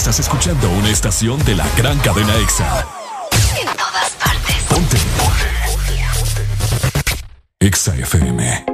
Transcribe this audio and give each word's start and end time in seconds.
Estás 0.00 0.20
escuchando 0.20 0.70
una 0.70 0.88
estación 0.88 1.44
de 1.44 1.54
la 1.54 1.66
gran 1.76 1.98
cadena 1.98 2.34
EXA. 2.36 2.86
En 3.60 3.66
todas 3.76 4.10
partes. 4.12 4.56
Ponte. 4.66 4.96
EXA 7.60 7.96
FM. 7.96 8.64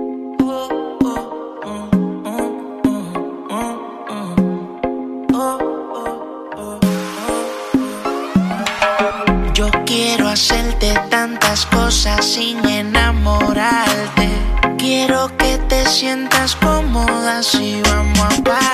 Yo 9.52 9.68
quiero 9.84 10.28
hacerte 10.28 10.94
tantas 11.10 11.66
cosas 11.66 12.24
sin 12.24 12.64
enamorarte. 12.64 14.28
Quiero 14.78 15.36
que 15.36 15.58
te 15.68 15.86
sientas 15.86 16.54
cómoda 16.54 17.42
si 17.42 17.82
vamos 17.82 18.20
aparte. 18.20 18.65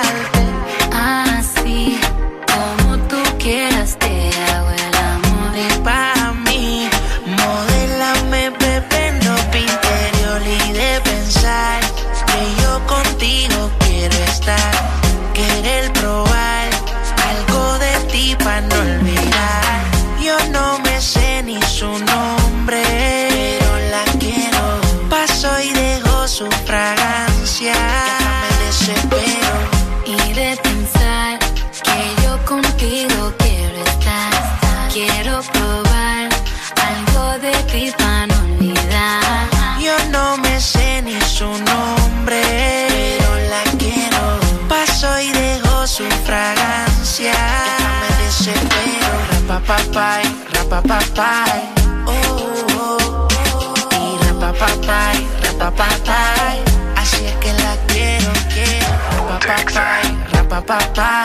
Rapapapai. 51.13 51.61
Oh, 52.05 52.11
oh, 52.11 53.27
oh. 53.27 53.27
Y. 53.91 54.17
Así 56.95 57.25
es 57.25 57.35
que 57.35 57.53
la 57.53 57.75
quiero, 57.87 58.31
quiero. 58.53 58.87
Rapapapai, 59.29 60.17
rapapapai. 60.31 61.22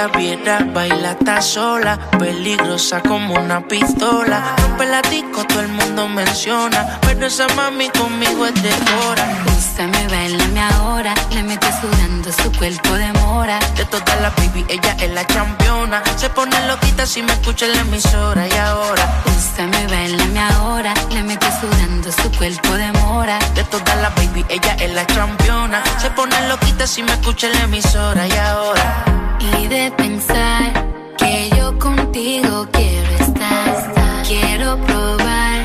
La 0.00 0.06
viera, 0.18 0.58
baila 0.72 1.10
está 1.12 1.42
sola. 1.42 1.98
Peligrosa 2.18 3.00
como 3.02 3.34
una 3.34 3.60
pistola. 3.60 4.54
Rompe 4.62 4.86
la 4.86 5.02
disco, 5.02 5.44
todo 5.44 5.60
el 5.60 5.68
mundo 5.68 6.08
menciona. 6.08 6.98
Pero 7.02 7.26
esa 7.26 7.46
mami 7.48 7.90
conmigo 7.90 8.46
es 8.46 8.54
de 8.62 8.72
hora. 8.96 9.24
Úsame, 9.58 10.08
bailame 10.08 10.60
ahora. 10.72 11.12
Le 11.32 11.42
meto 11.42 11.66
sudando 11.80 12.32
su 12.32 12.50
cuerpo 12.58 12.92
de 12.94 13.12
mora. 13.20 13.58
De 13.76 13.84
todas 13.84 14.20
las 14.22 14.34
baby, 14.36 14.64
ella 14.68 14.96
es 14.98 15.10
la 15.10 15.24
campeona. 15.26 16.02
Se 16.16 16.30
pone 16.30 16.56
loquita 16.66 17.04
si 17.04 17.20
me 17.22 17.32
escucha 17.32 17.66
en 17.66 17.72
la 17.72 17.80
emisora. 17.80 18.48
Y 18.48 18.56
ahora, 18.56 19.04
Úsame, 19.26 19.86
bailame 19.86 20.40
ahora. 20.40 20.94
Le 21.10 21.22
meto 21.22 21.46
sudando 21.60 22.10
su 22.10 22.30
cuerpo 22.38 22.72
de 22.74 22.90
mora. 22.92 23.38
de 23.54 23.64
todas 23.64 23.96
las 24.00 24.14
baby, 24.14 24.46
ella 24.48 24.74
es 24.80 24.94
la 24.94 25.06
campeona. 25.06 25.82
Se 25.98 26.10
pone 26.10 26.36
loquita 26.48 26.86
si 26.86 27.02
me 27.02 27.12
escucha 27.12 27.48
en 27.48 27.52
la 27.52 27.62
emisora. 27.64 28.26
Y 28.26 28.32
ahora, 28.32 29.04
Y 29.40 29.66
de 29.68 29.90
pensar 29.96 30.72
que 31.16 31.50
yo 31.56 31.78
contigo 31.78 32.66
quiero 32.72 33.10
estar. 33.24 34.22
Quiero 34.26 34.76
probar 34.86 35.62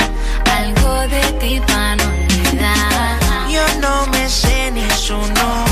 algo 0.60 0.94
de 1.16 1.24
ti 1.40 1.62
para 1.68 1.96
no 1.98 2.04
olvidar. 2.04 3.50
yo 3.50 3.66
no 3.82 4.08
me 4.08 4.30
sé 4.30 4.72
ni 4.72 4.90
su 4.92 5.14
nombre, 5.14 5.65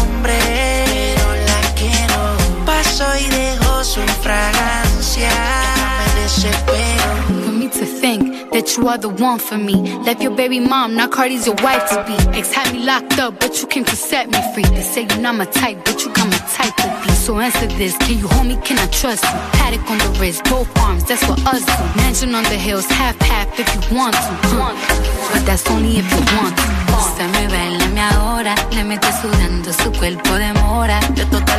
that 8.53 8.78
you 8.78 8.88
are 8.88 8.97
the 8.97 9.09
one 9.09 9.40
for 9.40 9.58
me. 9.58 9.75
Left 10.06 10.22
your 10.22 10.36
baby 10.36 10.59
mom, 10.59 10.96
now 10.96 11.08
Cardi's 11.08 11.46
your 11.46 11.56
wife 11.64 11.90
to 11.90 12.03
be. 12.08 12.16
Ex 12.38 12.53
had 12.53 12.72
me 12.74 12.86
locked 12.86 13.19
up, 13.19 13.40
but 13.40 13.59
you 13.59 13.68
came 13.68 13.84
to 13.86 13.96
set 13.96 14.30
me 14.30 14.40
free. 14.53 14.64
They 14.64 14.81
say 14.81 15.02
you're 15.09 15.19
not 15.19 15.36
my 15.36 15.46
type, 15.46 15.84
but 15.84 16.02
you 16.03 16.14
got 16.14 16.28
my 16.30 16.38
type 16.53 16.75
to 16.78 16.88
be. 17.03 17.12
So 17.13 17.40
answer 17.40 17.68
this, 17.68 17.97
can 17.97 18.19
you 18.19 18.28
hold 18.28 18.47
me, 18.47 18.58
can 18.63 18.78
I 18.78 18.88
trust 18.88 19.24
you? 19.24 19.38
Paddock 19.58 19.90
on 19.90 19.97
the 19.97 20.19
wrist, 20.19 20.44
both 20.46 20.69
arms, 20.80 21.03
that's 21.03 21.28
what 21.28 21.40
us 21.47 21.66
do. 21.66 22.02
Mansion 22.02 22.36
on 22.36 22.44
the 22.44 22.58
hills, 22.58 22.86
half 22.86 23.19
half 23.22 23.47
if 23.59 23.68
you 23.74 23.97
want 23.97 24.16
to. 24.16 24.34
But 25.34 25.46
that's 25.46 25.69
only 25.69 25.97
if 25.97 26.08
you 26.12 26.22
want 26.38 26.56
to. 26.56 26.63
Úsame, 26.94 27.47
bailame 27.50 28.02
ahora, 28.02 28.56
le 28.72 28.84
mete 28.84 29.08
sudando 29.22 29.74
su 29.74 29.92
cuerpo 29.92 30.34
de 30.36 30.53
mora. 30.53 31.00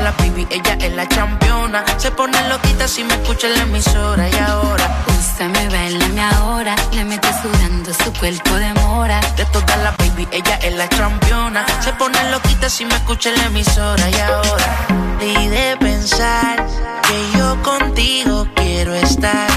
Las 0.03 0.17
baby, 0.19 0.47
ella 0.51 0.77
es 0.81 0.93
la 0.95 1.07
campeona. 1.09 1.85
Se 1.99 2.11
pone 2.11 2.37
loquita 2.49 2.87
si 2.87 3.05
me 3.05 3.15
escucha 3.15 3.49
en 3.49 3.55
la 3.55 3.63
emisora. 3.63 4.29
Y 4.29 4.35
ahora, 4.37 5.05
Úsame, 5.35 5.69
bailame 5.69 6.23
ahora, 6.23 6.77
le 6.93 7.05
mete 7.05 7.27
sudando 7.43 7.93
su 7.93 8.13
cuerpo 8.21 8.55
de 8.55 8.73
mora. 8.75 9.21
de 9.37 9.45
todas 9.47 9.79
las 9.79 9.97
baby, 9.97 10.29
ella 10.31 10.61
es 10.63 10.73
la 10.77 10.89
campeona. 10.89 11.67
Se 11.81 11.93
pone 11.95 12.31
loquita 12.31 12.71
si 12.71 12.85
me 12.85 12.95
escucha 12.95 13.31
en 13.31 13.39
la 13.39 13.47
emisora. 13.47 14.11
Y 14.11 14.21
ahora, 14.21 14.87
y 15.21 15.49
de 15.49 15.77
pensar 15.79 16.65
que 17.09 17.37
yo 17.37 17.61
contigo 17.65 18.47
quiero 18.55 18.95
estar. 18.95 19.49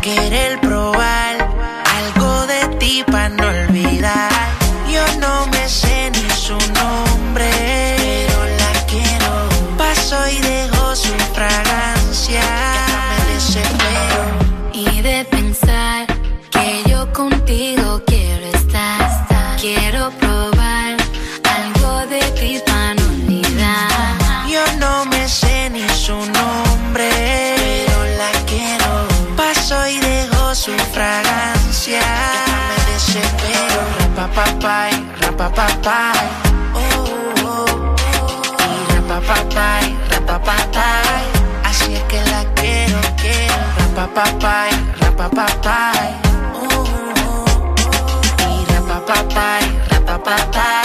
Querer 0.00 0.60
probar 0.60 1.34
algo 1.96 2.46
de 2.46 2.76
ti 2.78 3.04
para 3.10 3.28
no 3.28 3.48
olvidar. 3.48 4.30
Yo 4.88 5.02
no 5.18 5.48
me 5.48 5.68
sé 5.68 6.12
ni 6.12 6.30
su 6.36 6.52
nombre, 6.52 6.75
rapapapai. 35.46 36.26
Oh, 36.74 36.80
oh, 37.44 37.66
oh. 38.06 38.36
Así 41.64 41.94
es 41.94 42.02
que 42.04 42.20
la 42.22 42.44
quiero, 42.54 42.98
quiero. 43.16 43.54
Rapapapai, 43.78 44.70
rapapapai. 45.00 46.08
Oh, 46.54 46.66
oh, 46.66 47.36
oh. 47.36 48.50
Y 48.50 48.64
rapapapai, 48.72 49.62
rapapapai. 49.90 50.75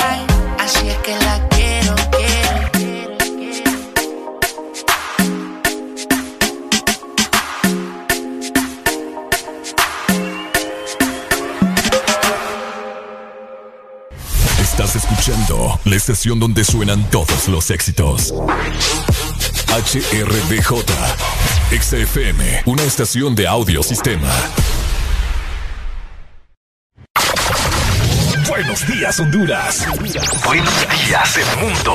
Escuchando 14.96 15.80
la 15.86 15.96
estación 15.96 16.38
donde 16.38 16.66
suenan 16.66 17.10
todos 17.12 17.48
los 17.48 17.72
éxitos. 17.72 18.34
HRDJ. 19.70 20.84
XFM, 21.72 22.64
una 22.66 22.84
estación 22.84 23.34
de 23.34 23.48
audio 23.48 23.84
sistema. 23.84 24.30
Buenos 28.50 28.86
días, 28.86 29.18
Honduras. 29.22 29.88
Buenos 30.46 30.74
días, 31.08 31.38
el 31.38 31.66
mundo. 31.66 31.94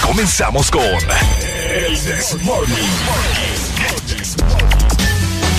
Comenzamos 0.00 0.70
con 0.70 0.82
El 0.82 1.98
This 1.98 2.36
Morning. 2.42 2.74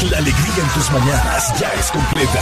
La 0.09 0.17
alegría 0.17 0.63
en 0.63 0.69
tus 0.69 0.91
mañanas 0.91 1.59
ya 1.59 1.71
es 1.79 1.91
completa. 1.91 2.41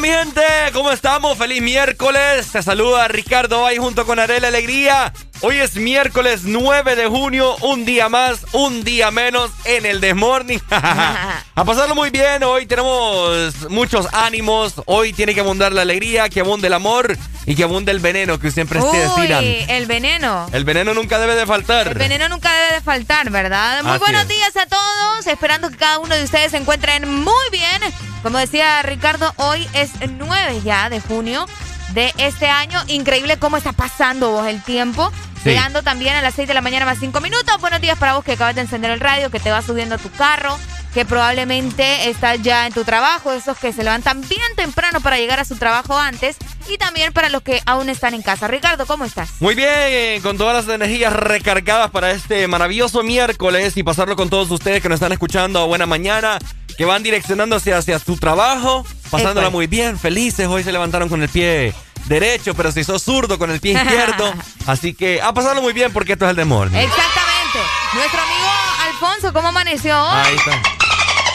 Mi 0.00 0.08
gente. 0.08 0.42
¿Cómo 0.72 0.90
estamos? 0.90 1.36
Feliz 1.36 1.60
miércoles. 1.60 2.50
Te 2.50 2.62
saluda 2.62 3.08
Ricardo 3.08 3.66
ahí 3.66 3.76
junto 3.76 4.06
con 4.06 4.18
Arela 4.18 4.48
Alegría. 4.48 5.12
Hoy 5.44 5.56
es 5.56 5.74
miércoles 5.74 6.42
9 6.44 6.94
de 6.94 7.06
junio, 7.06 7.56
un 7.62 7.84
día 7.84 8.08
más, 8.08 8.46
un 8.52 8.84
día 8.84 9.10
menos 9.10 9.50
en 9.64 9.84
el 9.86 10.00
Desmorning. 10.00 10.62
A 10.70 11.64
pasarlo 11.66 11.96
muy 11.96 12.10
bien, 12.10 12.44
hoy 12.44 12.66
tenemos 12.66 13.68
muchos 13.68 14.06
ánimos, 14.12 14.74
hoy 14.86 15.12
tiene 15.12 15.34
que 15.34 15.40
abundar 15.40 15.72
la 15.72 15.82
alegría, 15.82 16.28
que 16.28 16.38
abunde 16.38 16.68
el 16.68 16.74
amor 16.74 17.18
y 17.44 17.56
que 17.56 17.64
abunde 17.64 17.90
el 17.90 17.98
veneno 17.98 18.38
que 18.38 18.52
siempre 18.52 18.78
ustedes 18.78 19.12
tiran. 19.16 19.42
el 19.42 19.86
veneno. 19.86 20.46
El 20.52 20.64
veneno 20.64 20.94
nunca 20.94 21.18
debe 21.18 21.34
de 21.34 21.44
faltar. 21.44 21.88
El 21.88 21.94
veneno 21.94 22.28
nunca 22.28 22.52
debe 22.52 22.74
de 22.74 22.80
faltar, 22.80 23.28
¿verdad? 23.30 23.82
Muy 23.82 23.98
buenos 23.98 24.28
días 24.28 24.56
a 24.56 24.66
todos, 24.66 25.26
esperando 25.26 25.70
que 25.70 25.76
cada 25.76 25.98
uno 25.98 26.14
de 26.14 26.22
ustedes 26.22 26.52
se 26.52 26.58
encuentren 26.58 27.12
muy 27.12 27.50
bien. 27.50 27.82
Como 28.22 28.38
decía 28.38 28.80
Ricardo, 28.82 29.34
hoy 29.38 29.68
es 29.74 29.90
9 30.08 30.60
ya 30.64 30.88
de 30.88 31.00
junio 31.00 31.46
de 31.94 32.12
este 32.18 32.46
año. 32.46 32.80
Increíble 32.88 33.38
cómo 33.38 33.56
está 33.56 33.72
pasando 33.72 34.30
vos 34.30 34.46
el 34.46 34.62
tiempo. 34.62 35.10
Llegando 35.44 35.82
también 35.82 36.14
a 36.14 36.22
las 36.22 36.34
6 36.34 36.46
de 36.46 36.54
la 36.54 36.60
mañana 36.60 36.86
más 36.86 36.98
5 36.98 37.20
minutos. 37.20 37.60
Buenos 37.60 37.80
días 37.80 37.98
para 37.98 38.14
vos 38.14 38.24
que 38.24 38.32
acabas 38.32 38.54
de 38.54 38.60
encender 38.60 38.92
el 38.92 39.00
radio, 39.00 39.30
que 39.30 39.40
te 39.40 39.50
vas 39.50 39.64
subiendo 39.64 39.96
a 39.96 39.98
tu 39.98 40.08
carro, 40.10 40.56
que 40.94 41.04
probablemente 41.04 42.08
estás 42.08 42.40
ya 42.42 42.66
en 42.66 42.72
tu 42.72 42.84
trabajo, 42.84 43.32
esos 43.32 43.58
que 43.58 43.72
se 43.72 43.82
levantan 43.82 44.20
bien 44.20 44.40
temprano 44.54 45.00
para 45.00 45.18
llegar 45.18 45.40
a 45.40 45.44
su 45.44 45.56
trabajo 45.56 45.98
antes. 45.98 46.36
Y 46.68 46.78
también 46.78 47.12
para 47.12 47.28
los 47.28 47.42
que 47.42 47.60
aún 47.66 47.88
están 47.88 48.14
en 48.14 48.22
casa. 48.22 48.46
Ricardo, 48.46 48.86
¿cómo 48.86 49.04
estás? 49.04 49.30
Muy 49.40 49.56
bien, 49.56 50.22
con 50.22 50.38
todas 50.38 50.64
las 50.64 50.72
energías 50.72 51.12
recargadas 51.12 51.90
para 51.90 52.12
este 52.12 52.46
maravilloso 52.46 53.02
miércoles 53.02 53.76
y 53.76 53.82
pasarlo 53.82 54.14
con 54.14 54.30
todos 54.30 54.48
ustedes 54.50 54.80
que 54.80 54.88
nos 54.88 54.96
están 54.96 55.12
escuchando 55.12 55.66
buena 55.66 55.86
mañana 55.86 56.38
que 56.76 56.84
van 56.84 57.02
direccionándose 57.02 57.74
hacia 57.74 57.98
su 57.98 58.16
trabajo, 58.16 58.86
pasándola 59.10 59.50
muy 59.50 59.66
bien, 59.66 59.98
felices. 59.98 60.46
Hoy 60.46 60.64
se 60.64 60.72
levantaron 60.72 61.08
con 61.08 61.22
el 61.22 61.28
pie 61.28 61.74
derecho, 62.06 62.54
pero 62.54 62.72
se 62.72 62.80
hizo 62.80 62.98
zurdo 62.98 63.38
con 63.38 63.50
el 63.50 63.60
pie 63.60 63.72
izquierdo. 63.72 64.32
Así 64.66 64.94
que 64.94 65.20
a 65.20 65.32
pasarlo 65.32 65.62
muy 65.62 65.72
bien 65.72 65.92
porque 65.92 66.12
esto 66.12 66.24
es 66.24 66.30
el 66.30 66.36
demonio. 66.36 66.78
Exactamente. 66.78 67.58
Nuestro 67.94 68.20
amigo 68.20 68.50
Alfonso, 68.86 69.32
¿cómo 69.32 69.48
amaneció 69.48 70.00
hoy? 70.02 70.16
Ahí 70.16 70.36
está. 70.36 70.62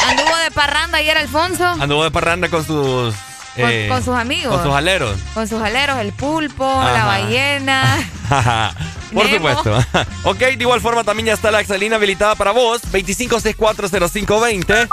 Anduvo 0.10 0.38
de 0.38 0.52
parranda 0.52 0.98
ayer, 1.00 1.18
Alfonso. 1.18 1.66
Anduvo 1.66 2.04
de 2.04 2.12
parranda 2.12 2.50
con 2.50 2.66
sus 2.66 3.14
con, 3.56 3.70
eh, 3.70 3.90
sus 4.04 4.16
amigos. 4.16 4.56
Con 4.56 4.64
sus 4.64 4.74
aleros. 4.74 5.18
Con 5.34 5.48
sus 5.48 5.62
aleros, 5.62 5.98
el 5.98 6.14
pulpo, 6.14 6.66
la 6.66 7.06
ballena. 7.06 8.10
Por 9.14 9.30
supuesto. 9.30 9.78
ok, 10.24 10.40
de 10.40 10.62
igual 10.62 10.82
forma 10.82 11.04
también 11.04 11.28
ya 11.28 11.34
está 11.34 11.52
la 11.52 11.62
Excelina 11.62 11.98
habilitada 11.98 12.34
para 12.36 12.52
vos. 12.52 12.82
25640520. 12.92 14.90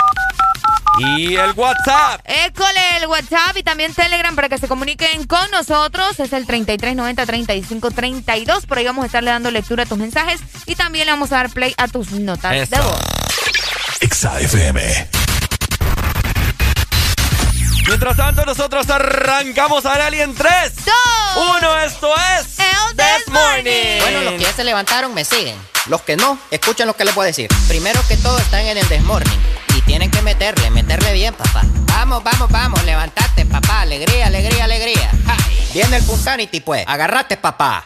Y 0.99 1.35
el 1.35 1.53
WhatsApp. 1.57 2.21
École 2.25 2.99
el 3.01 3.09
WhatsApp 3.09 3.57
y 3.57 3.65
también 3.65 3.93
Telegram 3.93 4.37
para 4.37 4.49
que 4.49 4.59
se 4.59 4.69
comuniquen 4.69 5.27
con 5.27 5.51
nosotros. 5.51 6.21
Es 6.21 6.33
el 6.33 6.47
3390-3532. 6.47 8.67
Por 8.67 8.79
ahí 8.79 8.85
vamos 8.85 9.03
a 9.03 9.07
estarle 9.07 9.31
dando 9.31 9.51
lectura 9.51 9.83
a 9.83 9.87
tus 9.87 9.99
mensajes 9.99 10.41
y 10.67 10.77
también 10.77 11.07
le 11.07 11.13
vamos 11.13 11.33
a 11.33 11.37
dar 11.37 11.51
play 11.51 11.75
a 11.79 11.89
tus 11.89 12.13
notas 12.13 12.71
de 12.71 12.81
voz. 12.81 13.01
XAFM. 14.09 15.24
Mientras 17.87 18.17
tanto, 18.17 18.45
nosotros 18.47 18.89
arrancamos 18.89 19.85
a 19.85 19.95
Rally 19.95 20.21
en 20.21 20.35
3, 20.35 20.51
2, 21.35 21.59
1. 21.59 21.81
Esto 21.81 22.15
es 22.17 22.59
El 22.59 22.97
This 22.97 23.29
Morning. 23.29 24.01
Bueno, 24.01 24.21
los 24.23 24.35
que 24.35 24.41
ya 24.41 24.53
se 24.53 24.65
levantaron 24.65 25.13
me 25.13 25.25
siguen. 25.25 25.57
Los 25.87 26.01
que 26.01 26.17
no, 26.17 26.39
escuchen 26.51 26.87
lo 26.87 26.97
que 26.97 27.05
les 27.05 27.15
voy 27.15 27.25
a 27.25 27.27
decir. 27.27 27.49
Primero 27.69 28.01
que 28.09 28.17
todo, 28.17 28.39
están 28.39 28.61
en 28.61 28.79
el 28.79 28.89
This 28.89 29.03
Morning. 29.03 29.39
Y 29.77 29.83
tienen 29.83 30.11
que 30.11 30.23
meterle, 30.23 30.71
meterle 30.71 31.13
bien, 31.13 31.35
papá. 31.35 31.63
Vamos, 31.89 32.25
vamos, 32.25 32.51
vamos, 32.51 32.83
levantate, 32.85 33.45
papá. 33.45 33.83
Alegría, 33.83 34.29
alegría, 34.29 34.65
alegría. 34.65 35.11
Viene 35.75 35.97
el 35.97 36.05
Punsanity, 36.05 36.61
pues. 36.61 36.85
Agarrate, 36.87 37.37
papá. 37.37 37.85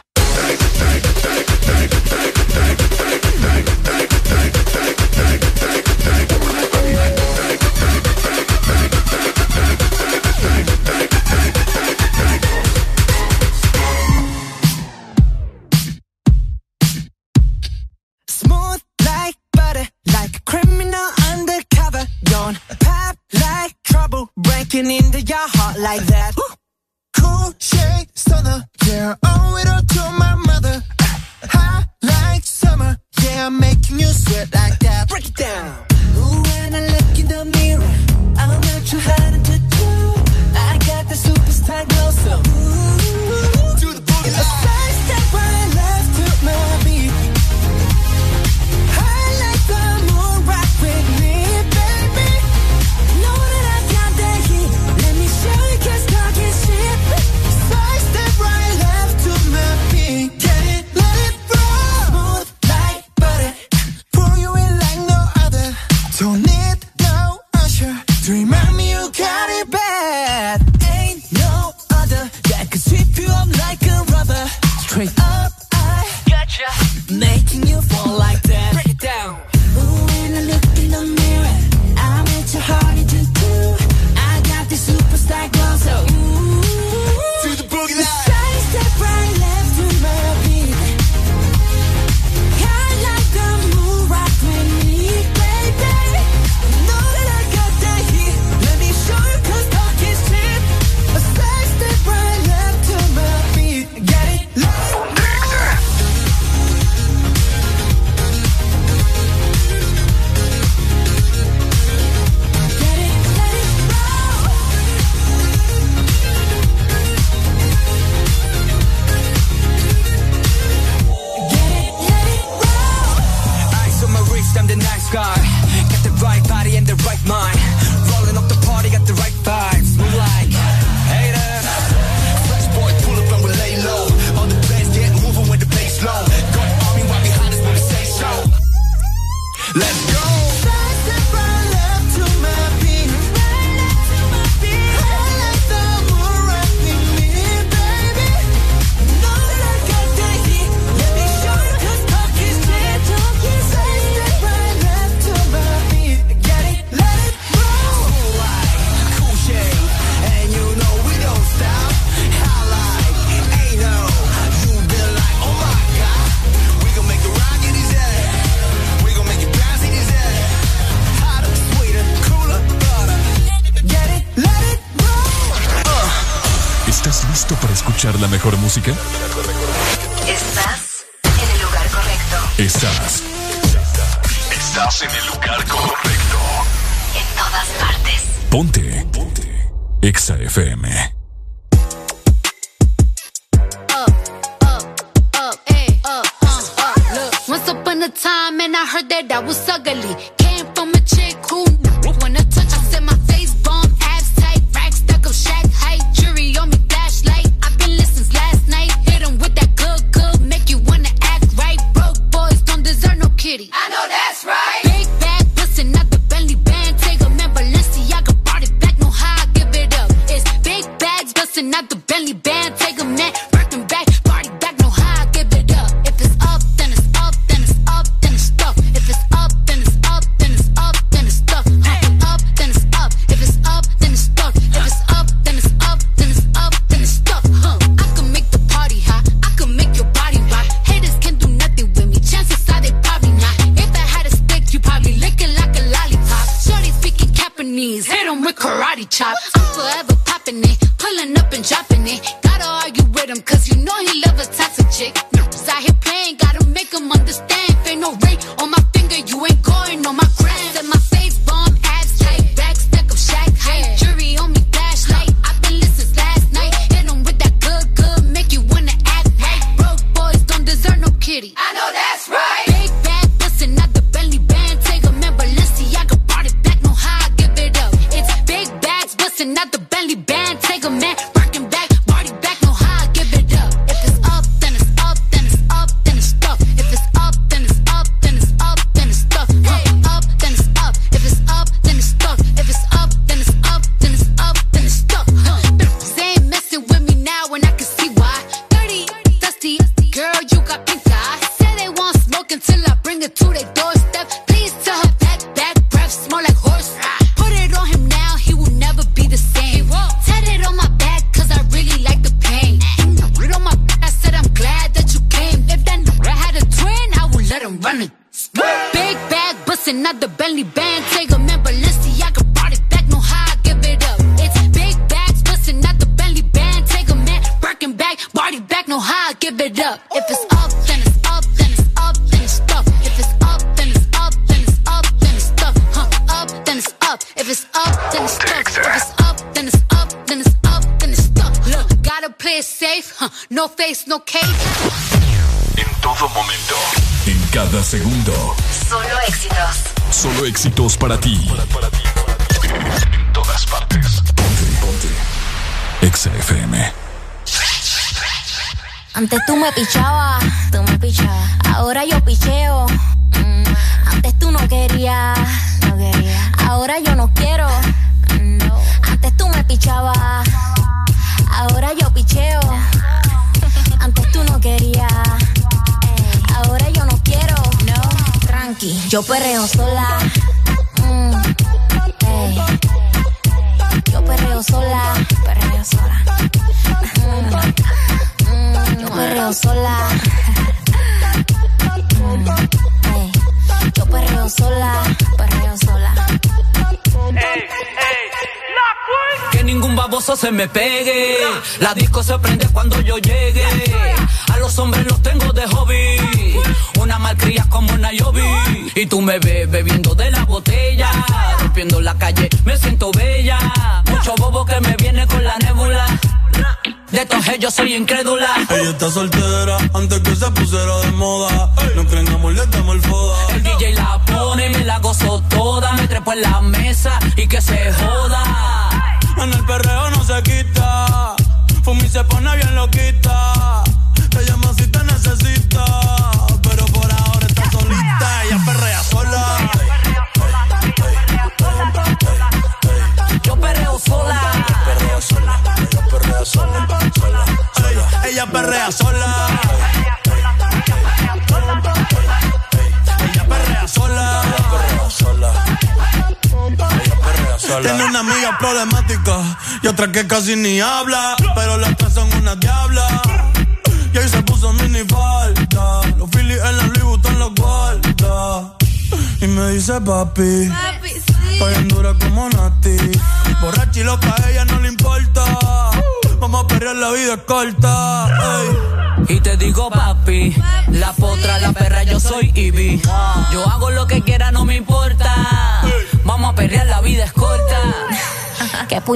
Pop 22.79 23.15
like 23.33 23.75
trouble 23.83 24.29
breaking 24.37 24.89
into 24.89 25.21
your 25.21 25.47
heart 25.55 25.79
like 25.79 26.01
that. 26.07 26.33
Cool 27.17 27.53
shade 27.59 28.07
stunner, 28.15 28.63
yeah, 28.87 29.15
owe 29.25 29.57
it 29.57 29.67
all 29.67 29.81
to 29.81 30.01
my 30.17 30.35
mother. 30.35 30.81
Hot 31.43 31.85
like 32.01 32.43
summer, 32.43 32.97
yeah, 33.21 33.47
I'm 33.47 33.59
making 33.59 33.99
you 33.99 34.07
sweat 34.07 34.53
like 34.53 34.79
that. 34.79 35.09
Break 35.09 35.27
it 35.27 35.35
down. 35.35 35.85
Ooh, 36.17 36.41
when 36.41 36.75
I 36.75 36.81
look 36.93 37.19
in 37.19 37.27
the 37.27 37.45
mirror, 37.57 37.93
I'm 38.37 38.49
not 38.49 38.81
too 38.85 38.99
hard 38.99 39.33
to 39.45 39.59
do. 39.77 39.89
I 40.55 40.77
got 40.87 41.07
the 41.09 41.15
superstar 41.15 41.87
glow, 41.89 42.11
so 42.23 42.33
ooh, 42.37 43.38
straight 74.89 75.19
up. 75.19 75.51
I 75.71 76.03
gotcha. 76.27 76.65
Making 77.13 77.68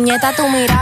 puñeta 0.03 0.33
tú 0.35 0.49
mirabas, 0.49 0.72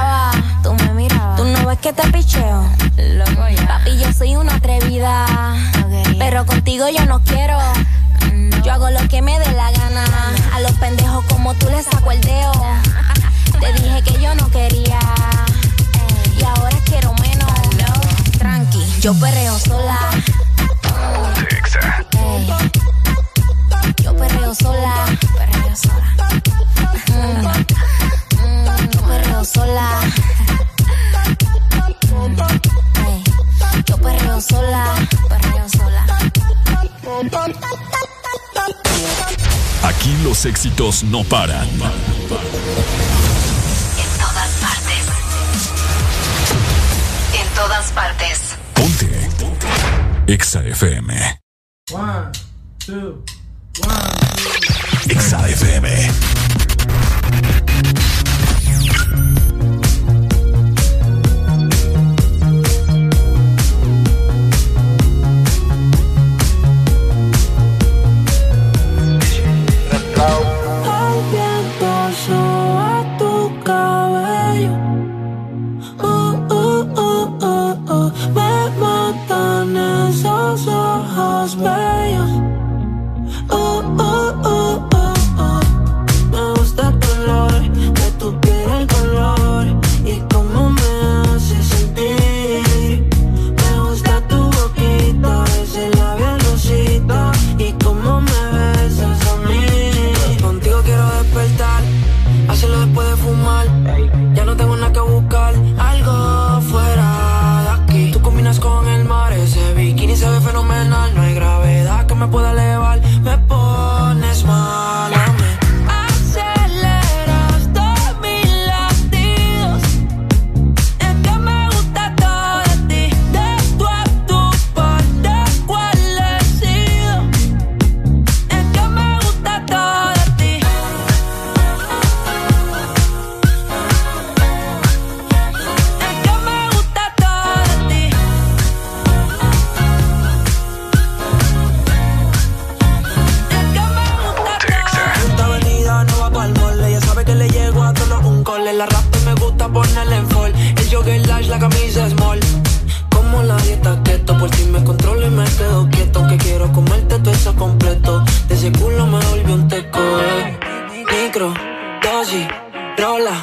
Ochi, 162.32 162.48
rola, 162.96 163.38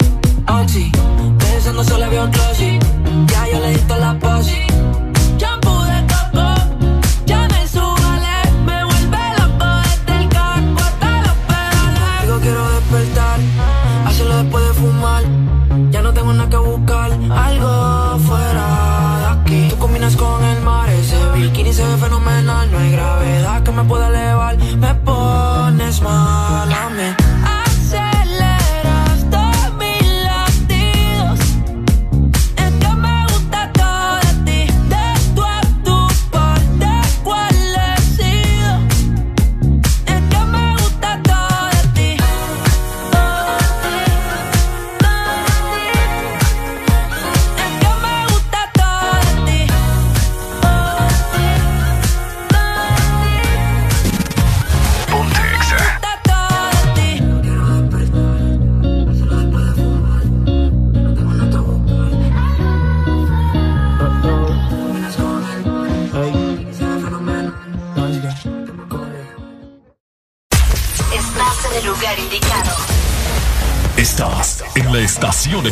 Ochi. 0.47 0.91
Pensando 1.37 1.83
solo 1.83 2.09
veo 2.09 2.25
un 2.25 2.31
closet. 2.31 2.58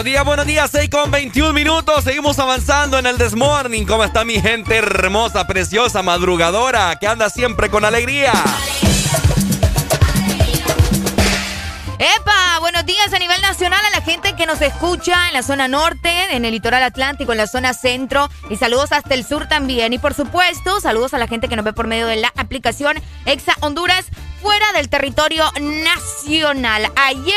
Buenos 0.00 0.12
días, 0.12 0.24
buenos 0.24 0.46
días, 0.46 0.70
6 0.70 0.88
con 0.88 1.10
21 1.10 1.52
minutos. 1.52 2.04
Seguimos 2.04 2.38
avanzando 2.38 2.98
en 2.98 3.04
el 3.04 3.18
Desmorning. 3.18 3.84
¿Cómo 3.86 4.02
está 4.02 4.24
mi 4.24 4.40
gente 4.40 4.76
hermosa, 4.76 5.46
preciosa, 5.46 6.02
madrugadora, 6.02 6.98
que 6.98 7.06
anda 7.06 7.28
siempre 7.28 7.68
con 7.68 7.84
alegría? 7.84 8.32
¡Epa! 11.98 12.60
Buenos 12.60 12.86
días 12.86 13.12
a 13.12 13.18
nivel 13.18 13.42
nacional 13.42 13.84
a 13.84 13.90
la 13.90 14.00
gente 14.00 14.34
que 14.36 14.46
nos 14.46 14.62
escucha 14.62 15.28
en 15.28 15.34
la 15.34 15.42
zona 15.42 15.68
norte, 15.68 16.34
en 16.34 16.46
el 16.46 16.52
litoral 16.52 16.82
atlántico, 16.82 17.32
en 17.32 17.38
la 17.38 17.46
zona 17.46 17.74
centro 17.74 18.30
y 18.48 18.56
saludos 18.56 18.92
hasta 18.92 19.12
el 19.12 19.26
sur 19.26 19.48
también. 19.48 19.92
Y 19.92 19.98
por 19.98 20.14
supuesto, 20.14 20.80
saludos 20.80 21.12
a 21.12 21.18
la 21.18 21.28
gente 21.28 21.46
que 21.46 21.56
nos 21.56 21.64
ve 21.66 21.74
por 21.74 21.88
medio 21.88 22.06
de 22.06 22.16
la 22.16 22.32
aplicación 22.38 22.96
Exa 23.26 23.54
Honduras 23.60 24.06
fuera 24.40 24.72
del 24.72 24.88
territorio 24.88 25.44
nacional. 25.60 26.90
Ayer, 26.96 27.34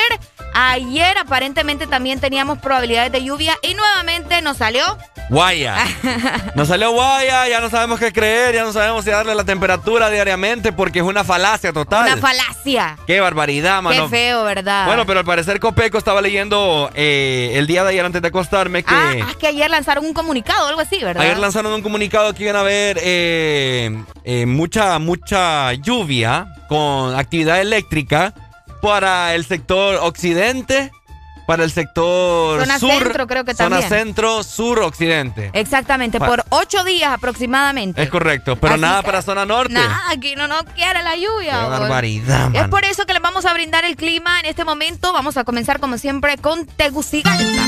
ayer 0.53 1.17
aparentemente 1.17 1.87
también 1.87 2.19
teníamos 2.19 2.59
probabilidades 2.59 3.11
de 3.11 3.23
lluvia 3.23 3.57
y 3.61 3.75
nuevamente 3.75 4.41
nos 4.41 4.57
salió 4.57 4.83
Guaya. 5.29 5.77
Nos 6.55 6.67
salió 6.67 6.91
guaya, 6.91 7.47
ya 7.47 7.59
no 7.59 7.69
sabemos 7.69 7.99
qué 7.99 8.11
creer, 8.11 8.53
ya 8.53 8.63
no 8.63 8.73
sabemos 8.73 9.03
si 9.03 9.11
darle 9.11 9.33
la 9.33 9.43
temperatura 9.43 10.09
diariamente 10.09 10.71
porque 10.71 10.99
es 10.99 11.05
una 11.05 11.23
falacia 11.23 11.73
total. 11.73 12.05
Una 12.05 12.17
falacia. 12.17 12.97
Qué 13.07 13.19
barbaridad, 13.19 13.81
mano. 13.81 14.03
Qué 14.03 14.09
feo, 14.09 14.43
¿verdad? 14.43 14.85
Bueno, 14.85 15.05
pero 15.05 15.19
al 15.19 15.25
parecer 15.25 15.59
Copeco 15.59 15.97
estaba 15.97 16.21
leyendo 16.21 16.91
eh, 16.93 17.53
el 17.55 17.67
día 17.67 17.83
de 17.83 17.89
ayer 17.89 18.05
antes 18.05 18.21
de 18.21 18.27
acostarme 18.27 18.83
que... 18.83 18.93
Ah, 18.93 19.13
es 19.29 19.37
que 19.37 19.47
ayer 19.47 19.69
lanzaron 19.69 20.05
un 20.05 20.13
comunicado 20.13 20.65
o 20.65 20.67
algo 20.67 20.81
así, 20.81 20.99
¿verdad? 21.01 21.23
Ayer 21.23 21.37
lanzaron 21.37 21.73
un 21.73 21.81
comunicado 21.81 22.33
que 22.33 22.43
iban 22.43 22.55
a 22.55 22.59
haber 22.59 22.99
eh, 23.01 24.03
eh, 24.25 24.45
mucha, 24.45 24.99
mucha 24.99 25.73
lluvia 25.73 26.47
con 26.67 27.15
actividad 27.15 27.61
eléctrica 27.61 28.33
para 28.83 29.33
el 29.33 29.45
sector 29.45 29.95
occidente 30.01 30.91
para 31.47 31.63
el 31.63 31.71
sector 31.71 32.59
zona 32.61 32.79
sur. 32.79 32.91
centro, 32.91 33.27
creo 33.27 33.43
que 33.45 33.53
también. 33.53 33.81
Zona 33.83 33.95
centro, 33.97 34.43
sur, 34.43 34.79
occidente. 34.79 35.51
Exactamente, 35.53 36.19
Pa- 36.19 36.25
por 36.27 36.43
ocho 36.49 36.83
días 36.83 37.11
aproximadamente. 37.11 38.01
Es 38.01 38.09
correcto, 38.09 38.55
pero 38.57 38.73
Así 38.73 38.81
nada 38.81 39.01
para 39.03 39.21
zona 39.21 39.45
norte. 39.45 39.73
Nada, 39.73 40.03
aquí 40.09 40.35
no 40.35 40.47
nos 40.47 40.63
quiere 40.75 41.01
la 41.03 41.15
lluvia. 41.15 41.59
Qué 41.61 41.67
barbaridad, 41.67 42.55
Es 42.55 42.67
por 42.67 42.85
eso 42.85 43.05
que 43.05 43.13
les 43.13 43.21
vamos 43.21 43.45
a 43.45 43.53
brindar 43.53 43.83
el 43.85 43.95
clima 43.95 44.39
en 44.39 44.45
este 44.47 44.63
momento. 44.63 45.11
Vamos 45.11 45.35
a 45.37 45.43
comenzar 45.43 45.79
como 45.79 45.97
siempre 45.97 46.37
con 46.37 46.65
Tegucigalpa. 46.65 47.63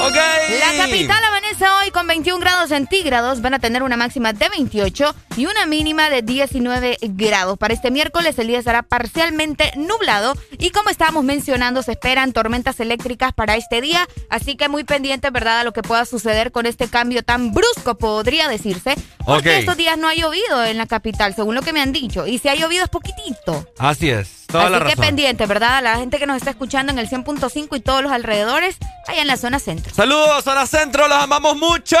Ok. 0.00 0.14
La 0.14 0.84
capital 0.84 1.24
amanece 1.24 1.64
hoy 1.68 1.90
con 1.90 2.06
21 2.06 2.38
grados 2.38 2.68
centígrados. 2.68 3.42
Van 3.42 3.54
a 3.54 3.58
tener 3.58 3.82
una 3.82 3.96
máxima 3.96 4.32
de 4.32 4.48
28 4.48 5.14
y 5.36 5.46
una 5.46 5.66
mínima 5.66 6.08
de 6.08 6.22
19 6.22 6.98
grados. 7.02 7.58
Para 7.58 7.74
este 7.74 7.90
miércoles 7.90 8.38
el 8.38 8.46
día 8.46 8.58
estará 8.58 8.82
parcialmente 8.82 9.72
nublado 9.76 10.34
y 10.58 10.70
como 10.70 10.88
estábamos 10.90 11.24
mencionando 11.24 11.82
se 11.82 11.92
esperan 11.92 12.32
tormentas 12.32 12.80
eléctricas 12.80 13.32
para 13.34 13.56
este 13.56 13.80
día. 13.80 14.08
Así 14.30 14.56
que 14.56 14.68
muy 14.68 14.84
pendientes, 14.84 15.32
¿verdad? 15.32 15.60
A 15.60 15.64
lo 15.64 15.72
que 15.72 15.82
pueda 15.82 16.04
suceder 16.04 16.52
con 16.52 16.66
este 16.66 16.88
cambio 16.88 17.22
tan 17.22 17.52
brusco, 17.52 17.98
podría 17.98 18.48
decirse. 18.48 18.94
Porque 19.26 19.58
estos 19.58 19.76
días 19.76 19.98
no 19.98 20.08
ha 20.08 20.14
llovido 20.14 20.64
en 20.64 20.78
la 20.78 20.86
capital, 20.86 21.34
según 21.34 21.54
lo 21.54 21.62
que 21.62 21.72
me 21.72 21.80
han 21.80 21.92
dicho. 21.92 22.26
Y 22.26 22.38
si 22.38 22.48
ha 22.48 22.54
llovido 22.54 22.84
es 22.84 22.90
poquitito. 22.90 23.66
Así 23.78 24.08
es, 24.08 24.37
toda 24.48 24.64
Así 24.64 24.72
la 24.72 24.78
que 24.80 24.84
razón. 24.84 25.04
pendiente, 25.04 25.46
¿verdad? 25.46 25.82
La 25.82 25.96
gente 25.96 26.18
que 26.18 26.26
nos 26.26 26.36
está 26.36 26.50
escuchando 26.50 26.90
en 26.92 26.98
el 26.98 27.08
100.5 27.08 27.76
y 27.76 27.80
todos 27.80 28.02
los 28.02 28.10
alrededores, 28.12 28.76
allá 29.06 29.20
en 29.22 29.26
la 29.28 29.36
zona 29.36 29.58
centro. 29.58 29.94
Saludos, 29.94 30.42
zona 30.44 30.66
centro, 30.66 31.06
los 31.06 31.18
amamos 31.18 31.56
mucho. 31.56 31.96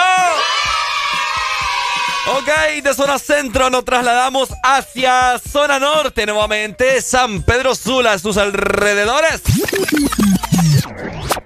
Ok, 2.36 2.82
de 2.82 2.94
zona 2.94 3.18
centro 3.18 3.70
nos 3.70 3.84
trasladamos 3.84 4.50
hacia 4.62 5.38
zona 5.38 5.78
norte 5.78 6.26
nuevamente. 6.26 7.00
San 7.00 7.42
Pedro 7.42 7.74
Sula, 7.74 8.18
sus 8.18 8.36
alrededores. 8.36 9.40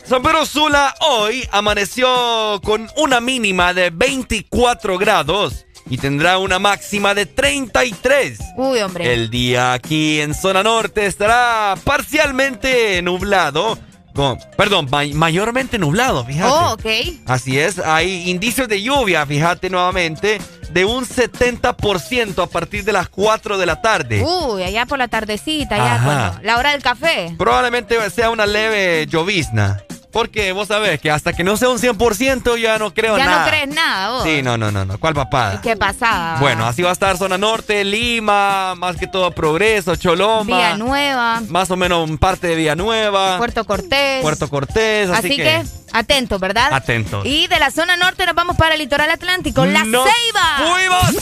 San 0.05 0.23
Pedro 0.23 0.45
Sula 0.45 0.95
hoy 1.01 1.49
amaneció 1.53 2.61
con 2.65 2.91
una 2.97 3.21
mínima 3.21 3.73
de 3.75 3.91
24 3.91 4.99
grados 4.99 5.67
y 5.89 5.99
tendrá 5.99 6.39
una 6.39 6.59
máxima 6.59 7.15
de 7.15 7.27
33. 7.27 8.39
Uy, 8.57 8.81
hombre. 8.81 9.13
El 9.13 9.31
día 9.31 9.73
aquí 9.73 10.21
en 10.21 10.35
zona 10.35 10.63
norte 10.63 11.07
estará 11.07 11.75
parcialmente 11.85 13.01
nublado. 13.03 13.79
con- 14.15 14.39
perdón, 14.59 14.89
may- 14.91 15.15
mayormente 15.15 15.79
nublado, 15.79 16.23
fíjate. 16.27 16.51
Oh, 16.53 16.73
ok. 16.75 16.85
Así 17.27 17.59
es, 17.59 17.79
hay 17.79 18.29
indicios 18.29 18.69
de 18.69 18.83
lluvia, 18.83 19.25
fíjate 19.25 19.71
nuevamente, 19.71 20.39
de 20.71 20.85
un 20.85 21.07
70% 21.07 22.43
a 22.43 22.47
partir 22.47 22.85
de 22.85 22.93
las 22.93 23.09
4 23.09 23.57
de 23.57 23.65
la 23.65 23.81
tarde. 23.81 24.23
Uy, 24.23 24.63
allá 24.65 24.85
por 24.85 24.99
la 24.99 25.09
tardecita, 25.09 25.77
cuando. 26.05 26.41
La 26.43 26.59
hora 26.59 26.73
del 26.73 26.83
café. 26.83 27.35
Probablemente 27.39 27.97
sea 28.11 28.29
una 28.29 28.45
leve 28.45 29.07
llovizna. 29.07 29.83
Porque 30.13 30.53
vos 30.53 30.69
sabés 30.69 31.01
que 31.01 31.11
hasta 31.11 31.33
que 31.33 31.43
no 31.43 31.57
sea 31.57 31.71
un 31.71 31.79
100% 31.79 32.59
ya 32.61 32.79
no 32.79 32.93
creo 32.93 33.17
ya 33.17 33.25
nada. 33.25 33.45
no 33.45 33.49
crees 33.51 33.69
nada, 33.69 34.11
vos. 34.11 34.23
Sí, 34.25 34.43
no, 34.43 34.59
no, 34.59 34.71
no, 34.71 34.85
no. 34.85 34.99
¿Cuál 34.99 35.15
papada? 35.15 35.61
¿Qué 35.63 35.77
pasaba? 35.77 36.39
Bueno, 36.39 36.67
así 36.67 36.83
va 36.83 36.91
a 36.91 36.93
estar 36.93 37.17
zona 37.17 37.39
norte, 37.39 37.83
Lima, 37.83 38.75
más 38.75 38.97
que 38.97 39.07
todo 39.07 39.31
Progreso, 39.31 39.97
Choloma. 39.97 40.45
Vía 40.57 40.77
Nueva, 40.77 41.41
Más 41.49 41.71
o 41.71 41.77
menos 41.77 42.11
parte 42.19 42.47
de 42.49 42.57
Villanueva. 42.57 43.39
Puerto 43.39 43.65
Cortés. 43.65 44.21
Puerto 44.23 44.49
Cortés, 44.49 45.09
así, 45.11 45.29
Así, 45.29 45.37
que, 45.37 45.63
atentos, 45.93 46.39
¿verdad? 46.41 46.73
Atentos. 46.73 47.25
Y 47.25 47.47
de 47.47 47.59
la 47.59 47.71
zona 47.71 47.97
norte 47.97 48.27
nos 48.27 48.35
vamos 48.35 48.57
para 48.57 48.75
el 48.75 48.81
litoral 48.81 49.11
atlántico, 49.11 49.65
La 49.65 49.81
Ceiba. 49.81 50.59
fuimos. 50.59 51.17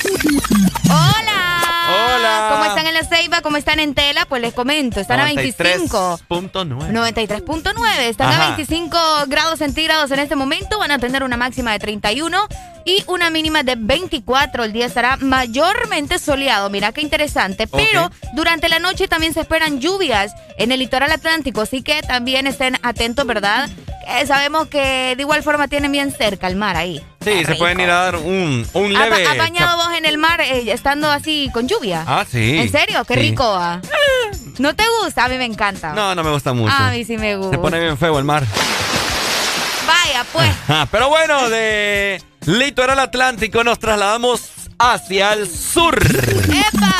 ¡Hola! 0.88 1.49
Hola. 1.90 2.48
¿Cómo 2.52 2.64
están 2.64 2.86
en 2.86 2.94
la 2.94 3.04
Ceiba? 3.04 3.40
¿Cómo 3.42 3.56
están 3.56 3.80
en 3.80 3.94
Tela? 3.94 4.26
Pues 4.26 4.42
les 4.42 4.54
comento, 4.54 5.00
están 5.00 5.20
a 5.20 5.24
25. 5.24 6.20
93.9. 6.28 6.90
93.9. 6.90 7.98
Están 8.00 8.32
a 8.32 8.46
25 8.48 8.98
grados 9.26 9.58
centígrados 9.58 10.10
en 10.10 10.20
este 10.20 10.36
momento. 10.36 10.78
Van 10.78 10.90
a 10.90 10.98
tener 10.98 11.22
una 11.22 11.36
máxima 11.36 11.72
de 11.72 11.78
31 11.78 12.38
y 12.84 13.04
una 13.06 13.30
mínima 13.30 13.62
de 13.62 13.76
24. 13.76 14.64
El 14.64 14.72
día 14.72 14.86
estará 14.86 15.16
mayormente 15.16 16.18
soleado. 16.18 16.70
Mira 16.70 16.92
qué 16.92 17.00
interesante. 17.00 17.66
Pero 17.66 18.10
durante 18.34 18.68
la 18.68 18.78
noche 18.78 19.08
también 19.08 19.34
se 19.34 19.40
esperan 19.40 19.80
lluvias 19.80 20.32
en 20.58 20.72
el 20.72 20.80
litoral 20.80 21.10
atlántico. 21.12 21.62
Así 21.62 21.82
que 21.82 22.02
también 22.02 22.46
estén 22.46 22.78
atentos, 22.82 23.26
¿verdad? 23.26 23.68
sabemos 24.26 24.66
que 24.68 25.14
de 25.16 25.22
igual 25.22 25.42
forma 25.42 25.68
tienen 25.68 25.92
bien 25.92 26.10
cerca 26.12 26.48
el 26.48 26.56
mar 26.56 26.76
ahí. 26.76 27.00
Sí, 27.22 27.44
se 27.44 27.54
pueden 27.56 27.78
ir 27.80 27.90
a 27.90 28.04
dar 28.04 28.16
un, 28.16 28.66
un 28.72 28.92
leve. 28.94 29.26
¿Has 29.26 29.36
bañado 29.36 29.76
vos 29.76 29.92
en 29.94 30.06
el 30.06 30.16
mar 30.16 30.40
eh, 30.40 30.72
estando 30.72 31.10
así 31.10 31.50
con 31.52 31.68
lluvia? 31.68 32.02
Ah, 32.06 32.24
sí. 32.26 32.56
¿En 32.56 32.70
serio? 32.72 33.04
Qué 33.04 33.14
rico. 33.14 33.44
Ah. 33.44 33.78
¿No 34.58 34.74
te 34.74 34.84
gusta? 35.02 35.26
A 35.26 35.28
mí 35.28 35.36
me 35.36 35.44
encanta. 35.44 35.92
No, 35.92 36.14
no 36.14 36.24
me 36.24 36.30
gusta 36.30 36.54
mucho. 36.54 36.74
A 36.74 36.90
mí 36.90 37.04
sí 37.04 37.18
me 37.18 37.36
gusta. 37.36 37.56
Se 37.56 37.58
pone 37.58 37.78
bien 37.78 37.98
feo 37.98 38.18
el 38.18 38.24
mar. 38.24 38.42
Vaya, 39.86 40.24
pues. 40.32 40.50
Pero 40.90 41.10
bueno, 41.10 41.50
de 41.50 42.22
litoral 42.46 42.98
atlántico 42.98 43.64
nos 43.64 43.78
trasladamos 43.78 44.40
hacia 44.78 45.34
el 45.34 45.46
sur. 45.46 45.98
¡Epa! 46.02 46.94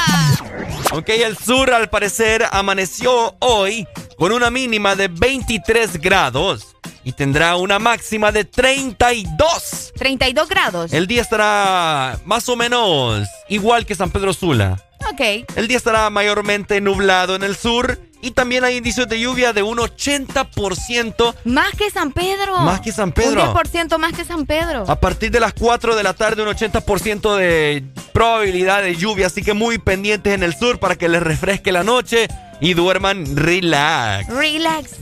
Ok, 0.93 1.09
el 1.09 1.39
sur 1.39 1.73
al 1.73 1.89
parecer 1.89 2.47
amaneció 2.53 3.37
hoy 3.39 3.87
con 4.19 4.33
una 4.33 4.51
mínima 4.51 4.97
de 4.97 5.09
23 5.09 5.99
grados 5.99 6.77
y 7.05 7.13
tendrá 7.13 7.57
una 7.57 7.79
máxima 7.79 8.33
de 8.33 8.45
32. 8.45 9.93
32 9.97 10.49
grados. 10.49 10.93
El 10.93 11.07
día 11.07 11.23
estará 11.23 12.19
más 12.25 12.49
o 12.49 12.57
menos 12.57 13.27
igual 13.49 13.87
que 13.87 13.95
San 13.95 14.11
Pedro 14.11 14.33
Sula. 14.33 14.83
Ok. 15.11 15.47
El 15.57 15.69
día 15.69 15.77
estará 15.77 16.11
mayormente 16.11 16.81
nublado 16.81 17.35
en 17.35 17.43
el 17.43 17.57
sur 17.57 17.99
y 18.23 18.33
también 18.33 18.65
hay 18.65 18.77
indicios 18.77 19.09
de 19.09 19.19
lluvia 19.19 19.53
de 19.53 19.63
un 19.63 19.79
80%. 19.79 21.35
Más 21.45 21.73
que 21.73 21.91
San 21.91 22.13
Pedro. 22.13 22.59
Más 22.59 22.81
que 22.81 22.93
San 22.93 23.13
Pedro. 23.13 23.51
Un 23.51 23.57
10% 23.57 23.99
más 23.99 24.13
que 24.13 24.25
San 24.25 24.45
Pedro. 24.45 24.85
A 24.89 25.01
partir 25.01 25.31
de 25.31 25.41
las 25.41 25.55
4 25.55 25.97
de 25.97 26.03
la 26.03 26.13
tarde, 26.13 26.43
un 26.43 26.49
80% 26.49 27.37
de 27.37 27.83
probabilidad 28.13 28.83
de 28.83 28.95
lluvia. 28.95 29.29
Así 29.29 29.43
que 29.43 29.55
muy 29.55 29.79
pendientes 29.79 30.35
en 30.35 30.43
el 30.43 30.55
sur 30.55 30.79
para 30.79 30.97
que 30.97 31.09
les 31.09 31.23
refresque 31.23 31.73
la 31.73 31.83
noche 31.83 32.29
y 32.61 32.75
duerman 32.75 33.37
relax. 33.37 34.29
Relax. 34.29 34.97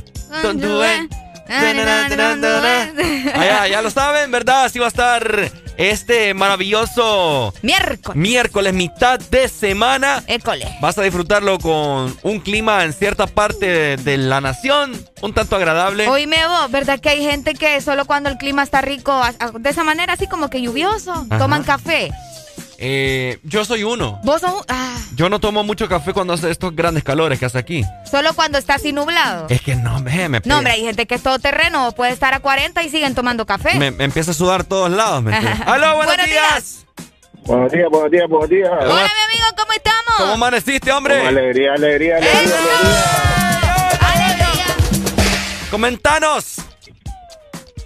Ya, 3.35 3.67
ya 3.69 3.83
lo 3.83 3.91
saben, 3.91 4.31
¿verdad? 4.31 4.65
Así 4.65 4.79
va 4.79 4.87
a 4.87 4.89
estar 4.89 5.51
este 5.79 6.35
maravilloso 6.35 7.55
miércoles. 7.63 8.17
Miércoles, 8.17 8.75
mitad 8.75 9.19
de 9.19 9.49
semana. 9.49 10.23
École. 10.27 10.67
Vas 10.81 10.99
a 10.99 11.03
disfrutarlo 11.03 11.59
con 11.59 12.17
un 12.23 12.41
clima 12.41 12.85
en 12.85 12.93
cierta 12.93 13.27
parte 13.27 13.97
de, 13.97 14.19
la 14.19 14.41
nación, 14.41 14.93
un 15.23 15.33
tanto 15.33 15.57
agradable. 15.57 16.09
Oíme 16.09 16.47
vos, 16.47 16.71
¿verdad 16.71 16.99
que 16.99 17.09
hay 17.11 17.23
gente 17.23 17.55
que 17.55 17.81
solo 17.81 18.05
cuando 18.05 18.29
el 18.29 18.37
clima 18.37 18.65
está 18.65 18.81
rico, 18.81 19.21
de 19.59 19.71
esa 19.71 19.85
manera 19.85 20.15
así 20.15 20.27
como 20.27 20.51
que 20.51 20.61
lluvioso, 20.61 21.27
toman 21.39 21.63
café? 21.63 22.11
Eh, 22.81 23.41
yo 23.43 23.65
soy 23.65 23.83
uno. 23.83 24.21
¿Vos 24.23 24.41
sos 24.41 24.65
ah. 24.69 24.97
Yo 25.17 25.29
no 25.29 25.41
tomo 25.41 25.65
mucho 25.65 25.89
café 25.89 26.13
cuando 26.13 26.35
hace 26.35 26.49
estos 26.49 26.77
grandes 26.77 27.03
calores 27.03 27.41
que 27.41 27.45
hace 27.47 27.59
aquí. 27.59 27.85
Solo 28.09 28.35
cuando 28.35 28.57
está 28.57 28.77
así 28.77 28.93
nublado. 28.93 29.47
Es 29.49 29.61
que 29.63 29.75
no, 29.75 29.99
me, 29.99 30.29
me 30.29 30.41
No, 30.45 30.59
hombre, 30.59 30.75
hay 30.75 30.83
gente 30.83 31.07
que 31.07 31.17
es 31.17 31.23
todo 31.25 31.41
terreno, 31.41 31.91
puede 31.97 32.13
estar 32.13 32.35
a 32.35 32.41
40 32.41 32.81
y 32.85 32.89
siguen 32.89 33.17
tomando 33.17 33.47
café. 33.47 33.77
Me, 33.81 33.89
empieza 34.05 34.31
a 34.31 34.35
sudar 34.35 34.63
todos 34.63 34.93
lados. 34.93 35.25
¿me 35.25 35.37
¡Aló, 35.67 35.97
buenos, 35.97 36.25
días. 36.25 36.87
Buenos 37.47 37.73
días, 37.73 37.89
buenos 37.91 38.11
días, 38.13 38.29
buenos 38.29 38.49
días. 38.49 38.71
Hola, 38.71 38.87
mi 38.87 39.35
amigo, 39.35 39.47
¿cómo 39.57 39.73
estamos? 39.73 40.15
¿Cómo 40.17 40.33
amaneciste, 40.35 40.93
hombre? 40.93 41.27
alegría, 41.27 41.73
alegría, 41.73 42.19
alegría, 42.19 42.59
alegría. 42.59 43.05
Comentanos. 45.69 46.57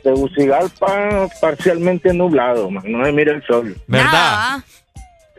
Tegucigalpa 0.02 1.28
parcialmente 1.40 2.12
nublado, 2.12 2.70
man. 2.70 2.84
no 2.86 3.04
se 3.06 3.12
mira 3.12 3.32
el 3.32 3.42
sol. 3.46 3.74
¿Verdad? 3.86 4.62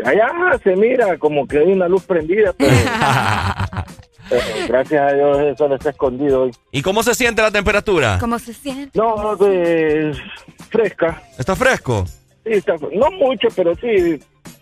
Allá 0.04 0.28
se 0.64 0.76
mira 0.76 1.18
como 1.18 1.48
que 1.48 1.60
hay 1.60 1.72
una 1.72 1.88
luz 1.88 2.04
prendida, 2.04 2.54
pero, 2.58 2.72
gracias 4.68 5.12
a 5.12 5.16
Dios 5.16 5.40
el 5.40 5.58
sol 5.58 5.74
está 5.74 5.92
escondido 5.92 6.44
hoy. 6.44 6.52
¿Y 6.72 6.82
cómo 6.82 7.04
se 7.04 7.14
siente 7.14 7.42
la 7.42 7.52
temperatura? 7.52 8.18
¿Cómo 8.20 8.40
se 8.40 8.54
siente? 8.54 8.98
No, 8.98 9.36
pues 9.38 10.18
fresca. 10.70 11.22
¿Está 11.38 11.56
fresco? 11.56 12.06
Sí, 12.44 12.54
está, 12.54 12.76
no 12.92 13.12
mucho, 13.12 13.48
pero 13.56 13.76
sí 13.76 14.20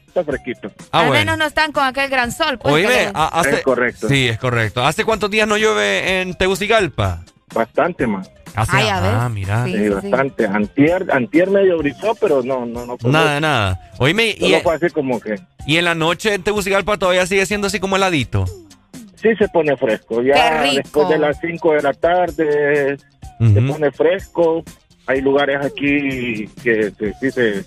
está 0.07 0.23
fresquito. 0.23 0.69
Ah, 0.91 1.05
Al 1.05 1.11
menos 1.11 1.37
no 1.37 1.45
están 1.45 1.71
con 1.71 1.83
aquel 1.83 2.09
gran 2.09 2.31
sol. 2.31 2.59
Pues, 2.59 2.73
Oíme, 2.73 3.11
hace... 3.13 3.55
Es 3.55 3.61
correcto. 3.61 4.07
Sí, 4.09 4.27
es 4.27 4.37
correcto. 4.37 4.83
¿Hace 4.83 5.05
cuántos 5.05 5.31
días 5.31 5.47
no 5.47 5.57
llueve 5.57 6.21
en 6.21 6.35
Tegucigalpa? 6.35 7.23
Bastante 7.53 8.05
más. 8.05 8.29
Ay, 8.55 8.87
a 8.87 8.99
ver. 8.99 9.13
Ah, 9.13 9.29
mira. 9.29 9.65
Sí, 9.65 9.89
bastante. 9.89 10.45
Antier, 10.45 11.05
antier 11.11 11.49
medio 11.49 11.77
brisó, 11.77 12.15
pero 12.15 12.43
no, 12.43 12.65
no, 12.65 12.85
no. 12.85 12.97
Nada, 13.03 13.39
nada. 13.39 13.91
Oíme, 13.97 14.35
y, 14.37 14.53
fue 14.61 14.75
así 14.75 14.89
como 14.89 15.19
que... 15.19 15.35
¿Y 15.65 15.77
en 15.77 15.85
la 15.85 15.95
noche 15.95 16.33
en 16.33 16.43
Tegucigalpa 16.43 16.97
todavía 16.97 17.25
sigue 17.25 17.45
siendo 17.45 17.67
así 17.67 17.79
como 17.79 17.95
heladito? 17.95 18.45
Sí 19.15 19.35
se 19.37 19.47
pone 19.49 19.77
fresco. 19.77 20.21
Ya 20.21 20.63
después 20.63 21.07
de 21.09 21.19
las 21.19 21.39
5 21.39 21.73
de 21.73 21.81
la 21.81 21.93
tarde 21.93 22.97
se 22.97 23.61
pone 23.61 23.91
fresco. 23.91 24.63
Hay 25.05 25.21
lugares 25.21 25.65
aquí 25.65 26.47
que 26.63 26.91
sí 27.19 27.31
se 27.31 27.63
se 27.63 27.65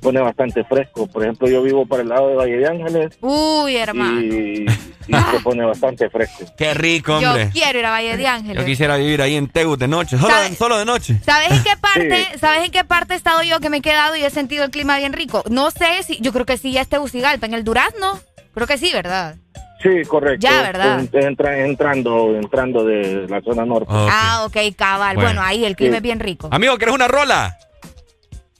pone 0.00 0.20
bastante 0.20 0.64
fresco. 0.64 1.06
Por 1.06 1.22
ejemplo, 1.22 1.48
yo 1.48 1.62
vivo 1.62 1.86
para 1.86 2.02
el 2.02 2.08
lado 2.08 2.28
de 2.28 2.34
Valle 2.36 2.56
de 2.56 2.66
Ángeles. 2.66 3.18
Uy, 3.20 3.76
hermano. 3.76 4.20
Y, 4.20 4.66
se 5.06 5.40
pone 5.42 5.64
bastante 5.64 6.08
fresco. 6.08 6.44
Qué 6.56 6.74
rico, 6.74 7.16
hombre. 7.16 7.46
Yo 7.46 7.50
quiero 7.52 7.78
ir 7.78 7.86
a 7.86 7.90
Valle 7.90 8.16
de 8.16 8.26
Ángeles. 8.26 8.58
Yo 8.58 8.64
quisiera 8.64 8.96
vivir 8.96 9.20
ahí 9.22 9.36
en 9.36 9.48
Tegus 9.48 9.78
de 9.78 9.88
noche, 9.88 10.16
solo, 10.56 10.78
de 10.78 10.84
noche. 10.84 11.20
¿Sabes 11.24 11.52
en 11.52 11.62
qué 11.62 11.76
parte, 11.80 12.38
sabes 12.38 12.64
en 12.64 12.70
qué 12.70 12.84
parte 12.84 13.14
he 13.14 13.16
estado 13.16 13.42
yo 13.42 13.60
que 13.60 13.70
me 13.70 13.78
he 13.78 13.82
quedado 13.82 14.16
y 14.16 14.24
he 14.24 14.30
sentido 14.30 14.64
el 14.64 14.70
clima 14.70 14.98
bien 14.98 15.12
rico? 15.12 15.44
No 15.50 15.70
sé 15.70 16.02
si, 16.04 16.18
yo 16.20 16.32
creo 16.32 16.46
que 16.46 16.56
sí 16.56 16.72
ya 16.72 16.80
es 16.80 16.88
Tegucigalpa, 16.88 17.46
en 17.46 17.54
el 17.54 17.64
Durazno. 17.64 18.18
Creo 18.54 18.66
que 18.66 18.78
sí, 18.78 18.90
¿verdad? 18.92 19.36
Sí, 19.82 20.02
correcto. 20.08 20.46
Ya, 20.48 20.62
¿verdad? 20.62 21.00
entrando, 21.12 22.34
entrando 22.36 22.84
de 22.84 23.26
la 23.28 23.42
zona 23.42 23.66
norte. 23.66 23.88
Ah, 23.90 24.44
ok, 24.46 24.56
cabal. 24.74 25.16
Bueno, 25.16 25.42
ahí 25.42 25.64
el 25.66 25.76
clima 25.76 25.96
es 25.96 26.02
bien 26.02 26.20
rico. 26.20 26.48
Amigo, 26.50 26.76
¿quieres 26.78 26.94
una 26.94 27.06
rola? 27.06 27.58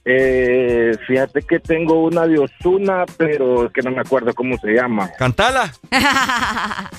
Eh, 0.07 0.95
fíjate 1.07 1.41
que 1.41 1.59
tengo 1.59 2.03
una 2.03 2.27
de 2.27 2.37
Osuna, 2.37 3.05
pero 3.17 3.65
es 3.65 3.73
que 3.73 3.81
no 3.81 3.89
me 3.89 4.01
acuerdo 4.01 4.33
cómo 4.35 4.55
se 4.57 4.73
llama. 4.73 5.11
Cantala. 5.17 5.73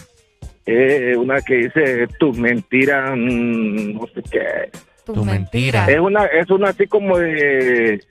eh, 0.67 1.15
una 1.17 1.41
que 1.41 1.55
dice 1.55 2.09
tus 2.19 2.37
mentiras, 2.37 3.13
mm, 3.17 3.95
no 3.95 4.07
sé 4.13 4.23
qué. 4.29 4.71
Tu 5.05 5.25
mentira. 5.25 5.87
Es 5.87 6.01
una, 6.01 6.25
es 6.25 6.51
una 6.51 6.71
así 6.71 6.89
como 6.89 7.17
de, 7.17 8.05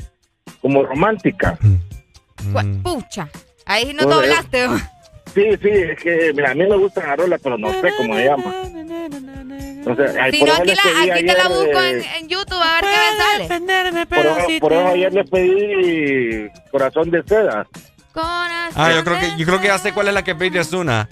como 0.62 0.84
romántica. 0.84 1.60
Mm. 1.60 2.82
Pucha, 2.82 3.28
ahí 3.66 3.94
no 3.94 4.06
doblaste. 4.06 4.68
Sí, 5.36 5.44
sí, 5.62 5.68
es 5.70 6.02
que 6.02 6.32
mira, 6.34 6.52
a 6.52 6.56
mí 6.56 6.66
me 6.66 6.78
gusta 6.78 7.06
la 7.06 7.18
rola, 7.18 7.38
pero 7.38 7.58
no 7.58 7.70
sé 7.74 7.92
cómo 7.98 8.16
se 8.16 8.24
llama. 8.24 8.54
si 10.32 10.44
no, 10.44 10.54
aquí, 10.54 10.72
la, 10.74 11.14
aquí 11.14 11.26
te 11.26 11.34
la 11.34 11.50
busco 11.50 11.82
en, 11.82 12.02
en, 12.02 12.30
YouTube 12.30 12.62
a 12.62 12.82
ver 12.82 12.86
qué 12.86 13.48
me 13.50 13.58
sale. 13.68 14.06
Por, 14.06 14.26
eso, 14.26 14.48
por 14.62 14.74
eso 14.74 14.88
ayer 14.88 15.14
le 15.14 15.26
pedí 15.26 16.50
Corazón 16.72 17.12
de 17.12 17.22
Seda. 17.24 17.68
Corazón 18.14 18.74
ah, 18.76 18.94
yo 18.96 19.04
creo 19.04 19.20
que 19.20 19.38
yo 19.38 19.46
creo 19.46 19.60
que 19.60 19.68
ya 19.68 19.78
sé 19.78 19.92
cuál 19.92 20.08
es 20.08 20.14
la 20.14 20.24
que 20.24 20.36
pedí, 20.36 20.58
es 20.58 20.72
una. 20.72 21.10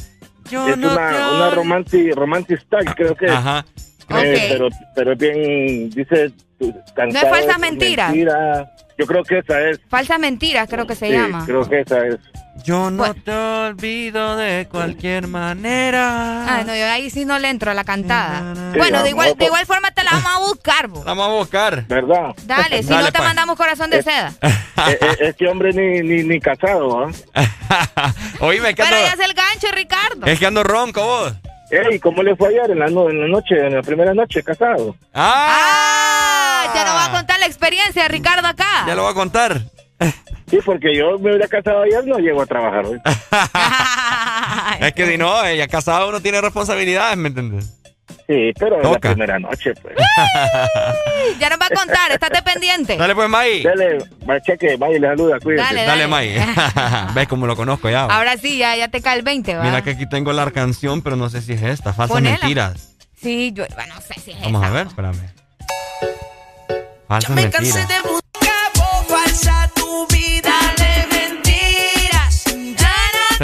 Yo 0.50 0.70
es 0.70 0.78
una, 0.78 0.92
una 1.36 1.50
romantic, 1.50 2.16
romantic 2.16 2.62
style, 2.62 2.96
creo 2.96 3.16
que 3.16 3.28
Ajá. 3.28 3.66
Eh, 4.10 4.48
pero, 4.52 4.70
pero 4.96 5.12
es 5.14 5.18
bien, 5.18 5.90
dice... 5.90 6.32
No 6.60 6.70
es 7.10 7.22
falsas 7.22 7.60
mentiras. 7.60 8.10
Mentira. 8.10 8.72
Yo 8.98 9.06
creo 9.06 9.24
que 9.24 9.40
esa 9.40 9.70
es. 9.70 9.80
Falsas 9.90 10.20
mentiras, 10.20 10.70
creo 10.70 10.86
que 10.86 10.96
se 10.96 11.08
sí, 11.08 11.14
llama. 11.14 11.44
creo 11.46 11.68
que 11.68 11.82
esa 11.82 12.08
es. 12.08 12.20
Yo 12.64 12.90
no 12.90 13.14
te 13.14 13.32
olvido 13.32 14.38
de 14.38 14.68
cualquier 14.72 15.28
manera. 15.28 16.46
Ah, 16.48 16.64
no, 16.66 16.74
yo 16.74 16.86
ahí 16.86 17.10
sí 17.10 17.26
no 17.26 17.38
le 17.38 17.50
entro 17.50 17.72
a 17.72 17.74
la 17.74 17.84
cantada. 17.84 18.72
bueno, 18.78 19.04
de 19.04 19.10
igual, 19.10 19.36
de 19.38 19.46
igual 19.46 19.66
forma 19.66 19.92
te 19.92 20.04
la 20.04 20.12
vamos 20.12 20.32
a 20.34 20.40
buscar, 20.40 20.90
La 20.90 21.04
vamos 21.04 21.28
a 21.28 21.32
buscar. 21.32 21.86
¿Verdad? 21.88 22.34
Dale, 22.44 22.82
si 22.84 22.90
no 22.90 23.12
te 23.12 23.20
mandamos 23.20 23.58
corazón 23.58 23.90
de 23.90 24.02
seda. 24.02 24.34
Este 25.20 25.48
hombre 25.48 25.72
ni, 25.72 26.02
ni, 26.02 26.24
ni 26.24 26.40
casado, 26.40 27.06
¿ah? 27.06 28.14
Oíme, 28.40 28.74
que 28.74 28.84
Pero 28.84 28.98
ya 28.98 29.14
es 29.14 29.20
el 29.20 29.34
gancho, 29.34 29.68
Ricardo. 29.74 30.26
Es 30.26 30.40
que 30.40 30.46
ando 30.46 30.64
ronco 30.64 31.04
vos. 31.04 31.34
Ey, 31.70 32.00
¿cómo 32.00 32.22
le 32.24 32.36
fue 32.36 32.50
ayer 32.50 32.72
en 32.72 32.80
la, 32.80 32.88
en 32.88 33.22
la 33.22 33.28
noche, 33.28 33.56
en 33.56 33.76
la 33.76 33.82
primera 33.82 34.14
noche, 34.14 34.44
casado? 34.44 34.96
¡Ah! 35.14 35.48
ah 36.68 36.72
ya 36.76 36.86
nos 36.86 36.96
va 36.96 37.06
a 37.06 37.12
contar 37.12 37.40
la 37.40 37.46
experiencia, 37.46 38.08
Ricardo, 38.08 38.48
acá. 38.48 38.86
Ya 38.88 38.96
lo 38.96 39.04
va 39.04 39.12
a 39.12 39.14
contar. 39.14 39.62
Sí, 40.50 40.60
porque 40.66 40.96
yo 40.96 41.18
me 41.20 41.32
hubiera 41.32 41.48
casado 41.48 41.84
ayer, 41.84 42.06
no 42.06 42.18
llego 42.18 42.42
a 42.42 42.46
trabajar 42.46 42.86
hoy. 42.86 43.00
es 44.80 44.94
que 44.94 45.08
si 45.08 45.18
no, 45.18 45.46
ella 45.46 45.68
casado 45.68 46.10
uno 46.10 46.22
tiene 46.22 46.42
responsabilidades, 46.42 47.18
¿me 47.18 47.30
entiendes? 47.30 47.80
Sí, 48.28 48.54
pero 48.58 48.82
es 48.82 48.90
la 48.90 49.00
primera 49.00 49.38
noche, 49.40 49.74
pues. 49.82 49.96
ya 51.40 51.50
nos 51.50 51.60
va 51.60 51.66
a 51.66 51.76
contar, 51.76 52.12
estate 52.12 52.42
pendiente. 52.42 52.98
Dale, 52.98 53.16
pues, 53.16 53.30
May. 53.30 53.64
Dale, 53.64 53.98
cheque, 54.46 54.78
May, 54.78 54.98
le 54.98 55.08
saluda, 55.08 55.40
cuídate. 55.40 55.76
Dale, 55.76 55.86
dale, 55.86 56.08
May. 56.08 56.36
Ves 57.16 57.28
cómo 57.28 57.48
lo 57.48 57.56
conozco 57.56 57.90
ya. 57.90 58.06
Ahora 58.06 58.38
sí, 58.38 58.58
ya, 58.58 58.76
ya 58.78 58.88
te 58.88 59.02
cae 59.02 59.18
el 59.18 59.24
20, 59.24 59.56
¿va? 59.56 59.64
Mira 59.64 59.84
que 59.84 59.92
aquí 59.92 60.08
tengo 60.08 60.32
la 60.32 60.50
canción, 60.52 61.02
pero 61.02 61.16
no 61.16 61.30
sé 61.30 61.42
si 61.42 61.54
es 61.54 61.64
esta. 61.64 61.94
Falsas 61.94 62.22
mentiras. 62.22 62.96
Sí, 63.22 63.52
yo 63.54 63.66
bueno, 63.76 63.96
no 63.96 64.02
sé 64.02 64.20
si 64.20 64.32
es 64.32 64.42
Vamos 64.42 64.64
a 64.64 64.70
ver, 64.70 64.88
espérame. 64.88 65.30
Falsas 67.08 67.36
me 67.36 67.44
mentiras. 67.44 68.23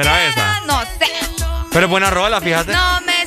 ¿Será 0.01 0.25
esa? 0.27 0.61
No 0.61 0.81
sé. 0.81 1.11
Pero 1.71 1.85
es 1.85 1.89
buena 1.89 2.09
rola, 2.09 2.39
fíjate. 2.39 2.71
No 2.71 3.01
me 3.01 3.19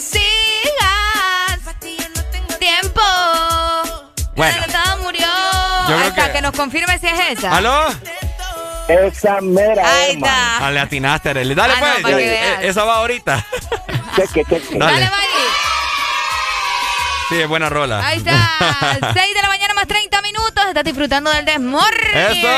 Bueno. 4.34 4.56
murió. 5.02 5.26
Hasta 5.26 6.32
que... 6.32 6.40
nos 6.40 6.52
confirme 6.52 6.98
si 6.98 7.06
es 7.06 7.38
esa. 7.38 7.54
¿Aló? 7.54 7.86
Esa 8.88 9.40
mera. 9.42 9.82
Ahí 9.86 10.12
está. 10.14 10.66
Ah, 10.66 10.70
le 10.70 10.80
atinaste, 10.80 11.30
Arely. 11.30 11.54
Dale, 11.54 11.74
ah, 11.76 11.94
pues. 12.00 12.16
Eh, 12.16 12.56
esa 12.62 12.84
va 12.84 12.96
ahorita. 12.96 13.44
Cheque, 14.16 14.42
cheque. 14.48 14.78
Dale, 14.78 15.00
Dale. 15.00 15.10
Sí, 17.28 17.40
es 17.40 17.48
buena 17.48 17.68
rola. 17.68 18.06
Ahí 18.06 18.18
está. 18.18 18.34
6 19.14 19.34
de 19.34 19.42
la 19.42 19.48
mañana 19.48 19.74
más 19.74 19.86
30 19.86 20.22
minutos. 20.22 20.64
Estás 20.66 20.84
disfrutando 20.84 21.30
del 21.30 21.44
desmorning. 21.44 22.14
Eso. 22.14 22.48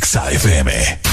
XAFM. 0.00 1.07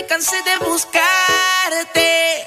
Me 0.00 0.06
cansé 0.06 0.36
de 0.42 0.56
buscarte 0.64 2.44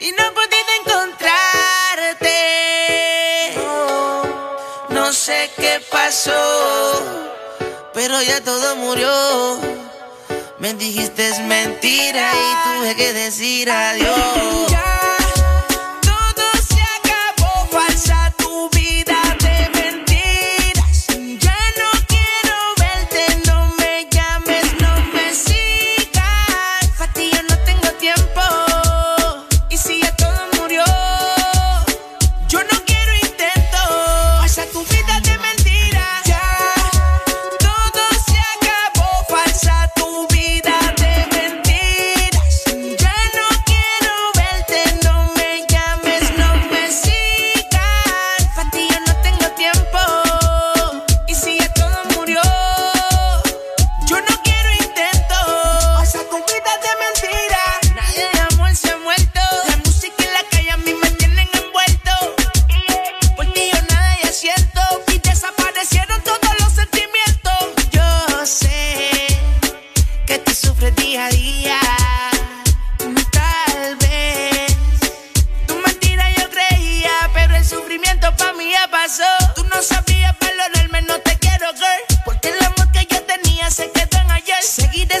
y 0.00 0.12
no 0.12 0.22
he 0.22 0.30
podido 0.32 0.70
encontrarte. 0.80 2.36
No, 4.90 5.12
sé 5.12 5.50
qué 5.56 5.80
pasó, 5.90 7.02
pero 7.94 8.20
ya 8.20 8.42
todo 8.42 8.76
murió. 8.76 9.58
Me 10.58 10.74
dijiste 10.74 11.28
es 11.28 11.38
mentira 11.40 12.30
y 12.34 12.78
tuve 12.78 12.94
que 12.96 13.12
decir 13.14 13.70
adiós. 13.70 14.93
pasó. 79.04 79.52
Tú 79.54 79.64
no 79.64 79.82
sabías 79.82 80.34
valorarme, 80.40 81.02
no 81.02 81.18
te 81.20 81.36
quiero, 81.38 81.66
girl. 81.74 82.20
Porque 82.24 82.48
el 82.48 82.64
amor 82.64 82.90
que 82.90 83.06
yo 83.10 83.22
tenía 83.24 83.70
se 83.70 83.90
quedó 83.90 84.18
en 84.20 84.30
ayer. 84.30 84.62
Seguiré 84.62 85.20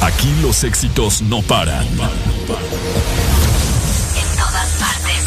Aquí 0.00 0.34
los 0.42 0.62
éxitos 0.64 1.22
no 1.22 1.42
paran. 1.42 1.86
En 1.86 1.98
todas 4.36 4.68
partes. 4.78 5.24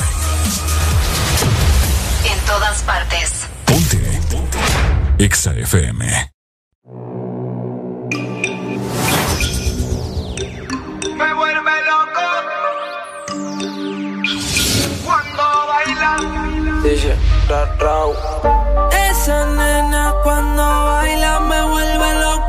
En 2.26 2.40
todas 2.46 2.82
partes. 2.84 3.32
Ponte. 3.66 4.22
Ponte. 4.32 4.58
Exa 5.18 5.54
FM. 5.54 6.32
Me 11.18 11.34
vuelve 11.34 11.72
loco. 11.90 12.26
Cuando 15.06 15.44
baila. 15.68 16.12
Dice, 16.84 17.16
Esa 19.10 19.46
nena 19.46 20.14
cuando 20.24 20.64
baila 20.64 21.40
me 21.42 21.62
vuelve 21.64 22.20
loco. 22.22 22.49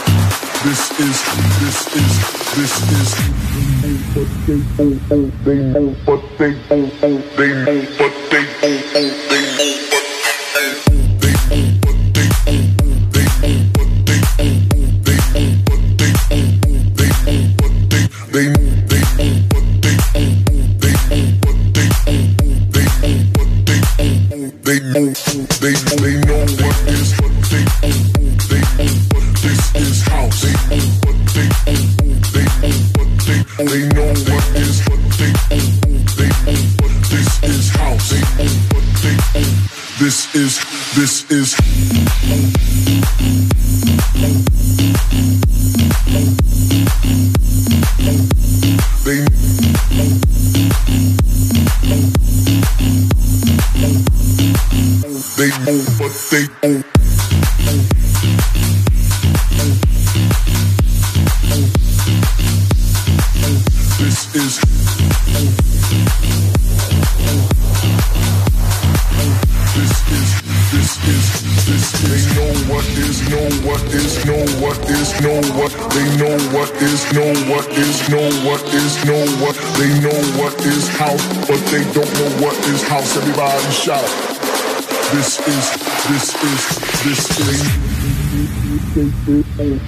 This 0.63 0.91
is, 0.99 1.17
this 1.59 1.77
is, 1.95 2.17
this 2.53 2.73
is. 2.91 3.09
What 6.05 6.21
they 6.37 6.51
they 6.69 6.81
they 7.35 7.81
they. 7.87 8.00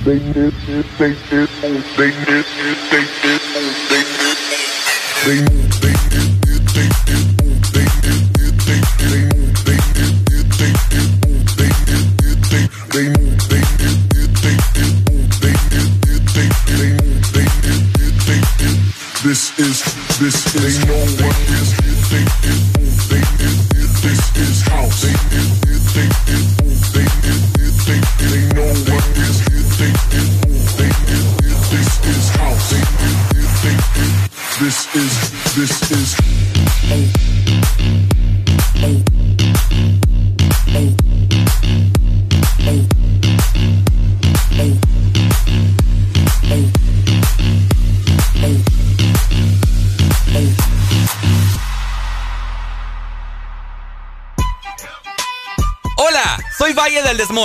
they 0.06 0.20
miss 0.20 0.54
it, 0.68 0.88
they 1.00 1.10
miss 1.32 1.50
it, 1.62 1.82
they 1.98 2.12
miss 2.14 2.46
it. 2.60 2.93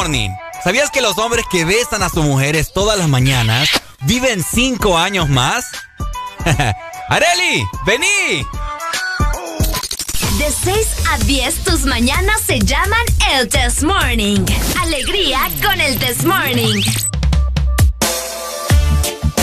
Morning. 0.09 0.31
¿Sabías 0.65 0.91
que 0.91 1.03
los 1.03 1.19
hombres 1.19 1.45
que 1.51 1.67
besan 1.67 2.03
a 2.03 2.09
sus 2.09 2.25
mujeres 2.25 2.73
todas 2.73 2.99
las 2.99 3.11
mañanas 3.11 3.69
viven 4.07 4.43
cinco 4.43 4.97
años 4.97 5.29
más? 5.29 5.67
¡Areli! 7.11 7.63
¡Vení! 7.85 8.47
De 10.39 10.51
6 10.65 10.89
a 11.11 11.19
10 11.19 11.65
tus 11.65 11.85
mañanas 11.85 12.41
se 12.41 12.59
llaman 12.59 13.05
el 13.33 13.49
Test 13.51 13.83
Morning. 13.83 14.47
Alegría 14.81 15.41
con 15.63 15.79
el 15.79 15.99
Test 15.99 16.25
Morning. 16.25 16.83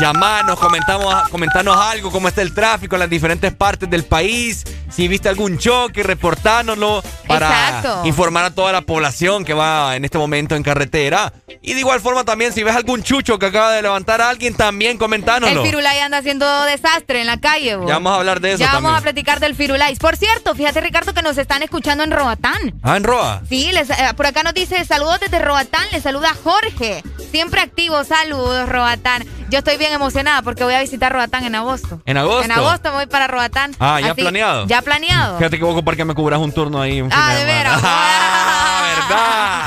Llamanos, 0.00 0.58
comentamos, 0.58 1.14
comentarnos 1.30 1.76
algo, 1.76 2.10
cómo 2.10 2.28
está 2.28 2.42
el 2.42 2.52
tráfico 2.52 2.96
en 2.96 3.00
las 3.00 3.08
diferentes 3.08 3.54
partes 3.54 3.88
del 3.88 4.04
país. 4.04 4.64
Si 4.94 5.08
viste 5.08 5.28
algún 5.28 5.58
choque, 5.58 6.04
reportánoslo 6.04 7.02
para 7.26 7.82
informar 8.04 8.44
a 8.44 8.50
toda 8.50 8.70
la 8.70 8.82
población 8.82 9.44
que 9.44 9.52
va 9.52 9.96
en 9.96 10.04
este 10.04 10.18
momento 10.18 10.54
en 10.54 10.62
carretera. 10.62 11.32
Y 11.62 11.74
de 11.74 11.80
igual 11.80 12.00
forma 12.00 12.24
también, 12.24 12.52
si 12.52 12.62
ves 12.62 12.76
algún 12.76 13.02
chucho 13.02 13.38
que 13.40 13.46
acaba 13.46 13.72
de 13.72 13.82
levantar 13.82 14.20
a 14.20 14.28
alguien, 14.28 14.54
también 14.54 14.96
comentánoslo. 14.96 15.62
El 15.62 15.66
Firulais 15.66 16.00
anda 16.00 16.18
haciendo 16.18 16.62
desastre 16.64 17.20
en 17.22 17.26
la 17.26 17.40
calle. 17.40 17.70
Ya 17.88 17.94
vamos 17.94 18.12
a 18.12 18.16
hablar 18.16 18.40
de 18.40 18.52
eso. 18.52 18.60
Ya 18.60 18.72
vamos 18.72 18.96
a 18.96 19.00
platicar 19.00 19.40
del 19.40 19.56
Firulais. 19.56 19.98
Por 19.98 20.16
cierto, 20.16 20.54
fíjate 20.54 20.80
Ricardo 20.80 21.12
que 21.12 21.22
nos 21.22 21.38
están 21.38 21.64
escuchando 21.64 22.04
en 22.04 22.12
Roatán. 22.12 22.78
Ah, 22.84 22.96
en 22.96 23.02
Roa. 23.02 23.42
Sí, 23.48 23.72
les, 23.72 23.90
eh, 23.90 23.96
por 24.16 24.26
acá 24.26 24.44
nos 24.44 24.54
dice 24.54 24.84
saludos 24.84 25.18
desde 25.18 25.40
Roatán, 25.40 25.86
le 25.90 26.00
saluda 26.00 26.36
Jorge. 26.44 27.02
Siempre 27.32 27.60
activo, 27.62 28.04
saludos 28.04 28.68
Roatán. 28.68 29.24
Yo 29.50 29.58
estoy 29.58 29.76
bien 29.76 29.92
emocionada 29.92 30.42
porque 30.42 30.64
voy 30.64 30.74
a 30.74 30.80
visitar 30.80 31.12
Roatán 31.12 31.44
en 31.44 31.54
agosto. 31.54 32.00
¿En 32.06 32.16
agosto? 32.16 32.44
En 32.44 32.52
agosto 32.52 32.90
me 32.90 32.96
voy 32.96 33.06
para 33.06 33.26
Roatán. 33.26 33.74
Ah, 33.78 34.00
ya 34.00 34.14
planeado. 34.14 34.66
Ya 34.66 34.82
planeado. 34.84 35.38
Fíjate 35.38 35.56
que 35.56 35.64
voy 35.64 35.72
a 35.72 35.76
ocupar 35.76 35.96
que 35.96 36.04
me 36.04 36.14
cubras 36.14 36.38
un 36.38 36.52
turno 36.52 36.80
ahí. 36.80 37.02
ah, 37.10 37.34
de 37.34 37.44
veras. 37.44 37.80
ah, 37.82 38.82
verdad. 38.96 39.64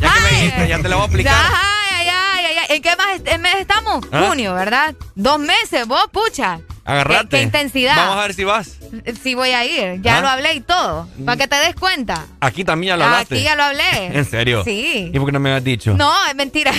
ya 0.00 0.14
que 0.14 0.20
me 0.20 0.30
dijiste, 0.30 0.68
ya 0.68 0.82
te 0.82 0.88
lo 0.88 0.96
voy 0.96 1.06
a 1.06 1.08
aplicar. 1.08 1.44
Ay, 1.52 2.08
ay, 2.08 2.44
ay, 2.44 2.76
¿En 2.76 2.82
qué 2.82 2.96
más 2.96 3.40
mes 3.40 3.54
estamos? 3.60 4.04
¿Ah? 4.12 4.24
Junio, 4.26 4.54
¿verdad? 4.54 4.94
Dos 5.14 5.38
meses, 5.38 5.86
vos, 5.86 6.04
pucha. 6.12 6.60
Agarrate. 6.84 7.36
¿Qué, 7.36 7.42
intensidad. 7.42 7.96
Vamos 7.96 8.16
a 8.16 8.22
ver 8.22 8.34
si 8.34 8.44
vas. 8.44 8.78
Sí 9.22 9.34
voy 9.34 9.50
a 9.50 9.64
ir. 9.64 10.00
Ya 10.02 10.18
¿Ah? 10.18 10.20
lo 10.20 10.28
hablé 10.28 10.54
y 10.54 10.60
todo. 10.60 11.08
Para 11.24 11.36
que 11.36 11.46
te 11.46 11.56
des 11.56 11.74
cuenta. 11.74 12.26
Aquí 12.40 12.64
también 12.64 12.94
ya 12.94 12.96
lo 12.96 13.04
hablaste. 13.04 13.36
Aquí 13.36 13.44
ya 13.44 13.54
lo 13.54 13.62
hablé. 13.62 14.06
¿En 14.12 14.24
serio? 14.24 14.64
Sí. 14.64 15.10
¿Y 15.12 15.18
por 15.18 15.26
qué 15.26 15.32
no 15.32 15.40
me 15.40 15.52
has 15.52 15.62
dicho? 15.62 15.94
No, 15.94 16.12
es 16.28 16.34
mentira. 16.34 16.72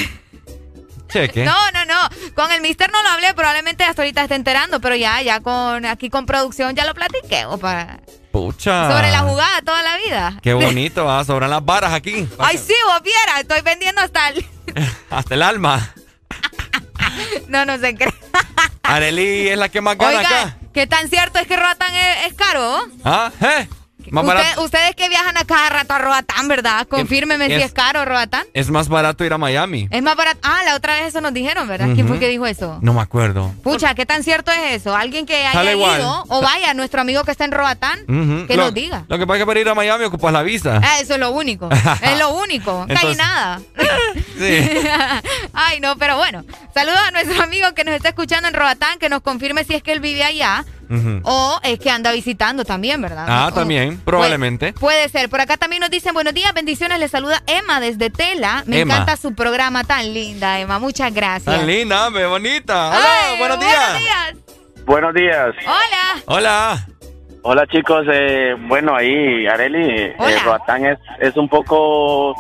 Cheque. 1.12 1.44
No, 1.44 1.56
no, 1.72 1.86
no. 1.86 2.34
Con 2.34 2.52
el 2.52 2.62
mister 2.62 2.92
no 2.92 3.02
lo 3.04 3.10
hablé, 3.10 3.34
probablemente 3.34 3.84
hasta 3.84 4.02
ahorita 4.02 4.24
esté 4.24 4.36
enterando, 4.36 4.80
pero 4.80 4.96
ya, 4.96 5.22
ya 5.22 5.40
con 5.40 5.86
aquí 5.86 6.10
con 6.10 6.26
producción 6.26 6.76
ya 6.76 6.86
lo 6.86 6.94
platiqué. 6.94 7.46
O 7.46 7.58
para... 7.58 8.00
Pucha. 8.32 8.90
Sobre 8.90 9.12
la 9.12 9.20
jugada 9.20 9.62
toda 9.62 9.84
la 9.84 9.98
vida. 9.98 10.40
Qué 10.42 10.54
bonito, 10.54 11.06
va. 11.06 11.24
Sobran 11.26 11.50
las 11.50 11.64
varas 11.66 11.94
aquí. 11.94 12.28
Ay, 12.40 12.58
sí, 12.58 12.74
vos 12.88 13.02
vieras. 13.04 13.42
Estoy 13.42 13.62
vendiendo 13.62 14.02
hasta 14.02 14.30
el... 14.30 14.46
hasta 15.10 15.34
el 15.34 15.42
alma. 15.42 15.94
no, 17.48 17.66
no 17.66 17.78
se 17.78 17.96
cree. 17.96 18.14
Areli 18.84 19.50
es 19.50 19.58
la 19.58 19.70
que 19.70 19.82
más 19.82 19.98
gana 19.98 20.20
acá. 20.20 20.58
¿Qué 20.74 20.88
tan 20.88 21.10
cierto 21.10 21.40
es 21.40 21.48
que 21.48 21.58
Roatán 21.58 21.94
es, 22.26 22.34
caro? 22.34 22.88
¿Ah? 23.04 23.32
¿Eh? 23.42 23.68
Ustedes 24.58 24.96
que 24.96 25.10
viajan 25.10 25.38
a 25.38 25.46
cada 25.46 25.70
rato 25.70 25.94
a 25.94 26.00
Roatán, 26.00 26.48
¿verdad? 26.48 26.88
Confírmeme 26.88 27.48
si 27.48 27.54
es 27.54 27.74
caro 27.74 28.06
Roatán. 28.06 28.46
Es 28.54 28.70
más 28.70 28.90
barato 28.90 29.24
ir 29.24 29.34
a 29.34 29.38
Miami. 29.38 29.88
Es 29.92 30.02
más 30.02 30.16
barato. 30.16 30.40
Ah, 30.44 30.62
la 30.66 30.76
otra 30.76 30.96
vez 30.96 31.08
eso 31.08 31.22
nos 31.22 31.34
dijeron, 31.34 31.68
¿verdad? 31.68 31.90
¿Quién 31.94 32.08
fue 32.08 32.20
que 32.20 32.28
dijo 32.28 32.46
eso? 32.46 32.80
No 32.82 32.94
me 32.94 33.02
acuerdo. 33.02 33.54
Pucha, 33.64 33.94
¿qué 33.96 34.06
tan 34.06 34.24
cierto 34.24 34.52
es 34.52 34.74
eso? 34.82 34.96
Alguien 34.96 35.26
que 35.26 35.46
haya 35.46 35.74
ido 35.74 36.26
o 36.28 36.42
vaya, 36.42 36.74
nuestro 36.74 37.02
amigo 37.02 37.24
que 37.24 37.32
está 37.32 37.46
en 37.46 37.52
Roatán, 37.52 38.06
que 38.48 38.58
nos 38.58 38.74
diga. 38.74 39.06
Lo 39.08 39.18
que 39.18 39.26
pasa 39.26 39.38
es 39.38 39.42
que 39.44 39.48
para 39.48 39.60
ir 39.60 39.70
a 39.70 39.76
Miami 39.76 40.06
ocupas 40.06 40.34
la 40.34 40.44
visa. 40.44 40.80
Ah, 40.84 41.00
eso 41.00 41.14
es 41.14 41.20
lo 41.20 41.32
único. 41.32 41.70
es 42.02 42.20
lo 42.20 42.36
único. 42.36 42.86
No 42.88 42.96
hay 43.00 43.16
nada. 43.16 43.62
sí. 44.38 44.70
Ay, 45.54 45.80
no, 45.80 45.98
pero 45.98 46.18
bueno. 46.18 46.44
Saludos 46.74 47.00
a 47.08 47.12
nuestro 47.12 47.44
amigo 47.44 47.74
que 47.74 47.84
nos 47.84 47.96
está 47.96 48.10
escuchando 48.10 48.48
en 48.48 48.54
Roatán, 48.54 49.00
que 49.00 49.10
nos 49.10 49.22
confirme 49.22 49.64
si 49.64 49.76
es 49.76 49.84
que 49.84 49.92
él 49.92 50.00
vive 50.00 50.24
allá. 50.24 50.66
O 51.24 51.60
es 51.64 51.80
que 51.80 51.90
anda 51.90 52.12
visitando 52.12 52.66
también, 52.66 53.02
¿verdad? 53.02 53.26
Ah, 53.28 53.52
también, 53.54 54.00
probablemente. 54.00 54.74
Puede, 54.74 55.08
ser. 55.10 55.30
Por 55.30 55.42
acá 55.42 55.58
también 55.58 55.82
nos 55.82 55.90
dicen 55.90 56.14
buenos 56.14 56.34
días, 56.34 56.54
bendiciones. 56.54 57.00
Le 57.00 57.08
saluda 57.08 57.42
Emma 57.48 57.80
desde 57.80 58.10
Tela. 58.10 58.64
Me 58.66 58.82
encanta 58.82 59.18
su 59.18 59.34
programa 59.34 59.84
tan 59.84 60.14
linda, 60.14 60.60
Emma. 60.60 60.80
Muchas 60.80 61.14
gracias. 61.14 61.56
Tan 61.56 61.66
linda, 61.66 62.10
me 62.10 62.26
bonita. 62.26 62.90
Hola, 62.90 63.38
buenos 63.40 63.60
días. 63.60 63.92
Buenos 63.92 64.04
días. 64.04 64.86
Buenos 64.86 65.14
días. 65.14 65.56
Hola. 65.66 66.24
Hola. 66.26 66.88
Hola 67.44 67.66
chicos, 67.66 68.06
eh, 68.12 68.56
bueno 68.68 68.96
ahí 68.96 69.48
Areli, 69.48 69.90
eh, 70.00 70.16
Roatán 70.46 70.86
es, 70.86 71.00
es 71.20 71.36
un 71.38 71.50
poco 71.50 72.36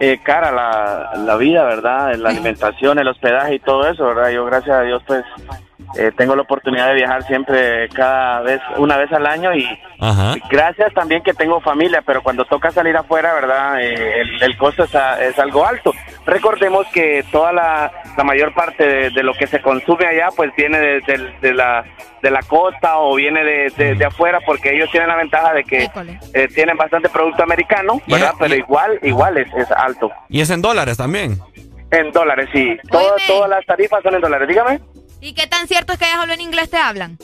eh, 0.00 0.18
cara 0.24 0.50
la, 0.50 1.12
la 1.24 1.36
vida, 1.36 1.62
¿verdad? 1.62 2.16
La 2.16 2.30
alimentación, 2.30 2.98
el 2.98 3.06
hospedaje 3.06 3.54
y 3.54 3.58
todo 3.60 3.86
eso, 3.86 4.06
¿verdad? 4.06 4.30
Yo 4.30 4.44
gracias 4.44 4.74
a 4.76 4.82
Dios 4.82 5.02
pues 5.06 5.22
eh, 5.98 6.12
tengo 6.16 6.36
la 6.36 6.42
oportunidad 6.42 6.88
de 6.88 6.94
viajar 6.94 7.22
siempre 7.24 7.88
cada 7.90 8.40
vez, 8.42 8.60
una 8.76 8.96
vez 8.96 9.12
al 9.12 9.26
año 9.26 9.54
y 9.54 9.66
gracias 10.48 10.94
también 10.94 11.22
que 11.22 11.34
tengo 11.34 11.60
familia, 11.60 12.02
pero 12.04 12.22
cuando 12.22 12.44
toca 12.44 12.70
salir 12.70 12.96
afuera, 12.96 13.34
¿verdad? 13.34 13.80
Eh, 13.80 14.22
el, 14.40 14.56
costo 14.56 14.84
es, 14.84 14.94
es, 15.20 15.38
algo 15.38 15.66
alto. 15.66 15.92
Recordemos 16.24 16.86
que 16.92 17.24
toda 17.30 17.52
la, 17.52 17.92
la 18.16 18.24
mayor 18.24 18.54
parte 18.54 19.10
de, 19.10 19.22
lo 19.22 19.34
que 19.34 19.46
se 19.46 19.60
consume 19.60 20.06
allá 20.06 20.28
pues 20.34 20.54
viene 20.56 20.78
de, 20.78 21.54
la, 21.54 21.84
de 22.22 22.30
la 22.30 22.42
costa 22.42 22.98
o 22.98 23.16
viene 23.16 23.44
de, 23.44 23.94
de, 23.94 24.04
afuera 24.04 24.38
porque 24.46 24.74
ellos 24.74 24.90
tienen 24.90 25.08
la 25.08 25.16
ventaja 25.16 25.52
de 25.52 25.64
que 25.64 25.90
eh, 26.34 26.48
tienen 26.54 26.76
bastante 26.76 27.08
producto 27.08 27.42
americano, 27.42 28.00
¿verdad? 28.06 28.32
pero 28.38 28.54
igual, 28.54 28.98
igual 29.02 29.38
es, 29.38 29.52
es 29.54 29.70
alto. 29.72 30.10
¿Y 30.28 30.40
es 30.40 30.50
en 30.50 30.62
dólares 30.62 30.96
también? 30.96 31.38
En 31.90 32.12
dólares, 32.12 32.48
sí. 32.52 32.78
todas 32.90 33.50
las 33.50 33.66
tarifas 33.66 34.02
son 34.02 34.14
en 34.14 34.20
dólares. 34.20 34.48
Dígame. 34.48 34.80
¿Y 35.20 35.34
qué 35.34 35.46
tan 35.46 35.68
cierto 35.68 35.92
es 35.92 35.98
que 35.98 36.06
ellas 36.06 36.18
hablan 36.20 36.40
inglés 36.40 36.70
te 36.70 36.78
hablan? 36.78 37.18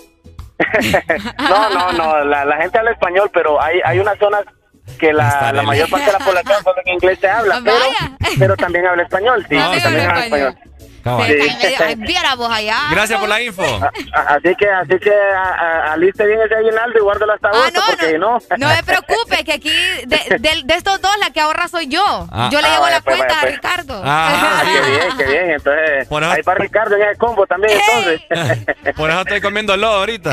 no, 1.39 1.71
no, 1.71 1.93
no, 1.93 2.25
la, 2.25 2.57
gente 2.57 2.79
habla 2.79 2.93
español, 2.93 3.31
pero 3.33 3.61
hay, 3.61 3.81
hay 3.85 3.99
unas 3.99 4.19
zonas 4.19 4.45
que 4.99 5.13
la, 5.13 5.53
la 5.53 5.63
mayor 5.63 5.91
parte 5.91 6.07
de 6.07 6.13
la 6.13 6.25
población 6.25 6.63
solo 6.63 6.77
en 6.85 6.95
inglés 6.95 7.21
te 7.21 7.29
habla, 7.29 7.61
pero, 7.65 7.79
pero 8.39 8.57
también 8.57 8.87
habla 8.87 9.03
español, 9.03 9.47
sí, 9.49 9.57
también 9.57 10.09
habla 10.09 10.25
español. 10.25 10.59
Gracias 12.91 13.21
por 13.21 13.29
la 13.29 13.43
info. 13.43 13.63
así 14.13 14.55
que, 14.57 14.69
así 14.69 14.99
que 14.99 15.13
aliste 15.91 16.27
bien 16.27 16.41
ese 16.41 16.55
aguinaldo 16.55 16.99
y 16.99 17.03
guárdalo 17.03 17.33
hasta 17.35 17.49
ah, 17.49 17.71
no, 17.73 17.81
porque 17.89 18.19
no. 18.19 18.39
No 18.59 18.69
me 18.69 18.83
preocupes, 18.83 19.45
que 19.45 19.53
aquí 19.53 19.71
de, 20.07 20.39
de, 20.65 20.75
estos 20.75 21.01
dos 21.01 21.13
la 21.21 21.31
que 21.31 21.41
ahorra 21.41 21.69
soy 21.69 21.89
yo. 21.89 22.03
Ah. 22.31 22.49
yo 22.53 22.61
le 22.61 22.69
llevo 22.69 22.89
la 22.89 23.01
pues, 23.01 23.17
cuenta 23.17 23.39
a 23.39 23.41
pues. 23.43 23.55
Ricardo. 23.55 24.03
Ah, 24.05 24.63
qué 24.65 24.91
bien, 24.91 25.17
qué 25.17 25.25
bien. 25.25 25.51
Entonces, 25.53 26.09
por 26.09 26.25
ahí 26.25 26.43
para 26.43 26.59
Ricardo 26.59 26.97
en 26.97 27.03
el 27.03 27.17
combo 27.17 27.47
también, 27.47 27.79
entonces. 27.79 28.95
por 28.97 29.11
eso 29.11 29.21
estoy 29.21 29.41
comiendo 29.41 29.77
lo 29.77 29.89
ahorita. 29.89 30.33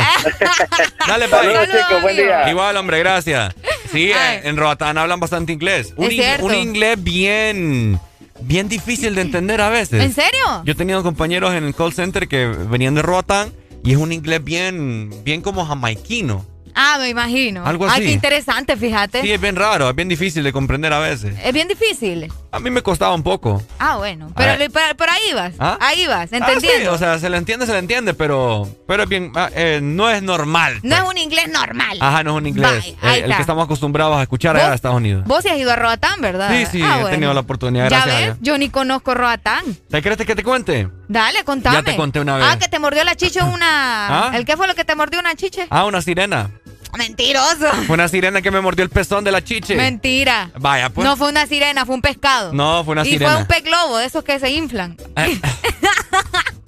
Dale, 1.08 1.28
Pai. 1.28 1.48
chicos, 1.66 2.02
buen 2.02 2.16
día. 2.16 2.50
Igual, 2.50 2.78
hombre, 2.78 3.00
gracias. 3.00 3.54
Sí, 3.92 4.12
en 4.16 4.58
Roatán 4.58 4.98
hablan 4.98 5.20
bastante 5.20 5.54
inglés. 5.54 5.94
Un, 5.96 6.10
un 6.42 6.56
inglés 6.56 7.02
bien 7.04 8.00
bien 8.46 8.70
difícil 8.70 9.16
de 9.16 9.22
entender 9.22 9.62
a 9.62 9.70
veces. 9.70 10.04
¿En 10.04 10.14
serio? 10.14 10.64
Yo 10.66 10.72
he 10.74 10.76
tenido 10.76 11.04
compañeros 11.04 11.54
en 11.54 11.64
el 11.64 11.76
call 11.76 11.94
center 11.94 12.28
que 12.28 12.48
venían 12.48 12.96
de 12.96 13.02
Roatán 13.02 13.52
y 13.84 13.92
es 13.92 13.98
un 13.98 14.12
inglés 14.12 14.44
bien, 14.44 15.12
bien 15.24 15.42
como 15.42 15.66
jamaiquino. 15.66 16.46
Ah, 16.76 16.98
me 17.00 17.10
imagino. 17.10 17.66
Algo 17.66 17.86
así. 17.86 18.02
Ay, 18.02 18.08
qué 18.08 18.12
interesante, 18.12 18.76
fíjate. 18.78 19.22
Sí, 19.22 19.32
es 19.32 19.40
bien 19.40 19.56
raro, 19.56 19.90
es 19.90 19.96
bien 19.96 20.10
difícil 20.10 20.44
de 20.44 20.52
comprender 20.52 20.92
a 20.94 21.00
veces. 21.00 21.36
Es 21.44 21.54
bien 21.54 21.68
difícil. 21.68 22.32
A 22.52 22.60
mí 22.60 22.70
me 22.70 22.82
costaba 22.82 23.14
un 23.14 23.24
poco. 23.24 23.62
Ah, 23.80 23.98
bueno. 23.98 24.32
Pero, 24.36 24.72
pero, 24.72 25.12
ahí 25.12 25.34
vas. 25.34 25.54
¿Ah? 25.60 25.78
Ahí 25.82 26.06
vas, 26.06 26.32
ah, 26.32 26.38
entendiendo. 26.38 26.80
sí, 26.80 26.88
o 26.88 26.98
sea, 26.98 27.18
se 27.20 27.30
le 27.30 27.38
entiende, 27.38 27.66
se 27.66 27.72
le 27.72 27.80
entiende, 27.80 28.14
pero, 28.14 28.68
pero 28.88 29.04
es 29.04 29.10
bien, 29.10 29.32
ah, 29.36 29.50
eh, 29.56 29.80
no 29.82 30.10
es 30.10 30.22
normal. 30.22 30.80
No 30.84 30.96
es 30.96 31.02
un 31.02 31.18
inglés 31.18 31.50
normal. 31.52 31.98
Ajá, 32.00 32.24
no 32.24 32.32
es 32.32 32.38
un 32.38 32.48
inglés. 32.48 32.96
Eh, 33.04 33.24
el 33.26 33.36
que 33.36 33.42
estamos 33.42 33.66
acostumbrados 33.66 34.18
a 34.18 34.22
escuchar 34.22 34.56
allá 34.56 34.68
en 34.68 34.74
Estados 34.74 34.98
Unidos. 34.98 35.26
Vos 35.26 35.44
sí 35.44 35.50
has 35.50 35.58
ido 35.58 35.72
a 35.72 35.76
Roatán, 35.76 36.22
¿verdad? 36.22 36.50
Sí, 36.52 36.66
sí, 36.72 36.84
he 36.84 37.10
tenido 37.10 37.34
la 37.34 37.42
oportunidad. 37.42 37.90
Ya 37.90 38.06
ves, 38.06 38.36
yo 38.42 38.58
ni 38.58 38.70
conozco 38.70 39.14
Roatán. 39.14 39.64
¿Te 39.90 40.02
crees 40.02 40.18
que 40.18 40.36
te 40.36 40.44
cuente? 40.44 40.90
Dale, 41.08 41.44
contame. 41.44 41.78
Ya 41.78 41.84
te 41.84 41.96
conté 41.96 42.20
una 42.20 42.38
vez. 42.38 42.46
Ah, 42.50 42.58
que 42.58 42.68
te 42.68 42.80
mordió 42.80 43.04
la 43.04 43.16
chicha 43.16 43.46
una... 43.46 44.32
¿El 44.36 44.46
qué 44.46 44.58
fue 44.58 44.68
lo 44.68 44.76
que 44.76 44.86
te 44.86 44.96
mordió 44.96 45.20
una 45.20 45.36
chicha? 45.36 45.68
Ah, 45.70 45.86
una 45.86 46.02
sirena. 46.02 46.52
Mentiroso. 46.98 47.72
Fue 47.88 47.96
una 47.96 48.08
sirena 48.08 48.42
que 48.42 48.52
me 48.52 48.62
mordió 48.62 48.84
el 48.84 48.90
pezón 48.90 49.24
de 49.24 49.32
la 49.32 49.44
chiche. 49.44 49.76
Mentira. 49.76 50.52
Vaya, 50.60 50.90
pues. 50.90 51.06
No 51.08 51.18
fue 51.18 51.30
una 51.30 51.48
sirena, 51.48 51.86
fue 51.86 51.96
un 51.96 52.02
pescado. 52.02 52.54
No, 52.54 52.84
fue 52.84 52.94
una 52.94 53.04
sirena. 53.04 53.26
Y 53.26 53.28
fue 53.34 53.42
un 53.42 53.48
pez 53.48 53.64
globo, 53.64 53.98
de 53.98 54.06
esos 54.06 54.24
que 54.24 54.40
se 54.40 54.50
inflan. 54.52 54.98
Eh. 55.16 55.40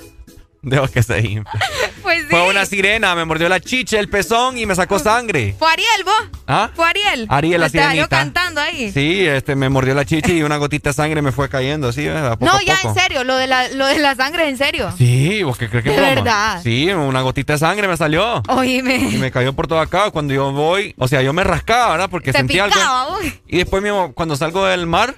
Dejo 0.65 0.87
que 0.87 1.03
se 1.03 1.19
infle. 1.19 1.59
Pues 2.01 2.19
sí. 2.19 2.27
Fue 2.29 2.47
una 2.47 2.67
sirena, 2.67 3.15
me 3.15 3.25
mordió 3.25 3.49
la 3.49 3.59
chicha, 3.59 3.99
el 3.99 4.09
pezón 4.09 4.59
y 4.59 4.67
me 4.67 4.75
sacó 4.75 4.99
sangre. 4.99 5.55
¿Fue 5.57 5.67
Ariel 5.71 6.03
vos? 6.03 6.39
¿Ah? 6.45 6.69
¿Fue 6.75 6.87
Ariel? 6.87 7.25
Ariel, 7.29 7.59
la 7.59 7.67
sirenita. 7.67 7.95
yo 7.95 8.07
cantando 8.07 8.61
ahí. 8.61 8.91
Sí, 8.91 9.25
este, 9.25 9.55
me 9.55 9.69
mordió 9.69 9.95
la 9.95 10.05
chicha 10.05 10.31
y 10.31 10.43
una 10.43 10.57
gotita 10.57 10.91
de 10.91 10.93
sangre 10.93 11.23
me 11.23 11.31
fue 11.31 11.49
cayendo 11.49 11.87
así, 11.87 12.05
¿verdad? 12.05 12.37
no, 12.39 12.61
ya 12.61 12.77
en 12.83 12.93
serio, 12.93 13.23
lo 13.23 13.35
de, 13.37 13.47
la, 13.47 13.69
lo 13.69 13.87
de 13.87 13.97
la 13.97 14.13
sangre 14.13 14.43
es 14.43 14.49
en 14.49 14.57
serio. 14.57 14.93
Sí, 14.95 15.41
¿vos 15.41 15.57
qué 15.57 15.67
crees 15.67 15.83
que 15.83 15.95
es 15.95 15.99
verdad? 15.99 16.61
Sí, 16.61 16.91
una 16.91 17.21
gotita 17.21 17.53
de 17.53 17.59
sangre 17.59 17.87
me 17.87 17.97
salió. 17.97 18.43
Oíme. 18.49 18.97
Y 18.97 19.17
me 19.17 19.31
cayó 19.31 19.53
por 19.53 19.65
todo 19.65 19.79
acá. 19.79 20.11
Cuando 20.11 20.31
yo 20.31 20.51
voy, 20.51 20.93
o 20.99 21.07
sea, 21.07 21.23
yo 21.23 21.33
me 21.33 21.43
rascaba, 21.43 21.93
¿verdad? 21.93 22.09
Porque 22.11 22.33
sentía 22.33 22.65
algo. 22.65 23.17
Y 23.47 23.57
después 23.57 23.81
mismo, 23.81 24.13
cuando 24.13 24.35
salgo 24.35 24.63
del 24.65 24.85
mar, 24.85 25.15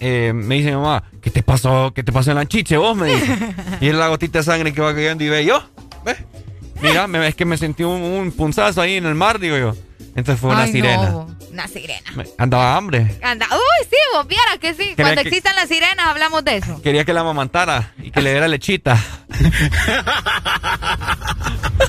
eh, 0.00 0.32
me 0.34 0.56
dice 0.56 0.70
mi 0.70 0.76
mamá, 0.76 1.04
¿qué 1.20 1.30
te 1.30 1.42
pasó? 1.42 1.92
¿Qué 1.94 2.02
te 2.02 2.12
pasó 2.12 2.30
en 2.30 2.36
la 2.36 2.46
chiche 2.46 2.76
vos? 2.76 2.96
Me 2.96 3.14
dice. 3.14 3.38
y 3.80 3.88
es 3.88 3.94
la 3.94 4.08
gotita 4.08 4.38
de 4.38 4.44
sangre 4.44 4.72
que 4.72 4.80
va 4.80 4.94
cayendo 4.94 5.24
y 5.24 5.28
ve 5.28 5.44
yo, 5.44 5.62
¿ves? 6.04 6.18
Mira, 6.80 7.08
es 7.26 7.34
que 7.34 7.44
me 7.44 7.56
sentí 7.56 7.82
un, 7.82 8.32
punzazo 8.36 8.80
ahí 8.80 8.94
en 8.96 9.06
el 9.06 9.14
mar, 9.14 9.38
digo 9.38 9.56
yo. 9.56 9.74
Entonces 10.14 10.40
fue 10.40 10.50
una 10.50 10.66
sirena. 10.66 11.26
una 11.50 11.68
sirena. 11.68 12.10
andaba 12.38 12.76
hambre. 12.76 13.18
Anda, 13.22 13.46
uy, 13.52 13.86
sí, 13.88 13.96
vos 14.14 14.26
vieras 14.26 14.58
que 14.60 14.74
sí. 14.74 14.94
Cuando 14.96 15.20
existan 15.20 15.54
las 15.54 15.68
sirenas 15.68 16.06
hablamos 16.06 16.44
de 16.44 16.56
eso. 16.56 16.80
Quería 16.82 17.04
que 17.04 17.12
la 17.12 17.20
amamantara 17.20 17.92
y 18.02 18.10
que 18.10 18.20
le 18.20 18.30
diera 18.30 18.48
lechita. 18.48 18.98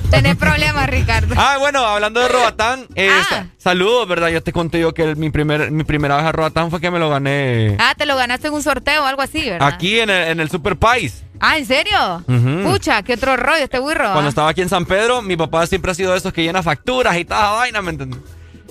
Tenés 0.10 0.36
problemas, 0.36 0.90
Ricardo. 0.90 1.36
Ah, 1.38 1.58
bueno, 1.60 1.86
hablando 1.86 2.20
de 2.20 2.28
Robatán, 2.28 2.88
eh, 2.96 3.10
ah. 3.12 3.46
saludos, 3.58 4.08
¿verdad? 4.08 4.30
Yo 4.30 4.42
te 4.42 4.52
conté 4.52 4.80
yo 4.80 4.94
que 4.94 5.16
mi, 5.16 5.30
primer, 5.30 5.72
mi 5.72 5.84
primera 5.84 6.18
vez 6.18 6.26
a 6.26 6.32
Robatán 6.32 6.70
fue 6.70 6.82
que 6.82 6.92
me 6.92 7.00
lo 7.00 7.10
gané. 7.10 7.78
Ah, 7.80 7.94
te 7.98 8.06
lo 8.06 8.16
ganaste 8.16 8.48
en 8.48 8.54
un 8.54 8.64
sorteo 8.64 9.04
o 9.04 9.06
algo 9.06 9.22
así, 9.22 9.50
¿verdad? 9.50 9.68
Aquí 9.68 10.00
en 10.00 10.10
el, 10.10 10.28
en 10.30 10.40
el 10.40 10.50
Super 10.50 10.76
Pais. 10.78 11.24
Ah, 11.40 11.58
¿en 11.58 11.66
serio? 11.66 12.24
Pucha, 12.64 13.04
qué 13.04 13.14
otro 13.14 13.38
rollo 13.38 13.64
este 13.64 13.80
burro. 13.80 14.12
Cuando 14.12 14.30
estaba 14.30 14.50
aquí 14.50 14.62
en 14.62 14.70
San 14.70 14.86
Pedro, 14.86 15.22
mi 15.22 15.38
papá 15.38 15.66
siempre 15.68 15.92
ha 15.92 15.96
sido 15.96 16.12
de 16.12 16.18
esos 16.18 16.34
que 16.34 16.44
llena 16.44 16.62
facturas 16.64 17.18
y 17.18 17.26
toda 17.26 17.52
vaina, 17.52 17.82
¿me 17.82 17.92
entiendes? 17.92 18.20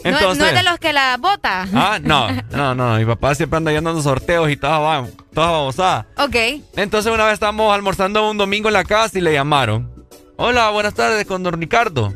Entonces, 0.04 0.38
no, 0.38 0.46
es 0.46 0.54
de 0.54 0.62
los 0.62 0.78
que 0.78 0.92
la 0.92 1.16
bota. 1.16 1.66
Ah, 1.74 1.98
no, 2.00 2.28
no, 2.50 2.74
no. 2.74 2.96
Mi 2.96 3.04
papá 3.04 3.34
siempre 3.34 3.56
anda 3.56 3.72
llenando 3.72 4.00
sorteos 4.02 4.50
y 4.50 4.56
toda, 4.56 5.06
toda 5.34 5.50
babosada. 5.50 6.06
Ok. 6.16 6.36
Entonces 6.76 7.12
una 7.12 7.24
vez 7.24 7.34
estábamos 7.34 7.74
almorzando 7.74 8.30
un 8.30 8.38
domingo 8.38 8.68
en 8.68 8.74
la 8.74 8.84
casa 8.84 9.18
y 9.18 9.22
le 9.22 9.32
llamaron. 9.32 9.97
Hola, 10.40 10.70
buenas 10.70 10.94
tardes, 10.94 11.26
con 11.26 11.42
don 11.42 11.60
Ricardo. 11.60 12.14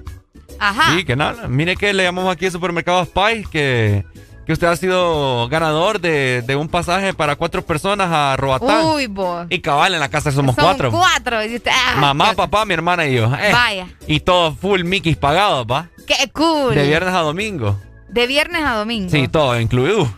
Ajá. 0.60 0.94
Sí, 0.94 1.04
que 1.04 1.16
nada. 1.16 1.48
Mire 1.48 1.74
que 1.74 1.92
le 1.92 2.04
llamamos 2.04 2.32
aquí 2.32 2.46
al 2.46 2.52
supermercado 2.52 3.04
Spice 3.04 3.46
que, 3.50 4.04
que 4.46 4.52
usted 4.52 4.68
ha 4.68 4.76
sido 4.76 5.48
ganador 5.48 6.00
de, 6.00 6.56
un 6.56 6.68
pasaje 6.68 7.14
para 7.14 7.34
cuatro 7.34 7.66
personas 7.66 8.10
a 8.12 8.36
Roatán. 8.36 8.84
Uy, 8.86 9.08
vos. 9.08 9.48
Y 9.50 9.58
cabal, 9.58 9.94
en 9.94 9.98
la 9.98 10.08
casa 10.08 10.30
somos 10.30 10.54
cuatro. 10.54 10.92
cuatro. 10.92 11.38
Ah, 11.66 11.96
Mamá, 11.98 12.34
papá, 12.34 12.64
mi 12.64 12.74
hermana 12.74 13.08
y 13.08 13.16
yo. 13.16 13.24
Eh, 13.24 13.50
Vaya. 13.52 13.88
Y 14.06 14.20
todo 14.20 14.54
full 14.54 14.84
Mickey 14.84 15.16
pagado, 15.16 15.66
pa. 15.66 15.88
Qué 16.06 16.30
cool. 16.32 16.76
De 16.76 16.86
viernes 16.86 17.12
a 17.12 17.22
domingo. 17.22 17.76
De 18.08 18.28
viernes 18.28 18.62
a 18.62 18.76
domingo. 18.76 19.10
Sí, 19.10 19.26
todo 19.26 19.58
incluido. 19.58 20.08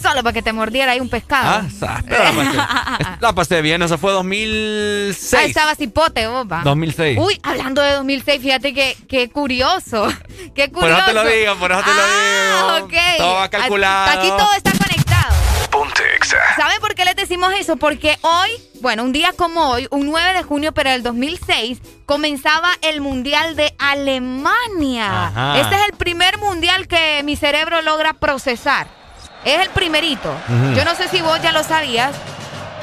Solo 0.00 0.22
para 0.22 0.32
que 0.32 0.42
te 0.42 0.52
mordiera 0.52 0.92
ahí 0.92 1.00
un 1.00 1.08
pescado. 1.08 1.66
Ah, 1.80 3.16
la, 3.20 3.32
pasé, 3.32 3.62
bien, 3.62 3.82
eso 3.82 3.98
fue 3.98 4.12
2006. 4.12 5.34
Ahí 5.34 5.48
estaba 5.48 5.74
cipote, 5.74 6.26
opa. 6.26 6.62
2006. 6.64 7.18
Uy, 7.18 7.38
hablando 7.42 7.82
de 7.82 7.92
2006, 7.92 8.42
fíjate 8.42 8.74
que, 8.74 8.96
qué 9.08 9.30
curioso. 9.30 10.08
Qué 10.54 10.70
curioso. 10.70 10.80
Por 10.80 10.90
eso 10.90 11.06
te 11.06 11.12
lo 11.14 11.24
digo, 11.24 11.56
por 11.56 11.72
eso 11.72 11.80
te 11.82 11.94
lo 11.94 12.02
ah, 12.02 12.74
digo. 12.74 12.86
ok. 12.86 12.94
Todo 13.18 13.34
va 13.34 13.48
calculado. 13.48 14.18
Aquí 14.18 14.28
todo 14.28 14.52
está 14.54 14.72
conectado. 14.72 15.34
Ponte 15.70 16.02
¿Saben 16.56 16.80
por 16.80 16.94
qué 16.94 17.04
les 17.04 17.16
decimos 17.16 17.52
eso? 17.58 17.76
Porque 17.76 18.16
hoy, 18.22 18.50
bueno, 18.80 19.04
un 19.04 19.12
día 19.12 19.32
como 19.36 19.70
hoy, 19.70 19.86
un 19.90 20.06
9 20.06 20.34
de 20.34 20.42
junio, 20.42 20.72
pero 20.72 20.90
del 20.90 21.02
2006, 21.02 21.80
comenzaba 22.06 22.70
el 22.82 23.00
Mundial 23.00 23.56
de 23.56 23.74
Alemania. 23.78 25.54
Este 25.56 25.74
es 25.76 25.82
el 25.90 25.96
primer 25.96 26.38
mundial 26.38 26.88
que 26.88 27.22
mi 27.24 27.36
cerebro 27.36 27.82
logra 27.82 28.14
procesar. 28.14 29.01
Es 29.44 29.60
el 29.60 29.70
primerito. 29.70 30.34
Yo 30.76 30.84
no 30.84 30.94
sé 30.94 31.08
si 31.08 31.20
vos 31.20 31.40
ya 31.42 31.52
lo 31.52 31.62
sabías, 31.64 32.14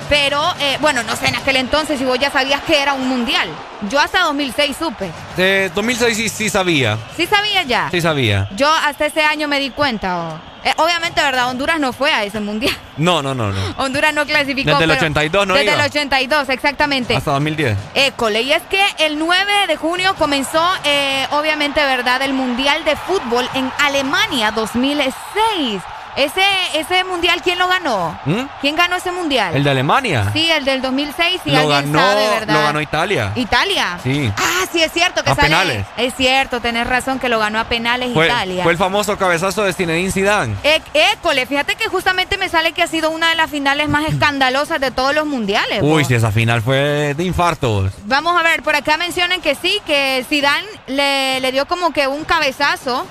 pero 0.09 0.41
eh, 0.59 0.77
bueno, 0.81 1.03
no 1.03 1.15
sé 1.15 1.27
en 1.27 1.35
aquel 1.35 1.55
entonces 1.55 1.99
si 1.99 2.05
vos 2.05 2.17
ya 2.19 2.31
sabías 2.31 2.61
que 2.63 2.81
era 2.81 2.93
un 2.93 3.07
mundial. 3.07 3.47
Yo 3.89 3.99
hasta 3.99 4.21
2006 4.23 4.75
supe. 4.77 5.11
De 5.37 5.71
2006 5.73 6.17
sí, 6.17 6.29
sí 6.29 6.49
sabía. 6.49 6.97
¿Sí 7.15 7.27
sabía 7.27 7.63
ya? 7.63 7.89
Sí 7.91 8.01
sabía. 8.01 8.49
Yo 8.55 8.67
hasta 8.69 9.05
ese 9.05 9.21
año 9.23 9.47
me 9.47 9.59
di 9.59 9.69
cuenta. 9.69 10.41
Eh, 10.63 10.73
obviamente, 10.75 11.21
¿verdad? 11.21 11.49
Honduras 11.49 11.79
no 11.79 11.93
fue 11.93 12.11
a 12.11 12.23
ese 12.23 12.39
mundial. 12.39 12.75
No, 12.97 13.21
no, 13.21 13.33
no. 13.33 13.49
no. 13.53 13.61
Honduras 13.77 14.13
no 14.13 14.25
clasificó. 14.25 14.71
Desde 14.71 14.83
el 14.83 14.91
82 14.91 15.47
no 15.47 15.53
Desde 15.53 15.73
el 15.73 15.79
82, 15.79 16.49
exactamente. 16.49 17.15
Hasta 17.15 17.31
2010. 17.31 17.77
École. 17.93 18.41
Y 18.41 18.51
es 18.51 18.61
que 18.63 18.83
el 18.97 19.17
9 19.17 19.67
de 19.69 19.77
junio 19.77 20.15
comenzó, 20.17 20.61
eh, 20.83 21.25
obviamente, 21.31 21.79
¿verdad? 21.79 22.21
El 22.23 22.33
Mundial 22.33 22.83
de 22.83 22.97
Fútbol 22.97 23.47
en 23.53 23.71
Alemania 23.79 24.51
2006. 24.51 25.81
Ese, 26.15 26.41
ese 26.75 27.03
mundial, 27.03 27.41
¿quién 27.43 27.57
lo 27.59 27.67
ganó? 27.67 28.17
¿Mm? 28.25 28.41
¿Quién 28.61 28.75
ganó 28.75 28.95
ese 28.95 29.11
mundial? 29.11 29.55
¿El 29.55 29.63
de 29.63 29.69
Alemania? 29.69 30.29
Sí, 30.33 30.49
el 30.51 30.65
del 30.65 30.81
2006. 30.81 31.41
Si 31.43 31.51
lo 31.51 31.59
alguien 31.59 31.91
ganó, 31.93 31.99
sabe, 31.99 32.29
¿verdad? 32.29 32.53
Lo 32.53 32.61
ganó 32.61 32.81
Italia. 32.81 33.31
¿Italia? 33.35 33.99
Sí. 34.03 34.31
Ah, 34.37 34.65
sí, 34.71 34.81
es 34.81 34.91
cierto 34.91 35.23
que 35.23 35.31
a 35.31 35.35
penales. 35.35 35.85
Es 35.97 36.13
cierto, 36.15 36.59
tenés 36.61 36.87
razón 36.87 37.19
que 37.19 37.29
lo 37.29 37.39
ganó 37.39 37.59
a 37.59 37.65
penales 37.65 38.11
Italia. 38.15 38.63
Fue 38.63 38.71
el 38.71 38.77
famoso 38.77 39.17
cabezazo 39.17 39.63
de 39.63 39.73
Zinedine 39.73 40.11
Zidane. 40.11 40.55
E 40.63 40.81
école, 41.13 41.45
fíjate 41.45 41.75
que 41.75 41.87
justamente 41.87 42.37
me 42.37 42.49
sale 42.49 42.71
que 42.73 42.83
ha 42.83 42.87
sido 42.87 43.11
una 43.11 43.29
de 43.29 43.35
las 43.35 43.49
finales 43.49 43.89
más 43.89 44.05
escandalosas 44.09 44.79
de 44.79 44.91
todos 44.91 45.13
los 45.13 45.25
mundiales. 45.25 45.79
Uy, 45.81 46.05
si 46.05 46.13
esa 46.15 46.31
final 46.31 46.61
fue 46.61 47.13
de 47.15 47.23
infartos. 47.23 47.91
Vamos 48.05 48.39
a 48.39 48.43
ver, 48.43 48.63
por 48.63 48.75
acá 48.75 48.97
mencionan 48.97 49.41
que 49.41 49.55
sí, 49.55 49.79
que 49.85 50.25
Zidane 50.27 50.67
le, 50.87 51.39
le 51.39 51.51
dio 51.51 51.65
como 51.67 51.91
que 51.91 52.07
un 52.07 52.23
cabezazo 52.25 53.05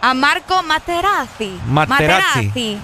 a 0.00 0.14
Marco 0.14 0.62
Materazzi. 0.62 1.58
Materazzi. 1.66 1.88
Materazzi. 1.88 2.21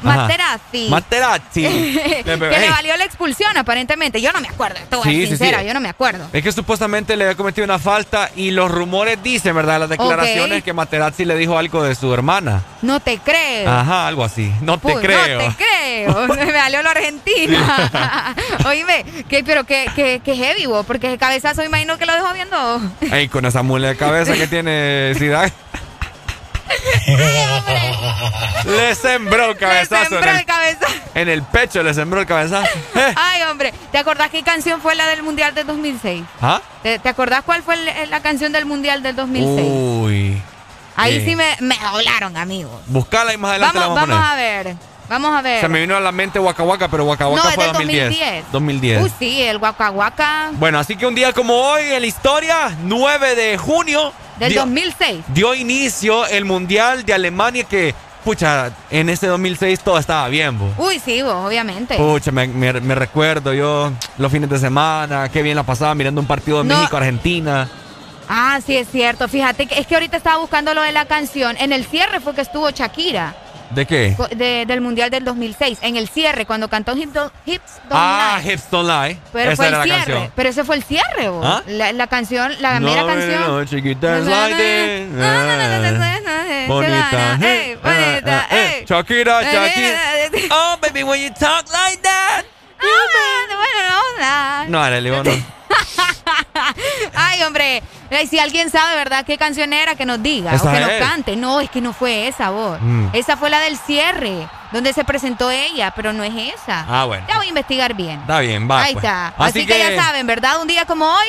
Materazzi. 0.02 0.88
Materazzi. 0.88 1.62
que 2.24 2.36
le 2.36 2.70
valió 2.70 2.96
la 2.96 3.04
expulsión, 3.04 3.56
aparentemente. 3.56 4.20
Yo 4.20 4.32
no 4.32 4.40
me 4.40 4.48
acuerdo, 4.48 4.78
estoy 4.78 5.26
sincera, 5.26 5.62
yo 5.62 5.74
no 5.74 5.80
me 5.80 5.88
acuerdo. 5.88 6.28
Es 6.32 6.42
que 6.42 6.52
supuestamente 6.52 7.16
le 7.16 7.24
había 7.24 7.36
cometido 7.36 7.64
una 7.64 7.78
falta 7.78 8.30
y 8.36 8.50
los 8.50 8.70
rumores 8.70 9.22
dicen, 9.22 9.54
¿verdad? 9.54 9.80
Las 9.80 9.88
declaraciones 9.88 10.62
que 10.62 10.72
Materazzi 10.72 11.24
le 11.24 11.36
dijo 11.36 11.58
algo 11.58 11.82
de 11.82 11.94
su 11.94 12.12
hermana. 12.12 12.62
No 12.82 13.00
te 13.00 13.18
creo. 13.18 13.68
Ajá, 13.68 14.06
algo 14.06 14.24
así. 14.24 14.52
No 14.60 14.78
te 14.78 14.94
creo. 14.94 15.42
No 15.42 15.48
te 15.48 15.56
creo. 15.56 16.26
me 16.28 16.52
valió 16.52 16.82
la 16.82 16.90
Argentina. 16.90 18.34
Oíme, 18.66 19.04
que, 19.28 19.44
pero 19.44 19.64
que, 19.64 19.86
que, 19.94 20.20
que 20.24 20.36
heavy, 20.36 20.66
vos, 20.66 20.84
porque 20.86 21.12
el 21.12 21.18
cabezazo 21.18 21.62
imagino 21.62 21.98
que 21.98 22.06
lo 22.06 22.14
dejó 22.14 22.32
viendo. 22.32 22.80
Ay, 23.10 23.28
con 23.28 23.44
esa 23.44 23.62
mula 23.62 23.88
de 23.88 23.96
cabeza 23.96 24.34
que 24.34 24.46
tiene 24.46 25.12
Zidane. 25.16 25.52
le 28.64 28.94
sembró 28.94 29.50
el 29.50 29.56
cabezazo. 29.56 30.02
Le 30.02 30.08
sembró 30.08 30.30
el, 30.30 30.44
cabezazo. 30.44 30.92
En 31.14 31.28
el 31.28 31.42
pecho 31.42 31.82
le 31.82 31.94
sembró 31.94 32.20
el 32.20 32.26
cabezazo. 32.26 32.68
Ay, 33.16 33.42
hombre. 33.42 33.72
¿Te 33.92 33.98
acordás 33.98 34.30
qué 34.30 34.42
canción 34.42 34.80
fue 34.80 34.94
la 34.94 35.06
del 35.06 35.22
Mundial 35.22 35.54
del 35.54 35.66
2006? 35.66 36.24
¿Ah? 36.40 36.60
¿Te, 36.82 37.00
acordás 37.08 37.42
cuál 37.44 37.62
fue 37.62 37.76
la 38.06 38.20
canción 38.20 38.52
del 38.52 38.66
Mundial 38.66 39.02
del 39.02 39.16
2006? 39.16 39.66
Uy. 39.70 40.42
Ahí 40.96 41.24
sí 41.24 41.36
me, 41.36 41.56
me 41.60 41.76
doblaron, 41.78 42.36
amigos. 42.36 42.80
Buscala 42.86 43.32
y 43.32 43.36
más 43.36 43.50
adelante 43.52 43.78
vamos, 43.78 43.94
vamos, 43.94 44.20
a, 44.20 44.34
ver. 44.34 44.76
Vamos 45.08 45.34
a 45.34 45.42
ver. 45.42 45.60
Se 45.60 45.68
me 45.68 45.80
vino 45.80 45.96
a 45.96 46.00
la 46.00 46.12
mente 46.12 46.38
Waka 46.38 46.62
Waka, 46.62 46.88
pero 46.88 47.04
Waka 47.04 47.28
Waka 47.28 47.50
fue 47.52 47.66
2010. 47.66 48.44
2010. 48.52 49.02
Uy, 49.02 49.12
sí, 49.18 49.42
el 49.42 49.56
Waka 49.56 49.90
Waka. 49.90 50.50
Bueno, 50.52 50.78
así 50.78 50.96
que 50.96 51.06
un 51.06 51.14
día 51.14 51.32
como 51.32 51.54
hoy 51.54 51.82
en 51.84 52.00
la 52.00 52.06
historia, 52.06 52.76
9 52.82 53.34
de 53.34 53.56
junio 53.56 54.12
del 54.38 54.54
2006. 54.54 55.24
Dio 55.28 55.54
inicio 55.54 56.26
el 56.26 56.44
Mundial 56.44 57.04
de 57.04 57.14
Alemania 57.14 57.64
que, 57.64 57.94
pucha, 58.24 58.70
en 58.90 59.08
ese 59.08 59.26
2006 59.26 59.80
todo 59.80 59.98
estaba 59.98 60.28
bien, 60.28 60.58
bo. 60.58 60.72
Uy, 60.76 60.98
sí, 60.98 61.22
bo, 61.22 61.32
obviamente. 61.46 61.96
Pucha, 61.96 62.30
me, 62.30 62.72
recuerdo 62.72 63.54
yo 63.54 63.92
los 64.18 64.30
fines 64.30 64.50
de 64.50 64.58
semana, 64.58 65.28
qué 65.30 65.42
bien 65.42 65.56
la 65.56 65.62
pasaba 65.62 65.94
mirando 65.94 66.20
un 66.20 66.26
partido 66.26 66.58
de 66.58 66.64
México-Argentina. 66.64 67.68
Ah, 68.28 68.60
sí, 68.64 68.76
es 68.76 68.88
cierto. 68.90 69.26
Fíjate 69.26 69.66
que 69.66 69.78
es 69.80 69.86
que 69.86 69.94
ahorita 69.94 70.18
estaba 70.18 70.36
buscando 70.36 70.74
lo 70.74 70.82
de 70.82 70.92
la 70.92 71.06
canción. 71.06 71.56
En 71.58 71.72
el 71.72 71.86
cierre 71.86 72.20
fue 72.20 72.34
que 72.34 72.42
estuvo 72.42 72.68
Shakira. 72.70 73.34
¿De 73.70 73.86
qué? 73.86 74.16
del 74.36 74.80
Mundial 74.80 75.10
del 75.10 75.24
2006. 75.24 75.78
En 75.82 75.96
el 75.96 76.08
cierre, 76.08 76.46
cuando 76.46 76.68
cantó 76.68 76.96
Hips 76.96 77.12
Don't, 77.12 77.32
Hips 77.44 77.80
ah, 77.90 78.40
Hips 78.44 78.70
Don't 78.70 78.88
Lie. 78.88 79.18
Pero 79.32 79.56
fue 79.56 79.68
el 79.68 79.82
cierre. 79.82 80.30
Pero 80.34 80.48
ese 80.48 80.64
fue 80.64 80.76
el 80.76 80.82
cierre, 80.82 81.30
¿Ah? 81.42 81.62
la, 81.66 82.06
canción, 82.06 82.52
la 82.60 82.80
mera 82.80 83.06
canción. 83.06 83.46
No, 83.46 83.64
chiquita, 83.64 84.18
like 84.20 85.06
Bonita, 86.66 87.38
bonita, 87.82 88.48
Shakira, 88.86 89.42
Shakira. 89.42 90.00
Oh, 90.50 90.76
baby, 90.80 91.02
when 91.02 91.20
you 91.20 91.30
talk 91.30 91.66
like 91.72 92.02
that. 92.02 92.44
Ah, 92.80 92.86
bueno, 93.12 94.68
no, 94.68 94.68
no. 94.68 94.90
No, 94.90 95.00
le 95.00 95.10
no. 95.10 95.58
Ay, 97.14 97.42
hombre. 97.42 97.82
Si 98.28 98.38
alguien 98.38 98.70
sabe, 98.70 98.96
¿verdad? 98.96 99.24
¿Qué 99.24 99.36
canción 99.36 99.72
era? 99.72 99.94
Que 99.94 100.06
nos 100.06 100.22
diga. 100.22 100.54
o 100.54 100.70
que 100.70 100.80
nos 100.80 100.90
cante. 100.92 101.36
No, 101.36 101.60
es 101.60 101.70
que 101.70 101.80
no 101.80 101.92
fue 101.92 102.28
esa 102.28 102.50
voz. 102.50 102.78
Mm. 102.80 103.08
Esa 103.12 103.36
fue 103.36 103.50
la 103.50 103.60
del 103.60 103.76
cierre, 103.76 104.48
donde 104.72 104.92
se 104.92 105.04
presentó 105.04 105.50
ella, 105.50 105.92
pero 105.94 106.12
no 106.12 106.22
es 106.24 106.54
esa. 106.54 106.86
Ah, 106.88 107.04
bueno. 107.04 107.26
Ya 107.28 107.36
voy 107.36 107.46
a 107.46 107.48
investigar 107.48 107.94
bien. 107.94 108.20
Está 108.20 108.40
bien, 108.40 108.70
va. 108.70 108.82
Ahí 108.82 108.94
pues. 108.94 109.04
está. 109.04 109.34
Así, 109.36 109.66
que... 109.66 109.78
ya 109.78 110.02
saben, 110.02 110.26
¿verdad? 110.26 110.60
Un 110.60 110.68
día 110.68 110.86
como 110.86 111.06
hoy 111.06 111.26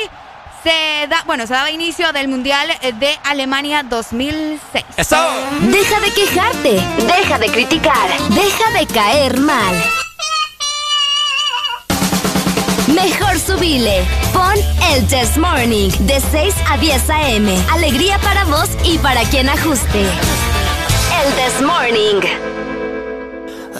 se 0.63 1.07
da, 1.07 1.24
bueno, 1.26 1.47
se 1.47 1.53
daba 1.53 1.72
inicio 1.72 2.11
del 2.11 2.28
Mundial 2.28 2.70
de 2.82 3.17
Alemania 3.24 3.84
2006. 3.84 4.86
¡Eso! 4.97 5.17
Deja 5.61 5.99
de 5.99 6.13
quejarte, 6.13 6.82
deja 6.97 7.38
de 7.38 7.47
criticar, 7.47 8.09
deja 8.30 8.80
de 8.80 8.88
caer 8.88 9.39
mal. 9.39 9.76
Mejor 12.94 13.40
subile. 13.40 14.06
Pon 14.34 14.56
el 14.92 15.06
Test 15.08 15.38
Morning 15.38 15.90
de 16.08 16.20
6 16.32 16.54
a 16.70 16.78
10 16.78 17.10
a.m. 17.10 17.56
Alegría 17.72 18.18
para 18.20 18.46
vos 18.46 18.70
y 18.84 18.98
para 18.98 19.24
quien 19.24 19.48
ajuste. 19.50 20.02
El 20.02 21.34
Test 21.36 21.62
Morning. 21.62 22.22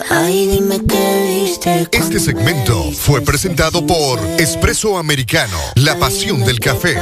Ay, 0.08 0.46
dime 0.46 0.80
qué 0.86 1.44
viste. 1.44 1.88
Este 1.90 2.20
segmento 2.20 2.90
fue 2.92 3.20
presentado 3.20 3.86
por 3.86 4.18
Espresso 4.38 4.96
Americano, 4.96 5.58
la 5.74 5.96
pasión 5.98 6.44
del 6.44 6.60
café. 6.60 6.96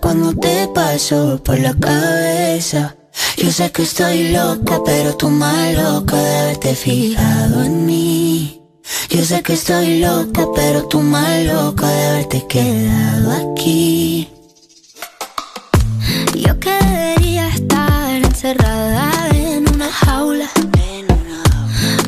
Cuando 0.00 0.34
te 0.34 0.68
paso 0.74 1.40
por 1.42 1.58
la 1.58 1.74
cabeza. 1.74 2.96
Yo 3.36 3.50
sé 3.50 3.70
que 3.70 3.82
estoy 3.82 4.28
loca, 4.28 4.80
pero 4.84 5.16
tú 5.16 5.30
más 5.30 5.74
loca 5.74 6.16
de 6.16 6.38
haberte 6.40 6.74
fijado 6.74 7.62
en 7.62 7.86
mí. 7.86 8.65
Yo 9.08 9.24
sé 9.24 9.42
que 9.42 9.54
estoy 9.54 10.00
loca, 10.00 10.46
pero 10.54 10.86
tú 10.88 11.00
más 11.00 11.44
loca 11.44 11.88
de 11.88 12.06
haberte 12.08 12.46
quedado 12.46 13.52
aquí. 13.52 14.28
Yo 16.34 16.58
quería 16.60 17.48
estar 17.48 18.16
encerrada 18.16 19.28
en 19.34 19.68
una 19.74 19.90
jaula. 19.90 20.48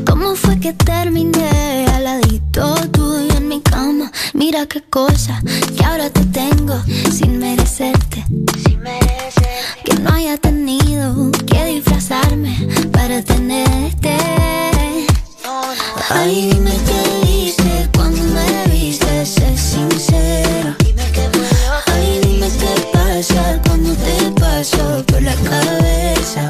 ¿Cómo 0.07 0.35
fue 0.35 0.59
que 0.61 0.73
terminé 0.73 1.87
al 1.95 2.05
ladito 2.05 2.75
tuyo 2.93 3.37
en 3.37 3.49
mi 3.49 3.61
cama? 3.61 4.11
Mira 4.35 4.67
qué 4.67 4.83
cosa 4.83 5.43
que 5.77 5.85
ahora 5.85 6.11
te 6.11 6.25
tengo 6.27 6.75
sin 7.11 7.39
merecerte. 7.39 8.25
Sin 8.65 8.81
merecerte. 8.81 9.83
Que 9.85 9.95
no 9.95 10.11
haya 10.11 10.37
tenido 10.37 11.31
que 11.47 11.65
disfrazarme 11.65 12.69
para 12.93 13.23
tenerte. 13.23 14.17
Ay, 16.11 16.51
dime 16.53 16.73
qué 16.87 17.31
hice 17.31 17.89
cuando 17.95 18.23
me 18.23 18.73
viste, 18.73 19.27
sé 19.27 19.57
sincera. 19.57 20.77
Ay, 21.87 22.21
dime 22.23 22.49
qué 22.59 22.89
pasa 22.93 23.61
cuando 23.67 23.95
te 23.95 24.41
paso 24.41 25.05
por 25.07 25.23
la 25.23 25.35
cabeza. 25.35 26.49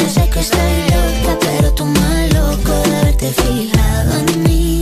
Yo 0.00 0.08
sé 0.08 0.28
que 0.28 0.40
estoy 0.40 0.82
loca, 0.90 1.38
pero 1.40 1.72
tú 1.72 1.84
más 1.84 2.32
loco 2.32 2.72
de 2.88 2.96
haberte 2.96 3.32
fijado 3.32 4.18
en 4.18 4.42
mí. 4.42 4.78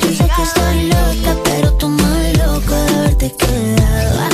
Yo 0.00 0.08
sé 0.08 0.28
que 0.36 0.42
estoy 0.42 0.88
loca, 0.88 1.40
pero 1.44 1.72
tú 1.74 1.88
más 1.88 2.38
loco 2.38 2.74
de 2.74 2.96
haberte 2.98 3.32
quedado. 3.32 4.33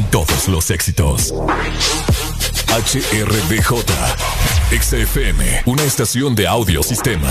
todos 0.00 0.48
los 0.48 0.70
éxitos. 0.70 1.34
HRBJ, 2.68 3.84
XFM, 4.70 5.62
una 5.66 5.82
estación 5.82 6.34
de 6.34 6.46
audio 6.46 6.82
sistema. 6.82 7.28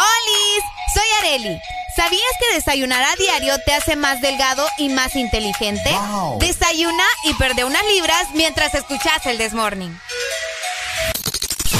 ¡Olis! 0.00 0.64
Soy 0.92 1.04
Areli. 1.20 1.60
¿Sabías 1.94 2.22
que 2.40 2.56
desayunar 2.56 3.02
a 3.04 3.14
diario 3.14 3.54
te 3.64 3.72
hace 3.72 3.94
más 3.94 4.20
delgado 4.20 4.66
y 4.78 4.88
más 4.88 5.14
inteligente? 5.14 5.96
Desayuna 6.40 7.04
y 7.24 7.34
perde 7.34 7.64
unas 7.64 7.84
libras 7.86 8.26
mientras 8.34 8.74
escuchas 8.74 9.24
el 9.26 9.38
Desmorning. 9.38 9.96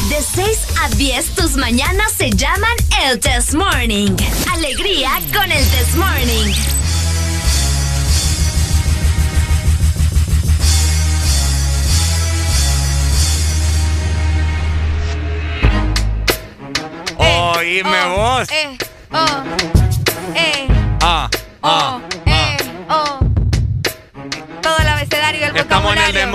De 0.09 0.23
6 0.23 0.59
a 0.83 0.89
10 0.91 1.35
tus 1.35 1.57
mañanas 1.57 2.13
se 2.17 2.31
llaman 2.31 2.77
el 3.03 3.19
Desmorning. 3.19 4.13
Morning 4.13 4.46
alegría 4.67 5.11
con 5.33 5.53
el 5.53 5.65
This 5.71 5.95
Morning. 5.95 6.53
Oíme 17.17 17.91
eh, 17.91 18.05
oh, 18.07 18.17
vos. 18.17 18.51
Eh, 18.51 18.79
oh. 19.13 19.46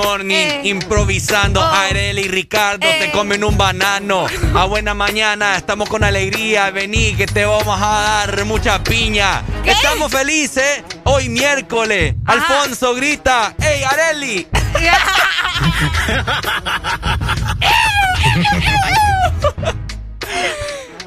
Morning 0.04 0.36
Eh. 0.36 0.62
improvisando. 0.66 1.60
Oh. 1.62 1.64
Arely 1.64 2.22
y 2.22 2.28
Ricardo 2.28 2.86
se 2.88 3.06
Eh. 3.06 3.12
comen 3.12 3.44
un 3.44 3.58
banano. 3.58 4.26
A 4.56 4.66
buena 4.66 4.94
mañana, 4.94 5.56
estamos 5.58 5.90
con 5.90 6.04
alegría. 6.04 6.70
Vení, 6.72 7.16
que 7.16 7.26
te 7.28 7.46
vamos 7.46 7.80
a 7.82 8.26
dar 8.26 8.46
mucha 8.46 8.84
piña. 8.84 9.44
Estamos 9.66 10.12
felices. 10.12 10.84
Hoy 11.04 11.30
miércoles. 11.30 12.16
Alfonso 12.26 12.94
grita. 12.96 13.54
¡Ey, 13.62 13.84
Areli! 13.84 14.48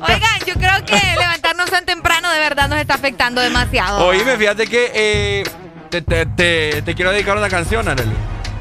Oigan, 0.00 0.38
yo 0.46 0.54
creo 0.54 0.84
que 0.84 1.00
levantarnos 1.18 1.70
tan 1.70 1.86
temprano 1.86 2.30
de 2.30 2.38
verdad 2.38 2.68
nos 2.68 2.78
está 2.78 2.94
afectando 2.94 3.40
demasiado. 3.40 4.06
Oíme, 4.06 4.36
fíjate 4.36 4.66
que 4.66 4.90
eh, 4.94 5.44
te, 5.90 6.02
te- 6.02 6.26
te- 6.26 6.82
te 6.82 6.94
quiero 6.94 7.10
dedicar 7.12 7.36
una 7.36 7.48
canción, 7.48 7.88
Areli. 7.88 8.12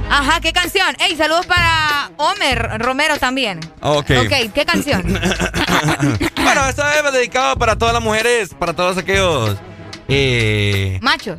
Ajá, 0.09 0.39
¿qué 0.41 0.53
canción? 0.53 0.95
Ey, 0.99 1.15
saludos 1.15 1.45
para 1.45 2.11
Homer 2.17 2.77
Romero 2.79 3.17
también. 3.17 3.59
Ok. 3.81 4.11
Ok, 4.25 4.51
¿qué 4.53 4.65
canción? 4.65 5.03
Bueno, 6.43 6.67
esto 6.67 6.83
es 6.87 7.13
dedicado 7.13 7.55
para 7.55 7.75
todas 7.77 7.93
las 7.93 8.03
mujeres, 8.03 8.53
para 8.53 8.73
todos 8.73 8.97
aquellos. 8.97 9.57
Eh, 10.07 10.99
Macho. 11.01 11.37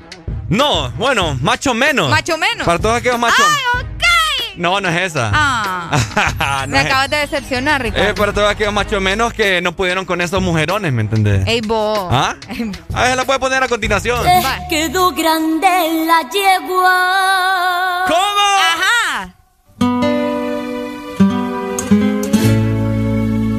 no, 0.49 0.91
bueno, 0.93 1.39
macho 1.41 1.73
menos. 1.75 2.11
Macho 2.11 2.37
menos. 2.39 2.65
Para 2.67 2.79
todos 2.79 2.97
aquellos 2.97 3.19
machos. 3.19 3.45
¡Ay, 3.47 3.83
ok! 3.83 3.84
No, 4.57 4.81
no 4.81 4.89
es 4.89 5.03
esa. 5.13 5.31
Ah, 5.35 6.65
No 6.69 6.73
me 6.77 6.81
es- 6.81 6.87
acabas 6.87 7.11
de 7.11 7.17
decepcionar, 7.19 7.83
Ricardo. 7.83 8.09
Es 8.09 8.15
para 8.15 8.33
todos 8.33 8.49
aquellos 8.51 8.73
machos 8.73 9.01
menos 9.03 9.33
que 9.33 9.61
no 9.61 9.73
pudieron 9.75 10.05
con 10.05 10.21
esos 10.21 10.41
mujerones, 10.41 10.93
¿me 10.93 11.03
entendés? 11.03 11.47
Ey, 11.47 11.61
vos. 11.61 12.09
¿Ah? 12.11 12.37
A 12.95 13.03
ver, 13.03 13.17
la 13.17 13.25
puedes 13.25 13.41
poner 13.41 13.63
a 13.63 13.69
continuación. 13.69 14.25
Quedó 14.71 15.13
grande 15.13 16.05
la 16.07 16.29
yegua. 16.31 18.05
¿Cómo? 18.07 18.45
Ajá. 18.61 19.35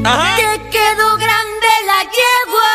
Ajá. 0.05 0.35
Te 0.37 0.69
quedó 0.69 1.17
grande 1.17 1.67
la 1.87 1.99
yegua. 2.03 2.73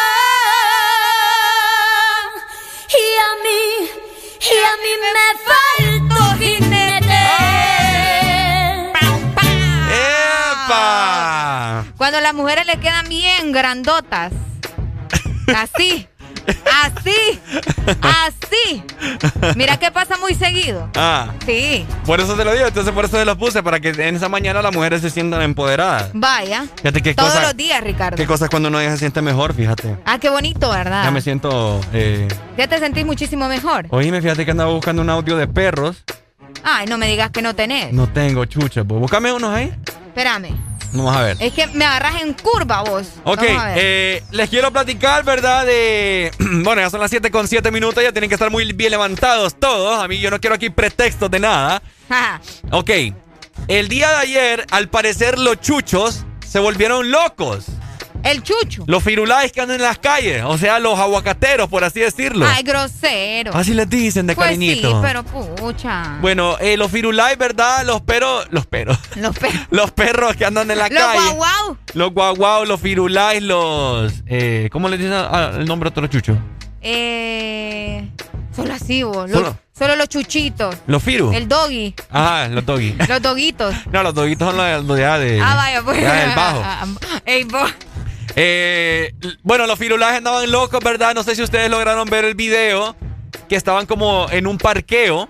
Y 2.90 3.06
a 3.18 3.30
mí, 3.44 3.90
y 4.40 4.56
a 4.58 4.72
mí 4.82 4.92
me 5.00 5.10
las 12.30 12.36
mujeres 12.36 12.64
le 12.64 12.76
quedan 12.78 13.08
bien 13.08 13.50
grandotas. 13.50 14.32
Así. 15.52 16.06
Así. 16.84 17.40
Así. 18.02 18.82
Mira 19.56 19.78
que 19.78 19.90
pasa 19.90 20.16
muy 20.18 20.34
seguido. 20.36 20.88
Ah, 20.94 21.32
Sí. 21.44 21.84
por 22.06 22.20
eso 22.20 22.36
te 22.36 22.44
lo 22.44 22.52
digo, 22.52 22.68
entonces 22.68 22.92
por 22.92 23.04
eso 23.04 23.16
te 23.18 23.24
lo 23.24 23.36
puse, 23.36 23.64
para 23.64 23.80
que 23.80 23.88
en 23.88 24.14
esa 24.14 24.28
mañana 24.28 24.62
las 24.62 24.72
mujeres 24.72 25.00
se 25.02 25.10
sientan 25.10 25.42
empoderadas. 25.42 26.10
Vaya. 26.14 26.66
Fíjate 26.76 27.02
qué 27.02 27.14
Todos 27.14 27.30
cosa- 27.32 27.42
los 27.42 27.56
días, 27.56 27.82
Ricardo. 27.82 28.16
Qué 28.16 28.26
cosas 28.26 28.48
cuando 28.48 28.68
uno 28.68 28.80
ya 28.80 28.92
se 28.92 28.98
siente 28.98 29.20
mejor, 29.22 29.52
fíjate. 29.52 29.96
Ah, 30.04 30.18
qué 30.20 30.30
bonito, 30.30 30.70
¿verdad? 30.70 31.02
Ya 31.02 31.10
me 31.10 31.20
siento... 31.20 31.80
Eh... 31.92 32.28
Ya 32.56 32.68
te 32.68 32.78
sentís 32.78 33.04
muchísimo 33.04 33.48
mejor. 33.48 33.86
Oíme, 33.90 34.22
fíjate 34.22 34.44
que 34.44 34.52
andaba 34.52 34.70
buscando 34.70 35.02
un 35.02 35.10
audio 35.10 35.36
de 35.36 35.48
perros. 35.48 36.04
Ay, 36.62 36.86
no 36.86 36.96
me 36.96 37.08
digas 37.08 37.30
que 37.30 37.42
no 37.42 37.54
tenés. 37.56 37.92
No 37.92 38.08
tengo 38.08 38.44
chucha, 38.44 38.84
pues. 38.84 39.00
Búscame 39.00 39.32
unos 39.32 39.50
ahí. 39.52 39.72
Espérame. 40.06 40.69
Vamos 40.92 41.16
a 41.16 41.22
ver. 41.22 41.36
Es 41.40 41.52
que 41.52 41.66
me 41.68 41.84
agarras 41.84 42.22
en 42.22 42.32
curva 42.34 42.82
vos. 42.82 43.06
Ok, 43.24 43.42
eh, 43.76 44.22
les 44.30 44.50
quiero 44.50 44.72
platicar, 44.72 45.24
¿verdad? 45.24 45.66
De. 45.66 46.30
Bueno, 46.62 46.82
ya 46.82 46.90
son 46.90 47.00
las 47.00 47.10
7 47.10 47.30
con 47.30 47.48
7 47.48 47.70
minutos, 47.70 48.02
ya 48.02 48.12
tienen 48.12 48.28
que 48.28 48.34
estar 48.34 48.50
muy 48.50 48.72
bien 48.72 48.90
levantados 48.90 49.54
todos. 49.54 50.02
A 50.02 50.08
mí 50.08 50.18
yo 50.18 50.30
no 50.30 50.40
quiero 50.40 50.54
aquí 50.56 50.70
pretextos 50.70 51.30
de 51.30 51.40
nada. 51.40 51.82
Ok, 52.72 52.90
el 53.68 53.88
día 53.88 54.08
de 54.10 54.16
ayer, 54.16 54.66
al 54.70 54.88
parecer, 54.88 55.38
los 55.38 55.60
chuchos 55.60 56.24
se 56.46 56.58
volvieron 56.58 57.10
locos. 57.10 57.66
El 58.22 58.42
chucho. 58.42 58.84
Los 58.86 59.02
firulais 59.02 59.50
que 59.52 59.60
andan 59.60 59.76
en 59.76 59.82
las 59.82 59.98
calles, 59.98 60.42
o 60.44 60.58
sea, 60.58 60.78
los 60.78 60.98
aguacateros, 60.98 61.68
por 61.68 61.84
así 61.84 62.00
decirlo. 62.00 62.46
Ay, 62.46 62.62
grosero. 62.62 63.52
Así 63.54 63.72
les 63.72 63.88
dicen 63.88 64.26
de 64.26 64.34
pues 64.34 64.46
cariñito. 64.46 64.90
sí, 64.90 64.96
pero 65.02 65.22
pucha. 65.24 66.18
Bueno, 66.20 66.56
eh, 66.60 66.76
los 66.76 66.90
firulais, 66.90 67.38
¿verdad? 67.38 67.84
Los 67.86 68.02
perros. 68.02 68.46
Los 68.50 68.66
perros. 68.66 68.98
Los 69.16 69.36
perros. 69.38 69.60
Los 69.70 69.90
perros 69.92 70.36
que 70.36 70.44
andan 70.44 70.70
en 70.70 70.78
la 70.78 70.88
Los 70.88 70.98
calle. 70.98 71.18
guau 71.18 71.36
guau. 71.36 71.76
Los 71.94 72.12
guaguau, 72.12 72.64
los 72.66 72.80
firulais, 72.80 73.42
los. 73.42 74.12
Eh, 74.26 74.68
¿Cómo 74.70 74.88
le 74.88 74.98
dicen 74.98 75.12
el 75.12 75.64
nombre 75.64 75.88
a 75.88 75.90
otro 75.90 76.06
chucho? 76.06 76.36
Eh, 76.82 78.08
solo 78.54 78.74
así 78.74 79.02
vos. 79.02 79.30
Solo. 79.30 79.48
Los, 79.48 79.54
solo 79.76 79.96
los 79.96 80.08
chuchitos. 80.08 80.74
Los 80.86 81.02
firu. 81.02 81.32
El 81.32 81.48
doggy. 81.48 81.94
Ajá, 82.10 82.48
los 82.48 82.64
doggy. 82.66 82.94
Los 83.08 83.22
doguitos. 83.22 83.74
no, 83.92 84.02
los 84.02 84.14
doguitos 84.14 84.48
son 84.48 84.56
los, 84.56 84.84
los 84.84 84.96
de 84.96 85.04
de. 85.04 85.40
ah, 85.42 85.54
vaya, 85.56 85.82
pues. 85.82 85.96
del 85.98 86.34
bajo. 86.34 86.62
Ey, 87.26 87.44
vos. 87.44 87.70
Eh, 88.36 89.12
bueno, 89.42 89.66
los 89.66 89.78
firulais 89.78 90.16
andaban 90.18 90.50
locos, 90.50 90.80
¿verdad? 90.82 91.14
No 91.14 91.22
sé 91.22 91.34
si 91.34 91.42
ustedes 91.42 91.70
lograron 91.70 92.08
ver 92.08 92.24
el 92.24 92.34
video. 92.34 92.96
Que 93.48 93.56
estaban 93.56 93.86
como 93.86 94.28
en 94.30 94.46
un 94.46 94.58
parqueo. 94.58 95.28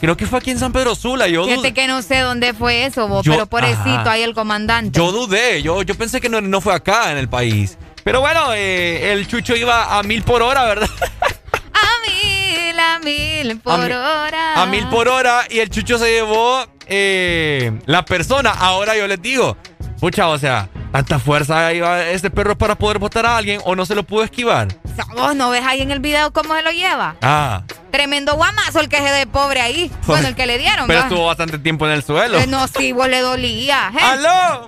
Creo 0.00 0.16
que 0.16 0.26
fue 0.26 0.38
aquí 0.38 0.50
en 0.52 0.58
San 0.60 0.72
Pedro 0.72 0.94
Sula. 0.94 1.26
Yo, 1.26 1.44
Fíjate 1.44 1.74
que 1.74 1.88
no 1.88 2.02
sé 2.02 2.20
dónde 2.20 2.54
fue 2.54 2.84
eso, 2.84 3.08
vos, 3.08 3.24
Yo- 3.24 3.32
pero 3.32 3.46
pobrecito, 3.46 4.08
ahí 4.08 4.22
el 4.22 4.32
comandante. 4.34 4.96
yo 4.98 5.10
dudé. 5.10 5.60
Yo, 5.62 5.82
yo 5.82 5.94
pensé 5.96 6.20
que 6.20 6.28
no, 6.28 6.40
no 6.40 6.60
fue 6.60 6.72
acá 6.72 7.10
en 7.10 7.18
el 7.18 7.28
país. 7.28 7.76
Pero 8.04 8.20
bueno, 8.20 8.52
eh, 8.54 9.12
el 9.12 9.26
chucho 9.26 9.56
iba 9.56 9.98
a 9.98 10.02
mil 10.04 10.22
por 10.22 10.40
hora, 10.42 10.64
¿verdad? 10.66 10.88
A 11.72 12.10
mil, 12.10 12.78
a 12.78 12.98
mil 13.00 13.58
por 13.60 13.72
A 13.92 14.22
hora. 14.22 14.62
A 14.62 14.66
mil 14.66 14.86
por 14.88 15.08
hora 15.08 15.42
y 15.50 15.58
el 15.58 15.68
chucho 15.70 15.98
se 15.98 16.10
llevó 16.10 16.64
eh, 16.86 17.72
la 17.86 18.04
persona. 18.04 18.50
Ahora 18.50 18.96
yo 18.96 19.06
les 19.08 19.20
digo, 19.20 19.56
pucha, 20.00 20.28
o 20.28 20.38
sea, 20.38 20.68
tanta 20.92 21.18
fuerza 21.18 21.72
iba 21.72 22.02
este 22.08 22.30
perro 22.30 22.56
para 22.56 22.74
poder 22.74 22.98
botar 22.98 23.26
a 23.26 23.36
alguien 23.36 23.60
o 23.64 23.76
no 23.76 23.84
se 23.86 23.94
lo 23.94 24.02
pudo 24.02 24.24
esquivar. 24.24 24.68
Vos 25.14 25.34
no 25.34 25.50
ves 25.50 25.64
ahí 25.64 25.80
en 25.82 25.90
el 25.90 26.00
video 26.00 26.32
cómo 26.32 26.54
se 26.54 26.62
lo 26.62 26.70
lleva. 26.70 27.16
Ah, 27.22 27.62
Tremendo 27.90 28.34
guamazo 28.34 28.80
el 28.80 28.88
que 28.88 28.98
se 28.98 29.10
de 29.10 29.26
pobre 29.26 29.60
ahí. 29.60 29.90
Bueno, 30.06 30.28
el 30.28 30.34
que 30.34 30.46
le 30.46 30.58
dieron. 30.58 30.86
pero 30.86 31.00
estuvo 31.00 31.26
bastante 31.26 31.58
tiempo 31.58 31.86
en 31.86 31.92
el 31.92 32.02
suelo. 32.02 32.38
Eh, 32.38 32.46
no, 32.46 32.66
sí, 32.68 32.92
vos 32.92 33.08
le 33.08 33.20
dolía. 33.20 33.90
¿eh? 33.94 34.02
¡Aló! 34.02 34.66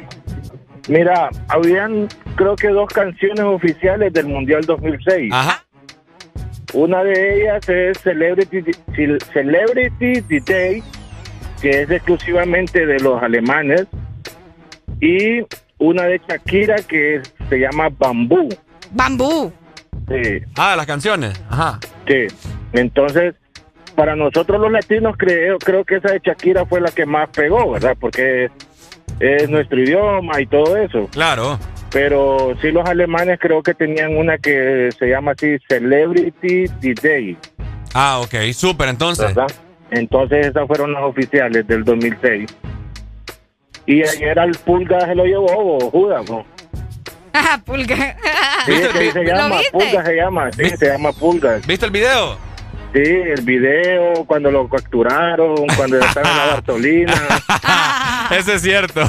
Mira, 0.88 1.30
habían 1.48 2.08
creo 2.36 2.56
que 2.56 2.68
dos 2.68 2.88
canciones 2.88 3.44
oficiales 3.44 4.12
del 4.12 4.26
Mundial 4.26 4.62
2006. 4.62 5.32
Ajá. 5.32 5.64
Una 6.72 7.02
de 7.02 7.42
ellas 7.42 7.68
es 7.68 7.98
Celebrity, 7.98 8.62
Celebrity 9.32 10.22
Today, 10.22 10.82
que 11.60 11.82
es 11.82 11.90
exclusivamente 11.90 12.86
de 12.86 12.98
los 13.00 13.22
alemanes. 13.22 13.86
Y 15.00 15.40
una 15.80 16.04
de 16.04 16.20
Shakira 16.28 16.76
que 16.76 17.20
se 17.48 17.58
llama 17.58 17.88
Bambú. 17.98 18.48
Bambú. 18.92 19.52
Sí. 20.08 20.40
Ah, 20.56 20.74
las 20.76 20.86
canciones. 20.86 21.42
Ajá. 21.50 21.80
Sí. 22.06 22.26
Entonces, 22.72 23.34
para 23.96 24.14
nosotros 24.14 24.60
los 24.60 24.70
latinos 24.70 25.16
creo, 25.18 25.58
creo 25.58 25.84
que 25.84 25.96
esa 25.96 26.12
de 26.12 26.20
Shakira 26.24 26.64
fue 26.66 26.80
la 26.80 26.90
que 26.90 27.04
más 27.06 27.28
pegó, 27.30 27.72
¿verdad? 27.72 27.96
Porque 27.98 28.44
es, 28.44 28.52
es 29.20 29.48
nuestro 29.50 29.80
idioma 29.80 30.40
y 30.40 30.46
todo 30.46 30.76
eso. 30.76 31.08
Claro. 31.12 31.58
Pero 31.92 32.54
sí 32.62 32.70
los 32.70 32.88
alemanes 32.88 33.38
creo 33.40 33.62
que 33.62 33.74
tenían 33.74 34.16
una 34.16 34.38
que 34.38 34.90
se 34.96 35.06
llama 35.08 35.32
así 35.32 35.56
Celebrity 35.68 36.66
DJ, 36.80 37.36
Ah, 37.94 38.20
ok, 38.22 38.52
súper, 38.52 38.88
entonces. 38.88 39.26
¿verdad? 39.34 39.50
Entonces 39.90 40.46
esas 40.46 40.66
fueron 40.68 40.92
las 40.92 41.02
oficiales 41.02 41.66
del 41.66 41.82
2006. 41.84 42.48
Y 43.86 44.02
ayer 44.02 44.38
al 44.38 44.52
Pulga 44.52 45.00
se 45.06 45.14
lo 45.14 45.24
llevó, 45.24 45.76
o 45.78 45.90
Judas, 45.90 46.28
¿no? 46.28 46.44
Ah, 47.32 47.60
pulga. 47.64 48.16
Sí, 48.66 48.72
se 48.74 49.14
¿Lo 49.14 49.22
llama, 49.22 49.58
viste? 49.58 49.70
Pulga 49.72 50.04
se 50.04 50.16
llama, 50.16 50.52
sí, 50.52 50.70
se 50.76 50.86
llama 50.88 51.12
Pulga. 51.12 51.60
¿Viste 51.66 51.86
el 51.86 51.92
video? 51.92 52.36
Sí, 52.92 53.00
el 53.04 53.42
video, 53.42 54.24
cuando 54.26 54.50
lo 54.50 54.68
capturaron, 54.68 55.54
cuando 55.76 55.98
estaba 56.00 56.28
en 56.30 56.36
la 56.36 56.46
Bartolina. 56.46 57.14
Eso 58.36 58.52
es 58.54 58.62
cierto. 58.62 59.02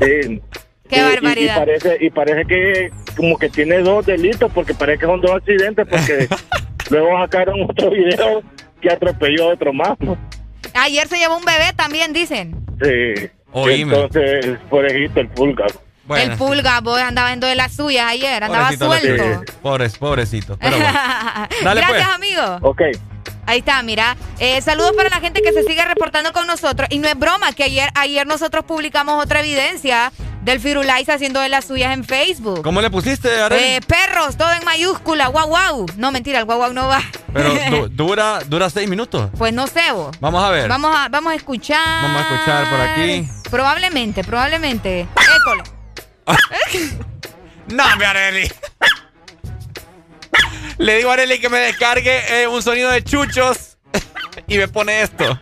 Sí. 0.00 0.42
Qué 0.88 0.96
Y- 0.96 0.98
y- 0.98 1.02
barbaridad. 1.02 1.56
Y, 1.56 1.58
parece, 1.60 1.96
y 2.00 2.10
parece 2.10 2.44
que 2.46 2.90
como 3.16 3.38
que 3.38 3.48
tiene 3.48 3.78
dos 3.78 4.04
delitos, 4.06 4.50
porque 4.52 4.74
parece 4.74 4.98
que 5.00 5.06
son 5.06 5.20
dos 5.20 5.30
accidentes, 5.36 5.86
porque 5.88 6.28
luego 6.90 7.20
sacaron 7.20 7.62
otro 7.70 7.90
video 7.90 8.42
que 8.80 8.90
atropelló 8.90 9.50
a 9.50 9.52
otro 9.54 9.72
más. 9.72 9.96
¿no? 10.00 10.16
Ayer 10.74 11.06
se 11.06 11.18
llevó 11.18 11.36
un 11.36 11.44
bebé 11.44 11.72
también, 11.76 12.12
dicen. 12.12 12.56
Sí. 12.82 13.28
Oíme. 13.52 13.94
Entonces, 13.94 14.58
pobrecito 14.68 15.20
el 15.20 15.28
pulga. 15.28 15.66
El 16.16 16.36
pulga, 16.36 16.80
vos 16.80 17.00
andaba 17.00 17.32
en 17.32 17.40
de 17.40 17.54
las 17.54 17.74
suyas 17.74 18.06
ayer, 18.10 18.42
andaba 18.42 18.70
Pobrecito, 18.70 18.86
suelto. 18.86 19.52
Pobres, 19.62 19.98
pobrecito. 19.98 20.56
Pero 20.58 20.76
bueno. 20.76 20.92
Dale, 21.62 21.80
Gracias, 21.80 22.08
pues. 22.08 22.16
amigo. 22.16 22.58
Ok. 22.62 22.82
Ahí 23.46 23.60
está, 23.60 23.82
mira. 23.82 24.16
Eh, 24.38 24.60
saludos 24.60 24.92
para 24.96 25.08
la 25.08 25.20
gente 25.20 25.42
que 25.42 25.52
se 25.52 25.62
sigue 25.64 25.84
reportando 25.84 26.32
con 26.32 26.46
nosotros. 26.46 26.88
Y 26.90 26.98
no 26.98 27.08
es 27.08 27.18
broma, 27.18 27.52
que 27.52 27.64
ayer, 27.64 27.90
ayer 27.94 28.26
nosotros 28.26 28.64
publicamos 28.64 29.22
otra 29.22 29.40
evidencia 29.40 30.12
del 30.42 30.60
Firulais 30.60 31.08
haciendo 31.08 31.40
de 31.40 31.48
las 31.48 31.66
suyas 31.66 31.92
en 31.92 32.04
Facebook. 32.04 32.62
¿Cómo 32.62 32.80
le 32.80 32.90
pusiste, 32.90 33.40
Arely? 33.40 33.62
Eh, 33.62 33.80
perros, 33.86 34.36
todo 34.36 34.52
en 34.52 34.64
mayúscula, 34.64 35.28
guau 35.28 35.48
guau. 35.48 35.86
No, 35.96 36.12
mentira, 36.12 36.38
el 36.38 36.44
guau 36.44 36.58
guau 36.58 36.72
no 36.72 36.88
va. 36.88 37.02
Pero 37.32 37.88
dura, 37.90 38.40
dura 38.46 38.70
seis 38.70 38.88
minutos. 38.88 39.30
Pues 39.36 39.52
no 39.52 39.66
sé 39.66 39.92
vos. 39.92 40.16
Vamos 40.20 40.42
a 40.42 40.50
ver. 40.50 40.68
Vamos 40.68 40.94
a, 40.96 41.08
vamos 41.08 41.32
a 41.32 41.36
escuchar. 41.36 42.02
Vamos 42.02 42.22
a 42.22 42.34
escuchar 42.34 42.70
por 42.70 42.80
aquí. 42.80 43.28
Probablemente, 43.50 44.24
probablemente. 44.24 45.00
École. 45.00 45.62
no, 47.68 47.96
mi 47.96 48.04
Areli. 48.04 48.50
Le 50.78 50.96
digo 50.96 51.10
a 51.10 51.12
Areli 51.14 51.38
que 51.38 51.48
me 51.50 51.58
descargue 51.58 52.42
eh, 52.42 52.48
un 52.48 52.62
sonido 52.62 52.90
de 52.90 53.04
chuchos 53.04 53.76
y 54.46 54.56
me 54.56 54.68
pone 54.68 55.02
esto. 55.02 55.38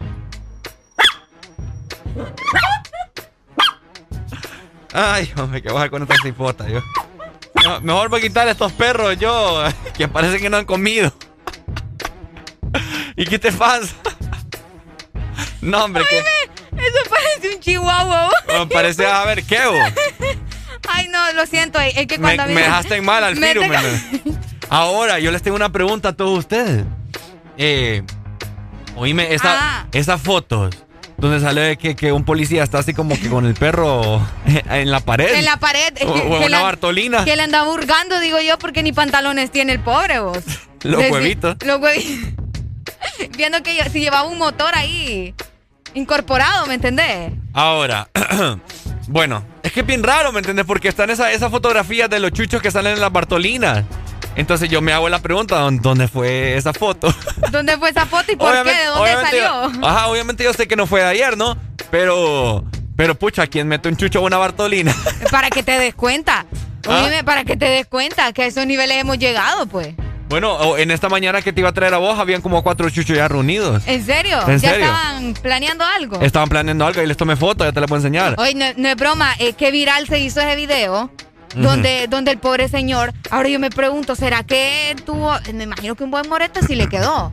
Ay, 4.92 5.32
hombre, 5.36 5.62
que 5.62 5.70
baja 5.70 5.90
con 5.90 6.02
esta 6.02 6.14
cipota, 6.22 6.66
yo. 6.68 6.80
mejor 7.82 8.08
voy 8.08 8.20
a 8.20 8.22
quitar 8.22 8.48
a 8.48 8.52
estos 8.52 8.72
perros, 8.72 9.18
yo, 9.18 9.62
que 9.96 10.08
parece 10.08 10.38
que 10.38 10.48
no 10.48 10.56
han 10.56 10.64
comido. 10.64 11.12
¿Y 13.16 13.26
qué 13.26 13.38
te 13.38 13.52
pasa? 13.52 13.94
No, 15.60 15.84
hombre, 15.84 16.04
que. 16.08 16.18
Eso 16.18 17.10
parece 17.10 17.56
un 17.56 17.60
chihuahua. 17.60 18.30
parece, 18.72 19.04
a 19.04 19.24
ver, 19.24 19.42
¿qué, 19.42 19.58
vos? 19.66 19.92
Ay, 20.88 21.08
no, 21.08 21.32
lo 21.32 21.44
siento. 21.46 21.80
Es 21.80 22.06
que 22.06 22.16
cuando 22.16 22.44
me, 22.46 22.54
me 22.54 22.62
dejaste 22.62 22.94
en 22.94 23.04
mal 23.04 23.24
al 23.24 23.36
firu, 23.36 23.62
Ahora, 24.70 25.18
yo 25.18 25.32
les 25.32 25.42
tengo 25.42 25.56
una 25.56 25.72
pregunta 25.72 26.10
a 26.10 26.12
todos 26.12 26.38
ustedes. 26.38 26.84
Eh, 27.56 28.04
oíme, 28.94 29.34
esa, 29.34 29.80
ah. 29.80 29.86
esas 29.90 30.22
fotos 30.22 30.72
donde 31.18 31.40
sale 31.40 31.76
que, 31.76 31.96
que, 31.96 32.12
un 32.12 32.24
policía 32.24 32.62
está 32.62 32.78
así 32.78 32.94
como 32.94 33.18
que 33.18 33.28
con 33.28 33.44
el 33.44 33.54
perro 33.54 34.24
en 34.70 34.90
la 34.90 35.00
pared. 35.00 35.34
En 35.34 35.44
la 35.44 35.58
pared. 35.58 35.92
O, 36.06 36.12
una 36.36 36.48
la, 36.48 36.62
Bartolina. 36.62 37.24
Que 37.24 37.36
le 37.36 37.42
anda 37.42 37.64
burgando, 37.64 38.20
digo 38.20 38.40
yo, 38.40 38.58
porque 38.58 38.82
ni 38.82 38.92
pantalones 38.92 39.50
tiene 39.50 39.72
el 39.72 39.80
pobre 39.80 40.20
vos. 40.20 40.38
los 40.82 41.10
huevitos. 41.10 41.56
Los 41.64 41.80
huevitos. 41.80 42.34
Viendo 43.36 43.62
que 43.62 43.82
si 43.90 44.00
llevaba 44.00 44.28
un 44.28 44.38
motor 44.38 44.74
ahí 44.74 45.34
incorporado, 45.94 46.66
¿me 46.66 46.74
entendés? 46.74 47.32
Ahora, 47.52 48.08
bueno, 49.08 49.44
es 49.62 49.72
que 49.72 49.80
es 49.80 49.86
bien 49.86 50.04
raro, 50.04 50.30
¿me 50.30 50.38
entendés? 50.38 50.64
Porque 50.64 50.88
están 50.88 51.10
esas 51.10 51.32
esa 51.32 51.50
fotografías 51.50 52.08
de 52.08 52.20
los 52.20 52.32
chuchos 52.32 52.62
que 52.62 52.70
salen 52.70 52.94
en 52.94 53.00
las 53.00 53.12
Bartolinas. 53.12 53.84
Entonces 54.36 54.68
yo 54.68 54.80
me 54.80 54.92
hago 54.92 55.08
la 55.08 55.18
pregunta, 55.18 55.68
¿dónde 55.70 56.06
fue 56.08 56.56
esa 56.56 56.72
foto? 56.72 57.12
¿Dónde 57.50 57.76
fue 57.76 57.90
esa 57.90 58.06
foto 58.06 58.32
y 58.32 58.36
por 58.36 58.52
qué? 58.62 58.70
¿De 58.72 58.84
dónde 58.86 59.12
salió? 59.12 59.86
ajá, 59.86 60.06
obviamente 60.08 60.44
yo 60.44 60.52
sé 60.52 60.68
que 60.68 60.76
no 60.76 60.86
fue 60.86 61.00
de 61.00 61.06
ayer, 61.06 61.36
¿no? 61.36 61.56
Pero, 61.90 62.64
pero 62.96 63.14
pucha, 63.14 63.46
¿quién 63.46 63.66
mete 63.68 63.88
un 63.88 63.96
chucho 63.96 64.20
a 64.20 64.22
una 64.22 64.36
Bartolina? 64.36 64.94
Para 65.30 65.50
que 65.50 65.62
te 65.62 65.78
des 65.78 65.94
cuenta. 65.94 66.46
¿Ah? 66.88 67.08
para 67.24 67.44
que 67.44 67.56
te 67.56 67.66
des 67.66 67.86
cuenta 67.86 68.32
que 68.32 68.44
a 68.44 68.46
esos 68.46 68.66
niveles 68.66 68.96
hemos 68.96 69.18
llegado, 69.18 69.66
pues. 69.66 69.94
Bueno, 70.28 70.76
en 70.76 70.90
esta 70.90 71.08
mañana 71.08 71.40
que 71.40 71.54
te 71.54 71.60
iba 71.60 71.70
a 71.70 71.72
traer 71.72 71.94
a 71.94 71.98
vos, 71.98 72.18
habían 72.18 72.42
como 72.42 72.62
cuatro 72.62 72.90
chuchos 72.90 73.16
ya 73.16 73.28
reunidos. 73.28 73.82
¿En 73.86 74.04
serio? 74.04 74.38
¿En 74.46 74.58
¿Ya 74.58 74.74
estaban 74.74 75.34
planeando 75.34 75.84
algo? 75.84 76.20
Estaban 76.20 76.50
planeando 76.50 76.86
algo 76.86 77.02
y 77.02 77.06
les 77.06 77.16
tomé 77.16 77.34
foto, 77.34 77.64
ya 77.64 77.72
te 77.72 77.80
la 77.80 77.86
puedo 77.86 77.98
enseñar. 77.98 78.34
Oye, 78.36 78.54
no, 78.54 78.88
es 78.88 78.96
broma, 78.96 79.32
es 79.38 79.56
que 79.56 79.70
viral 79.70 80.06
se 80.06 80.18
hizo 80.18 80.40
ese 80.40 80.54
video. 80.54 81.10
Donde, 81.54 82.06
donde 82.08 82.30
el 82.30 82.38
pobre 82.38 82.68
señor, 82.68 83.12
ahora 83.30 83.48
yo 83.48 83.58
me 83.58 83.70
pregunto, 83.70 84.14
¿será 84.14 84.42
que 84.42 84.94
tuvo, 85.04 85.32
me 85.54 85.64
imagino 85.64 85.94
que 85.94 86.04
un 86.04 86.10
buen 86.10 86.28
morete 86.28 86.60
sí 86.66 86.74
le 86.74 86.88
quedó? 86.88 87.32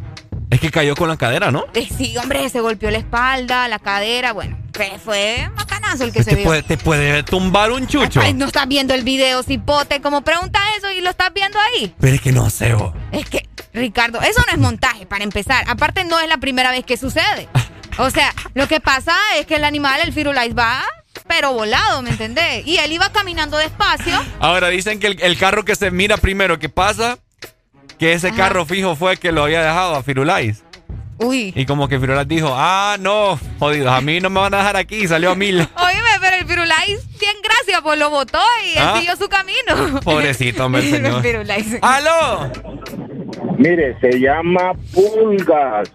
Es 0.49 0.59
que 0.59 0.71
cayó 0.71 0.95
con 0.95 1.09
la 1.09 1.17
cadera, 1.17 1.51
¿no? 1.51 1.65
Eh, 1.73 1.87
sí, 1.97 2.17
hombre, 2.17 2.47
se 2.49 2.61
golpeó 2.61 2.89
la 2.91 2.99
espalda, 2.99 3.67
la 3.67 3.79
cadera, 3.79 4.31
bueno, 4.31 4.57
fue 5.03 5.49
macanazo 5.55 6.03
el 6.03 6.11
que 6.11 6.23
se 6.23 6.35
te 6.35 6.43
Puede, 6.43 6.63
te 6.63 6.77
puede 6.77 7.23
tumbar 7.23 7.71
un 7.71 7.87
chucho. 7.87 8.21
no 8.35 8.45
estás 8.45 8.67
viendo 8.67 8.93
el 8.93 9.03
video, 9.03 9.43
cipote, 9.43 10.01
como 10.01 10.21
pregunta 10.21 10.59
eso 10.77 10.91
y 10.91 11.01
lo 11.01 11.09
estás 11.09 11.33
viendo 11.33 11.57
ahí. 11.59 11.93
Pero 11.99 12.15
es 12.15 12.21
que 12.21 12.31
no 12.31 12.49
sé, 12.49 12.73
vos. 12.73 12.93
Es 13.11 13.29
que, 13.29 13.47
Ricardo, 13.73 14.21
eso 14.21 14.41
no 14.47 14.53
es 14.53 14.59
montaje, 14.59 15.05
para 15.05 15.23
empezar. 15.23 15.63
Aparte, 15.67 16.03
no 16.03 16.19
es 16.19 16.27
la 16.27 16.37
primera 16.37 16.71
vez 16.71 16.85
que 16.85 16.97
sucede. 16.97 17.47
O 17.97 18.09
sea, 18.09 18.33
lo 18.53 18.67
que 18.67 18.79
pasa 18.79 19.15
es 19.37 19.45
que 19.45 19.55
el 19.55 19.63
animal, 19.63 20.01
el 20.03 20.11
Firulais, 20.11 20.55
va 20.55 20.83
pero 21.27 21.53
volado, 21.53 22.01
¿me 22.01 22.11
entendés? 22.11 22.65
Y 22.65 22.77
él 22.77 22.91
iba 22.91 23.11
caminando 23.11 23.57
despacio. 23.57 24.19
Ahora 24.39 24.69
dicen 24.69 24.99
que 24.99 25.07
el, 25.07 25.37
carro 25.37 25.65
que 25.65 25.75
se 25.75 25.91
mira 25.91 26.17
primero 26.17 26.59
que 26.59 26.69
pasa, 26.69 27.17
que 27.97 28.13
ese 28.13 28.31
carro 28.33 28.65
fijo 28.65 28.95
fue 28.95 29.17
que 29.17 29.31
lo 29.31 29.43
había 29.43 29.61
dejado 29.61 29.95
a 29.95 30.03
Firulais. 30.03 30.63
Uy. 31.17 31.53
Y 31.55 31.65
como 31.65 31.87
que 31.87 31.99
Firulais 31.99 32.27
dijo, 32.27 32.49
ah, 32.51 32.97
no, 32.99 33.39
jodidos, 33.59 33.91
a 33.93 34.01
mí 34.01 34.19
no 34.19 34.29
me 34.29 34.41
van 34.41 34.53
a 34.53 34.57
dejar 34.57 34.75
aquí, 34.75 35.03
y 35.03 35.07
salió 35.07 35.31
a 35.31 35.35
mil. 35.35 35.55
Oíme, 35.77 36.09
pero 36.19 36.35
el 36.35 36.45
Firulais, 36.45 37.19
bien 37.19 37.35
gracias, 37.41 37.81
pues 37.81 37.97
lo 37.97 38.09
botó 38.09 38.41
y 38.65 38.77
¿Ah? 38.77 38.95
siguió 38.97 39.15
su 39.15 39.29
camino. 39.29 39.99
Pobrecito, 40.03 40.65
hombre, 40.65 40.81
señor. 40.89 41.23
¡Aló! 41.81 42.51
Mire, 43.57 43.97
se 44.01 44.19
llama 44.19 44.73
Pulgas. 44.93 45.89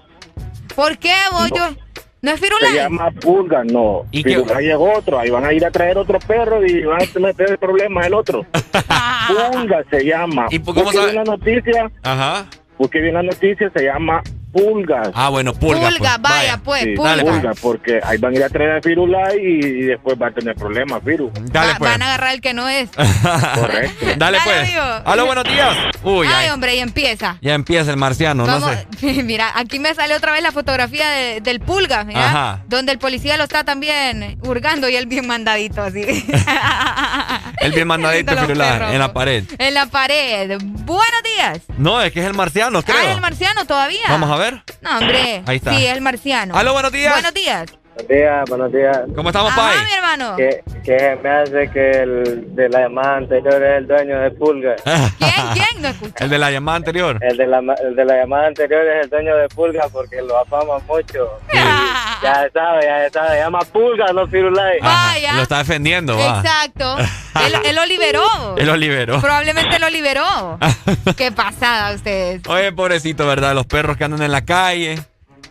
¿Por 0.74 0.96
qué, 0.96 1.14
bollo? 1.32 1.70
¿No 1.70 1.89
es 2.22 2.40
Firulais? 2.40 2.72
Se 2.72 2.76
llama 2.76 3.10
Pulga, 3.12 3.64
no. 3.64 4.06
¿Y 4.10 4.22
Firulais 4.22 4.68
es 4.68 4.76
otro. 4.78 5.18
Ahí 5.18 5.30
van 5.30 5.44
a 5.44 5.52
ir 5.52 5.64
a 5.64 5.70
traer 5.70 5.96
otro 5.98 6.18
perro 6.18 6.64
y 6.64 6.82
van 6.84 7.00
a 7.02 7.18
meter 7.18 7.50
el 7.50 7.58
problema 7.58 8.06
el 8.06 8.14
otro. 8.14 8.44
Pulga 9.52 9.84
se 9.90 10.04
llama. 10.04 10.46
¿Y 10.50 10.58
cómo 10.58 10.92
sabe? 10.92 11.12
la 11.12 11.24
noticia. 11.24 11.90
Ajá. 12.02 12.46
Porque 12.76 13.00
vi 13.00 13.10
la 13.10 13.22
noticia, 13.22 13.70
se 13.74 13.84
llama 13.84 14.22
pulgas. 14.52 15.10
Ah, 15.14 15.28
bueno, 15.28 15.54
pulgas. 15.54 15.94
Pulga, 15.94 16.18
pues. 16.18 16.22
vaya, 16.22 16.56
pues, 16.62 16.86
pulgas. 16.96 17.22
Pulga, 17.22 17.52
porque 17.60 18.00
ahí 18.02 18.18
van 18.18 18.32
a 18.32 18.36
ir 18.36 18.44
a 18.44 18.48
traer 18.48 18.70
a 18.72 18.82
Firulai 18.82 19.38
y, 19.38 19.82
después 19.82 20.16
va 20.20 20.28
a 20.28 20.30
tener 20.30 20.54
problemas, 20.54 21.02
Firu. 21.04 21.30
Dale, 21.52 21.74
pues. 21.78 21.90
Van 21.90 22.02
a 22.02 22.06
agarrar 22.06 22.34
el 22.34 22.40
que 22.40 22.54
no 22.54 22.68
es. 22.68 22.90
Correcto. 22.90 24.06
Dale, 24.16 24.38
pues. 24.44 24.70
Aló, 25.04 25.26
buenos 25.26 25.44
días. 25.44 25.76
Uy, 26.02 26.26
ay, 26.32 26.50
hombre, 26.50 26.76
y 26.76 26.80
empieza. 26.80 27.38
Ya 27.40 27.54
empieza 27.54 27.90
el 27.90 27.96
marciano, 27.96 28.46
no 28.46 28.60
sé. 28.60 28.86
mira, 29.24 29.52
aquí 29.54 29.78
me 29.78 29.94
sale 29.94 30.14
otra 30.14 30.32
vez 30.32 30.42
la 30.42 30.52
fotografía 30.52 31.08
del 31.40 31.60
pulga, 31.60 32.04
mira, 32.04 32.26
Ajá. 32.26 32.64
donde 32.68 32.92
el 32.92 32.98
policía 32.98 33.36
lo 33.36 33.44
está 33.44 33.64
también 33.64 34.38
hurgando 34.42 34.88
y 34.88 34.96
él 34.96 35.06
bien 35.06 35.26
mandadito, 35.26 35.82
así. 35.82 36.02
él 37.60 37.72
bien 37.72 37.86
mandadito, 37.86 38.36
Firulai, 38.36 38.94
en 38.94 38.98
la 38.98 39.12
pared. 39.12 39.44
En 39.58 39.74
la 39.74 39.86
pared. 39.86 40.58
Buenos 40.60 41.22
días. 41.36 41.60
No, 41.78 42.00
es 42.00 42.12
que 42.12 42.20
es 42.20 42.26
el 42.26 42.34
marciano, 42.34 42.82
creo. 42.82 42.96
Ah, 42.98 43.04
es 43.04 43.14
el 43.14 43.20
marciano 43.20 43.64
todavía. 43.64 44.00
Vamos 44.08 44.30
a 44.30 44.36
ver. 44.40 44.62
No, 44.80 44.98
hombre. 44.98 45.42
Ahí 45.46 45.56
está. 45.56 45.76
Sí, 45.76 45.86
es 45.86 45.94
el 45.94 46.00
marciano. 46.00 46.56
Aló, 46.56 46.72
buenos 46.72 46.92
días. 46.92 47.12
Buenos 47.12 47.34
días. 47.34 47.66
Buenos 48.00 48.08
días, 48.08 48.48
buenos 48.48 48.72
días. 48.72 48.98
¿Cómo 49.14 49.28
estamos, 49.28 49.52
Ajá, 49.52 49.60
Pai? 49.60 49.84
mi 49.84 49.92
hermano. 49.92 50.36
Que, 50.36 50.62
que 50.82 51.18
me 51.22 51.28
hace 51.28 51.70
que 51.70 51.90
el 51.90 52.54
de 52.54 52.68
la 52.70 52.80
llamada 52.82 53.16
anterior 53.18 53.62
es 53.62 53.78
el 53.78 53.86
dueño 53.86 54.20
de 54.20 54.30
Pulga. 54.30 54.76
¿Quién? 55.18 55.32
¿Quién? 55.52 55.82
No 55.82 55.88
escucha. 55.88 56.24
El 56.24 56.30
de 56.30 56.38
la 56.38 56.50
llamada 56.50 56.76
anterior. 56.76 57.18
El 57.20 57.36
de 57.36 57.46
la, 57.46 57.58
el 57.58 57.94
de 57.94 58.04
la 58.04 58.16
llamada 58.16 58.46
anterior 58.46 58.86
es 58.86 59.04
el 59.04 59.10
dueño 59.10 59.36
de 59.36 59.48
Pulga 59.48 59.88
porque 59.92 60.22
lo 60.22 60.38
afama 60.38 60.78
mucho. 60.88 61.40
ya 62.22 62.48
sabe, 62.54 62.84
ya 62.84 63.10
sabe. 63.10 63.38
Llama 63.38 63.60
Pulga, 63.70 64.12
no 64.14 64.26
Firulai. 64.26 64.80
Vaya. 64.80 65.34
Lo 65.34 65.42
está 65.42 65.58
defendiendo, 65.58 66.16
va. 66.16 66.38
Exacto. 66.38 66.96
él, 67.46 67.52
él, 67.66 67.76
lo 67.76 67.84
liberó. 67.84 68.56
Él 68.56 68.66
lo 68.66 68.76
liberó. 68.76 69.20
Probablemente 69.20 69.78
lo 69.78 69.90
liberó. 69.90 70.58
Qué 71.18 71.32
pasada 71.32 71.94
ustedes. 71.94 72.40
Oye, 72.48 72.72
pobrecito, 72.72 73.26
¿verdad? 73.26 73.54
Los 73.54 73.66
perros 73.66 73.98
que 73.98 74.04
andan 74.04 74.22
en 74.22 74.32
la 74.32 74.44
calle. 74.44 74.98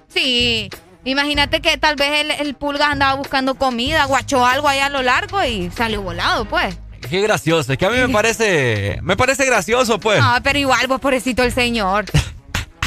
Sí. 0.07 0.69
Imagínate 1.05 1.61
que 1.61 1.77
tal 1.77 1.95
vez 1.95 2.21
el, 2.21 2.31
el 2.31 2.55
pulga 2.55 2.91
andaba 2.91 3.15
buscando 3.15 3.55
comida, 3.55 4.05
guachó 4.05 4.45
algo 4.45 4.67
allá 4.67 4.87
a 4.87 4.89
lo 4.89 5.01
largo 5.01 5.43
y 5.43 5.71
salió 5.71 6.01
volado, 6.01 6.45
pues. 6.45 6.77
Qué 7.09 7.21
gracioso, 7.21 7.71
es 7.71 7.77
que 7.77 7.85
a 7.85 7.89
mí 7.89 7.97
me 7.97 8.09
parece, 8.09 8.99
me 9.01 9.15
parece 9.15 9.45
gracioso, 9.45 9.99
pues. 9.99 10.19
No, 10.21 10.35
pero 10.43 10.59
igual, 10.59 10.85
vos 10.87 10.99
pobrecito 10.99 11.43
el 11.43 11.53
señor. 11.53 12.05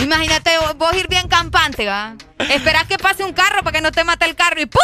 Imagínate 0.00 0.50
vos 0.76 0.94
ir 0.94 1.08
bien 1.08 1.28
campante, 1.28 1.86
¿va? 1.86 2.14
Esperás 2.38 2.86
que 2.86 2.98
pase 2.98 3.24
un 3.24 3.32
carro 3.32 3.62
para 3.62 3.72
que 3.72 3.80
no 3.80 3.92
te 3.92 4.04
mate 4.04 4.26
el 4.26 4.34
carro 4.34 4.60
y 4.60 4.66
¡puf! 4.66 4.82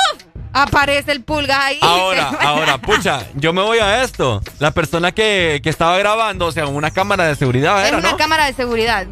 Aparece 0.52 1.12
el 1.12 1.22
pulga 1.22 1.66
ahí. 1.66 1.78
Ahora, 1.82 2.28
ahora, 2.40 2.78
pucha, 2.78 3.26
yo 3.34 3.52
me 3.52 3.62
voy 3.62 3.78
a 3.78 4.02
esto. 4.02 4.42
La 4.58 4.70
persona 4.70 5.12
que, 5.12 5.60
que 5.62 5.68
estaba 5.68 5.98
grabando, 5.98 6.46
o 6.46 6.52
sea, 6.52 6.66
una 6.66 6.90
cámara 6.90 7.26
de 7.26 7.36
seguridad 7.36 7.82
es 7.82 7.88
era, 7.88 7.98
una 7.98 8.16
cámara 8.16 8.46
de 8.46 8.54
seguridad. 8.54 9.06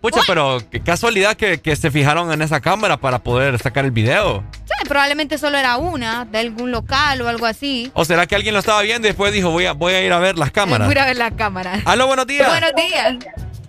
Pucha, 0.00 0.20
pero 0.26 0.58
qué 0.70 0.80
casualidad 0.80 1.34
que, 1.34 1.60
que, 1.60 1.74
se 1.74 1.90
fijaron 1.90 2.30
en 2.30 2.40
esa 2.40 2.60
cámara 2.60 2.98
para 2.98 3.18
poder 3.18 3.58
sacar 3.58 3.84
el 3.84 3.90
video. 3.90 4.44
Sí, 4.64 4.88
probablemente 4.88 5.38
solo 5.38 5.58
era 5.58 5.76
una, 5.76 6.24
de 6.24 6.38
algún 6.38 6.70
local 6.70 7.20
o 7.20 7.28
algo 7.28 7.46
así. 7.46 7.90
¿O 7.94 8.04
será 8.04 8.26
que 8.26 8.36
alguien 8.36 8.54
lo 8.54 8.60
estaba 8.60 8.80
viendo 8.82 9.08
y 9.08 9.10
después 9.10 9.32
dijo, 9.32 9.50
voy 9.50 9.66
a, 9.66 9.72
voy 9.72 9.94
a 9.94 10.04
ir 10.04 10.12
a 10.12 10.20
ver 10.20 10.38
las 10.38 10.52
cámaras? 10.52 10.86
Voy 10.86 10.94
a 10.94 10.98
ir 10.98 11.02
a 11.02 11.06
ver 11.06 11.16
las 11.16 11.32
cámaras. 11.32 11.82
Aló, 11.84 12.06
buenos 12.06 12.28
días. 12.28 12.48
Buenos 12.48 12.72
días. 12.76 13.16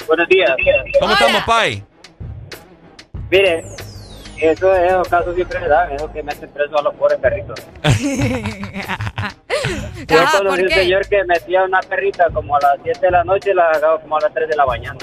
Buenos 0.06 0.28
días. 0.28 0.52
¿Cómo 1.00 1.14
estamos, 1.14 1.44
Pai? 1.46 1.84
Mire, 3.32 3.66
eso 4.40 4.74
es 4.74 4.92
esos 4.92 5.08
casos 5.08 5.36
siempre 5.36 5.68
dan, 5.68 5.92
eso 5.92 6.12
que 6.12 6.24
meten 6.24 6.50
preso 6.50 6.78
a 6.78 6.84
los 6.84 6.94
pobres 6.96 7.20
perritos. 7.20 7.60
Yo 10.08 10.18
conocí 10.38 10.62
un 10.64 10.70
señor 10.70 11.08
que 11.08 11.24
metía 11.26 11.64
una 11.64 11.82
perrita 11.82 12.28
como 12.34 12.56
a 12.56 12.60
las 12.62 12.78
7 12.84 13.00
de 13.02 13.12
la 13.12 13.24
noche 13.24 13.52
y 13.52 13.54
la 13.54 13.74
sacaba 13.74 14.00
como 14.00 14.18
a 14.18 14.22
las 14.22 14.34
3 14.34 14.48
de 14.48 14.56
la 14.56 14.66
mañana. 14.66 14.98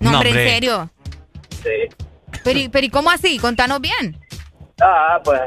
No, 0.00 0.12
hombre, 0.14 0.30
en 0.30 0.34
serio. 0.50 0.90
Sí. 1.62 1.94
Pero, 2.44 2.58
y- 2.58 2.68
pero 2.68 2.86
¿y 2.86 2.90
cómo 2.90 3.10
así? 3.10 3.38
Contanos 3.38 3.80
bien. 3.80 4.18
Ah, 4.80 5.20
pues 5.24 5.40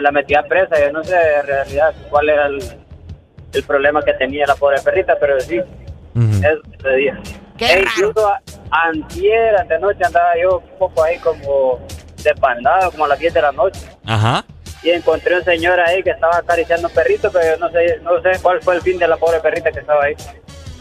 la 0.00 0.10
metía 0.10 0.42
presa. 0.42 0.80
Yo 0.80 0.92
no 0.92 1.04
sé 1.04 1.14
en 1.40 1.46
realidad 1.46 1.94
cuál 2.10 2.28
era 2.28 2.46
el, 2.46 2.58
el 3.52 3.62
problema 3.64 4.02
que 4.02 4.14
tenía 4.14 4.46
la 4.46 4.54
pobre 4.56 4.80
perrita, 4.80 5.16
pero 5.20 5.38
sí, 5.40 5.58
eso 5.58 6.60
sucedía. 6.76 7.20
Qué 7.56 7.66
E 7.66 7.76
raro. 7.76 7.90
incluso 7.96 8.28
a- 8.28 8.40
antier, 8.88 9.56
antenoche 9.56 10.04
andaba 10.04 10.32
yo 10.40 10.58
un 10.58 10.78
poco 10.78 11.04
ahí 11.04 11.18
como 11.18 11.78
despandado, 12.22 12.90
como 12.90 13.04
a 13.04 13.08
las 13.08 13.18
10 13.18 13.34
de 13.34 13.42
la 13.42 13.52
noche. 13.52 13.80
Ajá. 14.06 14.44
Y 14.82 14.90
encontré 14.90 15.36
un 15.36 15.44
señor 15.44 15.78
ahí 15.78 16.02
que 16.02 16.10
estaba 16.10 16.38
acariciando 16.38 16.88
un 16.88 16.94
perrito, 16.94 17.30
pero 17.30 17.54
yo 17.54 17.56
no 17.58 17.70
sé, 17.70 17.98
no 18.02 18.20
sé 18.22 18.40
cuál 18.42 18.60
fue 18.62 18.74
el 18.76 18.82
fin 18.82 18.98
de 18.98 19.06
la 19.06 19.16
pobre 19.16 19.38
perrita 19.40 19.70
que 19.70 19.78
estaba 19.80 20.02
ahí. 20.04 20.14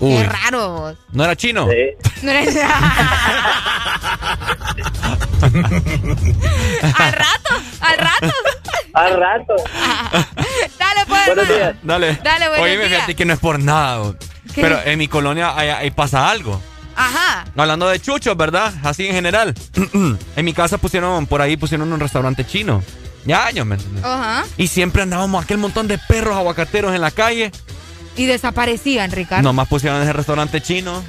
Uy. 0.02 0.16
Qué 0.18 0.24
raro. 0.28 0.96
¿No 1.12 1.24
era 1.24 1.36
chino? 1.36 1.68
No 1.68 2.32
eres- 2.32 2.56
al 5.42 7.14
rato, 7.14 7.54
al 7.82 7.98
rato. 7.98 8.34
Al 8.94 9.18
rato. 9.20 9.56
Dale, 10.80 11.02
pues. 11.08 11.26
Buenos 11.28 11.48
días. 11.48 11.76
Dale. 11.84 12.20
Dale, 12.24 12.48
buenos 12.50 12.64
Oye, 12.66 12.78
días. 12.78 12.90
fíjate 12.90 13.16
que 13.16 13.26
no 13.26 13.34
es 13.34 13.40
por 13.40 13.60
nada. 13.60 14.14
Pero 14.56 14.80
en 14.84 15.00
mi 15.00 15.08
colonia 15.08 15.54
ahí, 15.58 15.70
ahí 15.70 15.92
pasa 15.92 16.30
algo. 16.30 16.62
Ajá. 16.96 17.46
Hablando 17.56 17.88
de 17.88 18.00
chuchos, 18.02 18.36
¿verdad? 18.36 18.74
Así 18.84 19.08
en 19.08 19.14
general. 19.14 19.54
en 20.36 20.46
mi 20.46 20.54
casa 20.54 20.78
pusieron, 20.78 21.26
por 21.26 21.42
ahí 21.42 21.58
pusieron 21.58 21.92
un 21.92 22.00
restaurante 22.00 22.46
chino. 22.46 22.84
Ya 23.26 23.46
años, 23.46 23.66
¿me 23.66 23.76
entiendes? 23.76 24.04
Ajá. 24.04 24.44
Y 24.58 24.68
siempre 24.68 25.04
andábamos 25.04 25.44
aquel 25.44 25.58
montón 25.60 25.88
de 25.88 25.98
perros 26.00 26.36
aguacateros 26.36 26.94
en 26.94 27.02
la 27.02 27.12
calle. 27.12 27.52
Y 28.16 28.26
desaparecían, 28.26 29.12
Ricardo. 29.12 29.44
Nomás 29.44 29.68
pusieron 29.68 30.02
ese 30.02 30.14
restaurante 30.14 30.62
chino. 30.62 31.04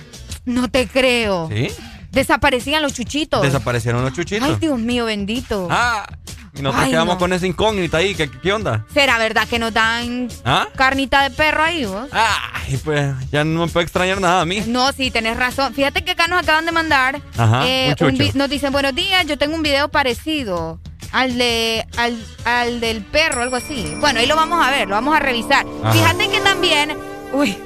No 0.45 0.69
te 0.69 0.89
creo. 0.89 1.49
¿Sí? 1.53 1.69
Desaparecían 2.11 2.83
los 2.83 2.93
chuchitos. 2.93 3.43
Desaparecieron 3.43 4.03
los 4.03 4.13
chuchitos. 4.13 4.47
Ay, 4.49 4.57
Dios 4.61 4.79
mío, 4.79 5.07
bendito. 5.07 5.69
Ah, 5.71 6.07
y 6.55 6.61
nosotros 6.61 6.85
Ay, 6.85 6.91
quedamos 6.91 7.15
no. 7.15 7.19
con 7.19 7.33
esa 7.33 7.47
incógnita 7.47 7.97
ahí. 7.97 8.15
¿Qué, 8.15 8.31
qué 8.31 8.53
onda? 8.53 8.85
¿Será 8.93 9.17
verdad 9.17 9.49
que 9.49 9.59
nos 9.59 9.73
dan 9.73 10.29
¿Ah? 10.45 10.69
carnita 10.77 11.23
de 11.23 11.31
perro 11.31 11.63
ahí 11.63 11.87
vos? 11.87 12.09
Ay, 12.13 12.77
pues 12.85 13.15
ya 13.31 13.43
no 13.45 13.67
me 13.67 13.73
puede 13.73 13.85
extrañar 13.85 14.21
nada 14.21 14.43
a 14.43 14.45
mí. 14.45 14.63
No, 14.67 14.93
sí, 14.93 15.11
tenés 15.11 15.39
razón. 15.39 15.73
Fíjate 15.73 16.05
que 16.05 16.11
acá 16.11 16.29
nos 16.29 16.43
acaban 16.43 16.67
de 16.67 16.73
mandar. 16.73 17.23
Ajá, 17.39 17.67
eh, 17.67 17.95
un 18.01 18.21
un 18.21 18.31
nos 18.35 18.51
dicen, 18.51 18.71
buenos 18.73 18.95
días, 18.95 19.27
yo 19.27 19.39
tengo 19.39 19.55
un 19.55 19.63
video 19.63 19.89
parecido 19.89 20.79
al 21.13 21.37
de 21.39 21.87
al, 21.97 22.19
al 22.45 22.81
del 22.81 23.03
perro, 23.05 23.43
algo 23.43 23.57
así. 23.57 23.95
Bueno, 24.01 24.21
ahí 24.21 24.27
lo 24.27 24.37
vamos 24.37 24.65
a 24.67 24.71
ver, 24.71 24.89
lo 24.89 24.95
vamos 24.95 25.15
a 25.15 25.21
revisar. 25.21 25.65
Ajá. 25.83 25.93
Fíjate 25.93 26.29
que 26.31 26.41
también. 26.41 26.97
Uy, 27.33 27.57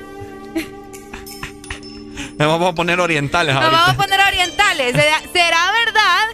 Me 2.39 2.45
vamos 2.45 2.71
a 2.71 2.75
poner 2.75 3.01
orientales 3.01 3.55
nos 3.55 3.65
ahorita. 3.65 3.81
vamos 3.83 3.95
a 3.95 4.03
poner 4.03 4.21
orientales. 4.21 4.93
¿Será, 4.97 5.21
será 5.33 5.73
verdad 5.85 6.27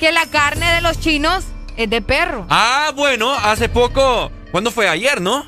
que 0.00 0.12
la 0.12 0.26
carne 0.26 0.72
de 0.74 0.80
los 0.80 0.98
chinos 1.00 1.44
es 1.76 1.90
de 1.90 2.00
perro? 2.00 2.46
Ah, 2.48 2.92
bueno, 2.94 3.32
hace 3.34 3.68
poco. 3.68 4.30
¿Cuándo 4.50 4.70
fue? 4.70 4.88
Ayer, 4.88 5.20
¿no? 5.20 5.44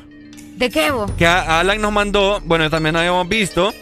¿De 0.57 0.69
qué 0.69 0.91
vos? 0.91 1.11
Que 1.13 1.27
Alan 1.27 1.81
nos 1.81 1.93
mandó. 1.93 2.41
Bueno, 2.45 2.69
también 2.69 2.95
habíamos 2.97 3.27
visto. 3.29 3.73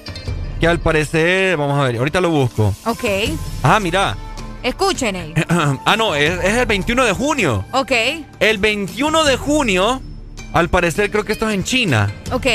Que 0.61 0.69
al 0.69 0.79
parecer. 0.79 1.57
Vamos 1.57 1.79
a 1.79 1.85
ver, 1.85 1.97
ahorita 1.97 2.21
lo 2.21 2.31
busco. 2.31 2.73
Ok. 2.85 3.05
Ah, 3.65 3.81
mira. 3.81 4.17
Escuchen 4.63 5.17
ahí. 5.17 5.35
ah, 5.49 5.95
no, 5.97 6.15
es, 6.15 6.43
es 6.45 6.55
el 6.55 6.67
21 6.67 7.05
de 7.05 7.13
junio. 7.13 7.65
Ok, 7.73 7.93
El 8.41 8.59
21 8.59 9.25
de 9.25 9.37
junio. 9.37 10.03
Al 10.53 10.69
parecer, 10.71 11.11
creo 11.11 11.25
que 11.25 11.33
esto 11.33 11.49
es 11.49 11.55
en 11.55 11.65
China. 11.65 12.11
ok. 12.33 12.47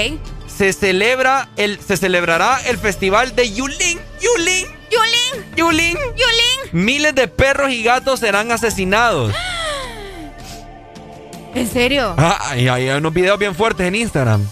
Se 0.48 0.72
celebra 0.72 1.50
el. 1.56 1.80
Se 1.80 1.98
celebrará 1.98 2.60
el 2.68 2.78
festival 2.78 3.36
de 3.36 3.52
Yulin. 3.54 4.00
Yulin. 4.22 4.68
Yulin. 4.92 5.46
Yulin. 5.56 5.98
Yulin. 5.98 6.86
Miles 6.86 7.16
de 7.16 7.28
perros 7.28 7.72
y 7.72 7.82
gatos 7.82 8.20
serán 8.20 8.52
asesinados. 8.52 9.34
¿En 11.56 11.68
serio? 11.70 12.14
Ah, 12.18 12.56
y 12.58 12.68
hay 12.68 12.90
unos 12.90 13.14
videos 13.14 13.38
bien 13.40 13.56
fuertes 13.56 13.88
en 13.88 13.96
Instagram. 13.96 14.46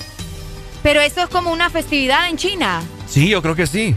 Pero 0.84 1.02
eso 1.02 1.22
es 1.22 1.28
como 1.30 1.52
una 1.52 1.70
festividad 1.70 2.28
en 2.30 2.38
China. 2.38 2.82
Sí, 3.08 3.30
yo 3.30 3.42
creo 3.42 3.56
que 3.56 3.68
sí. 3.68 3.96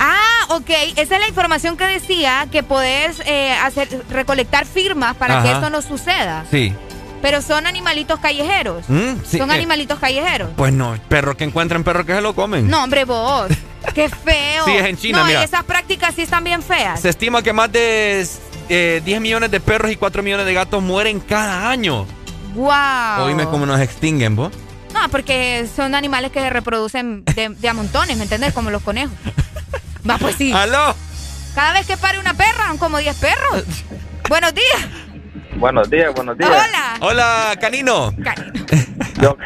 Ah, 0.00 0.46
ok. 0.48 0.70
Esa 0.96 1.14
es 1.14 1.20
la 1.20 1.28
información 1.28 1.76
que 1.76 1.86
decía 1.86 2.48
que 2.50 2.62
podés 2.62 3.20
eh, 3.26 3.52
hacer, 3.52 4.02
recolectar 4.08 4.64
firmas 4.66 5.14
para 5.14 5.42
que 5.42 5.52
esto 5.52 5.68
no 5.68 5.82
suceda. 5.82 6.46
Sí. 6.50 6.72
Pero 7.20 7.42
son 7.42 7.66
animalitos 7.66 8.18
callejeros. 8.18 8.88
Mm, 8.88 9.12
sí, 9.26 9.36
son 9.36 9.50
eh, 9.50 9.54
animalitos 9.54 9.98
callejeros. 9.98 10.48
Pues 10.56 10.72
no, 10.72 10.96
perro 11.10 11.36
que 11.36 11.44
encuentren 11.44 11.84
perro 11.84 12.06
que 12.06 12.14
se 12.14 12.22
lo 12.22 12.34
comen. 12.34 12.68
No, 12.68 12.82
hombre, 12.82 13.04
vos. 13.04 13.48
Qué 13.94 14.08
feo. 14.08 14.64
Sí, 14.64 14.72
es 14.72 14.86
en 14.86 14.96
China, 14.96 15.18
no, 15.18 15.24
mira. 15.26 15.42
y 15.42 15.44
esas 15.44 15.64
prácticas 15.64 16.14
sí 16.14 16.22
están 16.22 16.44
bien 16.44 16.62
feas. 16.62 17.00
Se 17.00 17.10
estima 17.10 17.42
que 17.42 17.52
más 17.52 17.70
de 17.70 18.26
eh, 18.70 19.02
10 19.04 19.20
millones 19.20 19.50
de 19.50 19.60
perros 19.60 19.92
y 19.92 19.96
4 19.96 20.22
millones 20.22 20.46
de 20.46 20.54
gatos 20.54 20.82
mueren 20.82 21.20
cada 21.20 21.68
año. 21.68 22.06
Wow. 22.54 23.26
Oíme 23.26 23.44
cómo 23.44 23.66
nos 23.66 23.80
extinguen, 23.80 24.34
vos. 24.34 24.50
No, 24.94 25.08
porque 25.10 25.68
son 25.76 25.94
animales 25.94 26.32
que 26.32 26.40
se 26.40 26.48
reproducen 26.48 27.22
de, 27.26 27.50
de 27.50 27.68
a 27.68 27.74
montones, 27.74 28.16
¿me 28.16 28.22
entendés? 28.22 28.54
Como 28.54 28.70
los 28.70 28.82
conejos. 28.82 29.14
Va, 30.08 30.18
pues 30.18 30.36
sí. 30.36 30.52
¡Aló! 30.52 30.94
Cada 31.54 31.72
vez 31.72 31.86
que 31.86 31.96
pare 31.96 32.18
una 32.18 32.34
perra, 32.34 32.68
son 32.68 32.78
como 32.78 32.98
10 32.98 33.16
perros. 33.16 33.64
Buenos 34.28 34.54
días. 34.54 34.88
Buenos 35.56 35.90
días, 35.90 36.14
buenos 36.14 36.38
días. 36.38 36.50
Hola. 36.50 36.96
Hola, 37.00 37.56
Canino. 37.60 38.14
Yo, 39.20 39.36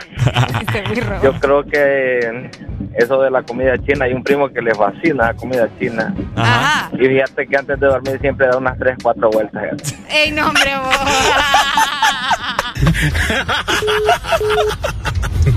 birro. 0.95 1.23
yo 1.23 1.33
creo 1.41 1.65
que 1.65 2.51
eso 2.97 3.21
de 3.23 3.31
la 3.31 3.43
comida 3.43 3.77
china, 3.79 4.05
hay 4.05 4.13
un 4.13 4.23
primo 4.23 4.49
que 4.49 4.61
le 4.61 4.75
fascina 4.75 5.29
la 5.29 5.35
comida 5.35 5.69
china. 5.81 6.15
Ajá. 6.37 6.91
Y 6.93 7.09
fíjate 7.09 7.47
que 7.47 7.57
antes 7.57 7.81
de 7.81 7.87
dormir 7.87 8.19
siempre 8.21 8.47
da 8.47 8.59
unas 8.59 8.79
3, 8.79 8.97
4 9.03 9.31
vueltas. 9.31 9.95
Ey, 10.09 10.31
no, 10.31 10.47
hombre, 10.49 10.77
vos. 10.79 10.95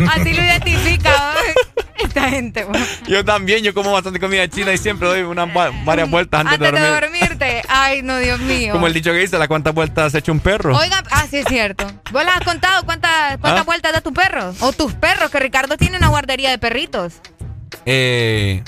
Así 0.10 0.34
lo 0.34 0.44
identifica 0.44 1.10
vos. 1.11 1.65
esta 2.03 2.30
gente. 2.30 2.64
vos. 2.65 2.77
Yo 3.07 3.23
también, 3.26 3.64
yo 3.64 3.73
como 3.73 3.91
bastante 3.91 4.19
comida 4.19 4.48
china 4.48 4.73
y 4.73 4.77
siempre 4.77 5.07
doy 5.07 5.22
unas 5.22 5.48
va- 5.49 5.72
varias 5.84 6.10
vueltas 6.10 6.41
antes, 6.41 6.53
Antes 6.56 6.72
de 6.73 6.80
de 6.80 6.88
dormir. 6.88 7.22
dormirte. 7.22 7.64
Ay, 7.69 8.02
no, 8.03 8.18
Dios 8.18 8.39
mío. 8.41 8.73
Como 8.73 8.88
el 8.88 8.94
dicho 8.94 9.11
que 9.11 9.18
dice, 9.19 9.38
¿la 9.39 9.48
cuántas 9.48 9.73
vueltas 9.73 10.14
ha 10.14 10.18
hecho 10.18 10.31
un 10.31 10.39
perro? 10.39 10.76
Oiga, 10.77 11.03
ah, 11.11 11.26
sí 11.30 11.38
es 11.38 11.45
cierto. 11.48 11.85
¿Vos 12.11 12.23
les 12.23 12.34
has 12.34 12.41
contado 12.41 12.84
cuántas, 12.85 13.38
cuántas 13.39 13.61
¿Ah? 13.61 13.65
vueltas 13.65 13.94
da 13.94 14.02
tu 14.02 14.14
perro? 14.14 14.53
O 14.60 14.72
tus 14.73 14.94
perros, 14.94 15.30
que 15.31 15.39
Ricardo 15.39 15.77
tiene 15.77 15.98
una 15.98 16.10
guardería 16.10 16.49
de 16.49 16.57
perritos. 16.57 17.14
Eh, 17.85 18.64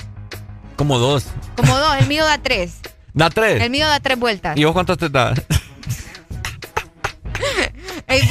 como 0.76 0.98
dos. 0.98 1.26
Como 1.56 1.76
dos, 1.76 1.96
el 1.98 2.06
mío 2.06 2.24
da 2.24 2.38
tres. 2.38 2.78
Da 3.12 3.28
tres. 3.30 3.60
El 3.62 3.70
mío 3.70 3.86
da 3.86 4.00
tres 4.00 4.18
vueltas. 4.18 4.56
¿Y 4.56 4.64
vos 4.64 4.72
cuántos 4.72 4.96
te 4.98 5.08
das? 5.08 5.38
Ey. 8.10 8.20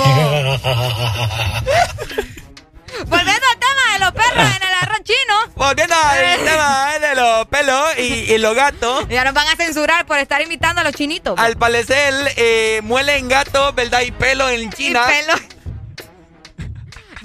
Volviendo 3.06 3.46
al 3.48 3.60
tema 3.60 3.94
de 3.94 4.00
los 4.00 4.12
perros 4.12 4.46
en 4.58 4.64
el 4.64 4.74
arroz 4.82 5.00
chino. 5.04 5.36
Volviendo 5.56 5.96
al 5.96 6.44
tema 6.44 7.00
de 7.00 7.16
los 7.16 7.48
pelos 7.48 7.98
y, 7.98 8.34
y 8.34 8.38
los 8.40 8.54
gatos. 8.56 9.06
Ya 9.10 9.24
nos 9.24 9.34
van 9.34 9.48
a 9.48 9.56
censurar 9.56 10.06
por 10.06 10.18
estar 10.20 10.42
imitando 10.42 10.82
a 10.82 10.84
los 10.84 10.94
chinitos. 10.94 11.40
Al 11.40 11.56
parecer, 11.58 12.14
eh, 12.36 12.82
muelen 12.84 13.30
gato, 13.30 13.72
¿verdad? 13.74 14.02
Y 14.02 14.12
pelo 14.12 14.50
en 14.50 14.70
China. 14.72 15.06
pelo. 15.08 15.34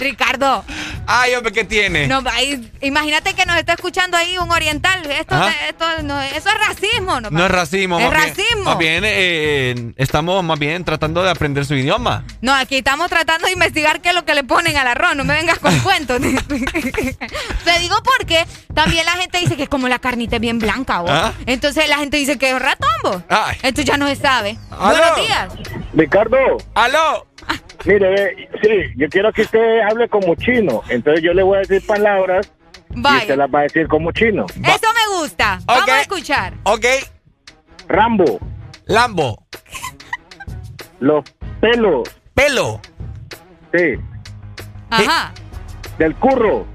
Ricardo. 0.04 0.64
Ay, 1.06 1.34
hombre, 1.34 1.52
¿qué 1.52 1.64
tiene? 1.64 2.06
No, 2.06 2.22
ahí- 2.32 2.70
imagínate 2.82 3.34
que 3.34 3.44
nos 3.46 3.56
está 3.56 3.72
escuchando 3.72 4.16
ahí 4.16 4.38
un 4.38 4.50
oriental. 4.50 5.04
Esto, 5.10 5.34
esto 5.68 5.84
no, 6.02 6.20
eso 6.22 6.48
es 6.48 6.68
racismo, 6.68 7.20
¿no? 7.20 7.30
No 7.30 7.44
es 7.44 7.50
racismo, 7.50 7.98
Es 7.98 8.04
más 8.10 8.14
bien- 8.14 8.28
racismo. 8.28 8.64
más 8.64 8.78
bien, 8.78 9.02
eh, 9.06 9.92
estamos 9.96 10.42
más 10.44 10.58
bien 10.58 10.84
tratando 10.84 11.22
de 11.22 11.30
aprender 11.30 11.64
su 11.66 11.74
idioma. 11.74 12.24
No, 12.40 12.54
aquí 12.54 12.76
estamos 12.76 13.08
tratando 13.10 13.46
de 13.46 13.52
investigar 13.52 14.00
qué 14.00 14.10
es 14.10 14.14
lo 14.14 14.24
que 14.24 14.34
le 14.34 14.44
ponen 14.44 14.76
al 14.76 14.86
arroz. 14.88 15.16
No 15.16 15.24
me 15.24 15.34
vengas 15.34 15.58
con 15.58 15.76
cuentos. 15.80 16.20
Te 17.64 17.78
digo 17.80 17.96
porque 18.04 18.46
también 18.74 19.04
la 19.06 19.12
gente 19.12 19.38
dice 19.38 19.56
que 19.56 19.66
como 19.66 19.88
la 19.88 19.98
carnita 19.98 20.36
es 20.36 20.40
bien 20.42 20.58
blanca, 20.58 21.00
¿vos? 21.00 21.10
¿Ah? 21.12 21.32
Entonces 21.46 21.88
la 21.88 21.98
gente 21.98 22.16
dice 22.16 22.38
que 22.38 22.50
es 22.50 22.58
ratón, 22.58 22.90
¿vos? 23.02 23.22
Ay. 23.28 23.56
Entonces 23.62 23.84
ya 23.86 23.96
no 23.96 24.06
se 24.08 24.16
sabe. 24.16 24.58
Aló. 24.70 24.96
Buenos 24.98 25.16
días. 25.26 25.48
Ricardo. 25.94 26.36
¡Aló! 26.74 27.26
Mire, 27.84 28.08
ve, 28.10 28.48
sí, 28.62 28.92
yo 28.96 29.08
quiero 29.08 29.32
que 29.32 29.42
usted 29.42 29.80
hable 29.82 30.08
como 30.08 30.34
chino. 30.36 30.82
Entonces 30.88 31.22
yo 31.22 31.34
le 31.34 31.42
voy 31.42 31.58
a 31.58 31.60
decir 31.60 31.86
palabras 31.86 32.50
y 32.94 33.00
Vaya. 33.00 33.18
usted 33.18 33.36
las 33.36 33.50
va 33.50 33.60
a 33.60 33.62
decir 33.62 33.86
como 33.88 34.10
chino. 34.12 34.46
Eso 34.48 34.88
me 34.94 35.18
gusta. 35.18 35.58
Vamos 35.66 35.88
a 35.88 36.00
escuchar. 36.00 36.54
Ok. 36.64 36.84
Rambo. 37.88 38.38
Lambo. 38.86 39.44
Los 41.00 41.24
pelos. 41.60 42.08
Pelo. 42.34 42.80
Sí. 43.74 43.94
Ajá. 44.90 45.32
Del 45.98 46.14
curro. 46.16 46.66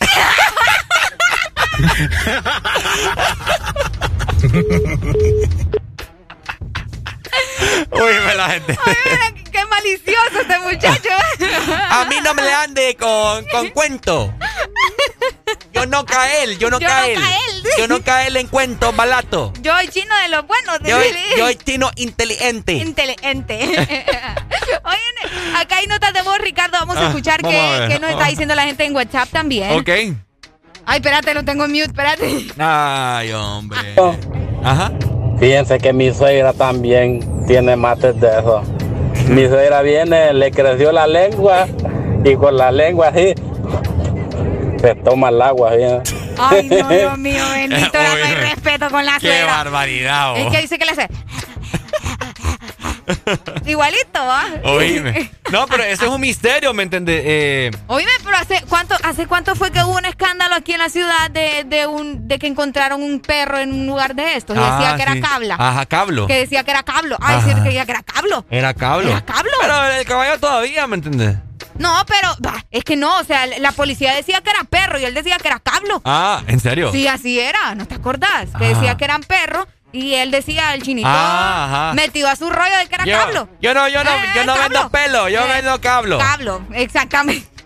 Uy, 7.92 8.36
la 8.36 8.50
gente. 8.50 8.78
Ay, 8.84 9.41
qué 9.52 9.64
malicioso 9.66 10.40
este 10.40 10.58
muchacho. 10.60 11.10
A 11.90 12.04
mí 12.06 12.16
no 12.24 12.34
me 12.34 12.42
le 12.42 12.52
ande 12.52 12.96
con, 12.98 13.44
con 13.46 13.68
cuento. 13.70 14.32
Yo 15.72 15.86
no 15.86 16.04
cael, 16.04 16.58
yo 16.58 16.68
no 16.70 16.78
Yo 16.78 16.86
no 16.88 16.92
cael. 16.94 17.18
cael. 17.20 17.62
Yo 17.78 17.88
no 17.88 18.02
cael 18.02 18.36
en 18.36 18.46
cuentos 18.48 18.94
balato. 18.94 19.52
Yo 19.62 19.72
soy 19.74 19.88
chino 19.88 20.14
de 20.22 20.28
los 20.28 20.46
buenos. 20.46 20.78
Yo, 20.84 20.98
yo 21.36 21.44
soy 21.46 21.56
chino 21.56 21.90
inteligente. 21.96 22.72
Inteligente. 22.74 23.58
Oye, 24.84 25.56
acá 25.56 25.76
hay 25.78 25.86
notas 25.86 26.12
de 26.12 26.22
voz, 26.22 26.38
Ricardo. 26.38 26.76
Vamos 26.80 26.96
a 26.96 27.06
Ah, 27.06 27.08
escuchar 27.08 27.40
vamos 27.42 27.56
qué, 27.58 27.78
ver. 27.80 27.88
qué 27.88 27.98
nos 27.98 28.10
está 28.10 28.26
diciendo 28.26 28.54
la 28.54 28.64
gente 28.64 28.84
en 28.84 28.94
WhatsApp 28.94 29.28
también. 29.30 29.72
Ok. 29.72 29.88
Ay, 30.84 30.96
espérate, 30.96 31.32
lo 31.34 31.44
tengo 31.44 31.64
en 31.64 31.70
mute, 31.70 31.84
espérate. 31.84 32.46
Ay, 32.58 33.32
hombre. 33.32 33.78
Ajá. 34.64 34.92
Fíjense 35.38 35.78
que 35.78 35.92
mi 35.92 36.12
suegra 36.12 36.52
también 36.52 37.46
tiene 37.46 37.76
mates 37.76 38.18
de 38.20 38.28
eso. 38.28 38.62
Mi 39.28 39.46
suegra 39.46 39.82
viene, 39.82 40.32
le 40.34 40.50
creció 40.50 40.92
la 40.92 41.06
lengua 41.06 41.66
y 42.24 42.34
con 42.36 42.56
la 42.56 42.70
lengua 42.72 43.08
así 43.08 43.34
se 44.80 44.94
toma 44.96 45.28
el 45.28 45.40
agua 45.40 45.74
bien. 45.74 46.02
Ay, 46.38 46.68
no, 46.68 46.88
Dios 46.90 47.18
mío, 47.18 47.44
bendito, 47.54 47.90
no 47.94 48.24
hay 48.24 48.34
respeto 48.34 48.88
con 48.90 49.04
la 49.06 49.18
Qué 49.20 49.28
suegra. 49.28 49.46
barbaridad, 49.46 50.36
Es 50.36 50.44
vos. 50.44 50.52
que 50.54 50.60
dice 50.62 50.78
que 50.78 50.84
le 50.84 50.90
hace. 50.92 51.08
Igualito, 53.66 54.24
¿va? 54.24 54.44
Oíme. 54.64 55.30
No, 55.50 55.66
pero 55.66 55.82
ese 55.84 56.04
es 56.04 56.10
un 56.10 56.20
misterio, 56.20 56.72
¿me 56.72 56.82
entiendes? 56.84 57.22
Eh, 57.24 57.70
Oíme, 57.86 58.10
pero 58.24 58.36
hace 58.36 58.62
cuánto, 58.68 58.94
hace 59.02 59.26
cuánto 59.26 59.54
fue 59.54 59.70
que 59.70 59.82
hubo 59.82 59.96
un 59.96 60.04
escándalo 60.04 60.54
aquí 60.54 60.72
en 60.72 60.78
la 60.78 60.88
ciudad 60.88 61.30
de, 61.30 61.64
de 61.64 61.86
un 61.86 62.26
de 62.28 62.38
que 62.38 62.46
encontraron 62.46 63.02
un 63.02 63.20
perro 63.20 63.58
en 63.58 63.72
un 63.72 63.86
lugar 63.86 64.14
de 64.14 64.36
estos 64.36 64.56
y 64.56 64.60
decía 64.60 64.92
ah, 64.92 64.96
que 64.96 65.02
era 65.02 65.20
cabla. 65.20 65.56
Ajá, 65.58 65.86
cablo. 65.86 66.26
Que 66.26 66.38
decía 66.38 66.64
que 66.64 66.70
era 66.70 66.82
cablo. 66.82 67.18
Que 67.18 67.54
decía 67.54 67.84
que 67.84 67.92
era 67.92 68.02
cablo. 68.02 68.46
Era 68.50 68.74
cablo. 68.74 69.10
Era 69.10 69.24
cablo. 69.24 69.50
Pero 69.60 69.86
el 69.88 70.04
caballo 70.06 70.38
todavía, 70.40 70.86
¿me 70.86 70.96
entiendes? 70.96 71.36
No, 71.78 72.04
pero 72.06 72.28
bah, 72.40 72.64
es 72.70 72.84
que 72.84 72.96
no, 72.96 73.18
o 73.18 73.24
sea, 73.24 73.46
la 73.46 73.72
policía 73.72 74.14
decía 74.14 74.40
que 74.42 74.50
era 74.50 74.64
perro 74.64 74.98
y 74.98 75.04
él 75.04 75.14
decía 75.14 75.38
que 75.38 75.48
era 75.48 75.58
cablo. 75.58 76.02
Ah, 76.04 76.42
¿en 76.46 76.60
serio? 76.60 76.92
Sí, 76.92 77.06
así 77.08 77.40
era, 77.40 77.74
¿no 77.74 77.86
te 77.86 77.94
acordás? 77.94 78.48
Que 78.58 78.66
Ah. 78.66 78.68
decía 78.68 78.96
que 78.96 79.04
eran 79.04 79.22
perros 79.22 79.66
y 79.92 80.14
él 80.14 80.30
decía, 80.30 80.74
el 80.74 80.82
chinito 80.82 81.08
Ah, 81.10 81.92
metió 81.94 82.28
a 82.28 82.36
su 82.36 82.48
rollo 82.50 82.76
de 82.78 82.86
que 82.88 82.94
era 82.94 83.04
Yo, 83.04 83.18
cablo. 83.18 83.48
yo 83.60 83.74
no, 83.74 83.88
yo 83.88 84.02
no, 84.04 84.10
Eh, 84.10 84.14
yo 84.34 84.44
no 84.44 84.54
cablo. 84.54 84.68
vendo 84.74 84.90
pelo, 84.90 85.28
yo 85.28 85.40
Eh, 85.44 85.48
vendo 85.52 85.80
cablo. 85.80 86.18
Cablo, 86.18 86.62
exactamente. 86.74 87.48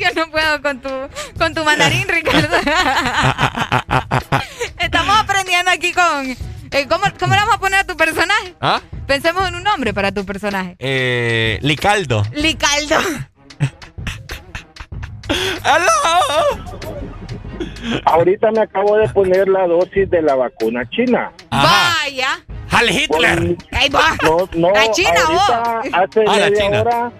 Yo 0.00 0.06
no 0.14 0.30
puedo 0.30 0.62
con 0.62 0.80
tu, 0.80 0.88
con 1.36 1.52
tu 1.52 1.64
mandarín, 1.64 2.06
Ricardo. 2.08 2.56
Estamos 4.78 5.18
aprendiendo 5.18 5.68
aquí 5.70 5.92
con... 5.92 6.30
eh, 6.70 6.86
¿cómo, 6.88 7.04
¿Cómo 7.18 7.34
le 7.34 7.40
vamos 7.40 7.56
a 7.56 7.58
poner 7.58 7.80
a 7.80 7.84
tu 7.84 7.96
personaje? 7.96 8.54
¿Ah? 8.60 8.80
Pensemos 9.08 9.46
en 9.48 9.56
un 9.56 9.64
nombre 9.64 9.92
para 9.92 10.12
tu 10.12 10.24
personaje. 10.24 10.76
Eh, 10.78 11.58
Licaldo. 11.62 12.22
Licaldo. 12.32 12.96
Ahorita 18.04 18.50
me 18.52 18.62
acabo 18.62 18.96
de 18.96 19.08
poner 19.08 19.48
la 19.48 19.66
dosis 19.66 20.08
de 20.10 20.22
la 20.22 20.34
vacuna 20.34 20.88
china. 20.90 21.30
Vaya. 21.50 22.38
¡Al 22.70 22.90
Hitler! 22.90 23.56
Ahí 23.72 23.88
va. 23.88 24.16
No, 24.22 24.48
no, 24.54 24.70
La 24.72 24.90
China, 24.92 25.10
ahorita 25.26 25.80
vos. 25.82 25.94
hace 25.94 26.20
Ah, 26.26 26.38
la 26.38 26.46
media 26.50 26.60
China. 26.62 26.80
hora, 26.82 27.12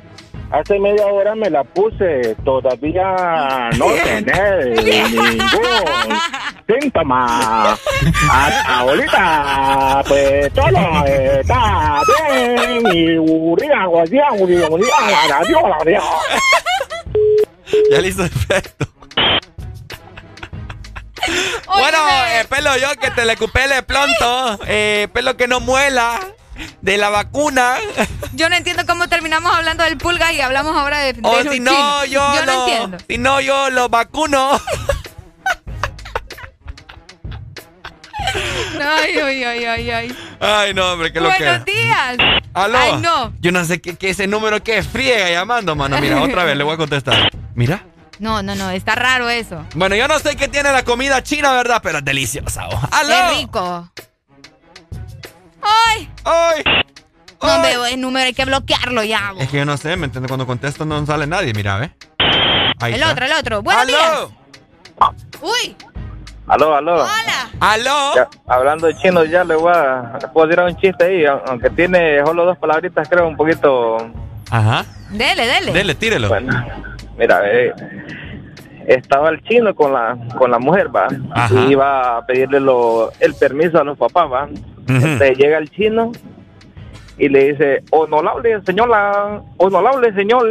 hace 0.53 0.79
media 0.79 1.07
hora 1.07 1.35
me 1.35 1.51
la 1.51 1.65
puse. 1.65 2.37
Todavía 2.45 3.71
no 3.77 3.87
tener 4.05 4.69
ningún 4.85 5.39
síntoma. 6.81 7.77
Ahorita, 8.69 10.03
pues 10.07 10.53
todo 10.53 10.67
está 11.07 12.01
bien. 12.07 12.87
Y 12.97 13.19
urina, 13.19 13.87
guardia, 13.87 14.25
urina, 14.39 14.67
urina, 14.69 14.89
la. 15.29 16.01
Ya 17.91 18.01
le 18.01 18.09
hizo 18.09 18.25
efecto. 18.25 18.87
Bueno, 21.67 21.99
eh, 22.29 22.45
pelo 22.49 22.77
yo 22.77 22.89
que 23.01 23.11
te 23.11 23.25
le 23.25 23.37
cupele 23.37 23.83
pronto. 23.83 24.59
Eh, 24.67 25.09
pelo 25.13 25.37
que 25.37 25.47
no 25.49 25.61
muela. 25.61 26.19
De 26.83 26.99
la 26.99 27.09
vacuna. 27.09 27.77
Yo 28.35 28.51
no 28.51 28.57
entiendo 28.57 28.85
cómo 28.87 29.09
terminamos 29.09 29.55
hablando 29.55 29.83
del 29.83 29.97
pulga 29.97 30.31
y 30.33 30.43
hablamos 30.43 30.77
ahora 30.77 30.99
de, 30.99 31.15
de 31.15 31.21
O 31.23 31.43
los 31.43 31.55
si 31.55 31.59
no, 31.61 31.71
chinos. 31.73 32.11
yo, 32.11 32.35
Yo 32.35 32.45
no 32.47 32.67
entiendo. 32.67 32.97
Si 33.09 33.17
no, 33.19 33.41
yo 33.41 33.71
lo 33.71 33.89
vacuno. 33.89 34.61
Ay, 38.79 39.19
ay, 39.19 39.45
ay, 39.45 39.65
ay, 39.65 39.91
ay. 39.91 40.17
Ay, 40.39 40.75
no, 40.75 40.93
hombre, 40.93 41.13
qué 41.13 41.21
lo 41.21 41.31
que. 41.31 41.45
Buenos 41.45 41.65
días. 41.65 42.17
¿Aló? 42.55 42.79
Ay, 42.79 42.97
no. 43.01 43.33
Yo 43.41 43.53
no 43.53 43.65
sé 43.65 43.81
qué, 43.81 43.97
qué 43.97 44.11
ese 44.11 44.27
número 44.27 44.63
que 44.63 44.83
friega 44.83 45.31
llamando, 45.31 45.75
mano. 45.75 45.99
Mira, 46.01 46.23
otra 46.23 46.45
vez 46.45 46.57
le 46.57 46.65
voy 46.65 46.75
a 46.75 46.77
contestar. 46.77 47.31
Mira. 47.55 47.83
No, 48.21 48.43
no, 48.43 48.55
no, 48.55 48.71
está 48.71 48.95
raro 48.95 49.29
eso. 49.29 49.65
Bueno, 49.75 49.97
yo 49.97 50.07
no 50.07 50.19
sé 50.19 50.37
qué 50.37 50.47
tiene 50.47 50.71
la 50.73 50.85
comida 50.85 51.23
china, 51.23 51.53
¿verdad? 51.55 51.81
Pero 51.83 51.99
es 51.99 52.05
deliciosa. 52.05 52.69
oh. 52.69 52.81
¡Aló! 52.93 53.09
Qué 53.31 53.37
rico. 53.41 53.91
¡Ay! 55.63 56.09
¡Ay! 56.25 56.63
No 57.43 57.63
veo 57.63 57.87
el 57.87 58.01
número, 58.01 58.27
hay 58.27 58.35
que 58.35 58.45
bloquearlo 58.45 59.03
ya. 59.03 59.33
bo. 59.33 59.41
Es 59.41 59.49
que 59.49 59.57
yo 59.57 59.65
no 59.65 59.77
sé, 59.79 59.97
¿me 59.97 60.05
entiendes? 60.05 60.29
Cuando 60.29 60.47
contesto 60.47 60.85
no 60.85 61.05
sale 61.07 61.27
nadie, 61.27 61.55
mira, 61.55 61.79
¿ves? 61.79 61.91
Ahí 62.79 62.93
El 62.95 63.01
está. 63.01 63.13
otro, 63.13 63.25
el 63.27 63.33
otro. 63.33 63.63
Buenos 63.63 63.87
días. 63.87 64.01
¡Aló! 64.03 64.31
Uy, 65.41 65.77
Aló, 66.47 66.75
aló. 66.77 66.95
hola. 66.97 67.51
¡Aló! 67.61 68.15
Ya, 68.17 68.29
hablando 68.47 68.87
de 68.87 68.97
chino, 68.99 69.25
ya 69.25 69.45
le 69.45 69.55
voy 69.55 69.73
a, 69.75 70.19
le 70.21 70.29
puedo 70.29 70.49
tirar 70.51 70.67
un 70.67 70.77
chiste 70.77 71.05
ahí, 71.05 71.25
aunque 71.47 71.71
tiene 71.71 72.19
solo 72.25 72.45
dos 72.45 72.59
palabritas, 72.59 73.09
creo, 73.09 73.27
un 73.27 73.37
poquito... 73.37 73.97
Ajá. 74.51 74.85
Dele, 75.11 75.47
dele. 75.47 75.73
Dele, 75.73 75.95
tírelo. 75.95 76.29
Bueno, 76.29 76.53
mira, 77.21 77.43
eh, 77.45 77.73
estaba 78.87 79.29
el 79.29 79.41
chino 79.43 79.75
con 79.75 79.93
la 79.93 80.17
con 80.37 80.51
la 80.51 80.59
mujer, 80.59 80.89
va, 80.95 81.07
Ajá. 81.33 81.55
y 81.55 81.73
iba 81.73 82.17
a 82.17 82.27
pedirle 82.27 82.59
lo, 82.59 83.13
el 83.21 83.35
permiso 83.35 83.79
a 83.79 83.85
los 83.85 83.99
papás, 83.99 84.27
va. 84.33 84.49
Entonces 84.89 85.39
llega 85.39 85.59
el 85.59 85.71
chino 85.71 86.11
y 87.19 87.29
le 87.29 87.53
dice, 87.53 87.83
honorable 87.91 88.61
señora, 88.65 89.43
honorable 89.59 90.13
señor, 90.15 90.49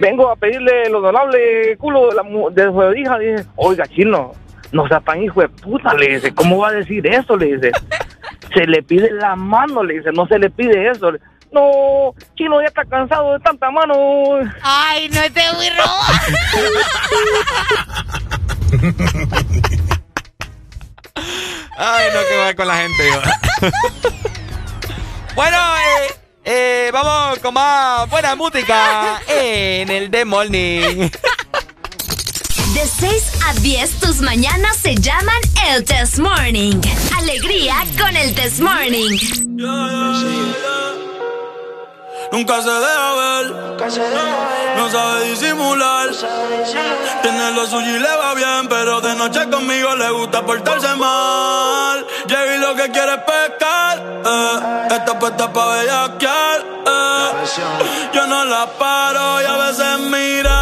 vengo 0.00 0.30
a 0.30 0.36
pedirle 0.36 0.84
el 0.84 0.94
honorable 0.94 1.76
culo 1.76 2.08
de, 2.08 2.14
la, 2.16 2.22
de 2.50 2.72
su 2.72 2.98
hija. 2.98 3.18
Dice, 3.18 3.44
oiga, 3.56 3.86
chino, 3.86 4.32
no 4.72 4.88
sea 4.88 5.00
tan 5.00 5.22
hijo 5.22 5.42
de 5.42 5.48
puta, 5.50 5.94
le 5.94 6.14
dice, 6.14 6.34
¿cómo 6.34 6.58
va 6.58 6.68
a 6.68 6.72
decir 6.72 7.06
eso? 7.06 7.36
Le 7.36 7.56
dice, 7.56 7.70
se 8.54 8.66
le 8.66 8.82
pide 8.82 9.12
la 9.12 9.36
mano, 9.36 9.84
le 9.84 9.98
dice, 9.98 10.10
no 10.12 10.26
se 10.26 10.38
le 10.38 10.50
pide 10.50 10.88
eso. 10.88 11.12
No, 11.52 12.14
chino 12.36 12.60
ya 12.60 12.68
está 12.68 12.84
cansado 12.84 13.32
de 13.32 13.40
tanta 13.40 13.70
mano. 13.70 13.94
Ay, 14.62 15.08
no 15.08 15.20
te 15.32 15.52
voy 15.52 15.66
Ay, 21.76 22.08
no, 22.14 22.20
que 22.28 22.36
va 22.36 22.54
con 22.54 22.68
la 22.68 22.76
gente, 22.76 23.10
yo. 23.10 23.20
bueno, 25.34 25.56
eh, 25.76 26.14
eh, 26.44 26.90
vamos 26.92 27.38
con 27.40 27.54
más 27.54 28.08
buena 28.08 28.36
música 28.36 29.20
en 29.26 29.90
el 29.90 30.10
The 30.10 30.24
Morning. 30.24 31.10
De 32.74 32.86
6 32.86 33.32
a 33.46 33.54
10 33.54 34.00
tus 34.00 34.20
mañanas 34.20 34.76
se 34.76 34.94
llaman 34.94 35.40
el 35.68 35.84
Test 35.84 36.18
Morning. 36.18 36.80
Alegría 37.18 37.84
con 37.98 38.16
el 38.16 38.34
Test 38.34 38.60
Morning. 38.60 39.18
Nunca 42.32 42.62
se 42.62 42.70
deja 42.70 43.14
ver, 43.14 43.46
no 44.76 44.90
sabe 44.90 45.24
disimular. 45.30 46.08
Tiene 47.22 47.50
lo 47.52 47.66
suyo 47.66 47.96
y 47.96 47.98
le 47.98 48.16
va 48.16 48.34
bien, 48.34 48.68
pero 48.68 49.00
de 49.00 49.14
noche 49.16 49.48
conmigo 49.50 49.94
le 49.96 50.10
gusta 50.10 50.42
portarse 50.42 50.94
mal. 50.96 52.06
Llega 52.26 52.54
y 52.54 52.58
lo 52.58 52.74
que 52.74 52.90
quiere 52.90 53.14
es 53.14 53.20
pescar, 53.22 53.98
eh. 54.24 54.88
está 54.90 55.18
puesta 55.18 55.52
pa' 55.52 55.66
bellaquear. 55.76 56.60
eh. 56.86 57.30
Yo 58.12 58.26
no 58.26 58.44
la 58.44 58.66
paro 58.78 59.40
y 59.42 59.44
a 59.44 59.56
veces 59.56 59.98
mira 60.00 60.59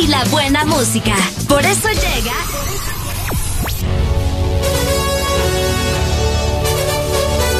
y 0.00 0.06
la 0.06 0.22
buena 0.24 0.64
música. 0.64 1.14
Por 1.48 1.64
eso 1.64 1.88
llega. 1.88 2.34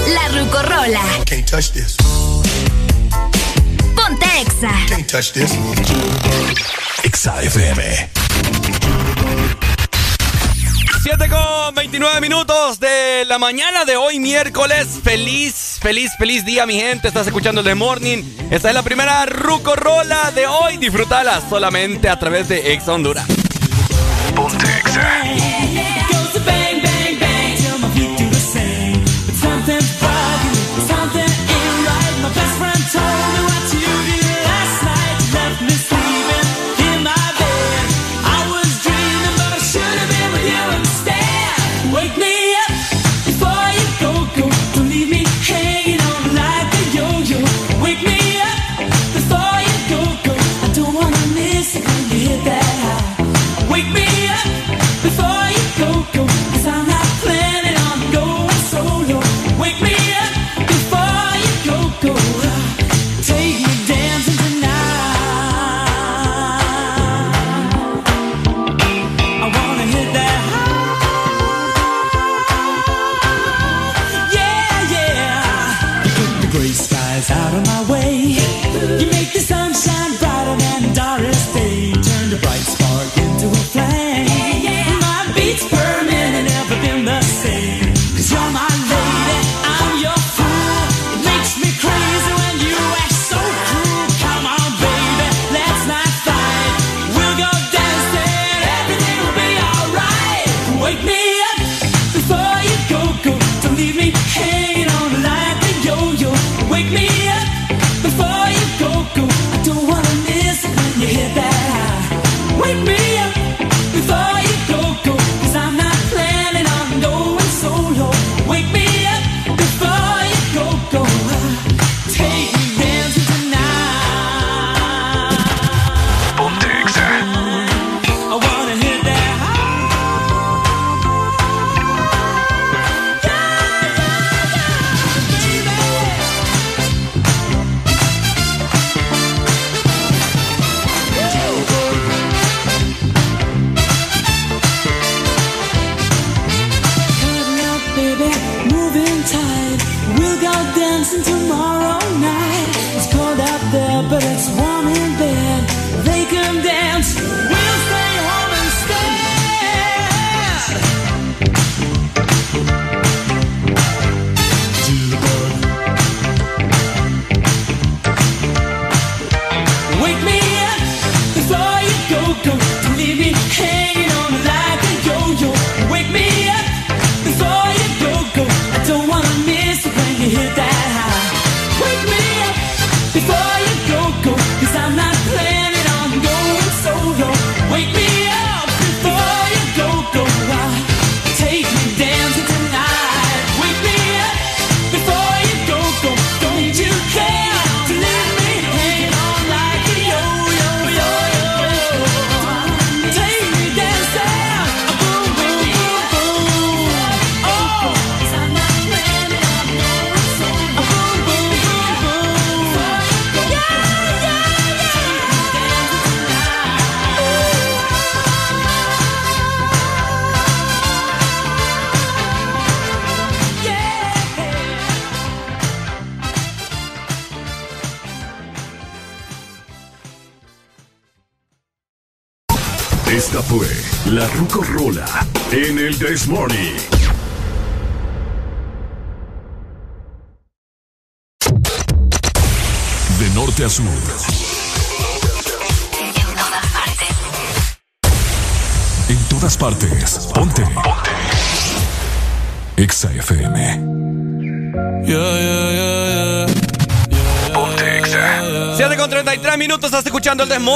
La 0.09 0.29
Rucorola. 0.29 1.03
Can't 1.25 1.51
touch 1.51 1.73
this. 1.73 1.97
Ponte 3.97 4.27
Exa. 4.41 4.71
Can't 4.89 5.11
touch 5.11 5.33
this. 5.33 5.53
Exa 7.03 7.43
FM. 7.43 8.11
7 11.03 11.29
con 11.29 11.75
29 11.75 12.21
minutos 12.21 12.79
de 12.79 13.25
la 13.27 13.39
mañana 13.39 13.85
de 13.85 13.97
hoy 13.97 14.21
miércoles. 14.21 14.87
Feliz 15.03 15.58
feliz, 15.79 16.13
feliz 16.19 16.45
día, 16.45 16.67
mi 16.67 16.75
gente. 16.75 17.09
Estás 17.09 17.27
escuchando 17.27 17.61
el 17.61 17.67
The 17.67 17.75
Morning. 17.75 18.23
Esta 18.51 18.69
es 18.69 18.75
la 18.75 18.83
primera 18.83 19.27
Ruco 19.27 19.77
Rola 19.77 20.31
de 20.33 20.47
hoy. 20.47 20.77
Disfrútala 20.77 21.41
solamente 21.49 22.09
a 22.09 22.19
través 22.19 22.49
de 22.49 22.73
Ex 22.73 22.89
Honduras. 22.89 23.38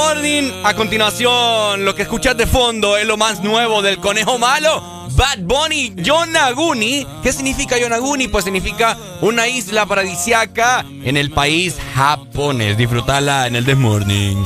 Morning. 0.07 0.51
A 0.63 0.73
continuación, 0.73 1.85
lo 1.85 1.95
que 1.95 2.01
escuchas 2.01 2.35
de 2.35 2.45
fondo 2.45 2.97
es 2.97 3.05
lo 3.07 3.15
más 3.15 3.41
nuevo 3.41 3.81
del 3.81 3.99
conejo 3.99 4.37
malo. 4.37 5.07
Bad 5.15 5.39
Bunny 5.39 5.93
Yonaguni. 5.95 7.07
¿Qué 7.23 7.31
significa 7.31 7.77
Yonaguni? 7.77 8.27
Pues 8.27 8.43
significa 8.43 8.97
una 9.21 9.47
isla 9.47 9.85
paradisiaca 9.85 10.85
en 11.03 11.15
el 11.15 11.31
país 11.31 11.77
japonés. 11.95 12.77
Disfrutala 12.77 13.47
en 13.47 13.55
el 13.55 13.65
The 13.65 13.75
Morning. 13.75 14.43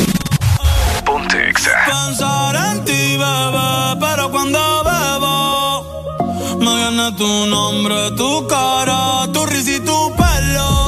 Ponte 1.05 1.49
Exa. 1.49 1.71
Pensar 1.85 2.55
en 2.55 2.85
ti, 2.85 3.17
bebé, 3.17 3.99
pero 3.99 4.31
cuando 4.31 4.59
bebo 4.83 6.57
me 6.59 6.75
viene 6.75 7.11
tu 7.17 7.45
nombre, 7.47 8.11
tu 8.15 8.47
cara, 8.47 9.27
tu 9.33 9.45
risa 9.45 9.71
y 9.71 9.79
tu 9.79 10.15
pelo. 10.15 10.86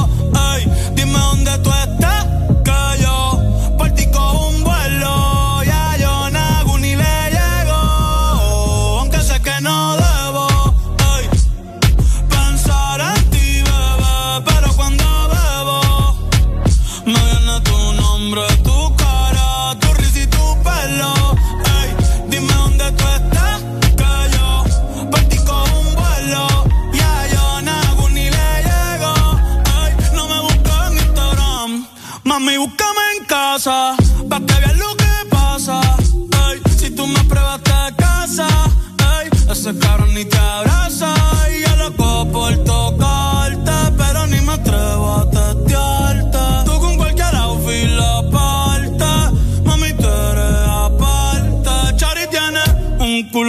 Un 53.32 53.48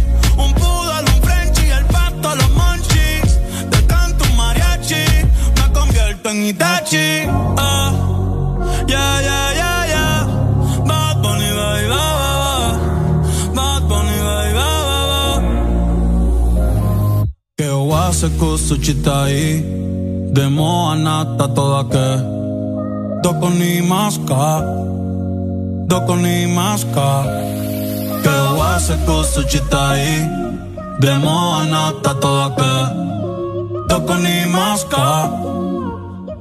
en 6.51 6.55
Itachi 6.55 7.27
ah. 7.57 7.91
Yeah, 8.87 9.19
yeah. 9.23 10.25
Bad 10.87 11.21
Bunny, 11.21 11.49
Bunny, 13.87 14.19
ba, 14.23 14.43
ba. 15.09 15.41
Que 17.57 17.69
oase 17.69 18.29
kusuchita 18.39 19.23
aí 19.23 19.63
Demo 20.33 20.89
anata 20.91 21.47
toda 21.47 21.83
que. 21.93 22.07
Doko 23.23 23.49
ni 23.49 23.81
maska 23.81 24.61
Doko 25.87 26.15
ni 26.15 26.47
maska 26.47 27.23
Que 28.23 28.35
oase 28.57 28.95
kusuchita 29.05 29.89
aí 29.91 30.27
Demo 30.99 31.55
anata 31.59 32.13
toda 32.15 32.49
que. 32.57 32.73
Doko 33.89 34.15
ni 34.15 34.45
maska 34.45 35.50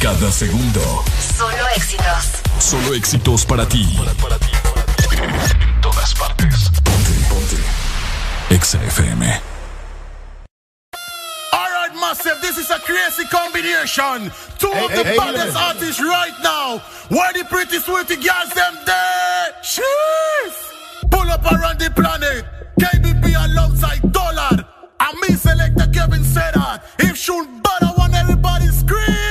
Cada 0.00 0.32
segundo. 0.32 1.04
Solo 1.36 1.68
éxitos. 1.76 2.42
Solo 2.58 2.94
éxitos 2.94 3.44
para 3.44 3.66
ti. 3.66 3.98
En 5.12 5.80
todas 5.82 6.14
partes. 6.14 6.70
Ponte, 6.82 7.12
ponte. 7.28 7.56
Exa 8.48 8.82
FM. 8.84 9.40
Alright, 11.52 11.94
massive, 12.00 12.40
this 12.40 12.56
is 12.56 12.70
a 12.70 12.78
crazy 12.78 13.26
combination. 13.28 14.32
Two 14.58 14.72
of 14.72 14.90
the 14.90 15.04
baddest 15.16 15.56
artists 15.56 16.00
right 16.00 16.34
now. 16.42 16.78
Where 17.10 17.32
the 17.34 17.44
pretty 17.44 17.78
sweetie 17.78 18.16
girls 18.16 18.50
them 18.54 18.78
there? 18.86 19.52
Cheers! 19.62 20.56
Pull 21.10 21.30
up 21.30 21.44
around 21.44 21.78
the 21.78 21.90
planet. 21.90 22.46
KBP 22.80 23.34
alongside 23.36 24.00
Dollar. 24.10 24.64
And 25.00 25.20
me 25.20 25.36
selector 25.36 25.88
Kevin 25.92 26.24
said 26.24 26.54
that. 26.54 26.84
If 26.98 27.18
shoot 27.18 27.46
bad, 27.62 27.82
I 27.82 27.92
want 27.98 28.14
everybody 28.14 28.66
scream. 28.68 29.29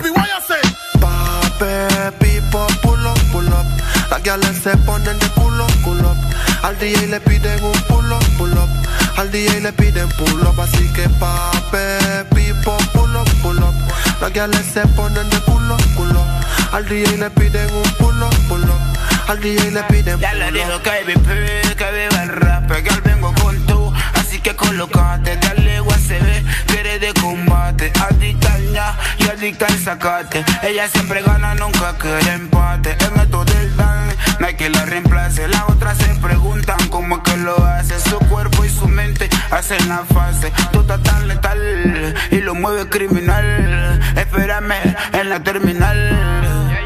You 0.00 0.40
say? 0.48 0.60
Pape, 1.00 2.18
people, 2.18 2.66
pull 2.80 3.06
up, 3.06 3.18
pull 3.30 3.52
up. 3.52 3.66
Las 4.10 4.22
gales 4.22 4.56
se 4.62 4.74
ponen 4.78 5.18
de 5.18 5.28
culo, 5.30 5.66
culo 5.84 6.10
up. 6.10 6.16
Al 6.62 6.78
DJ 6.78 7.08
le 7.08 7.20
piden 7.20 7.62
un 7.62 7.72
pull 7.88 8.10
up, 8.10 8.24
pull 8.38 8.52
up. 8.52 8.70
Al 9.18 9.30
DJ 9.30 9.60
le 9.60 9.72
piden 9.72 10.08
pull 10.16 10.46
up, 10.46 10.58
así 10.58 10.90
que 10.94 11.08
pape, 11.20 12.24
people, 12.34 12.72
pull 12.94 13.14
up, 13.16 13.28
pull 13.42 13.58
up. 13.58 13.74
Las 14.20 14.32
gales 14.32 14.64
se 14.72 14.80
ponen 14.96 15.28
de 15.28 15.38
culo, 15.40 15.76
culo. 15.94 16.24
Al 16.72 16.88
DJ 16.88 17.18
le 17.18 17.30
piden 17.30 17.68
un 17.74 17.90
pull 17.98 18.22
up, 18.22 18.34
pull 18.48 18.64
up. 18.64 19.28
Al 19.28 19.40
DJ 19.40 19.72
le 19.72 19.82
piden 19.84 20.18
Ya 20.20 20.32
le 20.32 20.52
dijo 20.52 20.78
KBP, 20.82 21.76
que 21.76 21.90
viva 21.92 22.22
el 22.22 22.28
rap, 22.30 22.70
que 22.70 22.88
al 22.88 23.00
vengo 23.02 23.34
con 23.42 23.58
tú. 23.66 23.92
Así 24.14 24.40
que 24.40 24.56
colocate, 24.56 25.36
dale 25.36 25.82
ve 25.82 26.71
de 26.98 27.14
combate. 27.14 27.92
Adicta 28.00 28.58
ya 28.72 28.98
y 29.18 29.24
adicta 29.28 29.66
al 29.66 29.78
sacate. 29.78 30.44
Ella 30.62 30.88
siempre 30.88 31.22
gana, 31.22 31.54
nunca 31.54 31.96
quiere 31.98 32.32
empate. 32.32 32.96
En 33.06 33.20
esto 33.20 33.44
del 33.44 33.76
dan, 33.76 34.08
no 34.38 34.46
hay 34.46 34.54
que 34.54 34.68
la 34.68 34.84
reemplace. 34.84 35.48
Las 35.48 35.62
otras 35.68 35.98
se 35.98 36.14
preguntan 36.16 36.78
cómo 36.88 37.16
es 37.16 37.22
que 37.22 37.36
lo 37.38 37.56
hace. 37.64 37.98
Su 38.00 38.18
cuerpo 38.18 38.64
y 38.64 38.68
su 38.68 38.88
mente 38.88 39.28
hacen 39.50 39.88
la 39.88 40.04
fase. 40.04 40.52
Tú 40.72 40.80
estás 40.80 41.02
tan 41.02 41.28
letal 41.28 42.14
y 42.30 42.40
lo 42.40 42.54
mueve 42.54 42.88
criminal. 42.88 44.00
Espérame 44.16 44.94
en 45.12 45.28
la 45.28 45.42
terminal. 45.42 45.98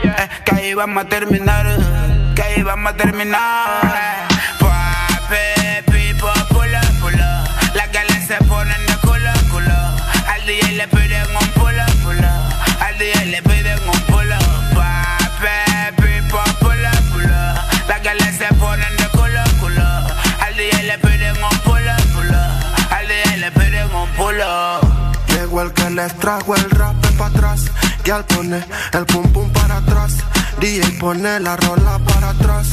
Eh, 0.04 0.28
que 0.44 0.54
ahí 0.54 0.74
vamos 0.74 1.04
a 1.04 1.08
terminar. 1.08 1.66
Que 2.34 2.42
ahí 2.42 2.62
vamos 2.62 2.92
a 2.92 2.96
terminar. 2.96 4.28
Pape, 4.60 5.55
le 10.76 10.86
piden 10.88 11.26
un 11.40 11.48
pulo, 11.52 11.84
pulo. 12.02 12.28
Al 12.80 12.98
DJ 12.98 13.26
le 13.26 13.42
piden 13.42 13.78
un 13.88 14.00
pulo. 14.12 14.36
Pape, 14.74 15.92
pipo, 15.96 16.38
pulo, 16.60 16.90
pulo. 17.12 17.38
Las 17.88 18.02
galas 18.02 18.36
se 18.36 18.46
ponen 18.54 18.96
de 18.98 19.08
culo, 19.08 19.42
culo. 19.58 19.82
Al 19.82 20.54
DJ 20.56 20.82
le 20.82 20.98
piden 20.98 21.36
un 21.42 21.58
pulo, 21.60 21.94
pulo. 22.14 22.42
Al 22.90 23.08
DJ 23.08 23.36
le 23.38 23.52
piden 23.52 23.94
un 23.94 24.08
pulo. 24.16 24.80
Llegó 25.28 25.62
el 25.62 25.72
que 25.72 25.90
les 25.90 26.14
trajo 26.18 26.54
el 26.54 26.70
rap 26.70 26.96
para 27.16 27.30
atrás. 27.30 27.60
Y 28.04 28.10
al 28.10 28.24
pone 28.24 28.62
el 28.92 29.06
pum 29.06 29.32
pum 29.32 29.50
para 29.52 29.78
atrás. 29.78 30.12
DJ 30.60 30.98
pone 30.98 31.38
la 31.40 31.56
rola 31.56 31.98
para 31.98 32.30
atrás. 32.30 32.68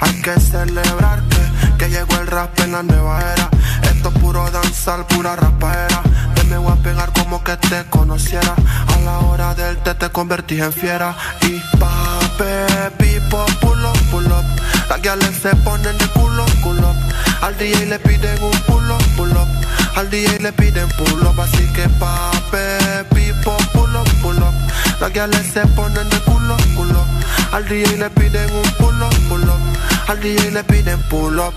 Hay 0.00 0.22
que 0.22 0.38
celebrar 0.40 1.22
que, 1.28 1.76
que 1.78 1.90
llegó 1.90 2.16
el 2.20 2.26
rap 2.26 2.58
en 2.60 2.72
la 2.72 2.82
nueva 2.82 3.20
era. 3.20 3.50
Esto 3.82 4.10
es 4.10 4.18
puro 4.20 4.48
danzar, 4.50 5.06
pura 5.08 5.34
rapaera. 5.34 6.02
Te 6.34 6.44
me 6.44 6.58
voy 6.58 6.72
a 6.72 6.76
pegar 6.76 7.12
como 7.12 7.42
que 7.42 7.56
te 7.56 7.84
conociera. 7.90 8.54
A 8.94 9.00
la 9.00 9.18
hora 9.18 9.54
del 9.54 9.76
té 9.78 9.94
te 9.94 10.08
convertí 10.10 10.60
en 10.60 10.72
fiera. 10.72 11.16
Y 11.42 11.60
pape, 11.78 12.90
pipo, 12.98 13.44
pull 13.60 13.84
up, 13.84 13.98
pull 14.10 14.26
up. 14.26 14.44
Las 14.88 15.02
guiales 15.02 15.36
se 15.42 15.54
ponen 15.56 15.98
de 15.98 16.06
culo, 16.08 16.44
culo. 16.62 16.94
Al 17.42 17.56
DJ 17.58 17.86
le 17.86 17.98
piden 17.98 18.40
un 18.42 18.58
pull 18.60 18.90
up, 18.90 19.02
pull 19.16 19.32
up. 19.32 19.48
Al 19.96 20.08
DJ 20.10 20.38
le 20.40 20.52
piden 20.52 20.88
pull 20.90 21.26
up, 21.26 21.40
así 21.40 21.66
que 21.72 21.88
pape, 21.88 23.04
pipo, 23.14 23.56
pull 23.72 23.96
up, 23.96 24.08
pull 24.22 24.38
up. 24.38 24.54
Las 25.00 25.12
guiales 25.12 25.46
se 25.52 25.66
ponen 25.68 26.08
de 26.08 26.20
culo, 26.20 26.56
culo. 26.74 27.15
Al 27.52 27.66
DJ 27.68 27.96
le 27.96 28.10
piden 28.10 28.50
un 28.52 28.70
pull 28.78 29.02
up, 29.02 29.14
pull 29.28 29.42
up. 29.42 29.60
Al 30.08 30.20
DJ 30.20 30.50
le 30.50 30.64
piden 30.64 31.00
pull 31.08 31.38
up. 31.38 31.54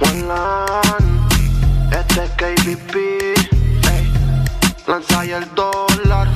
One 0.00 0.22
line, 0.22 1.28
este 1.90 2.24
es 2.24 2.30
KBP, 2.36 2.94
ey. 3.90 4.12
Lanza 4.86 5.24
y 5.24 5.32
el 5.32 5.46
dólar, 5.54 6.28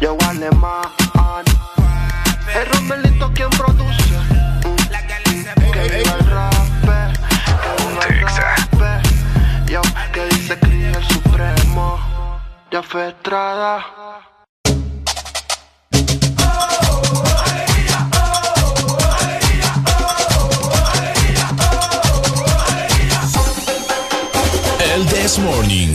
yo 0.00 0.16
alemán. 0.28 0.82
El 2.54 2.66
Romelito 2.66 3.30
quien 3.34 3.50
produce. 3.50 4.14
Que 5.72 5.82
viva 5.82 6.16
el 6.18 6.26
rap, 6.30 6.52
que 6.82 7.84
viva 7.84 8.04
el 8.08 8.20
rap. 8.20 9.04
Yo, 9.66 9.82
que 10.12 10.24
dice 10.26 10.58
Cris 10.58 10.96
el 10.96 11.04
supremo. 11.04 11.98
Ya 12.70 12.82
fue 12.82 13.08
Estrada. 13.08 13.84
This 25.28 25.40
Morning. 25.40 25.88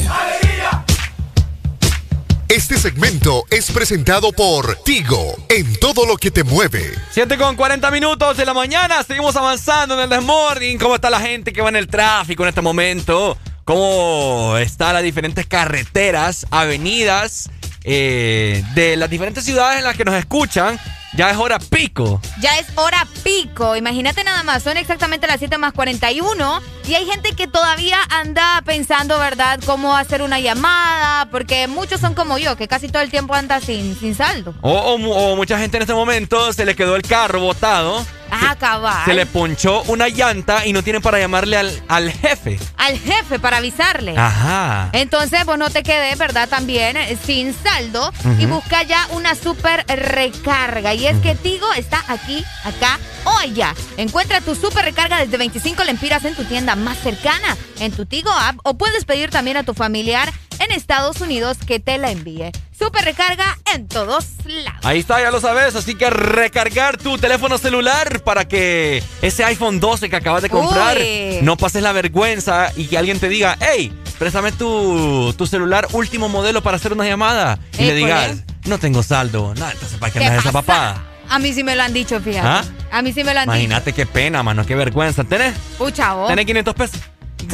Este 2.48 2.78
segmento 2.78 3.46
es 3.50 3.72
presentado 3.72 4.32
por 4.32 4.76
Tigo 4.84 5.36
en 5.50 5.76
todo 5.78 6.06
lo 6.06 6.18
que 6.18 6.30
te 6.30 6.44
mueve. 6.44 6.94
7 7.10 7.36
con 7.40 7.56
40 7.56 7.90
minutos 7.90 8.38
de 8.38 8.46
la 8.46 8.54
mañana, 8.54 9.02
seguimos 9.02 9.36
avanzando 9.36 9.96
en 9.96 10.02
el 10.02 10.20
This 10.20 10.28
Morning. 10.28 10.78
¿Cómo 10.78 10.94
está 10.94 11.10
la 11.10 11.20
gente 11.20 11.52
que 11.52 11.64
va 11.64 11.70
en 11.70 11.78
el 11.78 11.88
tráfico 11.88 12.44
en 12.44 12.50
este 12.50 12.62
momento? 12.62 13.36
¿Cómo 13.66 14.56
están 14.60 14.94
las 14.94 15.02
diferentes 15.02 15.48
carreteras, 15.48 16.46
avenidas 16.52 17.50
eh, 17.86 18.64
de 18.76 18.98
las 18.98 19.10
diferentes 19.10 19.44
ciudades 19.44 19.80
en 19.80 19.86
las 19.86 19.98
que 19.98 20.06
nos 20.06 20.14
escuchan? 20.14 20.80
Ya 21.16 21.30
es 21.30 21.38
hora 21.38 21.60
pico. 21.60 22.20
Ya 22.42 22.58
es 22.58 22.66
hora 22.76 23.08
pico. 23.24 23.76
Imagínate 23.76 24.24
nada 24.24 24.42
más, 24.44 24.64
son 24.64 24.78
exactamente 24.78 25.28
las 25.28 25.38
7 25.40 25.58
más 25.60 25.72
41 25.74 26.62
y 26.88 26.96
hay 26.96 27.06
gente 27.06 27.34
que 27.34 27.48
todavía 27.48 27.98
anda 28.10 28.62
pensando, 28.66 29.20
¿verdad?, 29.20 29.60
cómo 29.66 29.96
hacer 29.96 30.22
una 30.24 30.40
llamada, 30.40 31.30
porque 31.30 31.68
muchos 31.68 32.02
son 32.02 32.16
como 32.16 32.38
yo, 32.40 32.56
que 32.58 32.68
casi 32.68 32.88
todo 32.90 33.04
el 33.04 33.12
tiempo 33.12 33.36
anda 33.36 33.62
sin, 33.62 33.96
sin 34.00 34.16
saldo. 34.16 34.56
O, 34.62 34.72
o 34.72 34.98
mu- 34.98 35.14
o 35.14 35.36
mucha 35.36 35.60
gente 35.60 35.78
en 35.78 35.84
este 35.84 35.94
momento 35.94 36.52
se 36.52 36.66
le 36.66 36.76
quedó 36.76 36.96
el 36.96 37.04
carro 37.04 37.40
botado. 37.42 38.04
Ah, 38.34 38.56
cabal. 38.60 39.06
Se 39.06 39.14
le 39.14 39.26
ponchó 39.26 39.84
una 39.84 40.08
llanta 40.10 40.66
y 40.66 40.74
no 40.74 40.84
tienen 40.84 41.02
para 41.02 41.20
llamarle 41.20 41.58
al, 41.58 41.84
al 41.88 42.12
jefe. 42.12 42.60
Al 42.78 42.98
jefe 42.98 43.40
para 43.40 43.58
avisarle. 43.58 44.16
Ajá. 44.18 44.90
Entonces, 44.94 45.42
pues 45.46 45.58
no 45.58 45.70
te 45.70 45.84
quedes, 45.84 46.18
¿verdad? 46.18 46.50
También 46.50 46.98
eh, 46.98 47.18
sin 47.26 47.54
saldo 47.54 48.12
y 48.40 48.46
busca 48.46 48.84
ya 48.84 49.08
una 49.12 49.36
super 49.36 49.86
recarga. 49.88 50.94
Y 50.94 51.08
es 51.08 51.18
que 51.18 51.36
Tigo 51.36 51.72
está 51.74 52.04
aquí, 52.08 52.44
acá 52.64 53.00
o 53.26 53.38
allá. 53.38 53.74
Encuentra 53.98 54.42
tu 54.42 54.56
super 54.56 54.84
recarga 54.84 55.20
desde 55.20 55.38
25 55.38 55.84
lempiras 55.84 56.26
en 56.26 56.36
tu 56.36 56.44
tienda 56.46 56.76
más 56.76 56.98
cercana, 57.00 57.56
en 57.80 57.92
tu 57.92 58.06
Tigo 58.06 58.32
app, 58.32 58.58
o 58.64 58.76
puedes 58.76 59.06
pedir 59.06 59.30
también 59.30 59.58
a 59.58 59.64
tu 59.64 59.74
familiar 59.74 60.32
en 60.60 60.72
Estados 60.72 61.22
Unidos 61.22 61.58
que 61.66 61.80
te 61.80 61.98
la 61.98 62.12
envíe. 62.12 62.52
Super 62.78 63.06
recarga 63.06 63.58
en 63.74 63.88
todos 63.88 64.26
lados. 64.46 64.80
Ahí 64.84 65.00
está, 65.00 65.22
ya 65.22 65.32
lo 65.32 65.40
sabes. 65.40 65.76
Así 65.76 65.96
que 65.96 66.10
recargar 66.10 66.98
tu 66.98 67.18
teléfono 67.18 67.58
celular 67.58 68.22
para 68.24 68.46
que 68.48 69.04
ese 69.22 69.44
iPhone 69.46 69.80
12 69.80 70.10
que 70.10 70.16
acabas 70.16 70.42
de 70.42 70.50
comprar 70.50 70.98
Uy. 70.98 71.40
no 71.42 71.56
pases 71.58 71.84
la 71.84 71.92
vergüenza 71.92 72.72
y 72.76 72.86
que 72.86 72.98
alguien 72.98 73.20
te 73.20 73.30
diga, 73.30 73.58
hey, 73.62 73.94
préstame 74.20 74.52
tu, 74.52 75.34
tu 75.38 75.48
celular 75.48 75.88
último 75.94 76.30
modelo 76.30 76.62
para 76.62 76.78
hacer 76.78 76.94
una 76.94 77.06
llamada. 77.06 77.60
Y 77.78 77.86
le 77.86 77.94
digas, 77.94 78.38
no 78.66 78.78
tengo 78.80 79.04
saldo. 79.04 79.54
No, 79.56 79.70
entonces 79.70 79.98
¿para 79.98 80.12
qué 80.12 80.20
¿Qué 80.20 80.26
andas 80.26 80.42
esa 80.42 80.52
papada? 80.52 81.04
A 81.30 81.40
mí 81.40 81.54
sí 81.54 81.64
me 81.64 81.76
lo 81.76 81.84
han 81.84 81.94
dicho, 81.94 82.20
fíjate. 82.20 82.48
¿Ah? 82.48 82.64
A 82.92 83.02
mí 83.02 83.14
sí 83.14 83.24
me 83.24 83.34
lo 83.34 83.40
han 83.40 83.46
Imagínate 83.46 83.94
qué 83.94 84.06
pena, 84.06 84.44
mano, 84.44 84.66
qué 84.66 84.76
vergüenza. 84.76 85.24
¿Tenés? 85.24 85.54
dicho. 85.54 85.78
Pucha, 85.78 86.14
vos. 86.14 86.28
¿Tenés 86.28 86.46
500 86.46 86.76
pesos? 86.76 87.00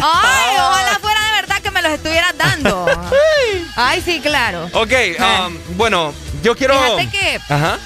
Ay, 0.01 0.55
ojalá 0.57 0.99
fuera 0.99 1.19
de 1.19 1.38
que 1.61 1.71
me 1.71 1.81
los 1.81 1.91
estuvieras 1.91 2.35
dando. 2.37 2.85
Ay, 3.75 4.01
sí, 4.03 4.19
claro. 4.21 4.69
Ok, 4.73 4.91
um, 5.47 5.57
bueno, 5.77 6.13
yo 6.43 6.55
quiero... 6.55 6.75
Fíjate 6.97 7.09
que- 7.09 7.39
Ajá. 7.53 7.77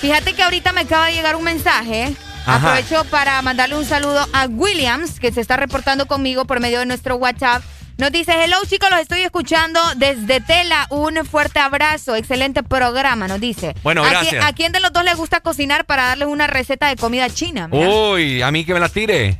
Fíjate 0.00 0.32
que 0.34 0.42
ahorita 0.42 0.72
me 0.72 0.80
acaba 0.82 1.06
de 1.06 1.12
llegar 1.12 1.36
un 1.36 1.44
mensaje. 1.44 2.14
Ajá. 2.44 2.56
Aprovecho 2.74 3.04
para 3.10 3.40
mandarle 3.42 3.76
un 3.76 3.84
saludo 3.84 4.26
a 4.32 4.46
Williams, 4.46 5.20
que 5.20 5.30
se 5.32 5.40
está 5.40 5.56
reportando 5.56 6.06
conmigo 6.06 6.44
por 6.44 6.58
medio 6.58 6.80
de 6.80 6.86
nuestro 6.86 7.14
WhatsApp. 7.16 7.62
Nos 7.98 8.10
dice, 8.10 8.32
hello 8.42 8.56
chicos, 8.68 8.90
los 8.90 8.98
estoy 8.98 9.22
escuchando 9.22 9.80
desde 9.96 10.40
Tela. 10.40 10.86
Un 10.90 11.24
fuerte 11.24 11.60
abrazo, 11.60 12.16
excelente 12.16 12.64
programa, 12.64 13.28
nos 13.28 13.38
dice. 13.38 13.74
Bueno, 13.84 14.02
¿A 14.02 14.08
gracias. 14.10 14.42
qui- 14.42 14.48
¿A 14.48 14.52
quién 14.54 14.72
de 14.72 14.80
los 14.80 14.92
dos 14.92 15.04
le 15.04 15.14
gusta 15.14 15.38
cocinar 15.40 15.84
para 15.84 16.04
darles 16.08 16.26
una 16.26 16.48
receta 16.48 16.88
de 16.88 16.96
comida 16.96 17.30
china? 17.30 17.68
Mira. 17.68 17.88
Uy, 17.88 18.42
a 18.42 18.50
mí 18.50 18.64
que 18.64 18.74
me 18.74 18.80
la 18.80 18.88
tire. 18.88 19.38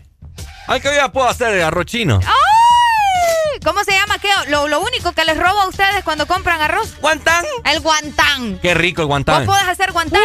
Ay, 0.68 0.80
que 0.80 0.94
ya 0.94 1.10
puedo 1.10 1.28
hacer 1.28 1.60
arroz 1.60 1.86
chino. 1.86 2.20
¡Ay! 2.24 2.32
¿Cómo 3.64 3.84
se 3.84 3.92
llama? 3.92 4.18
¿Qué? 4.18 4.28
Lo, 4.48 4.66
lo 4.68 4.80
único 4.80 5.12
que 5.12 5.24
les 5.24 5.36
robo 5.38 5.60
a 5.60 5.68
ustedes 5.68 6.02
cuando 6.04 6.26
compran 6.26 6.60
arroz. 6.60 6.94
¿Guantán? 7.00 7.44
El 7.64 7.80
guantán. 7.80 8.58
Qué 8.60 8.74
rico 8.74 9.02
el 9.02 9.06
¿Vos 9.06 9.12
guantán. 9.12 9.46
podés 9.46 9.68
hacer 9.68 9.92
guantán? 9.92 10.20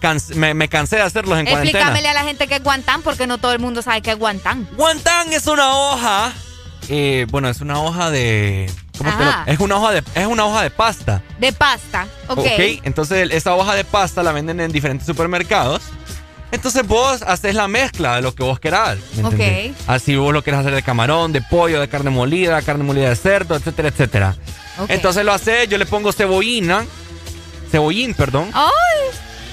Canse- 0.00 0.34
me, 0.34 0.54
me 0.54 0.68
cansé 0.68 0.96
de 0.96 1.02
hacerlos 1.02 1.38
en 1.38 1.46
cuarentena. 1.46 1.78
Explícamele 1.78 2.08
a 2.08 2.14
la 2.14 2.22
gente 2.22 2.46
qué 2.46 2.56
es 2.56 2.62
guantán 2.62 3.02
porque 3.02 3.26
no 3.26 3.38
todo 3.38 3.52
el 3.52 3.58
mundo 3.58 3.82
sabe 3.82 4.02
qué 4.02 4.12
es 4.12 4.18
guantán. 4.18 4.68
Guantán 4.72 5.32
es 5.32 5.46
una 5.46 5.74
hoja. 5.76 6.32
eh, 6.88 7.26
bueno, 7.30 7.48
es 7.48 7.60
una 7.60 7.80
hoja 7.80 8.10
de. 8.10 8.70
¿Cómo 8.98 9.10
te 9.16 9.24
lo-. 9.24 9.32
Es 9.46 9.58
una 9.60 9.76
hoja 9.76 9.92
de. 9.92 10.04
Es 10.14 10.26
una 10.26 10.44
hoja 10.46 10.62
de 10.62 10.70
pasta. 10.70 11.22
De 11.38 11.52
pasta. 11.52 12.06
Ok. 12.28 12.46
Entonces, 12.82 13.28
esa 13.32 13.54
hoja 13.54 13.74
de 13.74 13.84
pasta 13.84 14.22
la 14.22 14.32
venden 14.32 14.60
en 14.60 14.70
diferentes 14.72 15.06
supermercados. 15.06 15.82
Entonces 16.52 16.86
vos 16.86 17.22
haces 17.22 17.54
la 17.54 17.68
mezcla 17.68 18.16
de 18.16 18.22
lo 18.22 18.34
que 18.34 18.42
vos 18.42 18.58
querás. 18.58 18.98
¿me 19.16 19.22
Ok. 19.24 19.32
entendés? 19.32 19.76
Así 19.86 20.16
vos 20.16 20.32
lo 20.32 20.42
querés 20.42 20.60
hacer 20.60 20.74
de 20.74 20.82
camarón, 20.82 21.32
de 21.32 21.40
pollo, 21.42 21.80
de 21.80 21.88
carne 21.88 22.10
molida, 22.10 22.60
carne 22.62 22.82
molida 22.84 23.08
de 23.08 23.16
cerdo, 23.16 23.54
etcétera, 23.56 23.88
etcétera. 23.88 24.36
Ok. 24.78 24.90
Entonces 24.90 25.24
lo 25.24 25.32
haces, 25.32 25.68
yo 25.68 25.78
le 25.78 25.86
pongo 25.86 26.12
cebollina. 26.12 26.84
Cebollín, 27.70 28.14
perdón. 28.14 28.50
¡Ay! 28.52 28.70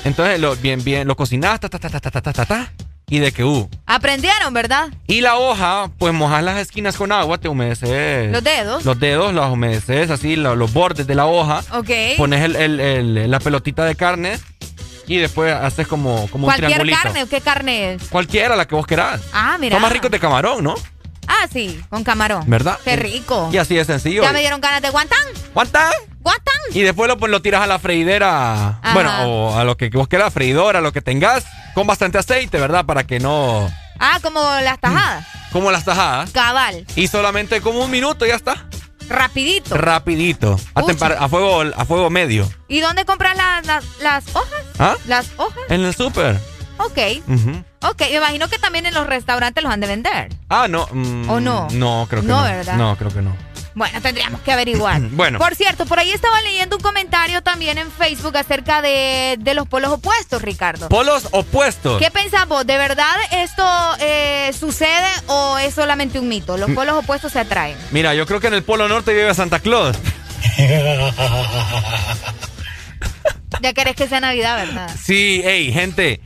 Entonces 0.05 0.39
lo, 0.39 0.55
bien, 0.55 0.83
bien, 0.83 1.07
lo 1.07 1.15
cocinás, 1.15 1.59
ta, 1.59 1.69
ta, 1.69 1.77
ta, 1.79 1.89
ta, 1.89 1.99
ta, 1.99 2.09
ta, 2.11 2.21
ta, 2.21 2.33
ta, 2.33 2.45
ta, 2.45 2.71
y 3.09 3.19
de 3.19 3.31
que 3.31 3.43
uh. 3.43 3.69
Aprendieron, 3.85 4.53
¿verdad? 4.53 4.87
Y 5.05 5.21
la 5.21 5.35
hoja, 5.37 5.91
pues 5.97 6.13
mojas 6.13 6.43
las 6.43 6.57
esquinas 6.59 6.95
con 6.95 7.11
agua, 7.11 7.37
te 7.37 7.47
humedeces. 7.47 8.31
Los 8.31 8.43
dedos. 8.43 8.85
Los 8.85 8.99
dedos, 8.99 9.33
los 9.33 9.51
humedeces, 9.51 10.09
así, 10.09 10.35
lo- 10.35 10.55
los 10.55 10.73
bordes 10.73 11.05
de 11.07 11.15
la 11.15 11.25
hoja. 11.27 11.61
Ok. 11.73 11.89
Pones 12.17 12.43
el- 12.43 12.55
el- 12.55 12.79
el- 12.79 13.29
la 13.31 13.39
pelotita 13.39 13.85
de 13.85 13.95
carne 13.95 14.39
y 15.07 15.17
después 15.17 15.53
haces 15.53 15.87
como, 15.87 16.27
como 16.29 16.47
un 16.47 16.53
¿Cualquier 16.53 16.89
carne 16.89 17.25
qué 17.27 17.41
carne 17.41 17.93
es? 17.93 18.03
Cualquiera, 18.09 18.55
la 18.55 18.67
que 18.67 18.75
vos 18.75 18.85
querás. 18.85 19.21
Ah, 19.33 19.57
mira. 19.59 19.75
Son 19.75 19.81
más 19.81 19.91
ricos 19.91 20.11
de 20.11 20.19
camarón, 20.19 20.63
¿no? 20.63 20.75
Ah, 21.27 21.47
sí, 21.51 21.81
con 21.89 22.03
camarón. 22.03 22.43
¿Verdad? 22.47 22.79
Qué 22.83 22.95
rico. 22.95 23.49
Y 23.51 23.57
así 23.57 23.75
de 23.75 23.85
sencillo. 23.85 24.23
Ya 24.23 24.31
me 24.31 24.39
dieron 24.39 24.61
ganas 24.61 24.81
de 24.81 24.89
guantán. 24.89 25.19
¿Guantán? 25.53 25.91
Guantán. 26.19 26.55
Y 26.73 26.81
después 26.81 27.07
lo, 27.07 27.17
pues, 27.17 27.31
lo 27.31 27.41
tiras 27.41 27.61
a 27.61 27.67
la 27.67 27.79
freidera. 27.79 28.79
Ajá. 28.81 28.93
Bueno, 28.93 29.11
o 29.25 29.57
a 29.57 29.63
lo 29.63 29.75
que 29.77 29.89
vos 29.89 30.07
quieras, 30.07 30.33
freidora, 30.33 30.81
lo 30.81 30.93
que 30.93 31.01
tengas, 31.01 31.45
con 31.73 31.85
bastante 31.87 32.17
aceite, 32.17 32.59
¿verdad? 32.59 32.85
Para 32.85 33.05
que 33.05 33.19
no. 33.19 33.69
Ah, 33.99 34.19
como 34.21 34.41
las 34.41 34.79
tajadas. 34.79 35.25
Como 35.51 35.71
las 35.71 35.83
tajadas. 35.83 36.31
Cabal. 36.31 36.85
Y 36.95 37.07
solamente 37.07 37.61
como 37.61 37.83
un 37.83 37.91
minuto 37.91 38.25
ya 38.25 38.35
está. 38.35 38.65
Rapidito. 39.09 39.75
Rapidito. 39.77 40.59
A, 40.73 41.27
fuego, 41.29 41.61
a 41.75 41.85
fuego 41.85 42.09
medio. 42.09 42.49
¿Y 42.67 42.79
dónde 42.81 43.05
compras 43.05 43.35
la- 43.37 43.61
la- 43.65 43.81
las 44.01 44.35
hojas? 44.35 44.63
¿Ah? 44.79 44.95
Las 45.07 45.27
hojas. 45.37 45.63
En 45.69 45.81
el 45.85 45.93
súper. 45.95 46.39
Ok. 46.77 46.97
Ujú. 47.27 47.63
Ok, 47.89 48.01
me 48.01 48.15
imagino 48.17 48.47
que 48.49 48.59
también 48.59 48.85
en 48.85 48.93
los 48.93 49.07
restaurantes 49.07 49.63
los 49.63 49.71
han 49.73 49.79
de 49.79 49.87
vender. 49.87 50.29
Ah, 50.49 50.67
no. 50.67 50.87
mm, 50.91 51.29
¿O 51.29 51.39
no? 51.39 51.67
No, 51.71 52.05
creo 52.09 52.21
que 52.21 52.27
No, 52.27 52.37
no. 52.41 52.43
¿verdad? 52.43 52.75
No, 52.75 52.95
creo 52.97 53.11
que 53.11 53.21
no. 53.21 53.35
Bueno, 53.77 54.01
tendríamos 54.01 54.41
que 54.41 54.51
averiguar. 54.51 54.99
Bueno. 55.11 55.37
Por 55.37 55.53
cierto, 55.55 55.85
por 55.85 55.99
ahí 55.99 56.11
estaba 56.11 56.41
leyendo 56.41 56.77
un 56.77 56.81
comentario 56.81 57.43
también 57.43 57.77
en 57.77 57.91
Facebook 57.91 58.35
acerca 58.37 58.81
de, 58.81 59.35
de 59.39 59.53
los 59.53 59.67
polos 59.67 59.91
opuestos, 59.91 60.41
Ricardo. 60.41 60.89
Polos 60.89 61.27
opuestos. 61.31 62.01
¿Qué 62.01 62.09
pensás 62.09 62.47
vos? 62.47 62.65
¿De 62.65 62.77
verdad 62.77 63.15
esto 63.31 63.63
eh, 63.99 64.51
sucede 64.59 65.07
o 65.27 65.57
es 65.59 65.75
solamente 65.75 66.19
un 66.19 66.27
mito? 66.27 66.57
Los 66.57 66.69
Mm. 66.69 66.73
polos 66.75 66.95
opuestos 66.97 67.31
se 67.33 67.39
atraen. 67.39 67.77
Mira, 67.91 68.15
yo 68.15 68.25
creo 68.25 68.39
que 68.39 68.47
en 68.47 68.55
el 68.55 68.63
Polo 68.63 68.87
Norte 68.87 69.13
vive 69.13 69.33
Santa 69.35 69.59
Claus. 69.59 69.95
Ya 73.61 73.73
querés 73.73 73.95
que 73.95 74.07
sea 74.07 74.19
Navidad, 74.19 74.55
¿verdad? 74.67 74.89
Sí, 75.03 75.41
hey, 75.43 75.71
gente. 75.73 76.21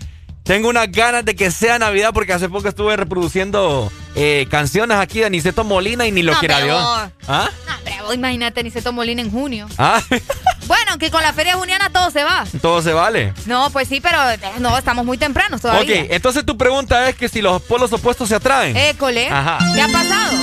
Tengo 0.51 0.67
unas 0.67 0.91
ganas 0.91 1.23
de 1.23 1.33
que 1.33 1.49
sea 1.49 1.79
Navidad 1.79 2.11
porque 2.13 2.33
hace 2.33 2.49
poco 2.49 2.67
estuve 2.67 2.97
reproduciendo 2.97 3.89
eh, 4.15 4.47
canciones 4.51 4.97
aquí 4.97 5.19
de 5.19 5.27
Aniceto 5.27 5.63
Molina 5.63 6.05
y 6.05 6.11
ni 6.11 6.23
lo 6.23 6.33
No, 6.33 6.39
quiera 6.39 6.55
pero 6.55 6.65
Dios. 6.65 6.83
¿Ah? 7.29 7.49
No, 7.65 8.03
vos 8.03 8.15
imagínate, 8.15 8.61
ni 8.61 8.69
se 8.69 8.91
Molina 8.91 9.21
en 9.21 9.31
junio. 9.31 9.69
¿Ah? 9.77 10.01
Bueno, 10.67 10.97
que 10.99 11.09
con 11.09 11.21
la 11.21 11.31
feria 11.31 11.55
juniana 11.55 11.89
todo 11.89 12.11
se 12.11 12.25
va. 12.25 12.45
Todo 12.61 12.81
se 12.81 12.91
vale. 12.91 13.33
No, 13.45 13.69
pues 13.71 13.87
sí, 13.87 14.01
pero 14.01 14.17
eh, 14.29 14.39
no, 14.59 14.77
estamos 14.77 15.05
muy 15.05 15.17
tempranos 15.17 15.61
todavía. 15.61 16.01
Ok, 16.01 16.07
entonces 16.11 16.45
tu 16.45 16.57
pregunta 16.57 17.07
es 17.07 17.15
que 17.15 17.29
si 17.29 17.41
los 17.41 17.61
polos 17.61 17.91
opuestos 17.93 18.27
se 18.27 18.35
atraen. 18.35 18.75
École, 18.75 19.29
Ajá. 19.29 19.57
¿qué 19.73 19.81
ha 19.81 19.87
pasado? 19.87 20.37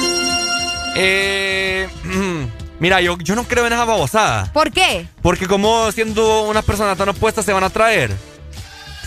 Eh, 0.97 1.89
mira, 2.81 3.03
yo, 3.03 3.19
yo 3.19 3.35
no 3.35 3.45
creo 3.45 3.67
en 3.67 3.75
esa 3.75 3.85
babosada. 3.85 4.51
¿Por 4.55 4.73
qué? 4.73 5.07
Porque 5.21 5.47
como 5.47 5.93
siendo 5.93 6.45
unas 6.45 6.65
personas 6.65 6.97
tan 6.97 7.11
opuestas 7.11 7.45
se 7.45 7.53
van 7.53 7.63
a 7.65 7.67
atraer. 7.67 8.38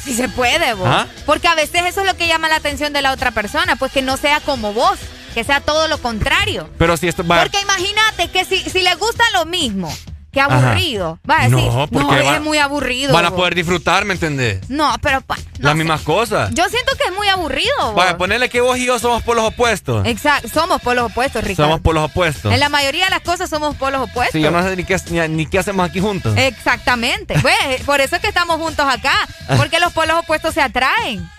Si 0.03 0.13
se 0.13 0.29
puede, 0.29 0.73
vos. 0.73 0.87
¿Ah? 0.89 1.07
Porque 1.25 1.47
a 1.47 1.55
veces 1.55 1.83
eso 1.85 2.01
es 2.01 2.07
lo 2.07 2.17
que 2.17 2.27
llama 2.27 2.49
la 2.49 2.55
atención 2.55 2.93
de 2.93 3.01
la 3.01 3.11
otra 3.11 3.31
persona, 3.31 3.75
pues 3.75 3.91
que 3.91 4.01
no 4.01 4.17
sea 4.17 4.39
como 4.39 4.73
vos, 4.73 4.97
que 5.33 5.43
sea 5.43 5.61
todo 5.61 5.87
lo 5.87 5.99
contrario. 5.99 6.69
Pero 6.77 6.97
si 6.97 7.07
esto 7.07 7.25
va... 7.25 7.41
Porque 7.41 7.61
imagínate 7.61 8.29
que 8.29 8.45
si, 8.45 8.57
si 8.69 8.81
le 8.81 8.95
gusta 8.95 9.23
lo 9.33 9.45
mismo, 9.45 9.95
Ajá. 10.39 10.69
aburrido, 10.69 11.19
va 11.29 11.41
a 11.41 11.43
decir, 11.49 11.57
No, 11.57 11.75
no, 11.79 11.87
porque 11.87 12.35
es 12.35 12.41
muy 12.41 12.57
aburrido. 12.57 13.13
Van 13.13 13.25
a 13.25 13.29
vos". 13.29 13.39
poder 13.39 13.55
disfrutar, 13.55 14.05
¿me 14.05 14.13
entendés? 14.13 14.69
No, 14.69 14.95
pero 15.01 15.21
Las 15.59 15.75
mismas 15.75 16.01
cosas. 16.01 16.51
yo 16.53 16.67
siento 16.69 16.93
que 16.97 17.03
es 17.09 17.15
muy 17.15 17.27
aburrido. 17.27 17.93
Vaya, 17.95 18.17
ponerle 18.17 18.49
que 18.49 18.61
vos 18.61 18.77
y 18.77 18.85
yo 18.85 18.97
somos 18.99 19.21
polos 19.23 19.43
opuestos. 19.45 20.05
Exacto, 20.07 20.47
somos 20.47 20.81
polos 20.81 21.11
opuestos, 21.11 21.43
Ricardo. 21.43 21.69
Somos 21.71 21.81
polos 21.81 22.03
opuestos. 22.09 22.51
En 22.53 22.59
la 22.59 22.69
mayoría 22.69 23.05
de 23.05 23.11
las 23.11 23.21
cosas 23.21 23.49
somos 23.49 23.75
polos 23.75 24.01
opuestos. 24.01 24.33
Sí, 24.33 24.41
yo 24.41 24.51
no 24.51 24.63
sé 24.63 24.75
ni 24.75 24.83
qué, 24.85 24.97
ni, 25.09 25.27
ni 25.27 25.45
qué 25.45 25.59
hacemos 25.59 25.87
aquí 25.89 25.99
juntos. 25.99 26.35
Exactamente. 26.37 27.35
Pues, 27.41 27.81
por 27.85 27.99
eso 28.01 28.15
es 28.15 28.21
que 28.21 28.27
estamos 28.29 28.57
juntos 28.57 28.85
acá. 28.87 29.13
Porque 29.57 29.79
los 29.79 29.91
polos 29.93 30.17
opuestos 30.19 30.53
se 30.53 30.61
atraen. 30.61 31.29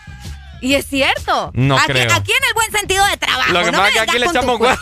Y 0.62 0.74
es 0.76 0.86
cierto. 0.86 1.50
No 1.54 1.76
aquí, 1.76 1.86
creo. 1.92 2.12
aquí 2.14 2.30
en 2.32 2.44
el 2.48 2.54
buen 2.54 2.70
sentido 2.72 3.04
de 3.06 3.16
trabajo. 3.18 3.52
Lo 3.52 3.64
que 3.64 3.72
no 3.72 3.78
pasa 3.78 3.88
es 3.88 3.94
que 3.94 4.00
aquí 4.00 4.18
le 4.18 4.26
echamos 4.26 4.56
tu 4.58 4.64
huevo. 4.64 4.78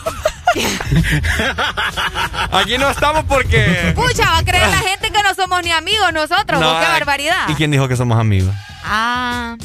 Aquí 2.52 2.76
no 2.78 2.90
estamos 2.90 3.24
porque. 3.24 3.92
Pucha, 3.96 4.30
va 4.30 4.38
a 4.38 4.44
creer 4.44 4.68
la 4.68 4.78
gente 4.78 5.10
que 5.10 5.22
no 5.22 5.34
somos 5.34 5.62
ni 5.62 5.72
amigos 5.72 6.12
nosotros. 6.12 6.60
No, 6.60 6.78
qué 6.80 6.86
barbaridad. 6.86 7.48
¿Y 7.48 7.54
quién 7.54 7.70
dijo 7.70 7.88
que 7.88 7.96
somos 7.96 8.18
amigos? 8.20 8.54
Ah, 8.84 9.56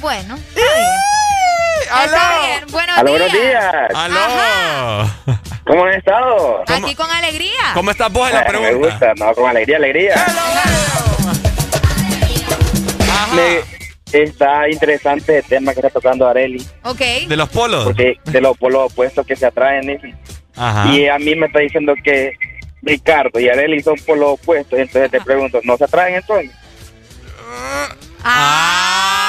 bueno. 0.00 0.36
Está 0.36 0.60
bien. 0.76 2.04
Está 2.04 2.40
bien. 2.40 2.64
Buenos 2.70 2.98
Aló, 2.98 3.14
días. 3.14 3.30
buenos 3.32 3.42
días. 3.48 3.74
¡Aló! 3.94 5.10
¿Cómo 5.66 5.84
han 5.84 5.92
estado? 5.94 6.64
Aquí 6.68 6.94
con 6.94 7.10
alegría. 7.10 7.72
¿Cómo 7.74 7.90
estás 7.90 8.12
vos 8.12 8.28
en 8.28 8.34
la 8.34 8.40
Eh, 8.42 8.44
Me 8.44 8.50
pregunta? 8.58 8.88
gusta, 8.90 9.12
no, 9.16 9.34
con 9.34 9.48
alegría, 9.48 9.76
alegría. 9.78 10.26
Me, 13.34 13.77
está 14.12 14.68
interesante 14.70 15.38
el 15.38 15.44
tema 15.44 15.72
que 15.72 15.80
está 15.80 15.90
tocando 15.90 16.26
Areli, 16.26 16.64
Ok. 16.82 17.00
¿De 17.28 17.36
los 17.36 17.48
polos? 17.48 17.84
porque 17.84 18.16
de 18.24 18.40
los 18.40 18.56
polos 18.56 18.90
opuestos 18.92 19.26
que 19.26 19.36
se 19.36 19.46
atraen. 19.46 20.16
Ajá. 20.56 20.92
Y 20.92 21.06
a 21.08 21.18
mí 21.18 21.34
me 21.34 21.46
está 21.46 21.60
diciendo 21.60 21.94
que 22.02 22.32
Ricardo 22.82 23.38
y 23.38 23.48
Areli 23.48 23.82
son 23.82 23.96
polos 24.06 24.30
opuestos, 24.40 24.78
entonces 24.78 25.10
te 25.10 25.20
pregunto, 25.20 25.60
¿no 25.64 25.76
se 25.76 25.84
atraen 25.84 26.16
entonces? 26.16 26.50
Ah. 28.22 29.27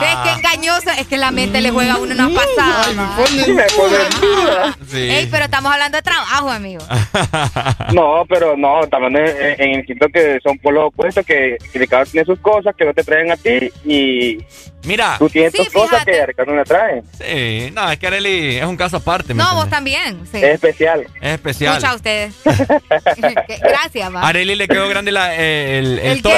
¿Ves 0.00 0.16
qué 0.24 0.30
engañoso? 0.38 0.90
Es 0.98 1.06
que 1.06 1.16
la 1.16 1.30
mente 1.30 1.60
le 1.60 1.70
juega 1.70 1.94
a 1.94 1.96
uno 1.98 2.12
una 2.14 2.28
pasada. 2.28 2.86
Me 2.92 3.22
pone 3.22 3.42
en 3.44 4.20
duda. 4.20 4.76
Sí. 4.88 4.96
Ey, 5.10 5.26
pero 5.30 5.44
estamos 5.44 5.72
hablando 5.72 5.96
de 5.96 6.02
trabajo, 6.02 6.50
amigo. 6.50 6.82
No, 7.92 8.24
pero 8.28 8.56
no, 8.56 8.86
también 8.88 9.16
en, 9.16 9.60
en 9.60 9.70
el 9.80 9.86
sentido 9.86 10.08
que 10.12 10.38
son 10.42 10.58
polos 10.58 10.84
opuestos, 10.88 11.24
que, 11.24 11.56
que 11.72 11.78
Ricardo 11.78 12.10
tiene 12.10 12.26
sus 12.26 12.38
cosas 12.40 12.74
que 12.76 12.84
no 12.84 12.92
te 12.92 13.02
traen 13.02 13.30
a 13.32 13.36
ti 13.36 13.70
y 13.84 14.38
Mira. 14.84 15.16
tú 15.18 15.28
tienes 15.28 15.52
Sí, 15.52 15.58
tus 15.58 15.72
cosas 15.72 16.04
que 16.04 16.20
a 16.20 16.26
Ricardo 16.26 16.52
no 16.52 16.58
le 16.58 16.64
traen. 16.64 17.02
Sí, 17.18 17.70
no, 17.72 17.90
es 17.90 17.98
que 17.98 18.06
Arely 18.06 18.56
es 18.58 18.64
un 18.66 18.76
caso 18.76 18.98
aparte. 18.98 19.32
¿me 19.34 19.42
No, 19.42 19.54
vos 19.54 19.68
también. 19.70 20.20
Sí. 20.30 20.36
Es 20.38 20.54
especial. 20.54 21.06
Es 21.20 21.32
especial. 21.34 21.74
Escucha 21.76 21.92
a 21.92 21.96
ustedes. 21.96 22.34
Gracias, 23.62 24.14
va. 24.14 24.20
A 24.22 24.28
Arely 24.28 24.54
le 24.54 24.68
quedó 24.68 24.88
grande 24.88 25.10
la- 25.10 25.34
eh, 25.34 25.78
el, 25.78 25.98
el 25.98 26.06
¿El 26.12 26.22
toro. 26.22 26.34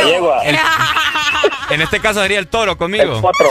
En 1.70 1.80
este 1.82 2.00
caso 2.00 2.20
sería 2.22 2.38
el 2.38 2.48
toro 2.48 2.76
conmigo. 2.76 3.16
El 3.16 3.20
potro. 3.22 3.48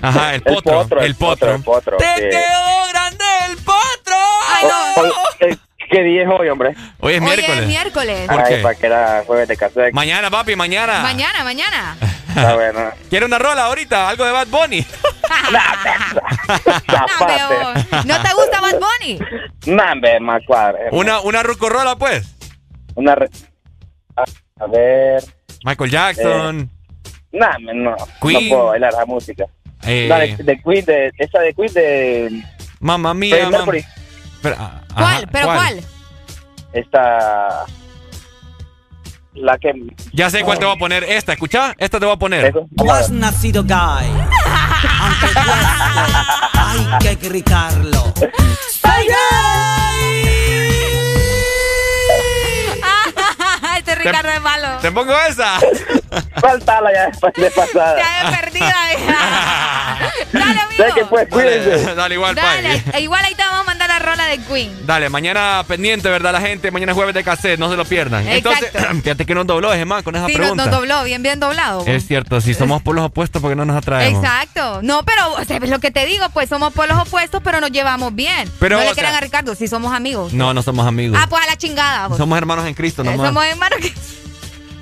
Ajá, 0.00 0.30
el 0.30 0.34
El 0.36 0.42
potro. 0.42 0.72
potro, 0.82 1.00
el 1.00 1.14
potro, 1.14 1.36
potro. 1.36 1.54
el 1.56 1.62
potro, 1.62 1.96
¡Te 1.98 2.06
sí. 2.16 2.22
quedó 2.30 2.88
grande 2.90 3.24
el 3.50 3.56
potro! 3.58 4.16
Ay, 4.54 4.66
no. 4.68 5.02
Hoy- 5.02 5.12
eh, 5.40 5.56
¿Qué 5.90 6.02
día 6.02 6.22
es 6.22 6.28
hoy, 6.28 6.48
hombre? 6.48 6.74
Hoy 7.00 7.14
es 7.14 7.20
Hoy 7.20 7.26
miércoles. 7.26 7.60
es 7.60 7.66
miércoles. 7.66 8.26
¿Por 8.28 8.40
Ay, 8.40 8.54
qué? 8.56 8.62
para 8.62 8.74
que 8.76 8.86
era 8.86 9.22
jueves 9.26 9.46
de 9.48 9.56
cassette. 9.58 9.92
Mañana, 9.92 10.30
papi, 10.30 10.56
mañana. 10.56 11.00
Mañana, 11.02 11.44
mañana. 11.44 11.96
Está 12.28 12.54
bueno. 12.54 12.90
¿Quiere 13.10 13.26
una 13.26 13.38
rola 13.38 13.66
ahorita? 13.66 14.08
Algo 14.08 14.24
de 14.24 14.32
Bad 14.32 14.46
Bunny. 14.48 14.86
No. 16.88 18.04
¿No 18.04 18.22
te 18.22 18.34
gusta 18.34 18.60
Bad 18.60 18.78
Bunny? 18.80 19.18
Nambe, 19.66 20.20
más 20.20 20.42
cuadre. 20.46 20.88
una, 20.92 21.20
una 21.20 21.42
rucorola, 21.42 21.96
pues. 21.96 22.26
Una 22.94 23.14
re- 23.14 23.30
a, 24.16 24.24
a 24.64 24.66
ver. 24.66 25.22
Michael 25.64 25.90
Jackson. 25.90 26.70
Nambe, 27.32 27.74
no. 27.74 27.96
Queen. 28.20 28.48
No 28.48 28.56
puedo 28.56 28.66
bailar 28.66 28.92
la 28.92 29.06
música. 29.06 29.44
Eh, 29.84 30.06
La 30.08 30.18
de, 30.20 30.36
de 30.36 30.62
Queen, 30.62 30.84
de, 30.84 31.10
esa 31.18 31.40
de 31.40 31.54
Queen 31.54 31.72
de. 31.72 32.44
Mamma 32.80 33.14
mía. 33.14 33.48
Mercury. 33.50 33.84
Pero, 34.42 34.56
ah, 34.58 34.80
¿Cuál? 34.94 35.04
ajá, 35.06 35.22
¿Pero 35.32 35.46
cuál? 35.46 35.80
Esta. 36.72 37.64
La 39.34 39.58
que. 39.58 39.72
Ya 40.12 40.28
sé 40.30 40.42
cuál 40.42 40.58
te 40.58 40.64
voy 40.66 40.74
a 40.74 40.78
poner. 40.78 41.04
Esta, 41.04 41.32
escucha. 41.32 41.74
Esta 41.78 41.98
te 41.98 42.04
voy 42.06 42.14
a 42.14 42.18
poner. 42.18 42.52
Tú 42.76 42.90
has 42.90 43.10
nacido 43.10 43.62
gay. 43.64 44.10
Aunque 45.00 45.26
hay 47.08 47.16
que 47.16 47.28
gritarlo. 47.28 48.12
¡Soy 48.14 49.06
este 49.06 49.14
Ricardo 54.04 54.30
es 54.30 54.40
malo. 54.40 54.68
Te 54.80 54.92
pongo 54.92 55.14
esa. 55.28 55.58
Faltala 56.40 56.92
ya 56.92 57.10
de 57.10 57.50
pasada. 57.50 57.96
Ya 57.98 58.30
es 58.30 58.38
perdida, 58.38 58.74
Dale, 60.32 60.60
amigo. 60.60 60.84
Sé 60.84 60.92
que 60.94 61.04
pues, 61.06 61.28
cuídense. 61.28 61.70
Dale, 61.70 61.94
dale 61.94 62.14
igual, 62.14 62.34
Dale, 62.34 62.82
igual 62.98 63.24
ahí 63.24 63.34
te 63.34 63.42
vamos 63.42 63.71
a 63.92 63.98
mandar 63.98 64.16
la 64.18 64.24
rola 64.24 64.26
de 64.26 64.38
Queen. 64.38 64.86
Dale, 64.86 65.08
mañana 65.08 65.64
pendiente, 65.66 66.08
¿verdad, 66.08 66.32
la 66.32 66.40
gente? 66.40 66.70
Mañana 66.70 66.92
es 66.92 66.96
jueves 66.96 67.14
de 67.14 67.22
cassette, 67.24 67.58
no 67.58 67.70
se 67.70 67.76
lo 67.76 67.84
pierdan. 67.84 68.26
Entonces, 68.26 68.70
fíjate 69.02 69.26
que 69.26 69.34
nos 69.34 69.46
dobló, 69.46 69.72
es 69.72 69.86
más, 69.86 70.02
con 70.02 70.16
esa 70.16 70.26
Sí, 70.26 70.34
pregunta. 70.34 70.64
nos 70.66 70.74
dobló, 70.74 71.04
bien, 71.04 71.22
bien 71.22 71.38
doblado. 71.40 71.84
Es 71.86 72.06
cierto, 72.06 72.40
si 72.40 72.54
somos 72.54 72.82
por 72.82 72.94
los 72.94 73.04
opuestos, 73.06 73.40
porque 73.42 73.56
no 73.56 73.64
nos 73.64 73.76
atraemos? 73.76 74.22
Exacto. 74.22 74.80
No, 74.82 75.02
pero 75.04 75.34
o 75.34 75.44
sea, 75.44 75.56
es 75.58 75.68
lo 75.70 75.78
que 75.78 75.90
te 75.90 76.06
digo, 76.06 76.26
pues 76.30 76.48
somos 76.48 76.72
polos 76.72 76.98
opuestos, 76.98 77.40
pero 77.44 77.60
nos 77.60 77.70
llevamos 77.70 78.14
bien. 78.14 78.50
Pero, 78.58 78.76
no 78.78 78.84
le 78.84 78.92
crean 78.92 79.10
sea- 79.10 79.18
a 79.18 79.20
Ricardo, 79.20 79.54
si 79.54 79.68
somos 79.68 79.92
amigos. 79.92 80.32
No, 80.32 80.54
no 80.54 80.62
somos 80.62 80.86
amigos. 80.86 81.18
Ah, 81.20 81.26
pues 81.28 81.42
a 81.42 81.46
la 81.46 81.56
chingada. 81.56 82.08
Somos 82.16 82.38
hermanos 82.38 82.66
en 82.66 82.74
Cristo 82.74 83.02
Eh, 83.02 83.06
nomás. 83.06 83.26
somos 83.26 83.44
hermanos 83.44 83.78
que... 83.80 83.92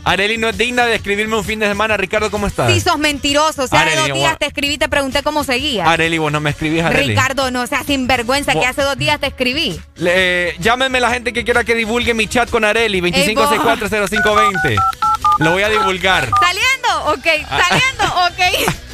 Areli 0.05 0.39
no 0.39 0.49
es 0.49 0.57
digna 0.59 0.87
de 0.87 0.95
escribirme 0.97 1.37
un 1.37 1.45
fin 1.45 1.59
de 1.61 1.69
semana. 1.69 1.97
Ricardo, 1.97 2.31
¿cómo 2.31 2.47
estás? 2.47 2.73
Sí, 2.73 2.81
sos 2.81 2.99
mentiroso. 2.99 3.65
O 3.65 3.67
sea, 3.67 3.81
Arely, 3.83 3.99
hace 3.99 4.09
dos 4.11 4.19
días 4.19 4.39
te 4.39 4.47
escribí, 4.47 4.79
te 4.79 4.89
pregunté 4.89 5.23
cómo 5.23 5.45
seguías. 5.45 5.87
Areli, 5.87 6.19
vos 6.19 6.33
no 6.33 6.41
me 6.41 6.51
escribís, 6.51 6.83
Areli. 6.83 7.09
Ricardo, 7.09 7.51
no 7.51 7.67
seas 7.67 7.87
sinvergüenza, 7.87 8.53
que 8.53 8.59
Vos- 8.59 8.67
hace 8.69 8.83
dos 8.83 8.97
días 8.97 9.21
te 9.21 9.27
escribí. 9.29 9.81
Le- 9.97 10.49
eh, 10.51 10.57
llámenme 10.59 11.01
la 11.01 11.11
gente 11.11 11.33
que 11.33 11.45
quiera 11.45 11.65
que 11.65 11.75
divulgue 11.75 12.15
mi 12.15 12.27
chat 12.27 12.49
con 12.51 12.65
Areli, 12.65 13.01
25640520. 13.01 14.77
Lo 15.39 15.53
voy 15.53 15.63
a 15.63 15.69
divulgar. 15.69 16.29
¿Saliendo? 16.41 17.13
Ok. 17.13 17.27
Ah. 17.49 17.63
¿Saliendo? 17.69 18.05
Ok. 18.27 18.77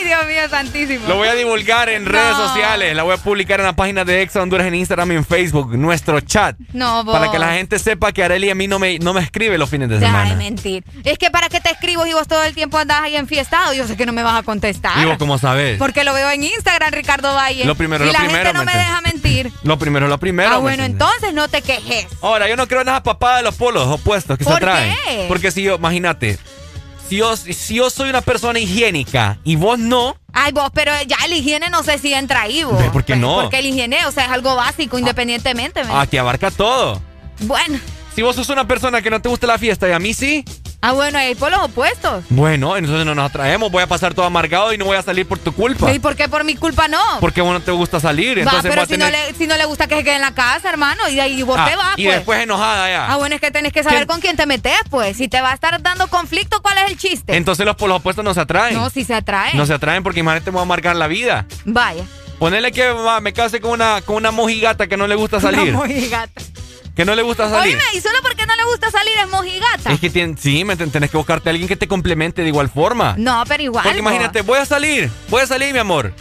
Ay, 0.00 0.06
Dios 0.06 0.26
mío, 0.26 0.48
santísimo. 0.48 1.08
Lo 1.08 1.16
voy 1.16 1.28
a 1.28 1.34
divulgar 1.34 1.88
en 1.88 2.06
redes 2.06 2.36
sociales. 2.36 2.94
La 2.96 3.02
voy 3.02 3.14
a 3.14 3.18
publicar 3.18 3.60
en 3.60 3.66
la 3.66 3.74
página 3.74 4.04
de 4.04 4.22
Exa 4.22 4.42
Honduras 4.42 4.66
en 4.66 4.74
Instagram 4.74 5.12
y 5.12 5.14
en 5.16 5.24
Facebook. 5.24 5.76
Nuestro 5.76 6.20
chat. 6.20 6.56
No, 6.72 7.04
vos. 7.04 7.16
Para 7.18 7.30
que 7.30 7.38
la 7.38 7.52
gente 7.54 7.78
sepa 7.78 8.12
que 8.12 8.22
Areli 8.24 8.50
a 8.50 8.54
mí 8.54 8.66
no 8.68 8.78
me, 8.78 8.98
no 8.98 9.12
me 9.12 9.20
escribe 9.20 9.58
los 9.58 9.68
fines 9.68 9.88
de 9.88 9.98
Deja 9.98 10.10
de 10.12 10.18
semana. 10.18 10.34
mentir. 10.36 10.84
Es 11.04 11.18
que 11.18 11.30
para 11.30 11.48
qué 11.48 11.60
te 11.60 11.70
escribo 11.70 12.06
y 12.06 12.12
vos 12.12 12.26
todo 12.28 12.42
el 12.44 12.54
tiempo 12.54 12.78
andás 12.78 13.02
ahí 13.02 13.16
enfiestado. 13.16 13.72
Yo 13.74 13.86
sé 13.86 13.96
que 13.96 14.06
no 14.06 14.12
me 14.12 14.22
vas 14.22 14.38
a 14.38 14.42
contestar. 14.42 14.98
¿Y 14.98 15.04
vos 15.04 15.18
cómo 15.18 15.38
sabes? 15.38 15.78
Porque 15.78 16.04
lo 16.04 16.14
veo 16.14 16.30
en 16.30 16.44
Instagram, 16.44 16.92
Ricardo 16.92 17.34
Valle. 17.34 17.64
Lo 17.64 17.74
primero, 17.74 18.04
y 18.04 18.06
lo 18.08 18.12
la 18.12 18.18
primero, 18.20 18.44
gente 18.44 18.52
no 18.58 18.64
¿me 18.64 18.72
deja 18.76 19.00
mentir. 19.02 19.52
Lo 19.62 19.78
primero 19.78 20.08
lo 20.08 20.18
primero. 20.18 20.50
ah, 20.50 20.54
¿me 20.56 20.60
bueno, 20.62 20.84
entiendes? 20.84 21.08
entonces 21.20 21.34
no 21.34 21.48
te 21.48 21.62
quejes. 21.62 22.06
Ahora, 22.22 22.48
yo 22.48 22.56
no 22.56 22.66
creo 22.66 22.80
en 22.82 22.88
esa 22.88 23.02
papada 23.02 23.38
de 23.38 23.42
los 23.42 23.54
polos 23.54 23.86
opuestos 23.86 24.36
que 24.38 24.44
se 24.44 24.50
¿Por 24.50 24.56
atraen. 24.58 24.94
qué? 25.06 25.24
Porque 25.28 25.50
si 25.50 25.62
yo, 25.62 25.76
imagínate, 25.76 26.38
si 27.10 27.16
yo, 27.16 27.36
si 27.36 27.74
yo 27.74 27.90
soy 27.90 28.08
una 28.08 28.20
persona 28.20 28.60
higiénica 28.60 29.40
y 29.42 29.56
vos 29.56 29.80
no, 29.80 30.14
Ay, 30.32 30.52
vos, 30.52 30.70
pero 30.72 30.92
ya 31.08 31.16
la 31.28 31.34
higiene 31.34 31.68
no 31.68 31.82
sé 31.82 31.98
si 31.98 32.14
entra 32.14 32.42
ahí, 32.42 32.62
vos. 32.62 32.80
¿por 32.92 33.04
qué 33.04 33.16
no? 33.16 33.40
Porque 33.40 33.60
la 33.60 33.66
higiene, 33.66 34.06
o 34.06 34.12
sea, 34.12 34.26
es 34.26 34.30
algo 34.30 34.54
básico, 34.54 34.96
independientemente. 34.96 35.82
¿me? 35.82 35.92
aquí 35.92 36.18
abarca 36.18 36.52
todo. 36.52 37.02
Bueno. 37.40 37.80
Si 38.14 38.22
vos 38.22 38.36
sos 38.36 38.48
una 38.48 38.68
persona 38.68 39.02
que 39.02 39.10
no 39.10 39.20
te 39.20 39.28
gusta 39.28 39.48
la 39.48 39.58
fiesta 39.58 39.88
y 39.88 39.92
a 39.92 39.98
mí 39.98 40.14
sí, 40.14 40.44
Ah, 40.82 40.92
bueno, 40.92 41.18
hay 41.18 41.34
por 41.34 41.50
los 41.50 41.60
opuestos. 41.60 42.24
bueno, 42.30 42.74
entonces 42.76 43.04
no 43.04 43.14
nos 43.14 43.26
atraemos. 43.28 43.70
Voy 43.70 43.82
a 43.82 43.86
pasar 43.86 44.14
todo 44.14 44.24
amargado 44.24 44.72
y 44.72 44.78
no 44.78 44.86
voy 44.86 44.96
a 44.96 45.02
salir 45.02 45.26
por 45.28 45.38
tu 45.38 45.52
culpa. 45.52 45.92
¿Y 45.92 45.98
por 45.98 46.16
qué 46.16 46.26
por 46.26 46.42
mi 46.42 46.54
culpa 46.56 46.88
no? 46.88 46.98
Porque 47.20 47.42
vos 47.42 47.52
no 47.52 47.60
te 47.60 47.70
gusta 47.70 48.00
salir. 48.00 48.38
Va, 48.38 48.42
Entonces 48.44 48.70
pero 48.70 48.86
si, 48.86 48.96
no 48.96 49.10
le, 49.10 49.34
si 49.34 49.46
no 49.46 49.58
le 49.58 49.66
gusta 49.66 49.86
que 49.86 49.96
se 49.96 50.04
quede 50.04 50.14
en 50.16 50.22
la 50.22 50.32
casa, 50.32 50.70
hermano, 50.70 51.06
y 51.10 51.16
de 51.16 51.20
ahí 51.20 51.42
vos 51.42 51.58
Ah, 51.60 51.66
te 51.68 51.76
vas, 51.76 51.98
y 51.98 52.04
pues. 52.04 52.16
después 52.16 52.40
enojada 52.42 52.88
ya. 52.88 53.12
Ah, 53.12 53.16
bueno, 53.18 53.34
es 53.34 53.42
que 53.42 53.50
tenés 53.50 53.74
que 53.74 53.82
saber 53.82 54.06
con 54.06 54.20
quién 54.20 54.36
te 54.36 54.46
metes, 54.46 54.72
pues. 54.88 55.18
Si 55.18 55.28
te 55.28 55.42
va 55.42 55.50
a 55.50 55.54
estar 55.54 55.82
dando 55.82 56.08
conflicto, 56.08 56.62
¿cuál 56.62 56.78
es 56.78 56.90
el 56.90 56.96
chiste? 56.96 57.36
Entonces 57.36 57.66
los 57.66 57.76
polos 57.76 57.98
opuestos 57.98 58.24
no 58.24 58.32
se 58.32 58.40
atraen. 58.40 58.74
No, 58.74 58.88
si 58.88 59.04
se 59.04 59.12
atrae. 59.14 59.52
No 59.54 59.66
se 59.66 59.74
atraen 59.74 60.02
porque 60.02 60.20
imagínate 60.20 60.50
me 60.50 60.56
va 60.56 60.62
a 60.62 60.66
marcar 60.66 60.96
la 60.96 61.08
vida. 61.08 61.44
Vaya. 61.66 62.04
Ponele 62.38 62.72
que 62.72 62.88
va, 62.88 63.20
me 63.20 63.34
case 63.34 63.60
con 63.60 63.72
una, 63.72 64.00
con 64.00 64.16
una 64.16 64.30
mojigata 64.30 64.86
que 64.86 64.96
no 64.96 65.06
le 65.06 65.14
gusta 65.14 65.40
salir. 65.42 65.60
Una 65.74 65.80
mojigata. 65.80 66.40
Que 67.00 67.06
no 67.06 67.14
le 67.14 67.22
gusta 67.22 67.48
salir. 67.48 67.76
Oíme, 67.76 67.82
y 67.94 68.00
solo 68.02 68.18
porque 68.20 68.44
no 68.44 68.54
le 68.54 68.62
gusta 68.64 68.90
salir 68.90 69.14
es 69.24 69.26
mojigata. 69.30 69.90
Es 69.90 70.00
que 70.00 70.10
sí, 70.38 70.64
me 70.66 70.76
ten- 70.76 70.90
tenés 70.90 71.10
que 71.10 71.16
buscarte 71.16 71.48
a 71.48 71.52
alguien 71.52 71.66
que 71.66 71.74
te 71.74 71.88
complemente 71.88 72.42
de 72.42 72.48
igual 72.48 72.68
forma. 72.68 73.14
No, 73.16 73.42
pero 73.48 73.62
igual. 73.62 73.84
Porque 73.84 74.02
vos. 74.02 74.12
imagínate, 74.12 74.42
voy 74.42 74.58
a 74.58 74.66
salir, 74.66 75.10
voy 75.30 75.40
a 75.40 75.46
salir, 75.46 75.72
mi 75.72 75.78
amor. 75.78 76.12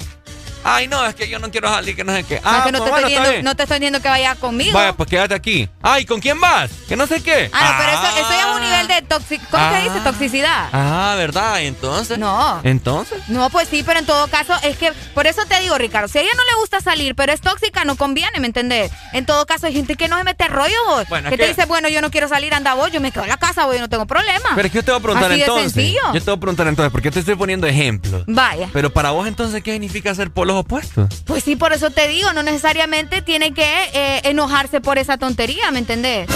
Ay, 0.64 0.88
no, 0.88 1.06
es 1.06 1.16
que 1.16 1.28
yo 1.30 1.40
no 1.40 1.50
quiero 1.52 1.70
salir, 1.70 1.96
que 1.96 2.04
no 2.04 2.14
sé 2.14 2.24
qué. 2.24 2.36
No, 2.36 2.50
Ah, 2.50 2.58
es 2.60 2.66
que 2.66 2.72
no, 2.72 2.80
pues 2.80 2.92
te 2.92 2.98
estoy 3.00 3.14
diciendo, 3.16 3.44
no 3.50 3.56
te 3.56 3.64
estoy 3.64 3.80
diciendo 3.80 4.02
que 4.02 4.10
vayas 4.10 4.38
conmigo. 4.38 4.74
Vaya, 4.78 4.94
pues 4.94 5.10
quédate 5.10 5.34
aquí. 5.34 5.70
Ay, 5.82 6.06
¿con 6.06 6.20
quién 6.20 6.40
vas? 6.40 6.70
Que 6.88 6.96
no 6.96 7.08
sé 7.08 7.22
qué. 7.24 7.50
Ah, 7.54 7.72
no, 7.72 7.78
pero 7.78 7.92
eso, 7.92 8.20
eso 8.20 8.30
ya 8.32 8.50
es 8.50 8.56
un 8.56 8.62
nivel 8.62 8.88
de 8.88 9.02
toxic 9.04 9.42
¿Cómo 9.50 9.64
Ah. 9.64 9.72
se 9.78 9.84
dice? 9.84 10.00
Toxicidad. 10.02 10.70
Ah, 10.74 11.16
¿verdad? 11.18 11.62
Entonces. 11.62 12.18
No. 12.18 12.60
Entonces. 12.64 13.20
No, 13.30 13.50
pues 13.50 13.68
sí, 13.70 13.84
pero 13.86 14.00
en 14.00 14.06
todo 14.06 14.28
caso, 14.28 14.54
es 14.64 14.78
que 14.78 14.92
por 15.14 15.28
eso 15.28 15.46
te 15.46 15.60
digo, 15.62 15.78
Ricardo, 15.78 16.08
si 16.08 16.18
a 16.18 16.22
ella 16.22 16.32
no 16.36 16.44
le 16.44 16.56
gusta 16.60 16.82
salir, 16.82 17.16
pero 17.16 17.32
es 17.32 17.42
tóxica, 17.42 17.86
no 17.86 17.96
conviene, 17.96 18.40
¿me 18.40 18.48
entendés? 18.48 18.92
En 19.14 19.26
todo 19.26 19.46
caso, 19.46 19.68
hay 19.68 19.74
gente 19.74 19.96
que 19.96 20.08
no 20.08 20.18
se 20.18 20.24
mete 20.24 20.48
rollo, 20.48 20.76
vos. 20.88 21.08
Bueno, 21.10 21.30
que 21.30 21.36
es 21.36 21.40
te 21.40 21.46
que- 21.46 21.54
dice, 21.54 21.66
bueno, 21.66 21.88
yo 21.90 22.02
no 22.02 22.12
quiero 22.12 22.28
salir, 22.28 22.54
anda 22.54 22.74
vos, 22.74 22.92
yo 22.92 23.00
me 23.02 23.12
quedo 23.12 23.24
en 23.24 23.30
la 23.30 23.38
casa, 23.38 23.66
vos, 23.66 23.76
yo 23.76 23.82
no 23.82 23.90
tengo 23.90 24.06
problema. 24.06 24.50
Pero 24.56 24.66
es 24.68 24.72
que 24.72 24.78
yo 24.80 24.84
te 24.84 24.92
voy 24.92 25.00
a 25.00 25.04
preguntar 25.04 25.32
Así 25.32 25.40
de 25.40 25.46
entonces. 25.46 25.72
sencillo. 25.74 26.02
Yo 26.14 26.20
te 26.20 26.32
voy 26.32 26.38
a 26.38 26.40
preguntar 26.40 26.68
entonces, 26.68 26.92
porque 26.92 27.12
te 27.12 27.20
estoy 27.20 27.36
poniendo 27.36 27.66
ejemplos. 27.68 28.24
Vaya. 28.28 28.70
Pero 28.74 28.92
para 28.92 29.12
vos 29.12 29.28
entonces, 29.28 29.64
¿qué 29.64 29.72
significa 29.72 30.14
ser 30.16 30.32
polos 30.50 30.62
opuestos? 30.62 31.24
Pues 31.26 31.44
sí, 31.44 31.56
por 31.56 31.74
eso 31.74 31.92
te 31.92 32.08
digo, 32.08 32.34
no 32.34 32.42
necesariamente 32.42 33.22
tiene 33.22 33.54
que 33.54 33.90
eh, 33.94 34.22
enojarse 34.24 34.82
por 34.82 34.98
esa 34.98 35.18
tontería, 35.18 35.70
¿me 35.72 35.80
entendés? 35.80 36.28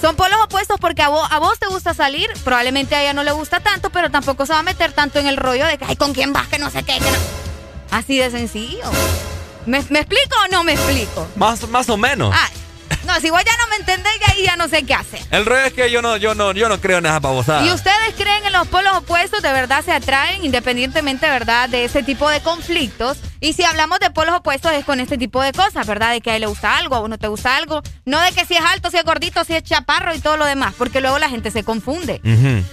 Son 0.00 0.16
polos 0.16 0.38
opuestos 0.42 0.78
porque 0.80 1.02
a 1.02 1.08
vos, 1.08 1.26
a 1.30 1.38
vos 1.38 1.58
te 1.58 1.66
gusta 1.66 1.92
salir, 1.92 2.30
probablemente 2.44 2.94
a 2.94 3.02
ella 3.02 3.12
no 3.12 3.24
le 3.24 3.32
gusta 3.32 3.60
tanto, 3.60 3.90
pero 3.90 4.10
tampoco 4.10 4.46
se 4.46 4.52
va 4.54 4.60
a 4.60 4.62
meter 4.62 4.92
tanto 4.92 5.18
en 5.18 5.26
el 5.26 5.36
rollo 5.36 5.66
de 5.66 5.76
que, 5.76 5.84
ay, 5.84 5.96
¿con 5.96 6.14
quién 6.14 6.32
vas? 6.32 6.48
Que 6.48 6.58
no 6.58 6.70
sé 6.70 6.82
qué, 6.82 6.94
que 6.94 7.10
no. 7.10 7.18
Así 7.90 8.16
de 8.16 8.30
sencillo. 8.30 8.84
¿Me, 9.66 9.84
me 9.90 9.98
explico 9.98 10.36
o 10.46 10.50
no 10.50 10.64
me 10.64 10.72
explico? 10.72 11.26
Más, 11.36 11.68
más 11.68 11.90
o 11.90 11.96
menos. 11.96 12.34
No, 13.06 13.20
si 13.20 13.30
vos 13.30 13.42
ya 13.44 13.56
no 13.56 13.68
me 13.70 13.76
entendés, 13.76 14.12
ya 14.20 14.32
ahí 14.32 14.44
ya 14.44 14.56
no 14.56 14.68
sé 14.68 14.82
qué 14.84 14.94
hacer. 14.94 15.20
El 15.30 15.46
rollo 15.46 15.64
es 15.64 15.72
que 15.72 15.90
yo 15.90 16.02
no, 16.02 16.16
yo 16.16 16.34
no, 16.34 16.52
yo 16.52 16.68
no 16.68 16.80
creo 16.80 16.98
en 16.98 17.06
esa 17.06 17.20
babosada. 17.20 17.66
¿Y 17.66 17.72
ustedes 17.72 18.14
creen 18.16 18.44
en 18.44 18.52
los 18.52 18.68
polos 18.68 18.92
opuestos? 18.96 19.42
¿De 19.42 19.52
verdad 19.52 19.84
se 19.84 19.92
atraen 19.92 20.44
independientemente, 20.44 21.28
verdad, 21.28 21.68
de 21.68 21.84
ese 21.84 22.02
tipo 22.02 22.28
de 22.28 22.40
conflictos? 22.40 23.18
Y 23.40 23.52
si 23.52 23.62
hablamos 23.62 24.00
de 24.00 24.10
polos 24.10 24.36
opuestos 24.36 24.72
es 24.72 24.84
con 24.84 24.98
este 25.00 25.16
tipo 25.16 25.40
de 25.42 25.52
cosas, 25.52 25.86
¿verdad? 25.86 26.10
De 26.12 26.20
que 26.20 26.30
a 26.30 26.34
él 26.36 26.40
le 26.40 26.46
gusta 26.48 26.76
algo, 26.76 26.96
a 26.96 27.00
uno 27.00 27.18
te 27.18 27.28
gusta 27.28 27.56
algo. 27.56 27.82
No 28.04 28.20
de 28.20 28.32
que 28.32 28.44
si 28.44 28.54
es 28.54 28.64
alto, 28.64 28.90
si 28.90 28.96
es 28.96 29.04
gordito, 29.04 29.44
si 29.44 29.54
es 29.54 29.62
chaparro 29.62 30.14
y 30.14 30.18
todo 30.18 30.36
lo 30.36 30.44
demás, 30.44 30.74
porque 30.76 31.00
luego 31.00 31.18
la 31.18 31.28
gente 31.28 31.50
se 31.50 31.62
confunde. 31.62 32.20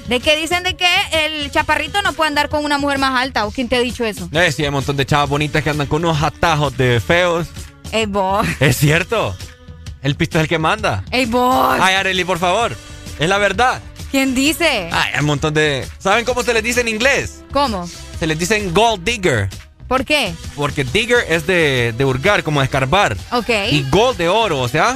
De 0.07 0.19
que 0.19 0.35
dicen 0.35 0.63
de 0.63 0.75
que 0.75 0.89
el 1.11 1.51
chaparrito 1.51 2.01
no 2.01 2.13
puede 2.13 2.29
andar 2.29 2.49
con 2.49 2.65
una 2.65 2.77
mujer 2.77 2.97
más 2.97 3.21
alta. 3.21 3.45
¿O 3.45 3.51
quién 3.51 3.69
te 3.69 3.75
ha 3.75 3.79
dicho 3.79 4.03
eso? 4.05 4.27
Eh, 4.31 4.51
sí, 4.51 4.63
hay 4.63 4.69
un 4.69 4.75
montón 4.75 4.97
de 4.97 5.05
chavas 5.05 5.29
bonitas 5.29 5.63
que 5.63 5.69
andan 5.69 5.87
con 5.87 6.03
unos 6.03 6.21
atajos 6.21 6.75
de 6.77 6.99
feos. 6.99 7.47
Vos. 8.07 8.45
Es 8.59 8.77
cierto. 8.77 9.35
El 10.05 10.13
pisto 10.15 10.37
es 10.37 10.43
el 10.43 10.47
que 10.47 10.59
manda. 10.59 11.03
Ey, 11.09 11.25
vos. 11.25 11.79
Ay, 11.81 11.95
Arely, 11.95 12.23
por 12.25 12.37
favor. 12.37 12.77
Es 13.17 13.27
la 13.27 13.39
verdad. 13.39 13.81
¿Quién 14.11 14.35
dice? 14.35 14.87
Ay, 14.93 15.11
hay 15.15 15.19
un 15.21 15.25
montón 15.25 15.51
de. 15.55 15.87
¿Saben 15.97 16.23
cómo 16.25 16.43
se 16.43 16.53
les 16.53 16.63
dice 16.63 16.81
en 16.81 16.87
inglés? 16.89 17.41
¿Cómo? 17.51 17.89
Se 18.19 18.27
les 18.27 18.37
dicen 18.37 18.71
gold 18.71 19.03
digger. 19.03 19.49
¿Por 19.87 20.05
qué? 20.05 20.35
Porque 20.55 20.83
digger 20.83 21.25
es 21.27 21.47
de, 21.47 21.91
de 21.97 22.05
hurgar, 22.05 22.43
como 22.43 22.59
de 22.59 22.65
escarbar. 22.65 23.17
Ok. 23.31 23.49
Y 23.71 23.83
gold 23.89 24.17
de 24.17 24.29
oro, 24.29 24.59
o 24.61 24.67
sea, 24.67 24.95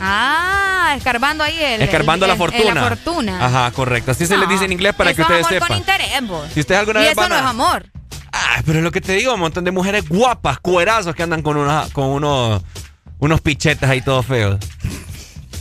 Ah, 0.00 0.94
escarbando 0.96 1.42
ahí 1.44 1.56
el... 1.60 1.82
escarbando 1.82 2.24
el- 2.26 2.28
la 2.30 2.34
el- 2.34 2.38
fortuna. 2.38 2.74
La 2.74 2.88
fortuna. 2.88 3.44
Ajá, 3.46 3.70
correcto. 3.70 4.10
Así 4.10 4.26
se 4.26 4.36
les 4.36 4.48
dice 4.48 4.64
en 4.64 4.72
inglés 4.72 4.94
para 4.94 5.14
que 5.14 5.22
ustedes 5.22 5.46
sepan. 5.46 5.68
con 5.68 5.76
interés, 5.78 6.08
vos. 6.26 6.44
Si 6.54 6.60
ustedes 6.60 6.80
alguna 6.80 7.00
y 7.00 7.02
vez 7.04 7.12
eso 7.12 7.20
van 7.20 7.30
no 7.30 7.34
a- 7.36 7.38
es 7.40 7.44
amor. 7.44 7.86
Ah, 8.32 8.62
pero 8.66 8.78
es 8.78 8.84
lo 8.84 8.90
que 8.92 9.00
te 9.00 9.12
digo, 9.12 9.34
un 9.34 9.40
montón 9.40 9.64
de 9.64 9.70
mujeres 9.70 10.08
guapas, 10.08 10.58
cuerazos 10.58 11.14
que 11.14 11.22
andan 11.22 11.42
con, 11.42 11.56
una, 11.56 11.86
con 11.92 12.06
unos, 12.06 12.62
unos 13.18 13.40
pichetes 13.40 13.88
ahí 13.88 14.00
todos 14.00 14.26
feos. 14.26 14.58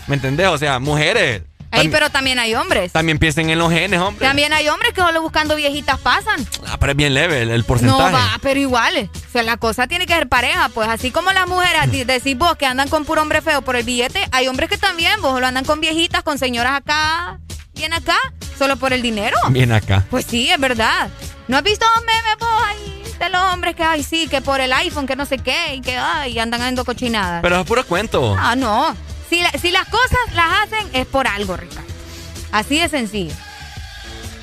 ¿Me 0.08 0.16
entendés? 0.16 0.48
O 0.48 0.58
sea, 0.58 0.80
mujeres. 0.80 1.42
Ey, 1.70 1.90
pero 1.90 2.10
también 2.10 2.40
hay 2.40 2.56
hombres. 2.56 2.94
También 2.94 3.20
piensen 3.20 3.50
en 3.50 3.60
los 3.60 3.70
genes, 3.72 4.00
hombre. 4.00 4.26
También 4.26 4.54
hay 4.54 4.70
hombres 4.70 4.94
que 4.94 5.02
solo 5.02 5.22
buscando 5.22 5.56
viejitas 5.58 6.00
pasan. 6.00 6.48
Ah, 6.66 6.78
pero 6.80 6.94
es 6.94 6.98
bien 6.98 7.14
leve 7.14 7.42
el, 7.42 7.50
el 7.52 7.60
No 7.60 7.68
porcentaje. 7.68 8.14
va, 8.14 8.40
pero 8.42 8.58
igual. 8.60 9.10
O 9.14 9.32
sea, 9.32 9.44
la 9.44 9.58
cosa 9.58 9.86
tiene 9.86 10.06
que 10.06 10.14
ser 10.14 10.30
pareja. 10.30 10.70
Pues 10.70 10.88
así 10.88 11.12
como 11.12 11.32
las 11.34 11.46
mujeres, 11.48 11.92
di- 11.92 12.06
decís 12.06 12.38
vos 12.38 12.56
que 12.56 12.66
andan 12.66 12.88
con 12.88 13.04
puro 13.04 13.22
hombre 13.22 13.42
feo 13.42 13.62
por 13.64 13.76
el 13.76 13.84
billete, 13.84 14.28
hay 14.32 14.48
hombres 14.48 14.70
que 14.70 14.78
también, 14.78 15.22
vos 15.22 15.40
lo 15.42 15.46
andan 15.46 15.66
con 15.66 15.82
viejitas, 15.82 16.24
con 16.24 16.38
señoras 16.40 16.72
acá, 16.78 17.38
bien 17.76 17.92
acá, 17.94 18.18
solo 18.58 18.78
por 18.78 18.94
el 18.94 19.02
dinero. 19.02 19.36
Bien 19.50 19.74
acá. 19.74 20.06
Pues 20.10 20.26
sí, 20.26 20.50
es 20.50 20.60
verdad. 20.60 21.10
¿No 21.50 21.58
has 21.58 21.64
visto 21.64 21.86
memes 22.06 22.38
vos 22.40 22.64
ahí 22.66 22.87
de 23.20 23.30
los 23.30 23.42
hombres 23.54 23.76
que, 23.76 23.84
ay, 23.84 24.04
sí, 24.04 24.28
que 24.28 24.42
por 24.42 24.60
el 24.62 24.72
iPhone, 24.74 25.08
que 25.08 25.16
no 25.16 25.26
sé 25.26 25.38
qué, 25.40 25.76
y 25.76 25.82
que, 25.82 25.98
ay, 25.98 26.38
andan 26.40 26.62
haciendo 26.62 26.86
cochinadas? 26.86 27.42
Pero 27.42 27.60
es 27.62 27.66
puro 27.68 27.86
cuento. 27.86 28.36
Ah, 28.40 28.56
no. 28.56 28.96
Si, 29.30 29.42
la- 29.42 29.52
si 29.52 29.72
las 29.72 29.86
cosas 29.88 30.20
las 30.34 30.64
hacen 30.64 30.88
es 30.94 31.06
por 31.06 31.28
algo, 31.28 31.58
Ricardo. 31.58 31.88
Así 32.52 32.80
de 32.80 32.88
sencillo. 32.90 33.34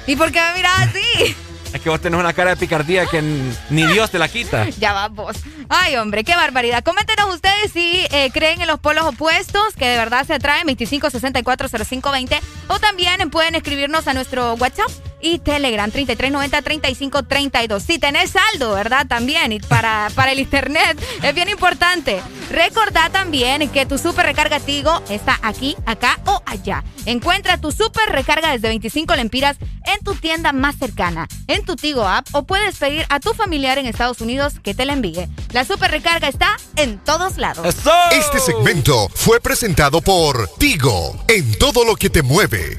¿Y 0.06 0.16
por 0.16 0.30
qué 0.32 0.40
me 0.40 0.54
miras 0.54 0.74
así? 0.88 1.36
Es 1.74 1.80
que 1.80 1.90
vos 1.90 2.00
tenés 2.00 2.20
una 2.20 2.32
cara 2.32 2.50
de 2.50 2.56
picardía 2.56 3.04
que 3.06 3.20
ni 3.20 3.84
Dios 3.86 4.08
te 4.08 4.16
la 4.20 4.28
quita. 4.28 4.64
Ya 4.78 4.92
va 4.92 5.08
vos. 5.08 5.36
Ay, 5.68 5.96
hombre, 5.96 6.22
qué 6.22 6.36
barbaridad. 6.36 6.84
Coméntenos 6.84 7.34
ustedes 7.34 7.72
si 7.72 8.06
eh, 8.12 8.30
creen 8.32 8.60
en 8.60 8.68
los 8.68 8.78
polos 8.78 9.04
opuestos, 9.06 9.74
que 9.76 9.88
de 9.88 9.96
verdad 9.96 10.24
se 10.24 10.34
atraen, 10.34 10.68
25640520, 10.68 12.40
o 12.68 12.78
también 12.78 13.28
pueden 13.28 13.56
escribirnos 13.56 14.06
a 14.06 14.14
nuestro 14.14 14.54
WhatsApp 14.54 14.88
y 15.24 15.38
Telegram 15.38 15.90
3390-3532. 15.90 17.80
Si 17.80 17.98
tenés 17.98 18.32
saldo, 18.32 18.74
¿verdad? 18.74 19.06
También 19.06 19.52
y 19.52 19.58
para, 19.58 20.10
para 20.14 20.32
el 20.32 20.38
internet 20.38 21.02
es 21.22 21.34
bien 21.34 21.48
importante. 21.48 22.20
Recordá 22.50 23.08
también 23.08 23.68
que 23.70 23.86
tu 23.86 23.96
super 23.96 24.26
recarga 24.26 24.60
Tigo 24.60 25.02
está 25.08 25.38
aquí, 25.42 25.76
acá 25.86 26.20
o 26.26 26.42
allá. 26.44 26.84
Encuentra 27.06 27.58
tu 27.58 27.72
super 27.72 28.10
recarga 28.10 28.52
desde 28.52 28.68
25 28.68 29.16
lempiras 29.16 29.56
en 29.86 30.04
tu 30.04 30.14
tienda 30.14 30.52
más 30.52 30.76
cercana, 30.76 31.26
en 31.46 31.64
tu 31.64 31.76
Tigo 31.76 32.06
app 32.06 32.26
o 32.32 32.44
puedes 32.44 32.76
pedir 32.76 33.06
a 33.08 33.18
tu 33.18 33.32
familiar 33.32 33.78
en 33.78 33.86
Estados 33.86 34.20
Unidos 34.20 34.54
que 34.62 34.74
te 34.74 34.84
la 34.84 34.92
envíe. 34.92 35.26
La 35.52 35.64
super 35.64 35.90
recarga 35.90 36.28
está 36.28 36.56
en 36.76 36.98
todos 36.98 37.38
lados. 37.38 37.66
Este 38.12 38.40
segmento 38.40 39.08
fue 39.14 39.40
presentado 39.40 40.02
por 40.02 40.48
Tigo 40.58 41.16
en 41.28 41.58
todo 41.58 41.84
lo 41.84 41.96
que 41.96 42.10
te 42.10 42.22
mueve. 42.22 42.78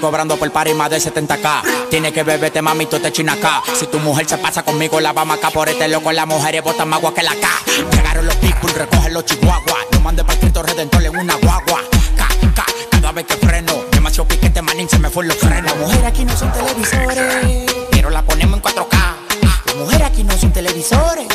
Cobrando 0.00 0.36
por 0.36 0.50
par 0.50 0.68
y 0.68 0.74
más 0.74 0.90
de 0.90 0.98
70k. 0.98 1.88
Tiene 1.90 2.12
que 2.12 2.22
beberte, 2.22 2.62
mami, 2.62 2.86
tú 2.86 2.98
te 2.98 3.12
china 3.12 3.34
acá. 3.34 3.62
Si 3.74 3.86
tu 3.86 3.98
mujer 3.98 4.28
se 4.28 4.38
pasa 4.38 4.62
conmigo, 4.62 5.00
la 5.00 5.12
vamos 5.12 5.38
acá 5.38 5.50
por 5.50 5.68
este 5.68 5.88
loco. 5.88 6.12
La 6.12 6.26
mujer 6.26 6.54
y 6.54 6.60
botan 6.60 6.88
más 6.88 6.98
agua 6.98 7.14
que 7.14 7.22
la 7.22 7.34
K. 7.34 7.48
Llegaron 7.92 8.26
los 8.26 8.36
people, 8.36 8.72
recogen 8.72 9.14
los 9.14 9.24
chihuahuas. 9.24 9.86
No 9.92 10.00
mande 10.00 10.24
para 10.24 10.38
Cristo 10.38 10.62
Redentor 10.62 11.04
en 11.04 11.16
una 11.16 11.34
guagua. 11.34 11.80
K, 12.16 12.28
K, 12.54 12.64
cada 12.90 13.12
vez 13.12 13.26
que 13.26 13.36
freno. 13.36 13.72
Demasiado 13.90 14.28
piquete, 14.28 14.62
manín, 14.62 14.88
se 14.88 14.98
me 14.98 15.10
fue 15.10 15.24
los 15.24 15.36
frenos. 15.36 15.64
Las 15.64 15.76
mujeres 15.76 16.04
aquí 16.04 16.24
no 16.24 16.36
son 16.36 16.52
televisores, 16.52 17.72
pero 17.90 18.10
la 18.10 18.22
ponemos 18.22 18.58
en 18.58 18.62
4K. 18.62 19.14
Las 19.66 19.76
mujeres 19.76 20.06
aquí 20.06 20.24
no 20.24 20.36
son 20.36 20.52
televisores, 20.52 21.26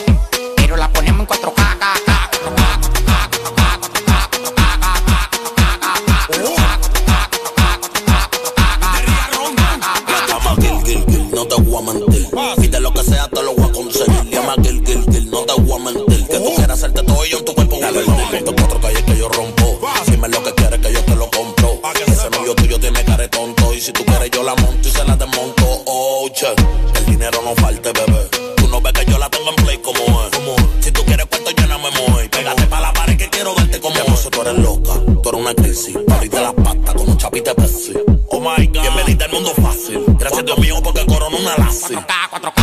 Si 23.81 23.91
tú 23.93 24.05
quieres, 24.05 24.29
yo 24.29 24.43
la 24.43 24.53
monto 24.53 24.87
y 24.87 24.91
se 24.91 25.03
la 25.03 25.15
desmonto. 25.15 25.65
Oh, 25.87 26.29
che, 26.31 26.45
el 26.99 27.05
dinero 27.07 27.41
no 27.43 27.55
falte, 27.55 27.91
bebé. 27.91 28.29
Tú 28.55 28.67
no 28.67 28.79
ves 28.79 28.93
que 28.93 29.05
yo 29.11 29.17
la 29.17 29.27
tengo 29.27 29.49
en 29.49 29.55
play 29.55 29.79
como 29.79 30.23
es. 30.23 30.85
Si 30.85 30.91
tú 30.91 31.03
quieres, 31.03 31.25
cuento 31.25 31.49
llena 31.49 31.79
me 31.79 31.89
mueve. 31.89 32.29
Pégate 32.29 32.67
pa' 32.67 32.79
la 32.79 32.93
pared 32.93 33.17
que 33.17 33.27
quiero 33.29 33.55
verte 33.55 33.81
como 33.81 33.95
es. 33.95 34.19
Si 34.19 34.29
tú 34.29 34.41
eres 34.41 34.53
loca, 34.59 34.93
tú 35.23 35.29
eres 35.29 35.41
una 35.41 35.55
crisis. 35.55 35.97
Abriste 36.11 36.39
las 36.39 36.53
patas 36.53 36.93
con 36.93 37.09
un 37.09 37.17
chapita 37.17 37.55
de 37.55 37.65
Oh 38.27 38.39
my 38.39 38.67
god. 38.67 38.81
Bienvenida 38.83 39.25
al 39.25 39.31
mundo 39.31 39.51
fácil. 39.55 40.03
Gracias, 40.09 40.45
Dios 40.45 40.59
mío, 40.59 40.75
porque 40.83 41.03
corona 41.07 41.35
una 41.35 41.57
lazi. 41.57 41.95
4K, 41.95 42.29
4 42.29 42.60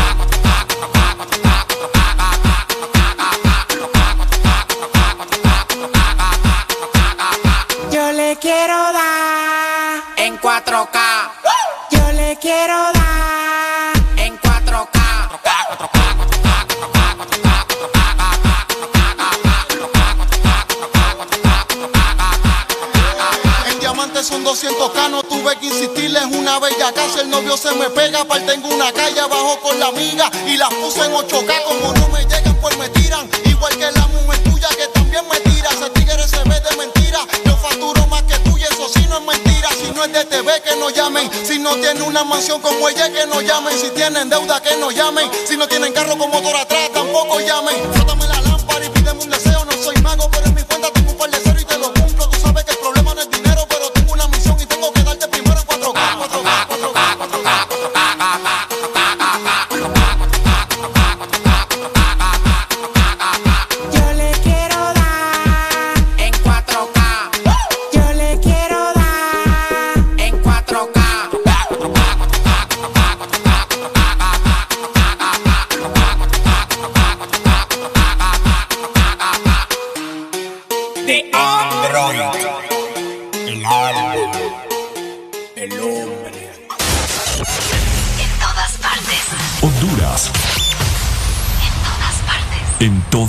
bella 26.89 26.93
casa. 26.93 27.21
El 27.21 27.31
novio 27.31 27.57
se 27.57 27.73
me 27.73 27.91
pega, 27.91 28.21
aparte 28.21 28.53
tengo 28.53 28.69
una 28.69 28.93
calle 28.93 29.21
abajo 29.21 29.59
con 29.63 29.79
la 29.79 29.87
amiga 29.87 30.31
y 30.47 30.57
las 30.57 30.73
puse 30.75 31.05
en 31.05 31.13
8K. 31.13 31.65
Como 31.65 31.93
no 31.93 32.09
me 32.09 32.23
llegan, 32.23 32.57
pues 32.61 32.77
me 32.79 32.89
tiran. 32.91 33.29
Igual 33.45 33.77
que 33.77 33.91
la 33.93 34.07
mujer 34.09 34.39
tuya 34.45 34.69
que 34.77 34.87
también 34.89 35.25
me 35.31 35.41
tira. 35.41 35.71
Ese 35.71 35.91
tigre 35.91 36.27
se 36.27 36.39
ve 36.45 36.61
de 36.61 36.77
mentira. 36.77 37.21
Yo 37.45 37.57
facturo 37.57 38.07
más 38.07 38.23
que 38.23 38.39
tú 38.41 38.57
y 38.57 38.63
eso 38.63 38.89
sí 38.89 39.07
no 39.09 39.19
es 39.19 39.25
mentira. 39.25 39.69
Si 39.71 39.91
no 39.91 40.05
es 40.05 40.13
de 40.13 40.25
TV, 40.25 40.63
que 40.63 40.77
no 40.77 40.91
llamen. 40.91 41.31
Si 41.47 41.59
no 41.59 41.75
tiene 41.77 42.03
una 42.03 42.25
mansión 42.25 42.61
como 42.61 42.89
ella, 42.89 43.11
que 43.13 43.27
no 43.27 43.41
llamen. 43.41 43.79
Si 43.79 43.91
tienen 43.91 44.29
deuda, 44.29 44.61
que 44.63 44.77
no 44.77 44.91
llamen. 44.91 45.31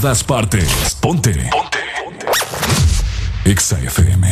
Todas 0.09 0.23
partes. 0.23 0.57
Ponte. 1.01 1.29
Ponte. 1.51 1.77
Exa 3.45 3.77
FM. 3.77 4.25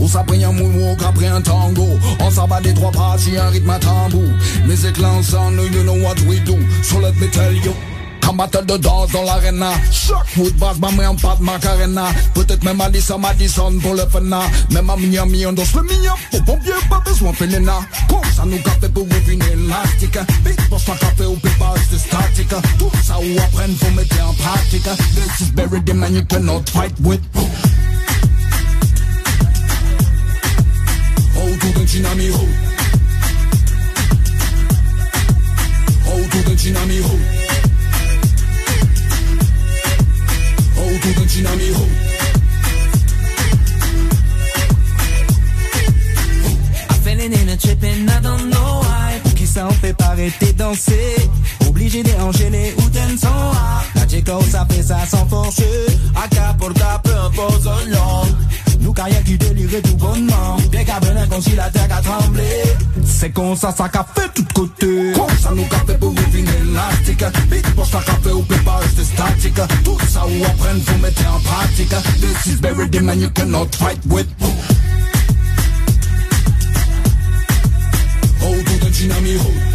On 0.00 0.08
s'apprend 0.08 0.34
un 0.34 0.52
moonwalk 0.52 1.00
après 1.02 1.28
un 1.28 1.40
tango. 1.40 1.86
On 2.18 2.30
s'abat 2.30 2.60
des 2.60 2.74
trois 2.74 2.90
pas 2.90 3.16
si 3.16 3.36
un 3.36 3.48
rythme 3.50 3.70
à 3.70 3.78
tambour. 3.78 4.22
Mes 4.66 4.86
éclats 4.86 5.12
ensemble, 5.12 5.62
you 5.72 5.84
know 5.84 5.94
what 5.94 6.18
we 6.26 6.40
do. 6.40 6.56
So 6.82 6.98
let 6.98 7.14
me 7.20 7.28
tell 7.28 7.54
you. 7.54 7.89
Combattre 8.40 8.64
de 8.64 8.76
danse 8.78 9.12
dans 9.12 9.22
l'arena. 9.22 9.72
Shockwood 9.92 10.54
basse, 10.54 10.78
ma 10.78 10.90
main 10.92 11.10
en 11.10 11.14
pâte 11.14 11.40
macarena. 11.40 12.06
Peut-être 12.32 12.64
même 12.64 12.80
Alice 12.80 13.10
à 13.10 13.18
Madison 13.18 13.78
pour 13.82 13.92
le 13.92 14.06
fena 14.06 14.40
Même 14.70 14.88
à 14.88 14.96
Miami 14.96 15.44
on 15.44 15.52
danse 15.52 15.74
le 15.74 15.82
mignon 15.82 16.14
Au 16.32 16.40
pompier 16.40 16.72
pas 16.88 17.00
besoin 17.00 17.34
Felena 17.34 17.80
Comme 18.08 18.24
ça 18.34 18.46
nous 18.46 18.56
café 18.62 18.88
pour 18.88 19.06
une 19.28 19.42
élastique 19.42 20.18
Big 20.42 20.56
boss 20.70 20.84
pas 20.84 20.96
café 20.96 21.26
ou 21.26 21.36
pépas 21.36 21.74
c'est 21.90 21.98
statique. 21.98 22.54
Tout 22.78 22.90
ça 23.04 23.18
ou 23.18 23.38
apprendre 23.38 23.74
faut 23.78 23.90
mettre 23.90 24.26
en 24.26 24.32
pratique. 24.32 24.84
This 24.84 25.40
is 25.40 25.52
buried 25.52 25.90
in 25.90 26.14
you 26.14 26.24
cannot 26.24 26.62
fight 26.70 26.98
with. 27.00 27.20
Oh 31.36 31.56
tout 31.60 31.80
un 31.80 31.86
chinami 31.86 32.30
ho 32.30 32.38
Oh 32.38 32.69
c'est 63.20 63.30
comme 63.30 63.54
ça, 63.54 63.70
ça 63.70 63.86
café 63.90 64.22
tout 64.34 64.46
côté. 64.54 65.12
Comme 65.12 65.36
ça, 65.38 65.50
nous 65.54 65.66
café 65.66 65.92
pour 66.00 66.10
vivre 66.10 66.50
élastique. 66.62 67.24
Big 67.50 67.66
boss, 67.74 67.90
ça 67.90 68.00
café 68.00 68.30
au 68.30 68.40
pépage 68.40 68.94
de 68.96 69.04
statique. 69.04 69.60
Tout 69.84 69.98
ça, 70.08 70.24
ou 70.26 70.44
apprendre, 70.44 70.80
vous 70.86 70.98
mettez 71.02 71.26
en 71.26 71.38
pratique. 71.40 71.94
This 72.20 72.46
is 72.46 72.60
very 72.60 72.88
the 72.88 73.02
you 73.18 73.28
cannot 73.30 73.74
fight 73.74 74.00
with. 74.06 74.26
Oh, 74.40 74.46
hold 78.40 78.68
on, 78.82 78.90
dynamique, 78.90 79.38
hold 79.38 79.69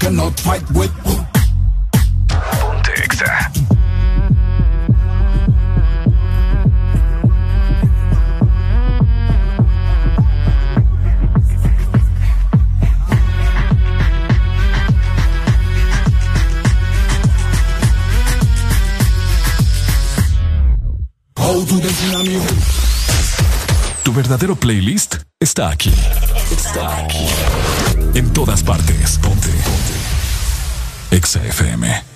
cannot 0.00 0.40
fight 0.40 0.64
with. 0.72 0.90
Ponte 21.34 21.80
Tu 24.02 24.12
verdadero 24.12 24.56
playlist 24.56 25.16
está 25.38 25.68
aquí. 25.70 25.92
Está 26.50 26.96
aquí. 27.04 27.26
En 28.14 28.32
todas 28.32 28.62
partes. 28.62 28.99
Exa 31.30 31.38
FM. 31.46 32.09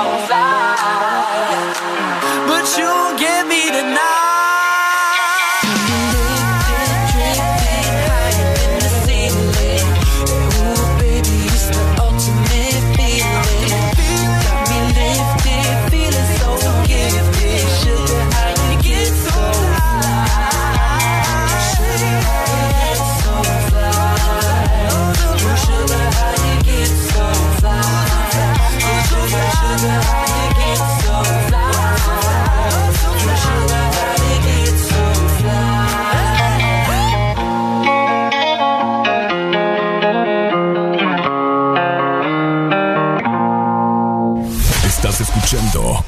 off. 0.00 0.29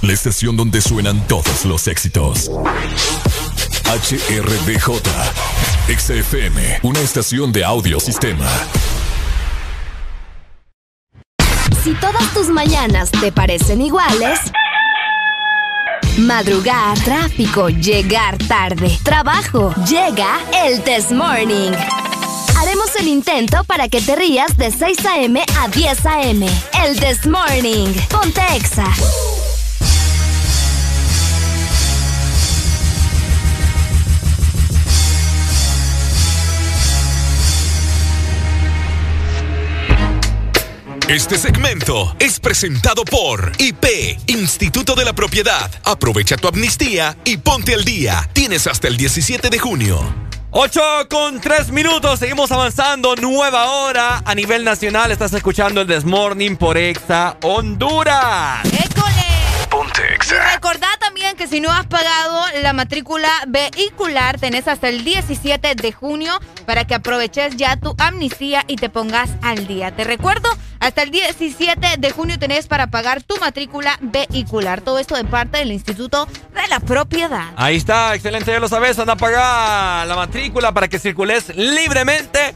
La 0.03 0.13
estación 0.13 0.57
donde 0.57 0.81
suenan 0.81 1.27
todos 1.29 1.65
los 1.65 1.87
éxitos. 1.87 2.51
HRDJ, 3.85 5.01
XFM, 5.97 6.81
una 6.83 7.01
estación 7.01 7.53
de 7.53 7.65
audio 7.65 8.01
sistema. 8.01 8.49
Si 11.85 11.95
todas 11.95 12.35
tus 12.35 12.49
mañanas 12.49 13.11
te 13.13 13.31
parecen 13.31 13.81
iguales, 13.81 14.41
madrugar, 16.19 16.99
tráfico, 17.01 17.69
llegar 17.69 18.39
tarde, 18.39 18.99
trabajo, 19.05 19.73
llega 19.89 20.41
el 20.65 20.83
Test 20.83 21.13
Morning. 21.13 21.73
Haremos 22.59 22.95
el 22.99 23.09
intento 23.09 23.65
para 23.65 23.89
que 23.89 24.01
te 24.01 24.17
rías 24.17 24.57
de 24.57 24.71
6 24.71 25.07
a.m. 25.07 25.45
a 25.61 25.69
10 25.69 26.07
a.m. 26.07 26.49
El 26.85 26.99
This 26.99 27.27
Morning. 27.27 27.93
Ponte 28.09 28.41
Exa. 28.55 28.87
Este 41.13 41.37
segmento 41.37 42.17
es 42.19 42.41
presentado 42.41 43.05
por 43.05 43.53
IP, 43.59 44.19
Instituto 44.29 44.95
de 44.95 45.05
la 45.05 45.13
Propiedad. 45.13 45.71
Aprovecha 45.85 46.39
tu 46.39 46.49
amnistía 46.49 47.19
y 47.27 47.37
ponte 47.37 47.75
al 47.75 47.85
día. 47.85 48.31
Tienes 48.33 48.67
hasta 48.67 48.89
el 48.89 48.97
17 48.97 49.51
de 49.51 49.59
junio. 49.59 50.03
8 50.53 50.81
con 51.11 51.39
3 51.39 51.71
minutos, 51.71 52.19
seguimos 52.19 52.51
avanzando, 52.51 53.15
nueva 53.17 53.73
hora 53.73 54.23
a 54.25 54.35
nivel 54.35 54.65
nacional. 54.65 55.13
Estás 55.13 55.35
escuchando 55.35 55.83
el 55.83 55.87
Desmorning 55.87 56.57
por 56.57 56.79
Exa 56.79 57.37
Honduras. 57.43 58.65
¡École! 58.65 59.32
Y 60.03 60.55
recordá 60.55 60.89
también 60.99 61.37
que 61.37 61.47
si 61.47 61.61
no 61.61 61.71
has 61.71 61.87
pagado 61.87 62.45
la 62.63 62.73
matrícula 62.73 63.29
vehicular, 63.47 64.41
tenés 64.41 64.67
hasta 64.67 64.89
el 64.89 65.05
17 65.05 65.75
de 65.75 65.93
junio 65.93 66.41
para 66.67 66.85
que 66.85 66.95
aproveches 66.95 67.57
ya 67.57 67.77
tu 67.77 67.95
amnistía 67.99 68.65
y 68.67 68.77
te 68.77 68.89
pongas 68.89 69.31
al 69.43 69.67
día. 69.67 69.95
Te 69.95 70.05
recuerdo, 70.05 70.49
hasta 70.81 71.03
el 71.03 71.11
17 71.11 71.97
de 71.99 72.11
junio 72.11 72.39
tenés 72.39 72.67
para 72.67 72.89
pagar 72.89 73.23
tu 73.23 73.37
matrícula 73.39 73.99
vehicular. 74.01 74.81
Todo 74.81 74.99
esto 74.99 75.15
de 75.15 75.25
parte 75.25 75.59
del 75.59 75.71
Instituto 75.71 76.27
de 76.27 76.69
la 76.69 76.81
Propiedad. 76.81 77.53
Ahí 77.57 77.77
está, 77.77 78.15
excelente, 78.15 78.51
ya 78.51 78.59
lo 78.59 78.69
sabes. 78.69 78.99
Anda 78.99 79.13
a 79.13 79.17
pagar 79.17 80.07
la 80.07 80.17
matrícula 80.17 80.73
para 80.73 80.89
que 80.89 80.99
circules 80.99 81.55
libremente 81.55 82.55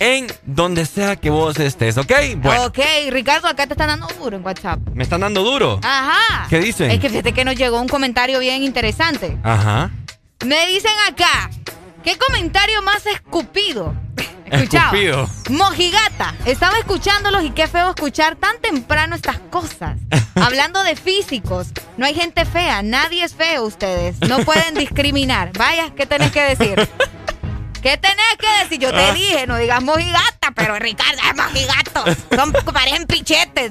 en 0.00 0.26
donde 0.44 0.84
sea 0.86 1.16
que 1.16 1.30
vos 1.30 1.58
estés, 1.58 1.96
¿ok? 1.98 2.12
Bueno, 2.38 2.64
Ok, 2.66 2.78
Ricardo, 3.10 3.48
acá 3.48 3.66
te 3.66 3.74
están 3.74 3.88
dando 3.88 4.06
duro 4.18 4.36
en 4.36 4.44
WhatsApp. 4.44 4.78
me 4.94 5.02
están 5.04 5.20
dando 5.20 5.42
duro. 5.42 5.80
Ajá. 5.82 6.46
¿Qué 6.48 6.58
dicen? 6.60 6.90
Es 6.90 7.00
que 7.00 7.08
fíjate 7.08 7.32
que 7.32 7.44
nos 7.44 7.56
llegó 7.56 7.80
un 7.80 7.88
comentario 7.88 8.38
bien 8.38 8.62
interesante. 8.62 9.36
Ajá. 9.42 9.90
Me 10.44 10.66
dicen 10.66 10.92
acá, 11.08 11.50
¿qué 12.04 12.16
comentario 12.18 12.82
más 12.82 13.06
escupido? 13.06 13.94
Escuchado. 14.44 14.94
Escupido. 14.94 15.28
Mojigata, 15.50 16.34
estaba 16.44 16.78
escuchándolos 16.78 17.42
y 17.42 17.50
qué 17.50 17.66
feo 17.66 17.88
escuchar 17.90 18.36
tan 18.36 18.60
temprano 18.60 19.16
estas 19.16 19.40
cosas. 19.50 19.98
Hablando 20.36 20.82
de 20.84 20.94
físicos, 20.94 21.68
no 21.96 22.06
hay 22.06 22.14
gente 22.14 22.44
fea, 22.44 22.82
nadie 22.82 23.24
es 23.24 23.34
feo 23.34 23.64
ustedes. 23.64 24.20
No 24.28 24.38
pueden 24.40 24.74
discriminar. 24.74 25.50
Vaya, 25.58 25.90
¿qué 25.96 26.06
tenés 26.06 26.30
que 26.30 26.42
decir? 26.42 26.88
¿Qué 27.86 27.96
tenés 27.98 28.36
que 28.40 28.48
decir? 28.64 28.80
Yo 28.80 28.90
te 28.90 28.96
Ah. 29.00 29.12
dije, 29.12 29.46
no 29.46 29.58
digas 29.58 29.80
mojigata, 29.80 30.50
pero 30.56 30.76
Ricardo 30.76 31.20
es 31.30 31.36
mojigato. 31.36 32.04
Son, 32.34 32.52
parecen 32.74 33.06
pichetes. 33.06 33.70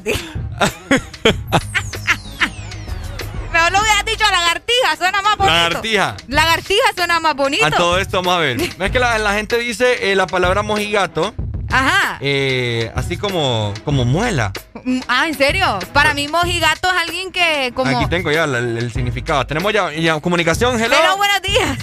Pero 3.52 3.70
lo 3.72 3.80
hubieras 3.82 4.06
dicho 4.06 4.24
lagartija, 4.32 4.96
suena 4.98 5.22
más 5.22 5.36
bonito. 5.36 5.54
Lagartija. 5.54 6.16
Lagartija 6.30 6.84
suena 6.96 7.20
más 7.20 7.36
bonito. 7.36 7.66
A 7.66 7.72
todo 7.72 8.00
esto 8.00 8.18
vamos 8.22 8.36
a 8.36 8.40
ver. 8.40 8.62
Es 8.80 8.92
que 8.92 9.00
la, 9.00 9.18
la 9.18 9.34
gente 9.34 9.58
dice 9.58 10.12
eh, 10.12 10.16
la 10.16 10.28
palabra 10.28 10.62
mojigato 10.62 11.34
Ajá. 11.72 12.18
eh, 12.22 12.92
así 12.96 13.18
como, 13.18 13.74
como 13.84 14.06
muela. 14.06 14.52
Mm, 14.84 15.00
Ah, 15.08 15.28
¿en 15.28 15.34
serio? 15.34 15.80
Para 15.94 16.14
mí 16.14 16.28
mojigato 16.28 16.90
es 16.90 17.02
alguien 17.08 17.32
que 17.32 17.72
como... 17.76 17.98
Aquí 17.98 18.08
tengo 18.10 18.32
ya 18.32 18.44
el, 18.46 18.78
el 18.78 18.92
significado. 18.92 19.46
Tenemos 19.48 19.74
ya, 19.74 19.92
ya 19.92 20.20
comunicación. 20.20 20.80
Hello. 20.82 20.96
Hello, 20.96 21.18
buenos 21.18 21.42
días. 21.42 21.78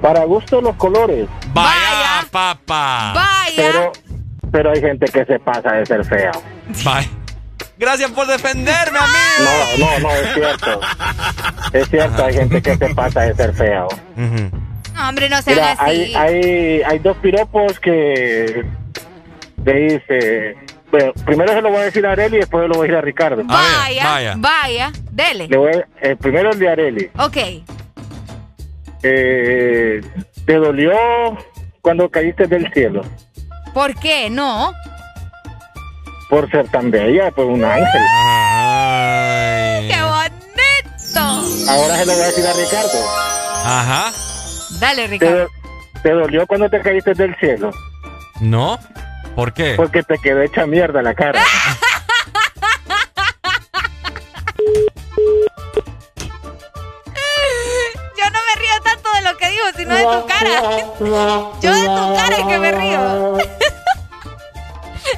Para 0.00 0.24
gusto 0.24 0.60
los 0.60 0.74
colores. 0.76 1.28
Vaya, 1.54 2.26
papá. 2.30 3.12
Vaya. 3.14 3.52
Pero, 3.56 3.92
pero 4.50 4.70
hay 4.72 4.80
gente 4.80 5.06
que 5.06 5.24
se 5.24 5.38
pasa 5.38 5.72
de 5.72 5.86
ser 5.86 6.04
fea. 6.04 6.32
Vaya. 6.84 7.08
Gracias 7.78 8.10
por 8.12 8.26
defenderme, 8.26 8.98
amigo. 8.98 9.78
No, 9.78 9.86
no, 9.86 9.98
no, 10.00 10.10
es 10.10 10.34
cierto. 10.34 10.80
Es 11.72 11.88
cierto, 11.88 12.24
hay 12.24 12.34
gente 12.34 12.62
que 12.62 12.76
se 12.76 12.94
pasa 12.94 13.20
de 13.22 13.34
ser 13.34 13.54
fea. 13.54 13.86
No, 14.16 15.08
hombre, 15.08 15.28
no 15.28 15.40
sean 15.42 15.56
Mira, 15.56 15.72
así. 15.72 15.80
hay, 15.84 16.14
hay, 16.14 16.82
hay 16.82 16.98
dos 17.00 17.16
piropos 17.18 17.80
que 17.80 18.64
dice. 19.64 20.56
Bueno, 20.90 21.12
primero 21.24 21.52
se 21.54 21.62
lo 21.62 21.70
voy 21.70 21.78
a 21.78 21.84
decir 21.84 22.06
a 22.06 22.12
Areli 22.12 22.36
y 22.36 22.40
después 22.40 22.64
se 22.64 22.68
lo 22.68 22.74
voy 22.74 22.80
a 22.80 22.88
decir 22.88 22.96
a 22.98 23.00
Ricardo. 23.00 23.42
Vaya, 23.44 24.34
vaya, 24.36 24.92
dele. 25.10 25.48
Le 25.48 25.56
voy 25.56 25.72
a- 25.72 25.86
eh, 26.06 26.16
primero 26.16 26.50
el 26.50 26.58
de 26.58 26.68
Areli. 26.68 27.10
Ok. 27.18 27.36
Eh, 29.02 30.00
¿Te 30.46 30.54
dolió 30.56 30.92
cuando 31.80 32.08
caíste 32.10 32.46
del 32.46 32.70
cielo? 32.72 33.02
¿Por 33.74 33.94
qué? 33.98 34.28
No. 34.30 34.72
Por 36.28 36.50
ser 36.50 36.68
tan 36.68 36.90
bella, 36.90 37.30
por 37.30 37.46
un 37.46 37.64
ángel. 37.64 38.02
¡Qué 39.88 40.02
bonito! 40.02 41.70
Ahora 41.70 41.96
se 41.96 42.06
lo 42.06 42.12
voy 42.12 42.22
a 42.22 42.26
decir 42.26 42.46
a 42.46 42.52
Ricardo. 42.52 42.98
Ajá. 43.64 44.12
Dale, 44.78 45.02
¿Te, 45.02 45.08
Ricardo. 45.08 45.46
te 46.02 46.10
dolió 46.10 46.46
cuando 46.46 46.68
te 46.68 46.80
caíste 46.80 47.14
del 47.14 47.34
cielo? 47.36 47.70
¿No? 48.40 48.78
¿Por 49.34 49.52
qué? 49.52 49.74
Porque 49.76 50.02
te 50.02 50.18
quedó 50.18 50.40
hecha 50.42 50.66
mierda 50.66 51.02
la 51.02 51.14
cara. 51.14 51.42
Yo 58.18 58.30
no 58.30 58.38
me 58.46 58.60
río 58.60 58.82
tanto 58.84 59.12
de 59.12 59.22
lo 59.22 59.36
que 59.36 59.48
digo, 59.50 59.64
sino 59.76 59.94
de 59.94 60.02
tu 60.02 60.26
cara. 60.26 60.60
Yo 61.60 61.74
de 61.74 61.86
tu 61.86 62.14
cara 62.16 62.36
es 62.36 62.44
que 62.46 62.58
me 62.58 62.72
río. 62.72 63.38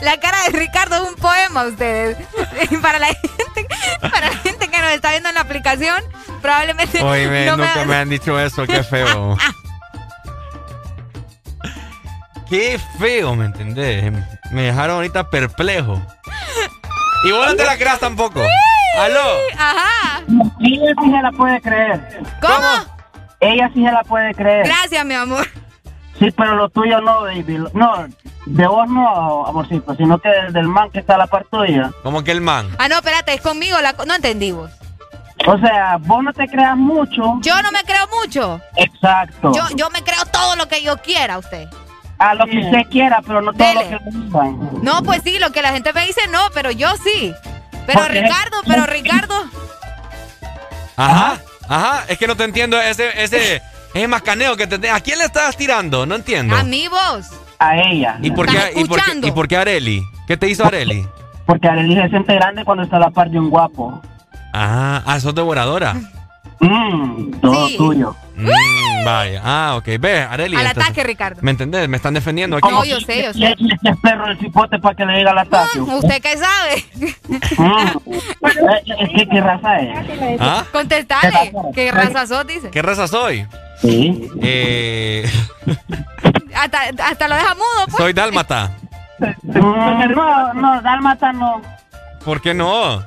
La 0.01 0.19
cara 0.19 0.39
de 0.51 0.59
Ricardo 0.59 0.97
es 0.97 1.03
un 1.03 1.15
poema, 1.17 1.65
ustedes. 1.65 2.17
Para 2.83 2.99
la 2.99 3.07
gente, 3.09 3.67
para 4.01 4.29
la 4.31 4.37
gente 4.39 4.69
que 4.69 4.79
nos 4.81 4.91
está 4.91 5.11
viendo 5.11 5.29
en 5.29 5.35
la 5.35 5.43
aplicación, 5.43 6.03
probablemente 6.43 7.03
Oye, 7.03 7.47
no 7.47 7.57
me- 7.57 7.67
nunca 7.67 7.85
me 7.85 7.95
han 7.97 8.09
dicho 8.09 8.39
eso, 8.41 8.67
qué 8.67 8.83
feo. 8.83 9.37
Qué 12.55 12.79
feo, 12.99 13.35
¿me 13.35 13.47
entendés? 13.47 14.13
Me 14.53 14.63
dejaron 14.63 14.97
ahorita 14.97 15.29
perplejo. 15.29 16.01
Y 17.25 17.33
vos 17.33 17.47
no 17.49 17.57
te 17.57 17.65
la 17.65 17.77
creas 17.77 17.99
tampoco. 17.99 18.41
¿Aló? 18.99 19.39
Ajá. 19.59 20.23
Ella 20.61 20.95
sí 21.03 21.11
se 21.11 21.23
la 21.23 21.33
puede 21.33 21.61
creer. 21.61 22.23
¿Cómo? 22.41 22.95
Ella 23.41 23.69
sí 23.75 23.85
se 23.85 23.91
la 23.91 24.05
puede 24.05 24.33
creer. 24.35 24.67
Gracias, 24.67 25.05
mi 25.05 25.15
amor. 25.15 25.49
Sí, 26.19 26.31
pero 26.37 26.55
lo 26.55 26.69
tuyo 26.69 27.01
no, 27.01 27.23
baby. 27.23 27.59
No, 27.75 28.07
de 28.47 28.67
vos 28.69 28.89
no, 28.89 29.47
amorcito, 29.47 29.97
sino 29.97 30.19
que 30.19 30.29
del, 30.51 30.69
man 30.69 30.91
que 30.93 31.01
está 31.01 31.17
a 31.17 31.19
la 31.19 31.27
par 31.27 31.45
tuya. 31.51 31.91
¿Cómo 32.05 32.23
que 32.23 32.31
el 32.31 32.41
man? 32.41 32.69
Ah, 32.79 32.89
no, 32.89 32.97
espérate, 32.97 33.35
es 33.35 33.41
conmigo. 33.41 33.81
La... 33.81 33.97
No 34.07 34.15
entendí 34.15 34.53
vos. 34.53 34.71
O 35.47 35.59
sea, 35.59 35.97
vos 36.01 36.23
no 36.23 36.33
te 36.33 36.47
creas 36.47 36.77
mucho. 36.77 37.39
Yo 37.41 37.61
no 37.63 37.73
me 37.73 37.83
creo 37.83 38.07
mucho. 38.23 38.61
Exacto. 38.77 39.53
Yo, 39.53 39.77
yo 39.77 39.91
me 39.91 40.05
creo 40.05 40.25
todo 40.33 40.55
lo 40.55 40.69
que 40.69 40.83
yo 40.83 40.99
quiera, 40.99 41.39
usted. 41.39 41.69
A 42.19 42.35
lo 42.35 42.47
que 42.47 42.59
usted 42.59 42.83
quiera, 42.91 43.21
pero 43.27 43.41
no 43.43 43.53
todo 43.53 43.67
Dele. 43.67 43.91
lo 43.91 43.99
que 43.99 44.05
le 44.05 44.11
digan. 44.25 44.59
No, 44.83 45.03
pues 45.03 45.21
sí, 45.25 45.39
lo 45.39 45.51
que 45.51 45.63
la 45.63 45.73
gente 45.73 45.93
me 45.93 46.07
dice 46.07 46.21
no, 46.31 46.39
pero 46.55 46.71
yo 46.71 46.89
sí. 47.03 47.33
Pero 47.87 48.01
Porque- 48.01 48.23
Ricardo, 48.23 48.57
pero 48.67 48.87
Ricardo. 48.87 49.35
Ajá, 50.97 51.39
ajá. 51.69 52.05
Es 52.09 52.19
que 52.19 52.27
no 52.27 52.37
te 52.37 52.45
entiendo 52.45 52.81
ese, 52.81 53.23
ese, 53.23 53.61
ese 53.95 54.09
mascaneo 54.09 54.57
que 54.57 54.67
te... 54.67 54.89
¿A 54.91 55.01
quién 55.01 55.19
le 55.19 55.25
estás 55.25 55.57
tirando? 55.57 56.07
No 56.07 56.15
entiendo. 56.15 56.57
A 56.57 56.63
mí 56.63 56.89
vos. 56.89 57.27
A 57.59 57.77
ella. 57.77 58.19
¿Y 58.23 58.31
por, 58.31 58.49
¿Estás 58.49 58.71
qué, 58.71 58.81
y, 58.81 58.85
por 58.85 59.03
qué? 59.03 59.27
¿Y 59.27 59.31
por 59.33 59.49
qué 59.49 59.57
Areli? 59.57 60.03
¿Qué 60.27 60.37
te 60.37 60.49
hizo 60.49 60.65
Areli? 60.65 61.07
Porque 61.47 61.69
Arely 61.69 61.95
se 61.95 62.09
siente 62.09 62.35
grande 62.35 62.65
cuando 62.65 62.85
está 62.85 62.97
a 62.97 63.01
la 63.01 63.11
par 63.11 63.29
de 63.31 63.39
un 63.39 63.51
guapo. 63.51 64.01
Ah, 64.53 65.03
ah, 65.05 65.21
sos 65.21 65.35
devoradora. 65.35 65.95
Mmm, 66.61 67.33
todo 67.41 67.69
Sí. 67.69 67.77
tuyo. 67.77 68.17
Mm, 68.37 69.05
vaya. 69.05 69.41
Ah, 69.45 69.75
ok. 69.77 69.85
Ve, 70.01 70.23
Areli. 70.23 70.57
Al 70.57 70.63
entonces- 70.67 70.85
ataque, 70.85 71.05
Ricardo. 71.05 71.41
¿Me 71.43 71.51
entendés? 71.53 71.89
Me 71.89 71.97
están 71.97 72.15
defendiendo 72.15 72.57
aquí. 72.57 72.69
No, 72.69 72.85
yo 72.85 73.01
sé, 73.01 73.23
yo 73.25 73.33
sé. 73.33 73.39
Le 73.39 73.75
este 73.75 73.95
perro 74.03 74.27
el 74.27 74.39
cipote 74.39 74.79
para 74.79 74.95
que 74.95 75.05
le 75.07 75.19
diga 75.19 75.31
el 75.33 75.39
ataque. 75.39 75.79
Mm, 75.81 75.95
¿Usted 75.95 76.23
qué 76.23 76.37
sabe? 76.39 76.85
Mm. 77.59 77.99
Eh, 78.45 79.09
¿Qué, 79.17 79.29
¿Qué 79.29 79.41
raza 79.41 79.81
es? 79.81 80.41
¿Ah? 80.41 80.65
Contestale. 80.71 81.53
¿Qué 81.75 81.91
raza 81.91 82.27
sos? 82.27 82.47
Dice. 82.47 82.71
¿Qué 82.71 82.83
raza 82.83 83.09
soy? 83.09 83.47
Sí. 83.81 84.29
Eh, 84.43 85.29
Hasta, 86.55 86.79
hasta 87.05 87.29
lo 87.29 87.35
deja 87.35 87.55
mudo, 87.55 87.85
pues. 87.87 87.97
soy 87.97 88.13
dálmata. 88.13 88.71
Mm, 89.19 90.13
No, 90.15 90.55
no, 90.55 90.83
dálmata 90.83 91.33
no. 91.33 91.61
¿Por 92.25 92.41
qué 92.41 92.55
no? 92.55 93.03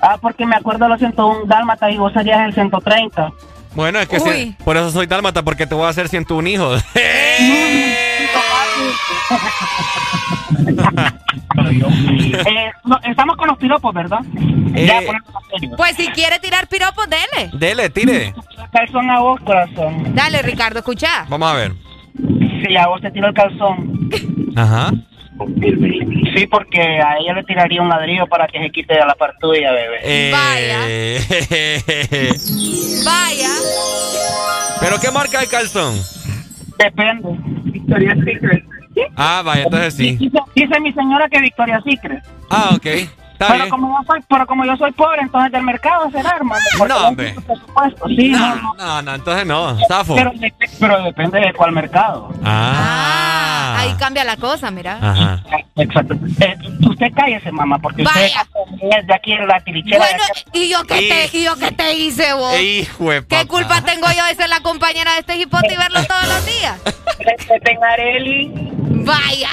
Ah, 0.00 0.16
porque 0.20 0.44
me 0.46 0.56
acuerdo 0.56 0.84
de 0.84 0.90
los 0.90 0.98
101 0.98 1.44
dálmatas 1.46 1.90
y 1.92 1.96
vos 1.96 2.12
serías 2.12 2.40
el 2.46 2.54
130. 2.54 3.30
Bueno, 3.74 3.98
es 4.00 4.08
que 4.08 4.20
sí, 4.20 4.56
por 4.64 4.76
eso 4.76 4.90
soy 4.90 5.06
dálmata, 5.06 5.42
porque 5.42 5.66
te 5.66 5.74
voy 5.74 5.86
a 5.86 5.88
hacer 5.88 6.08
101 6.08 6.48
hijos. 6.48 6.84
Eh, 11.54 12.70
no, 12.84 12.98
estamos 13.04 13.36
con 13.36 13.46
los 13.48 13.58
piropos, 13.58 13.92
¿verdad? 13.94 14.20
Eh. 14.74 14.86
Ya. 14.86 15.00
Pues 15.76 15.96
si 15.96 16.08
quiere 16.08 16.38
tirar 16.38 16.66
piropos, 16.66 17.06
dele. 17.08 17.50
Dele, 17.52 17.90
tire. 17.90 18.34
Calzón 18.72 19.10
a 19.10 19.20
vos, 19.20 19.40
corazón. 19.40 20.14
Dale, 20.14 20.42
Ricardo, 20.42 20.78
escucha. 20.78 21.26
Vamos 21.28 21.50
a 21.50 21.54
ver. 21.54 21.72
Sí, 22.16 22.76
a 22.76 22.86
vos 22.88 23.00
te 23.00 23.10
tiro 23.10 23.28
el 23.28 23.34
calzón. 23.34 24.10
Ajá. 24.56 24.92
Sí, 26.36 26.46
porque 26.46 26.80
a 26.80 27.16
ella 27.18 27.34
le 27.34 27.42
tiraría 27.44 27.82
un 27.82 27.88
ladrillo 27.88 28.26
para 28.26 28.46
que 28.46 28.60
se 28.60 28.70
quite 28.70 28.94
de 28.94 29.00
la 29.00 29.14
par 29.14 29.34
tuya, 29.40 29.72
bebé. 29.72 29.98
Eh, 30.02 30.30
Vaya. 33.04 33.50
¿Pero 34.80 35.00
qué 35.00 35.10
marca 35.10 35.40
el 35.40 35.48
calzón? 35.48 35.94
Depende. 36.78 37.28
Victoria 37.64 38.14
Secret. 38.24 38.64
Ah, 39.16 39.42
vaya, 39.44 39.64
entonces 39.64 39.94
sí. 39.94 40.16
Dice, 40.16 40.38
dice 40.54 40.80
mi 40.80 40.92
señora 40.92 41.28
que 41.28 41.40
Victoria 41.40 41.80
Secret. 41.82 42.22
Ah, 42.50 42.70
ok. 42.74 42.86
Está 43.42 43.52
Pero 43.52 43.64
bien. 43.64 43.70
como, 43.70 43.98
yo 43.98 44.06
soy, 44.06 44.20
pero 44.28 44.46
como 44.46 44.64
yo 44.64 44.76
soy 44.76 44.92
pobre, 44.92 45.20
entonces 45.22 45.52
del 45.52 45.62
mercado 45.62 46.10
será, 46.10 46.30
hermano. 46.36 46.62
No, 46.88 47.08
hombre. 47.08 47.34
Por 47.46 47.58
supuesto, 47.58 48.06
sí, 48.08 48.28
no, 48.28 48.54
no. 48.56 48.74
No, 48.74 49.02
no, 49.02 49.14
entonces 49.14 49.46
no. 49.46 49.78
Zafo. 49.88 50.14
Pero, 50.14 50.30
de- 50.34 50.54
pero 50.80 51.02
depende 51.02 51.40
de 51.40 51.52
cuál 51.52 51.72
mercado. 51.72 52.30
Ah. 52.44 53.76
Ahí 53.78 53.94
cambia 53.98 54.24
la 54.24 54.36
cosa, 54.36 54.70
mira. 54.70 54.98
Ajá. 55.00 55.42
Exacto. 55.76 56.14
Eh, 56.40 56.56
usted 56.88 57.06
cállese, 57.14 57.50
mamá, 57.50 57.78
porque 57.78 58.02
usted 58.02 58.14
Vaya. 58.20 58.98
es 58.98 59.06
de 59.06 59.14
aquí 59.14 59.32
en 59.32 59.46
la 59.48 59.58
tirichera. 59.60 59.98
Bueno, 59.98 60.22
¿y 60.52 60.68
yo 60.68 60.82
qué 60.84 60.94
te, 61.30 61.38
y 61.38 61.44
yo 61.44 61.56
qué 61.56 61.70
te 61.72 61.94
hice 61.94 62.32
vos? 62.34 62.58
Hijo 62.60 63.10
de 63.10 63.26
¿Qué 63.26 63.46
culpa 63.46 63.80
tengo 63.82 64.06
yo 64.16 64.24
de 64.26 64.34
ser 64.34 64.48
la 64.48 64.60
compañera 64.60 65.14
de 65.14 65.20
este 65.20 65.36
hipote 65.36 65.72
y 65.72 65.76
verlo 65.76 66.04
todos 66.04 66.28
los 66.28 66.46
días? 66.46 66.80
Respeten 67.18 67.78
Areli. 67.82 68.52
Vaya. 69.04 69.48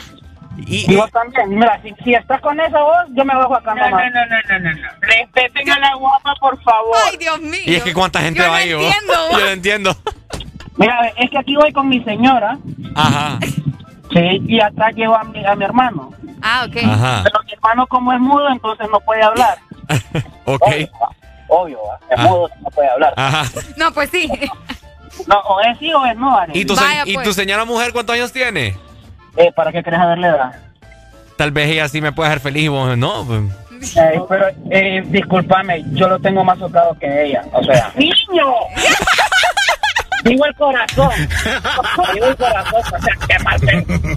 Y, 0.67 0.95
vos 0.95 1.11
también. 1.11 1.49
Mira, 1.57 1.79
si, 1.81 1.93
si 2.03 2.13
estás 2.13 2.39
con 2.41 2.59
esa 2.59 2.81
voz, 2.81 3.05
yo 3.15 3.25
me 3.25 3.35
bajo 3.35 3.55
acá, 3.55 3.73
mamá. 3.75 3.89
No, 3.89 3.97
no, 4.09 4.25
no, 4.25 4.59
no, 4.59 4.73
no. 4.73 4.87
Respeten 5.01 5.69
a 5.71 5.79
la 5.79 5.95
guapa, 5.95 6.33
por 6.39 6.61
favor. 6.63 6.95
Ay, 7.09 7.17
Dios 7.17 7.39
mío. 7.41 7.61
Y 7.65 7.75
es 7.75 7.83
que 7.83 7.93
cuánta 7.93 8.21
gente 8.21 8.39
Yo 8.39 8.45
no 8.45 8.51
va 8.51 8.57
ahí, 8.57 8.73
vos? 8.73 8.83
entiendo, 8.85 9.13
vos. 9.29 9.39
Yo 9.39 9.45
no 9.45 9.51
entiendo. 9.51 9.95
Mira, 10.77 11.07
es 11.17 11.29
que 11.29 11.37
aquí 11.37 11.55
voy 11.55 11.71
con 11.73 11.89
mi 11.89 12.03
señora. 12.03 12.57
Ajá. 12.95 13.39
Sí, 14.11 14.41
y 14.47 14.59
atrás 14.59 14.93
llevo 14.95 15.15
a 15.15 15.23
mi, 15.23 15.45
a 15.45 15.55
mi 15.55 15.65
hermano. 15.65 16.13
Ah, 16.41 16.65
ok. 16.67 16.77
Ajá. 16.83 17.21
Pero 17.23 17.39
mi 17.45 17.53
hermano, 17.53 17.85
como 17.87 18.13
es 18.13 18.19
mudo, 18.19 18.49
entonces 18.49 18.87
no 18.91 18.99
puede 19.01 19.23
hablar. 19.23 19.57
Ok. 20.45 20.63
Obvio, 21.47 21.77
es 22.09 22.17
Ah. 22.19 22.23
mudo, 22.23 22.49
no 22.61 22.69
puede 22.71 22.89
hablar. 22.89 23.13
Ajá. 23.17 23.43
No, 23.77 23.91
pues 23.91 24.09
sí. 24.09 24.27
No, 25.27 25.37
o 25.41 25.59
es 25.61 25.77
sí 25.79 25.93
o 25.93 26.03
es 26.05 26.15
no. 26.17 26.39
¿Y 26.53 26.65
tu, 26.65 26.75
se- 26.75 26.83
Vaya, 26.83 27.03
¿y 27.05 27.13
pues. 27.13 27.27
tu 27.27 27.33
señora 27.33 27.65
mujer 27.65 27.91
cuántos 27.93 28.15
años 28.15 28.31
tiene? 28.31 28.75
Eh, 29.39 29.51
¿Para 29.55 29.71
qué 29.71 29.81
querés 29.81 29.99
saberle 29.99 30.27
edad? 30.27 30.51
Tal 31.37 31.51
vez 31.51 31.69
ella 31.69 31.87
sí 31.87 32.01
me 32.01 32.11
puede 32.11 32.29
hacer 32.29 32.41
feliz 32.41 32.63
y 32.63 32.67
vos 32.67 32.97
no. 32.97 33.25
pues. 33.25 33.41
Eh, 33.95 34.19
pero, 34.27 34.47
eh, 34.69 35.01
discúlpame, 35.05 35.85
yo 35.93 36.09
lo 36.09 36.19
tengo 36.19 36.43
más 36.43 36.59
tocado 36.59 36.97
que 36.99 37.23
ella. 37.27 37.43
O 37.53 37.63
sea, 37.63 37.91
¡niño! 37.95 38.53
Digo 40.25 40.45
el 40.45 40.55
corazón. 40.55 41.11
Digo 42.13 42.25
el 42.25 42.35
corazón. 42.35 42.81
O 42.93 43.01
sea, 43.01 43.15
que 43.25 43.39
mal. 43.41 43.55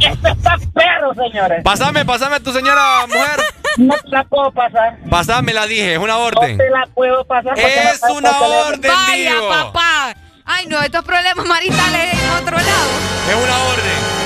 Esto 0.01 0.29
está 0.29 0.57
perro, 0.75 1.15
señores. 1.15 1.63
Pásame, 1.63 2.05
pásame 2.05 2.37
a 2.37 2.41
tu 2.41 2.53
señora 2.53 3.07
mujer. 3.07 3.41
No 3.77 3.95
te 3.95 4.09
la 4.11 4.25
puedo 4.25 4.51
pasar. 4.51 4.97
Pásame, 5.09 5.53
la 5.55 5.65
dije, 5.67 5.93
es 5.93 5.99
una 6.01 6.15
No 6.15 6.25
orden. 6.25 6.59
te 6.59 6.69
la 6.71 6.85
puedo 6.93 7.25
pasar. 7.25 7.57
no 7.57 7.63
Es 7.63 8.03
una 8.11 8.41
orden, 8.41 8.91
Vaya, 8.93 9.31
digo. 9.35 9.49
papá. 9.49 10.15
Ay, 10.45 10.67
no, 10.67 10.83
estos 10.83 11.05
problemas 11.05 11.47
maritales 11.47 12.15
en 12.15 12.31
otro 12.31 12.57
lado. 12.57 12.91
Es 13.29 13.35
una 13.37 13.59
orden. 13.71 14.22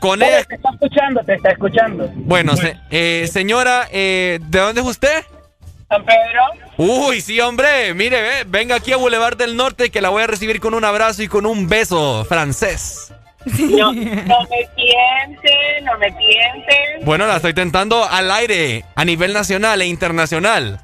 Con 0.00 0.22
él. 0.22 0.46
Te 0.48 0.54
está 0.56 0.70
escuchando, 0.72 1.20
te 1.24 1.34
está 1.34 1.50
escuchando. 1.50 2.10
Bueno, 2.14 2.56
se- 2.56 2.76
eh, 2.90 3.28
señora, 3.30 3.88
eh, 3.90 4.38
¿de 4.42 4.58
dónde 4.60 4.80
es 4.80 4.86
usted? 4.86 5.24
San 5.88 6.04
Pedro. 6.04 6.42
Uy, 6.76 7.20
sí, 7.20 7.40
hombre. 7.40 7.94
Mire, 7.94 8.20
ve, 8.20 8.44
venga 8.46 8.76
aquí 8.76 8.92
a 8.92 8.96
Boulevard 8.96 9.36
del 9.36 9.56
Norte 9.56 9.90
que 9.90 10.00
la 10.00 10.10
voy 10.10 10.22
a 10.22 10.26
recibir 10.26 10.60
con 10.60 10.74
un 10.74 10.84
abrazo 10.84 11.22
y 11.22 11.28
con 11.28 11.46
un 11.46 11.68
beso 11.68 12.24
francés. 12.26 13.12
No, 13.46 13.92
no 13.92 13.94
me 13.94 14.68
tiente, 14.76 15.80
no 15.84 15.96
me 15.98 16.10
tiente. 16.12 16.76
Bueno, 17.04 17.26
la 17.26 17.36
estoy 17.36 17.54
tentando 17.54 18.04
al 18.04 18.30
aire, 18.30 18.84
a 18.94 19.04
nivel 19.04 19.32
nacional 19.32 19.80
e 19.80 19.86
internacional. 19.86 20.78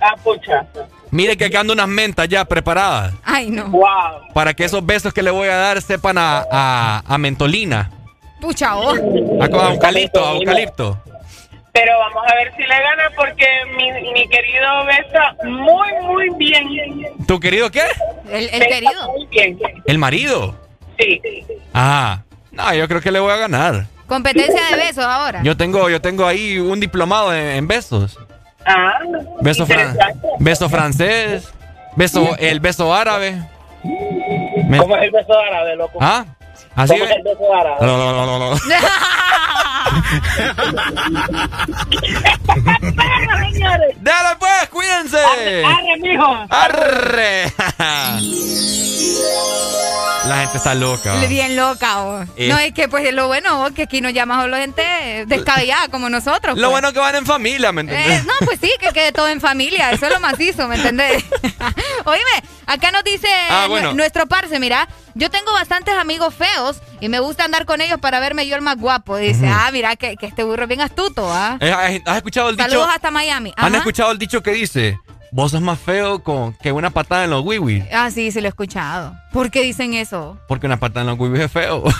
Ah, 0.00 0.14
pucha. 0.22 0.64
Mire 1.10 1.36
que 1.36 1.46
acá 1.46 1.60
ando 1.60 1.72
unas 1.72 1.86
mentas 1.88 2.28
ya 2.28 2.44
preparadas 2.44 3.14
Ay, 3.24 3.48
no. 3.48 3.68
Wow. 3.68 4.32
para 4.34 4.52
que 4.52 4.64
esos 4.64 4.84
besos 4.84 5.12
que 5.14 5.22
le 5.22 5.30
voy 5.30 5.48
a 5.48 5.56
dar 5.56 5.80
sepan 5.80 6.18
a, 6.18 6.44
a, 6.50 7.02
a 7.06 7.18
mentolina, 7.18 7.90
Pucha, 8.44 8.74
vos. 8.74 8.98
a, 9.40 9.44
a 9.44 9.72
eucalipto, 9.72 10.24
a 10.26 10.32
eucalipto. 10.34 10.98
Pero 11.72 11.98
vamos 11.98 12.22
a 12.30 12.34
ver 12.36 12.52
si 12.56 12.62
le 12.62 12.68
gana 12.68 13.10
porque 13.16 13.46
mi, 13.76 13.90
mi 14.12 14.28
querido 14.28 14.84
besa 14.84 15.34
muy, 15.44 15.88
muy 16.02 16.30
bien. 16.36 16.66
¿Tu 17.26 17.40
querido 17.40 17.70
qué? 17.70 17.82
El, 18.30 18.48
el 18.52 18.66
querido. 18.68 19.08
Muy 19.12 19.26
bien. 19.26 19.58
¿El 19.86 19.98
marido? 19.98 20.54
Sí. 20.98 21.20
Ah, 21.72 22.20
no, 22.52 22.72
yo 22.74 22.86
creo 22.86 23.00
que 23.00 23.10
le 23.10 23.18
voy 23.18 23.32
a 23.32 23.36
ganar. 23.36 23.86
Competencia 24.06 24.60
de 24.70 24.76
besos 24.76 25.04
ahora. 25.04 25.40
Yo 25.42 25.56
tengo, 25.56 25.88
yo 25.88 26.00
tengo 26.00 26.26
ahí 26.26 26.58
un 26.58 26.78
diplomado 26.78 27.34
en, 27.34 27.46
en 27.56 27.66
besos. 27.66 28.18
Ah, 28.66 28.98
Beso, 29.40 29.66
fran- 29.66 29.96
beso 30.38 30.68
francés, 30.68 31.52
beso, 31.96 32.36
el 32.38 32.60
beso 32.60 32.94
árabe. 32.94 33.34
Me- 34.68 34.78
¿Cómo 34.78 34.96
es 34.96 35.02
el 35.04 35.10
beso 35.10 35.32
árabe, 35.38 35.74
loco? 35.76 35.98
¿Ah? 36.00 36.24
¿Así 36.76 36.92
¿Cómo 36.94 37.04
es 37.04 37.10
el 37.16 37.22
ve? 37.22 37.30
beso 37.30 37.54
árabe? 37.54 37.76
No, 37.80 37.96
no, 37.98 38.12
no, 38.12 38.26
no, 38.38 38.50
no. 38.50 38.56
señores! 43.52 43.96
¡Dale 44.02 44.36
pues, 44.38 44.68
cuídense! 44.70 45.18
¡Arre, 45.18 45.96
mijo! 46.00 46.46
¡Arre! 46.50 47.52
La 50.26 50.36
gente 50.38 50.56
está 50.56 50.74
loca. 50.74 51.14
Bien 51.28 51.54
loca, 51.54 51.98
vos. 51.98 52.26
Eh. 52.36 52.48
No, 52.48 52.58
es 52.58 52.72
que 52.72 52.88
pues 52.88 53.12
lo 53.12 53.26
bueno 53.26 53.58
vos, 53.58 53.72
que 53.72 53.82
aquí 53.82 54.00
nos 54.00 54.14
llama 54.14 54.40
solo 54.40 54.56
gente 54.56 54.82
descabellada 55.26 55.88
como 55.88 56.08
nosotros. 56.08 56.56
Lo 56.56 56.62
pues. 56.68 56.70
bueno 56.70 56.92
que 56.94 56.98
van 56.98 57.14
en 57.16 57.26
familia, 57.26 57.72
¿me 57.72 57.82
Eh, 57.82 57.84
entiendes? 57.84 58.24
no, 58.24 58.32
pues 58.46 58.58
sí, 58.60 58.72
que 58.80 58.88
quede 58.88 59.12
todo 59.12 59.28
en 59.28 59.40
familia. 59.42 59.90
Eso 59.90 60.06
es 60.06 60.12
lo 60.12 60.20
macizo, 60.20 60.66
¿me 60.66 60.76
entendés? 60.76 61.22
Oíme, 62.06 62.42
acá 62.66 62.90
nos 62.90 63.04
dice 63.04 63.28
Ah, 63.50 63.66
bueno. 63.68 63.94
nuestro 63.94 64.26
parce, 64.26 64.58
mira, 64.58 64.88
yo 65.14 65.30
tengo 65.30 65.52
bastantes 65.52 65.94
amigos 65.94 66.34
feos 66.34 66.78
y 67.00 67.08
me 67.08 67.20
gusta 67.20 67.44
andar 67.44 67.66
con 67.66 67.80
ellos 67.80 67.98
para 68.00 68.20
verme 68.20 68.46
yo 68.46 68.56
el 68.56 68.62
más 68.62 68.76
guapo. 68.76 69.16
Dice, 69.16 69.48
ah, 69.48 69.68
mira, 69.72 69.96
que, 69.96 70.16
que 70.16 70.26
este 70.26 70.44
burro 70.44 70.62
es 70.62 70.68
bien 70.68 70.80
astuto, 70.80 71.30
¿ah? 71.32 71.58
Eh, 71.60 71.72
¿Has 71.72 72.00
has 72.06 72.16
escuchado 72.16 72.50
el 72.50 72.56
dicho? 72.56 72.68
Saludos 72.68 72.88
hasta 72.94 73.10
Miami. 73.10 73.52
¿Han 73.56 73.74
escuchado 73.74 74.12
el 74.12 74.18
dicho 74.18 74.42
que 74.42 74.52
dice? 74.52 74.98
Vos 75.30 75.50
sos 75.50 75.60
más 75.60 75.80
feo 75.80 76.22
con, 76.22 76.54
que 76.54 76.70
una 76.70 76.90
patada 76.90 77.24
en 77.24 77.30
los 77.30 77.44
wiwis. 77.44 77.84
Ah, 77.92 78.08
sí, 78.10 78.30
sí 78.30 78.40
lo 78.40 78.46
he 78.46 78.50
escuchado. 78.50 79.16
¿Por 79.32 79.50
qué 79.50 79.62
dicen 79.62 79.94
eso? 79.94 80.38
Porque 80.46 80.66
una 80.66 80.78
patada 80.78 81.00
en 81.00 81.06
los 81.08 81.18
wiwis 81.18 81.42
es 81.42 81.52
feo. 81.52 81.82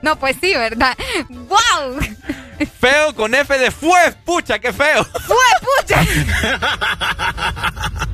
No, 0.00 0.14
pues 0.16 0.36
sí, 0.40 0.54
¿verdad? 0.54 0.96
¡Wow! 1.28 1.98
feo 2.80 3.12
con 3.16 3.34
F 3.34 3.58
de 3.58 3.72
fue, 3.72 4.12
pucha, 4.24 4.60
qué 4.60 4.72
feo. 4.72 5.02
¡Fue 5.04 5.36
pucha! 5.60 6.04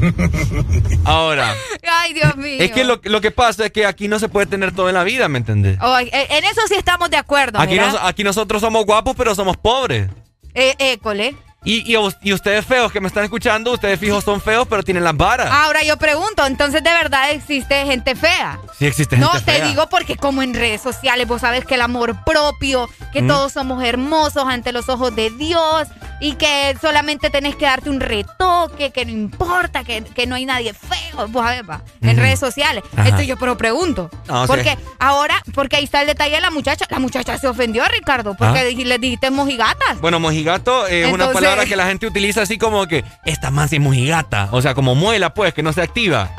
Ahora, 1.04 1.54
Ay, 1.90 2.12
Dios 2.14 2.36
mío. 2.36 2.56
es 2.60 2.70
que 2.72 2.84
lo, 2.84 3.00
lo 3.04 3.20
que 3.20 3.30
pasa 3.30 3.66
es 3.66 3.72
que 3.72 3.86
aquí 3.86 4.08
no 4.08 4.18
se 4.18 4.28
puede 4.28 4.46
tener 4.46 4.74
todo 4.74 4.88
en 4.88 4.94
la 4.94 5.04
vida, 5.04 5.28
¿me 5.28 5.38
entendés? 5.38 5.78
Oh, 5.80 5.98
en 5.98 6.08
en 6.12 6.44
eso 6.44 6.60
sí 6.68 6.74
estamos 6.76 7.10
de 7.10 7.16
acuerdo, 7.16 7.58
Aquí, 7.58 7.76
nos- 7.76 7.96
aquí 8.02 8.24
nosotros 8.24 8.60
somos 8.60 8.84
guapos, 8.86 9.14
pero 9.16 9.34
somos 9.34 9.56
pobres. 9.56 10.08
Eh, 10.54 10.74
école. 10.78 11.36
Y, 11.64 11.92
y, 11.92 11.96
us- 11.98 12.16
y 12.22 12.32
ustedes 12.32 12.64
feos 12.64 12.90
que 12.90 13.00
me 13.00 13.08
están 13.08 13.24
escuchando, 13.24 13.72
ustedes 13.72 14.00
fijos 14.00 14.24
son 14.24 14.40
feos, 14.40 14.66
pero 14.68 14.82
tienen 14.82 15.04
las 15.04 15.14
varas. 15.16 15.50
Ahora 15.52 15.82
yo 15.82 15.98
pregunto, 15.98 16.46
entonces 16.46 16.82
de 16.82 16.90
verdad 16.90 17.30
existe 17.32 17.84
gente 17.84 18.14
fea. 18.16 18.58
Sí 18.78 18.86
existe 18.86 19.18
No, 19.18 19.28
gente 19.30 19.44
te 19.52 19.58
fea. 19.58 19.66
digo 19.68 19.86
porque 19.90 20.16
como 20.16 20.42
en 20.42 20.54
redes 20.54 20.80
sociales 20.80 21.28
vos 21.28 21.42
sabes 21.42 21.66
que 21.66 21.74
el 21.74 21.82
amor 21.82 22.16
propio, 22.24 22.88
que 23.12 23.20
Mm. 23.22 23.28
todos 23.28 23.52
somos 23.52 23.84
hermosos 23.84 24.44
ante 24.46 24.72
los 24.72 24.88
ojos 24.88 25.14
de 25.14 25.28
Dios 25.30 25.86
y 26.22 26.32
que 26.34 26.76
solamente 26.80 27.28
tenés 27.28 27.56
que 27.56 27.66
darte 27.66 27.90
un 27.90 28.00
retoque, 28.00 28.90
que 28.90 29.04
no 29.04 29.10
importa, 29.12 29.84
que, 29.84 30.02
que 30.02 30.26
no 30.26 30.36
hay 30.36 30.46
nadie 30.46 30.72
feo, 30.72 31.28
vos 31.28 31.44
sabés, 31.44 31.62
va, 31.68 31.82
en 32.00 32.16
redes 32.16 32.38
sociales. 32.40 32.82
Ajá. 32.92 33.02
Entonces 33.04 33.26
yo 33.26 33.36
pero 33.36 33.58
pregunto, 33.58 34.08
No, 34.28 34.42
sí. 34.42 34.48
porque 34.48 34.78
ahora, 34.98 35.42
porque 35.54 35.76
ahí 35.76 35.84
está 35.84 36.00
el 36.00 36.06
detalle 36.06 36.36
de 36.36 36.40
la 36.40 36.50
muchacha, 36.50 36.86
la 36.88 36.98
muchacha 36.98 37.36
se 37.38 37.46
ofendió, 37.48 37.84
Ricardo, 37.86 38.34
porque 38.34 38.60
Ah. 38.60 38.64
le 38.84 38.98
dijiste 38.98 39.30
mojigatas. 39.30 40.00
Bueno, 40.00 40.20
mojigato 40.20 40.86
es 40.86 41.04
una 41.12 41.24
Entonces- 41.24 41.49
palabra 41.50 41.66
que 41.68 41.76
la 41.76 41.86
gente 41.86 42.06
utiliza 42.06 42.42
así 42.42 42.58
como 42.58 42.86
que 42.86 43.04
esta 43.24 43.50
más 43.50 43.72
es 43.72 43.80
mojigata. 43.80 44.48
O 44.52 44.62
sea, 44.62 44.74
como 44.74 44.94
muela, 44.94 45.34
pues, 45.34 45.52
que 45.54 45.62
no 45.62 45.72
se 45.72 45.82
activa. 45.82 46.30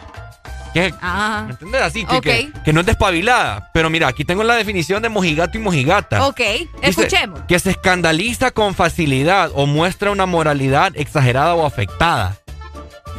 Que, 0.74 0.94
Ah. 1.02 1.44
¿Me 1.48 1.52
entiendes? 1.52 1.82
Así 1.82 2.06
que, 2.06 2.16
Ok. 2.18 2.24
que, 2.24 2.52
que 2.64 2.72
no 2.74 2.80
es 2.80 2.86
despabilada. 2.86 3.70
Pero 3.74 3.90
mira, 3.90 4.08
aquí 4.08 4.24
tengo 4.24 4.44
la 4.44 4.56
definición 4.56 5.02
de 5.02 5.10
mojigato 5.10 5.58
y 5.58 5.62
mojigata. 5.62 6.26
Ok, 6.26 6.38
Dice, 6.40 6.68
escuchemos. 6.82 7.42
Que 7.48 7.60
se 7.60 7.72
escandaliza 7.72 8.52
con 8.52 8.74
facilidad 8.74 9.52
o 9.54 9.66
muestra 9.66 10.12
una 10.12 10.26
moralidad 10.26 10.94
exagerada 10.96 11.56
o 11.56 11.66
afectada. 11.66 12.38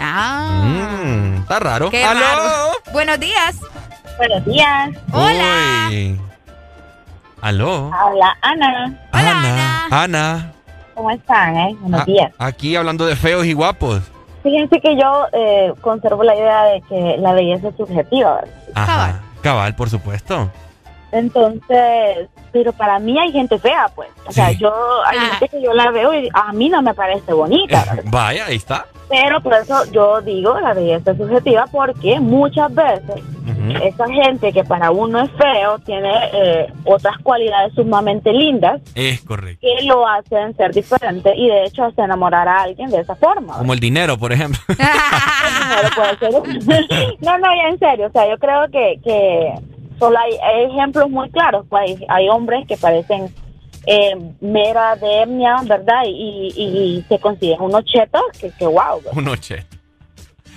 Ah. 0.01 0.63
Mm, 0.65 1.43
está 1.43 1.59
raro. 1.59 1.91
Qué 1.91 2.03
¡Aló! 2.03 2.21
raro. 2.21 2.73
Buenos 2.93 3.21
días. 3.21 3.57
Buenos 4.17 4.45
días. 4.47 4.91
Hola. 5.13 5.89
Uy. 5.91 6.19
¿Aló? 7.43 7.91
Habla 7.93 8.37
Ana. 8.41 9.01
Ana. 9.13 9.87
Ana. 9.91 10.53
¿Cómo 10.95 11.11
están? 11.11 11.57
Eh? 11.57 11.77
Buenos 11.81 12.01
Ah, 12.01 12.05
días. 12.05 12.33
Aquí 12.39 12.77
hablando 12.77 13.07
de 13.07 13.17
feos 13.17 13.45
y 13.47 13.53
guapos. 13.53 14.03
Fíjense 14.43 14.81
que 14.81 14.97
yo 14.97 15.27
eh, 15.33 15.73
conservo 15.81 16.23
la 16.25 16.35
idea 16.35 16.65
de 16.65 16.81
que 16.83 17.17
la 17.19 17.33
belleza 17.33 17.69
es 17.69 17.77
subjetiva, 17.77 18.35
¿verdad? 18.37 18.49
Ajá. 18.75 19.21
Cabal, 19.41 19.75
por 19.77 19.89
supuesto. 19.91 20.51
Entonces, 21.13 22.29
pero 22.53 22.73
para 22.73 22.99
mí 22.99 23.19
hay 23.19 23.31
gente 23.33 23.59
fea, 23.59 23.87
pues. 23.95 24.09
O 24.27 24.33
sea, 24.33 24.51
yo, 24.53 24.73
hay 25.07 25.19
gente 25.19 25.49
que 25.49 25.63
yo 25.63 25.73
la 25.75 25.91
veo 25.91 26.13
y 26.15 26.29
a 26.33 26.53
mí 26.53 26.69
no 26.69 26.83
me 26.83 26.95
parece 26.95 27.33
bonita, 27.33 27.85
¿verdad? 27.85 28.05
Vaya, 28.11 28.47
ahí 28.47 28.57
está. 28.57 28.87
Pero 29.09 29.43
por 29.43 29.53
eso 29.53 29.85
yo 29.93 30.23
digo 30.23 30.59
la 30.59 30.73
belleza 30.73 31.11
es 31.11 31.19
subjetiva 31.19 31.67
porque 31.71 32.19
muchas 32.19 32.75
veces 32.75 33.23
esa 33.83 34.07
gente 34.09 34.53
que 34.55 34.65
para 34.65 34.91
uno 34.91 35.21
es 35.21 35.31
feo 35.33 35.79
tiene 35.81 36.11
eh, 36.33 36.73
otras 36.85 37.19
cualidades 37.23 37.75
sumamente 37.75 38.33
lindas 38.33 38.81
Es 38.95 39.21
correcto. 39.21 39.61
que 39.61 39.85
lo 39.85 40.07
hacen 40.09 40.57
ser 40.57 40.73
diferente 40.73 41.35
y 41.37 41.47
de 41.49 41.65
hecho 41.65 41.85
hacen 41.85 42.05
enamorar 42.07 42.49
a 42.49 42.63
alguien 42.63 42.89
de 42.91 43.01
esa 43.01 43.15
forma. 43.15 43.59
Como 43.59 43.75
el 43.75 43.81
dinero, 43.81 44.17
por 44.17 44.33
ejemplo. 44.33 44.59
Pero 44.69 45.89
puede 45.95 46.19
ser- 46.19 47.17
no, 47.21 47.39
no, 47.39 47.47
ya 47.55 47.69
en 47.69 47.79
serio, 47.79 48.07
o 48.07 48.11
sea, 48.13 48.29
yo 48.31 48.39
creo 48.39 48.67
que, 48.71 48.99
que 49.05 49.53
solo 50.03 50.19
hay, 50.19 50.33
hay 50.43 50.65
ejemplos 50.65 51.09
muy 51.11 51.31
claros, 51.31 51.65
pues 51.69 51.83
hay, 51.83 52.07
hay 52.09 52.29
hombres 52.29 52.67
que 52.67 52.77
parecen 52.77 53.33
eh, 53.87 54.17
mera 54.41 54.97
de 54.97 55.23
etnia, 55.23 55.59
¿verdad? 55.65 56.03
Y, 56.07 56.53
y, 56.57 56.65
y 56.99 57.03
se 57.09 57.21
consideran 57.21 57.63
unos 57.67 57.85
chetos 57.85 58.23
que, 58.41 58.51
que 58.51 58.67
wow, 58.67 58.97
¿verdad? 58.97 59.13
Un 59.17 59.25
noche. 59.25 59.65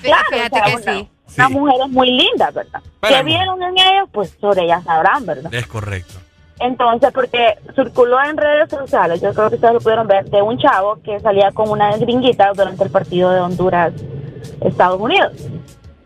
claro, 0.02 0.24
fíjate 0.32 0.56
o 0.60 0.64
sea, 0.64 0.64
que 0.66 0.76
una, 0.76 0.94
sí. 0.94 1.10
una 1.38 1.50
mujer 1.50 1.76
es 1.86 1.90
muy 1.92 2.10
linda, 2.10 2.50
¿verdad? 2.50 2.82
Pero- 3.02 3.16
¿Qué 3.18 3.24
vieron 3.24 3.62
en 3.62 3.78
ellos? 3.78 4.10
Pues 4.12 4.36
sobre 4.42 4.64
ellas 4.64 4.84
sabrán, 4.84 5.24
¿verdad? 5.28 5.54
Es 5.54 5.68
correcto. 5.68 6.16
Entonces, 6.60 7.12
porque 7.14 7.56
circuló 7.76 8.18
en 8.24 8.38
redes 8.38 8.70
sociales, 8.70 9.22
yo 9.22 9.32
creo 9.34 9.50
que 9.50 9.56
ustedes 9.56 9.74
lo 9.76 9.80
pudieron 9.80 10.08
ver, 10.08 10.26
de 10.30 10.42
un 10.42 10.58
chavo 10.58 10.98
que 11.04 11.20
salía 11.20 11.52
con 11.52 11.70
una 11.70 11.96
gringuita 11.98 12.52
durante 12.56 12.84
el 12.84 12.90
partido 12.90 13.30
de 13.30 13.42
Honduras-Estados 13.42 15.00
Unidos. 15.00 15.34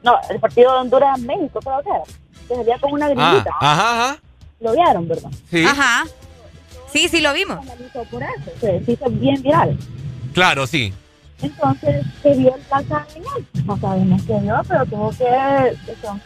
No, 0.03 0.17
el 0.29 0.39
partido 0.39 0.71
de 0.73 0.77
Honduras-México, 0.79 1.59
creo 1.63 1.81
que 1.83 1.89
era. 1.89 2.03
Que 2.49 2.55
salía 2.55 2.77
con 2.79 2.91
una 2.91 3.05
Ah, 3.05 3.09
gringuita. 3.09 3.51
ajá, 3.61 4.03
ajá. 4.09 4.17
Lo 4.59 4.73
vieron, 4.73 5.07
¿verdad? 5.07 5.29
Sí. 5.49 5.63
Ajá. 5.63 6.03
Sí, 6.91 7.07
sí, 7.07 7.21
lo 7.21 7.31
vimos. 7.33 7.65
Por 8.11 8.23
eso, 8.23 8.51
se 8.59 8.83
hizo 8.91 9.09
bien 9.09 9.41
viral. 9.41 9.77
Claro, 10.33 10.67
sí. 10.67 10.93
Entonces, 11.41 12.05
se 12.21 12.33
vio 12.35 12.53
el 12.55 12.61
plaza 12.63 13.05
No 13.63 13.77
sabemos 13.79 14.21
qué 14.23 14.37
vio, 14.39 14.61
pero 14.67 14.85
tuvo 14.87 15.09
que... 15.11 15.77
son- 16.01 16.21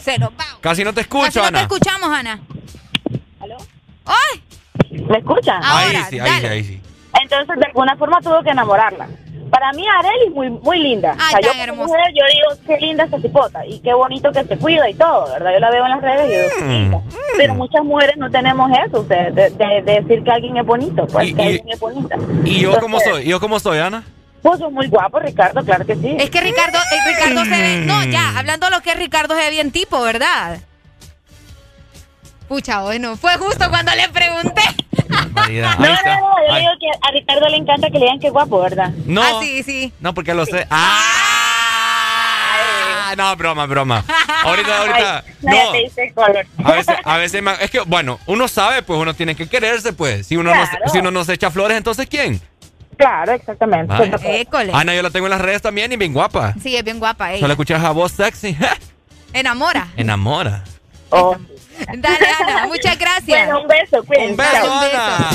Se 0.00 0.18
nos 0.18 0.30
va. 0.30 0.44
Casi 0.60 0.84
no 0.84 0.94
te 0.94 1.04
Casi 1.04 1.24
escucho, 1.26 1.40
no 1.40 1.42
te 1.42 1.48
Ana. 1.48 1.60
escuchamos, 1.62 2.08
Ana. 2.10 2.40
¿Aló? 3.40 3.56
¡Ay! 4.06 4.42
¿Me 4.90 5.18
escuchan? 5.18 5.60
ahí 5.62 5.96
sí, 6.08 6.18
ahí 6.20 6.40
sí, 6.40 6.46
ahí 6.46 6.64
sí. 6.64 6.80
Entonces, 7.20 7.56
de 7.58 7.66
alguna 7.66 7.96
forma 7.96 8.20
tuvo 8.22 8.42
que 8.42 8.50
enamorarla. 8.50 9.08
Para 9.54 9.72
mí, 9.72 9.84
Arely 9.86 10.26
es 10.28 10.34
muy, 10.34 10.50
muy 10.50 10.78
linda. 10.80 11.12
Ay, 11.18 11.26
o 11.26 11.30
sea, 11.30 11.40
yo 11.40 11.48
tan 11.50 11.58
como 11.68 11.82
hermosa. 11.82 11.86
mujer, 11.98 12.14
yo 12.14 12.24
digo, 12.32 12.62
qué 12.66 12.84
linda 12.86 13.04
esta 13.04 13.20
cipota 13.20 13.64
y 13.66 13.78
qué 13.78 13.94
bonito 13.94 14.32
que 14.32 14.42
se 14.44 14.56
cuida 14.58 14.88
y 14.90 14.94
todo, 14.94 15.30
¿verdad? 15.32 15.52
Yo 15.52 15.58
la 15.60 15.70
veo 15.70 15.84
en 15.84 15.90
las 15.90 16.00
redes 16.02 16.28
y 16.28 16.32
yo 16.34 16.38
digo, 16.42 16.50
qué 16.58 16.64
linda. 16.66 17.00
Pero 17.36 17.54
muchas 17.54 17.84
mujeres 17.84 18.16
no 18.16 18.30
tenemos 18.30 18.70
eso, 18.86 19.00
o 19.00 19.04
sea, 19.06 19.30
de, 19.30 19.50
de- 19.50 19.82
de 19.82 20.00
decir 20.00 20.24
que 20.24 20.30
alguien 20.32 20.56
es 20.56 20.66
bonito, 20.66 21.06
pues 21.06 21.28
Y- 21.28 21.34
que 21.34 21.42
y- 21.42 21.46
alguien 21.46 21.68
es 21.70 21.78
bonita. 21.80 22.16
¿Y 22.44 22.60
yo 22.60 22.70
cómo 22.80 22.96
Entonces, 22.98 23.12
soy? 23.12 23.22
¿Y 23.26 23.28
yo 23.30 23.40
cómo 23.40 23.60
soy, 23.60 23.78
Ana? 23.78 24.02
Pues 24.42 24.58
sos 24.58 24.70
muy 24.72 24.88
guapo, 24.88 25.18
Ricardo, 25.20 25.64
claro 25.64 25.86
que 25.86 25.94
sí. 25.96 26.16
Es 26.18 26.28
que 26.28 26.40
Ricardo, 26.40 26.76
eh, 26.78 27.14
Ricardo 27.14 27.44
se 27.44 27.50
ve. 27.62 27.76
No, 27.86 28.04
ya, 28.04 28.36
hablando 28.38 28.66
de 28.66 28.72
lo 28.72 28.80
que 28.82 28.90
es 28.90 28.98
Ricardo 28.98 29.34
se 29.34 29.40
ve 29.40 29.50
bien 29.50 29.70
tipo, 29.70 30.02
¿verdad? 30.02 30.58
Pucha, 32.48 32.80
bueno, 32.82 33.16
fue 33.16 33.36
justo 33.38 33.68
cuando 33.70 33.92
le 33.94 34.08
pregunté. 34.10 34.62
No, 35.44 35.44
no, 35.44 35.76
no, 35.76 35.86
yo 36.48 36.54
digo 36.58 36.70
que 36.80 36.88
a 37.02 37.10
Ricardo 37.12 37.46
le 37.48 37.56
encanta 37.58 37.88
que 37.88 37.98
le 37.98 38.06
digan 38.06 38.18
que 38.20 38.30
guapo, 38.30 38.60
¿verdad? 38.60 38.90
No. 39.04 39.22
Ah, 39.22 39.40
sí, 39.42 39.62
sí. 39.62 39.92
No, 40.00 40.14
porque 40.14 40.32
lo 40.32 40.46
sé. 40.46 40.66
¡Ah! 40.70 41.04
No, 43.16 43.36
broma, 43.36 43.66
broma. 43.66 44.04
Ahorita, 44.44 44.78
ahorita. 44.82 45.18
Ay, 45.26 45.34
no, 45.42 45.52
ya 45.54 45.64
No. 45.64 45.72
te 45.72 45.78
diste 45.78 46.12
color. 46.14 46.46
A 46.64 46.72
veces, 46.72 46.96
a 47.04 47.16
veces 47.18 47.42
me- 47.42 47.52
es 47.60 47.70
que, 47.70 47.80
bueno, 47.80 48.18
uno 48.26 48.48
sabe, 48.48 48.82
pues 48.82 48.98
uno 48.98 49.14
tiene 49.14 49.34
que 49.36 49.48
quererse, 49.48 49.92
pues. 49.92 50.26
Si 50.26 50.36
uno, 50.36 50.54
no, 50.54 50.68
Claro. 50.68 50.88
si 50.90 50.98
uno 50.98 51.10
no 51.10 51.24
se 51.24 51.34
echa 51.34 51.50
flores, 51.50 51.76
entonces 51.76 52.06
¿quién? 52.08 52.40
Claro, 52.96 53.32
exactamente. 53.32 53.94
École. 54.40 54.70
Ana, 54.72 54.94
yo 54.94 55.02
la 55.02 55.10
tengo 55.10 55.26
en 55.26 55.30
las 55.30 55.40
redes 55.40 55.62
también 55.62 55.92
y 55.92 55.96
bien 55.96 56.12
guapa. 56.12 56.54
Sí, 56.62 56.76
es 56.76 56.84
bien 56.84 56.98
guapa 56.98 57.32
ella. 57.32 57.40
Solo 57.40 57.52
escuchas 57.52 57.82
a 57.84 57.90
voz 57.90 58.12
sexy. 58.12 58.56
Enamora. 59.32 59.88
Enamora. 59.96 60.64
Oh. 61.10 61.36
Dale, 61.98 62.26
Ana, 62.40 62.66
muchas 62.66 62.98
gracias. 62.98 63.46
Bueno, 63.46 63.62
un 63.62 63.68
beso, 63.68 64.04
cuídense. 64.04 64.30
Un 64.32 64.36
beso. 64.36 64.72
Ana. 64.72 65.30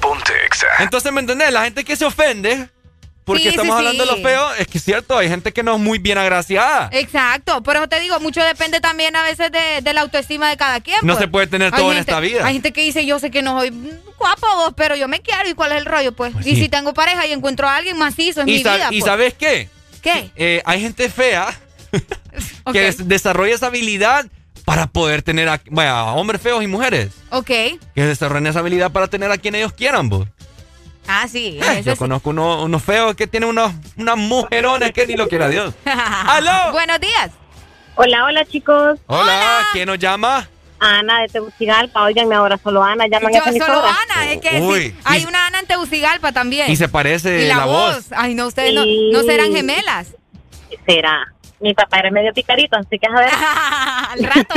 Ponte 0.00 0.32
Exa. 0.46 0.66
Entonces, 0.80 1.12
¿me 1.12 1.20
entendés? 1.20 1.52
La 1.52 1.64
gente 1.64 1.84
que 1.84 1.96
se 1.96 2.04
ofende 2.04 2.68
porque 3.24 3.42
Sí, 3.42 3.48
estamos 3.48 3.74
sí, 3.74 3.78
hablando 3.78 4.04
sí. 4.04 4.08
de 4.10 4.16
lo 4.16 4.22
feo, 4.26 4.54
es 4.54 4.66
que 4.68 4.78
es 4.78 4.84
cierto, 4.84 5.18
hay 5.18 5.28
gente 5.28 5.52
que 5.52 5.62
no 5.62 5.74
es 5.74 5.80
muy 5.80 5.98
bien 5.98 6.16
agraciada. 6.16 6.88
Exacto, 6.92 7.62
por 7.62 7.76
eso 7.76 7.86
te 7.86 8.00
digo, 8.00 8.18
mucho 8.20 8.42
depende 8.42 8.80
también 8.80 9.14
a 9.16 9.22
veces 9.22 9.52
de, 9.52 9.82
de 9.82 9.92
la 9.92 10.00
autoestima 10.00 10.48
de 10.48 10.56
cada 10.56 10.80
quien. 10.80 10.96
No 11.02 11.12
pues. 11.12 11.18
se 11.18 11.28
puede 11.28 11.46
tener 11.46 11.74
Hay 11.74 11.78
todo 11.80 11.92
en 11.92 11.98
esta 11.98 12.20
vida. 12.20 12.46
Hay 12.46 12.54
gente 12.54 12.72
que 12.72 12.80
dice, 12.80 13.04
yo 13.04 13.18
sé 13.18 13.30
que 13.30 13.42
no 13.42 13.58
soy 13.58 13.70
guapo 14.16 14.46
vos, 14.56 14.72
pero 14.74 14.96
yo 14.96 15.08
me 15.08 15.20
quiero 15.20 15.46
y 15.46 15.52
cuál 15.52 15.72
es 15.72 15.78
el 15.78 15.84
rollo, 15.84 16.12
pues. 16.12 16.32
Pues 16.32 16.46
y 16.46 16.54
sí. 16.54 16.62
si 16.62 16.68
tengo 16.70 16.94
pareja 16.94 17.26
y 17.26 17.32
encuentro 17.32 17.68
a 17.68 17.76
alguien 17.76 17.98
macizo 17.98 18.40
en 18.40 18.48
Y, 18.48 18.52
mi 18.52 18.58
vida, 18.60 18.88
y 18.92 19.00
pues. 19.00 19.04
¿sabes 19.04 19.34
qué? 19.34 19.68
¿Qué? 20.00 20.30
Eh, 20.36 20.62
hay 20.64 20.80
gente 20.80 21.10
fea 21.10 21.48
que 22.72 22.80
des- 22.80 23.08
desarrolla 23.08 23.54
esa 23.54 23.66
habilidad 23.66 24.24
para 24.68 24.86
poder 24.86 25.22
tener 25.22 25.48
a, 25.48 25.58
bueno, 25.70 25.90
a 25.90 26.12
hombres 26.12 26.42
feos 26.42 26.62
y 26.62 26.66
mujeres. 26.66 27.08
Ok. 27.30 27.46
Que 27.46 27.80
desarrollen 27.94 28.48
esa 28.48 28.58
habilidad 28.58 28.92
para 28.92 29.06
tener 29.08 29.30
a 29.30 29.38
quien 29.38 29.54
ellos 29.54 29.72
quieran, 29.72 30.10
vos. 30.10 30.28
Ah, 31.06 31.26
sí. 31.26 31.58
Eh, 31.58 31.78
eso 31.78 31.80
yo 31.80 31.92
sí. 31.92 31.98
conozco 31.98 32.28
unos, 32.28 32.64
unos 32.64 32.82
feos 32.82 33.14
que 33.16 33.26
tienen 33.26 33.48
unos, 33.48 33.72
unas 33.96 34.18
mujerones 34.18 34.92
que 34.92 35.06
ni 35.06 35.16
lo 35.16 35.26
quiera 35.26 35.48
Dios. 35.48 35.72
¡Aló! 35.86 36.72
Buenos 36.72 37.00
días. 37.00 37.30
Hola, 37.94 38.24
hola 38.24 38.44
chicos. 38.44 39.00
Hola, 39.06 39.68
¿quién 39.72 39.86
nos 39.86 39.98
llama? 39.98 40.46
Ana 40.80 41.22
de 41.22 41.28
Tegucigalpa. 41.28 42.02
Oigan, 42.04 42.30
ahora 42.30 42.58
solo 42.62 42.84
Ana. 42.84 43.06
Llaman 43.08 43.34
a 43.34 43.38
Yo 43.38 43.44
esa 43.50 43.66
solo. 43.66 43.82
Ana, 43.82 44.30
es 44.32 44.40
que 44.42 44.60
Uy, 44.60 44.80
sí. 44.90 44.94
Hay 45.04 45.22
y- 45.22 45.24
una 45.24 45.46
Ana 45.46 45.60
en 45.60 45.66
Tegucigalpa 45.66 46.32
también. 46.32 46.70
Y 46.70 46.76
se 46.76 46.90
parece 46.90 47.44
Y 47.44 47.48
la, 47.48 47.56
la 47.56 47.64
voz. 47.64 47.94
voz. 47.94 48.06
Ay, 48.14 48.34
no, 48.34 48.46
ustedes 48.46 48.74
no, 48.74 48.84
no 48.84 49.22
serán 49.22 49.50
gemelas. 49.54 50.08
Será. 50.86 51.32
Mi 51.60 51.74
papá 51.74 51.98
era 51.98 52.10
medio 52.10 52.32
picarito, 52.32 52.76
así 52.76 52.98
que 52.98 53.06
a 53.06 53.10
ver. 53.18 53.30
Al 54.10 54.22
rato. 54.24 54.54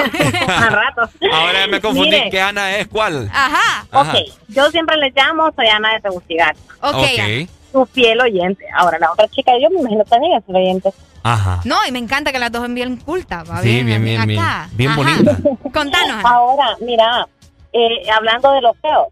Al 0.47 0.71
rato. 0.71 1.09
Ahora 1.33 1.67
me 1.67 1.81
confundí. 1.81 2.11
Mire. 2.11 2.29
¿Qué 2.29 2.39
Ana 2.41 2.75
es? 2.77 2.87
¿Cuál? 2.87 3.29
Ajá. 3.33 3.85
Ajá. 3.91 4.11
Ok, 4.11 4.17
yo 4.49 4.69
siempre 4.71 4.97
les 4.97 5.13
llamo, 5.15 5.51
soy 5.55 5.67
Ana 5.67 5.93
de 5.93 5.99
Tegucigalpa. 6.01 6.61
Ok. 6.81 6.95
Ok. 6.95 7.49
Su 7.71 7.85
fiel 7.85 8.19
oyente. 8.19 8.65
Ahora, 8.75 8.99
la 8.99 9.11
otra 9.11 9.27
chica, 9.29 9.53
yo 9.61 9.69
me 9.69 9.79
imagino 9.79 10.03
también 10.03 10.33
es 10.37 10.43
oyente. 10.47 10.91
Ajá. 11.23 11.61
No, 11.65 11.77
y 11.87 11.91
me 11.91 11.99
encanta 11.99 12.31
que 12.31 12.39
las 12.39 12.51
dos 12.51 12.61
son 12.63 12.75
bien 12.75 12.97
cultas. 12.97 13.49
va 13.49 13.61
Sí, 13.61 13.83
bien, 13.83 14.03
bien, 14.03 14.27
bien. 14.27 14.39
acá. 14.39 14.69
Bien 14.73 14.91
Ajá. 14.91 14.97
bonita. 15.01 15.37
Contanos, 15.71 16.09
Ana. 16.17 16.29
Ahora, 16.29 16.75
mira, 16.81 17.27
eh, 17.73 18.09
hablando 18.13 18.51
de 18.51 18.61
los 18.61 18.77
feos. 18.79 19.07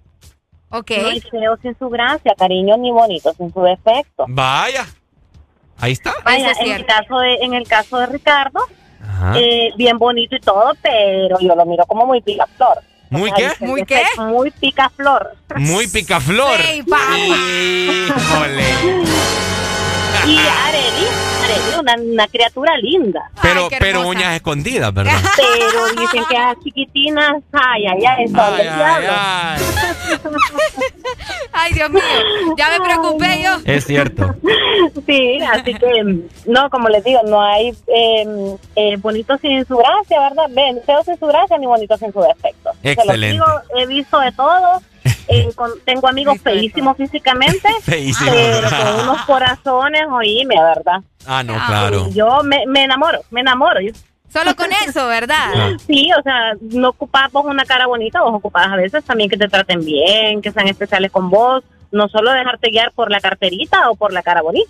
Ok. 0.71 0.91
No 1.01 1.07
hay 1.07 1.21
feo 1.21 1.57
sin 1.61 1.77
su 1.79 1.89
gracia, 1.89 2.33
cariño, 2.37 2.77
ni 2.77 2.91
bonito 2.91 3.33
sin 3.33 3.51
su 3.53 3.61
defecto. 3.61 4.25
Vaya. 4.27 4.85
Ahí 5.79 5.93
está. 5.93 6.13
Vaya, 6.23 6.51
es 6.51 6.59
en 6.59 6.71
el 6.71 6.85
caso 6.85 7.19
de, 7.19 7.35
en 7.35 7.53
el 7.53 7.67
caso 7.67 7.97
de 7.97 8.05
Ricardo, 8.07 8.59
eh, 9.35 9.71
bien 9.77 9.97
bonito 9.97 10.35
y 10.35 10.39
todo, 10.39 10.73
pero 10.81 11.39
yo 11.39 11.55
lo 11.55 11.65
miro 11.65 11.85
como 11.85 12.05
muy 12.05 12.21
picaflor. 12.21 12.81
¿Muy 13.09 13.31
O 13.31 13.35
sea, 13.35 13.55
qué? 13.57 13.65
¿Muy 13.65 13.85
qué? 13.85 14.03
Muy 14.17 14.51
picaflor. 14.51 15.35
Muy 15.55 15.87
picaflor. 15.87 16.61
Ey, 16.61 16.83
papá. 16.83 17.17
Híjole. 17.17 18.63
Y 20.25 20.37
Areli, 20.37 21.07
Areli, 21.43 21.79
una, 21.79 21.95
una 21.95 22.27
criatura 22.27 22.75
linda. 22.77 23.29
Pero, 23.41 23.67
pero 23.79 24.07
uñas 24.07 24.35
escondidas, 24.35 24.93
¿verdad? 24.93 25.13
Pero 25.37 25.87
dicen 26.01 26.23
que 26.29 26.37
a 26.37 26.53
chiquitinas, 26.63 27.35
ay, 27.53 27.85
ay, 27.87 28.05
ay, 28.05 28.27
son 28.27 28.39
Ay, 28.39 28.53
ay, 28.67 28.75
diablo. 28.75 29.07
ay. 29.11 29.61
Ay, 31.51 31.73
Dios 31.73 31.89
mío. 31.89 32.01
Ya 32.57 32.69
me 32.69 32.85
preocupé 32.85 33.41
yo. 33.43 33.51
Es 33.65 33.85
cierto. 33.85 34.35
Sí, 35.05 35.39
así 35.41 35.73
que, 35.73 36.19
no, 36.45 36.69
como 36.69 36.87
les 36.87 37.03
digo, 37.03 37.19
no 37.25 37.41
hay 37.41 37.69
eh, 37.87 38.55
eh, 38.75 38.95
bonito 38.97 39.37
sin 39.39 39.65
su 39.65 39.75
gracia, 39.75 40.21
¿verdad? 40.21 40.45
Ven, 40.51 40.79
feo 40.85 41.03
sin 41.03 41.19
su 41.19 41.25
gracia 41.25 41.57
ni 41.57 41.65
bonito 41.65 41.97
sin 41.97 42.13
su 42.13 42.21
defecto. 42.21 42.71
Se 42.81 42.95
los 42.95 42.97
Excelente. 42.97 43.31
digo, 43.33 43.45
he 43.75 43.85
visto 43.87 44.19
de 44.19 44.31
todo. 44.31 44.81
Eh, 45.29 45.49
con- 45.55 45.71
tengo 45.85 46.07
amigos 46.07 46.37
feísimos 46.41 46.97
físicamente, 46.97 47.67
Feísimo. 47.83 48.31
pero 48.31 48.69
con 48.69 49.03
unos 49.09 49.21
corazones, 49.25 50.01
oíme, 50.11 50.55
¿verdad? 50.61 51.01
Ah, 51.25 51.43
no, 51.43 51.53
claro. 51.67 52.09
Yo 52.09 52.41
me, 52.43 52.65
me 52.67 52.83
enamoro, 52.83 53.19
me 53.31 53.41
enamoro. 53.41 53.79
Yo- 53.81 53.93
Solo 54.31 54.55
con 54.55 54.67
eso, 54.87 55.07
¿verdad? 55.07 55.51
Ah. 55.55 55.71
Sí, 55.87 56.09
o 56.17 56.21
sea, 56.21 56.53
no 56.61 56.89
ocupas 56.89 57.31
vos 57.31 57.45
una 57.45 57.65
cara 57.65 57.87
bonita, 57.87 58.21
vos 58.21 58.33
ocupás 58.35 58.67
a 58.67 58.75
veces 58.75 59.03
también 59.03 59.29
que 59.29 59.37
te 59.37 59.47
traten 59.47 59.83
bien, 59.83 60.41
que 60.41 60.51
sean 60.51 60.67
especiales 60.67 61.11
con 61.11 61.29
vos, 61.31 61.63
no 61.91 62.07
solo 62.09 62.31
dejarte 62.31 62.69
guiar 62.69 62.91
por 62.91 63.09
la 63.09 63.19
carterita 63.19 63.89
o 63.89 63.95
por 63.95 64.13
la 64.13 64.21
cara 64.21 64.41
bonita. 64.43 64.69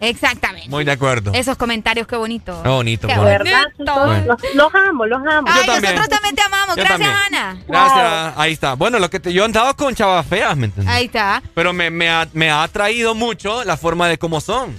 Exactamente. 0.00 0.68
Muy 0.68 0.84
de 0.84 0.92
acuerdo. 0.92 1.32
Esos 1.34 1.56
comentarios, 1.56 2.06
qué 2.06 2.16
bonito. 2.16 2.60
Qué 2.62 2.68
bonito, 2.68 3.08
Qué 3.08 3.14
bonito. 3.16 3.54
Los, 3.78 4.54
los 4.54 4.74
amo, 4.74 5.06
los 5.06 5.18
amo. 5.26 5.48
Ay, 5.50 5.66
también. 5.66 5.94
nosotros 5.94 6.08
también 6.08 6.34
te 6.36 6.42
amamos. 6.42 6.76
Yo 6.76 6.82
Gracias, 6.84 7.08
también. 7.10 7.42
Ana. 7.42 7.64
Gracias, 7.66 8.34
ahí 8.36 8.52
está. 8.52 8.74
Bueno, 8.74 8.98
lo 8.98 9.08
que 9.08 9.20
te, 9.20 9.32
yo 9.32 9.44
andaba 9.44 9.74
con 9.74 9.94
chavas 9.94 10.26
feas, 10.26 10.56
¿me 10.56 10.66
entiendes? 10.66 10.94
Ahí 10.94 11.06
está. 11.06 11.42
Pero 11.54 11.72
me, 11.72 11.90
me, 11.90 12.10
ha, 12.10 12.28
me 12.34 12.50
ha 12.50 12.62
atraído 12.62 13.14
mucho 13.14 13.64
la 13.64 13.76
forma 13.76 14.06
de 14.08 14.18
cómo 14.18 14.40
son. 14.40 14.76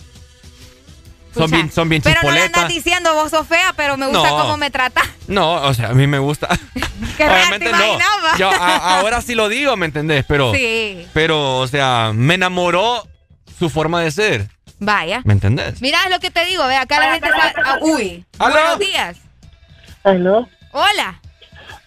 Son 1.35 1.51
bien, 1.51 1.71
son 1.71 1.87
bien 1.87 2.01
Pero 2.01 2.19
no 2.23 2.31
le 2.31 2.41
andas 2.41 2.67
diciendo 2.67 3.13
vos 3.13 3.29
sos 3.29 3.45
fea, 3.47 3.71
pero 3.77 3.95
me 3.95 4.07
gusta 4.07 4.27
No. 4.29 4.37
cómo 4.39 4.57
me 4.57 4.71
trata. 4.71 5.03
No, 5.27 5.53
o 5.53 5.73
sea, 5.73 5.89
a 5.89 5.93
mí 5.93 6.07
me 6.07 6.17
gusta. 6.17 6.47
Qué 7.17 7.25
Obviamente 7.25 7.67
te 7.67 7.71
no. 7.71 7.99
Yo 8.39 8.49
a- 8.49 8.97
ahora 8.99 9.21
sí 9.21 9.35
lo 9.35 9.47
digo, 9.47 9.75
¿me 9.77 9.85
entendés? 9.85 10.25
Pero, 10.27 10.51
Sí. 10.55 11.07
pero, 11.13 11.57
o 11.59 11.67
sea, 11.67 12.11
me 12.13 12.33
enamoró 12.35 13.07
su 13.59 13.69
forma 13.69 14.01
de 14.01 14.09
ser. 14.11 14.49
Vaya. 14.79 15.21
¿Me 15.25 15.33
entendés? 15.33 15.81
Mira 15.81 15.97
es 16.05 16.11
lo 16.11 16.19
que 16.19 16.29
te 16.31 16.45
digo, 16.45 16.65
ve, 16.67 16.75
acá 16.75 16.99
la 16.99 17.13
gente 17.13 17.27
está... 17.29 17.53
ah, 17.65 17.77
uy. 17.81 18.25
¿Aló? 18.39 18.53
Buenos 18.53 18.79
días. 18.79 19.17
Aló, 20.03 20.47
Hola. 20.71 21.19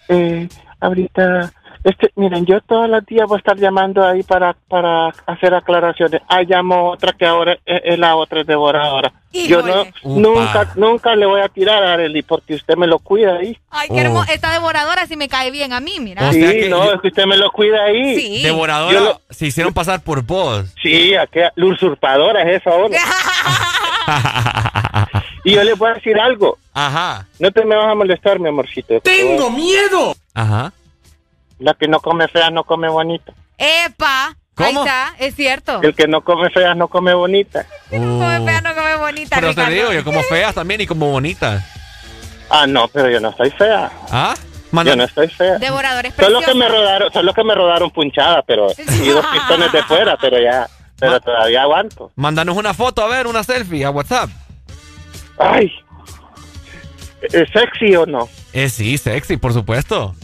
eh, 0.09 0.47
ahorita, 0.79 1.53
este, 1.83 2.11
miren, 2.15 2.45
yo 2.45 2.61
todos 2.61 2.89
los 2.89 3.05
días 3.05 3.27
voy 3.27 3.37
a 3.37 3.39
estar 3.39 3.57
llamando 3.57 4.05
ahí 4.05 4.23
para, 4.23 4.55
para 4.67 5.07
hacer 5.25 5.53
aclaraciones. 5.53 6.21
Ah, 6.27 6.41
llamo 6.43 6.89
otra 6.91 7.13
que 7.13 7.25
ahora 7.25 7.53
es, 7.65 7.81
es 7.85 7.99
la 7.99 8.15
otra 8.15 8.41
es 8.41 8.47
devoradora. 8.47 9.11
Yo 9.33 9.61
no, 9.61 9.85
nunca, 10.03 10.73
nunca 10.75 11.15
le 11.15 11.25
voy 11.25 11.39
a 11.41 11.47
tirar 11.47 11.81
a 11.83 11.93
Arely 11.93 12.21
porque 12.21 12.53
usted 12.55 12.75
me 12.75 12.85
lo 12.85 12.99
cuida 12.99 13.37
ahí. 13.37 13.57
Ay, 13.69 13.87
qué 13.89 14.01
hermoso. 14.01 14.29
Esta 14.31 14.51
devoradora 14.51 15.07
sí 15.07 15.15
me 15.15 15.29
cae 15.29 15.51
bien 15.51 15.71
a 15.71 15.79
mí, 15.79 15.99
mira. 16.01 16.27
O 16.27 16.33
sí, 16.33 16.41
sea 16.41 16.51
que 16.51 16.69
no, 16.69 16.83
yo- 16.85 16.93
es 16.95 17.01
que 17.01 17.07
usted 17.07 17.25
me 17.25 17.37
lo 17.37 17.49
cuida 17.51 17.83
ahí. 17.85 18.15
Sí. 18.19 18.43
Devoradora 18.43 18.99
lo- 18.99 19.21
se 19.29 19.45
hicieron 19.47 19.73
pasar 19.73 20.03
por 20.03 20.21
vos. 20.23 20.73
Sí, 20.83 21.15
aquella, 21.15 21.51
la 21.55 21.65
usurpadora 21.65 22.41
es 22.43 22.61
esa 22.61 22.71
ahora. 22.71 22.97
y 25.45 25.53
yo 25.55 25.63
le 25.63 25.73
voy 25.75 25.91
a 25.91 25.93
decir 25.93 26.19
algo. 26.19 26.57
Ajá. 26.73 27.25
No 27.39 27.51
te 27.51 27.63
me 27.65 27.75
vas 27.75 27.91
a 27.91 27.95
molestar, 27.95 28.39
mi 28.39 28.49
amorcito. 28.49 28.99
¡Tengo 29.01 29.49
miedo! 29.49 30.13
Ajá. 30.33 30.71
La 31.61 31.75
que 31.75 31.87
no 31.87 31.99
come 31.99 32.27
fea 32.27 32.49
no 32.49 32.63
come 32.63 32.89
bonita. 32.89 33.33
Epa. 33.57 34.35
¿Cómo? 34.55 34.67
Ahí 34.81 34.87
está, 34.87 35.15
es 35.19 35.35
cierto. 35.35 35.79
El 35.81 35.95
que 35.95 36.07
no 36.07 36.21
come 36.21 36.49
fea 36.49 36.73
no 36.73 36.87
come 36.87 37.13
bonita. 37.13 37.65
Come 37.89 38.45
fea, 38.45 38.61
no 38.61 38.75
come 38.75 38.95
bonita, 38.97 39.37
Pero 39.39 39.53
te 39.53 39.69
digo, 39.69 39.93
yo 39.93 40.03
como 40.03 40.21
feas 40.23 40.55
también 40.55 40.81
y 40.81 40.87
como 40.87 41.09
bonitas. 41.09 41.63
Ah, 42.49 42.65
no, 42.67 42.87
pero 42.87 43.09
yo 43.09 43.19
no 43.19 43.29
estoy 43.29 43.51
fea. 43.51 43.91
¿Ah? 44.09 44.33
Yo 44.71 44.95
no 44.95 45.03
estoy 45.03 45.27
fea. 45.27 45.57
Devoradores 45.59 46.13
Solo 46.15 46.39
que 46.39 46.45
preciosos. 46.45 46.55
me 46.55 46.67
rodaron, 46.67 47.13
solo 47.13 47.33
que 47.33 47.43
me 47.43 47.55
rodaron 47.55 47.91
punchada, 47.91 48.41
pero 48.41 48.67
y 49.03 49.09
dos 49.09 49.25
pistones 49.27 49.71
de 49.71 49.83
fuera, 49.83 50.17
pero 50.19 50.39
ya, 50.41 50.67
pero 50.97 51.19
todavía 51.21 51.61
aguanto. 51.61 52.11
Mándanos 52.15 52.57
una 52.57 52.73
foto, 52.73 53.03
a 53.03 53.07
ver, 53.07 53.27
una 53.27 53.43
selfie 53.43 53.85
a 53.85 53.91
WhatsApp. 53.91 54.29
Ay, 55.37 55.71
¿es 57.21 57.49
sexy 57.51 57.95
o 57.95 58.05
no? 58.05 58.27
Eh, 58.53 58.69
sí, 58.69 58.97
sexy, 58.97 59.37
por 59.37 59.53
supuesto. 59.53 60.15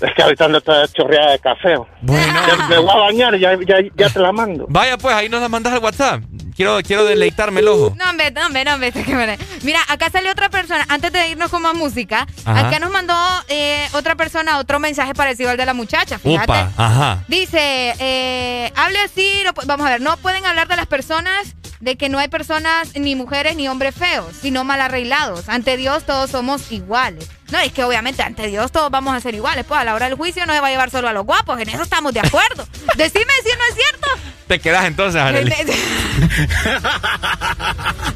Es 0.00 0.14
que 0.14 0.22
ahorita 0.22 0.44
ando 0.44 0.60
toda 0.60 0.86
chorreada 0.88 1.32
de 1.32 1.38
café. 1.38 1.76
Bueno. 2.02 2.40
Ya 2.46 2.68
me 2.68 2.78
voy 2.78 2.90
a 2.90 2.96
bañar, 2.96 3.38
ya, 3.38 3.58
ya, 3.66 3.76
ya 3.94 4.10
te 4.10 4.18
la 4.18 4.32
mando. 4.32 4.66
Vaya, 4.68 4.98
pues, 4.98 5.14
ahí 5.14 5.28
nos 5.28 5.40
la 5.40 5.48
mandas 5.48 5.72
al 5.72 5.78
WhatsApp. 5.80 6.22
Quiero, 6.54 6.78
quiero 6.82 7.04
deleitarme 7.04 7.60
el 7.60 7.68
ojo. 7.68 7.94
No, 7.96 8.10
hombre, 8.10 8.30
no, 8.30 8.46
hombre, 8.46 8.64
no, 8.64 8.74
hombre, 8.74 8.92
Mira, 9.62 9.80
acá 9.88 10.08
salió 10.10 10.32
otra 10.32 10.48
persona, 10.48 10.86
antes 10.88 11.12
de 11.12 11.28
irnos 11.28 11.50
con 11.50 11.60
más 11.60 11.74
música, 11.74 12.26
Ajá. 12.46 12.68
acá 12.68 12.78
nos 12.78 12.90
mandó 12.90 13.14
eh, 13.48 13.86
otra 13.92 14.14
persona 14.14 14.58
otro 14.58 14.78
mensaje 14.78 15.12
parecido 15.14 15.50
al 15.50 15.58
de 15.58 15.66
la 15.66 15.74
muchacha, 15.74 16.18
fíjate. 16.18 16.44
Upa, 16.52 16.70
ajá. 16.76 17.24
Dice, 17.28 17.94
eh, 17.98 18.72
hable 18.74 18.98
así, 19.00 19.42
no 19.44 19.52
vamos 19.66 19.86
a 19.86 19.90
ver, 19.90 20.00
no 20.00 20.16
pueden 20.16 20.46
hablar 20.46 20.66
de 20.66 20.76
las 20.76 20.86
personas, 20.86 21.54
de 21.80 21.96
que 21.96 22.08
no 22.08 22.18
hay 22.18 22.28
personas, 22.28 22.94
ni 22.96 23.14
mujeres, 23.14 23.56
ni 23.56 23.68
hombres 23.68 23.94
feos, 23.94 24.34
sino 24.40 24.64
mal 24.64 24.80
arreglados. 24.80 25.48
Ante 25.48 25.76
Dios 25.76 26.04
todos 26.04 26.30
somos 26.30 26.72
iguales. 26.72 27.28
No, 27.50 27.58
es 27.58 27.72
que 27.72 27.84
obviamente 27.84 28.22
ante 28.22 28.48
Dios 28.48 28.72
todos 28.72 28.90
vamos 28.90 29.14
a 29.14 29.20
ser 29.20 29.34
iguales, 29.34 29.64
pues 29.66 29.80
a 29.80 29.84
la 29.84 29.94
hora 29.94 30.06
del 30.06 30.16
juicio 30.16 30.46
no 30.46 30.52
se 30.52 30.60
va 30.60 30.66
a 30.66 30.70
llevar 30.70 30.90
solo 30.90 31.08
a 31.08 31.12
los 31.12 31.24
guapos, 31.24 31.60
en 31.60 31.68
eso 31.68 31.82
estamos 31.82 32.12
de 32.12 32.20
acuerdo. 32.20 32.66
Decime 32.96 33.32
si 33.44 33.50
no 33.56 33.64
es 33.68 33.74
cierto. 33.74 34.08
Te 34.48 34.58
quedas 34.60 34.84
entonces, 34.84 35.20
Arely. 35.20 35.52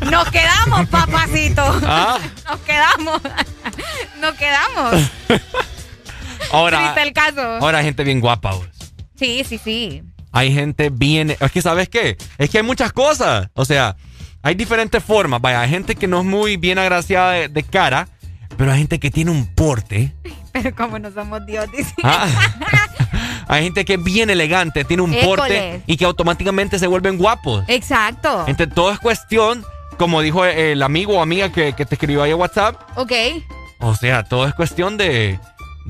Nos 0.10 0.30
quedamos, 0.30 0.89
papacito. 0.89 1.62
Ah. 1.92 2.18
Nos 2.48 2.60
quedamos. 2.60 3.20
Nos 4.20 4.34
quedamos. 4.34 4.94
Ahora, 6.52 6.78
Triste 6.78 7.02
el 7.02 7.12
caso. 7.12 7.40
ahora 7.40 7.78
hay 7.78 7.84
gente 7.84 8.05
bien 8.05 8.20
guapa, 8.20 8.52
vos. 8.52 8.66
Sí, 9.16 9.44
sí, 9.47 9.58
sí. 9.58 10.02
Hay 10.33 10.52
gente 10.52 10.91
bien... 10.91 11.31
Es 11.39 11.50
que, 11.52 11.62
¿sabes 11.62 11.89
qué? 11.89 12.17
Es 12.39 12.50
que 12.50 12.59
hay 12.59 12.65
muchas 12.65 12.92
cosas. 12.92 13.49
O 13.55 13.65
sea, 13.65 13.97
hay 14.42 14.55
diferentes 14.55 15.02
formas. 15.02 15.41
Vaya, 15.41 15.60
hay 15.60 15.70
gente 15.70 15.94
que 15.97 16.07
no 16.07 16.20
es 16.20 16.25
muy 16.26 16.57
bien 16.57 16.78
agraciada 16.78 17.33
de, 17.33 17.49
de 17.49 17.62
cara, 17.62 18.09
pero 18.57 18.73
hay 18.73 18.78
gente 18.78 18.99
que 19.00 19.10
tiene 19.10 19.31
un 19.31 19.47
porte. 19.55 20.12
Pero 20.52 20.75
como 20.75 20.99
no 20.99 21.12
somos 21.12 21.47
Dios, 21.47 21.65
dice. 21.70 21.94
Ah. 22.02 22.26
Hay 23.47 23.65
gente 23.65 23.84
que 23.84 23.94
es 23.94 24.02
bien 24.05 24.31
elegante, 24.31 24.84
tiene 24.84 25.02
un 25.02 25.12
porte 25.25 25.83
y 25.86 25.97
que 25.97 26.05
automáticamente 26.05 26.78
se 26.78 26.86
vuelven 26.86 27.18
guapos. 27.18 27.65
Exacto. 27.68 28.44
Entonces, 28.47 28.75
todo 28.75 28.92
es 28.92 28.99
cuestión, 29.00 29.65
como 29.97 30.20
dijo 30.23 30.44
el 30.44 30.83
amigo 30.83 31.15
o 31.18 31.23
amiga 31.23 31.50
que, 31.50 31.73
que 31.73 31.84
te 31.84 31.94
escribió 31.97 32.23
ahí 32.23 32.31
a 32.31 32.36
WhatsApp, 32.36 32.76
Ok. 32.97 33.12
o 33.81 33.94
sea, 33.97 34.23
todo 34.25 34.47
es 34.47 34.55
cuestión 34.55 34.97
de, 34.97 35.39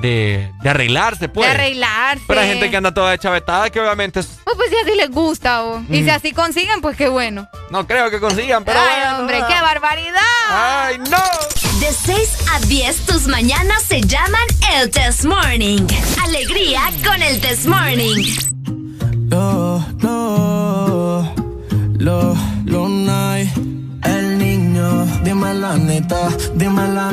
de, 0.01 0.53
de 0.63 0.69
arreglarse, 0.71 1.29
pues. 1.29 1.47
De 1.49 1.55
arreglarse. 1.55 2.25
Pero 2.27 2.41
hay 2.41 2.49
gente 2.49 2.71
que 2.71 2.77
anda 2.77 2.93
toda 2.95 3.17
chavetada 3.19 3.71
que 3.71 3.81
obviamente 3.81 4.21
es- 4.21 4.39
Oh, 4.45 4.53
pues 4.57 4.71
si 4.71 4.77
así 4.77 4.97
les 4.97 5.11
gusta, 5.11 5.65
oh. 5.65 5.81
Y 5.89 6.01
Mm. 6.01 6.05
si 6.05 6.11
así 6.11 6.33
consiguen, 6.33 6.81
pues 6.81 6.97
qué 6.97 7.09
bueno. 7.09 7.49
no 7.71 7.87
creo 7.87 8.11
que 8.11 8.19
consigan, 8.21 8.65
pero 8.65 8.81
Ay, 8.81 9.01
bueno. 9.01 9.19
hombre, 9.21 9.43
qué 9.49 9.61
barbaridad. 9.61 10.21
Ay, 10.51 10.99
no. 10.99 11.23
De 11.81 11.93
6 11.93 12.37
a 12.53 12.61
10, 12.67 13.07
tus 13.07 13.27
mañanas 13.27 13.83
se 13.85 14.01
llaman 14.03 14.43
el 14.75 14.91
Test 14.91 15.25
Morning. 15.25 15.87
Alegría 16.23 16.83
con 17.05 17.23
el 17.23 17.41
Test 17.41 17.67
Morning. 17.67 18.25
No, 19.31 19.87
no, 19.99 21.35
lo, 21.99 22.37
dime 25.25 25.55
la 25.55 25.77
neta, 25.77 26.29
dime 26.55 26.89
la. 26.89 27.11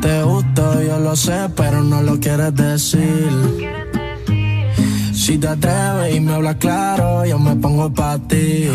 Te 0.00 0.22
gusto, 0.22 0.82
yo 0.82 0.98
lo 0.98 1.16
sé, 1.16 1.48
pero 1.56 1.82
no 1.82 2.02
lo 2.02 2.18
quieres 2.20 2.54
decir. 2.54 3.30
Si 5.12 5.38
te 5.38 5.48
atreves 5.48 6.14
y 6.14 6.20
me 6.20 6.34
hablas 6.34 6.56
claro, 6.56 7.24
yo 7.26 7.38
me 7.38 7.54
pongo 7.56 7.92
pa' 7.92 8.18
ti. 8.18 8.68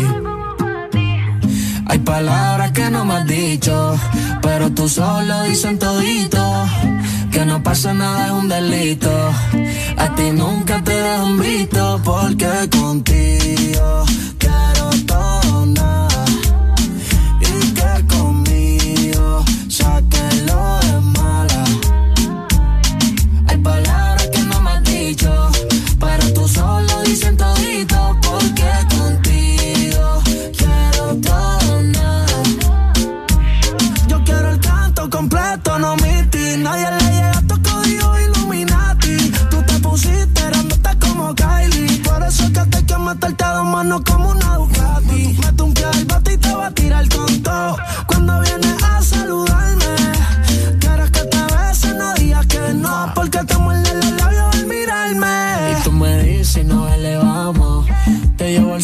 Hay 1.86 1.98
palabras 1.98 2.72
que 2.72 2.90
no 2.90 3.04
me 3.04 3.14
has 3.14 3.26
dicho, 3.26 3.96
pero 4.42 4.70
tú 4.70 4.88
solo 4.88 5.42
dicen 5.44 5.78
todito. 5.78 6.66
Que 7.30 7.44
no 7.44 7.62
pasa 7.62 7.92
nada 7.92 8.26
es 8.26 8.32
un 8.32 8.48
delito. 8.48 9.10
A 9.96 10.14
ti 10.14 10.30
nunca 10.32 10.82
te 10.82 10.92
dejan 10.92 11.38
visto 11.40 12.00
porque 12.04 12.68
contigo 12.70 14.04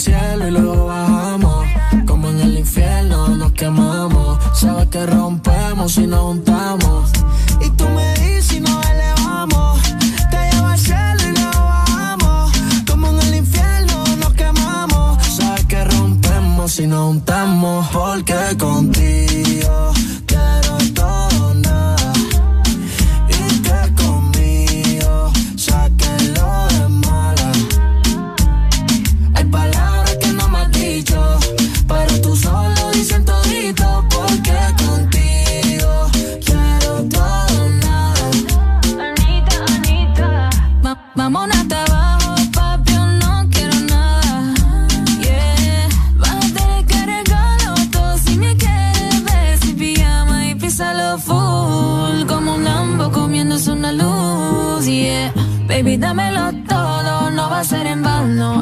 cielo 0.00 0.48
y 0.48 0.50
luego 0.50 0.86
bajamos. 0.86 1.66
Como 2.06 2.28
en 2.30 2.40
el 2.40 2.58
infierno 2.58 3.28
nos 3.28 3.52
quemamos. 3.52 4.38
Sabes 4.54 4.88
que 4.88 5.04
rompemos 5.04 5.98
y 5.98 6.06
nos 6.06 6.20
juntamos. 6.20 7.19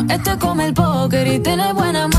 Esto 0.08 0.38
come 0.38 0.66
el 0.66 0.74
póker 0.74 1.26
y 1.26 1.38
tener 1.40 1.74
buena 1.74 2.08
mano 2.08 2.17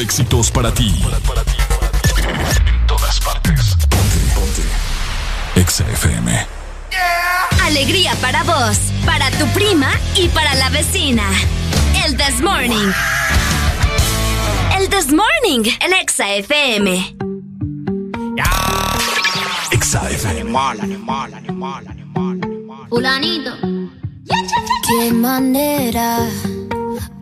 éxitos 0.00 0.50
para 0.50 0.72
ti. 0.72 0.94
Para, 1.26 1.42
ti. 1.42 1.52
En 2.66 2.86
todas 2.86 3.20
partes. 3.20 3.76
Ponte, 3.88 4.18
ponte. 4.34 4.62
Exa 5.60 5.84
FM. 5.90 6.46
Alegría 7.62 8.14
para 8.20 8.42
vos, 8.44 8.78
para 9.04 9.30
tu 9.32 9.46
prima 9.48 9.90
y 10.14 10.28
para 10.28 10.54
la 10.54 10.68
vecina. 10.70 11.24
El 12.04 12.16
This 12.16 12.40
Morning. 12.40 12.92
El 14.78 14.88
This 14.88 15.12
Morning, 15.12 15.70
el 15.80 15.92
Exa 15.94 16.34
FM. 16.34 17.16
Exa 19.72 20.10
FM. 20.10 20.40
Animal, 20.40 20.80
animal, 20.80 21.34
animal, 21.34 21.88
animal, 21.88 22.40
animal. 22.42 22.88
Fulanito. 22.88 23.56
Qué 24.86 25.12
manera 25.12 26.28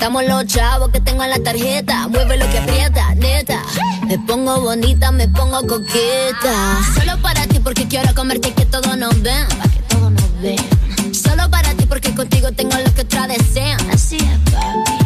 Contamos 0.00 0.24
los 0.24 0.46
chavos 0.46 0.88
que 0.88 1.00
tengo 1.02 1.22
en 1.24 1.28
la 1.28 1.38
tarjeta. 1.40 2.08
Mueve 2.08 2.38
lo 2.38 2.48
que 2.48 2.56
aprieta, 2.56 3.14
neta. 3.16 3.62
Me 4.06 4.18
pongo 4.20 4.58
bonita, 4.62 5.12
me 5.12 5.28
pongo 5.28 5.60
coqueta. 5.66 6.78
Solo 6.94 7.20
para 7.20 7.46
ti 7.46 7.60
porque 7.60 7.86
quiero 7.86 8.14
comerte 8.14 8.50
que 8.54 8.64
todos 8.64 8.96
nos 8.96 9.20
ven. 9.20 9.46
Que 9.46 9.94
todos 9.94 10.10
nos 10.10 10.40
ven. 10.40 11.14
Solo 11.14 11.50
para 11.50 11.74
ti 11.74 11.84
porque 11.84 12.14
contigo 12.14 12.50
tengo 12.52 12.78
lo 12.78 12.94
que 12.94 13.02
otra 13.02 13.26
desean. 13.26 13.78
Así 13.90 14.16
es, 14.16 14.50
papi. 14.50 14.99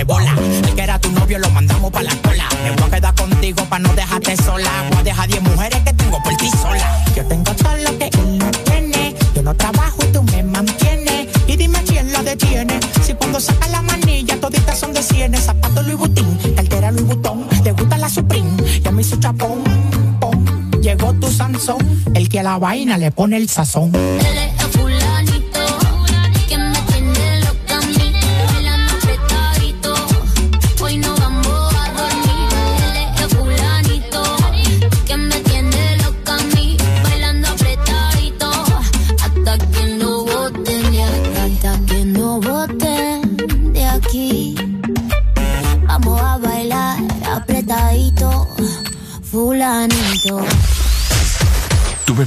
jebola. 0.00 0.34
El 0.66 0.74
que 0.74 0.82
era 0.82 0.98
tu 0.98 1.10
novio 1.12 1.38
lo 1.38 1.50
mandamos 1.50 1.90
pa' 1.90 2.02
la 2.02 2.14
cola. 2.22 2.48
Me 2.64 2.70
voy 2.70 2.88
a 2.88 2.90
quedar 2.90 3.14
contigo 3.14 3.64
pa' 3.66 3.78
no 3.78 3.92
dejarte 3.94 4.34
sola. 4.36 4.70
Voy 4.88 4.98
a 5.00 5.02
dejar 5.02 5.28
10 5.28 5.42
mujeres 5.42 5.80
que 5.84 5.92
tengo 5.92 6.18
por 6.22 6.34
ti 6.36 6.48
sola. 6.62 6.88
Yo 7.14 7.24
tengo 7.26 7.52
todo 7.54 7.76
lo 7.76 7.98
que 7.98 8.06
él 8.06 8.38
no 8.38 8.50
tiene. 8.64 9.14
Yo 9.34 9.42
no 9.42 9.54
trabajo 9.54 9.98
y 10.02 10.12
tú 10.12 10.22
me 10.22 10.42
mantienes. 10.42 11.28
Y 11.46 11.56
dime 11.56 11.80
quién 11.86 12.12
lo 12.12 12.22
detiene. 12.22 12.80
Si 13.04 13.12
cuando 13.14 13.40
saca 13.40 13.68
la 13.68 13.82
manilla, 13.82 14.40
toditas 14.40 14.78
son 14.78 14.92
de 14.94 15.02
cienes. 15.02 15.44
Zapato 15.44 15.82
Louis 15.82 15.98
Vuitton, 15.98 16.38
cartera 16.56 16.90
Louis 16.92 17.06
Vuitton. 17.06 17.46
Te 17.62 17.72
gusta 17.72 17.98
la 17.98 18.08
Supreme, 18.08 18.50
ya 18.82 18.90
me 18.90 19.02
hizo 19.02 19.16
chapón. 19.16 19.62
Llegó 20.80 21.12
tu 21.12 21.30
Sansón, 21.30 21.78
el 22.14 22.30
que 22.30 22.40
a 22.40 22.42
la 22.42 22.56
vaina 22.58 22.96
le 22.96 23.10
pone 23.10 23.36
el 23.36 23.50
sazón. 23.50 23.92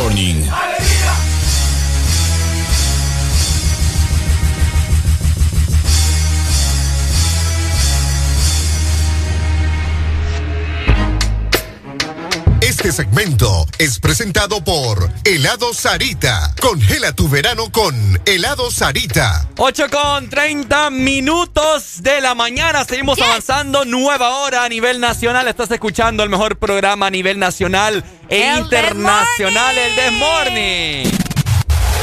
Morning. 0.00 0.99
Este 12.80 12.92
segmento 12.92 13.66
es 13.76 13.98
presentado 14.00 14.64
por 14.64 15.10
Helado 15.26 15.74
Sarita. 15.74 16.54
Congela 16.62 17.12
tu 17.12 17.28
verano 17.28 17.70
con 17.70 17.94
Helado 18.24 18.70
Sarita. 18.70 19.46
8 19.58 19.90
con 19.90 20.30
30 20.30 20.88
minutos 20.88 22.02
de 22.02 22.22
la 22.22 22.34
mañana. 22.34 22.86
Seguimos 22.86 23.20
avanzando. 23.20 23.84
Nueva 23.84 24.36
hora 24.36 24.64
a 24.64 24.68
nivel 24.70 24.98
nacional. 24.98 25.46
Estás 25.46 25.70
escuchando 25.72 26.22
el 26.22 26.30
mejor 26.30 26.56
programa 26.56 27.08
a 27.08 27.10
nivel 27.10 27.38
nacional 27.38 28.02
e 28.30 28.48
El 28.48 28.60
internacional, 28.60 29.76
el 29.76 29.94
This 29.96 30.12
Morning. 30.12 31.04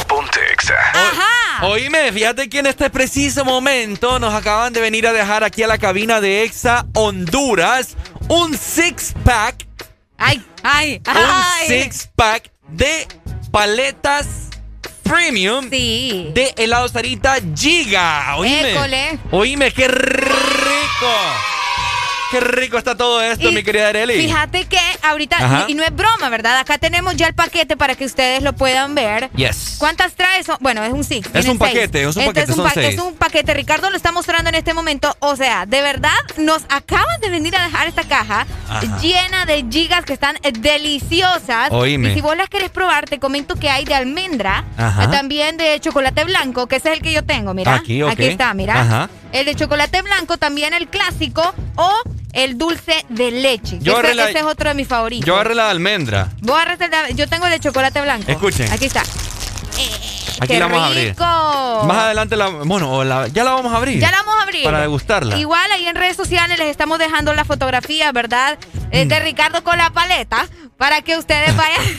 Ponte 0.06 0.38
Exa. 0.52 0.78
Ajá. 0.94 1.66
Oíme, 1.66 2.12
fíjate 2.12 2.48
que 2.48 2.60
en 2.60 2.66
este 2.66 2.88
preciso 2.88 3.44
momento 3.44 4.20
nos 4.20 4.32
acaban 4.32 4.72
de 4.72 4.80
venir 4.80 5.08
a 5.08 5.12
dejar 5.12 5.42
aquí 5.42 5.64
a 5.64 5.66
la 5.66 5.78
cabina 5.78 6.20
de 6.20 6.44
Exa 6.44 6.86
Honduras 6.94 7.96
un 8.28 8.56
six 8.56 9.12
pack. 9.24 9.67
Ay, 10.18 10.42
ay, 10.64 11.00
Un 11.06 11.66
six 11.68 12.10
pack 12.16 12.50
de 12.68 13.06
paletas 13.52 14.26
premium 15.04 15.70
Sí. 15.70 16.30
de 16.34 16.52
helado 16.56 16.88
Sarita 16.88 17.36
Giga. 17.54 18.36
Oíme. 18.36 18.72
École. 18.72 19.18
Oíme, 19.30 19.70
qué 19.72 19.86
rico. 19.88 21.14
Qué 22.30 22.40
rico 22.40 22.76
está 22.78 22.94
todo 22.96 23.22
esto, 23.22 23.48
Y 23.48 23.52
mi 23.54 23.62
querida 23.62 23.88
Arely. 23.88 24.20
Fíjate 24.20 24.66
que 24.66 24.78
ahorita, 25.02 25.36
Ajá. 25.36 25.64
y 25.68 25.74
no 25.74 25.82
es 25.82 25.94
broma, 25.94 26.28
¿verdad? 26.28 26.58
Acá 26.58 26.76
tenemos 26.78 27.16
ya 27.16 27.26
el 27.26 27.34
paquete 27.34 27.76
para 27.76 27.94
que 27.94 28.04
ustedes 28.04 28.42
lo 28.42 28.52
puedan 28.52 28.94
ver. 28.94 29.30
Yes. 29.34 29.76
¿Cuántas 29.78 30.12
trae? 30.12 30.42
Son- 30.44 30.58
bueno, 30.60 30.84
es 30.84 30.92
un 30.92 31.04
six. 31.04 31.28
Es 31.32 31.46
un 31.46 31.56
paquete, 31.58 32.02
es 32.02 32.16
un 32.16 32.22
Este 32.22 32.34
paquete, 32.34 32.52
son 32.54 32.64
pa- 32.64 32.70
seis. 32.74 32.94
Es 32.94 33.00
un 33.00 33.14
paquete. 33.14 33.54
Ricardo 33.54 33.88
lo 33.90 33.96
está 33.96 34.12
mostrando 34.12 34.48
en 34.50 34.56
este 34.56 34.74
momento. 34.74 35.16
O 35.20 35.36
sea, 35.36 35.64
de 35.66 35.80
verdad, 35.80 36.10
nos 36.36 36.64
acaban 36.68 37.20
de 37.22 37.30
venir 37.30 37.56
a 37.56 37.64
dejar 37.64 37.88
esta 37.88 38.04
caja 38.04 38.46
Ajá. 38.68 38.80
llena 39.00 39.46
de 39.46 39.64
gigas 39.70 40.04
que 40.04 40.12
están 40.12 40.36
deliciosas. 40.60 41.70
Oíme. 41.70 42.10
Y 42.10 42.14
si 42.14 42.20
vos 42.20 42.36
las 42.36 42.48
querés 42.48 42.70
probar, 42.70 43.06
te 43.06 43.18
comento 43.18 43.54
que 43.56 43.70
hay 43.70 43.84
de 43.84 43.94
almendra, 43.94 44.64
Ajá. 44.76 45.04
eh, 45.04 45.08
también 45.08 45.56
de 45.56 45.78
chocolate 45.80 46.24
blanco, 46.24 46.66
que 46.66 46.76
ese 46.76 46.90
es 46.90 46.96
el 46.96 47.02
que 47.02 47.12
yo 47.12 47.24
tengo, 47.24 47.54
mira. 47.54 47.74
Aquí, 47.74 48.02
ok. 48.02 48.18
está, 48.18 48.52
mira. 48.54 48.80
Ajá. 48.80 49.10
El 49.32 49.46
de 49.46 49.54
chocolate 49.54 50.02
blanco, 50.02 50.36
también 50.38 50.72
el 50.74 50.88
clásico 50.88 51.54
o 51.76 51.92
el 52.32 52.56
dulce 52.58 53.04
de 53.08 53.30
leche. 53.30 53.78
Yo 53.80 54.00
ese, 54.00 54.14
la- 54.14 54.30
ese 54.30 54.38
es 54.40 54.44
otro 54.44 54.68
de 54.70 54.74
mis 54.74 54.88
favoritos. 54.88 55.26
Yo 55.26 55.34
agarré 55.34 55.54
la 55.54 55.64
de 55.64 55.70
almendra. 55.72 56.28
Vos 56.40 56.58
de- 56.78 57.14
yo 57.14 57.28
tengo 57.28 57.46
el 57.46 57.52
de 57.52 57.60
chocolate 57.60 58.00
blanco. 58.00 58.30
Escuchen. 58.30 58.70
Aquí 58.72 58.86
está. 58.86 59.02
Aquí 60.40 60.46
¡Qué 60.54 60.58
la 60.60 60.66
vamos 60.66 60.82
a 60.82 60.86
abrir. 60.86 61.08
rico! 61.10 61.84
Más 61.86 61.96
adelante 61.98 62.36
la. 62.36 62.48
Bueno, 62.48 63.02
la- 63.04 63.26
ya 63.28 63.42
la 63.44 63.52
vamos 63.52 63.72
a 63.72 63.76
abrir. 63.76 63.98
Ya 64.00 64.10
la 64.12 64.18
vamos 64.18 64.36
a 64.38 64.42
abrir. 64.42 64.62
Para 64.64 64.80
degustarla. 64.80 65.36
Igual 65.36 65.70
ahí 65.72 65.86
en 65.88 65.96
redes 65.96 66.16
sociales 66.16 66.58
les 66.58 66.68
estamos 66.68 66.98
dejando 67.00 67.32
la 67.34 67.44
fotografía, 67.44 68.12
¿verdad? 68.12 68.56
Eh, 68.92 69.04
Mm. 69.04 69.08
De 69.08 69.20
Ricardo 69.20 69.64
con 69.64 69.76
la 69.78 69.90
paleta 69.90 70.46
para 70.76 71.02
que 71.02 71.16
ustedes 71.18 71.56
vayan, 71.56 71.82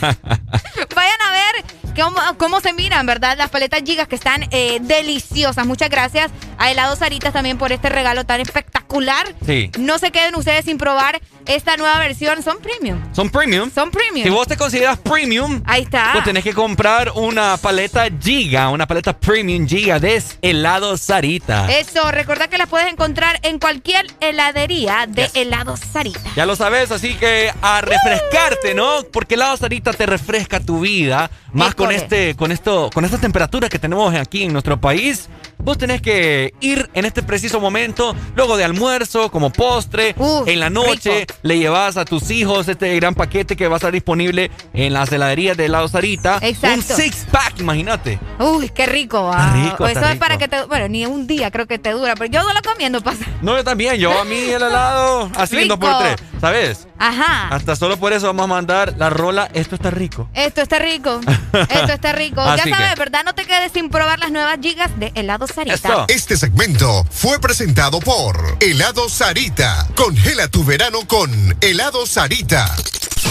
vayan 0.96 1.20
a 1.26 1.30
ver 1.32 1.64
cómo, 1.96 2.18
cómo 2.38 2.60
se 2.60 2.72
miran, 2.72 3.06
¿verdad? 3.06 3.36
Las 3.38 3.50
paletas 3.50 3.82
gigas 3.84 4.08
que 4.08 4.14
están 4.16 4.46
eh, 4.50 4.78
deliciosas. 4.82 5.66
Muchas 5.66 5.90
gracias 5.90 6.30
a 6.58 6.70
Helado 6.70 6.96
Saritas 6.96 7.32
también 7.32 7.58
por 7.58 7.72
este 7.72 7.88
regalo 7.88 8.24
tan 8.24 8.40
espectacular. 8.40 9.34
Sí. 9.46 9.70
No 9.78 9.98
se 9.98 10.10
queden 10.10 10.34
ustedes 10.36 10.64
sin 10.64 10.78
probar 10.78 11.20
esta 11.46 11.76
nueva 11.76 11.98
versión. 11.98 12.42
Son 12.42 12.58
premium. 12.58 13.00
Son 13.14 13.30
premium. 13.30 13.70
Son 13.74 13.90
premium. 13.90 14.24
Si 14.24 14.30
vos 14.30 14.46
te 14.46 14.56
consideras 14.56 14.98
premium, 14.98 15.62
Ahí 15.66 15.82
está. 15.82 16.10
pues 16.12 16.24
tenés 16.24 16.44
que 16.44 16.52
comprar 16.54 17.12
una 17.14 17.56
paleta 17.56 18.06
Giga, 18.20 18.68
una 18.68 18.86
paleta 18.86 19.18
premium 19.18 19.66
Giga 19.66 19.98
de 19.98 20.22
helado 20.42 20.96
Sarita. 20.96 21.70
Eso, 21.70 22.10
recuerda 22.10 22.48
que 22.48 22.58
las 22.58 22.68
puedes 22.68 22.90
encontrar 22.92 23.38
en 23.42 23.58
cualquier 23.58 24.06
heladería 24.20 25.06
de 25.08 25.22
Yes. 25.22 25.36
helado 25.36 25.76
Sarita. 25.76 26.20
Ya 26.36 26.46
lo 26.46 26.56
sabes, 26.56 26.90
así 26.90 27.14
que 27.14 27.52
a 27.62 27.80
refrescarte, 27.80 28.74
¿no? 28.74 29.02
Porque 29.12 29.34
helado 29.34 29.56
Sarita 29.56 29.92
te 29.92 30.06
refresca 30.06 30.60
tu 30.60 30.80
vida, 30.80 31.30
más 31.52 31.74
con 31.74 31.90
este, 31.92 32.34
con 32.36 32.52
esto, 32.52 32.90
con 32.92 33.04
esta 33.04 33.18
temperatura 33.18 33.68
que 33.68 33.78
tenemos 33.78 34.14
aquí 34.14 34.44
en 34.44 34.52
nuestro 34.52 34.80
país. 34.80 35.28
Vos 35.62 35.76
tenés 35.76 36.00
que 36.00 36.54
ir 36.60 36.88
en 36.94 37.04
este 37.04 37.22
preciso 37.22 37.60
momento, 37.60 38.16
luego 38.34 38.56
de 38.56 38.64
almuerzo, 38.64 39.30
como 39.30 39.50
postre, 39.52 40.14
en 40.46 40.58
la 40.58 40.70
noche, 40.70 41.20
rico. 41.20 41.34
le 41.42 41.58
llevas 41.58 41.98
a 41.98 42.06
tus 42.06 42.30
hijos 42.30 42.66
este 42.68 42.94
gran 42.96 43.14
paquete 43.14 43.56
que 43.56 43.68
va 43.68 43.74
a 43.74 43.76
estar 43.76 43.92
disponible 43.92 44.50
en 44.72 44.94
las 44.94 45.12
heladerías 45.12 45.56
de 45.58 45.66
helado 45.66 45.86
Sarita. 45.88 46.38
Exacto. 46.40 46.94
Un 46.94 47.00
six 47.00 47.26
pack, 47.30 47.60
imagínate. 47.60 48.18
Uy, 48.38 48.70
qué 48.70 48.86
rico. 48.86 49.30
Está 49.30 49.52
rico, 49.52 49.86
Eso 49.86 49.98
está 49.98 50.12
es 50.12 50.18
para 50.18 50.36
rico. 50.36 50.48
que 50.50 50.56
te. 50.56 50.64
Bueno, 50.64 50.88
ni 50.88 51.04
un 51.04 51.26
día 51.26 51.50
creo 51.50 51.66
que 51.66 51.78
te 51.78 51.90
dura, 51.90 52.14
pero 52.16 52.30
yo 52.30 52.42
no 52.42 52.54
lo 52.54 52.62
comiendo 52.62 53.02
pasa. 53.02 53.26
No, 53.42 53.54
yo 53.56 53.62
también, 53.64 53.96
yo 53.96 54.18
a 54.18 54.24
mí 54.24 54.38
el 54.38 54.62
helado 54.62 55.30
así 55.36 55.58
en 55.58 55.68
dos 55.68 55.78
por 55.78 55.90
Rico. 55.90 56.00
tres, 56.00 56.16
¿sabes? 56.40 56.88
Ajá. 56.98 57.48
Hasta 57.48 57.76
solo 57.76 57.98
por 57.98 58.14
eso 58.14 58.28
vamos 58.28 58.44
a 58.44 58.46
mandar 58.48 58.94
la 58.96 59.10
rola, 59.10 59.50
esto 59.52 59.74
está 59.74 59.90
rico. 59.90 60.28
Esto 60.32 60.62
está 60.62 60.78
rico. 60.78 61.20
Esto 61.52 61.92
está 61.92 62.12
rico. 62.12 62.40
Así 62.40 62.70
ya 62.70 62.76
sabes, 62.76 62.94
que- 62.94 62.98
¿verdad? 62.98 63.22
No 63.24 63.34
te 63.34 63.44
quedes 63.44 63.72
sin 63.72 63.90
probar 63.90 64.18
las 64.18 64.30
nuevas 64.30 64.58
gigas 64.60 64.90
de 64.98 65.12
helado 65.14 65.46
Sarita. 65.46 66.06
Este 66.08 66.36
segmento 66.36 67.04
fue 67.10 67.38
presentado 67.40 68.00
por 68.00 68.56
Helado 68.60 69.08
Sarita. 69.08 69.86
Congela 69.96 70.48
tu 70.48 70.64
verano 70.64 70.98
con 71.06 71.30
Helado 71.60 72.06
Sarita. 72.06 72.74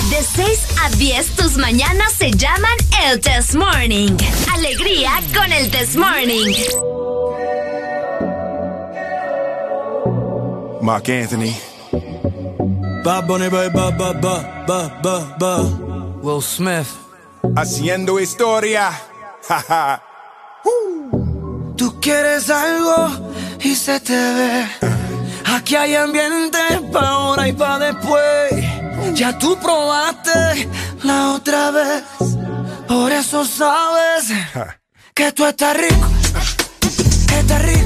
De 0.09 0.23
6 0.23 0.59
a 0.83 0.89
10 0.91 1.35
tus 1.35 1.57
mañanas 1.57 2.13
se 2.13 2.31
llaman 2.31 2.73
el 3.05 3.19
Test 3.19 3.53
Morning. 3.55 4.15
Alegría 4.53 5.11
con 5.33 5.51
el 5.51 5.69
Test 5.71 5.95
Morning. 5.95 6.53
Mark 10.81 11.09
Anthony. 11.09 11.53
Bad 13.03 13.25
Bunny, 13.27 13.49
ba, 13.49 13.69
ba, 13.69 13.91
ba, 13.91 14.11
ba, 14.67 14.99
ba, 15.01 15.35
ba. 15.39 15.63
Will 16.21 16.41
Smith. 16.41 16.87
Haciendo 17.55 18.19
historia. 18.19 18.91
Jaja. 19.47 20.03
Tú 21.75 21.99
quieres 22.01 22.49
algo 22.49 23.09
y 23.61 23.75
se 23.75 23.99
te 23.99 24.13
ve. 24.13 24.67
Aquí 25.45 25.75
hay 25.75 25.95
ambiente 25.95 26.59
pa' 26.91 27.07
ahora 27.07 27.47
y 27.47 27.53
pa' 27.53 27.79
después. 27.79 28.51
Ya 29.13 29.37
tú 29.37 29.57
probaste 29.59 30.69
la 31.03 31.31
otra 31.31 31.71
vez. 31.71 32.03
Por 32.87 33.11
eso 33.11 33.45
sabes 33.45 34.31
que 35.13 35.31
tú 35.31 35.45
estás 35.45 35.75
rico. 35.77 36.07
Estás 37.37 37.61
rico. 37.63 37.78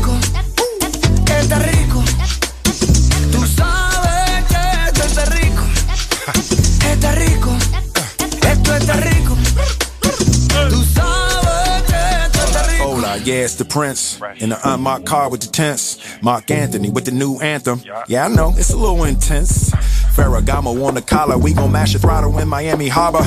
Yeah, 13.25 13.43
it's 13.43 13.55
the 13.55 13.65
Prince. 13.65 14.21
In 14.37 14.49
the 14.49 14.59
unmarked 14.63 15.05
car 15.05 15.29
with 15.29 15.41
the 15.41 15.47
tents. 15.47 15.97
Mark 16.21 16.49
Anthony 16.51 16.89
with 16.89 17.05
the 17.05 17.11
new 17.11 17.39
anthem. 17.39 17.81
Yeah, 18.07 18.25
I 18.25 18.27
know, 18.27 18.53
it's 18.55 18.71
a 18.71 18.77
little 18.77 19.03
intense. 19.03 19.71
Ferragamo 20.15 20.85
on 20.85 20.93
the 20.95 21.01
collar, 21.01 21.37
we 21.37 21.53
gon' 21.53 21.71
mash 21.71 21.93
the 21.93 21.99
throttle 21.99 22.37
in 22.39 22.47
Miami 22.47 22.87
Harbor. 22.87 23.23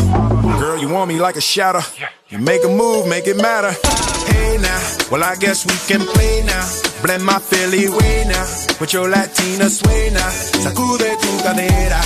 Girl, 0.58 0.78
you 0.78 0.88
want 0.88 1.08
me 1.08 1.18
like 1.18 1.36
a 1.36 1.40
shadow. 1.40 1.80
You 2.28 2.38
make 2.38 2.64
a 2.64 2.68
move, 2.68 3.08
make 3.08 3.26
it 3.26 3.36
matter. 3.36 4.15
Now, 4.60 4.80
well, 5.10 5.22
I 5.24 5.36
guess 5.36 5.64
we 5.66 5.76
can 5.86 6.06
play 6.06 6.42
now. 6.44 6.64
Blend 7.02 7.24
my 7.24 7.38
Philly 7.38 7.88
way 7.88 8.24
now. 8.26 8.46
With 8.80 8.92
your 8.92 9.08
Latina 9.08 9.68
sway 9.68 10.10
now. 10.12 10.30
Sacude 10.64 11.10
tu 11.22 11.30
cadera. 11.44 12.00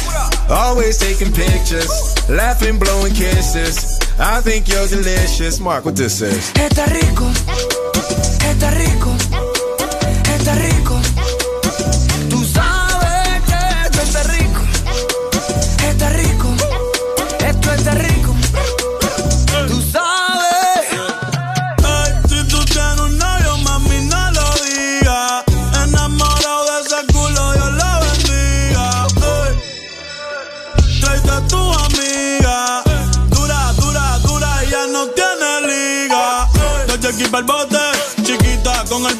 Always 0.50 0.98
taking 0.98 1.32
pictures. 1.32 1.90
Laughing, 2.28 2.78
blowing 2.78 3.14
kisses. 3.14 3.98
I 4.18 4.40
think 4.40 4.68
you're 4.68 4.86
delicious. 4.88 5.60
Mark, 5.60 5.84
what 5.84 5.96
this 5.96 6.20
is. 6.20 6.52
Está 6.54 6.86
rico, 6.86 7.26
está 8.50 8.70
rico, 8.70 9.10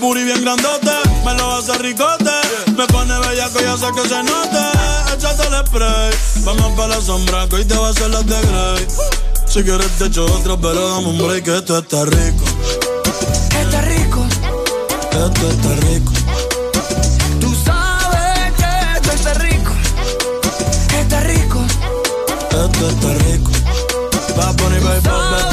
booty 0.01 0.25
bien 0.25 0.43
grandote. 0.43 0.91
Me 1.25 1.35
lo 1.35 1.57
hace 1.57 1.75
ricote. 1.79 2.31
Me 2.77 2.87
pone 2.87 3.19
bellaco, 3.19 3.61
ya 3.61 3.77
sé 3.77 3.87
que 3.95 4.09
se 4.09 4.23
note. 4.23 4.63
Échate 5.15 5.47
el 5.47 5.67
spray. 5.67 6.11
Vamos 6.45 6.73
pa' 6.77 6.89
la 6.89 7.01
sombra, 7.01 7.47
que 7.49 7.57
hoy 7.57 7.65
te 7.65 7.77
va 7.77 7.89
a 7.89 7.91
hacer 7.91 8.11
las 8.11 8.27
de 8.27 8.41
Grey. 8.41 8.87
Si 9.47 9.63
quieres 9.63 9.91
te 9.99 10.07
echo 10.07 10.25
otra, 10.25 10.57
pero 10.57 10.89
dame 10.89 11.09
un 11.09 11.19
break 11.19 11.45
que 11.45 11.57
esto 11.57 11.79
está 11.79 12.05
rico. 12.07 12.45
Está 13.61 13.81
rico. 13.83 14.27
Esto 15.13 15.51
está 15.51 15.75
rico. 15.87 16.13
Tú 17.41 17.55
sabes 17.65 18.53
que 18.57 18.97
esto 18.97 19.13
está 19.13 19.35
rico. 19.35 19.73
Está 20.99 21.21
rico. 21.21 21.61
Esto 22.51 22.89
está 22.89 23.15
rico. 23.25 23.51
Va 24.39 24.49
a 24.49 24.53
poner, 24.55 25.50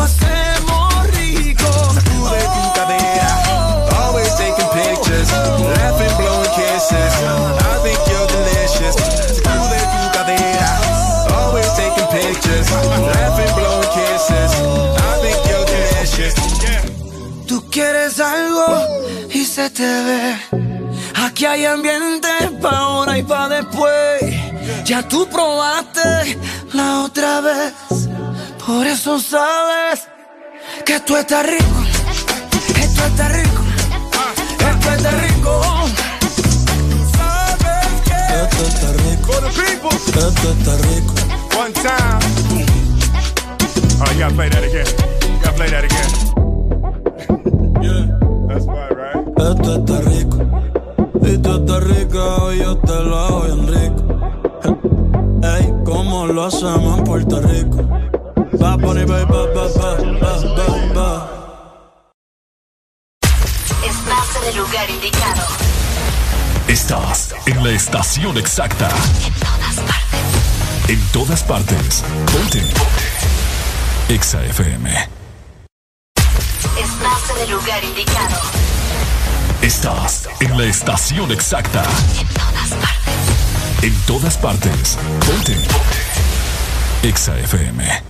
lo 0.00 0.04
hacemos 0.04 1.06
rico. 1.18 1.70
Tú 2.08 2.18
de 2.32 2.42
tu 2.54 2.64
cadera, 2.78 3.30
always 4.00 4.34
taking 4.36 4.70
pictures, 4.80 5.28
laughing, 5.76 6.14
blowing 6.18 6.52
kisses. 6.56 7.12
I 7.60 7.76
think 7.84 8.00
you're 8.10 8.28
delicious. 8.38 8.96
Tú 9.44 9.58
de 9.72 9.80
tu 9.92 10.02
cadera, 10.16 10.70
always 11.38 11.70
taking 11.76 12.08
pictures, 12.16 12.66
laughing, 13.14 13.52
blowing 13.58 13.90
kisses. 13.96 14.50
I 14.96 15.14
think 15.22 15.38
you're 15.48 15.68
delicious. 15.76 16.34
Tú 17.46 17.62
quieres 17.70 18.18
algo 18.20 18.66
y 19.30 19.44
se 19.44 19.68
te 19.70 19.90
ve. 20.06 20.36
Aquí 21.26 21.44
hay 21.44 21.66
ambiente 21.66 22.28
pa' 22.62 22.78
ahora 22.78 23.18
y 23.18 23.22
pa' 23.22 23.48
después. 23.48 24.22
Ya 24.84 25.06
tú 25.06 25.28
probaste 25.28 26.38
la 26.72 27.02
otra 27.02 27.40
vez. 27.42 28.09
Por 28.70 28.86
eso 28.86 29.18
sabes 29.18 30.06
que 30.86 30.94
esto 30.94 31.18
está 31.18 31.42
rico. 31.42 31.82
Esto 32.80 33.04
está 33.04 33.28
rico. 33.30 33.62
Esto 34.60 34.92
está 34.92 35.10
rico. 35.10 35.60
Sabes 37.16 37.88
que 38.04 38.14
Esto 38.44 38.62
está 38.68 38.92
rico. 38.92 39.88
Esto 40.06 40.52
está 40.52 40.76
rico. 40.86 41.14
One 41.58 41.72
time. 41.72 42.20
Oh, 44.02 44.12
you 44.12 44.20
gotta 44.20 44.34
play 44.36 44.48
that 44.50 44.62
again. 44.62 44.86
You 44.86 45.38
gotta 45.42 45.56
play 45.56 45.70
that 45.70 45.84
again. 45.84 46.10
That's 48.46 48.66
why, 48.66 48.88
right? 48.90 49.26
Esto 49.36 49.70
está 49.80 50.00
rico. 50.08 50.38
Y 51.26 51.38
tú 51.38 51.56
estás 51.56 51.82
rica 51.82 52.54
yo 52.56 52.78
te 52.78 52.94
lo 53.02 53.18
hago 53.18 53.40
bien 53.40 53.66
rico. 53.66 54.02
Ey, 55.42 55.74
¿cómo 55.84 56.28
lo 56.28 56.44
hacemos 56.44 56.98
en 56.98 57.04
Puerto 57.04 57.40
Rico? 57.40 58.00
Estás 63.84 64.36
en 64.42 64.48
el 64.48 64.56
lugar 64.56 64.90
indicado. 64.90 65.42
Estás 66.68 67.34
en 67.46 67.62
la 67.62 67.70
estación 67.70 68.36
exacta. 68.38 68.88
En 69.24 69.32
todas 69.34 69.76
partes. 69.80 70.88
En 70.88 71.00
todas 71.12 71.42
partes. 71.44 72.04
Ponte. 72.32 72.62
Exa 74.08 74.44
FM. 74.44 74.90
Estás 76.76 77.30
en 77.36 77.42
el 77.42 77.50
lugar 77.50 77.84
indicado. 77.84 78.40
Estás 79.62 80.28
en 80.40 80.58
la 80.58 80.64
estación 80.64 81.30
exacta. 81.30 81.84
En 82.18 82.26
todas 82.28 82.70
partes. 82.70 83.84
En 83.84 83.94
todas 84.06 84.36
partes. 84.38 84.98
Ponte. 85.26 85.56
Exa 87.02 87.38
FM. 87.38 88.09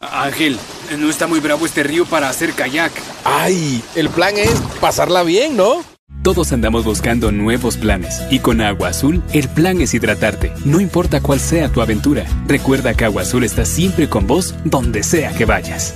Ángel, 0.00 0.60
no 0.96 1.10
está 1.10 1.26
muy 1.26 1.40
bravo 1.40 1.66
este 1.66 1.82
río 1.82 2.06
para 2.06 2.28
hacer 2.28 2.52
kayak. 2.52 2.92
¡Ay! 3.24 3.82
El 3.96 4.08
plan 4.08 4.36
es 4.36 4.54
pasarla 4.80 5.24
bien, 5.24 5.56
¿no? 5.56 5.84
Todos 6.22 6.52
andamos 6.52 6.84
buscando 6.84 7.32
nuevos 7.32 7.76
planes 7.76 8.22
y 8.30 8.38
con 8.38 8.60
Agua 8.60 8.90
Azul 8.90 9.24
el 9.32 9.48
plan 9.48 9.80
es 9.80 9.94
hidratarte, 9.94 10.52
no 10.64 10.80
importa 10.80 11.20
cuál 11.20 11.40
sea 11.40 11.68
tu 11.70 11.82
aventura. 11.82 12.24
Recuerda 12.46 12.94
que 12.94 13.06
Agua 13.06 13.22
Azul 13.22 13.42
está 13.42 13.64
siempre 13.64 14.08
con 14.08 14.26
vos 14.28 14.54
donde 14.64 15.02
sea 15.02 15.32
que 15.32 15.44
vayas. 15.44 15.94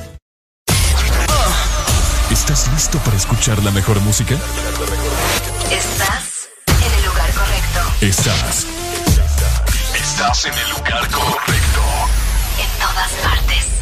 ¿Estás 2.30 2.68
listo 2.72 2.98
para 3.04 3.16
escuchar 3.16 3.62
la 3.62 3.70
mejor 3.70 4.00
música? 4.00 4.34
Estás 5.70 6.48
en 6.66 6.98
el 6.98 7.04
lugar 7.06 7.30
correcto. 7.34 7.80
Estás. 8.00 8.66
Estás 9.94 10.46
en 10.46 10.54
el 10.54 10.70
lugar 10.70 11.08
correcto. 11.10 11.82
En 12.58 12.80
todas 12.80 13.12
partes. 13.22 13.81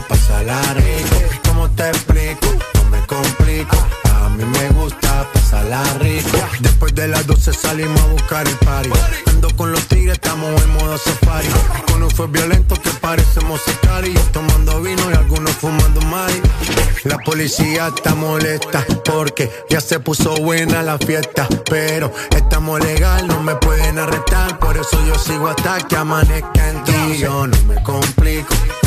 pasarla 0.00 0.60
rico. 0.74 1.16
¿Cómo 1.48 1.70
te 1.70 1.88
explico? 1.88 2.46
No 2.74 2.84
me 2.90 3.04
complico. 3.06 3.76
A 4.22 4.28
mí 4.30 4.44
me 4.44 4.68
gusta 4.70 5.28
pasarla 5.32 5.82
rico. 6.00 6.38
Después 6.60 6.94
de 6.94 7.08
las 7.08 7.26
12 7.26 7.52
salimos 7.52 8.00
a 8.00 8.06
buscar 8.06 8.46
el 8.46 8.56
party. 8.56 8.90
Ando 9.26 9.48
con 9.56 9.72
los 9.72 9.86
tigres, 9.86 10.14
estamos 10.14 10.60
en 10.62 10.72
modo 10.74 10.98
safari. 10.98 11.48
Con 11.90 12.02
un 12.02 12.10
fue 12.10 12.26
violento 12.28 12.74
que 12.76 12.90
parecemos 13.00 13.60
sicarios. 13.62 14.32
Tomando 14.32 14.80
vino 14.82 15.10
y 15.10 15.14
algunos 15.14 15.52
fumando 15.52 16.00
mari. 16.02 16.40
La 17.04 17.18
policía 17.18 17.92
está 17.94 18.14
molesta 18.14 18.84
porque 19.04 19.50
ya 19.68 19.80
se 19.80 20.00
puso 20.00 20.34
buena 20.36 20.82
la 20.82 20.98
fiesta. 20.98 21.46
Pero 21.68 22.12
estamos 22.34 22.80
legal, 22.80 23.26
no 23.26 23.42
me 23.42 23.54
pueden 23.56 23.98
arrestar. 23.98 24.58
Por 24.58 24.76
eso 24.76 24.98
yo 25.06 25.18
sigo 25.18 25.48
hasta 25.48 25.78
que 25.86 25.96
amanezca 25.96 26.68
en 26.70 26.84
ti. 26.84 27.18
Yo 27.18 27.46
no 27.46 27.56
me 27.64 27.82
complico, 27.82 28.54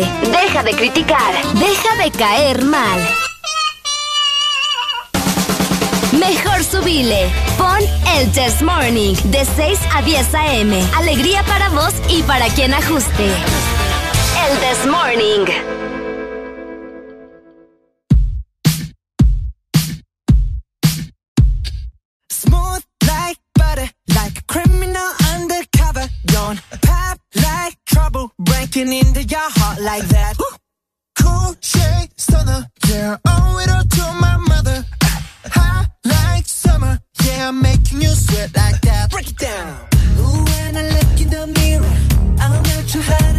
Deja 0.00 0.62
de 0.62 0.72
criticar, 0.72 1.34
deja 1.54 2.02
de 2.02 2.10
caer 2.10 2.64
mal. 2.64 3.00
Mejor 6.12 6.64
subile. 6.64 7.30
Pon 7.58 7.78
el 8.16 8.30
Test 8.32 8.62
Morning 8.62 9.14
de 9.24 9.44
6 9.44 9.78
a 9.94 10.02
10 10.02 10.34
a.m. 10.34 10.82
Alegría 10.96 11.42
para 11.44 11.68
vos 11.70 11.92
y 12.08 12.22
para 12.22 12.48
quien 12.48 12.74
ajuste. 12.74 13.26
El 14.48 14.58
Test 14.58 14.86
Morning. 14.86 15.85
Breaking 28.76 28.92
into 28.92 29.22
your 29.22 29.40
heart 29.40 29.80
like 29.80 30.06
that. 30.08 30.36
Cool 31.18 31.54
shade 31.60 32.10
stunner, 32.16 32.66
yeah, 32.88 33.16
owe 33.26 33.58
it 33.58 33.70
all 33.70 33.84
to 33.84 34.20
my 34.20 34.36
mother. 34.36 34.84
Hot 35.46 35.88
like 36.04 36.46
summer, 36.46 36.98
yeah, 37.24 37.48
I'm 37.48 37.62
making 37.62 38.02
you 38.02 38.10
sweat 38.10 38.54
like 38.54 38.80
that. 38.82 39.10
Break 39.10 39.28
it 39.30 39.38
down. 39.38 39.78
Ooh, 40.18 40.44
when 40.44 40.76
I 40.76 40.82
look 40.90 41.20
in 41.20 41.30
the 41.30 41.46
mirror, 41.58 41.96
I'm 42.38 42.62
not 42.62 42.88
too 42.88 43.00
hard 43.02 43.35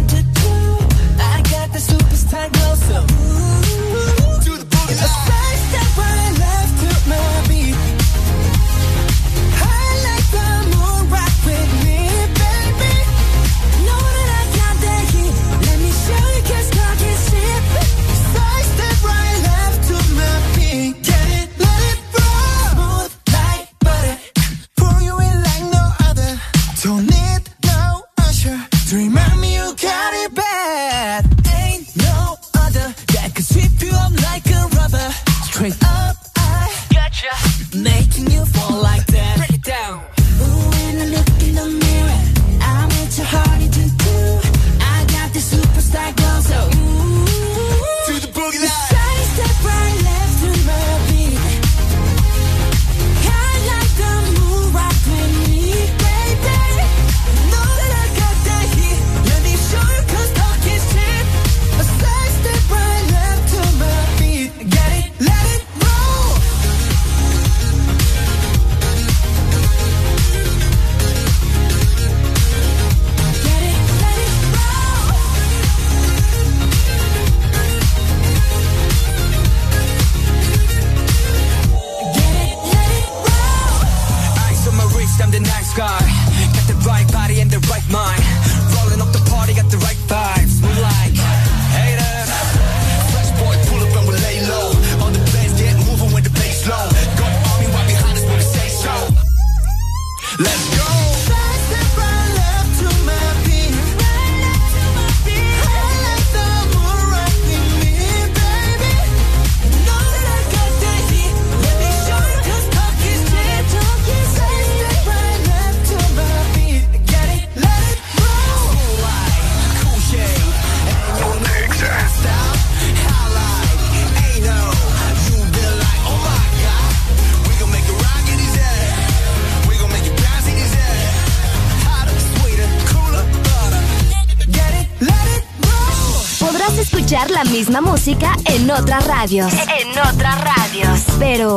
la 137.44 137.44
misma 137.52 137.80
música 137.80 138.34
en 138.46 138.68
otras 138.68 139.06
radios. 139.06 139.52
En 139.52 139.90
otras 139.90 140.40
radios. 140.40 141.02
Pero, 141.20 141.56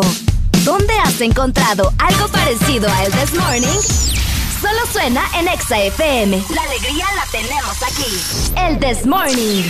¿dónde 0.64 0.94
has 1.00 1.20
encontrado 1.22 1.92
algo 1.98 2.28
parecido 2.28 2.88
a 2.88 3.04
El 3.04 3.12
This 3.12 3.34
Morning? 3.34 3.80
Solo 4.62 4.86
suena 4.92 5.24
en 5.40 5.48
Exa 5.48 5.80
FM. 5.80 6.44
La 6.54 6.62
alegría 6.62 7.06
la 7.16 7.26
tenemos 7.32 7.82
aquí. 7.82 8.56
El 8.58 8.80
This 8.80 9.08
Morning. 9.08 9.64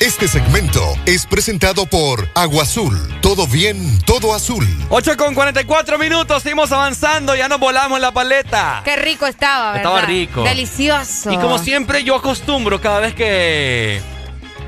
Este 0.00 0.26
segmento 0.26 0.82
es 1.04 1.26
presentado 1.26 1.84
por 1.84 2.26
Agua 2.34 2.62
Azul. 2.62 2.98
Todo 3.20 3.46
bien, 3.46 4.00
todo 4.06 4.34
azul. 4.34 4.66
8 4.88 5.16
con 5.18 5.34
44 5.34 5.98
minutos, 5.98 6.42
seguimos 6.42 6.72
avanzando, 6.72 7.36
ya 7.36 7.48
nos 7.48 7.60
volamos 7.60 8.00
la 8.00 8.12
paleta. 8.12 8.80
Qué 8.82 8.96
rico 8.96 9.26
estaba, 9.26 9.72
¿verdad? 9.72 9.92
Estaba 9.92 10.00
rico. 10.00 10.42
Delicioso. 10.42 11.30
Y 11.30 11.36
como 11.36 11.58
siempre 11.58 12.02
yo 12.02 12.16
acostumbro 12.16 12.80
cada 12.80 12.98
vez 12.98 13.14
que 13.14 14.02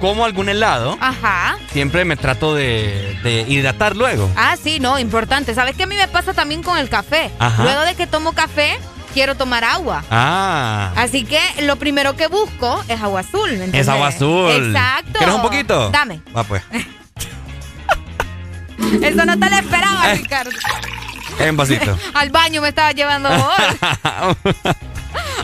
como 0.05 0.27
algún 0.27 0.51
helado, 0.51 0.99
Ajá. 1.01 1.57
siempre 1.73 2.05
me 2.05 2.17
trato 2.17 2.55
de, 2.55 3.19
de 3.23 3.47
hidratar 3.49 3.97
luego. 3.97 4.31
Ah, 4.37 4.55
sí, 4.63 4.79
no, 4.79 4.99
importante. 4.99 5.55
¿Sabes 5.55 5.77
qué 5.77 5.85
a 5.85 5.87
mí 5.87 5.97
me 5.97 6.07
pasa 6.09 6.35
también 6.35 6.63
con 6.63 6.77
el 6.77 6.91
café? 6.91 7.31
Ajá. 7.39 7.63
Luego 7.63 7.81
de 7.81 7.95
que 7.95 8.07
tomo 8.07 8.35
café, 8.35 8.79
quiero 9.15 9.35
tomar 9.35 9.65
agua. 9.65 10.05
Ah. 10.11 10.93
Así 10.95 11.25
que 11.25 11.41
lo 11.63 11.77
primero 11.77 12.17
que 12.17 12.27
busco 12.27 12.85
es 12.87 13.01
agua 13.01 13.21
azul. 13.21 13.51
¿me 13.57 13.81
Es 13.81 13.89
agua 13.89 14.09
azul. 14.09 14.51
Exacto. 14.51 15.13
¿Quieres 15.17 15.35
un 15.37 15.41
poquito? 15.41 15.89
Dame. 15.89 16.21
Va 16.37 16.45
pues. 16.45 16.63
Eso 19.01 19.25
no 19.25 19.39
te 19.39 19.49
lo 19.49 19.57
esperaba. 19.57 20.13
Ricardo. 20.17 20.51
En 21.39 21.57
vasito. 21.57 21.97
Al 22.15 22.31
baño 22.31 22.61
me 22.61 22.69
estaba 22.69 22.93
llevando 22.93 23.29
vos. 23.31 24.75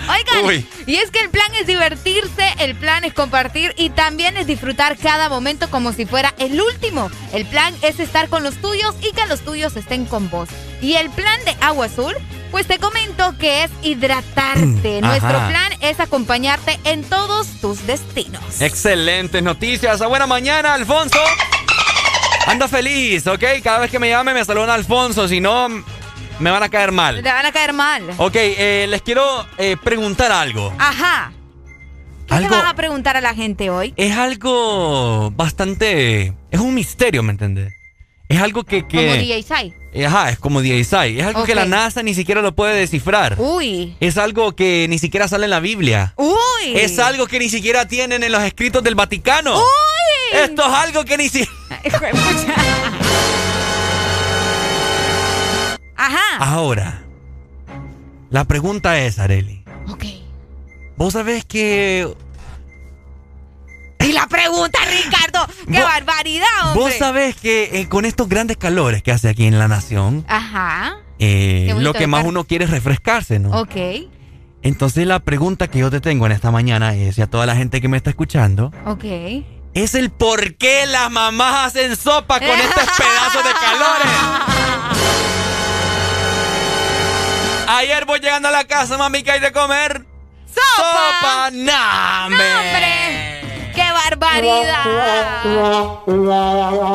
Oigan, 0.09 0.45
Uy. 0.45 0.67
y 0.87 0.97
es 0.97 1.11
que 1.11 1.21
el 1.21 1.31
plan 1.31 1.55
es 1.61 1.67
divertirse, 1.67 2.45
el 2.59 2.75
plan 2.75 3.05
es 3.05 3.15
compartir 3.15 3.75
y 3.77 3.91
también 3.91 4.37
es 4.37 4.47
disfrutar 4.47 4.97
cada 4.97 5.29
momento 5.29 5.71
como 5.71 5.93
si 5.93 6.07
fuera 6.07 6.35
el 6.39 6.61
último. 6.61 7.11
El 7.33 7.47
plan 7.47 7.75
es 7.83 8.01
estar 8.01 8.29
con 8.29 8.43
los 8.43 8.57
tuyos 8.57 8.95
y 9.01 9.13
que 9.13 9.27
los 9.27 9.41
tuyos 9.41 9.77
estén 9.77 10.07
con 10.07 10.29
vos. 10.31 10.49
Y 10.81 10.95
el 10.95 11.11
plan 11.11 11.39
de 11.45 11.57
Agua 11.61 11.87
Azul, 11.87 12.15
pues 12.51 12.67
te 12.67 12.79
comento 12.79 13.37
que 13.39 13.65
es 13.65 13.71
hidratarte. 13.83 15.01
Nuestro 15.03 15.37
ajá. 15.37 15.49
plan 15.49 15.73
es 15.81 16.01
acompañarte 16.01 16.81
en 16.85 17.05
todos 17.05 17.47
tus 17.61 17.87
destinos. 17.87 18.61
Excelentes 18.61 19.43
noticias. 19.43 20.01
A 20.01 20.07
buena 20.09 20.27
mañana, 20.27 20.75
Alfonso. 20.75 21.21
Anda 22.47 22.69
feliz, 22.69 23.27
¿ok? 23.27 23.45
Cada 23.63 23.79
vez 23.81 23.91
que 23.91 23.99
me 23.99 24.09
llame 24.09 24.35
me 24.35 24.45
saludan 24.45 24.71
Alfonso, 24.71 25.29
si 25.29 25.41
no, 25.41 25.69
me 26.39 26.51
van 26.51 26.63
a 26.63 26.69
caer 26.69 26.91
mal. 26.93 27.23
Te 27.23 27.29
van 27.31 27.47
a 27.47 27.53
caer 27.53 27.73
mal. 27.73 28.03
Ok, 28.17 28.35
eh, 28.37 28.87
les 28.89 29.03
quiero 29.03 29.47
eh, 29.59 29.77
preguntar 29.83 30.33
algo. 30.33 30.73
Ajá. 30.79 31.33
¿Qué 32.27 32.35
Algo- 32.35 32.51
le 32.51 32.63
vas 32.63 32.71
a 32.73 32.75
preguntar 32.75 33.17
a 33.17 33.21
la 33.21 33.35
gente 33.35 33.71
hoy? 33.71 33.93
Es 33.97 34.17
algo 34.17 35.31
bastante... 35.33 36.33
Es 36.51 36.61
un 36.61 36.75
misterio, 36.75 37.23
¿me 37.25 37.33
entendés? 37.33 37.73
Es 38.29 38.41
algo 38.41 38.63
que... 38.65 38.87
que 38.87 38.97
Como 39.09 39.15
DJ 39.21 39.43
Sai. 39.43 39.75
Eh, 39.93 40.07
Ajá, 40.07 40.31
es 40.31 40.39
como 40.39 40.63
DSI. 40.63 41.19
Es 41.19 41.27
algo 41.27 41.43
que 41.45 41.57
la 41.57 41.65
NASA 41.67 42.05
ni 42.05 42.15
siquiera 42.15 42.43
lo 42.43 42.55
puede 42.55 42.77
descifrar. 42.77 43.35
Uy. 43.39 43.97
Es 43.99 44.17
algo 44.19 44.55
que 44.55 44.87
ni 44.89 45.01
siquiera 45.01 45.27
sale 45.27 45.47
en 45.47 45.51
la 45.51 45.59
Biblia. 45.59 46.15
Uy. 46.17 46.77
Es 46.77 47.01
algo 47.01 47.27
que 47.27 47.41
ni 47.41 47.49
siquiera 47.49 47.89
tienen 47.89 48.23
en 48.23 48.31
los 48.31 48.43
escritos 48.45 48.85
del 48.85 48.95
Vaticano. 48.95 49.57
Uy. 49.59 49.65
Esto 50.33 50.63
es 50.67 50.73
algo 50.73 51.05
que 51.05 51.17
ni 51.17 51.29
pucha. 51.31 52.55
Ajá. 55.97 56.37
Ahora, 56.39 57.03
la 58.31 58.45
pregunta 58.45 58.99
es, 59.01 59.19
Areli. 59.19 59.65
Ok. 59.89 60.05
¿Vos 60.97 61.13
sabés 61.13 61.45
que... 61.45 62.09
Y 64.01 64.13
la 64.13 64.27
pregunta, 64.27 64.79
Ricardo. 64.87 65.47
¡Qué 65.67 65.73
Vos- 65.79 65.85
barbaridad, 65.85 66.47
hombre! 66.65 66.81
¿Vos 66.83 66.95
sabés 66.95 67.37
que 67.37 67.81
eh, 67.81 67.89
con 67.89 68.05
estos 68.07 68.29
grandes 68.29 68.57
calores 68.57 69.03
que 69.03 69.13
hace 69.13 69.29
aquí 69.29 69.45
en 69.47 69.59
la 69.59 69.69
nación, 69.69 70.25
Ajá. 70.27 70.97
eh, 71.19 71.75
lo 71.79 71.93
que 71.93 72.07
más 72.07 72.25
uno 72.25 72.45
quiere 72.45 72.65
es 72.65 72.71
refrescarse, 72.71 73.39
¿no? 73.39 73.51
Ok. 73.61 73.77
Entonces 74.63 75.07
la 75.07 75.21
pregunta 75.21 75.69
que 75.69 75.81
yo 75.81 75.91
te 75.91 76.01
tengo 76.01 76.27
en 76.27 76.33
esta 76.33 76.51
mañana 76.51 76.95
es, 76.95 77.19
y 77.19 77.23
a 77.23 77.27
toda 77.27 77.45
la 77.47 77.57
gente 77.57 77.81
que 77.81 77.89
me 77.89 77.97
está 77.99 78.11
escuchando, 78.11 78.73
Ok. 78.87 79.05
Es 79.75 79.95
el 79.95 80.11
por 80.11 80.57
qué 80.57 80.87
las 80.87 81.11
mamás 81.11 81.67
hacen 81.67 81.97
sopa 81.97 82.39
con 82.41 82.49
estos 82.49 82.85
pedazos 82.99 83.45
de 83.45 83.53
calores. 83.53 84.13
Ayer 87.69 88.05
voy 88.05 88.19
llegando 88.19 88.49
a 88.49 88.51
la 88.53 88.65
casa, 88.65 88.99
mami, 88.99 89.23
que 89.23 89.31
hay 89.31 89.41
de 89.41 89.53
comer? 89.53 90.05
¡Sopa! 90.47 91.21
¡Sopa! 91.21 91.51
¡No, 91.53 92.27
hombre! 92.27 93.30
¡Qué 93.81 93.93
barbaridad! 93.93 94.85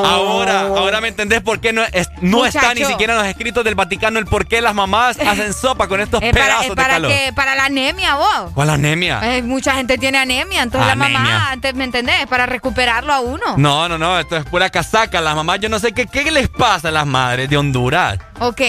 Ahora, 0.05 0.61
ahora 0.61 1.01
me 1.01 1.07
entendés 1.09 1.41
por 1.41 1.59
qué 1.59 1.73
no, 1.73 1.83
es- 1.91 2.09
no 2.21 2.45
está 2.45 2.73
ni 2.73 2.83
siquiera 2.85 3.13
en 3.13 3.19
los 3.19 3.27
escritos 3.27 3.63
del 3.63 3.75
Vaticano 3.75 4.19
el 4.19 4.25
por 4.25 4.47
qué 4.47 4.61
las 4.61 4.73
mamás 4.75 5.17
hacen 5.25 5.53
sopa 5.53 5.87
con 5.87 5.99
estos 6.01 6.21
Es 6.21 6.31
para, 6.31 6.45
pedazos 6.45 6.63
es 6.65 6.69
de 6.69 6.75
para 6.75 6.93
calor. 6.93 7.11
que 7.11 7.33
para 7.33 7.55
la 7.55 7.65
anemia, 7.65 8.15
vos. 8.15 8.51
¿Cuál 8.53 8.69
anemia? 8.69 9.19
Eh, 9.23 9.41
mucha 9.41 9.73
gente 9.75 9.97
tiene 9.97 10.17
anemia, 10.19 10.61
entonces 10.63 10.85
la 10.87 10.93
Anemia. 10.93 11.19
mamá, 11.19 11.51
antes, 11.51 11.73
¿me 11.75 11.83
entendés? 11.83 12.25
Para 12.27 12.45
recuperarlo 12.45 13.13
a 13.13 13.19
uno. 13.19 13.55
No, 13.57 13.87
no, 13.89 13.97
no, 13.97 14.19
esto 14.19 14.37
es 14.37 14.45
pura 14.45 14.69
casaca. 14.69 15.21
Las 15.21 15.35
mamás, 15.35 15.59
yo 15.59 15.69
no 15.69 15.79
sé 15.79 15.91
qué, 15.93 16.05
qué 16.07 16.29
les 16.31 16.49
pasa 16.49 16.89
a 16.89 16.91
las 16.91 17.05
madres 17.05 17.49
de 17.49 17.57
Honduras. 17.57 18.19
Ok. 18.39 18.61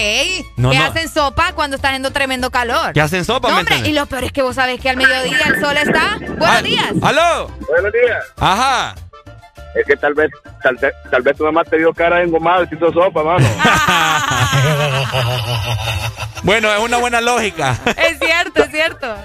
No, 0.55 0.71
que 0.71 0.77
no. 0.79 0.85
hacen 0.85 1.09
sopa 1.09 1.53
cuando 1.53 1.75
está 1.75 1.89
haciendo 1.89 2.11
tremendo 2.11 2.49
calor. 2.51 2.93
¿Qué 2.93 3.01
hacen 3.01 3.25
sopa, 3.25 3.49
No, 3.49 3.55
me 3.55 3.59
hombre, 3.61 3.89
y 3.89 3.93
lo 3.93 4.05
peor 4.05 4.23
es 4.23 4.31
que 4.31 4.41
vos 4.41 4.55
sabés 4.55 4.79
que 4.79 4.89
al 4.89 4.97
mediodía 4.97 5.37
el 5.47 5.59
sol 5.61 5.75
está. 5.77 6.17
Buenos 6.37 6.63
días. 6.63 6.87
¿Aló? 7.01 7.51
Buenos 7.67 7.91
días. 7.91 8.06
Ajá. 8.39 8.95
Es 9.75 9.85
que 9.85 9.95
tal 9.95 10.13
vez, 10.15 10.31
tal, 10.63 10.75
vez- 10.77 10.93
tal 11.11 11.21
vez 11.21 11.37
tu 11.37 11.43
mamá 11.43 11.63
te 11.63 11.77
dio 11.77 11.93
cara 11.93 12.17
de 12.17 12.23
engomado 12.23 12.63
y 12.63 12.67
te 12.67 12.75
hizo 12.75 12.91
sopa, 12.91 13.23
mano. 13.23 13.47
Bueno, 16.43 16.71
es 16.73 16.79
una 16.79 16.97
buena 16.97 17.19
lógica. 17.21 17.77
Es 17.97 18.19
cierto, 18.19 18.63
es 18.63 18.71
cierto. 18.71 19.15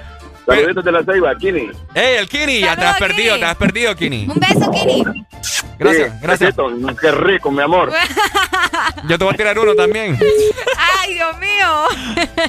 Saluditos 0.46 0.84
de 0.84 0.92
la 0.92 1.04
Ceiba, 1.04 1.34
Kini. 1.36 1.70
¡Ey, 1.94 2.16
el 2.16 2.28
Kini! 2.28 2.60
Ya 2.60 2.74
te 2.74 2.84
has 2.84 2.98
perdido, 2.98 3.38
te 3.38 3.44
has 3.44 3.54
perdido, 3.56 3.94
Kini. 3.94 4.26
Un 4.28 4.40
beso, 4.40 4.70
Kini. 4.72 5.04
Gracias, 5.78 6.10
Sí, 6.12 6.18
gracias. 6.20 6.56
besito. 6.56 6.96
Qué 7.00 7.10
rico, 7.12 7.50
mi 7.52 7.62
amor. 7.62 7.92
Yo 9.08 9.18
te 9.18 9.24
voy 9.24 9.34
a 9.34 9.36
tirar 9.36 9.58
uno 9.58 9.74
también. 9.74 10.18
Ay, 11.00 11.14
Dios 11.14 11.38
mío. 11.38 11.84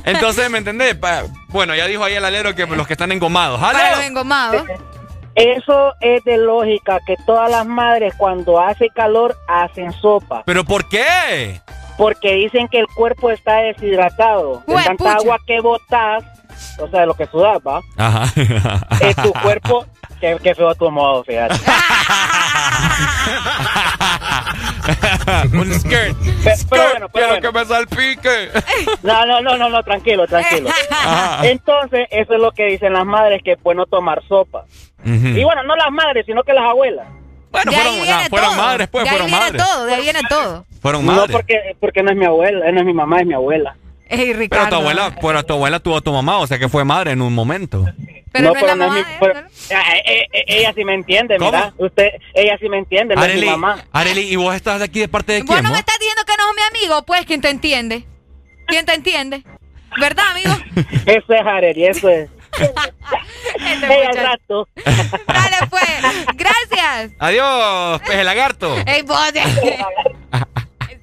Entonces, 0.05 0.49
¿me 0.49 0.57
entendés? 0.57 0.95
Pa- 0.95 1.23
bueno, 1.49 1.75
ya 1.75 1.85
dijo 1.85 2.03
ahí 2.03 2.15
el 2.15 2.25
alero 2.25 2.55
que 2.55 2.65
los 2.65 2.87
que 2.87 2.93
están 2.93 3.11
engomados. 3.11 3.59
Para 3.59 3.95
los 3.97 4.05
engomados. 4.05 4.63
Eso 5.35 5.93
es 5.99 6.23
de 6.23 6.37
lógica 6.37 6.99
que 7.05 7.15
todas 7.25 7.49
las 7.49 7.65
madres 7.65 8.13
cuando 8.17 8.59
hace 8.59 8.89
calor 8.89 9.35
hacen 9.47 9.91
sopa. 9.93 10.43
¿Pero 10.45 10.63
por 10.63 10.87
qué? 10.89 11.59
Porque 11.97 12.33
dicen 12.35 12.67
que 12.67 12.79
el 12.79 12.87
cuerpo 12.87 13.31
está 13.31 13.57
deshidratado. 13.57 14.63
De 14.67 14.75
tanta 14.75 14.95
pucha. 14.95 15.13
agua 15.13 15.37
que 15.45 15.59
botas, 15.61 16.23
o 16.79 16.87
sea, 16.87 17.01
de 17.01 17.05
lo 17.07 17.13
que 17.15 17.25
sudas, 17.27 17.57
¿va? 17.65 17.81
Ajá. 17.97 18.31
Eh, 19.01 19.13
tu 19.21 19.33
cuerpo, 19.33 19.85
qué, 20.23 20.37
qué 20.41 20.55
feo 20.55 20.73
tu 20.75 20.89
modo, 20.89 21.21
fíjate. 21.25 21.55
Un 25.53 25.73
skirt. 25.73 26.17
Pe- 26.43 26.55
Skirt, 26.55 26.69
pero 26.69 26.83
bueno, 26.91 27.09
pero 27.09 27.11
quiero 27.11 27.27
bueno. 27.27 27.41
que 27.41 27.51
me 27.59 27.65
salpique. 27.65 28.49
No, 29.03 29.25
no, 29.25 29.41
no, 29.41 29.57
no, 29.57 29.69
no, 29.69 29.83
tranquilo, 29.83 30.25
tranquilo. 30.27 30.69
Ajá. 30.91 31.45
Entonces, 31.47 32.07
eso 32.09 32.33
es 32.35 32.39
lo 32.39 32.51
que 32.51 32.65
dicen 32.67 32.93
las 32.93 33.05
madres, 33.05 33.41
que 33.43 33.53
es 33.53 33.61
bueno 33.63 33.85
tomar 33.85 34.21
sopa. 34.27 34.63
Y 35.05 35.43
bueno, 35.43 35.63
no 35.63 35.75
las 35.75 35.91
madres, 35.91 36.25
sino 36.25 36.43
que 36.43 36.53
las 36.53 36.63
abuelas. 36.63 37.05
Bueno, 37.51 37.71
De 37.71 37.77
ahí 37.77 37.83
fueron, 37.83 38.01
viene 38.03 38.29
fueron 38.29 38.49
todo. 38.49 38.57
madres, 38.63 38.87
pues, 38.89 39.03
de 39.03 39.09
ahí 39.09 39.15
fueron 39.17 39.27
viene 39.31 39.45
madres. 39.45 39.63
todo, 39.63 39.85
de 39.85 39.93
ahí 39.93 40.01
viene 40.01 40.19
todo. 40.29 40.65
Fueron 40.81 41.05
No, 41.05 41.11
madres. 41.13 41.31
porque, 41.35 41.75
porque 41.79 42.01
no 42.03 42.11
es 42.11 42.17
mi 42.17 42.25
abuela, 42.25 42.71
no 42.71 42.79
es 42.79 42.85
mi 42.85 42.93
mamá, 42.93 43.19
es 43.19 43.27
mi 43.27 43.33
abuela. 43.33 43.75
Pero 44.49 44.69
tu 44.69 44.75
abuela, 44.75 45.15
pero 45.19 45.43
tu 45.43 45.53
abuela 45.53 45.79
tuvo 45.79 45.97
a 45.97 46.01
tu 46.01 46.11
mamá, 46.11 46.37
o 46.39 46.47
sea 46.47 46.59
que 46.59 46.69
fue 46.69 46.83
madre 46.83 47.11
en 47.11 47.21
un 47.21 47.33
momento. 47.33 47.85
Pero 48.31 48.49
no, 48.51 48.55
es 48.55 48.77
la 48.77 49.05
pero. 49.19 49.39
Ah, 49.75 49.95
eh, 50.05 50.27
eh, 50.33 50.43
ella 50.47 50.73
sí 50.73 50.83
me 50.83 50.95
entiende, 50.95 51.37
¿Cómo? 51.37 51.51
mira. 51.51 51.73
Usted, 51.77 52.09
ella 52.33 52.57
sí 52.59 52.67
me 52.67 52.79
entiende, 52.79 53.15
no 53.15 53.23
es 53.23 53.35
mi 53.39 53.45
mamá. 53.45 53.83
Areli, 53.91 54.21
¿y 54.21 54.35
vos 54.35 54.55
estás 54.55 54.79
de 54.79 54.85
aquí 54.85 54.99
de 54.99 55.07
parte 55.07 55.33
de 55.33 55.43
Vos 55.43 55.51
quién? 55.51 55.63
no 55.63 55.71
me 55.71 55.77
estás 55.77 55.97
diciendo 55.99 56.23
que 56.25 56.33
no 56.37 56.43
es 56.49 56.55
mi 56.55 56.79
amigo, 56.79 57.03
pues, 57.05 57.25
¿quién 57.25 57.41
te 57.41 57.49
entiende? 57.49 58.05
¿Quién 58.67 58.85
te 58.85 58.93
entiende? 58.93 59.43
¿Verdad, 59.99 60.25
amigo? 60.31 60.55
Eso 61.05 61.33
es 61.33 61.45
Areli, 61.45 61.85
eso 61.85 62.09
es. 62.09 62.29
Este 63.55 63.85
Ella 63.85 64.09
al 64.09 64.17
rato. 64.17 64.67
Dale, 65.27 65.57
pues. 65.69 66.25
Gracias. 66.35 67.11
Adiós, 67.19 68.01
peje 68.01 68.23
lagarto. 68.23 68.75
Ey, 68.85 69.01
vos. 69.03 69.17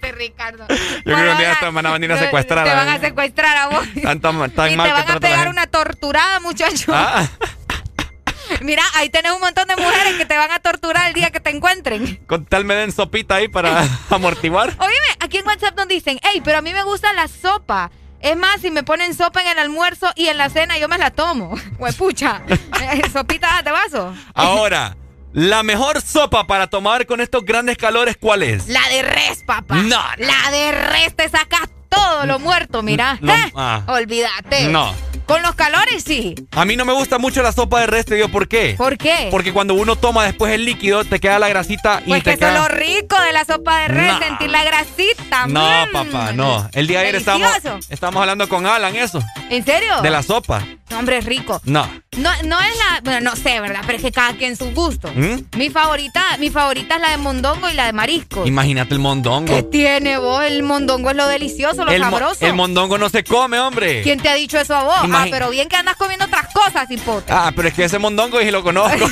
Este 0.02 0.12
Ricardo. 0.12 0.66
Yo 0.68 0.76
creo 1.04 1.16
que 1.16 1.30
un 1.32 1.38
día 1.38 1.56
te 1.60 1.70
van 1.70 1.86
a 1.86 1.90
venir 1.92 2.12
a 2.12 2.16
Te- 2.16 2.24
secuestrar. 2.24 2.64
Te 2.66 2.74
van 2.74 2.88
a 2.88 2.98
secuestrar 3.00 3.56
a 3.56 3.66
vos. 3.68 3.86
Tan, 4.02 4.20
tan- 4.20 4.50
tan 4.52 4.72
y 4.72 4.76
mal 4.76 4.86
te 4.88 4.92
van 4.92 5.10
a 5.16 5.20
pegar 5.20 5.48
una 5.48 5.66
torturada, 5.66 6.40
muchacho. 6.40 6.92
Ah, 6.94 7.26
Mira, 8.62 8.82
ahí 8.96 9.08
tenés 9.10 9.32
un 9.32 9.40
montón 9.40 9.68
de 9.68 9.76
mujeres 9.76 10.14
que 10.16 10.26
te 10.26 10.36
van 10.36 10.50
a 10.50 10.58
torturar 10.58 11.06
el 11.06 11.14
día 11.14 11.30
que 11.30 11.38
te 11.38 11.50
encuentren. 11.50 12.16
con 12.26 12.44
tal 12.46 12.64
me 12.64 12.74
den 12.74 12.90
sopita 12.92 13.36
ahí 13.36 13.46
para 13.48 13.86
amortiguar. 14.10 14.70
Oíme, 14.78 14.94
aquí 15.20 15.38
en 15.38 15.46
WhatsApp 15.46 15.76
nos 15.76 15.86
dicen, 15.86 16.18
hey, 16.22 16.40
pero 16.44 16.58
a 16.58 16.60
mí 16.62 16.72
me 16.72 16.82
gusta 16.82 17.12
la 17.12 17.28
sopa. 17.28 17.90
Es 18.20 18.36
más, 18.36 18.60
si 18.60 18.70
me 18.70 18.82
ponen 18.82 19.14
sopa 19.14 19.40
en 19.40 19.48
el 19.48 19.58
almuerzo 19.60 20.10
y 20.16 20.26
en 20.26 20.36
la 20.36 20.50
cena, 20.50 20.76
yo 20.78 20.88
me 20.88 20.98
la 20.98 21.10
tomo. 21.10 21.54
Huepucha. 21.78 22.42
Eh, 22.48 23.02
Sopita 23.10 23.62
de 23.62 23.70
vaso. 23.70 24.14
Ahora, 24.34 24.96
la 25.32 25.62
mejor 25.62 26.00
sopa 26.02 26.46
para 26.46 26.66
tomar 26.68 27.06
con 27.06 27.20
estos 27.20 27.44
grandes 27.44 27.76
calores, 27.78 28.16
¿cuál 28.18 28.42
es? 28.42 28.68
La 28.68 28.86
de 28.88 29.02
res, 29.02 29.42
papá. 29.44 29.76
No, 29.76 29.82
no. 29.84 30.02
La 30.18 30.50
de 30.50 30.72
res 30.72 31.14
te 31.16 31.28
sacas 31.28 31.68
todo 31.88 32.26
lo 32.26 32.38
muerto, 32.38 32.82
mira. 32.82 33.18
No, 33.20 33.32
Eh, 33.34 33.52
ah. 33.56 33.82
Olvídate. 33.88 34.68
No. 34.68 34.94
Con 35.26 35.42
los 35.42 35.54
calores, 35.54 36.02
sí. 36.04 36.34
A 36.52 36.64
mí 36.64 36.74
no 36.76 36.84
me 36.84 36.92
gusta 36.92 37.18
mucho 37.18 37.40
la 37.42 37.52
sopa 37.52 37.80
de 37.80 37.86
res, 37.86 38.04
te 38.04 38.16
digo 38.16 38.28
por 38.28 38.48
qué. 38.48 38.74
¿Por 38.76 38.98
qué? 38.98 39.28
Porque 39.30 39.52
cuando 39.52 39.74
uno 39.74 39.94
toma 39.94 40.24
después 40.24 40.52
el 40.52 40.64
líquido, 40.64 41.04
te 41.04 41.20
queda 41.20 41.38
la 41.38 41.48
grasita 41.48 42.02
y 42.04 42.08
Pues 42.08 42.24
te 42.24 42.30
que 42.36 42.44
eso 42.44 42.48
es 42.52 42.60
lo 42.60 42.66
rico 42.68 43.16
de 43.20 43.32
la 43.32 43.44
sopa 43.44 43.78
de 43.82 43.88
res, 43.88 44.12
No. 44.12 44.18
sentir 44.18 44.50
la 44.50 44.64
grasita. 44.64 45.46
No, 45.46 45.70
papá, 45.92 46.32
no. 46.32 46.68
El 46.72 46.88
día 46.88 46.98
de 47.00 47.04
ayer 47.06 47.16
estábamos, 47.16 47.48
estábamos 47.90 48.20
hablando 48.22 48.48
con 48.48 48.66
Alan, 48.66 48.96
eso. 48.96 49.22
¿En 49.50 49.64
serio? 49.64 50.00
De 50.02 50.10
la 50.10 50.24
sopa. 50.24 50.64
Hombre, 50.98 51.18
es 51.18 51.24
rico. 51.24 51.60
No. 51.64 51.88
No, 52.18 52.30
no 52.44 52.60
es 52.60 52.76
la. 52.78 53.00
Bueno, 53.02 53.30
no 53.30 53.36
sé, 53.36 53.60
¿verdad? 53.60 53.80
Pero 53.86 53.96
es 53.96 54.02
que 54.04 54.12
cada 54.12 54.34
quien 54.34 54.56
su 54.56 54.70
gusto. 54.72 55.10
¿Mm? 55.14 55.56
Mi 55.56 55.70
favorita, 55.70 56.22
mi 56.38 56.50
favorita 56.50 56.96
es 56.96 57.00
la 57.00 57.10
de 57.10 57.16
mondongo 57.16 57.68
y 57.70 57.74
la 57.74 57.86
de 57.86 57.92
marisco. 57.92 58.46
Imagínate 58.46 58.94
el 58.94 59.00
mondongo. 59.00 59.54
¿Qué 59.54 59.62
tiene 59.62 60.18
vos? 60.18 60.42
El 60.42 60.62
mondongo 60.62 61.10
es 61.10 61.16
lo 61.16 61.26
delicioso, 61.28 61.84
lo 61.84 61.92
el, 61.92 62.00
mo- 62.02 62.10
sabroso. 62.10 62.46
el 62.46 62.54
mondongo 62.54 62.98
no 62.98 63.08
se 63.08 63.24
come, 63.24 63.58
hombre. 63.60 64.02
¿Quién 64.02 64.20
te 64.20 64.28
ha 64.28 64.34
dicho 64.34 64.58
eso 64.58 64.74
a 64.74 64.82
vos? 64.82 64.96
Ah, 65.12 65.26
pero 65.30 65.50
bien 65.50 65.68
que 65.68 65.76
andas 65.76 65.96
comiendo 65.96 66.26
otras 66.26 66.48
cosas, 66.52 66.90
hipote. 66.90 67.32
Ah, 67.32 67.52
pero 67.54 67.68
es 67.68 67.74
que 67.74 67.84
ese 67.84 67.98
mondongo 67.98 68.40
y 68.40 68.50
lo 68.50 68.62
conozco. 68.62 69.06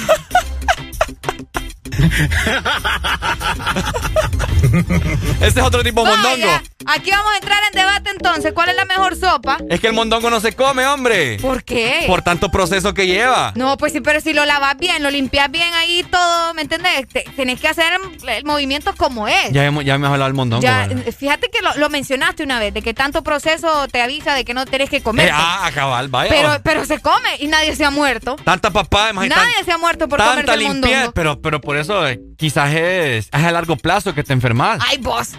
Ese 5.40 5.60
es 5.60 5.64
otro 5.64 5.82
tipo 5.82 6.04
de 6.04 6.10
mondongo. 6.10 6.60
Aquí 6.86 7.10
vamos 7.10 7.32
a 7.32 7.36
entrar 7.36 7.58
en 7.70 7.78
debate 7.78 8.10
entonces. 8.10 8.52
¿Cuál 8.52 8.70
es 8.70 8.76
la 8.76 8.84
mejor 8.84 9.16
sopa? 9.16 9.58
Es 9.68 9.80
que 9.80 9.88
el 9.88 9.92
mondongo 9.92 10.30
no 10.30 10.40
se 10.40 10.52
come, 10.52 10.86
hombre. 10.86 11.38
¿Por 11.40 11.64
qué? 11.64 12.04
Por 12.06 12.22
tanto 12.22 12.50
proceso 12.50 12.94
que 12.94 13.06
lleva. 13.06 13.52
No, 13.56 13.76
pues 13.76 13.92
sí, 13.92 14.00
pero 14.00 14.20
si 14.20 14.32
lo 14.32 14.44
lavas 14.44 14.76
bien, 14.78 15.02
lo 15.02 15.10
limpias 15.10 15.50
bien 15.50 15.72
ahí 15.74 16.04
todo, 16.10 16.54
¿me 16.54 16.62
entiendes? 16.62 17.06
Tenés 17.36 17.60
que 17.60 17.68
hacer 17.68 17.92
el 18.26 18.44
movimiento 18.44 18.94
como 18.96 19.28
es. 19.28 19.50
Ya 19.52 19.64
hemos, 19.64 19.84
ya 19.84 19.94
hemos 19.94 20.08
hablado 20.10 20.24
del 20.24 20.34
mondongo. 20.34 20.62
Ya, 20.62 20.88
fíjate 21.16 21.50
que 21.50 21.58
lo, 21.78 21.88
mencionaste 21.88 22.42
una 22.42 22.58
vez, 22.58 22.74
de 22.74 22.82
que 22.82 22.94
tanto 22.94 23.22
proceso 23.22 23.88
te 23.88 24.02
avisa 24.02 24.34
de 24.34 24.44
que 24.44 24.54
no 24.54 24.66
tenés 24.66 24.90
que 24.90 25.02
comer. 25.02 25.28
Eh, 25.28 25.32
ah, 25.32 25.70
cabal, 25.74 26.08
vaya. 26.08 26.30
Pero, 26.30 26.60
pero 26.62 26.84
se 26.84 27.00
come 27.00 27.28
y 27.38 27.46
nadie 27.46 27.74
se 27.74 27.84
ha 27.84 27.90
muerto. 27.90 28.36
Tanta 28.44 28.70
papá, 28.70 29.10
imagínate. 29.10 29.40
Nadie 29.40 29.64
se 29.64 29.72
ha 29.72 29.78
muerto 29.78 30.08
por 30.08 30.18
comer 30.18 30.48
el 30.48 30.62
mondongo. 30.62 31.12
Pero, 31.12 31.40
pero 31.40 31.60
por 31.60 31.76
eso 31.76 32.06
eh, 32.06 32.20
quizás 32.36 32.72
es, 32.74 33.26
es 33.26 33.32
a 33.32 33.50
largo 33.50 33.76
plazo 33.76 34.14
que 34.14 34.22
te 34.22 34.32
enfermas. 34.32 34.57
Ay, 34.60 34.98
vos. 34.98 35.34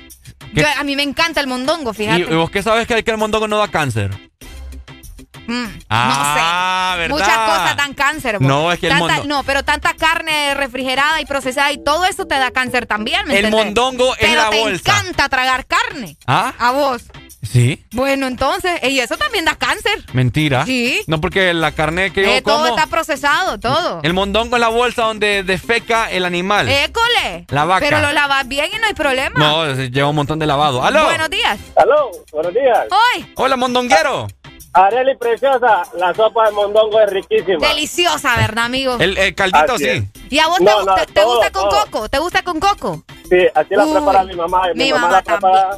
a 0.77 0.83
mí 0.83 0.95
me 0.95 1.03
encanta 1.03 1.41
el 1.41 1.47
mondongo, 1.47 1.93
fíjate. 1.93 2.21
¿Y, 2.21 2.35
vos 2.35 2.49
qué 2.49 2.63
sabes 2.63 2.87
que, 2.87 3.03
que 3.03 3.11
el 3.11 3.17
mondongo 3.17 3.47
no 3.47 3.57
da 3.57 3.67
cáncer? 3.67 4.28
Mm, 5.49 5.79
ah, 5.89 6.95
no 6.97 7.03
sé. 7.03 7.09
Muchas 7.09 7.37
cosas 7.37 7.77
dan 7.77 7.93
cáncer. 7.93 8.41
No, 8.41 8.71
es 8.71 8.79
que 8.79 8.87
el 8.87 8.95
mondongo... 8.95 9.23
No, 9.25 9.43
pero 9.43 9.63
tanta 9.63 9.93
carne 9.95 10.53
refrigerada 10.53 11.19
y 11.21 11.25
procesada 11.25 11.71
y 11.71 11.83
todo 11.83 12.05
eso 12.05 12.25
te 12.25 12.35
da 12.35 12.51
cáncer 12.51 12.85
también, 12.85 13.27
¿me 13.27 13.39
El 13.39 13.49
mondongo 13.49 14.15
es 14.17 14.35
la 14.35 14.49
bolsa. 14.49 14.81
Pero 14.83 14.83
te 14.83 14.89
encanta 14.89 15.29
tragar 15.29 15.65
carne. 15.65 16.17
¿Ah? 16.27 16.53
A 16.59 16.71
vos. 16.71 17.03
Sí. 17.41 17.83
Bueno, 17.93 18.27
entonces, 18.27 18.71
y 18.83 18.99
eso 18.99 19.17
también 19.17 19.45
da 19.45 19.55
cáncer. 19.55 20.03
Mentira. 20.13 20.65
Sí. 20.65 21.01
No, 21.07 21.21
porque 21.21 21.53
la 21.53 21.71
carne 21.71 22.11
que 22.11 22.23
yo 22.23 22.29
eh, 22.29 22.41
Todo 22.41 22.67
está 22.67 22.87
procesado, 22.87 23.59
todo. 23.59 24.01
El 24.03 24.13
mondongo 24.13 24.57
es 24.57 24.59
la 24.59 24.67
bolsa 24.67 25.03
donde 25.03 25.43
defeca 25.43 26.11
el 26.11 26.25
animal. 26.25 26.67
École. 26.67 27.45
La 27.49 27.65
vaca. 27.65 27.79
Pero 27.79 28.01
lo 28.01 28.11
lavas 28.11 28.47
bien 28.47 28.69
y 28.75 28.77
no 28.79 28.87
hay 28.87 28.93
problema. 28.93 29.39
No, 29.39 29.73
lleva 29.73 30.09
un 30.09 30.15
montón 30.15 30.37
de 30.37 30.45
lavado. 30.45 30.83
¡Aló! 30.83 31.05
Buenos 31.05 31.29
días. 31.29 31.57
¡Aló! 31.75 32.11
Buenos 32.31 32.53
días. 32.53 32.87
¡Hoy! 32.91 33.31
Hola, 33.35 33.55
mondonguero. 33.55 34.27
Areli 34.73 35.15
Preciosa, 35.15 35.83
la 35.97 36.13
sopa 36.13 36.45
de 36.45 36.51
mondongo 36.51 36.99
es 37.01 37.09
riquísima. 37.09 37.67
Deliciosa, 37.67 38.35
¿verdad, 38.37 38.65
amigo? 38.65 38.97
El, 38.99 39.33
caldito, 39.33 39.77
sí. 39.77 40.07
¿Y 40.29 40.39
a 40.39 40.47
vos 40.47 40.59
te, 40.59 41.23
gusta 41.23 41.51
con 41.51 41.69
coco? 41.69 42.09
¿Te 42.09 42.19
gusta 42.19 42.43
con 42.43 42.59
coco? 42.59 43.03
Sí, 43.27 43.47
así 43.53 43.75
la 43.75 43.85
prepara 43.85 44.23
mi 44.23 44.35
mamá. 44.35 44.61
Mi, 44.75 44.85
mi 44.85 44.93
mamá, 44.93 45.09
la 45.11 45.21
prepara, 45.23 45.69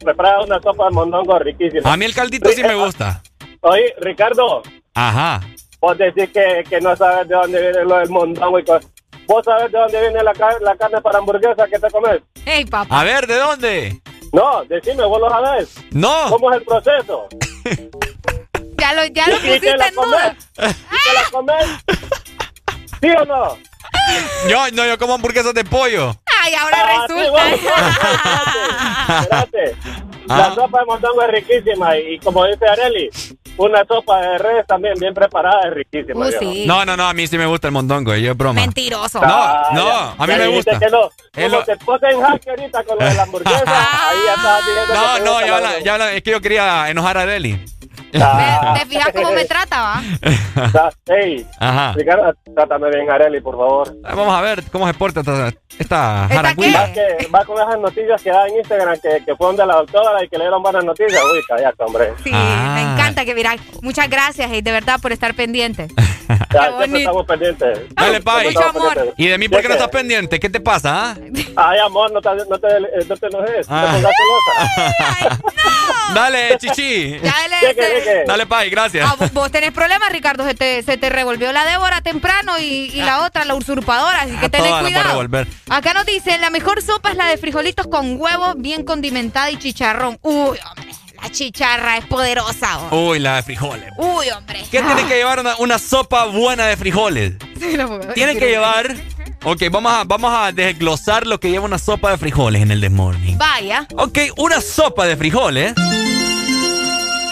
prepara, 0.00 0.40
una 0.42 0.60
sopa 0.60 0.84
de 0.84 0.90
mondongo 0.90 1.38
riquísima. 1.38 1.92
A 1.92 1.96
mí 1.96 2.04
el 2.04 2.14
caldito 2.14 2.50
sí 2.50 2.62
me 2.62 2.74
gusta. 2.74 3.22
Oye, 3.60 3.94
Ricardo. 4.00 4.62
Ajá. 4.94 5.40
Vos 5.80 5.96
decís 5.96 6.30
que, 6.30 6.64
que 6.68 6.80
no 6.80 6.94
sabes 6.94 7.28
de 7.28 7.34
dónde 7.34 7.60
viene 7.60 7.84
lo 7.84 7.96
del 7.98 8.10
mondongo 8.10 8.58
y 8.58 8.64
cosas. 8.64 8.90
¿Vos 9.26 9.44
sabes 9.44 9.72
de 9.72 9.78
dónde 9.78 10.00
viene 10.00 10.22
la, 10.22 10.32
la 10.60 10.76
carne 10.76 11.00
para 11.00 11.18
hamburguesa 11.18 11.66
que 11.66 11.78
te 11.78 11.90
comes? 11.90 12.20
Hey, 12.44 12.64
papá. 12.66 13.00
A 13.00 13.04
ver, 13.04 13.26
¿de 13.26 13.36
dónde? 13.36 14.00
No, 14.32 14.62
decime, 14.64 15.04
vos 15.04 15.20
lo 15.20 15.30
sabés. 15.30 15.74
No. 15.90 16.28
¿Cómo 16.28 16.52
es 16.52 16.58
el 16.58 16.64
proceso? 16.64 17.28
Ya 18.78 18.92
lo, 18.92 19.04
ya 19.06 19.28
lo 19.28 19.36
pusiste 19.36 19.70
en 19.70 19.94
duda. 19.94 20.36
¿Y 20.56 20.62
te 20.62 21.12
la 21.14 21.30
comes? 21.30 21.66
¿Sí 23.00 23.08
o 23.08 23.24
no? 23.24 23.58
Yo, 24.48 24.70
no, 24.72 24.86
yo 24.86 24.98
como 24.98 25.14
hamburguesas 25.14 25.54
de 25.54 25.64
pollo. 25.64 26.14
Ay, 26.42 26.54
ahora 26.54 26.78
ah, 26.80 27.06
resulta. 27.06 27.48
espérate, 29.22 29.76
La 30.26 30.46
ah. 30.46 30.54
sopa 30.54 30.80
de 30.80 30.84
mondongo 30.86 31.22
es 31.22 31.30
riquísima 31.30 31.96
y, 31.96 32.18
como 32.20 32.44
dice 32.46 32.66
Areli, 32.66 33.10
una 33.56 33.84
sopa 33.84 34.20
de 34.20 34.38
res 34.38 34.66
también 34.66 34.94
bien 34.98 35.14
preparada 35.14 35.68
es 35.68 35.74
riquísima. 35.74 36.26
Uh, 36.26 36.32
sí. 36.38 36.64
No, 36.66 36.84
no, 36.84 36.96
no, 36.96 37.08
a 37.08 37.14
mí 37.14 37.26
sí 37.26 37.38
me 37.38 37.46
gusta 37.46 37.68
el 37.68 37.72
mondongo, 37.72 38.14
yo 38.14 38.32
es 38.32 38.36
broma. 38.36 38.60
Mentiroso. 38.60 39.20
No, 39.20 39.26
ah, 39.28 39.70
no, 39.72 39.88
a 40.18 40.26
mí 40.26 40.34
me 40.34 40.48
gusta. 40.48 40.78
Que 40.78 40.88
no. 40.88 41.10
Como 41.34 41.64
te 41.64 41.76
puse 41.78 42.06
en 42.06 42.20
hack 42.20 42.48
ahorita 42.48 42.84
con 42.84 42.98
lo 42.98 43.04
de 43.04 43.14
la 43.14 43.22
hamburguesa, 43.24 44.08
ahí 44.08 44.18
ya 44.26 44.34
estaba 44.34 44.58
diciendo 44.58 44.94
No, 44.94 45.18
no, 45.20 45.46
ya 45.46 45.56
habla, 45.56 45.80
ya 45.80 45.92
habla, 45.94 46.12
es 46.12 46.22
que 46.22 46.30
yo 46.30 46.40
quería 46.40 46.90
enojar 46.90 47.18
a 47.18 47.22
Areli. 47.22 47.58
¿Te, 48.12 48.86
fijas 48.86 49.12
cómo 49.14 49.32
me 49.32 49.44
trata, 49.44 49.82
va? 49.82 50.02
Hey, 51.06 51.46
Ajá. 51.58 51.92
Ricardo, 51.94 52.34
trátame 52.54 52.90
bien, 52.90 53.10
Areli, 53.10 53.40
por 53.40 53.56
favor. 53.56 53.96
Vamos 54.02 54.34
a 54.34 54.40
ver 54.40 54.62
cómo 54.70 54.86
se 54.86 54.94
porta 54.94 55.20
esta, 55.20 55.52
esta 55.78 56.28
Va, 56.28 56.54
que, 56.54 57.28
va 57.34 57.44
con 57.44 57.56
esas 57.56 57.78
noticias 57.78 58.22
que 58.22 58.30
da 58.30 58.46
en 58.48 58.56
Instagram 58.56 58.98
que, 59.00 59.24
que 59.24 59.36
fue 59.36 59.48
donde 59.48 59.66
la 59.66 59.76
doctora 59.76 60.24
y 60.24 60.28
que 60.28 60.38
le 60.38 60.44
dieron 60.44 60.62
buenas 60.62 60.84
noticias. 60.84 61.20
Uy, 61.32 61.40
cállate, 61.48 61.84
hombre. 61.84 62.12
Sí, 62.22 62.30
ah. 62.32 62.72
me 62.74 62.92
encanta 62.92 63.24
que 63.24 63.34
mirar. 63.34 63.58
Muchas 63.82 64.08
gracias, 64.08 64.50
y 64.52 64.62
de 64.62 64.72
verdad, 64.72 64.98
por 65.00 65.12
estar 65.12 65.34
pendiente. 65.34 65.88
Ya, 66.52 66.84
estamos 66.84 67.26
pendientes. 67.26 67.80
Dale, 67.94 68.20
Pai. 68.22 68.54
¿Y 69.16 69.26
de 69.26 69.38
mí 69.38 69.48
por 69.48 69.60
qué 69.60 69.68
no 69.68 69.74
estás 69.74 69.88
pendiente? 69.88 70.40
¿Qué 70.40 70.48
te 70.48 70.60
pasa? 70.60 71.10
Ah? 71.10 71.16
Ay, 71.56 71.78
amor, 71.80 72.10
no 72.12 72.20
te, 72.20 72.28
no 72.48 72.58
te, 72.58 72.68
no 73.06 73.16
te 73.16 73.26
enojes. 73.26 73.66
Ah. 73.68 73.98
no. 76.08 76.14
Dale, 76.14 76.56
chichi. 76.58 77.18
Dale, 77.18 78.24
Dale, 78.26 78.46
Pai, 78.46 78.70
gracias. 78.70 79.06
Ah, 79.06 79.28
vos 79.32 79.50
tenés 79.50 79.72
problemas, 79.72 80.10
Ricardo. 80.10 80.44
Se 80.44 80.54
te, 80.54 80.82
se 80.82 80.96
te 80.96 81.10
revolvió 81.10 81.52
la 81.52 81.64
Débora 81.66 82.00
temprano 82.00 82.58
y, 82.58 82.90
y 82.94 83.02
la 83.02 83.24
otra, 83.24 83.44
la 83.44 83.54
usurpadora. 83.54 84.22
Así 84.22 84.36
que 84.36 84.48
tenés 84.48 84.72
cuidado. 84.74 85.20
Acá 85.68 85.92
nos 85.94 86.06
dicen, 86.06 86.40
la 86.40 86.50
mejor 86.50 86.82
sopa 86.82 87.10
es 87.10 87.16
la 87.16 87.26
de 87.26 87.36
frijolitos 87.36 87.86
con 87.86 88.20
huevo, 88.20 88.54
bien 88.56 88.84
condimentada 88.84 89.50
y 89.50 89.58
chicharrón. 89.58 90.18
Uy, 90.22 90.58
hombre. 90.70 91.05
La 91.22 91.30
chicharra 91.30 91.96
es 91.96 92.06
poderosa. 92.06 92.78
Uy, 92.90 93.18
la 93.18 93.36
de 93.36 93.42
frijoles. 93.42 93.90
Uy, 93.96 94.28
hombre. 94.30 94.64
¿Qué 94.70 94.82
tiene 94.82 95.06
que 95.06 95.16
llevar 95.16 95.42
una, 95.58 95.78
sopa 95.78 96.26
buena 96.26 96.66
de 96.66 96.76
frijoles? 96.76 97.34
tiene 98.14 98.36
que 98.36 98.48
llevar... 98.48 98.94
Ok, 99.44 99.62
vamos 99.70 99.92
a, 99.92 100.04
vamos 100.04 100.32
a 100.34 100.50
desglosar 100.50 101.26
lo 101.26 101.38
que 101.38 101.50
lleva 101.50 101.64
una 101.64 101.78
sopa 101.78 102.10
de 102.10 102.18
frijoles 102.18 102.62
en 102.62 102.72
el 102.72 102.80
Desmorning. 102.80 103.38
Vaya. 103.38 103.86
Ok, 103.96 104.18
una 104.38 104.60
sopa 104.60 105.06
de 105.06 105.16
frijoles 105.16 105.74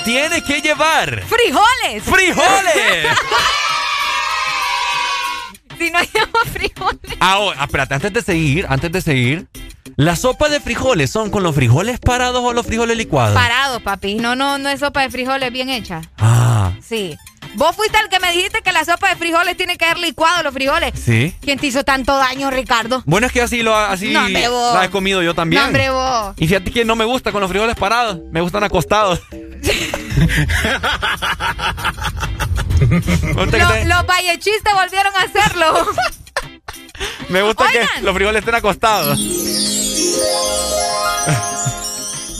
tiene 0.04 0.42
que 0.42 0.60
llevar... 0.60 1.22
¡Frijoles! 1.22 2.04
¡Frijoles! 2.04 3.18
si 5.78 5.90
no 5.90 6.00
lleva 6.00 6.40
frijoles. 6.52 7.16
Ahora, 7.20 7.64
espérate, 7.64 7.94
antes 7.94 8.12
de 8.12 8.22
seguir, 8.22 8.66
antes 8.68 8.92
de 8.92 9.00
seguir... 9.00 9.46
¿La 9.96 10.16
sopa 10.16 10.48
de 10.48 10.60
frijoles 10.60 11.10
son 11.10 11.30
con 11.30 11.42
los 11.42 11.54
frijoles 11.54 12.00
parados 12.00 12.42
o 12.42 12.52
los 12.52 12.66
frijoles 12.66 12.96
licuados? 12.96 13.34
Parados, 13.34 13.82
papi. 13.82 14.14
No, 14.16 14.34
no, 14.34 14.58
no 14.58 14.68
es 14.68 14.80
sopa 14.80 15.02
de 15.02 15.10
frijoles 15.10 15.52
bien 15.52 15.68
hecha. 15.68 16.02
Ah. 16.18 16.72
Sí. 16.86 17.16
Vos 17.56 17.76
fuiste 17.76 17.96
el 17.98 18.08
que 18.08 18.18
me 18.18 18.32
dijiste 18.32 18.62
que 18.62 18.72
la 18.72 18.84
sopa 18.84 19.10
de 19.10 19.16
frijoles 19.16 19.56
tiene 19.56 19.76
que 19.76 19.84
haber 19.84 19.98
licuado 19.98 20.42
los 20.42 20.52
frijoles. 20.52 20.92
Sí. 20.98 21.34
¿Quién 21.40 21.58
te 21.58 21.68
hizo 21.68 21.84
tanto 21.84 22.16
daño, 22.16 22.50
Ricardo? 22.50 23.02
Bueno, 23.06 23.28
es 23.28 23.32
que 23.32 23.42
así 23.42 23.62
lo 23.62 23.76
así 23.76 24.12
la 24.12 24.84
he 24.84 24.90
comido 24.90 25.22
yo 25.22 25.34
también. 25.34 25.62
No, 25.62 25.66
hombre, 25.68 25.90
vos. 25.90 26.34
Y 26.38 26.48
fíjate 26.48 26.72
que 26.72 26.84
no 26.84 26.96
me 26.96 27.04
gusta 27.04 27.30
con 27.30 27.40
los 27.40 27.50
frijoles 27.50 27.76
parados. 27.76 28.18
Me 28.32 28.40
gustan 28.40 28.64
acostados. 28.64 29.20
los 33.86 34.06
vallechistas 34.06 34.74
volvieron 34.74 35.14
a 35.14 35.22
hacerlo. 35.22 35.86
Me 37.28 37.42
gusta 37.42 37.64
que 37.70 38.02
los 38.02 38.14
frijoles 38.14 38.40
estén 38.40 38.54
acostados. 38.54 39.18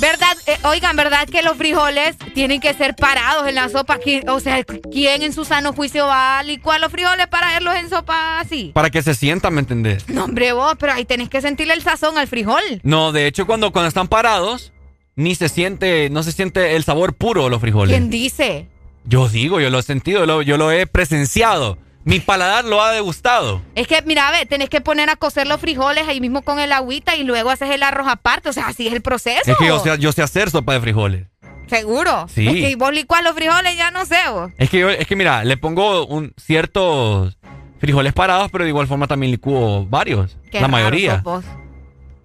¿Verdad? 0.01 0.37
Eh, 0.47 0.59
oigan, 0.65 0.97
¿verdad 0.97 1.27
que 1.27 1.43
los 1.43 1.57
frijoles 1.57 2.17
tienen 2.35 2.61
que 2.61 2.75
ser 2.75 2.95
parados 2.95 3.49
en 3.49 3.55
la 3.55 3.71
sopa? 3.71 3.99
O 4.29 4.39
sea, 4.39 4.63
¿quién 4.93 5.23
en 5.23 5.33
su 5.33 5.47
sano 5.47 5.73
juicio 5.73 6.07
va 6.07 6.41
a 6.41 6.43
licuar 6.43 6.79
los 6.81 6.93
frijoles 6.93 7.27
para 7.29 7.49
verlos 7.55 7.75
en 7.77 7.89
sopa 7.89 8.41
así? 8.41 8.73
Para 8.75 8.91
que 8.91 9.01
se 9.03 9.15
sientan, 9.15 9.55
¿me 9.55 9.61
entendés? 9.61 10.07
No, 10.11 10.25
hombre, 10.25 10.53
vos, 10.53 10.75
pero 10.79 10.93
ahí 10.93 11.07
tenés 11.07 11.31
que 11.31 11.41
sentirle 11.41 11.73
el 11.73 11.83
sazón 11.83 12.19
al 12.19 12.29
frijol. 12.29 12.63
No, 12.83 13.13
de 13.13 13.27
hecho, 13.27 13.47
cuando, 13.47 13.73
cuando 13.73 13.89
están 13.89 14.09
parados, 14.09 14.73
ni 15.17 15.35
se 15.35 15.49
siente, 15.49 16.11
no 16.11 16.23
se 16.23 16.33
siente 16.33 16.77
el 16.77 16.85
sabor 16.85 17.15
puro 17.15 17.45
de 17.45 17.51
los 17.51 17.61
frijoles. 17.61 17.97
¿Quién 17.97 18.11
dice? 18.11 18.69
Yo 19.05 19.29
digo, 19.29 19.61
yo 19.61 19.71
lo 19.71 19.79
he 19.79 19.83
sentido, 19.83 20.43
yo 20.43 20.57
lo 20.59 20.71
he 20.71 20.87
presenciado. 20.87 21.79
Mi 22.05 22.21
paladar 22.21 22.65
lo 22.65 22.83
ha 22.83 22.93
degustado. 22.93 23.63
Es 23.75 23.87
que, 23.89 24.03
mira, 24.03 24.31
ve, 24.31 24.45
tenés 24.47 24.69
que 24.69 24.81
poner 24.81 25.09
a 25.09 25.17
cocer 25.17 25.47
los 25.47 25.61
frijoles 25.61 26.07
ahí 26.07 26.21
mismo 26.21 26.43
con 26.43 26.61
el 26.61 26.73
agüita 26.73 27.17
y 27.17 27.25
luego 27.25 27.51
haces 27.51 27.71
el 27.71 27.83
arroz 27.83 28.07
aparte. 28.09 28.51
O 28.51 28.53
sea, 28.53 28.67
así 28.69 28.87
es 28.87 28.93
el 28.93 29.01
proceso. 29.01 29.51
Es 29.51 29.57
que 29.57 29.67
yo 29.67 29.81
sé, 29.81 29.99
yo 29.99 30.13
sé 30.13 30.23
hacer 30.23 30.51
sopa 30.51 30.75
de 30.75 30.81
frijoles. 30.81 31.27
¿Seguro? 31.67 32.27
Sí. 32.29 32.47
Es 32.47 32.55
que 32.55 32.77
vos 32.77 32.93
licuás 32.93 33.25
los 33.25 33.35
frijoles, 33.35 33.77
ya 33.77 33.91
no 33.91 34.05
sé 34.05 34.19
vos. 34.31 34.53
Es 34.59 34.69
que, 34.69 34.81
yo, 34.81 34.91
es 34.91 35.07
que 35.07 35.17
mira, 35.17 35.45
le 35.45 35.57
pongo 35.57 36.07
un 36.07 36.35
ciertos 36.37 37.39
frijoles 37.79 38.13
parados, 38.13 38.51
pero 38.51 38.65
de 38.65 38.71
igual 38.71 38.87
forma 38.87 39.07
también 39.07 39.33
licuo 39.33 39.87
varios. 39.87 40.37
Qué 40.51 40.61
la 40.61 40.69
mayoría. 40.69 41.23
vos. 41.25 41.45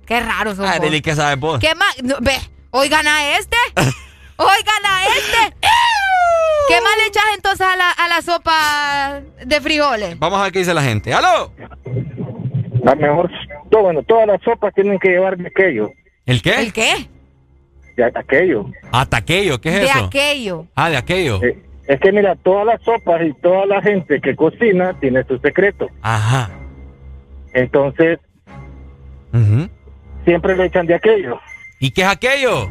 Qué 0.05 0.19
raro 0.19 0.55
sos 0.55 0.65
ah, 0.67 0.79
vos. 0.79 1.01
¿qué 1.01 1.15
sabes 1.15 1.39
vos? 1.39 1.59
¿Qué 1.59 1.73
más? 1.75 1.95
ve, 2.21 2.37
oigan 2.71 3.07
a 3.07 3.37
este. 3.37 3.57
oigan 4.37 4.85
a 4.85 5.05
este. 5.05 5.55
¿Qué 6.69 6.81
más 6.81 6.97
le 6.97 7.07
echas 7.07 7.23
entonces 7.35 7.65
a 7.65 7.75
la, 7.75 7.89
a 7.89 8.07
la 8.07 8.21
sopa 8.21 9.21
de 9.43 9.59
frijoles? 9.59 10.19
Vamos 10.19 10.39
a 10.39 10.43
ver 10.43 10.51
qué 10.51 10.59
dice 10.59 10.73
la 10.73 10.83
gente. 10.83 11.11
¡Aló! 11.11 11.51
La 12.83 12.93
mejor, 12.93 13.29
todo, 13.71 13.81
bueno, 13.83 14.03
todas 14.03 14.27
las 14.27 14.39
sopas 14.43 14.73
tienen 14.75 14.99
que 14.99 15.09
llevar 15.09 15.35
de 15.35 15.47
aquello. 15.47 15.91
¿El 16.27 16.43
qué? 16.43 16.59
¿El 16.59 16.71
qué? 16.71 17.09
De 17.97 18.03
aquello. 18.03 18.65
¿Ah, 18.91 19.07
aquello? 19.11 19.59
¿Qué 19.59 19.69
es 19.69 19.89
eso? 19.89 19.99
De 19.99 20.05
aquello. 20.05 20.67
Ah, 20.75 20.89
de 20.91 20.97
aquello. 20.97 21.43
Eh, 21.43 21.57
es 21.87 21.99
que 21.99 22.11
mira, 22.11 22.35
todas 22.35 22.67
las 22.67 22.81
sopas 22.83 23.19
y 23.23 23.33
toda 23.41 23.65
la 23.65 23.81
gente 23.81 24.21
que 24.21 24.35
cocina 24.35 24.93
tiene 24.99 25.23
su 25.23 25.39
secreto. 25.39 25.87
Ajá. 26.03 26.51
Entonces, 27.53 28.19
siempre 30.23 30.55
le 30.55 30.65
echan 30.65 30.85
de 30.85 30.93
aquello. 30.93 31.39
¿Y 31.79 31.89
qué 31.89 32.01
es 32.03 32.07
aquello? 32.07 32.69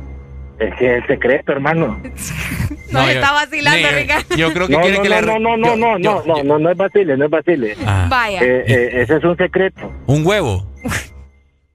Es 0.59 0.75
que 0.77 0.97
es 0.99 1.07
secreto, 1.07 1.53
hermano. 1.53 2.01
no, 2.91 3.09
está 3.09 3.33
vacilando, 3.33 3.89
Ricardo. 3.95 4.37
Yo 4.37 4.53
creo 4.53 4.67
que 4.67 4.73
no, 4.75 4.81
quiere 4.81 4.97
no, 4.97 5.03
que 5.03 5.09
no, 5.09 5.21
le... 5.21 5.23
no, 5.27 5.39
no, 5.39 5.57
no, 5.57 5.77
no, 5.77 5.99
no, 5.99 6.23
no, 6.25 6.43
no, 6.43 6.59
no 6.59 6.71
es 6.71 6.77
vacile, 6.77 7.17
no 7.17 7.27
es 7.27 7.31
vacile. 7.31 7.77
Vaya. 8.09 8.41
Eh, 8.43 8.65
eh, 8.67 8.91
ese 9.03 9.17
es 9.17 9.25
un 9.25 9.37
secreto. 9.37 9.93
¿Un 10.07 10.27
huevo? 10.27 10.67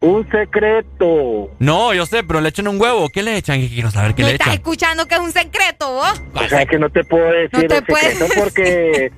Un 0.01 0.29
secreto. 0.29 1.49
No, 1.59 1.93
yo 1.93 2.05
sé, 2.05 2.25
pero 2.25 2.41
le 2.41 2.49
echan 2.49 2.67
un 2.67 2.79
huevo. 2.79 3.07
¿Qué 3.07 3.23
le 3.23 3.37
echan? 3.37 3.65
Quiero 3.69 3.89
saber 3.89 4.13
qué 4.13 4.23
¿No 4.23 4.27
le 4.27 4.33
estás 4.33 4.47
echan. 4.47 4.57
escuchando 4.59 5.07
que 5.07 5.15
es 5.15 5.21
un 5.21 5.31
secreto, 5.31 5.93
vos? 5.93 6.21
O 6.33 6.43
sea, 6.49 6.65
que 6.65 6.77
no 6.77 6.89
te 6.89 7.05
puedo 7.05 7.25
decir 7.31 7.49
No 7.53 7.67
te 7.69 7.77
el 7.77 7.85
secreto 7.85 8.25
porque, 8.37 9.11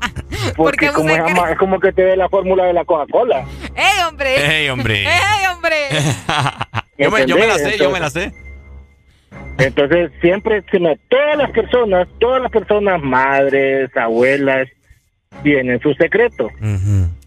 Porque 0.56 0.86
es 0.86 0.92
como 0.92 1.10
es, 1.10 1.20
ama- 1.20 1.50
es 1.50 1.58
como 1.58 1.80
que 1.80 1.92
te 1.92 2.04
dé 2.04 2.16
la 2.16 2.30
fórmula 2.30 2.66
de 2.66 2.74
la 2.74 2.86
Coca-Cola. 2.86 3.46
¡Ey, 3.76 4.04
hombre! 4.08 4.60
¡Ey, 4.62 4.70
hombre! 4.70 5.08
¡Ey, 5.08 5.46
hombre! 5.52 5.76
yo, 7.00 7.10
me, 7.10 7.26
yo 7.26 7.36
me 7.36 7.48
la 7.48 7.58
sé, 7.58 7.78
yo 7.80 7.90
me 7.90 8.00
la 8.00 8.12
sé. 8.12 8.32
Entonces, 9.58 10.12
siempre, 10.22 10.64
se 10.70 10.80
me- 10.80 10.98
todas 11.10 11.38
las 11.38 11.52
personas, 11.52 12.08
todas 12.20 12.42
las 12.42 12.52
personas, 12.52 13.02
madres, 13.02 13.90
abuelas, 13.96 14.68
tienen 15.44 15.82
su 15.82 15.94
secreto 15.96 16.50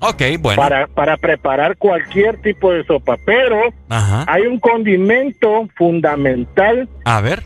Ok, 0.01 0.23
bueno. 0.41 0.61
para, 0.63 0.87
para 0.87 1.19
preparar 1.19 1.77
cualquier 1.77 2.39
tipo 2.41 2.73
de 2.73 2.83
sopa. 2.85 3.19
Pero 3.27 3.61
Ajá. 3.91 4.25
hay 4.27 4.47
un 4.47 4.59
condimento 4.59 5.69
fundamental 5.77 6.89
A 7.05 7.21
ver. 7.21 7.43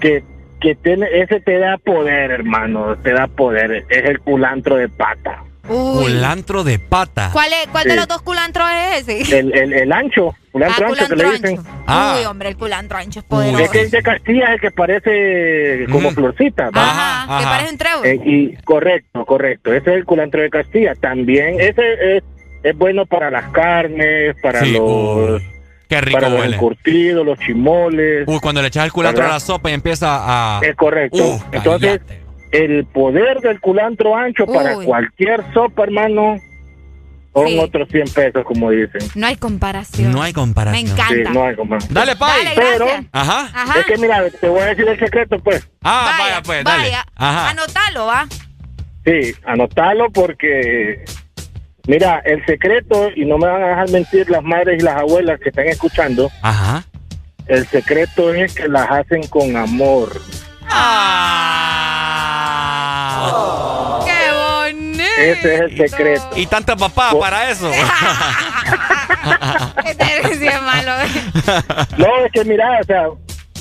que, 0.00 0.22
que 0.60 0.74
tiene, 0.74 1.06
ese 1.12 1.40
te 1.40 1.58
da 1.58 1.76
poder, 1.76 2.30
hermano, 2.30 2.96
te 2.96 3.12
da 3.12 3.26
poder. 3.26 3.84
Es 3.90 4.04
el 4.04 4.20
culantro 4.20 4.76
de 4.76 4.88
pata. 4.88 5.42
Uy. 5.70 6.02
Culantro 6.04 6.64
de 6.64 6.78
pata. 6.78 7.30
¿Cuál, 7.32 7.52
es, 7.52 7.68
cuál 7.70 7.84
de 7.84 7.96
los 7.96 8.08
dos 8.08 8.22
culantros 8.22 8.68
es 8.70 9.08
ese? 9.08 9.38
El, 9.38 9.56
el, 9.56 9.72
el 9.72 9.92
ancho, 9.92 10.34
culantro 10.52 10.86
Ah, 10.86 10.88
ancho 10.90 11.06
que 11.08 11.16
le 11.16 11.30
dicen. 11.30 11.58
ancho. 11.58 11.70
Ah. 11.86 12.16
Uy, 12.18 12.24
hombre, 12.26 12.48
el 12.48 12.56
culantro 12.56 12.98
ancho 12.98 13.20
es 13.20 13.24
poderoso. 13.24 13.62
Es 13.64 13.70
que 13.70 13.80
es 13.82 13.90
de 13.92 14.02
Castilla 14.02 14.46
es 14.46 14.50
el 14.54 14.60
que 14.60 14.70
parece 14.72 15.86
como 15.92 16.10
florcita. 16.10 16.70
¿va? 16.70 16.90
Ajá, 16.90 17.38
que 17.38 17.44
parece 17.44 17.70
un 17.72 17.78
trébol. 17.78 18.06
Eh, 18.06 18.20
y 18.24 18.56
correcto, 18.64 19.24
correcto. 19.24 19.72
Ese 19.72 19.90
es 19.90 19.96
el 19.96 20.04
culantro 20.04 20.42
de 20.42 20.50
Castilla. 20.50 20.94
También 20.96 21.60
ese 21.60 22.16
es, 22.16 22.24
es 22.62 22.76
bueno 22.76 23.06
para 23.06 23.30
las 23.30 23.48
carnes, 23.52 24.34
para 24.42 24.60
Sí, 24.64 24.72
los 24.72 24.82
uy, 24.82 25.42
Qué 25.88 26.00
rico 26.00 26.18
para 26.18 26.28
los 26.30 26.40
huele. 26.40 26.54
encurtidos, 26.56 27.26
los 27.26 27.38
chimoles. 27.40 28.24
Uy, 28.28 28.38
cuando 28.40 28.60
le 28.62 28.68
echas 28.68 28.84
el 28.84 28.92
culantro 28.92 29.24
a 29.24 29.28
la 29.28 29.40
sopa 29.40 29.70
y 29.70 29.74
empieza 29.74 30.58
a... 30.58 30.60
Es 30.62 30.76
correcto. 30.76 31.16
Uh, 31.18 31.40
Entonces, 31.50 32.00
el 32.52 32.84
poder 32.86 33.40
del 33.40 33.60
culantro 33.60 34.16
ancho 34.16 34.46
para 34.46 34.74
cualquier 34.76 35.42
sopa, 35.54 35.84
hermano, 35.84 36.36
son 37.32 37.46
Sí. 37.46 37.58
otros 37.60 37.88
100 37.90 38.08
pesos, 38.12 38.44
como 38.44 38.70
dicen. 38.70 39.00
No 39.14 39.26
hay 39.28 39.36
comparación. 39.36 40.10
No 40.10 40.20
hay 40.22 40.32
comparación. 40.32 40.84
Me 40.84 40.90
encanta. 40.90 41.14
Sí, 41.14 41.22
no 41.32 41.44
hay 41.44 41.54
comparación. 41.54 41.94
Dale, 41.94 42.16
Pai. 42.16 42.44
Dale, 42.44 42.56
Pero. 42.56 42.86
Ajá. 43.12 43.50
Ajá. 43.54 43.78
es 43.80 43.86
que 43.86 43.98
mira, 43.98 44.24
te 44.40 44.48
voy 44.48 44.60
a 44.60 44.66
decir 44.66 44.88
el 44.88 44.98
secreto, 44.98 45.38
pues. 45.38 45.68
Ah, 45.84 46.16
vaya, 46.18 46.42
pues, 46.42 46.64
dale. 46.64 46.82
vaya. 46.82 47.04
Ajá. 47.14 47.50
Anótalo, 47.50 48.06
¿va? 48.06 48.26
Sí, 49.04 49.32
anotalo 49.46 50.10
porque, 50.10 51.04
mira, 51.86 52.20
el 52.24 52.44
secreto, 52.46 53.10
y 53.14 53.24
no 53.24 53.38
me 53.38 53.46
van 53.46 53.62
a 53.62 53.68
dejar 53.68 53.90
mentir 53.90 54.28
las 54.28 54.42
madres 54.42 54.80
y 54.82 54.84
las 54.84 54.96
abuelas 54.96 55.38
que 55.40 55.50
están 55.50 55.68
escuchando, 55.68 56.30
Ajá. 56.42 56.84
el 57.46 57.64
secreto 57.68 58.34
es 58.34 58.54
que 58.56 58.68
las 58.68 58.90
hacen 58.90 59.22
con 59.28 59.56
amor. 59.56 60.20
Ah. 60.68 61.89
Ese 65.20 65.54
es 65.54 65.60
el 65.60 65.76
secreto. 65.88 66.28
Y 66.36 66.46
tanta 66.46 66.76
papá 66.76 67.12
para 67.18 67.50
eso. 67.50 67.70
Este 69.84 70.46
es 70.46 70.62
malo. 70.62 70.92
No, 71.98 72.06
es 72.24 72.32
que 72.32 72.44
mira, 72.44 72.78
o 72.80 72.84
sea, 72.84 73.08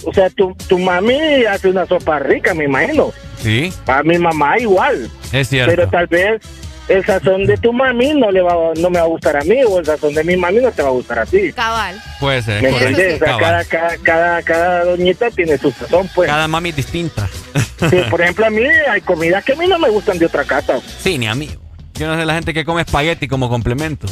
o 0.06 0.14
sea, 0.14 0.30
tu, 0.30 0.56
tu 0.68 0.80
mami 0.80 1.46
hace 1.46 1.68
una 1.70 1.86
sopa 1.86 2.20
rica, 2.20 2.54
me 2.54 2.66
imagino. 2.66 3.12
sí, 3.42 3.74
Para 3.86 4.04
mi 4.04 4.18
mamá 4.18 4.58
igual. 4.58 5.10
es 5.32 5.50
cierto. 5.50 5.72
Pero 5.76 5.90
tal 5.90 6.08
vez 6.08 6.42
el 6.90 7.06
sazón 7.06 7.46
de 7.46 7.56
tu 7.58 7.72
mami 7.72 8.14
no 8.14 8.32
le 8.32 8.42
va 8.42 8.54
no 8.76 8.90
me 8.90 9.00
va 9.00 9.06
a 9.06 9.08
gustar 9.08 9.38
a 9.38 9.42
mí 9.42 9.64
o 9.64 9.80
el 9.80 9.86
sazón 9.86 10.14
de 10.14 10.24
mi 10.24 10.36
mami 10.36 10.60
no 10.60 10.72
te 10.72 10.82
va 10.82 10.90
a 10.90 10.92
gustar 10.92 11.20
a 11.20 11.26
ti. 11.26 11.54
Cabal. 11.54 12.02
Puede 12.20 12.42
ser. 12.42 12.62
¿Me 12.62 12.70
entiendes? 12.70 13.18
sí. 13.18 13.24
O 13.24 13.26
sea, 13.26 13.38
cada, 13.38 13.66
cada, 13.66 13.98
cada, 13.98 14.42
cada 14.42 14.84
doñita 14.86 15.30
tiene 15.30 15.58
su 15.58 15.72
sazón, 15.72 16.10
pues. 16.14 16.30
Cada 16.30 16.48
mami 16.48 16.70
es 16.70 16.76
distinta. 16.76 17.30
Sí, 17.90 17.98
por 18.10 18.22
ejemplo, 18.22 18.46
a 18.46 18.50
mí 18.50 18.64
hay 18.90 19.02
comidas 19.02 19.44
que 19.46 19.54
a 19.54 19.56
mí 19.56 19.68
no 19.68 19.80
me 19.80 19.90
gustan 19.90 20.18
de 20.18 20.26
otra 20.26 20.44
casa. 20.44 20.80
Sí, 21.00 21.18
ni 21.18 21.28
a 21.28 21.36
mí. 21.36 21.50
Yo 21.94 22.08
no 22.08 22.18
sé 22.18 22.26
la 22.26 22.34
gente 22.34 22.54
que 22.54 22.66
come 22.66 22.82
espagueti 22.82 23.28
como 23.28 23.50
complemento. 23.50 24.08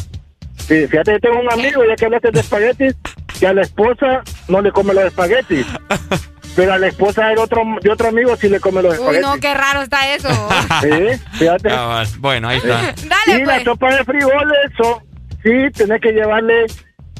Sí, 0.68 0.88
fíjate, 0.88 1.14
yo 1.14 1.20
tengo 1.20 1.40
un 1.40 1.52
amigo, 1.52 1.82
ya 1.88 1.96
que 1.96 2.06
hablaste 2.06 2.32
de 2.32 2.40
espaguetis, 2.42 2.96
que 3.40 3.48
a 3.48 3.54
la 3.54 3.62
esposa 3.62 4.24
no 4.48 4.62
le 4.62 4.72
come 4.72 4.94
los 4.94 5.06
espaguetis. 5.06 5.66
Pero 6.58 6.74
a 6.74 6.78
la 6.80 6.88
esposa 6.88 7.28
del 7.28 7.38
otro, 7.38 7.64
de 7.82 7.90
otro 7.92 8.10
amigo 8.10 8.36
sí 8.36 8.50
le 8.50 8.60
come 8.60 8.82
los 8.82 8.94
Uy, 8.94 9.00
espaguetis. 9.00 9.22
no, 9.28 9.38
qué 9.40 9.54
raro 9.54 9.82
está 9.84 10.14
eso. 10.14 10.28
Sí, 10.82 10.90
fíjate. 11.38 11.70
Cabal. 11.70 12.08
Bueno, 12.18 12.50
ahí 12.50 12.58
está. 12.58 12.78
Dale, 13.08 13.40
y 13.42 13.46
la 13.46 13.54
pues. 13.54 13.64
sopa 13.64 13.96
de 13.96 14.04
frijoles, 14.04 14.72
so- 14.76 15.02
sí, 15.44 15.52
tenés 15.74 16.02
que 16.02 16.12
llevarle, 16.12 16.66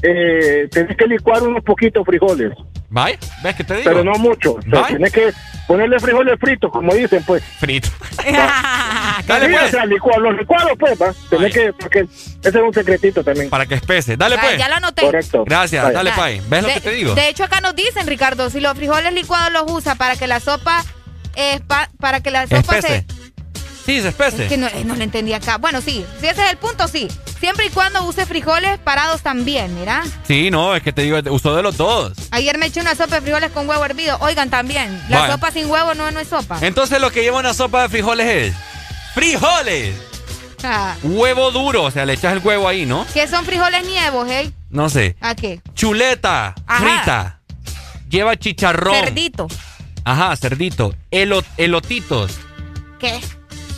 eh, 0.02 0.68
tenés 0.70 0.96
que 0.96 1.06
licuar 1.06 1.42
unos 1.42 1.62
poquitos 1.64 2.04
frijoles, 2.06 2.52
¿Vaya? 2.90 3.18
¿Ves 3.42 3.54
que 3.56 3.64
te 3.64 3.74
digo? 3.74 3.84
pero 3.84 4.02
no 4.04 4.12
mucho. 4.18 4.52
O 4.54 4.62
sea, 4.62 4.86
tenés 4.86 5.12
que 5.12 5.30
ponerle 5.66 5.98
frijoles 6.00 6.38
fritos, 6.40 6.70
como 6.72 6.94
dicen, 6.94 7.22
pues. 7.26 7.42
Frito. 7.58 7.88
Sí, 8.22 8.32
Dale, 9.26 9.54
o 9.54 9.58
pues. 9.58 9.70
sea, 9.70 9.84
licuar, 9.86 10.18
los 10.20 10.36
licuados, 10.36 10.72
pues, 10.78 11.00
va. 11.00 11.12
Tenés 11.28 11.52
que, 11.52 11.72
porque 11.74 12.00
ese 12.00 12.48
es 12.48 12.54
un 12.54 12.72
secretito 12.72 13.22
también. 13.22 13.50
Para 13.50 13.66
que 13.66 13.74
espese. 13.74 14.16
Dale, 14.16 14.38
pues. 14.38 14.56
ya 14.58 14.68
lo 14.68 14.76
anoté. 14.76 15.02
Correcto. 15.02 15.44
Gracias. 15.44 15.92
Dale, 15.92 16.12
Pai. 16.12 16.40
¿Ves 16.48 16.62
lo 16.62 16.68
que 16.68 16.80
te 16.80 16.90
digo? 16.92 17.14
De 17.14 17.28
hecho, 17.28 17.44
acá 17.44 17.60
nos 17.60 17.74
dicen, 17.76 18.06
Ricardo, 18.06 18.48
si 18.50 18.60
los 18.60 18.76
frijoles 18.76 19.12
licuados 19.12 19.52
los 19.52 19.64
usa 19.70 19.94
para 19.96 20.16
que 20.16 20.26
la 20.26 20.40
sopa 20.40 20.82
pa- 21.66 21.90
para 22.00 22.20
que 22.20 22.30
la 22.30 22.42
sopa 22.46 22.58
Espese. 22.78 22.88
se 22.88 23.04
Sí, 23.84 24.00
se 24.02 24.08
espese. 24.08 24.44
es 24.44 24.48
que 24.48 24.56
no, 24.58 24.66
eh, 24.66 24.82
no 24.84 24.94
lo 24.96 25.02
entendí 25.02 25.32
acá. 25.32 25.56
Bueno, 25.58 25.80
sí, 25.80 26.04
si 26.20 26.26
ese 26.26 26.42
es 26.44 26.50
el 26.50 26.56
punto, 26.58 26.88
sí. 26.88 27.08
Siempre 27.40 27.66
y 27.66 27.70
cuando 27.70 28.02
use 28.04 28.26
frijoles 28.26 28.78
parados 28.78 29.22
también, 29.22 29.74
mira. 29.78 30.02
Sí, 30.26 30.50
no, 30.50 30.74
es 30.74 30.82
que 30.82 30.92
te 30.92 31.02
digo, 31.02 31.18
uso 31.32 31.54
de 31.54 31.62
los 31.62 31.76
dos. 31.76 32.12
Ayer 32.32 32.58
me 32.58 32.66
eché 32.66 32.80
una 32.80 32.94
sopa 32.96 33.16
de 33.16 33.20
frijoles 33.22 33.52
con 33.52 33.68
huevo 33.68 33.84
hervido. 33.84 34.18
Oigan, 34.20 34.50
también, 34.50 35.00
la 35.08 35.20
Vaya. 35.20 35.32
sopa 35.34 35.50
sin 35.52 35.70
huevo 35.70 35.94
no, 35.94 36.10
no 36.10 36.18
es 36.18 36.28
sopa. 36.28 36.58
Entonces 36.62 37.00
lo 37.00 37.10
que 37.12 37.22
lleva 37.22 37.38
una 37.38 37.54
sopa 37.54 37.82
de 37.82 37.88
frijoles 37.90 38.26
es 38.26 38.54
frijoles, 39.14 39.94
Ah, 40.64 40.96
huevo 41.04 41.52
duro, 41.52 41.84
o 41.84 41.90
sea, 41.92 42.04
le 42.04 42.14
echas 42.14 42.32
el 42.32 42.40
huevo 42.44 42.66
ahí, 42.66 42.84
¿no? 42.84 43.06
¿Qué 43.14 43.28
son 43.28 43.44
frijoles 43.44 43.86
nievos, 43.86 44.28
eh? 44.28 44.50
No 44.70 44.88
sé. 44.90 45.14
¿A 45.20 45.36
qué? 45.36 45.60
Chuleta 45.74 46.52
Ajá. 46.66 46.80
frita. 46.84 47.40
Lleva 48.08 48.36
chicharrón. 48.36 48.92
Cerdito. 48.96 49.46
Ajá, 50.04 50.34
cerdito. 50.36 50.94
Elo- 51.12 51.44
elotitos. 51.58 52.32
¿Qué? 52.98 53.20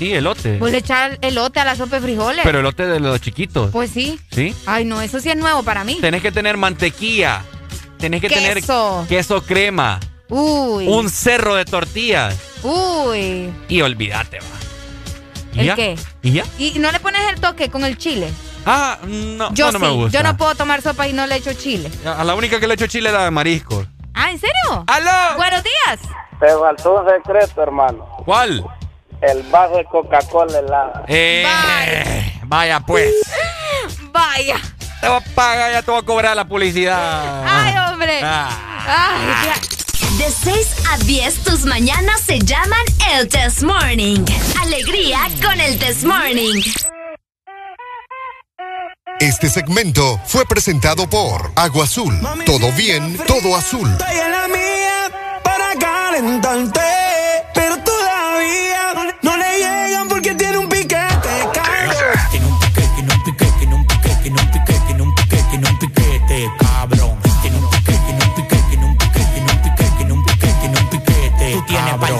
Sí, 0.01 0.15
elote. 0.15 0.57
Pues 0.59 0.73
le 0.73 0.79
echar 0.79 1.19
elote 1.21 1.61
a 1.61 1.65
la 1.67 1.77
sopa 1.77 1.97
de 1.97 2.03
frijoles. 2.07 2.41
Pero 2.43 2.61
elote 2.61 2.87
de 2.87 3.01
los 3.01 3.21
chiquitos. 3.21 3.71
Pues 3.71 3.91
sí. 3.91 4.19
¿Sí? 4.31 4.57
Ay, 4.65 4.87
no, 4.87 5.03
eso 5.03 5.21
sí 5.21 5.29
es 5.29 5.37
nuevo 5.37 5.63
para 5.63 5.85
mí. 5.85 5.99
Tenés 6.01 6.23
que 6.23 6.33
tener 6.33 6.57
mantequilla. 6.57 7.43
Tenés 7.99 8.23
que 8.23 8.29
Queso. 8.29 8.41
tener 8.41 9.07
queso 9.09 9.43
crema. 9.43 10.01
Uy. 10.31 10.89
Un 10.89 11.11
cerro 11.11 11.55
de 11.55 11.67
tortillas. 11.67 12.35
Uy. 12.63 13.53
Y 13.69 13.83
olvídate, 13.83 14.39
va. 14.39 14.47
¿Y 15.53 15.61
¿El 15.61 15.67
ya? 15.67 15.75
qué? 15.75 15.99
¿Y 16.23 16.33
ya? 16.33 16.45
¿Y 16.59 16.79
no 16.79 16.91
le 16.93 16.99
pones 17.01 17.21
el 17.31 17.39
toque 17.39 17.69
con 17.69 17.85
el 17.85 17.99
chile? 17.99 18.31
Ah, 18.65 18.99
no, 19.07 19.53
Yo 19.53 19.67
no, 19.67 19.73
no 19.73 19.79
sí. 19.81 19.85
me 19.85 19.91
gusta. 19.91 20.19
Yo 20.19 20.23
no 20.23 20.35
puedo 20.39 20.55
tomar 20.55 20.81
sopa 20.81 21.09
y 21.09 21.13
no 21.13 21.27
le 21.27 21.37
echo 21.37 21.53
chile. 21.53 21.91
A 22.07 22.25
la 22.25 22.35
única 22.35 22.59
que 22.59 22.67
le 22.67 22.73
echo 22.73 22.87
chile 22.87 23.11
era 23.11 23.25
de 23.25 23.31
marisco. 23.31 23.85
Ah, 24.15 24.31
¿en 24.31 24.39
serio? 24.41 24.83
¡Aló! 24.87 25.37
Buenos 25.37 25.63
días. 25.63 26.01
Te 26.41 26.47
faltó 26.59 27.03
un 27.03 27.07
secreto, 27.07 27.63
hermano. 27.63 28.07
¿Cuál? 28.25 28.65
El 29.21 29.43
vaso 29.45 29.77
de 29.77 29.85
Coca-Cola 29.85 30.59
helada. 30.59 31.05
Eh, 31.09 31.45
vaya 32.45 32.81
pues. 32.81 33.13
Vaya. 34.13 34.57
Te 35.01 35.09
voy 35.09 35.19
a 35.19 35.35
pagar, 35.35 35.73
ya 35.73 35.83
te 35.83 35.91
voy 35.91 36.01
a 36.01 36.05
cobrar 36.05 36.37
la 36.37 36.45
publicidad. 36.45 37.45
Ay, 37.47 37.75
hombre. 37.91 38.21
Ah. 38.23 38.51
Ay, 38.87 39.47
ya. 39.47 40.25
De 40.25 40.31
6 40.31 40.75
a 40.91 40.99
10, 40.99 41.45
tus 41.45 41.65
mañanas 41.65 42.21
se 42.21 42.39
llaman 42.39 42.85
el 43.13 43.29
Test 43.29 43.63
Morning. 43.63 44.25
Alegría 44.61 45.21
con 45.43 45.59
el 45.61 45.79
Test 45.79 46.03
Morning. 46.03 46.61
Este 49.21 49.49
segmento 49.49 50.21
fue 50.27 50.45
presentado 50.47 51.09
por 51.09 51.53
Agua 51.55 51.85
Azul. 51.85 52.19
Todo 52.45 52.73
bien, 52.73 53.17
todo 53.27 53.57
azul. 53.57 53.89
Estoy 53.91 54.19
en 54.19 54.33
la 54.33 54.49
mía 54.49 55.41
para 55.43 55.75
calentarte, 55.75 56.81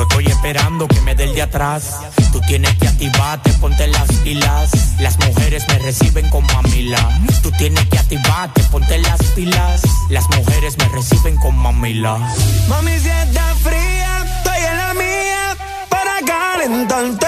Yo, 0.00 0.04
estoy 0.04 0.24
esperando 0.28 0.88
que 0.88 0.98
me 1.02 1.14
dé 1.14 1.24
el 1.24 1.34
de 1.34 1.42
atrás. 1.42 2.00
Tú 2.32 2.40
tienes 2.46 2.74
que 2.76 2.88
activarte, 2.88 3.52
ponte 3.60 3.86
las 3.86 4.10
pilas. 4.24 4.70
Las 4.98 5.18
mujeres 5.18 5.62
me 5.68 5.78
reciben 5.78 6.30
con 6.30 6.42
mamila. 6.46 7.20
Tú 7.42 7.50
tienes 7.58 7.84
que 7.84 7.98
activarte, 7.98 8.62
ponte 8.72 8.96
las 8.96 9.22
pilas. 9.34 9.82
Las 10.08 10.24
mujeres 10.30 10.78
me 10.78 10.88
reciben 10.88 11.36
con 11.36 11.54
mamila. 11.54 12.16
Mami, 12.66 12.98
si 12.98 13.10
está 13.10 13.54
fría, 13.56 14.24
estoy 14.38 14.64
en 14.70 14.76
la 14.78 14.94
mía 14.94 15.56
para 15.90 16.12
calentarte. 16.26 17.26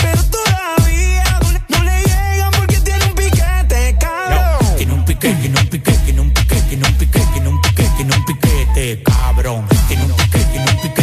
Pero 0.00 0.24
todavía 0.24 1.38
no 1.68 1.84
le 1.84 2.02
llegan 2.02 2.50
porque 2.52 2.76
tiene 2.80 3.04
un 3.04 3.14
piquete, 3.14 3.96
cabrón. 4.00 4.76
Tiene 4.78 4.94
un 4.94 5.04
piquete, 5.04 5.34
tiene 5.34 5.60
un 5.60 5.66
piquete, 5.66 5.98
tiene 6.06 6.20
un 6.22 6.30
piquete, 6.32 6.62
tiene 6.62 6.88
un 6.88 6.94
piquete, 6.94 7.26
tiene 7.34 7.48
un 7.48 7.60
piquete, 7.60 7.90
tiene 7.98 8.16
un 8.16 8.24
piquete, 8.24 9.02
cabrón. 9.02 9.68
Tiene 9.86 10.04
un 10.04 10.12
piquete, 10.12 10.44
tiene 10.46 10.70
un 10.70 10.76
piquete, 10.80 10.99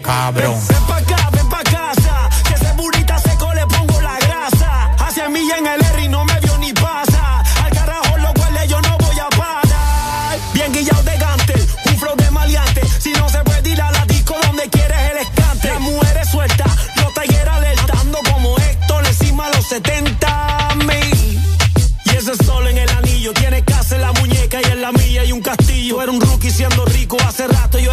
Ven 0.00 0.86
pa' 0.86 0.96
acá, 0.98 1.28
ven 1.32 1.48
pa' 1.48 1.62
casa. 1.64 2.30
Que 2.46 2.54
ese 2.54 2.72
burita 2.74 3.18
seco 3.18 3.52
le 3.52 3.66
pongo 3.66 4.00
la 4.00 4.16
grasa. 4.20 4.90
Hacia 4.98 5.28
mí 5.28 5.40
en 5.50 5.66
el 5.66 5.84
R 5.84 6.04
y 6.04 6.08
no 6.08 6.24
me 6.24 6.38
vio 6.40 6.56
ni 6.58 6.72
pasa. 6.72 7.42
Al 7.64 7.70
carajo 7.72 8.16
lo 8.18 8.32
cual 8.34 8.54
yo 8.68 8.80
no 8.80 8.96
voy 8.98 9.18
a 9.18 9.28
parar. 9.30 10.38
Bien 10.54 10.72
guillado 10.72 11.02
de 11.02 11.16
gante, 11.18 11.54
un 11.86 11.98
flow 11.98 12.16
de 12.16 12.30
maleante. 12.30 12.82
Si 13.00 13.12
no 13.12 13.28
se 13.28 13.38
puede 13.42 13.68
ir 13.70 13.82
a 13.82 13.90
la 13.90 14.04
disco 14.06 14.36
donde 14.46 14.68
quieres 14.70 14.98
el 15.10 15.18
escante. 15.18 15.68
Las 15.68 15.80
mujeres 15.80 16.28
sueltas, 16.30 16.70
los 16.96 17.12
talleres 17.12 17.48
alertando 17.48 18.18
como 18.32 18.56
Héctor 18.56 19.04
encima 19.04 19.46
a 19.46 19.50
los 19.50 19.66
70 19.66 20.74
mil. 20.86 21.42
Y 22.04 22.10
ese 22.10 22.36
sol 22.44 22.66
en 22.68 22.78
el 22.78 22.88
anillo 22.90 23.32
tiene 23.34 23.64
casa 23.64 23.96
en 23.96 24.02
la 24.02 24.12
muñeca 24.12 24.60
y 24.62 24.70
en 24.70 24.80
la 24.80 24.92
mía 24.92 25.24
y 25.24 25.32
un 25.32 25.42
castillo. 25.42 26.00
Era 26.00 26.12
un 26.12 26.20
rookie 26.20 26.50
siendo 26.50 26.84
rico 26.84 27.16
hace 27.26 27.46
rato 27.48 27.78
yo 27.78 27.87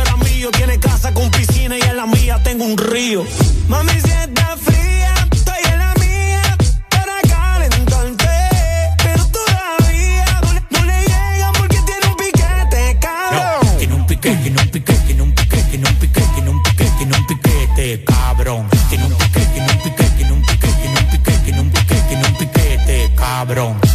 un 2.61 2.77
río. 2.77 3.25
Mami, 3.67 3.91
si 3.93 4.09
está 4.09 4.55
fría, 4.57 5.13
estoy 5.31 5.57
en 5.71 5.79
la 5.79 5.93
mía 5.99 6.57
para 6.89 7.21
calentarte. 7.27 8.27
Pero 9.03 9.25
todavía 9.27 10.25
no 10.43 10.53
le, 10.53 10.61
no 10.69 10.85
le 10.85 11.01
llegan 11.01 11.53
porque 11.57 11.79
tiene 11.85 12.07
un 12.07 12.15
piquete, 12.15 12.97
cabrón. 12.99 13.77
Tiene 13.77 13.93
un 13.95 14.05
piquete, 14.07 14.37
tiene 14.43 14.61
un 14.61 14.69
piquete, 14.69 15.03
tiene 15.05 15.21
un 15.23 15.33
piquete, 15.33 15.63
tiene 15.69 15.89
un 15.89 15.95
piquete, 15.99 16.29
tiene 16.33 16.49
un 16.49 16.63
piquete, 16.63 16.91
tiene 16.97 17.17
un 17.17 17.27
piquete, 17.27 18.03
cabrón. 18.05 18.69
Tiene 18.89 19.05
un 19.05 19.13
piquete, 19.17 19.47
tiene 19.53 19.71
un 19.71 19.79
piquete, 19.81 20.11
tiene 20.17 20.31
un 20.33 20.41
piquete, 20.41 20.73
tiene 20.81 20.99
un 20.99 21.09
piquete, 21.09 21.39
tiene 21.43 21.59
un 21.61 21.69
piquete, 21.71 22.01
tiene 22.07 22.27
un 22.27 22.35
piquete, 22.37 23.11
cabrón. 23.15 23.94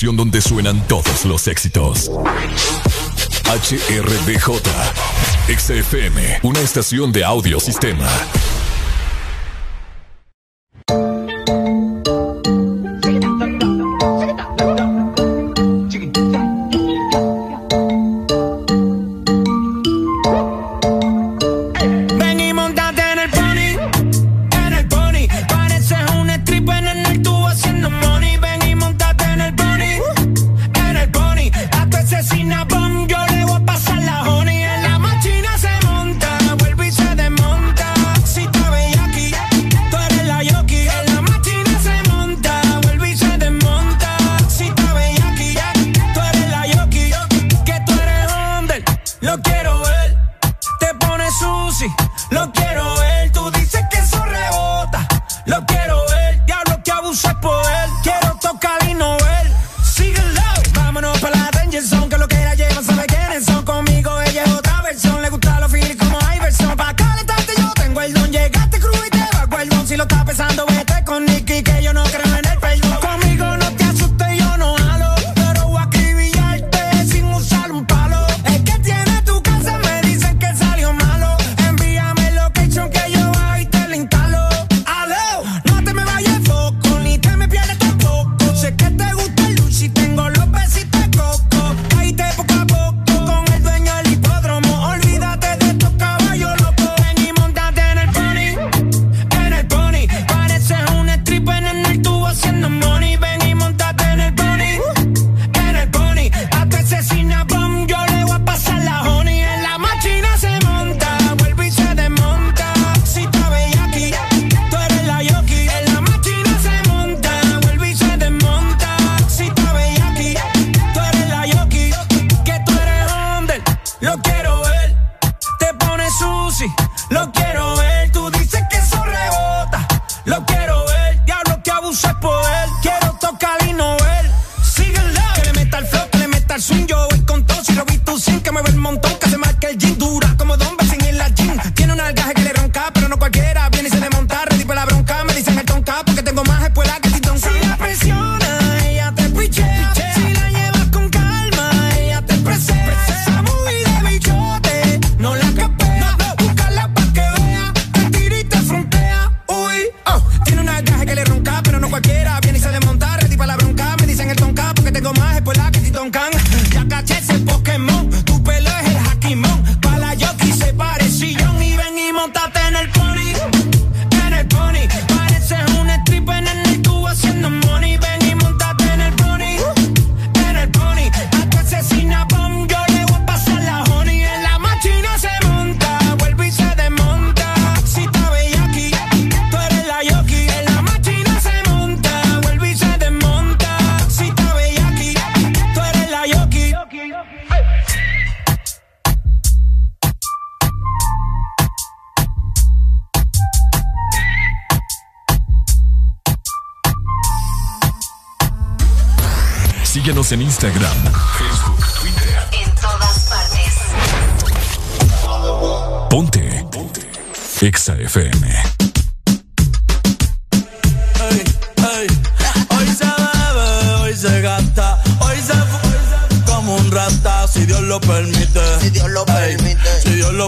Estación 0.00 0.16
donde 0.16 0.40
suenan 0.40 0.88
todos 0.88 1.26
los 1.26 1.46
éxitos. 1.46 2.10
HRDJ. 3.44 4.48
Exa 5.46 5.74
FM. 5.74 6.38
Una 6.42 6.60
estación 6.60 7.12
de 7.12 7.22
audio 7.22 7.60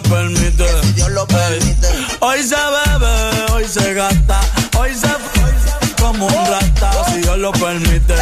permite. 0.01 0.65
Si 0.83 0.93
Dios 0.93 1.11
lo 1.11 1.27
permite. 1.27 1.89
Hoy 2.21 2.43
se 2.43 2.55
bebe, 2.55 3.53
hoy 3.53 3.69
se 3.69 3.93
gasta, 3.95 4.41
hoy 4.79 4.95
se, 4.95 5.07
hoy 5.09 5.53
como 6.01 6.27
un 6.27 6.47
rata, 6.47 6.93
oh. 6.99 7.05
si 7.11 7.21
Dios 7.21 7.39
lo 7.39 7.53
permite. 7.53 8.15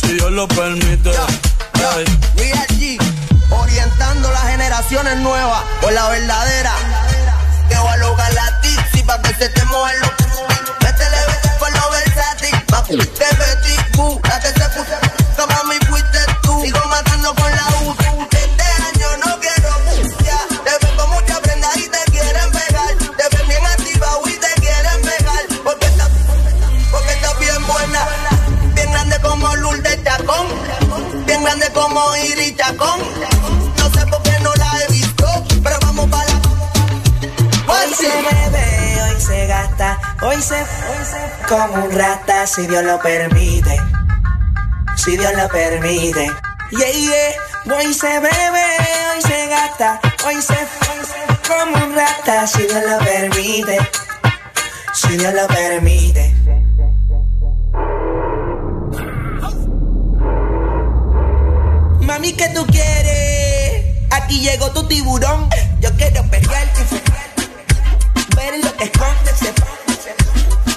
Si 0.00 0.12
Dios 0.14 0.30
lo 0.30 0.46
permite. 0.46 1.12
Yo, 1.12 1.26
yo, 1.74 3.56
orientando 3.56 4.30
las 4.30 4.42
generaciones 4.42 5.16
nuevas 5.18 5.62
por 5.80 5.92
la 5.92 6.08
verdadera. 6.08 6.72
Te 7.68 7.76
voy 7.76 7.88
a 7.88 7.96
lograr 7.96 8.32
la 8.32 8.60
tixi 8.60 9.02
pa' 9.02 9.20
que 9.22 9.34
se 9.34 9.48
te 9.48 9.64
moje 9.64 9.94
los 10.00 10.10
Métele 10.82 11.18
con 11.58 11.72
lo 11.72 11.90
versátil, 11.90 12.62
pa' 12.66 12.84
que 12.84 12.96
te 12.96 13.26
metí, 13.36 13.76
la 14.28 14.40
que 14.40 14.48
se 14.48 14.68
puso, 14.70 14.96
como 15.36 15.64
mi 15.64 15.76
fuiste 15.86 16.18
tú. 16.42 16.62
Sigo 16.62 16.80
matando 16.88 17.34
con 17.34 17.50
la 17.50 17.57
Irita 32.24 32.74
con. 32.76 33.00
No 33.76 33.90
sé 33.92 34.06
por 34.06 34.22
qué 34.22 34.38
no 34.40 34.52
la 34.54 34.70
he 34.82 34.92
visto, 34.92 35.26
pero 35.62 35.76
vamos 35.82 36.08
para 36.08 36.24
la. 36.24 36.40
Hoy 37.68 37.94
se 37.94 38.08
bebe, 38.08 39.02
hoy 39.02 39.20
se 39.20 39.46
gasta, 39.46 39.98
hoy 40.22 40.40
se, 40.40 40.54
hoy 40.56 41.04
se 41.04 41.46
como 41.48 41.84
un 41.84 41.90
rata, 41.92 42.46
si 42.46 42.66
Dios 42.66 42.84
lo 42.84 42.98
permite. 43.00 43.80
Si 44.96 45.16
Dios 45.16 45.32
lo 45.34 45.48
permite. 45.48 46.32
Yeah. 46.70 47.76
Hoy 47.76 47.92
se 47.92 48.20
bebe, 48.20 48.64
hoy 49.12 49.22
se 49.22 49.46
gasta, 49.48 50.00
hoy 50.26 50.40
se, 50.40 50.54
hoy 50.54 51.04
se 51.04 51.48
como 51.48 51.84
un 51.84 51.94
rata, 51.94 52.46
si 52.46 52.62
Dios 52.62 52.82
lo 52.88 52.98
permite. 52.98 53.78
Si 54.94 55.16
Dios 55.16 55.34
lo 55.34 55.46
permite. 55.48 56.37
Mami, 62.08 62.32
¿qué 62.32 62.48
tú 62.54 62.64
quieres? 62.64 63.84
Aquí 64.10 64.40
llegó 64.40 64.70
tu 64.72 64.88
tiburón. 64.88 65.46
Yo 65.78 65.94
quiero 65.96 66.24
perrearte, 66.30 66.80
ver 68.34 68.64
lo 68.64 68.74
que 68.78 68.84
esconde 68.84 69.30
ese 69.30 69.52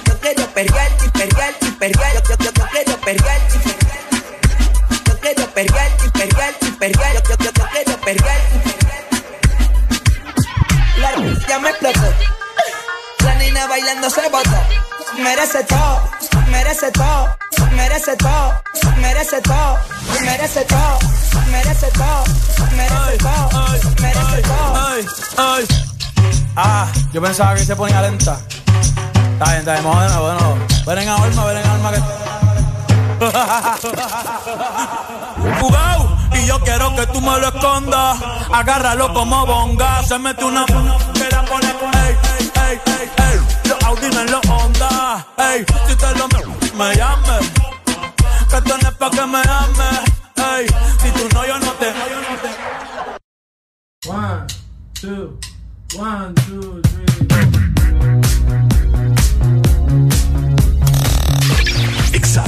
Yo 0.04 0.20
quiero 0.20 0.46
perrearte, 0.48 1.08
perrearte, 1.08 1.72
perrearte. 1.78 2.22
Yo, 2.28 2.36
yo, 2.36 2.44
yo, 2.44 2.52
yo 2.52 2.66
quiero 2.70 3.00
perrearte, 3.00 3.58
Yo 5.06 5.20
quiero 5.20 5.46
perrearte, 5.54 6.10
perrearte, 6.10 6.66
perrearte. 6.78 7.28
Yo, 7.30 7.36
yo, 7.38 7.44
yo, 7.44 7.50
yo 7.50 7.66
quiero 7.72 8.00
perrearte. 8.02 8.60
Claro, 10.96 11.22
ya 11.48 11.58
me 11.60 11.70
explotó 11.70 12.41
nena 13.42 13.66
bailando 13.66 14.08
se 14.08 14.28
botó. 14.28 14.50
Merece 15.18 15.64
todo, 15.64 16.00
merece 16.48 16.92
todo, 16.92 17.36
merece 17.76 18.16
todo, 18.16 18.54
merece 18.96 19.42
todo, 19.42 19.78
merece 20.20 20.62
todo, 20.62 20.98
merece 21.50 21.90
todo, 21.90 22.22
merece 22.76 23.18
todo, 23.18 23.50
merece 24.00 24.42
todo. 24.42 24.78
Ah, 26.54 26.86
yo 27.12 27.20
pensaba 27.20 27.54
que 27.54 27.64
se 27.64 27.74
ponía 27.74 28.00
lenta. 28.02 28.38
Está 29.32 29.44
bien, 29.44 29.56
está 29.58 29.72
bien, 29.72 29.84
bueno, 29.84 30.22
bueno. 30.22 30.58
Ven 30.86 30.98
en 30.98 31.08
alma, 31.08 31.44
ven 31.46 31.56
en 31.56 31.66
alma 31.66 31.90
que. 31.92 32.00
Jugao, 35.60 36.18
y 36.34 36.46
yo 36.46 36.60
quiero 36.60 36.94
que 36.94 37.06
tú 37.06 37.20
me 37.20 37.38
lo 37.38 37.48
escondas. 37.48 38.18
Agárralo 38.52 39.12
como 39.12 39.44
bonga. 39.46 40.02
Se 40.04 40.16
mete 40.18 40.44
una. 40.44 40.64
Se 41.14 41.30
la 41.30 41.44
pone 41.44 41.72
con 41.74 41.92
ey, 42.72 42.80
ey, 42.86 43.06
ey. 43.18 43.36
Los 43.68 43.82
Audi 43.84 44.06
en 44.06 44.30
los 44.30 44.44
Honda. 44.48 45.26
Ey, 45.36 45.64
si 45.86 45.94
te 45.96 46.14
lo 46.18 46.28
me, 46.28 46.40
me 46.76 46.94
llames. 46.96 47.50
Tenés 48.64 48.94
pa' 48.98 49.10
que 49.10 49.26
me 49.26 49.42
ames. 49.60 50.00
Ey, 50.36 50.66
si 51.00 51.10
tú 51.10 51.28
no, 51.34 51.46
yo 51.46 51.58
no 51.58 51.72
te. 51.80 51.92
One, 54.08 54.46
two, 54.94 55.38
one, 55.96 56.34
two, 56.46 56.80
three. 56.82 57.02
Exa 62.12 62.44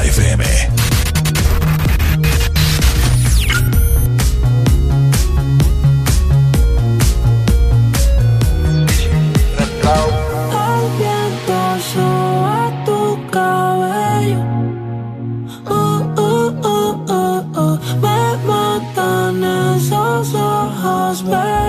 ojos 21.14 21.22
bellos. 21.22 21.63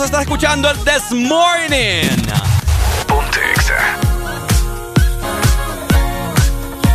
11 0.00 0.02
minutos, 0.02 0.04
está 0.04 0.22
escuchando 0.22 0.70
el 0.70 0.78
This 0.78 1.12
Morning. 1.12 2.16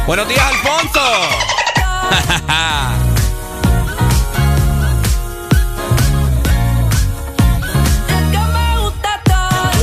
Buenos 0.07 0.27
días, 0.27 0.41
Alfonso. 0.41 1.01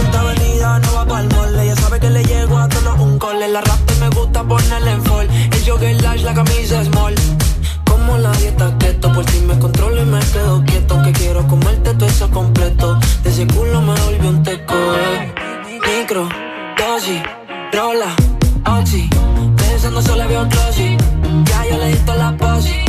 Esta 0.01 0.20
avenida 0.20 0.78
no 0.81 0.94
va 0.94 1.07
pa'l 1.07 1.28
mole, 1.28 1.67
ya 1.67 1.76
sabe 1.76 2.01
que 2.01 2.10
le 2.10 2.25
llego 2.25 2.59
a 2.59 2.68
todos 2.68 2.99
un 3.01 3.18
cole. 3.18 3.49
La 3.49 3.60
rap 3.60 3.91
me 4.01 4.09
gusta 4.10 4.42
ponerle 4.42 4.92
en 4.92 5.05
fall. 5.05 5.28
El 5.31 5.65
jogger 5.65 6.02
lash, 6.02 6.23
la 6.23 6.34
camisa 6.34 6.84
small. 6.84 7.15
Como 8.05 8.18
la 8.18 8.32
dieta 8.32 8.76
keto, 8.78 9.12
por 9.12 9.24
si 9.31 9.39
me 9.42 9.56
controlo 9.60 10.02
y 10.02 10.05
me 10.05 10.18
quedo 10.18 10.64
quieto. 10.64 11.00
Que 11.05 11.12
quiero 11.12 11.47
comerte 11.47 11.94
todo 11.94 12.08
eso 12.08 12.28
completo. 12.31 12.98
De 13.22 13.31
ese 13.31 13.47
culo 13.47 13.81
me 13.81 13.94
volvió 14.00 14.28
un 14.28 14.42
teco, 14.42 14.74
eh. 14.74 15.32
Micro, 15.86 16.28
dosis, 16.76 17.22
rola, 17.72 18.12
oxi. 18.81 19.08
Pensando 19.56 20.02
solo 20.02 20.26
veo 20.26 20.48
glossy. 20.48 20.97
Ya 21.44 21.64
yo 21.70 21.78
le 21.78 21.86
di 21.92 22.06
la 22.06 22.36
posi. 22.36 22.82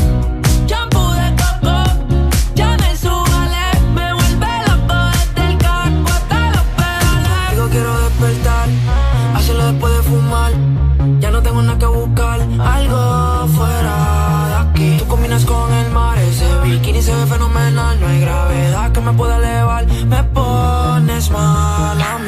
Me 19.14 19.18
pueda 19.18 19.38
elevar, 19.38 19.86
me 19.86 20.24
pones 20.24 21.30
mal. 21.30 22.23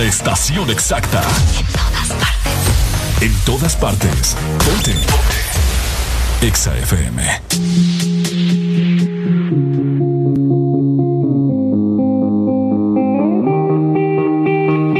La 0.00 0.06
estación 0.06 0.70
exacta. 0.70 1.20
En 1.20 1.34
todas 1.74 2.16
partes. 2.16 3.20
En 3.20 3.34
todas 3.44 3.76
partes. 3.76 4.36
Ponte. 4.64 4.92
Ponte. 4.92 6.46
Exa 6.46 6.74
FM. 6.78 7.22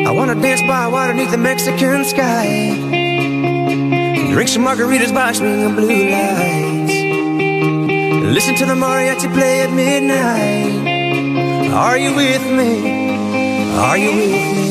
I 0.06 0.10
wanna 0.10 0.34
dance 0.34 0.60
by 0.62 0.86
water 0.86 1.14
beneath 1.14 1.30
the 1.30 1.38
Mexican 1.38 2.04
sky. 2.04 2.74
Drink 4.32 4.48
some 4.50 4.64
margaritas 4.66 5.14
by 5.14 5.32
swinging 5.32 5.76
blue 5.76 6.10
lights. 6.10 6.92
Listen 8.34 8.54
to 8.56 8.66
the 8.66 8.74
mariachi 8.74 9.32
play 9.32 9.62
at 9.62 9.72
midnight. 9.72 11.70
Are 11.72 11.96
you 11.96 12.14
with 12.14 12.44
me? 12.50 13.08
Are 13.78 13.96
you 13.96 14.12
with 14.14 14.56
me? 14.56 14.69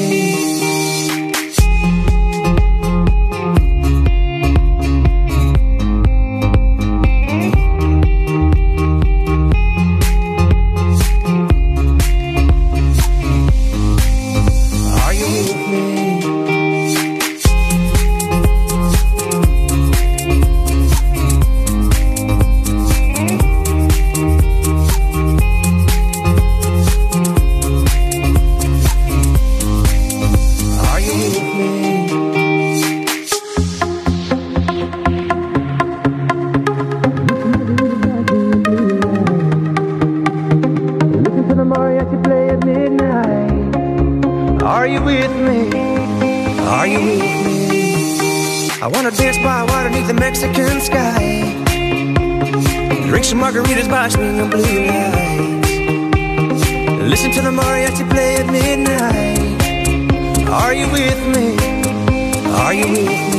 The 57.89 58.03
mariachi 58.03 58.09
play 58.09 58.35
at 58.35 58.47
midnight. 58.47 59.59
Are 60.49 60.73
you 60.73 60.87
with 60.91 61.21
me? 61.35 61.57
Are 62.51 62.73
you 62.73 62.87
with 62.87 63.33
me? 63.33 63.38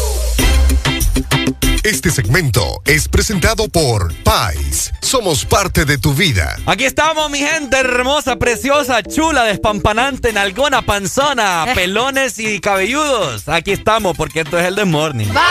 Este 1.83 2.11
segmento 2.11 2.81
es 2.85 3.07
presentado 3.07 3.67
por 3.67 4.13
Pais. 4.23 4.93
Somos 5.01 5.45
parte 5.45 5.83
de 5.83 5.97
tu 5.97 6.13
vida. 6.13 6.55
Aquí 6.67 6.85
estamos, 6.85 7.29
mi 7.31 7.39
gente 7.39 7.77
hermosa, 7.79 8.35
preciosa, 8.35 9.01
chula, 9.01 9.43
despampanante, 9.45 10.31
nalgona, 10.31 10.83
panzona, 10.83 11.65
pelones 11.75 12.37
y 12.37 12.59
cabelludos. 12.59 13.49
Aquí 13.49 13.71
estamos 13.71 14.15
porque 14.15 14.41
esto 14.41 14.59
es 14.59 14.65
el 14.67 14.75
The 14.75 14.85
Morning. 14.85 15.27
Vaya. 15.33 15.47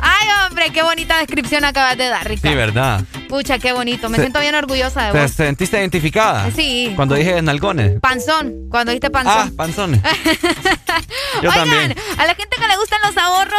Ay, 0.00 0.28
hombre, 0.48 0.70
qué 0.72 0.82
bonita 0.82 1.18
descripción 1.18 1.64
acabas 1.64 1.96
de 1.96 2.08
dar, 2.08 2.26
Ricardo. 2.26 2.48
Sí, 2.50 2.54
¿verdad? 2.56 3.04
Pucha, 3.28 3.58
qué 3.58 3.72
bonito. 3.72 4.08
Me 4.08 4.16
Se- 4.16 4.22
siento 4.24 4.40
bien 4.40 4.54
orgullosa 4.56 5.06
de 5.06 5.12
¿Te 5.12 5.22
vos. 5.22 5.30
sentiste 5.30 5.78
identificada? 5.78 6.50
Sí. 6.54 6.92
Cuando 6.96 7.14
dije 7.14 7.40
nalgones. 7.42 8.00
Panzón, 8.00 8.52
cuando 8.68 8.90
dijiste 8.90 9.08
Ah, 9.08 9.10
panzón. 9.12 9.56
panzones. 9.56 10.00
Yo 11.42 11.50
Oigan, 11.50 11.54
también. 11.68 11.94
a 12.18 12.26
la 12.26 12.34
gente 12.34 12.45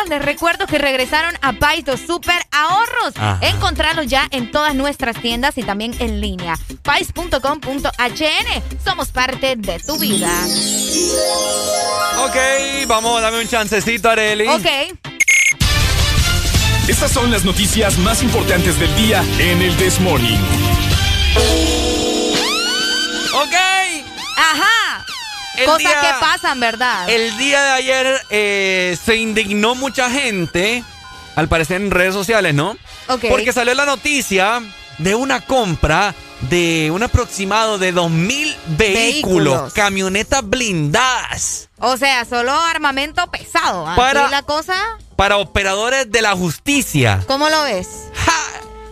los 0.07 0.09
ahorros, 0.09 0.09
les 0.09 0.25
recuerdo 0.25 0.67
que 0.67 0.77
regresaron 0.77 1.35
a 1.41 1.53
Pais 1.53 1.85
los 1.85 1.99
Super 2.01 2.41
Ahorros. 2.51 3.15
Ajá. 3.15 3.39
Encontrarlos 3.41 4.07
ya 4.07 4.27
en 4.31 4.51
todas 4.51 4.75
nuestras 4.75 5.21
tiendas 5.21 5.57
y 5.57 5.63
también 5.63 5.95
en 5.99 6.21
línea. 6.21 6.57
Pais.com.hn. 6.83 8.63
Somos 8.83 9.09
parte 9.09 9.55
de 9.55 9.79
tu 9.79 9.97
vida. 9.97 10.29
Ok, 12.25 12.35
vamos, 12.87 13.21
dame 13.21 13.39
un 13.39 13.47
chancecito, 13.47 14.09
Areli. 14.09 14.47
Ok. 14.47 14.65
Estas 16.87 17.11
son 17.11 17.31
las 17.31 17.43
noticias 17.43 17.97
más 17.97 18.23
importantes 18.23 18.79
del 18.79 18.95
día 18.95 19.23
en 19.39 19.61
el 19.61 19.75
This 19.75 19.99
Morning. 19.99 20.39
Ok. 23.33 23.55
Ajá. 24.37 24.76
El 25.57 25.65
Cosas 25.65 25.79
día- 25.79 26.01
que 26.01 26.13
pasan, 26.19 26.59
¿verdad? 26.59 27.09
El 27.09 27.35
día 27.37 27.61
de 27.63 27.71
ayer 27.71 28.21
eh, 28.29 28.97
se 29.03 29.15
indignó 29.15 29.75
mucha 29.75 30.09
gente, 30.09 30.83
al 31.35 31.47
parecer 31.47 31.81
en 31.81 31.91
redes 31.91 32.13
sociales, 32.13 32.53
¿no? 32.53 32.77
Ok. 33.09 33.25
Porque 33.29 33.51
salió 33.53 33.73
la 33.73 33.85
noticia 33.85 34.61
de 34.99 35.15
una 35.15 35.41
compra 35.41 36.13
de 36.41 36.89
un 36.93 37.01
aproximado 37.03 37.77
de 37.79 37.91
2.000 37.93 38.55
vehículos, 38.67 39.53
Vehículos. 39.55 39.73
camionetas 39.73 40.47
blindadas 40.47 41.69
O 41.79 41.97
sea, 41.97 42.25
solo 42.25 42.51
armamento 42.51 43.25
pesado. 43.31 43.85
Para- 43.95 44.29
la 44.29 44.43
cosa, 44.43 44.75
para 45.15 45.37
operadores 45.37 46.11
de 46.11 46.21
la 46.21 46.33
justicia. 46.35 47.23
¿cómo 47.27 47.49
lo 47.49 47.63
ves? 47.63 47.87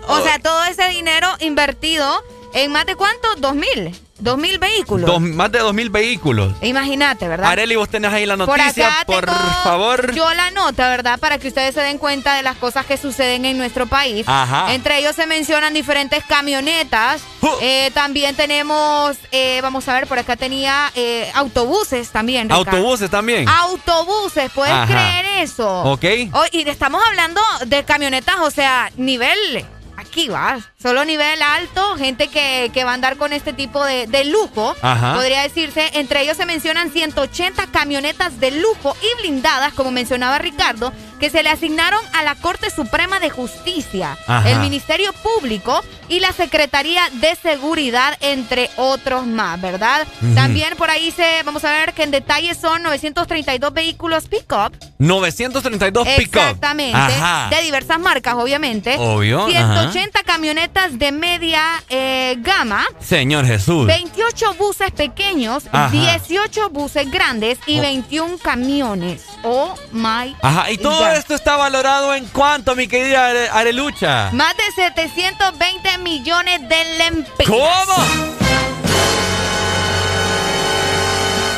O 0.07 0.21
sea, 0.21 0.37
todo 0.39 0.63
ese 0.65 0.87
dinero 0.89 1.27
invertido 1.39 2.23
en 2.53 2.71
más 2.71 2.85
de 2.85 2.95
cuánto? 2.95 3.27
¿Dos 3.37 3.55
mil? 3.55 3.99
¿Dos 4.17 4.37
mil 4.37 4.57
vehículos? 4.59 5.05
Dos- 5.09 5.19
más 5.19 5.51
de 5.51 5.59
2.000 5.61 5.89
vehículos. 5.91 6.53
Imagínate, 6.61 7.27
¿verdad? 7.27 7.49
Areli, 7.51 7.75
vos 7.75 7.89
tenés 7.89 8.13
ahí 8.13 8.25
la 8.25 8.37
Por 8.37 8.57
noticia, 8.57 8.87
acá 8.87 9.05
por, 9.05 9.25
tengo 9.25 9.37
favor. 9.63 10.13
Yo 10.15 10.33
la 10.33 10.51
nota, 10.51 10.87
¿verdad? 10.89 11.19
Para 11.19 11.37
que 11.37 11.49
ustedes 11.49 11.75
se 11.75 11.81
den 11.81 11.97
cuenta 11.97 12.33
de 12.35 12.41
las 12.41 12.55
cosas 12.55 12.85
que 12.85 12.95
suceden 12.97 13.43
en 13.43 13.57
nuestro 13.57 13.87
país. 13.87 14.25
Ajá. 14.27 14.73
Entre 14.73 14.99
ellos 14.99 15.15
se 15.17 15.27
mencionan 15.27 15.73
diferentes 15.73 16.23
camionetas. 16.23 17.21
Eh, 17.61 17.91
también 17.93 18.35
tenemos, 18.35 19.17
eh, 19.33 19.59
vamos 19.61 19.87
a 19.89 19.93
ver, 19.93 20.07
por 20.07 20.17
acá 20.17 20.37
tenía 20.37 20.91
eh, 20.95 21.29
autobuses 21.35 22.09
también. 22.09 22.49
Ricardo. 22.49 22.71
Autobuses 22.71 23.09
también. 23.11 23.49
Autobuses, 23.49 24.49
¿puedes 24.51 24.73
Ajá. 24.73 24.87
creer 24.87 25.25
eso? 25.43 25.81
Ok. 25.83 26.05
Oh, 26.33 26.43
y 26.53 26.67
estamos 26.69 27.01
hablando 27.05 27.41
de 27.65 27.83
camionetas, 27.83 28.37
o 28.39 28.49
sea, 28.49 28.89
nivel. 28.95 29.65
Aquí 29.97 30.27
va, 30.27 30.57
solo 30.85 31.03
nivel 31.03 31.41
alto, 31.41 31.95
gente 31.97 32.27
que, 32.27 32.69
que 32.71 32.83
va 32.83 32.91
a 32.91 32.93
andar 32.93 33.17
con 33.17 33.33
este 33.33 33.53
tipo 33.53 33.83
de, 33.83 34.05
de 34.05 34.23
lujo, 34.25 34.75
Ajá. 34.83 35.15
podría 35.15 35.41
decirse. 35.41 35.89
Entre 35.93 36.21
ellos 36.21 36.37
se 36.37 36.45
mencionan 36.45 36.91
180 36.91 37.65
camionetas 37.71 38.39
de 38.39 38.51
lujo 38.51 38.95
y 39.01 39.21
blindadas, 39.23 39.73
como 39.73 39.89
mencionaba 39.89 40.37
Ricardo, 40.37 40.93
que 41.19 41.31
se 41.31 41.41
le 41.41 41.49
asignaron 41.49 41.99
a 42.13 42.21
la 42.21 42.35
Corte 42.35 42.69
Suprema 42.69 43.19
de 43.19 43.31
Justicia, 43.31 44.15
Ajá. 44.27 44.47
el 44.47 44.59
Ministerio 44.59 45.11
Público 45.13 45.83
y 46.07 46.19
la 46.19 46.33
Secretaría 46.33 47.01
de 47.13 47.35
Seguridad, 47.35 48.15
entre 48.21 48.69
otros 48.75 49.25
más, 49.25 49.59
¿verdad? 49.59 50.05
También 50.35 50.75
por 50.77 50.91
ahí 50.91 51.09
se, 51.09 51.41
vamos 51.43 51.63
a 51.65 51.71
ver 51.71 51.93
que 51.93 52.03
en 52.03 52.11
detalle 52.11 52.53
son 52.53 52.83
932 52.83 53.73
vehículos 53.73 54.27
pick-up 54.27 54.71
932 54.99 56.07
pick-up. 56.17 56.41
Exactamente. 56.41 56.95
Ajá. 56.95 57.49
De 57.49 57.61
diversas 57.63 57.99
marcas, 57.99 58.35
obviamente. 58.35 58.95
Obvio, 58.99 59.47
180 59.47 60.23
camionetas 60.23 60.74
de 60.75 61.11
media 61.11 61.83
eh, 61.89 62.35
gama. 62.39 62.85
Señor 62.99 63.45
Jesús. 63.45 63.87
28 63.87 64.53
buses 64.55 64.91
pequeños, 64.91 65.63
Ajá. 65.71 65.89
18 65.89 66.69
buses 66.69 67.09
grandes 67.09 67.57
y 67.65 67.79
Oh. 67.79 67.81
21 67.81 68.37
camiones. 68.37 69.23
Oh 69.43 69.73
my. 69.91 70.35
Ajá, 70.41 70.69
y 70.71 70.77
todo 70.77 70.99
God. 70.99 71.13
esto 71.13 71.33
está 71.33 71.55
valorado 71.55 72.13
en 72.13 72.25
cuánto, 72.27 72.75
mi 72.75 72.87
querida 72.87 73.25
Are- 73.29 73.49
Arelucha. 73.49 74.29
Más 74.33 74.55
de 74.57 74.63
720 74.75 75.97
millones 75.99 76.61
de 76.67 76.85
lempiras. 76.97 77.47
¿Cómo? 77.47 78.05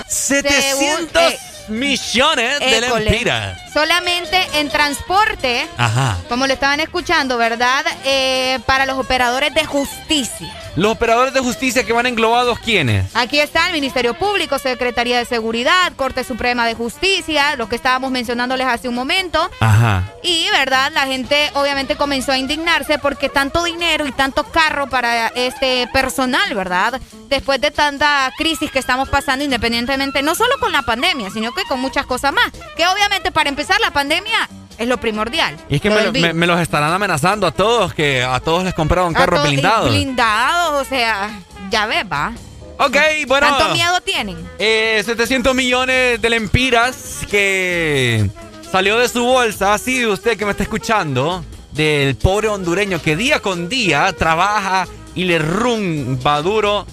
700 0.07 1.21
eh, 1.33 1.39
millones 1.69 2.59
de 2.59 2.77
école. 2.77 3.05
lempiras. 3.05 3.59
Solamente 3.73 4.41
en 4.55 4.69
transporte, 4.69 5.67
Ajá. 5.77 6.17
como 6.29 6.47
lo 6.47 6.53
estaban 6.53 6.79
escuchando, 6.79 7.37
¿verdad? 7.37 7.85
Eh, 8.05 8.59
para 8.65 8.85
los 8.85 8.97
operadores 8.97 9.53
de 9.53 9.65
justicia. 9.65 10.53
Los 10.75 10.91
operadores 10.91 11.33
de 11.33 11.39
justicia 11.39 11.83
que 11.83 11.91
van 11.93 12.05
englobados, 12.05 12.59
¿quiénes? 12.59 13.05
Aquí 13.15 13.39
está 13.39 13.65
el 13.67 13.73
Ministerio 13.73 14.13
Público, 14.13 14.59
Secretaría 14.59 15.17
de 15.17 15.25
Seguridad, 15.25 15.91
Corte 15.95 16.23
Suprema 16.23 16.67
de 16.67 16.75
Justicia, 16.75 17.55
lo 17.55 17.67
que 17.67 17.75
estábamos 17.75 18.11
mencionándoles 18.11 18.67
hace 18.67 18.87
un 18.87 18.93
momento. 18.93 19.49
Ajá. 19.59 20.03
Y, 20.21 20.47
¿verdad? 20.51 20.91
La 20.93 21.07
gente 21.07 21.49
obviamente 21.55 21.95
comenzó 21.95 22.31
a 22.31 22.37
indignarse 22.37 22.99
porque 22.99 23.27
tanto 23.29 23.63
dinero 23.63 24.05
y 24.05 24.11
tanto 24.11 24.43
carro 24.43 24.87
para 24.87 25.27
este 25.29 25.87
personal, 25.93 26.53
¿verdad? 26.53 27.01
Después 27.27 27.59
de 27.59 27.71
tanta 27.71 28.31
crisis 28.37 28.69
que 28.71 28.79
estamos 28.79 29.09
pasando, 29.09 29.43
independientemente, 29.43 30.21
no 30.21 30.35
solo 30.35 30.59
con 30.59 30.71
la 30.71 30.83
pandemia, 30.83 31.31
sino 31.31 31.53
que 31.57 31.67
con 31.67 31.79
muchas 31.79 32.05
cosas 32.05 32.33
más. 32.33 32.51
Que 32.75 32.87
obviamente 32.87 33.31
para 33.31 33.49
empezar 33.49 33.79
la 33.81 33.91
pandemia 33.91 34.49
es 34.77 34.87
lo 34.87 34.97
primordial. 34.97 35.57
Y 35.69 35.75
es 35.75 35.81
que 35.81 35.89
me, 35.89 36.47
los 36.47 36.59
estarán 36.59 36.93
amenazando 36.93 37.47
a 37.47 37.51
todos, 37.51 37.93
que 37.93 38.23
a 38.23 38.39
todos 38.39 38.63
les 38.63 38.73
compraron 38.73 39.13
carros 39.13 39.43
blindados. 39.43 39.89
Blindados, 39.89 40.81
o 40.81 40.89
sea, 40.89 41.29
ya 41.69 41.85
ves, 41.85 42.05
va. 42.11 42.33
Ok, 42.79 42.95
bueno. 43.27 43.47
¿Tanto 43.47 43.73
miedo 43.73 43.99
tienen? 44.01 44.37
Eh, 44.59 45.01
700 45.03 45.55
millones 45.55 46.21
de 46.21 46.29
lempiras 46.29 47.21
que 47.29 48.29
salió 48.71 48.99
de 48.99 49.09
su 49.09 49.23
bolsa, 49.23 49.73
así 49.73 49.99
de 49.99 50.07
usted 50.07 50.37
que 50.37 50.45
me 50.45 50.51
está 50.51 50.63
escuchando, 50.63 51.43
del 51.71 52.15
pobre 52.15 52.49
hondureño 52.49 53.01
que 53.01 53.15
día 53.15 53.39
con 53.39 53.69
día 53.69 54.13
trabaja 54.13 54.87
y 55.15 55.23
le 55.23 55.39
rumba 55.39 56.41
duro 56.43 56.85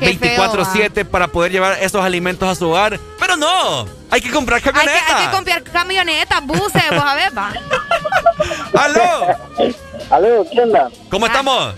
24/7 0.00 1.04
para 1.04 1.28
poder 1.28 1.52
llevar 1.52 1.76
esos 1.80 2.02
alimentos 2.04 2.48
a 2.48 2.54
su 2.54 2.68
hogar. 2.70 2.98
Pero 3.18 3.36
no, 3.36 3.86
hay 4.10 4.20
que 4.20 4.30
comprar 4.30 4.56
Hay 4.58 4.62
que, 4.62 4.70
camionetas. 4.72 5.10
hay 5.20 5.26
que 5.26 5.32
comprar 5.32 5.62
camionetas, 5.62 6.46
buses, 6.46 6.82
vos 6.90 7.02
a 7.04 7.14
ver, 7.14 7.36
va. 7.36 7.52
¡Aló! 8.82 9.26
¿Aló? 10.10 10.46
¿Qué 10.50 10.60
onda? 10.60 10.88
¿Cómo 11.10 11.26
estamos? 11.26 11.74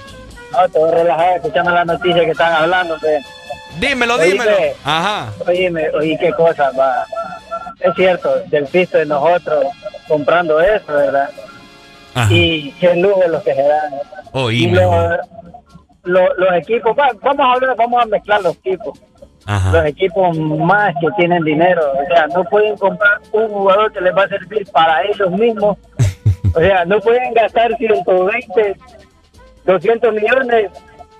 No, 0.53 0.69
todo 0.71 0.91
relajado, 0.91 1.37
escuchando 1.37 1.71
las 1.73 1.87
noticias 1.87 2.25
que 2.25 2.31
están 2.31 2.53
hablando. 2.53 2.97
pues. 3.01 3.25
Dímelo, 3.79 4.15
Oíme, 4.15 4.33
dímelo. 4.33 4.57
Ajá. 4.85 5.33
Oíme, 5.47 5.91
oí 5.91 6.17
qué 6.19 6.33
cosa, 6.33 6.71
va. 6.71 7.05
Es 7.81 7.95
cierto, 7.95 8.31
del 8.47 8.65
pisto 8.67 8.97
de 8.97 9.05
nosotros 9.05 9.67
comprando 10.09 10.61
eso, 10.61 10.87
¿verdad? 10.95 11.29
Ajá. 12.15 12.33
Y 12.33 12.73
qué 12.81 12.95
lujo 12.97 13.21
los 13.29 13.43
que 13.43 13.55
se 13.55 13.63
dan. 13.63 13.93
Y 13.93 13.99
Oíme. 14.39 14.81
Los, 16.07 16.31
equipos, 16.55 16.97
va, 16.99 17.11
vamos 17.23 17.47
a 17.47 17.53
hablar, 17.53 17.77
vamos 17.77 18.03
a 18.03 18.07
mezclar 18.07 18.43
los 18.43 18.57
equipos. 18.57 18.99
Ajá. 19.49 19.71
los 19.71 19.85
equipos 19.87 20.37
más 20.37 20.93
que 21.01 21.07
tienen 21.17 21.45
dinero. 21.45 21.81
O 21.93 22.07
sea, 22.13 22.27
no 22.27 22.43
pueden 22.45 22.77
comprar 22.79 23.21
un 23.31 23.47
jugador 23.49 23.93
que 23.93 24.01
les 24.01 24.13
va 24.17 24.25
a 24.25 24.29
servir 24.29 24.67
para 24.73 25.03
ellos 25.05 25.31
mismos. 25.31 25.79
O 26.53 26.59
sea, 26.59 26.85
no 26.85 26.99
pueden 27.01 27.33
gastar 27.33 27.77
120, 27.77 28.77
200 29.65 30.13
millones 30.15 30.71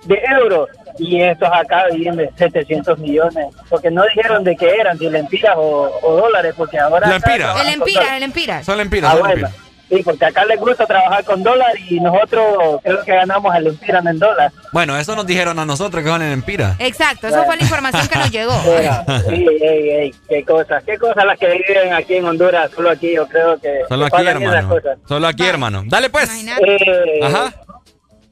de 0.05 0.21
euros 0.41 0.67
y 0.99 1.21
estos 1.21 1.49
acá 1.53 1.85
viven 1.93 2.15
de 2.17 2.29
700 2.35 2.97
millones, 2.99 3.45
porque 3.69 3.91
no 3.91 4.03
dijeron 4.13 4.43
de 4.43 4.55
qué 4.55 4.75
eran, 4.79 4.97
si 4.97 5.09
lempiras 5.09 5.53
o, 5.55 5.91
o 6.01 6.15
dólares, 6.17 6.53
porque 6.57 6.79
ahora... 6.79 7.07
Lempiras. 7.07 7.61
El 7.61 7.73
empira, 7.75 8.17
el 8.17 8.23
empira. 8.23 8.63
Son 8.63 8.77
lempiras, 8.77 9.11
Ah, 9.11 9.13
son 9.13 9.19
bueno. 9.27 9.35
lempiras. 9.35 9.66
Sí, 9.89 10.01
porque 10.03 10.25
acá 10.25 10.43
les 10.45 10.59
gusta 10.59 10.85
trabajar 10.85 11.23
con 11.23 11.41
dólar 11.43 11.71
y 11.89 11.99
nosotros 11.99 12.81
creo 12.83 13.03
que 13.03 13.15
ganamos 13.15 13.55
el 13.55 13.67
empira 13.67 13.99
en 13.99 14.19
dólar. 14.19 14.51
Bueno, 14.73 14.97
eso 14.97 15.15
nos 15.15 15.25
dijeron 15.25 15.57
a 15.59 15.65
nosotros 15.65 16.03
que 16.03 16.09
van 16.09 16.21
en 16.21 16.33
Empira. 16.33 16.75
Exacto, 16.79 17.27
esa 17.27 17.43
fue 17.43 17.55
la 17.55 17.63
información 17.63 18.07
que 18.07 18.19
nos 18.19 18.31
llegó. 18.31 18.51
Mira, 18.77 19.05
sí, 19.29 19.45
ey, 19.61 19.89
ey, 19.89 20.15
qué 20.27 20.43
cosas, 20.43 20.83
qué 20.83 20.97
cosas 20.97 21.25
las 21.25 21.39
que 21.39 21.47
viven 21.47 21.93
aquí 21.93 22.15
en 22.15 22.25
Honduras, 22.25 22.69
solo 22.75 22.89
aquí 22.89 23.13
yo 23.13 23.27
creo 23.27 23.57
que... 23.59 23.81
Solo 23.87 24.05
aquí, 24.05 24.27
hermano. 24.27 24.75
Solo 25.07 25.27
aquí, 25.27 25.45
hermano. 25.45 25.83
Dale, 25.85 26.09
pues. 26.09 26.29
Eh, 26.45 27.19
Ajá. 27.23 27.53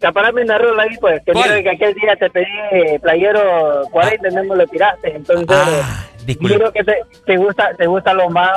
Caparame 0.02 0.44
una 0.44 0.58
rola 0.58 0.84
ahí, 0.84 0.98
pues, 1.00 1.22
que 1.26 1.32
¿Cuál? 1.32 1.50
mira 1.50 1.64
que 1.64 1.70
aquel 1.70 1.94
día 1.96 2.16
te 2.18 2.30
pedí 2.30 2.46
eh, 2.72 3.00
playero 3.02 3.84
40 3.92 4.28
y 4.28 4.36
no 4.36 4.44
me 4.44 4.56
lo 4.58 4.68
tiraste, 4.68 5.16
entonces... 5.16 5.58
Ah, 5.58 6.06
disculpe. 6.26 6.58
Creo 6.58 6.72
que 6.74 6.84
te, 6.84 6.98
te 7.26 7.38
gusta 7.38 7.70
te 7.78 7.88
gusta 7.88 8.14
lo 8.14 8.30
más... 8.30 8.52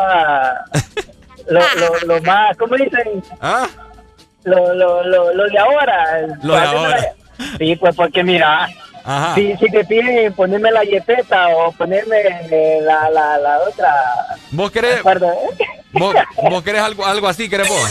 Lo, 1.48 1.60
lo, 1.74 1.98
lo 2.06 2.22
más... 2.22 2.56
¿Cómo 2.56 2.76
dicen? 2.76 3.22
¿Ah? 3.40 3.66
Lo, 4.44 4.74
lo, 4.74 5.02
lo, 5.04 5.32
lo 5.32 5.44
de 5.48 5.58
ahora. 5.58 6.26
Lo 6.42 6.54
de 6.54 6.60
ahora. 6.60 7.12
Sí, 7.58 7.76
pues 7.76 7.94
porque 7.96 8.22
mira... 8.22 8.68
Ajá. 9.04 9.34
Si, 9.36 9.56
si 9.56 9.70
te 9.70 9.84
piden 9.86 10.34
ponerme 10.34 10.70
la 10.70 10.82
yepeta 10.84 11.48
o 11.56 11.72
ponerme 11.72 12.20
eh, 12.50 12.80
la, 12.82 13.08
la, 13.08 13.38
la 13.38 13.58
otra... 13.60 13.94
¿Vos 14.50 14.70
querés, 14.70 15.02
Perdón. 15.02 15.34
vos, 15.92 16.14
vos 16.50 16.62
querés 16.62 16.82
algo, 16.82 17.06
algo 17.06 17.26
así, 17.26 17.48
querés 17.48 17.68
vos? 17.68 17.90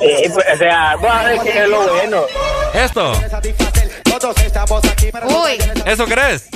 Sí, 0.00 0.28
pues, 0.32 0.46
o 0.54 0.56
sea, 0.56 0.96
vos 0.96 1.10
a 1.10 1.22
ver 1.24 1.40
qué 1.40 1.62
es 1.62 1.68
lo 1.68 1.92
bueno. 1.92 2.22
Esto. 2.72 3.12
Uy. 5.26 5.58
¿Eso 5.84 6.06
querés? 6.06 6.48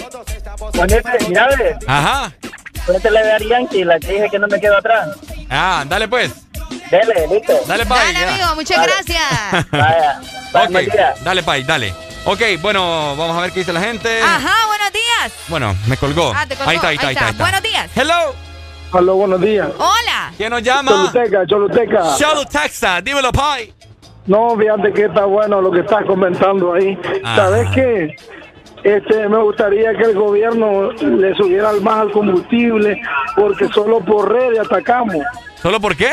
Ponete, 0.73 1.11
mira, 1.29 1.49
ve, 1.49 1.77
Ajá. 1.87 2.33
Ponete 2.89 3.11
la 3.11 3.39
de 3.39 3.47
Yankee, 3.47 3.85
la 3.85 4.01
que 4.01 4.13
dije 4.13 4.29
que 4.31 4.39
no 4.39 4.49
me 4.49 4.59
quedo 4.59 4.79
atrás. 4.79 5.11
Ah, 5.51 5.85
dale 5.87 6.09
pues. 6.09 6.33
Dele, 6.91 7.27
listo. 7.31 7.53
Dale, 7.67 7.85
Pai. 7.85 8.15
Dale, 8.15 8.19
ya. 8.19 8.29
amigo, 8.35 8.55
muchas 8.55 8.83
gracias. 8.83 9.71
Vaya. 9.71 11.15
Dale, 11.23 11.43
Pai, 11.43 11.63
dale. 11.65 11.95
Ok, 12.25 12.41
bueno, 12.63 13.15
vamos 13.17 13.37
a 13.37 13.43
ver 13.43 13.53
qué 13.53 13.61
dice 13.61 13.75
la 13.75 13.81
gente. 13.81 14.23
Ajá, 14.23 14.67
buenos 14.67 14.93
días. 14.93 15.33
Bueno, 15.49 15.77
me 15.87 15.99
colgó. 15.99 16.33
Ah, 16.35 16.47
te 16.47 16.57
colgó. 16.57 16.71
Ahí 16.71 16.77
está, 16.77 16.89
ahí 16.89 16.97
está, 16.97 17.09
ahí 17.09 17.15
está. 17.15 17.27
ahí 17.27 17.31
está. 17.33 17.45
Buenos 17.45 17.63
días. 17.63 17.91
Hello. 17.95 18.35
Aló, 18.93 19.17
buenos 19.17 19.41
días. 19.43 19.69
Hola. 19.77 20.33
¿Quién 20.39 20.49
nos 20.51 20.63
llama? 20.63 20.91
Choluteca, 20.91 21.47
Choluteca. 21.47 22.17
Cholo 22.17 22.47
Texas, 22.47 23.05
dímelo, 23.05 23.31
Pai. 23.33 23.73
No, 24.27 24.57
fíjate 24.57 24.93
que 24.95 25.05
está 25.05 25.27
bueno 25.27 25.61
lo 25.61 25.71
que 25.71 25.81
estás 25.81 26.05
comentando 26.07 26.73
ahí. 26.73 26.99
Ajá. 27.23 27.37
¿Sabes 27.37 27.69
qué? 27.75 28.17
Este, 28.85 29.29
me 29.29 29.43
gustaría 29.43 29.93
que 29.95 30.05
el 30.05 30.15
gobierno 30.15 30.93
le 30.93 31.35
subiera 31.35 31.73
más 31.83 32.01
al 32.01 32.13
combustible 32.13 33.01
porque 33.37 33.69
solo 33.69 34.01
por 34.01 34.33
redes 34.33 34.61
atacamos. 34.61 35.17
¿Solo 35.61 35.81
por 35.81 35.97
qué? 35.97 36.11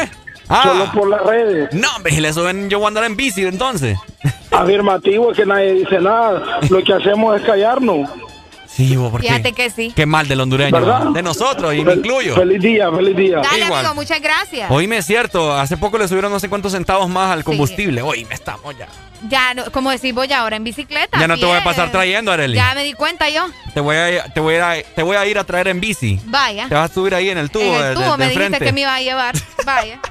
Ah. 0.50 0.64
Solo 0.64 0.92
por 0.92 1.10
las 1.10 1.24
redes. 1.24 1.74
No, 1.74 1.88
hombre, 1.96 2.20
le 2.20 2.34
suben, 2.34 2.70
yo 2.70 2.80
voy 2.80 2.86
a 2.86 2.88
andar 2.90 3.04
en 3.06 3.16
bici 3.16 3.46
entonces. 3.46 3.98
Afirmativo 4.52 5.32
es 5.32 5.38
que 5.38 5.46
nadie 5.46 5.74
dice 5.74 6.00
nada. 6.00 6.60
Lo 6.70 6.84
que 6.84 6.94
hacemos 6.94 7.40
es 7.40 7.46
callarnos. 7.46 8.10
Sí, 8.76 8.98
vos, 8.98 9.10
porque 9.10 9.28
Fíjate 9.30 9.54
que 9.54 9.70
sí. 9.70 9.94
Qué 9.96 10.06
mal 10.06 10.28
del 10.28 10.42
hondureño. 10.42 10.78
¿Verdad? 10.78 11.06
De 11.14 11.24
nosotros, 11.24 11.74
y 11.74 11.86
me 11.86 11.94
incluyo. 11.94 12.36
Feliz 12.36 12.62
día, 12.62 12.92
feliz 12.92 13.16
día. 13.16 13.38
Dale, 13.38 13.64
Igual. 13.64 13.86
amigo, 13.86 13.96
muchas 13.96 14.20
gracias. 14.20 14.70
Oíme, 14.70 14.98
es 14.98 15.06
cierto, 15.06 15.54
hace 15.58 15.78
poco 15.78 15.98
le 15.98 16.10
subieron 16.10 16.30
no 16.30 16.42
sé 16.42 16.50
cuántos 16.50 16.74
centavos 16.74 17.08
más 17.08 17.32
al 17.32 17.46
combustible. 17.46 18.02
Oíme, 18.02 18.34
estamos 18.34 18.78
ya. 18.78 18.90
Ya, 19.30 19.54
no, 19.54 19.72
como 19.72 19.92
decís 19.92 20.14
vos 20.14 20.28
ya 20.28 20.42
ahora 20.42 20.58
en 20.58 20.66
bicicleta. 20.66 21.18
Ya 21.18 21.26
no 21.26 21.38
te 21.38 21.46
voy 21.46 21.58
a 21.58 21.64
pasar 21.64 21.90
trayendo, 21.90 22.34
Arely. 22.34 22.56
Ya 22.56 22.74
me 22.76 22.84
di 22.84 22.92
cuenta 22.92 23.30
yo. 23.30 23.48
Te 23.74 23.80
voy 23.80 23.96
a, 23.96 24.26
te 24.26 24.42
voy 24.42 24.56
a, 24.56 24.84
te 24.84 25.04
voy 25.04 25.16
a 25.16 25.26
ir 25.26 25.40
a 25.40 25.46
traer 25.46 25.70
en 25.70 25.80
bici. 25.80 26.20
Vaya. 26.26 26.68
Te 26.68 26.76
vas 26.76 26.92
a 26.92 26.94
subir 26.94 27.16
ahí 27.16 27.30
en 27.30 27.38
el 27.38 27.50
tubo 27.50 27.64
en 27.64 27.86
el 27.86 27.96
tubo 27.96 28.12
de 28.12 28.18
me 28.18 28.30
dijiste 28.30 28.60
que 28.60 28.74
me 28.74 28.82
iba 28.82 28.94
a 28.94 29.02
llevar. 29.02 29.36
Vaya. 29.66 30.02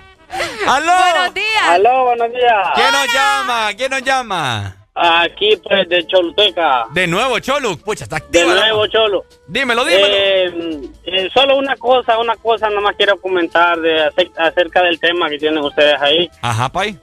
¡Aló! 0.67 0.93
Buenos 1.13 1.35
días. 1.35 1.69
Aló, 1.69 2.05
buenos 2.05 2.33
días. 2.33 2.69
¿Quién 2.75 2.93
nos 2.93 3.13
llama? 3.13 3.69
¿Quién 3.77 3.91
nos 3.91 4.03
llama? 4.03 4.77
Aquí, 4.97 5.57
pues, 5.57 5.89
de 5.89 6.07
Choluteca. 6.07 6.87
De 6.93 7.07
nuevo, 7.09 7.39
Cholo. 7.41 7.77
Pucha, 7.77 8.05
está 8.05 8.17
De 8.21 8.25
activa. 8.25 8.55
la- 8.55 8.61
nuevo, 8.69 8.87
Cholo. 8.87 9.25
Dímelo, 9.49 9.85
dímelo. 9.85 10.07
Eh, 10.09 10.81
eh, 11.05 11.29
solo 11.35 11.57
una 11.57 11.75
cosa, 11.77 12.17
una 12.19 12.37
cosa 12.37 12.71
nomás 12.71 12.95
quiero 12.97 13.21
comentar 13.21 13.81
de 13.81 14.05
ace- 14.05 14.31
acerca 14.37 14.83
del 14.83 15.01
tema 15.01 15.29
que 15.29 15.39
tienen 15.39 15.59
ustedes 15.65 16.01
ahí. 16.01 16.31
Ajá, 16.43 16.69
Pai. 16.69 16.97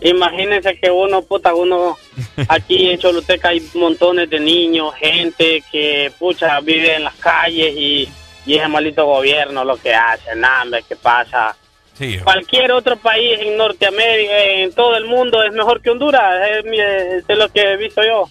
Imagínense 0.00 0.78
que 0.80 0.90
uno, 0.90 1.22
puta, 1.22 1.54
uno 1.54 1.96
aquí 2.48 2.90
en 2.90 2.98
Choluteca 2.98 3.50
hay 3.50 3.60
montones 3.74 4.28
de 4.30 4.40
niños, 4.40 4.94
gente 4.96 5.62
que, 5.70 6.10
pucha, 6.18 6.58
vive 6.60 6.96
en 6.96 7.04
las 7.04 7.14
calles 7.16 7.72
y, 7.76 8.08
y 8.46 8.54
ese 8.56 8.66
malito 8.66 9.04
gobierno 9.06 9.62
lo 9.64 9.76
que 9.76 9.94
hace, 9.94 10.34
nada, 10.34 10.80
¿qué 10.88 10.96
pasa? 10.96 11.54
Sí. 11.98 12.18
Cualquier 12.22 12.70
otro 12.72 12.96
país 12.96 13.40
en 13.40 13.56
Norteamérica, 13.56 14.38
en 14.44 14.72
todo 14.72 14.96
el 14.96 15.04
mundo, 15.06 15.42
es 15.42 15.52
mejor 15.52 15.82
que 15.82 15.90
Honduras, 15.90 16.22
es, 16.48 17.24
es 17.26 17.36
lo 17.36 17.48
que 17.50 17.60
he 17.60 17.76
visto 17.76 18.02
yo. 18.04 18.30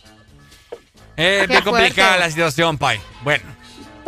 Es 1.17 1.41
Qué 1.41 1.47
bien 1.47 1.61
complicada 1.63 2.09
fuerte. 2.09 2.25
la 2.25 2.29
situación, 2.29 2.77
Pai. 2.77 3.01
Bueno. 3.23 3.43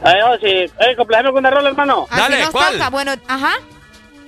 Ay, 0.04 0.16
oh, 0.26 0.38
sí. 0.40 0.48
Eh, 0.48 0.96
con 0.96 1.08
una 1.38 1.50
rola, 1.50 1.70
hermano. 1.70 2.08
Así 2.10 2.22
Dale, 2.22 2.40
nos 2.42 2.52
¿cuál? 2.52 2.74
toca. 2.74 2.90
Bueno, 2.90 3.14
ajá. 3.28 3.56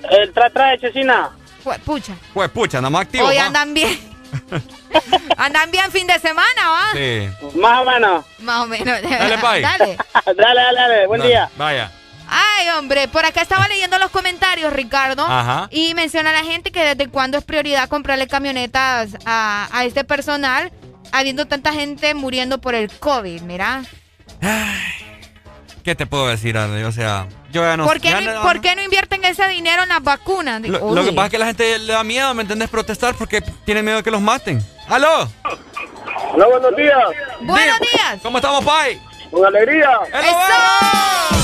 El 0.10 0.34
tra 0.34 0.50
tra 0.50 0.72
de 0.72 0.80
Chesina. 0.80 1.30
Fue- 1.64 1.78
Pucha. 1.80 2.14
Pues 2.34 2.50
pucha, 2.50 2.80
nada 2.80 2.90
más 2.90 3.04
activo. 3.04 3.28
Hoy 3.28 3.38
andan 3.38 3.74
bien. 3.74 3.98
andan 5.38 5.70
bien 5.72 5.92
fin 5.92 6.08
de 6.08 6.20
semana, 6.20 6.70
¿va? 6.70 6.92
Sí. 6.94 7.30
Más 7.58 7.80
o 7.82 7.86
menos. 7.86 8.26
Más 8.40 8.64
o 8.64 8.68
menos. 8.68 9.02
Dale, 9.02 9.38
Pai. 9.38 9.62
Dale. 9.62 9.98
dale, 10.26 10.36
dale, 10.36 10.74
dale. 10.76 11.08
Buen 11.08 11.20
Dale, 11.20 11.30
día. 11.32 11.50
Vaya. 11.56 11.92
Ay, 12.34 12.70
hombre, 12.78 13.10
por 13.10 13.26
acá 13.26 13.42
estaba 13.42 13.68
leyendo 13.68 14.00
los 14.00 14.10
comentarios, 14.10 14.72
Ricardo. 14.72 15.26
Ajá. 15.28 15.68
Y 15.70 15.94
menciona 15.96 16.32
la 16.32 16.44
gente 16.46 16.72
que 16.72 16.82
desde 16.96 17.10
cuándo 17.12 17.38
es 17.38 17.44
prioridad 17.44 17.90
comprarle 17.90 18.26
camionetas 18.28 19.10
a, 19.26 19.68
a 19.72 19.84
este 19.84 20.06
personal, 20.06 20.72
habiendo 21.12 21.46
tanta 21.46 21.74
gente 21.74 22.14
muriendo 22.14 22.60
por 22.62 22.74
el 22.74 22.90
COVID, 22.90 23.42
mira. 23.42 23.84
¿Qué 25.84 25.94
te 25.96 26.06
puedo 26.06 26.28
decir, 26.28 26.58
Arely? 26.58 26.84
O 26.84 26.92
sea, 26.92 27.28
yo 27.52 27.64
ya 27.64 27.76
no 27.76 27.86
¿Por, 27.86 28.00
qué 28.00 28.10
ya 28.10 28.22
no, 28.22 28.34
no- 28.36 28.42
por 28.44 28.62
qué 28.62 28.76
no 28.76 28.84
invierten 28.84 29.26
ese 29.26 29.48
dinero 29.50 29.84
en 29.84 29.90
las 29.90 30.02
vacunas? 30.02 30.62
Lo, 30.62 30.94
lo 30.96 31.04
que 31.04 31.12
pasa 31.12 31.26
es 31.26 31.32
que 31.32 31.38
la 31.40 31.48
gente 31.48 31.80
le 31.80 31.92
da 31.94 32.04
miedo, 32.04 32.34
¿me 32.34 32.44
entendés? 32.44 32.70
Protestar 32.70 33.14
porque 33.16 33.42
tiene 33.66 33.82
miedo 33.84 33.98
de 33.98 34.04
que 34.04 34.12
los 34.12 34.22
maten. 34.22 34.64
¡Aló! 34.88 35.28
Hola, 36.34 36.46
buenos 36.48 36.76
días. 36.78 36.98
Buenos 37.42 37.80
días. 37.80 38.20
¿Cómo 38.24 38.38
estamos, 38.38 38.64
Pai? 38.64 39.02
Con 39.32 39.46
alegría. 39.46 39.90
¡Eso! 40.14 41.41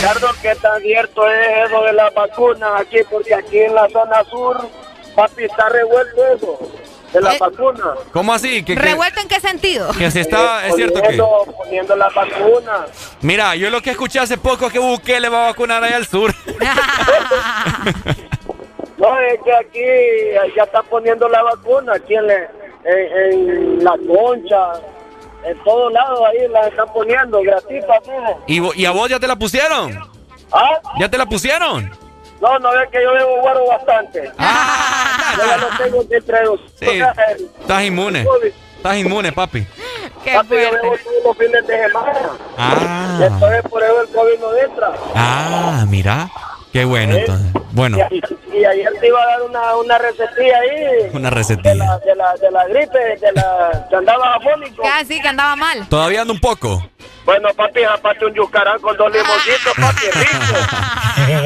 Ricardo, 0.00 0.28
¿qué 0.40 0.54
tan 0.56 0.80
cierto 0.80 1.28
es 1.30 1.46
eso 1.68 1.82
de 1.82 1.92
las 1.92 2.14
vacunas 2.14 2.80
aquí? 2.80 2.98
Porque 3.10 3.34
aquí 3.34 3.58
en 3.58 3.74
la 3.74 3.86
zona 3.90 4.24
sur, 4.24 4.56
papi, 5.14 5.44
está 5.44 5.68
revuelto 5.68 6.26
eso 6.34 6.58
de 7.12 7.20
las 7.20 7.34
Eh, 7.34 7.38
vacunas. 7.40 7.98
¿Cómo 8.12 8.32
así? 8.32 8.64
¿Que, 8.64 8.74
que, 8.76 8.80
¿Revuelto 8.80 9.20
en 9.20 9.28
qué 9.28 9.40
sentido? 9.40 9.90
que 9.92 10.10
si 10.10 10.20
está, 10.20 10.64
Eh, 10.64 10.70
es 10.70 10.76
cierto 10.76 11.02
que... 11.02 11.18
poniendo, 11.56 11.96
las 11.96 12.14
vacunas. 12.14 13.16
Mira, 13.20 13.54
yo 13.56 13.68
lo 13.68 13.82
que 13.82 13.90
escuché 13.90 14.20
hace 14.20 14.38
poco 14.38 14.66
es 14.68 14.72
que 14.72 14.78
Bukele 14.78 15.28
va 15.28 15.44
a 15.44 15.50
vacunar 15.50 15.84
allá 15.84 15.96
al 15.96 16.06
sur. 16.06 16.32
No, 18.96 19.18
es 19.18 19.40
que 19.42 19.50
aquí 19.54 20.54
ya 20.54 20.64
están 20.64 20.84
poniendo 20.90 21.26
la 21.26 21.42
vacuna, 21.42 21.94
aquí 21.94 22.14
en, 22.14 22.26
la- 22.26 22.50
en, 22.84 23.32
en 23.32 23.82
la 23.84 23.92
concha, 24.06 24.72
en 25.44 25.64
todos 25.64 25.92
lados 25.92 26.20
ahí 26.28 26.48
la 26.48 26.66
están 26.68 26.92
poniendo, 26.92 27.40
gratuita, 27.42 28.00
todo. 28.00 28.38
¿Y, 28.46 28.80
¿Y 28.82 28.84
a 28.86 28.90
vos 28.90 29.08
ya 29.08 29.18
te 29.20 29.26
la 29.26 29.36
pusieron? 29.36 29.98
¿Ah? 30.52 30.80
¿Ya 30.98 31.08
te 31.08 31.16
la 31.18 31.26
pusieron? 31.26 31.90
No, 32.40 32.58
no 32.58 32.80
es 32.80 32.88
que 32.90 33.02
yo 33.02 33.12
bebo 33.12 33.40
guaro 33.42 33.66
bastante. 33.68 34.30
Ah, 34.38 35.34
Yo 35.36 35.46
ya 35.46 35.56
lo 35.58 35.68
tengo 35.84 36.04
entre 36.10 36.44
los... 36.44 36.60
Sí. 36.78 37.00
Estás 37.60 37.82
inmune. 37.84 38.26
Estás 38.76 38.96
inmune, 38.96 39.30
papi. 39.32 39.66
Qué 40.24 40.32
Papi, 40.34 40.48
yo 40.48 40.56
bebo 40.56 40.78
fuerte. 40.80 41.04
todos 41.04 41.24
los 41.24 41.36
fines 41.36 41.66
de 41.66 41.78
semana. 41.86 42.30
Ah, 42.56 43.18
Entonces 43.22 43.62
por 43.70 43.82
eso 43.82 44.00
el 44.02 44.08
COVID 44.08 44.40
no 44.40 44.56
entra. 44.56 44.92
ah, 45.14 45.84
mira. 45.88 46.30
Qué 46.72 46.84
bueno, 46.84 47.16
entonces. 47.16 47.62
Bueno, 47.72 47.98
Y, 48.10 48.22
y 48.58 48.64
ayer 48.64 48.92
te 49.00 49.06
iba 49.08 49.22
a 49.22 49.26
dar 49.26 49.42
una, 49.42 49.76
una 49.76 49.98
recetilla 49.98 50.58
ahí 50.58 51.08
una 51.12 51.30
de 51.30 51.34
recetilla. 51.36 51.74
la, 51.74 51.98
de 51.98 52.14
la, 52.14 52.34
de 52.36 52.50
la 52.50 52.64
gripe, 52.68 52.98
de 52.98 53.32
la 53.32 53.86
que 53.88 53.96
andaba 53.96 54.34
afónico. 54.34 54.82
Ah, 54.84 55.02
sí, 55.06 55.20
que 55.20 55.28
andaba 55.28 55.56
mal. 55.56 55.88
Todavía 55.88 56.22
anda 56.22 56.32
un 56.32 56.40
poco. 56.40 56.84
Bueno, 57.24 57.48
papi, 57.54 57.82
aparte 57.84 58.24
un 58.24 58.34
yucarán 58.34 58.80
con 58.80 58.96
dos 58.96 59.10
limoncitos, 59.12 59.72
papi, 59.80 60.06
rico. 60.12 61.40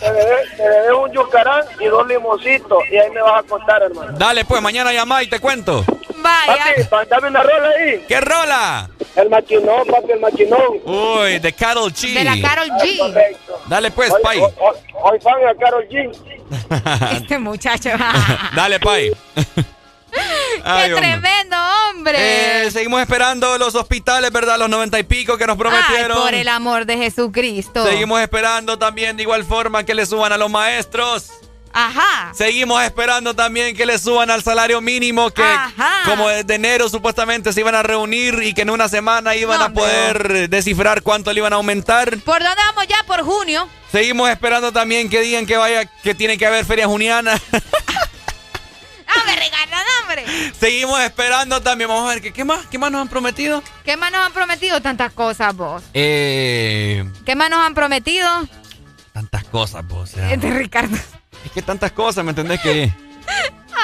Te 0.00 0.10
bebes 0.10 0.92
un 0.98 1.12
yucarán 1.12 1.64
y 1.78 1.86
dos 1.86 2.06
limoncitos. 2.06 2.78
Y 2.90 2.96
ahí 2.96 3.10
me 3.10 3.22
vas 3.22 3.40
a 3.44 3.46
contar, 3.46 3.82
hermano. 3.82 4.12
Dale, 4.18 4.44
pues, 4.44 4.62
mañana 4.62 4.92
llama 4.92 5.22
y 5.22 5.28
te 5.28 5.38
cuento. 5.40 5.84
Vaya. 6.22 6.64
Papi, 6.88 7.08
dame 7.08 7.28
una 7.28 7.42
rola 7.42 7.68
ahí. 7.78 8.04
¿Qué 8.08 8.20
rola? 8.20 8.90
El 9.16 9.28
machinón, 9.30 9.86
papi, 9.86 10.12
el 10.12 10.20
machinón. 10.20 10.80
Uy, 10.84 11.38
de 11.38 11.52
Carol 11.52 11.92
G. 11.92 12.14
De 12.14 12.24
la 12.24 12.40
Carol 12.40 12.68
G. 12.70 12.98
Correcto. 12.98 13.60
Dale 13.66 13.90
pues, 13.90 14.10
Hoy, 14.10 14.22
Pai. 14.22 14.38
hoy, 14.38 14.50
hoy- 14.58 14.76
hoy 15.02 15.20
fan 15.20 15.34
a 15.48 15.54
Carol 15.58 15.86
G. 15.88 17.12
Este 17.22 17.38
muchacho. 17.38 17.90
Dale, 18.54 18.80
Pai. 18.80 19.10
Ay, 20.64 20.90
¡Qué 20.90 20.96
tremendo, 20.96 21.56
hombre! 21.90 22.64
Eh, 22.66 22.70
seguimos 22.72 23.00
esperando 23.00 23.56
los 23.58 23.74
hospitales, 23.76 24.30
¿verdad? 24.32 24.58
Los 24.58 24.68
noventa 24.68 24.98
y 24.98 25.04
pico 25.04 25.38
que 25.38 25.46
nos 25.46 25.54
Ay, 25.54 25.58
prometieron. 25.60 26.18
por 26.20 26.34
el 26.34 26.48
amor 26.48 26.84
de 26.84 26.96
Jesucristo. 26.98 27.86
Seguimos 27.86 28.20
esperando 28.20 28.76
también 28.78 29.16
de 29.16 29.22
igual 29.22 29.44
forma 29.44 29.84
que 29.84 29.94
le 29.94 30.04
suban 30.06 30.32
a 30.32 30.36
los 30.36 30.50
maestros. 30.50 31.30
Ajá. 31.72 32.32
Seguimos 32.34 32.82
esperando 32.82 33.34
también 33.34 33.76
que 33.76 33.86
le 33.86 33.98
suban 33.98 34.30
al 34.30 34.42
salario 34.42 34.80
mínimo 34.80 35.30
que 35.30 35.42
Ajá. 35.42 36.02
como 36.04 36.28
desde 36.28 36.54
enero 36.56 36.88
supuestamente 36.88 37.52
se 37.52 37.60
iban 37.60 37.74
a 37.76 37.82
reunir 37.82 38.42
y 38.42 38.54
que 38.54 38.62
en 38.62 38.70
una 38.70 38.88
semana 38.88 39.36
iban 39.36 39.58
No, 39.60 39.66
a 39.66 39.70
poder 39.70 40.48
descifrar 40.50 41.02
cuánto 41.02 41.32
le 41.32 41.38
iban 41.40 41.52
a 41.52 41.56
aumentar. 41.56 42.18
¿Por 42.18 42.42
dónde 42.42 42.60
vamos 42.66 42.86
ya? 42.88 42.96
Por 43.06 43.22
junio. 43.22 43.68
Seguimos 43.92 44.28
esperando 44.30 44.72
también 44.72 45.08
que 45.08 45.20
digan 45.20 45.46
que 45.46 45.56
vaya 45.56 45.84
que 45.86 46.14
tiene 46.14 46.36
que 46.38 46.46
haber 46.46 46.64
feria 46.64 46.86
juniana. 46.86 47.32
¡Hombre, 47.32 49.36
Ricardo, 49.36 49.76
no, 49.76 50.02
hombre! 50.02 50.52
Seguimos 50.58 51.00
esperando 51.00 51.60
también. 51.60 51.88
Vamos 51.88 52.06
a 52.10 52.14
ver 52.14 52.22
¿qué, 52.22 52.32
qué 52.32 52.44
más, 52.44 52.66
qué 52.66 52.78
más 52.78 52.90
nos 52.90 53.02
han 53.02 53.08
prometido. 53.08 53.62
¿Qué 53.84 53.96
más 53.96 54.10
nos 54.12 54.26
han 54.26 54.32
prometido? 54.32 54.80
Tantas 54.80 55.12
cosas, 55.12 55.54
vos. 55.56 55.82
Eh, 55.94 57.04
¿Qué 57.24 57.34
más 57.36 57.48
nos 57.50 57.60
han 57.64 57.74
prometido? 57.74 58.28
tantas 59.12 59.44
cosas, 59.44 59.84
pues, 59.88 60.00
o 60.02 60.06
sea, 60.06 60.32
Este 60.32 60.50
Ricardo. 60.50 60.96
Es 61.44 61.52
que 61.52 61.62
tantas 61.62 61.92
cosas, 61.92 62.24
¿me 62.24 62.30
entendés 62.30 62.60
que? 62.60 62.92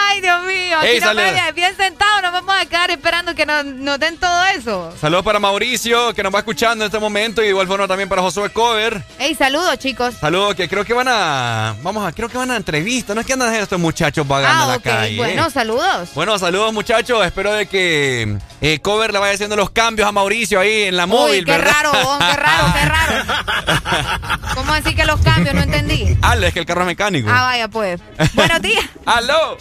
Ay, 0.08 0.20
Dios 0.20 0.44
mío. 0.44 0.78
Aquí 0.80 1.00
no 1.00 1.14
me- 1.14 1.52
bien 1.52 1.76
sentado, 1.76 2.22
nos 2.22 2.32
vamos 2.32 2.54
a 2.58 2.66
quedar 2.66 2.90
esperando 2.90 3.34
que 3.34 3.46
nos, 3.46 3.64
nos 3.64 3.98
den 3.98 4.18
todo 4.18 4.44
eso. 4.46 4.92
Saludos 5.00 5.24
para 5.24 5.38
Mauricio 5.38 6.12
que 6.14 6.22
nos 6.22 6.34
va 6.34 6.38
escuchando 6.40 6.84
en 6.84 6.86
este 6.88 6.98
momento 6.98 7.40
y 7.40 7.44
de 7.44 7.50
igual 7.50 7.66
forma 7.66 7.86
también 7.88 8.08
para 8.08 8.22
Josué 8.22 8.50
Cover. 8.50 9.02
Ey, 9.18 9.34
saludos, 9.34 9.78
chicos. 9.78 10.14
Saludos 10.20 10.54
que 10.54 10.68
creo 10.68 10.84
que 10.84 10.92
van 10.94 11.08
a 11.08 11.74
vamos 11.82 12.06
a 12.06 12.12
creo 12.12 12.28
que 12.28 12.38
van 12.38 12.50
a 12.50 12.56
entrevista, 12.56 13.14
no 13.14 13.20
es 13.20 13.26
que 13.26 13.32
andan 13.32 13.54
estos 13.54 13.78
muchachos 13.78 14.26
vagando 14.26 14.64
en 14.64 14.70
Ah, 14.70 14.74
la 14.74 14.78
calle. 14.82 15.16
Bueno, 15.16 15.50
saludos. 15.50 16.08
Bueno, 16.14 16.38
saludos 16.38 16.72
muchachos. 16.72 17.24
Espero 17.24 17.52
de 17.52 17.66
que 17.66 18.38
eh, 18.60 18.78
Cover 18.80 19.12
le 19.12 19.18
vaya 19.18 19.34
haciendo 19.34 19.56
los 19.56 19.70
cambios 19.70 20.08
a 20.08 20.12
Mauricio 20.12 20.60
ahí 20.60 20.84
en 20.84 20.96
la 20.96 21.06
móvil, 21.06 21.44
qué 21.44 21.52
¿verdad? 21.52 21.72
raro, 21.72 21.92
vos, 21.92 22.18
qué 22.18 22.36
raro, 22.36 22.64
qué 22.74 22.84
raro. 22.86 24.40
¿Cómo 24.54 24.72
así 24.72 24.94
que 24.94 25.04
los 25.04 25.20
cambios? 25.20 25.54
No 25.54 25.62
entendí. 25.62 26.16
Ah, 26.22 26.36
es 26.36 26.52
que 26.52 26.60
el 26.60 26.66
carro 26.66 26.82
es 26.82 26.86
mecánico. 26.88 27.28
Ah, 27.30 27.42
vaya, 27.44 27.68
pues. 27.68 28.00
Buenos 28.34 28.60
días. 28.62 28.84
¡Aló! 29.04 29.56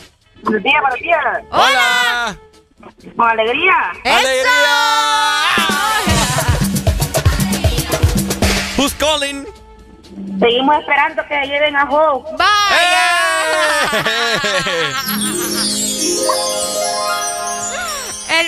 Buenos 0.45 0.61
días, 0.61 0.81
buenos 0.81 0.99
días. 0.99 1.19
¡Hola! 1.49 2.37
Con 3.15 3.27
alegría. 3.27 3.93
Who's 8.77 8.93
calling? 8.93 9.47
Seguimos 10.39 10.79
esperando 10.81 11.25
que 11.27 11.47
lleven 11.47 11.75
a 11.75 11.87
Joe. 11.87 12.21
El, 15.11 15.44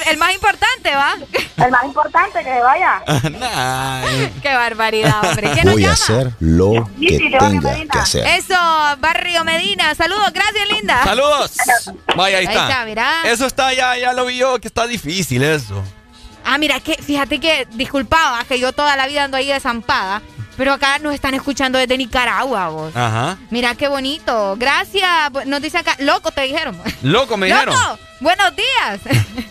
el 0.10 0.18
más 0.18 0.34
importante, 0.34 0.96
¿va? 0.96 1.16
El 1.58 1.72
más 1.72 1.86
importante 1.86 2.44
que 2.44 2.60
vaya. 2.60 3.02
Ay. 3.56 4.34
Qué 4.42 4.54
barbaridad, 4.54 5.24
hombre. 5.30 5.52
¿Quién 5.54 5.66
nos 5.66 5.74
Voy 5.76 5.84
a 5.86 5.88
llama? 5.88 5.94
hacer 5.94 6.32
lo 6.40 6.72
Sí, 7.00 7.08
que 7.08 7.18
sí, 7.18 7.30
tenga 7.32 7.50
Medina. 7.72 7.92
que 7.94 8.00
hacer. 8.00 8.28
Eso, 8.28 8.56
Barrio 9.00 9.44
Medina. 9.44 9.94
Saludos, 9.96 10.32
gracias, 10.34 10.68
linda. 10.70 11.04
Saludos. 11.04 11.52
Vaya, 12.16 12.38
ahí 12.38 12.46
Ahí 12.48 12.56
está. 12.56 12.70
está, 12.70 12.86
mirá. 12.86 13.12
Eso 13.26 13.46
está 13.46 13.74
ya, 13.74 13.98
ya 13.98 14.14
lo 14.14 14.26
vi 14.26 14.38
yo 14.38 14.60
que 14.60 14.68
está 14.68 14.86
difícil 14.88 15.44
eso. 15.44 15.84
Ah, 16.46 16.58
mira, 16.58 16.80
que 16.80 16.94
fíjate 16.96 17.40
que, 17.40 17.68
disculpaba, 17.72 18.44
que 18.46 18.58
yo 18.60 18.72
toda 18.72 18.96
la 18.96 19.06
vida 19.08 19.26
ando 19.26 19.36
ahí 19.36 19.48
desampada, 19.48 20.22
pero 20.56 20.72
acá 20.74 20.98
nos 21.00 21.14
están 21.14 21.34
escuchando 21.34 21.78
desde 21.78 21.98
Nicaragua, 21.98 22.70
vos. 22.70 22.96
Ajá. 22.96 23.38
Mira 23.50 23.76
qué 23.76 23.90
bonito. 23.90 24.56
Gracias. 24.58 25.30
Nos 25.46 25.62
dice 25.62 25.78
acá, 25.80 25.96
loco, 26.00 26.32
te 26.32 26.42
dijeron. 26.44 26.82
Loco, 27.02 27.36
me 27.36 27.48
dijeron. 27.52 27.76
¡Loco! 27.76 28.00
Buenos 28.20 28.52
días. 28.56 29.00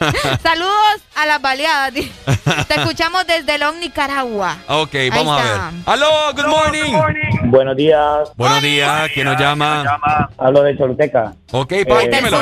Saludos 0.42 1.00
a 1.14 1.26
las 1.26 1.40
baleadas. 1.40 1.92
Te 1.92 2.74
escuchamos 2.74 3.24
desde 3.26 3.58
Long, 3.58 3.78
Nicaragua. 3.78 4.56
Ok, 4.68 4.94
Ahí 4.94 5.10
vamos 5.10 5.40
a 5.40 5.44
ver. 5.44 5.60
¡Aló! 5.86 6.06
¡Good 6.34 6.46
morning! 6.46 7.50
Buenos 7.50 7.76
días. 7.76 8.32
Buenos 8.36 8.62
días, 8.62 9.08
¿quién 9.14 9.26
nos 9.26 9.38
llama? 9.38 9.84
Hablo 10.36 10.62
de 10.62 10.76
Choluteca. 10.76 11.32
Ok, 11.52 11.72
Eh, 11.72 12.10
dímelo. 12.10 12.38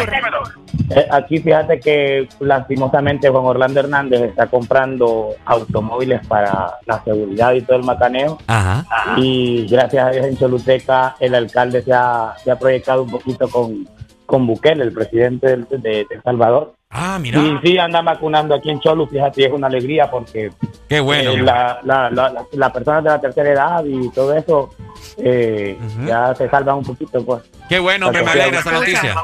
Eh, 0.91 1.07
aquí 1.11 1.39
fíjate 1.39 1.81
que 1.81 2.28
lastimosamente 2.41 3.28
Juan 3.28 3.44
Orlando 3.44 3.81
Hernández 3.81 4.20
está 4.23 4.47
comprando 4.47 5.31
automóviles 5.47 6.27
para 6.27 6.75
la 6.86 7.03
seguridad 7.05 7.53
y 7.55 7.62
todo 7.62 7.77
el 7.78 7.85
macaneo. 7.85 8.39
Ajá. 8.47 8.85
Y 9.17 9.67
gracias 9.69 10.07
a 10.07 10.11
Dios 10.11 10.27
en 10.27 10.36
Choluteca 10.39 11.17
el 11.20 11.35
alcalde 11.35 11.83
se 11.83 11.93
ha, 11.93 12.35
se 12.43 12.51
ha 12.51 12.59
proyectado 12.59 13.03
un 13.03 13.11
poquito 13.11 13.49
con, 13.49 13.89
con 14.35 14.49
Bukele, 14.49 14.83
el 14.83 14.93
presidente 14.93 15.57
de, 15.57 15.79
de 15.79 16.21
Salvador. 16.25 16.75
Ah, 16.97 17.19
mira. 17.19 17.41
Y 17.41 17.59
sí, 17.63 17.77
anda 17.79 18.01
vacunando 18.03 18.55
aquí 18.55 18.71
en 18.71 18.79
Cholu, 18.81 19.07
fíjate, 19.09 19.45
es 19.47 19.53
una 19.53 19.67
alegría 19.67 20.09
porque 20.11 20.51
Qué 20.89 21.01
bueno. 21.01 21.33
eh, 21.33 21.43
la, 21.43 21.81
la, 21.83 22.09
la, 22.11 22.29
la- 22.31 22.45
las 22.53 22.73
personas 22.73 23.03
de 23.03 23.11
la 23.11 23.21
tercera 23.21 23.51
edad 23.51 23.85
y 23.85 24.09
todo 24.11 24.33
eso 24.37 24.71
eh, 25.17 25.77
ya 26.07 26.35
se 26.35 26.49
salvan 26.49 26.77
un 26.77 26.85
poquito, 26.85 27.25
pues. 27.25 27.43
Qué 27.69 27.79
bueno, 27.79 28.07
hombre, 28.09 28.23
me 28.23 28.31
alegra 28.31 28.61
esa 28.61 28.73
noticia. 28.73 29.15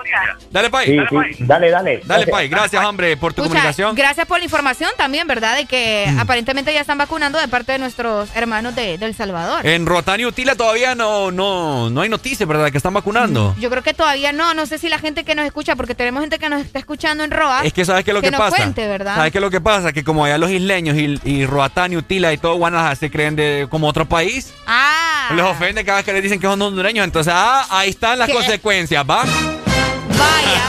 Dale, 0.51 0.71
Pai. 0.71 0.87
Sí, 0.87 0.99
sí. 1.37 1.45
Dale, 1.45 1.71
dale. 1.71 2.01
Dale, 2.07 2.27
Pai. 2.27 2.49
Gracias, 2.49 2.83
hombre, 2.85 3.17
por 3.17 3.35
tu 3.35 3.43
Escucha, 3.43 3.59
comunicación. 3.61 3.95
gracias 3.95 4.27
por 4.27 4.39
la 4.39 4.45
información 4.45 4.91
también, 4.97 5.27
¿verdad? 5.29 5.57
De 5.57 5.67
que 5.67 6.07
Mm. 6.09 6.19
aparentemente 6.21 6.73
ya 6.73 6.81
están 6.81 6.97
vacunando 6.99 7.39
de 7.39 7.49
parte 7.49 7.73
de 7.73 7.79
nuestros 7.79 8.35
hermanos 8.35 8.75
de, 8.75 8.97
de 8.99 9.07
El 9.07 9.15
Salvador. 9.15 9.67
En 9.67 9.85
Rotán 9.87 10.21
y 10.21 10.25
Utila 10.27 10.55
todavía 10.55 10.95
no, 10.95 11.31
no, 11.31 11.91
no 11.91 12.01
hay 12.01 12.09
noticias, 12.09 12.49
¿verdad? 12.49 12.71
Que 12.71 12.79
están 12.79 12.95
vacunando. 12.95 13.55
Yo 13.61 13.69
creo 13.71 13.83
que 13.83 13.93
todavía 13.95 14.33
no, 14.33 14.55
no 14.55 14.65
sé 14.67 14.79
si 14.79 14.89
la 14.89 14.99
gente 14.99 15.25
que 15.25 15.35
nos 15.35 15.45
escucha, 15.45 15.77
porque 15.77 15.95
tenemos 15.95 16.23
gente 16.23 16.39
que 16.39 16.49
nos 16.49 16.63
está 16.63 16.79
escuchando 16.79 17.23
en 17.25 17.31
Roa. 17.31 17.60
Es 17.65 17.73
que 17.73 17.85
sabes 17.85 18.05
qué 18.05 18.11
es 18.11 18.15
lo 18.15 18.21
que, 18.23 18.31
nos 18.31 18.41
pasa. 18.41 18.57
cuente, 18.57 18.87
¿verdad? 18.87 19.17
¿Sabes 19.17 19.33
qué 19.33 19.39
es 19.39 19.43
lo 19.43 19.51
que 19.51 19.61
pasa? 19.61 19.93
Que 19.93 20.03
como 20.05 20.25
allá 20.25 20.39
los 20.39 20.51
isleños 20.51 20.97
y, 20.97 21.19
y 21.25 21.47
Roatán 21.47 21.93
y 21.93 21.97
Utila 21.97 22.33
y 22.33 22.39
todo 22.39 22.55
Guanajuato 22.57 22.97
se 22.97 23.11
creen 23.11 23.37
de 23.37 23.67
como 23.71 23.89
otro 23.89 24.07
país, 24.07 24.53
Ah, 24.67 25.31
les 25.35 25.45
ofende 25.45 25.85
cada 25.85 25.99
vez 25.99 26.05
que 26.07 26.13
les 26.13 26.23
dicen 26.23 26.41
que 26.41 26.47
son 26.47 26.61
hondureños. 26.63 27.05
Entonces, 27.05 27.33
ah, 27.37 27.67
ahí 27.71 27.91
están 27.91 28.19
las 28.19 28.29
¿Qué? 28.29 28.35
consecuencias, 28.35 29.05
¿va? 29.09 29.25
vaya. 29.25 30.61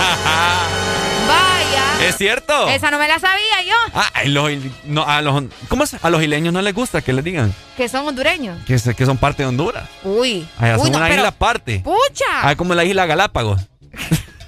¿Es 2.07 2.17
cierto? 2.17 2.67
Esa 2.67 2.89
no 2.89 2.97
me 2.97 3.07
la 3.07 3.19
sabía 3.19 3.61
yo, 3.67 3.75
Ah, 3.93 4.09
a 4.13 4.23
los, 4.25 4.49
no, 4.85 5.05
a 5.07 5.21
los, 5.21 5.43
¿cómo 5.67 5.83
es? 5.83 5.95
A 6.03 6.09
los 6.09 6.21
isleños 6.23 6.51
no 6.51 6.61
les 6.61 6.73
gusta 6.73 7.01
que 7.01 7.13
les 7.13 7.23
digan 7.23 7.53
que 7.77 7.87
son 7.89 8.07
hondureños. 8.07 8.57
que, 8.65 8.75
que 8.95 9.05
son 9.05 9.17
parte 9.17 9.43
de 9.43 9.49
Honduras. 9.49 9.87
Uy. 10.03 10.47
Allá 10.57 10.77
Uy, 10.77 10.81
son 10.83 10.91
no, 10.93 10.97
una 10.97 11.05
pero- 11.07 11.17
isla 11.17 11.27
aparte. 11.29 11.79
¡Pucha! 11.83 12.25
Ah, 12.41 12.55
como 12.55 12.73
la 12.73 12.83
isla 12.85 13.05
Galápagos. 13.05 13.61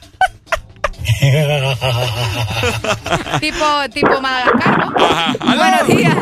tipo, 3.39 3.65
tipo 3.93 4.19
Madagascar. 4.21 4.77
¿no? 4.79 4.91
Buenos 5.57 5.87
días. 5.87 6.15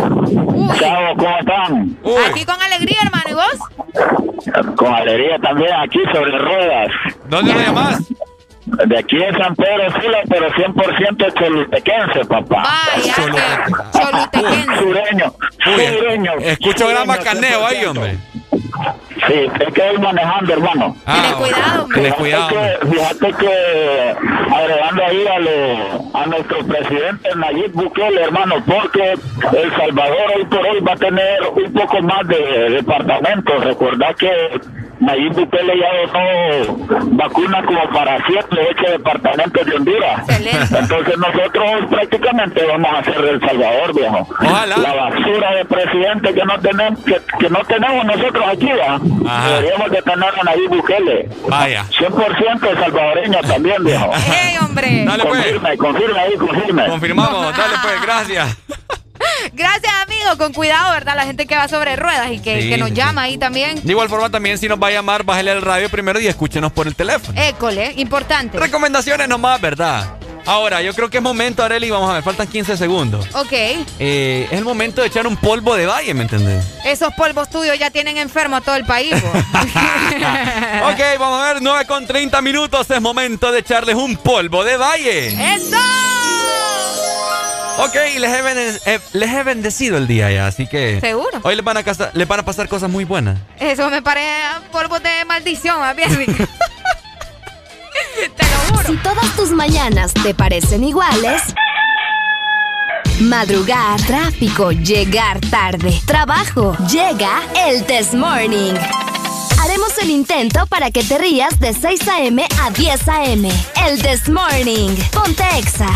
Chao, 0.80 1.16
¿cómo 1.18 1.38
están? 1.40 1.98
Aquí 2.30 2.46
con 2.46 2.62
alegría, 2.62 2.98
hermano. 3.04 3.24
¿Y 3.30 3.34
vos? 3.34 3.58
Con 4.76 4.94
alegría 4.94 5.38
también 5.40 5.74
aquí 5.74 6.00
sobre 6.14 6.38
ruedas. 6.38 6.90
¿Dónde 7.28 7.54
lo 7.54 7.60
llamas? 7.60 8.00
De 8.88 8.98
aquí 8.98 9.18
de 9.18 9.32
San 9.34 9.54
Pedro 9.56 9.92
Sula, 10.02 10.20
pero 10.30 10.50
100% 10.52 11.34
cholutequense, 11.38 12.24
papá. 12.26 12.64
Vaya, 12.96 13.16
cholutequense. 13.92 14.78
Sureño. 14.80 15.34
Uy, 15.68 15.88
Sureño. 15.98 16.32
escucho 16.40 16.88
gran 16.88 17.06
macaneo 17.08 17.66
ahí, 17.66 17.78
100%. 17.82 17.88
hombre. 17.90 18.18
Sí, 19.28 19.34
es 19.60 19.74
que 19.74 19.82
voy 19.92 19.98
manejando, 20.00 20.54
hermano. 20.54 20.96
Ah, 21.06 21.36
cuidado, 21.38 21.88
Fíjate 21.88 22.16
cuidado. 22.16 22.50
que, 22.50 22.88
fíjate 22.88 23.34
que 23.34 24.16
agregando 24.54 25.06
ahí 25.06 25.28
a, 25.28 25.40
lo- 25.40 26.18
a 26.20 26.26
nuestro 26.26 26.58
presidente 26.66 27.30
Nayib 27.36 27.72
Bukele, 27.74 28.24
hermano, 28.24 28.56
porque 28.66 29.14
El 29.14 29.72
Salvador 29.78 30.18
hoy 30.36 30.46
por 30.46 30.66
hoy 30.66 30.80
va 30.82 30.94
a 30.94 30.98
tener 30.98 31.40
un 31.56 31.74
poco 31.74 32.02
más 32.02 32.28
de 32.28 32.70
departamentos. 32.72 33.64
Recordad 33.64 34.16
que 34.16 34.32
Nayib 35.02 35.34
Bukele 35.34 35.74
ya 35.80 35.92
dejó 35.94 36.78
vacunas 37.14 37.66
como 37.66 37.90
para 37.90 38.24
siete, 38.28 38.56
ocho 38.70 38.92
departamentos 38.92 39.66
de 39.66 39.76
Honduras. 39.76 40.30
Entonces 40.30 41.18
nosotros 41.18 41.90
prácticamente 41.90 42.64
vamos 42.68 42.92
a 42.94 43.04
ser 43.04 43.26
El 43.26 43.40
Salvador, 43.42 43.96
viejo. 43.96 44.28
Ojalá. 44.30 44.78
La 44.78 44.94
basura 44.94 45.56
de 45.56 45.66
presidente 45.66 46.34
que 46.34 46.46
no 46.46 46.60
tenemos, 46.60 47.00
que, 47.04 47.20
que 47.40 47.50
no 47.50 47.60
tenemos 47.66 48.06
nosotros 48.06 48.46
aquí, 48.48 48.70
¿va? 48.72 49.00
deberíamos 49.50 49.92
de 49.92 50.02
tener 50.04 50.30
a 50.40 50.44
Nayib 50.44 50.70
Bukele. 50.70 51.30
Vaya. 51.48 51.84
100% 51.86 52.80
salvadoreño 52.80 53.40
también, 53.42 53.84
viejo. 53.84 54.12
¡Ey, 54.16 54.58
hombre! 54.58 55.04
Dale, 55.06 55.26
pues. 55.26 55.42
Confirme, 55.42 55.78
confirme 55.78 56.20
ahí, 56.20 56.38
confirme. 56.38 56.86
Confirmamos, 56.88 57.58
dale 57.58 57.74
pues, 57.82 58.02
gracias. 58.04 58.58
Gracias, 59.54 59.94
amigo. 60.06 60.38
Con 60.38 60.54
cuidado, 60.54 60.92
¿verdad? 60.92 61.16
La 61.16 61.26
gente 61.26 61.46
que 61.46 61.56
va 61.56 61.68
sobre 61.68 61.96
ruedas 61.96 62.32
y 62.32 62.40
que, 62.40 62.62
Sí, 62.62 62.70
que 62.70 62.78
nos 62.78 62.90
sí, 62.90 62.96
llama 62.96 63.24
ahí 63.24 63.38
también. 63.38 63.82
De 63.84 63.92
igual 63.92 64.10
forma 64.10 64.30
también 64.30 64.58
si 64.58 64.68
nos 64.68 64.82
va 64.82 64.88
a 64.88 64.92
llamar, 64.92 65.24
bájale 65.24 65.52
el 65.52 65.62
radio 65.62 65.90
primero 65.90 66.20
y 66.20 66.28
escúchenos 66.28 66.72
por 66.72 66.88
el 66.88 66.96
teléfono. 66.96 67.40
École, 67.42 67.94
importante. 67.98 68.58
Recomendaciones 68.60 69.28
nomás, 69.28 69.60
¿verdad? 69.60 70.18
Ahora, 70.46 70.82
yo 70.82 70.94
creo 70.94 71.10
que 71.10 71.18
es 71.18 71.24
momento, 71.24 71.64
Areli, 71.64 71.90
vamos 71.92 72.10
a 72.10 72.14
ver, 72.14 72.24
faltan 72.24 72.48
15 72.48 72.76
segundos. 72.76 73.26
Ok. 73.36 73.52
Eh, 73.52 74.48
es 74.50 74.58
el 74.58 74.64
momento 74.64 75.02
de 75.02 75.08
echar 75.08 75.28
un 75.28 75.38
polvo 75.38 75.76
de 75.76 75.86
valle, 75.86 76.14
¿me 76.14 76.24
entendés? 76.24 76.66
Esos 76.84 77.14
polvos 77.14 77.50
tuyos 77.50 77.78
ya 77.78 77.92
tienen 77.92 78.18
enfermo 78.18 78.56
a 78.56 78.62
todo 78.62 78.76
el 78.76 78.86
país. 78.86 79.14
ok, 79.14 81.00
vamos 81.20 81.42
a 81.42 81.54
ver, 81.54 81.62
9 81.62 81.86
con 81.86 82.08
30 82.08 82.42
minutos, 82.42 82.90
es 82.90 83.02
momento 83.02 83.52
de 83.52 83.60
echarles 83.60 83.96
un 83.96 84.18
polvo 84.18 84.64
de 84.64 84.78
valle. 84.78 85.28
¡Eso! 85.56 85.78
Ok, 87.78 87.96
les 88.20 88.32
he, 88.32 88.42
bene- 88.42 88.80
eh, 88.86 89.00
les 89.14 89.30
he 89.32 89.44
bendecido 89.44 89.98
el 89.98 90.08
día 90.08 90.30
ya, 90.32 90.48
así 90.48 90.68
que... 90.68 91.00
¿Seguro? 91.02 91.40
Hoy 91.44 91.56
les 91.56 91.64
van, 91.66 91.78
a 91.78 91.84
casa- 91.84 92.12
les 92.14 92.28
van 92.28 92.40
a 92.42 92.46
pasar 92.46 92.68
cosas 92.68 92.90
muy 92.90 93.06
buenas. 93.06 93.40
Eso 93.60 93.90
me 93.90 94.02
parece 94.02 94.30
polvos 94.72 95.02
de 95.02 95.26
maldición, 95.26 95.80
más 95.80 95.96
bien. 95.96 96.10
Ricardo. 96.16 96.48
Si 98.86 98.98
todas 98.98 99.36
tus 99.36 99.50
mañanas 99.52 100.14
te 100.14 100.34
parecen 100.34 100.84
iguales, 100.84 101.42
madrugar, 103.22 104.00
tráfico, 104.02 104.72
llegar 104.72 105.40
tarde, 105.50 106.00
trabajo, 106.06 106.76
llega 106.90 107.42
el 107.68 107.84
Test 107.86 108.14
Morning. 108.14 108.74
Haremos 109.62 109.98
el 110.02 110.10
intento 110.10 110.66
para 110.68 110.92
que 110.92 111.04
te 111.04 111.18
rías 111.18 111.60
de 111.60 111.74
6 111.74 112.08
a.m. 112.08 112.46
a 112.64 112.70
10 112.72 113.08
a.m. 113.08 113.50
El 113.88 114.02
Test 114.02 114.28
Morning. 114.30 114.96
Ponte 115.12 115.44
Exa. 115.58 115.88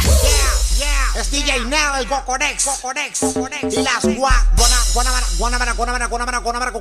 Es 1.15 1.31
DJ 1.31 1.65
Neo, 1.65 1.95
el 1.95 2.07
Goconex, 2.07 2.65
Goconex. 2.65 3.23
Y 3.71 3.81
las 3.81 4.03
gua, 4.17 4.45
guana, 4.57 4.75
guanabana, 4.93 5.27
guanabana, 5.37 5.73
guanamanas, 5.73 6.09
guanamanas, 6.09 6.73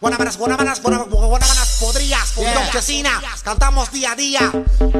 guanamanas, 0.00 0.36
guanamanas, 0.36 0.80
guanamanas, 0.80 1.76
podrías. 1.80 2.34
Chesina, 2.72 3.22
cantamos 3.42 3.90
día 3.90 4.12
a 4.12 4.16
día, 4.16 4.52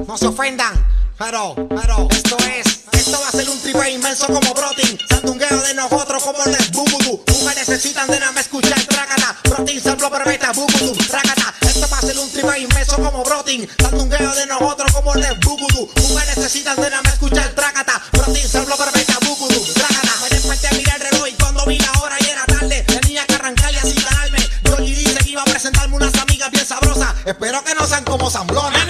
no 0.07 0.17
se 0.17 0.27
ofendan, 0.27 0.73
pero, 1.19 1.55
pero, 1.69 2.09
esto 2.11 2.37
es, 2.39 2.81
esto 2.93 3.21
va 3.21 3.29
a 3.29 3.31
ser 3.31 3.49
un 3.49 3.61
triple 3.61 3.91
inmenso 3.91 4.27
como 4.27 4.53
Brotin, 4.53 4.99
sandungueo 5.09 5.63
de 5.63 5.75
nosotros 5.75 6.23
como 6.23 6.43
de 6.45 6.59
Bubudu, 6.73 7.23
mujeres 7.29 7.69
necesitan 7.69 8.09
de 8.09 8.19
nada 8.19 8.33
más 8.33 8.45
escuchar 8.45 8.81
trácata, 8.83 9.37
Brotin, 9.45 9.81
samplo, 9.81 10.11
perfecta, 10.11 10.53
Bubudu, 10.53 10.93
trácata, 11.09 11.55
esto 11.63 11.89
va 11.91 11.99
a 11.99 12.01
ser 12.01 12.19
un 12.19 12.31
triple 12.31 12.59
inmenso 12.61 12.97
como 12.97 13.23
Brotin, 13.23 13.69
sandungueo 13.81 14.35
de 14.35 14.47
nosotros 14.47 14.93
como 14.93 15.15
de 15.15 15.33
Bubudu, 15.45 15.89
mujeres 16.09 16.37
necesitan 16.37 16.77
de 16.77 16.91
nada 16.91 17.03
más 17.03 17.13
escuchar 17.13 17.49
trácata, 17.55 18.03
Brotin, 18.13 18.49
samplo, 18.49 18.77
perfecta, 18.77 19.19
Bubudu, 19.21 19.65
trácata, 19.73 20.13
me 20.23 20.29
desperté 20.31 20.69
a 20.69 20.73
mirar 20.73 21.01
el 21.01 21.11
reloj 21.11 21.29
y 21.29 21.33
cuando 21.35 21.67
vi 21.67 21.79
la 21.79 21.93
hora 22.01 22.17
y 22.21 22.27
era 22.27 22.45
tarde, 22.47 22.83
tenía 22.83 23.25
que 23.27 23.35
arrancar 23.35 23.73
y 23.73 23.77
así 23.77 23.95
ganarme, 23.95 24.39
Georgie 24.65 24.95
dice 24.97 25.19
que 25.19 25.31
iba 25.31 25.43
a 25.43 25.45
presentarme 25.45 25.97
unas 25.97 26.15
amigas 26.15 26.51
bien 26.51 26.67
sabrosas, 26.67 27.15
espero 27.25 27.63
que 27.63 27.75
no 27.75 27.87
sean 27.87 28.05
como 28.05 28.29
Zamblona. 28.31 28.85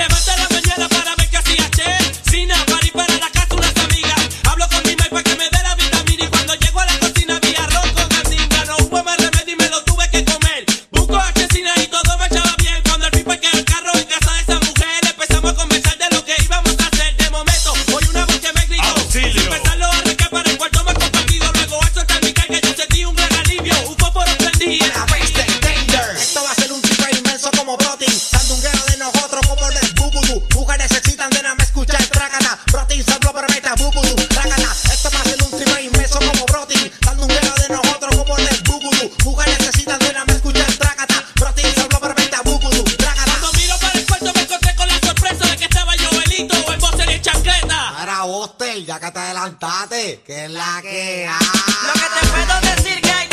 Ya 48.95 49.01
que 49.01 49.13
te 49.13 49.19
adelantaste, 49.19 50.23
que 50.27 50.45
es 50.45 50.51
la 50.51 50.81
que 50.83 51.27
hay. 51.27 51.47
Lo 51.87 51.93
que 51.95 52.09
te 52.21 52.27
puedo 52.29 52.61
decir 52.61 53.01
que 53.01 53.11
hay 53.11 53.24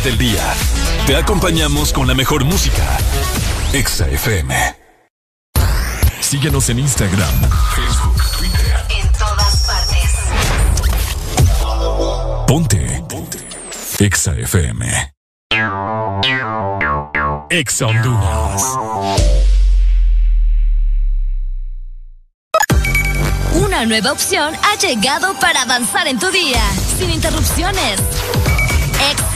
hora 0.00 0.08
del 0.08 0.18
día, 0.18 0.54
te 1.06 1.16
acompañamos 1.16 1.92
con 1.92 2.06
la 2.06 2.14
mejor 2.14 2.44
música. 2.44 2.98
Exa 3.72 4.08
FM. 4.08 4.54
Síguenos 6.20 6.68
en 6.70 6.78
Instagram, 6.78 7.34
Facebook, 7.74 8.22
Twitter. 8.38 8.84
En 8.90 9.12
todas 9.12 9.66
partes. 9.66 10.10
Ponte. 12.46 13.04
Ponte. 13.08 13.38
Exa 13.98 14.32
FM. 14.34 15.12
Exa 17.50 17.86
Honduras. 17.86 18.62
Una 23.54 23.84
nueva 23.84 24.12
opción 24.12 24.54
ha 24.62 24.78
llegado 24.78 25.34
para 25.40 25.62
avanzar 25.62 26.06
en 26.06 26.18
tu 26.18 26.30
día, 26.30 26.62
sin 26.98 27.10
interrupciones. 27.10 28.19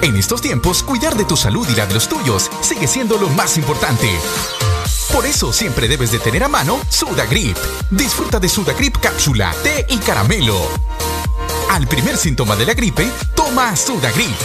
En 0.00 0.16
estos 0.16 0.40
tiempos, 0.40 0.84
cuidar 0.84 1.16
de 1.16 1.24
tu 1.24 1.36
salud 1.36 1.66
y 1.68 1.74
la 1.74 1.86
de 1.86 1.94
los 1.94 2.08
tuyos 2.08 2.48
sigue 2.60 2.86
siendo 2.86 3.18
lo 3.18 3.28
más 3.30 3.56
importante. 3.56 4.08
Por 5.12 5.26
eso 5.26 5.52
siempre 5.52 5.88
debes 5.88 6.12
de 6.12 6.20
tener 6.20 6.44
a 6.44 6.48
mano 6.48 6.80
Sudagrip. 6.88 7.56
Disfruta 7.90 8.38
de 8.38 8.48
Sudagrip 8.48 8.96
cápsula, 8.98 9.52
té 9.64 9.86
y 9.88 9.96
caramelo. 9.98 10.56
Al 11.70 11.88
primer 11.88 12.16
síntoma 12.16 12.54
de 12.54 12.66
la 12.66 12.74
gripe, 12.74 13.10
toma 13.34 13.74
Sudagrip. 13.74 14.36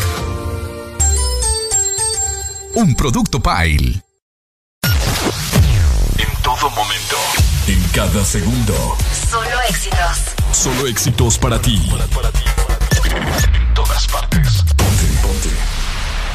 Un 2.73 2.95
producto 2.95 3.39
Pile. 3.39 4.01
En 6.17 6.41
todo 6.41 6.69
momento, 6.71 7.17
en 7.67 7.83
cada 7.89 8.25
segundo. 8.25 8.97
Solo 9.29 9.61
éxitos. 9.69 10.17
Solo 10.51 10.87
éxitos 10.87 11.37
para 11.37 11.61
ti. 11.61 11.77
Para, 11.91 12.07
para 12.07 12.31
ti. 12.31 12.43
En 13.53 13.73
todas 13.75 14.07
partes. 14.07 14.62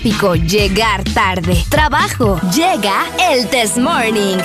tráfico, 0.00 0.34
llegar 0.34 1.04
tarde, 1.12 1.62
trabajo, 1.68 2.40
llega 2.54 3.06
el 3.30 3.48
Test 3.48 3.76
Morning. 3.76 4.38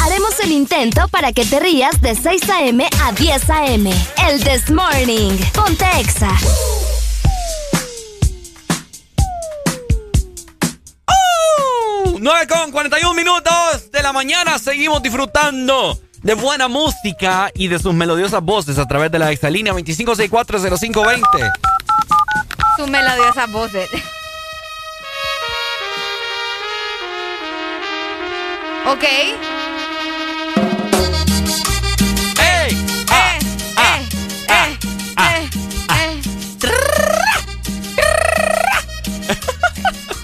Haremos 0.00 0.38
el 0.40 0.52
intento 0.52 1.08
para 1.08 1.32
que 1.32 1.44
te 1.44 1.58
rías 1.58 2.00
de 2.00 2.14
6 2.14 2.48
a.m. 2.48 2.88
a 3.02 3.12
10 3.12 3.50
a.m. 3.50 3.92
El 4.28 4.44
Test 4.44 4.70
Morning. 4.70 5.36
Ponte 5.52 5.84
Exa. 5.98 6.30
¡Uh! 12.04 12.18
9 12.20 12.46
con 12.46 12.70
41 12.70 13.14
minutos 13.14 13.90
de 13.90 14.02
la 14.02 14.12
mañana. 14.12 14.60
Seguimos 14.60 15.02
disfrutando 15.02 15.98
de 16.22 16.34
buena 16.34 16.68
música 16.68 17.50
y 17.52 17.66
de 17.66 17.80
sus 17.80 17.94
melodiosas 17.94 18.42
voces 18.42 18.78
a 18.78 18.86
través 18.86 19.10
de 19.10 19.18
la 19.18 19.32
exalínea 19.32 19.72
25640520. 19.72 21.52
Sus 22.76 22.88
melodiosas 22.88 23.50
voces. 23.50 23.88
Ok. 28.88 29.04
¡Ey! 29.04 29.36
¡Eh! 32.40 33.38
¡Eh! 33.76 34.08
¡Eh! 34.48 34.78
¡Eh! 35.18 35.50
¡Eh! 35.98 36.22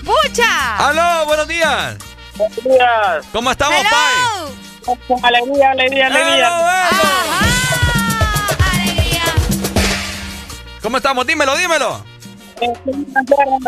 ¡Pucha! 0.03 0.89
¡Aló! 0.89 1.27
¡Buenos 1.27 1.47
días! 1.47 1.97
Buenos 2.37 2.65
días. 2.65 3.27
¿Cómo 3.33 3.51
estamos, 3.51 3.85
Pai? 3.91 4.97
Con 5.09 5.23
alegría, 5.23 5.71
alegría, 5.73 6.07
alegría. 6.07 6.51
¿Cómo 10.81 10.97
estamos? 10.97 11.27
Dímelo, 11.27 11.55
dímelo. 11.59 12.03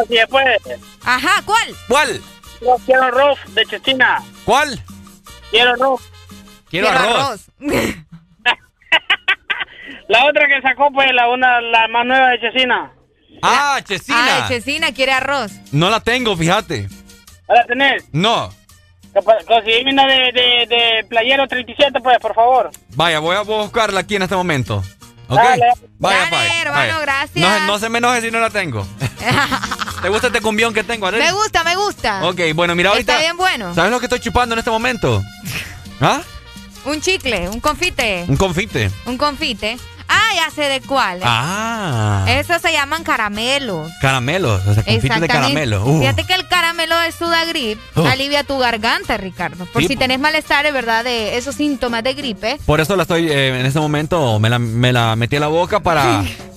Después. 0.08 0.58
Ajá, 1.04 1.42
¿cuál? 1.44 1.76
¿Cuál? 1.86 2.22
Yo 2.62 2.76
quiero 2.86 3.02
arroz 3.04 3.38
de 3.48 3.66
Chechina. 3.66 4.22
¿Cuál? 4.44 4.82
Quiero 5.56 5.70
arroz. 5.72 6.00
Quiero, 6.68 6.88
arroz. 6.88 7.50
La 10.08 10.24
otra 10.26 10.46
que 10.46 10.60
sacó, 10.60 10.92
pues, 10.92 11.08
la 11.12 11.28
una, 11.28 11.60
la 11.60 11.88
más 11.88 12.06
nueva 12.06 12.30
de 12.30 12.40
Chesina. 12.40 12.92
Ah, 13.42 13.80
Chesina. 13.82 14.44
Ah, 14.44 14.48
Chesina 14.48 14.92
quiere 14.92 15.12
arroz. 15.12 15.52
No 15.72 15.90
la 15.90 16.00
tengo, 16.00 16.36
fíjate. 16.36 16.88
¿La 17.48 17.64
tenés? 17.64 18.04
No. 18.12 18.52
Conseguime 19.46 19.92
una 19.92 20.06
de, 20.06 20.32
de, 20.32 20.66
de 20.68 21.04
Playero 21.08 21.48
37, 21.48 22.00
pues, 22.00 22.18
por 22.18 22.34
favor. 22.34 22.70
Vaya, 22.94 23.18
voy 23.18 23.34
a 23.34 23.40
buscarla 23.40 24.00
aquí 24.00 24.16
en 24.16 24.22
este 24.22 24.36
momento. 24.36 24.82
¿Ok? 25.28 25.36
Dale. 25.36 25.72
Vaya, 25.98 26.18
Dale, 26.18 26.30
Pai. 26.30 26.60
hermano, 26.60 26.92
vaya. 26.94 26.98
gracias. 27.00 27.36
No, 27.36 27.66
no 27.66 27.78
se 27.78 27.88
me 27.88 27.98
enoje 27.98 28.20
si 28.20 28.30
no 28.30 28.38
la 28.40 28.50
tengo. 28.50 28.86
¿Te 30.02 30.08
gusta 30.08 30.28
este 30.28 30.40
cumbión 30.40 30.72
que 30.72 30.84
tengo, 30.84 31.06
Arely? 31.06 31.24
Me 31.24 31.32
gusta, 31.32 31.64
me 31.64 31.74
gusta. 31.74 32.24
Ok, 32.26 32.40
bueno, 32.54 32.74
mira 32.74 32.90
ahorita. 32.90 33.12
Está 33.12 33.22
bien 33.22 33.36
bueno. 33.36 33.74
¿Sabes 33.74 33.90
lo 33.90 33.98
que 33.98 34.06
estoy 34.06 34.20
chupando 34.20 34.54
en 34.54 34.60
este 34.60 34.70
momento? 34.70 35.22
¿Ah? 36.00 36.20
Un 36.84 37.00
chicle, 37.00 37.48
un 37.48 37.58
confite. 37.60 38.24
Un 38.28 38.36
confite. 38.36 38.90
Un 39.06 39.18
confite. 39.18 39.78
Ah, 40.16 40.34
ya 40.34 40.50
sé 40.50 40.62
de 40.62 40.80
cuál. 40.80 41.20
Ah. 41.24 42.24
Esos 42.28 42.62
se 42.62 42.72
llaman 42.72 43.04
caramelos. 43.04 43.90
Caramelos, 44.00 44.66
o 44.66 44.74
sea, 44.74 44.82
confites 44.82 45.20
de 45.20 45.28
caramelo. 45.28 45.84
Uh. 45.84 46.00
Fíjate 46.00 46.24
que 46.24 46.34
el 46.34 46.46
caramelo 46.48 46.98
de 47.00 47.12
Sudagrip 47.12 47.78
Oh. 47.94 48.04
alivia 48.06 48.42
tu 48.44 48.58
garganta, 48.58 49.16
Ricardo. 49.16 49.66
Por 49.66 49.82
Sí, 49.82 49.88
si 49.88 49.96
tenés 49.96 50.18
malestares, 50.18 50.72
¿verdad? 50.72 51.04
De 51.04 51.36
esos 51.36 51.54
síntomas 51.54 52.02
de 52.02 52.14
gripe. 52.14 52.58
Por 52.66 52.80
eso 52.80 52.96
la 52.96 53.02
estoy, 53.02 53.28
eh, 53.30 53.60
en 53.60 53.66
este 53.66 53.78
momento, 53.80 54.38
me 54.40 54.48
la, 54.50 54.58
me 54.58 54.92
la 54.92 55.16
metí 55.16 55.36
a 55.36 55.40
la 55.40 55.48
boca 55.48 55.80
para, 55.80 56.24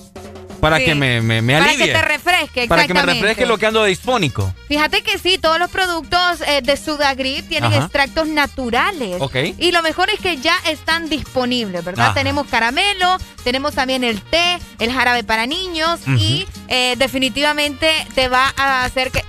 para 0.60 0.78
Sí. 0.78 0.84
que 0.84 0.94
me, 0.94 1.20
me, 1.22 1.42
me 1.42 1.54
Para 1.58 1.70
alivie. 1.70 1.86
que 1.86 1.92
te 1.92 2.02
refresque, 2.02 2.68
Para 2.68 2.86
que 2.86 2.94
me 2.94 3.02
refresque 3.02 3.46
lo 3.46 3.58
que 3.58 3.66
ando 3.66 3.84
dispónico. 3.84 4.54
Fíjate 4.68 5.02
que 5.02 5.18
sí, 5.18 5.38
todos 5.38 5.58
los 5.58 5.70
productos 5.70 6.40
eh, 6.46 6.60
de 6.62 6.76
Sudagrip 6.76 7.48
tienen 7.48 7.72
Ajá. 7.72 7.82
extractos 7.84 8.28
naturales. 8.28 9.16
Ok. 9.20 9.36
Y 9.58 9.72
lo 9.72 9.82
mejor 9.82 10.10
es 10.10 10.20
que 10.20 10.36
ya 10.36 10.56
están 10.66 11.08
disponibles, 11.08 11.84
¿verdad? 11.84 12.06
Ajá. 12.06 12.14
Tenemos 12.14 12.46
caramelo, 12.46 13.16
tenemos 13.44 13.74
también 13.74 14.04
el 14.04 14.20
té, 14.22 14.58
el 14.78 14.92
jarabe 14.92 15.24
para 15.24 15.46
niños 15.46 16.00
y 16.06 16.46
eh, 16.68 16.94
definitivamente 16.98 17.90
te 18.14 18.28
va 18.28 18.52
a 18.56 18.84
hacer 18.84 19.10
que... 19.10 19.24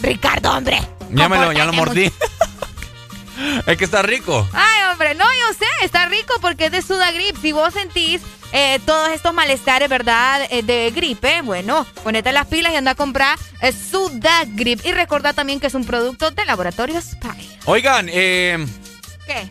Ricardo, 0.00 0.52
hombre. 0.52 0.80
Ya, 1.10 1.28
me 1.28 1.38
lo, 1.38 1.52
ya 1.52 1.64
lo 1.64 1.72
mordí. 1.72 2.12
es 3.66 3.76
que 3.76 3.84
está 3.84 4.02
rico. 4.02 4.46
Ay, 4.52 4.90
hombre, 4.90 5.14
no, 5.14 5.24
yo 5.24 5.54
sé, 5.58 5.66
está 5.84 6.06
rico 6.06 6.34
porque 6.40 6.66
es 6.66 6.72
de 6.72 6.82
Sudagrip. 6.82 7.36
Si 7.40 7.52
vos 7.52 7.72
sentís 7.74 8.20
eh, 8.54 8.78
todos 8.86 9.10
estos 9.10 9.34
malestares, 9.34 9.88
¿verdad? 9.88 10.46
Eh, 10.48 10.62
de 10.62 10.90
gripe, 10.94 11.42
bueno, 11.42 11.84
ponete 12.02 12.32
las 12.32 12.46
pilas 12.46 12.72
y 12.72 12.76
anda 12.76 12.92
a 12.92 12.94
comprar 12.94 13.36
eh, 13.60 13.72
Sudagrip. 13.72 14.86
Y 14.86 14.92
recordá 14.92 15.32
también 15.32 15.58
que 15.60 15.66
es 15.66 15.74
un 15.74 15.84
producto 15.84 16.30
de 16.30 16.44
Laboratorio 16.46 17.00
Spy. 17.02 17.58
Oigan, 17.66 18.08
eh, 18.10 18.64
¿Qué? 19.26 19.48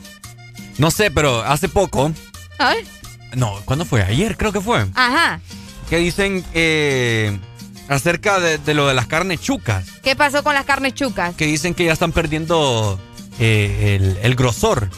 no 0.78 0.90
sé, 0.90 1.12
pero 1.12 1.44
hace 1.44 1.68
poco, 1.70 2.12
Ay, 2.58 2.78
no, 3.36 3.60
¿cuándo 3.66 3.84
fue? 3.84 4.02
Ayer 4.04 4.38
creo 4.38 4.52
que 4.54 4.62
fue. 4.62 4.86
Ajá. 4.96 5.40
Que 5.90 5.98
dicen 5.98 6.44
eh, 6.54 7.38
acerca 7.90 8.40
de, 8.40 8.58
de 8.58 8.74
lo 8.74 8.88
de 8.88 8.94
las 8.94 9.08
carnes 9.08 9.42
chucas. 9.42 9.86
¿Qué 10.02 10.16
pasó 10.16 10.44
con 10.44 10.54
las 10.54 10.66
carnes 10.66 10.94
chucas? 10.94 11.36
Que 11.36 11.46
dicen 11.46 11.74
que 11.74 11.84
ya 11.86 11.94
están 11.94 12.12
perdiendo 12.14 13.00
eh, 13.40 13.98
el, 14.00 14.18
el 14.24 14.36
grosor. 14.36 14.90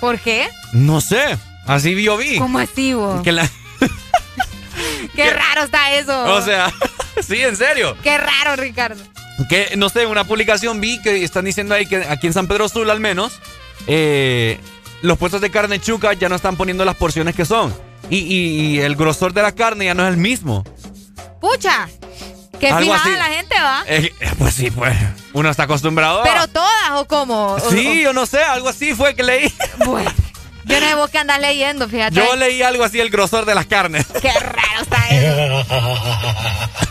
¿Por 0.00 0.18
qué? 0.18 0.48
No 0.72 1.00
sé, 1.00 1.38
así 1.74 1.94
vi 1.94 2.04
yo 2.04 2.16
vi. 2.16 2.36
¿Cómo 2.38 2.58
así, 2.58 2.94
vos? 2.94 3.22
Que 3.22 3.32
la- 3.32 3.48
Qué 5.14 5.30
raro 5.30 5.62
está 5.64 5.92
eso. 5.94 6.24
o 6.34 6.40
sea, 6.42 6.72
sí, 7.26 7.40
en 7.42 7.56
serio. 7.56 7.96
Qué 8.02 8.16
raro, 8.16 8.56
Ricardo. 8.56 9.02
Que, 9.48 9.72
no 9.76 9.88
sé, 9.88 10.06
una 10.06 10.24
publicación 10.24 10.80
vi 10.80 11.00
que 11.02 11.24
están 11.24 11.44
diciendo 11.46 11.74
ahí 11.74 11.86
que 11.86 11.96
aquí 12.08 12.26
en 12.26 12.32
San 12.34 12.46
Pedro 12.46 12.68
Sula 12.68 12.92
al 12.92 13.00
menos, 13.00 13.40
eh, 13.86 14.60
los 15.02 15.16
puestos 15.18 15.40
de 15.40 15.50
carne 15.50 15.80
chuca 15.80 16.12
ya 16.12 16.28
no 16.28 16.36
están 16.36 16.56
poniendo 16.56 16.84
las 16.84 16.96
porciones 16.96 17.34
que 17.34 17.44
son. 17.46 17.74
Y, 18.10 18.18
y- 18.18 18.76
y 18.76 18.80
el 18.80 18.96
grosor 18.96 19.32
de 19.32 19.42
la 19.42 19.52
carne 19.52 19.86
ya 19.86 19.94
no 19.94 20.04
es 20.06 20.10
el 20.10 20.18
mismo. 20.18 20.64
Pucha. 21.40 21.88
Qué 22.58 22.68
Algo 22.68 22.92
fijada 22.92 23.02
así. 23.02 23.12
la 23.30 23.36
gente 23.36 23.54
va. 23.58 23.84
Eh, 23.86 24.12
eh, 24.20 24.30
pues 24.38 24.52
sí, 24.54 24.70
pues. 24.70 24.94
Uno 25.32 25.48
está 25.48 25.62
acostumbrado. 25.62 26.20
a- 26.20 26.24
Pero 26.24 26.46
todas 26.48 26.90
o 26.96 27.06
cómo. 27.06 27.54
O- 27.54 27.70
Sí, 27.70 28.02
yo 28.02 28.12
no 28.12 28.26
sé, 28.26 28.42
algo 28.42 28.68
así 28.68 28.92
fue 28.94 29.14
que 29.14 29.22
leí. 29.22 29.50
Bueno, 29.86 30.10
yo 30.70 30.80
no 30.80 30.86
sé 30.88 30.94
vos 30.94 31.10
que 31.10 31.18
andas 31.18 31.40
leyendo, 31.40 31.88
fíjate. 31.88 32.14
Yo 32.14 32.36
leí 32.36 32.62
algo 32.62 32.84
así, 32.84 33.00
el 33.00 33.10
grosor 33.10 33.44
de 33.44 33.54
las 33.54 33.66
carnes. 33.66 34.06
Qué 34.20 34.32
raro 34.32 34.82
está 34.82 35.08
eso. 35.08 35.64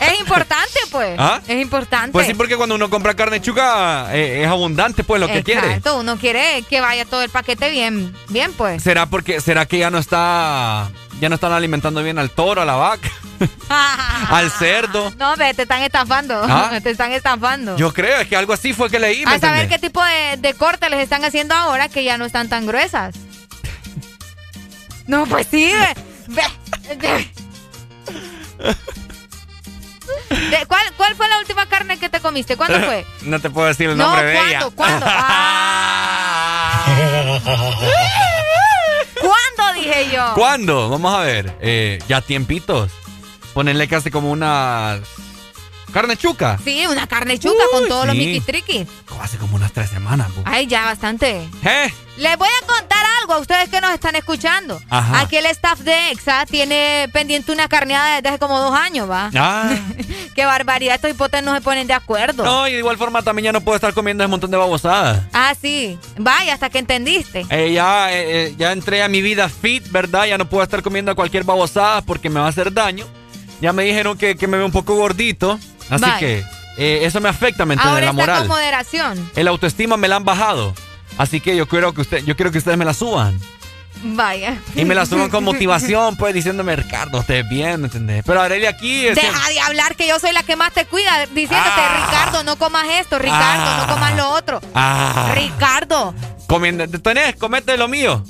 es 0.01 0.19
importante, 0.19 0.79
pues. 0.91 1.15
¿Ah? 1.17 1.41
Es 1.47 1.61
importante. 1.61 2.11
Pues 2.11 2.27
sí, 2.27 2.33
porque 2.33 2.55
cuando 2.57 2.75
uno 2.75 2.89
compra 2.89 3.13
carne 3.15 3.41
chuca 3.41 4.07
eh, 4.15 4.43
es 4.43 4.47
abundante, 4.47 5.03
pues, 5.03 5.19
lo 5.19 5.27
que 5.27 5.43
quiere. 5.43 5.67
Exacto, 5.67 5.97
uno 5.97 6.17
quiere 6.17 6.63
que 6.69 6.81
vaya 6.81 7.05
todo 7.05 7.21
el 7.21 7.29
paquete 7.29 7.69
bien, 7.69 8.13
bien, 8.29 8.53
pues. 8.53 8.83
¿Será 8.83 9.05
porque, 9.05 9.41
será 9.41 9.65
que 9.65 9.79
ya 9.79 9.89
no 9.89 9.97
está, 9.97 10.89
ya 11.19 11.29
no 11.29 11.35
están 11.35 11.51
alimentando 11.51 12.03
bien 12.03 12.19
al 12.19 12.29
toro, 12.31 12.61
a 12.61 12.65
la 12.65 12.75
vaca, 12.75 13.09
al 14.29 14.51
cerdo? 14.51 15.11
No, 15.17 15.35
ve, 15.35 15.53
te 15.53 15.63
están 15.63 15.81
estafando. 15.83 16.41
¿Ah? 16.43 16.71
Te 16.83 16.91
están 16.91 17.11
estafando. 17.11 17.75
Yo 17.77 17.93
creo, 17.93 18.19
es 18.21 18.27
que 18.27 18.35
algo 18.35 18.53
así 18.53 18.73
fue 18.73 18.89
que 18.89 18.99
leí, 18.99 19.25
¿me 19.25 19.31
a 19.35 19.39
saber 19.39 19.61
entendés? 19.63 19.79
qué 19.79 19.87
tipo 19.87 20.03
de, 20.03 20.37
de 20.37 20.53
corte 20.53 20.89
les 20.89 20.99
están 20.99 21.23
haciendo 21.25 21.55
ahora 21.55 21.89
que 21.89 22.03
ya 22.03 22.17
no 22.17 22.25
están 22.25 22.47
tan 22.49 22.65
gruesas. 22.65 23.15
No, 25.09 25.25
pues 25.25 25.47
sí, 25.49 25.73
ve. 26.27 26.43
¿cuál, 30.67 30.81
¿Cuál 30.97 31.15
fue 31.15 31.27
la 31.27 31.39
última 31.39 31.65
carne 31.65 31.97
que 31.97 32.09
te 32.09 32.19
comiste? 32.19 32.55
¿Cuándo 32.55 32.79
fue? 32.81 33.03
No 33.23 33.39
te 33.39 33.49
puedo 33.49 33.65
decir 33.67 33.89
el 33.89 33.97
No, 33.97 34.03
nombre 34.05 34.23
de 34.27 34.33
¿cuándo? 34.35 34.55
ella. 34.55 34.69
¿Cuándo? 34.75 35.05
¿Cuándo 39.19 39.73
dije 39.81 40.09
yo? 40.13 40.33
¿Cuándo? 40.35 40.89
Vamos 40.89 41.15
a 41.15 41.21
ver. 41.21 41.57
Eh, 41.59 41.97
ya 42.07 42.21
tiempitos. 42.21 42.91
Ponerle 43.55 43.87
casi 43.87 44.11
como 44.11 44.29
una 44.31 44.99
carne 45.89 46.17
chuca. 46.17 46.59
Sí, 46.63 46.85
una 46.87 47.07
carne 47.07 47.37
chuca 47.39 47.63
con 47.71 47.87
todos 47.87 48.05
los 48.05 48.15
sí. 48.15 48.25
miquistriquis. 48.25 48.87
Hace 49.21 49.37
como 49.37 49.55
unas 49.55 49.71
tres 49.71 49.89
semanas. 49.89 50.33
bu. 50.33 50.41
Ay, 50.45 50.67
ya 50.67 50.85
bastante. 50.85 51.47
¿Eh? 51.63 51.93
Les 52.17 52.37
voy 52.37 52.49
a 52.49 52.65
contar 52.67 53.05
algo 53.21 53.33
a 53.33 53.37
ustedes 53.39 53.69
que 53.69 53.79
nos 53.79 53.91
están 53.93 54.15
escuchando. 54.15 54.81
Ajá. 54.89 55.21
Aquí 55.21 55.37
el 55.37 55.45
staff 55.45 55.79
de 55.79 56.11
EXA 56.11 56.45
tiene 56.45 57.09
pendiente 57.13 57.53
una 57.53 57.69
carneada 57.69 58.15
desde 58.15 58.29
hace 58.29 58.39
como 58.39 58.59
dos 58.59 58.75
años, 58.77 59.09
¿va? 59.09 59.29
Ah. 59.35 59.73
Qué 60.35 60.45
barbaridad, 60.45 60.95
estos 60.95 61.11
hipotes 61.11 61.43
no 61.43 61.55
se 61.55 61.61
ponen 61.61 61.87
de 61.87 61.93
acuerdo. 61.93 62.43
No, 62.43 62.67
y 62.67 62.73
de 62.73 62.79
igual 62.79 62.97
forma 62.97 63.21
también 63.21 63.45
ya 63.45 63.51
no 63.53 63.61
puedo 63.61 63.75
estar 63.75 63.93
comiendo 63.93 64.23
ese 64.23 64.29
montón 64.29 64.51
de 64.51 64.57
babosadas. 64.57 65.23
Ah, 65.31 65.53
sí. 65.59 65.97
Vaya, 66.17 66.53
hasta 66.53 66.69
que 66.69 66.79
entendiste. 66.79 67.45
Eh, 67.49 67.71
ya, 67.71 68.11
eh, 68.11 68.47
eh, 68.47 68.55
ya 68.57 68.73
entré 68.73 69.01
a 69.01 69.07
mi 69.07 69.21
vida 69.21 69.47
fit, 69.47 69.89
¿verdad? 69.89 70.25
Ya 70.25 70.37
no 70.37 70.49
puedo 70.49 70.63
estar 70.63 70.81
comiendo 70.81 71.15
cualquier 71.15 71.45
babosada 71.45 72.01
porque 72.01 72.29
me 72.29 72.41
va 72.41 72.47
a 72.47 72.49
hacer 72.49 72.73
daño. 72.73 73.05
Ya 73.61 73.71
me 73.71 73.83
dijeron 73.83 74.17
que, 74.17 74.35
que 74.35 74.47
me 74.47 74.57
veo 74.57 74.65
un 74.65 74.71
poco 74.73 74.95
gordito. 74.95 75.57
Así 75.89 76.05
que 76.19 76.43
eh, 76.77 76.99
eso 77.03 77.19
me 77.21 77.29
afecta, 77.29 77.65
¿me 77.65 77.73
entiendes? 77.75 78.01
La 78.01 78.09
está 78.09 78.13
moral. 78.13 78.39
con 78.39 78.47
moderación. 78.47 79.31
El 79.35 79.47
autoestima 79.47 79.97
me 79.97 80.07
la 80.07 80.15
han 80.17 80.25
bajado. 80.25 80.73
Así 81.17 81.41
que 81.41 81.55
yo 81.55 81.67
quiero 81.67 81.93
que 81.93 82.01
usted, 82.01 82.23
yo 82.23 82.35
quiero 82.35 82.51
que 82.51 82.59
ustedes 82.59 82.77
me 82.77 82.85
la 82.85 82.93
suban. 82.93 83.39
Vaya. 84.01 84.55
Y 84.75 84.85
me 84.85 84.95
la 84.95 85.05
suban 85.05 85.29
con 85.29 85.43
motivación, 85.43 86.15
pues 86.15 86.33
diciéndome, 86.33 86.73
Ricardo, 86.75 87.19
usted 87.19 87.35
es 87.43 87.49
bien, 87.49 87.81
¿me 87.81 87.87
entendés? 87.87 88.23
Pero 88.25 88.41
Aurelia 88.41 88.69
aquí 88.69 89.01
Deja 89.03 89.49
de 89.49 89.59
hablar 89.59 89.95
que 89.97 90.07
yo 90.07 90.17
soy 90.19 90.31
la 90.31 90.43
que 90.43 90.55
más 90.55 90.71
te 90.71 90.85
cuida, 90.85 91.25
diciéndote, 91.25 91.59
Ah. 91.81 92.05
Ricardo, 92.05 92.43
no 92.43 92.55
comas 92.55 92.85
esto, 92.91 93.19
Ricardo, 93.19 93.63
Ah. 93.65 93.85
no 93.85 93.93
comas 93.93 94.15
lo 94.15 94.29
otro. 94.29 94.61
Ah. 94.73 95.33
Ricardo, 95.35 96.13
comiendo. 96.47 96.87
¿Tenés? 97.01 97.35
Comete 97.35 97.75
lo 97.75 97.89
mío. 97.89 98.23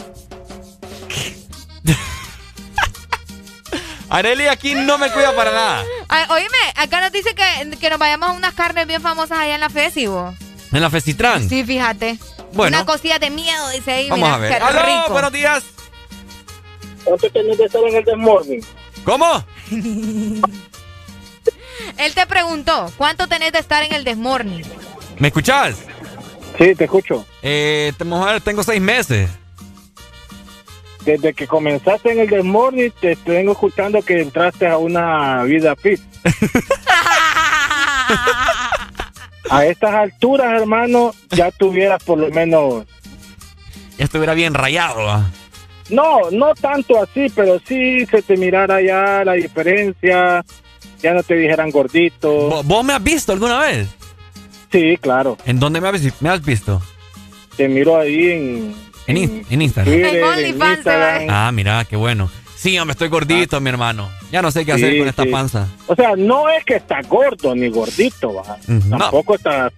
Areli 4.10 4.48
aquí 4.48 4.74
no 4.76 4.98
me 4.98 5.12
cuida 5.12 5.36
para 5.36 5.52
nada. 5.52 5.84
Ay, 6.08 6.26
oíme, 6.30 6.58
acá 6.76 7.00
nos 7.02 7.12
dice 7.12 7.36
que, 7.36 7.78
que 7.78 7.90
nos 7.90 8.00
vayamos 8.00 8.30
a 8.30 8.32
unas 8.34 8.54
carnes 8.54 8.88
bien 8.88 9.02
famosas 9.02 9.38
allá 9.40 9.56
en 9.56 9.62
la 9.62 9.70
FESI, 9.70 10.08
vos. 10.08 10.36
En 10.72 10.82
la 10.82 10.90
Festitrán. 10.90 11.48
Sí, 11.48 11.64
fíjate. 11.64 12.18
Bueno. 12.54 12.78
Una 12.78 12.86
cosilla 12.86 13.20
de 13.20 13.30
miedo, 13.30 13.70
dice 13.70 13.92
ahí. 13.92 14.10
Vamos 14.10 14.26
mira, 14.28 14.36
a 14.36 14.40
ver. 14.40 14.64
¡Aló! 14.64 14.84
rico. 14.84 15.14
Buenos 15.14 15.32
días. 15.32 15.64
¿Cuánto 17.04 17.30
tenés 17.32 17.58
de 17.58 17.66
estar 17.66 17.82
en 17.88 17.96
el 17.96 18.04
Desmorning? 18.06 18.66
¿Cómo? 19.04 19.46
Él 21.98 22.14
te 22.14 22.26
preguntó, 22.28 22.92
¿cuánto 22.98 23.28
tenés 23.28 23.52
de 23.52 23.60
estar 23.60 23.84
en 23.84 23.94
el 23.94 24.04
Desmorning? 24.04 24.64
¿Me 25.18 25.28
escuchás? 25.30 25.78
Sí, 26.58 26.76
te 26.76 26.84
escucho. 26.86 27.26
Eh, 27.42 27.94
te- 27.98 28.04
vamos 28.04 28.28
a 28.28 28.34
ver, 28.34 28.42
tengo 28.42 28.64
seis 28.64 28.82
meses. 28.82 29.30
Desde 31.06 31.34
que 31.34 31.48
comenzaste 31.48 32.12
en 32.12 32.20
el 32.20 32.30
Desmorning, 32.30 32.92
te 33.00 33.18
vengo 33.26 33.54
escuchando 33.54 34.02
que 34.02 34.22
entraste 34.22 34.68
a 34.68 34.78
una 34.78 35.44
vida 35.44 35.76
fit. 35.76 36.00
a 39.50 39.66
estas 39.66 39.94
alturas, 39.94 40.62
hermano, 40.62 41.14
ya 41.30 41.52
tuvieras 41.52 42.04
por 42.04 42.20
lo 42.20 42.30
menos... 42.30 42.86
Ya 43.98 44.06
estuviera 44.06 44.34
bien 44.34 44.54
rayado, 44.54 45.04
¿va? 45.06 45.30
No, 45.90 46.30
no 46.32 46.54
tanto 46.54 47.02
así, 47.02 47.28
pero 47.36 47.60
sí 47.68 48.06
se 48.06 48.22
te 48.22 48.38
mirara 48.38 48.82
ya 48.82 49.24
la 49.26 49.34
diferencia, 49.34 50.46
ya 51.02 51.14
no 51.14 51.24
te 51.24 51.36
dijeran 51.36 51.72
gordito. 51.72 52.50
¿Vo- 52.50 52.64
¿Vos 52.64 52.86
me 52.86 52.94
has 52.94 53.04
visto 53.04 53.34
alguna 53.34 53.60
vez? 53.60 53.90
Sí, 54.72 54.98
claro. 55.02 55.38
¿En 55.46 55.60
dónde 55.60 55.82
me 55.82 55.90
has, 55.90 56.22
me 56.22 56.30
has 56.30 56.46
visto? 56.46 56.82
Te 57.58 57.68
miro 57.68 58.00
ahí 58.00 58.32
en, 58.32 58.76
En, 59.10 59.18
in- 59.18 59.46
en 59.50 59.62
Instagram. 59.62 59.94
Twitter, 59.94 60.10
En 60.16 60.20
en 60.20 60.24
OnlyFans, 60.24 60.78
Instagram. 60.78 61.28
Ah, 61.30 61.52
mira, 61.52 61.86
qué 61.86 61.96
bueno. 61.96 62.30
Sí, 62.56 62.78
hombre, 62.78 62.92
estoy 62.94 63.08
gordito, 63.08 63.60
mi 63.62 63.70
hermano. 63.70 64.10
Ya 64.32 64.42
no 64.42 64.52
sé 64.52 64.66
qué 64.66 64.74
hacer 64.74 64.92
Sí, 64.94 65.00
con 65.00 65.08
esta 65.08 65.24
sí. 65.24 65.30
panza. 65.30 65.68
O 65.88 65.96
sea, 65.96 66.16
no 66.18 66.50
es 66.50 66.64
que 66.66 66.76
está 66.76 67.02
gordo 67.08 67.56
ni 67.56 67.70
gordito, 67.70 68.34
¿va? 68.34 68.58
Ujú. 68.68 68.90
Tampoco 68.90 69.36
está... 69.36 69.72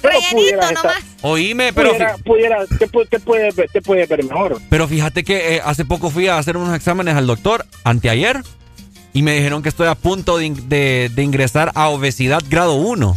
Pero 0.00 0.18
pudieras 0.32 0.72
estar- 0.72 0.92
Oíme, 1.20 1.72
pero, 1.72 1.92
pudiera, 2.24 2.66
te, 2.66 2.88
te 3.06 3.20
puede, 3.20 3.52
ver- 3.52 3.70
te 3.70 3.80
puede 3.82 4.04
ver 4.06 4.24
mejor. 4.24 4.60
pero 4.68 4.88
fíjate 4.88 5.22
que 5.22 5.54
eh, 5.56 5.60
hace 5.64 5.84
poco 5.84 6.10
fui 6.10 6.26
a 6.26 6.38
hacer 6.38 6.56
unos 6.56 6.74
exámenes 6.74 7.14
al 7.14 7.28
doctor, 7.28 7.64
anteayer, 7.84 8.40
y 9.12 9.22
me 9.22 9.34
dijeron 9.34 9.62
que 9.62 9.68
estoy 9.68 9.86
a 9.86 9.94
punto 9.94 10.38
de, 10.38 10.50
de- 10.66 11.08
de 11.14 11.22
ingresar 11.22 11.70
a 11.76 11.88
obesidad 11.90 12.42
grado 12.50 12.74
1. 12.74 13.16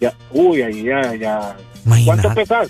Ya, 0.00 0.12
uy, 0.32 0.62
ahí 0.62 0.82
ya, 0.82 1.14
ya. 1.14 1.56
Imagínate. 1.86 2.22
¿Cuánto 2.22 2.34
pesas? 2.40 2.68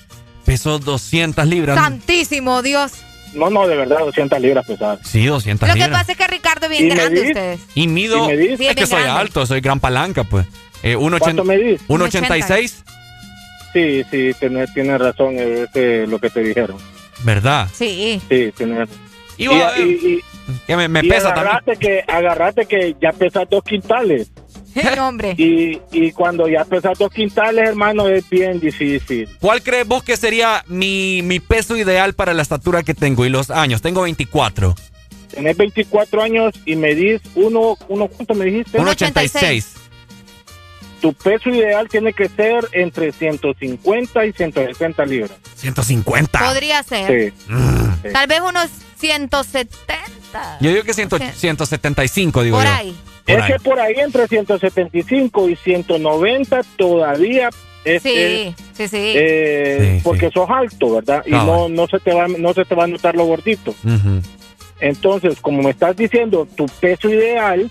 Peso 0.53 0.79
200 0.79 1.47
libras. 1.47 1.77
Santísimo 1.79 2.61
Dios. 2.63 2.93
No, 3.33 3.49
no, 3.49 3.67
de 3.67 3.75
verdad, 3.77 4.01
200 4.01 4.39
libras 4.41 4.67
pesas. 4.67 4.99
Sí, 5.03 5.25
200 5.25 5.67
Lo 5.67 5.75
que 5.75 5.81
libras. 5.81 6.01
pasa 6.01 6.13
es 6.13 6.19
que 6.19 6.27
Ricardo 6.27 6.67
es 6.67 6.79
¿Y 6.79 6.83
bien 6.85 6.95
grande 6.97 7.15
medís? 7.21 7.31
ustedes. 7.31 7.61
Y 7.75 7.87
mido. 7.87 8.25
¿Y 8.31 8.37
medís? 8.37 8.59
Sí, 8.59 8.67
es 8.67 8.77
que 8.77 8.87
soy 8.87 9.01
grande. 9.03 9.21
alto, 9.21 9.47
soy 9.47 9.61
gran 9.63 9.81
palanca, 9.81 10.25
pues. 10.25 10.47
Eh, 10.83 10.97
1,80 10.97 11.19
¿Cuánto 11.21 11.45
medís? 11.45 11.81
1,86, 11.89 12.85
Sí, 13.73 14.03
sí, 14.11 14.33
tienes 14.39 14.75
tiene 14.75 14.99
razón 14.99 15.37
eh, 15.39 15.63
este, 15.65 16.07
lo 16.07 16.19
que 16.19 16.29
te 16.29 16.41
dijeron. 16.41 16.77
¿verdad? 17.25 17.69
Sí. 17.73 18.21
Sí, 18.29 18.53
tienes 18.55 18.89
Y, 19.39 19.47
vos, 19.47 19.57
eh, 19.79 19.83
y, 20.03 20.07
y- 20.09 20.21
que 20.67 20.77
me, 20.77 20.89
me 20.89 21.01
y 21.03 21.09
pesa 21.09 21.33
también. 21.33 21.47
agarrate 21.47 21.77
que, 21.79 22.05
agarrate 22.07 22.67
que 22.67 22.95
ya 23.01 23.13
pesas 23.13 23.49
dos 23.49 23.63
quintales. 23.65 24.31
No, 24.75 25.09
hombre. 25.09 25.35
Y, 25.37 25.81
y 25.93 26.13
cuando 26.13 26.49
ya 26.49 26.65
pesas 26.65 26.99
dos 26.99 27.11
quintales, 27.11 27.69
hermano, 27.69 28.09
es 28.09 28.29
bien 28.29 28.61
difícil. 28.61 29.29
¿Cuál 29.41 29.63
crees 29.63 29.87
vos 29.87 30.03
que 30.03 30.17
sería 30.17 30.65
mi, 30.69 31.23
mi 31.23 31.41
peso 31.41 31.77
ideal 31.77 32.15
para 32.15 32.35
la 32.35 32.43
estatura 32.43 32.83
que 32.83 32.95
tengo 32.95 33.27
y 33.27 33.29
los 33.29 33.51
años? 33.51 33.83
Tengo 33.83 34.03
24. 34.03 34.75
Tenés 35.35 35.57
24 35.57 36.23
años 36.23 36.55
y 36.67 36.77
medís 36.77 37.21
uno, 37.35 37.77
uno 37.89 38.09
¿cuánto 38.09 38.35
me 38.35 38.45
dijiste? 38.45 38.79
1,86. 38.79 39.65
Tu 41.01 41.13
peso 41.15 41.49
ideal 41.51 41.89
tiene 41.89 42.13
que 42.13 42.29
ser 42.29 42.69
entre 42.73 43.11
150 43.11 44.27
y 44.27 44.33
160 44.33 45.05
libras. 45.07 45.33
150. 45.57 46.39
Podría 46.39 46.83
ser. 46.83 47.33
Sí. 47.33 47.53
Mm. 47.53 48.13
Tal 48.13 48.27
vez 48.29 48.41
unos 48.41 48.69
170. 49.03 50.59
Yo 50.61 50.71
digo 50.71 50.85
que 50.85 50.95
100 50.95 51.09
Ok. 51.13 51.23
175, 51.35 52.43
digo 52.43 52.57
Por 52.57 52.67
yo. 52.67 52.73
ahí. 52.73 52.97
Por 53.27 53.37
es 53.37 53.43
ahí. 53.43 53.53
que 53.53 53.59
por 53.61 53.81
ahí 53.81 53.95
entre 53.99 54.29
175 54.29 55.49
y 55.49 55.57
190 55.57 56.61
todavía 56.77 57.51
es, 57.85 58.03
Sí, 58.03 58.13
es, 58.15 58.55
sí, 58.77 58.89
sí. 58.89 58.97
eh, 59.17 59.95
Sí, 59.97 60.01
porque 60.05 60.27
sí. 60.29 60.33
sos 60.35 60.49
alto, 60.49 60.95
¿verdad? 60.95 61.23
Y 61.27 61.33
no, 61.33 61.69
no 61.69 61.87
se 61.89 61.99
te 61.99 62.13
va 62.15 62.29
no 62.29 62.55
se 62.55 62.65
te 62.65 62.75
va 62.77 62.85
a 62.85 62.87
notar 62.87 63.15
lo 63.17 63.25
gordito. 63.25 63.75
Entonces, 64.81 65.41
como 65.41 65.63
me 65.63 65.71
estás 65.71 65.97
diciendo, 65.97 66.47
tu 66.57 66.67
peso 66.67 67.09
ideal, 67.09 67.71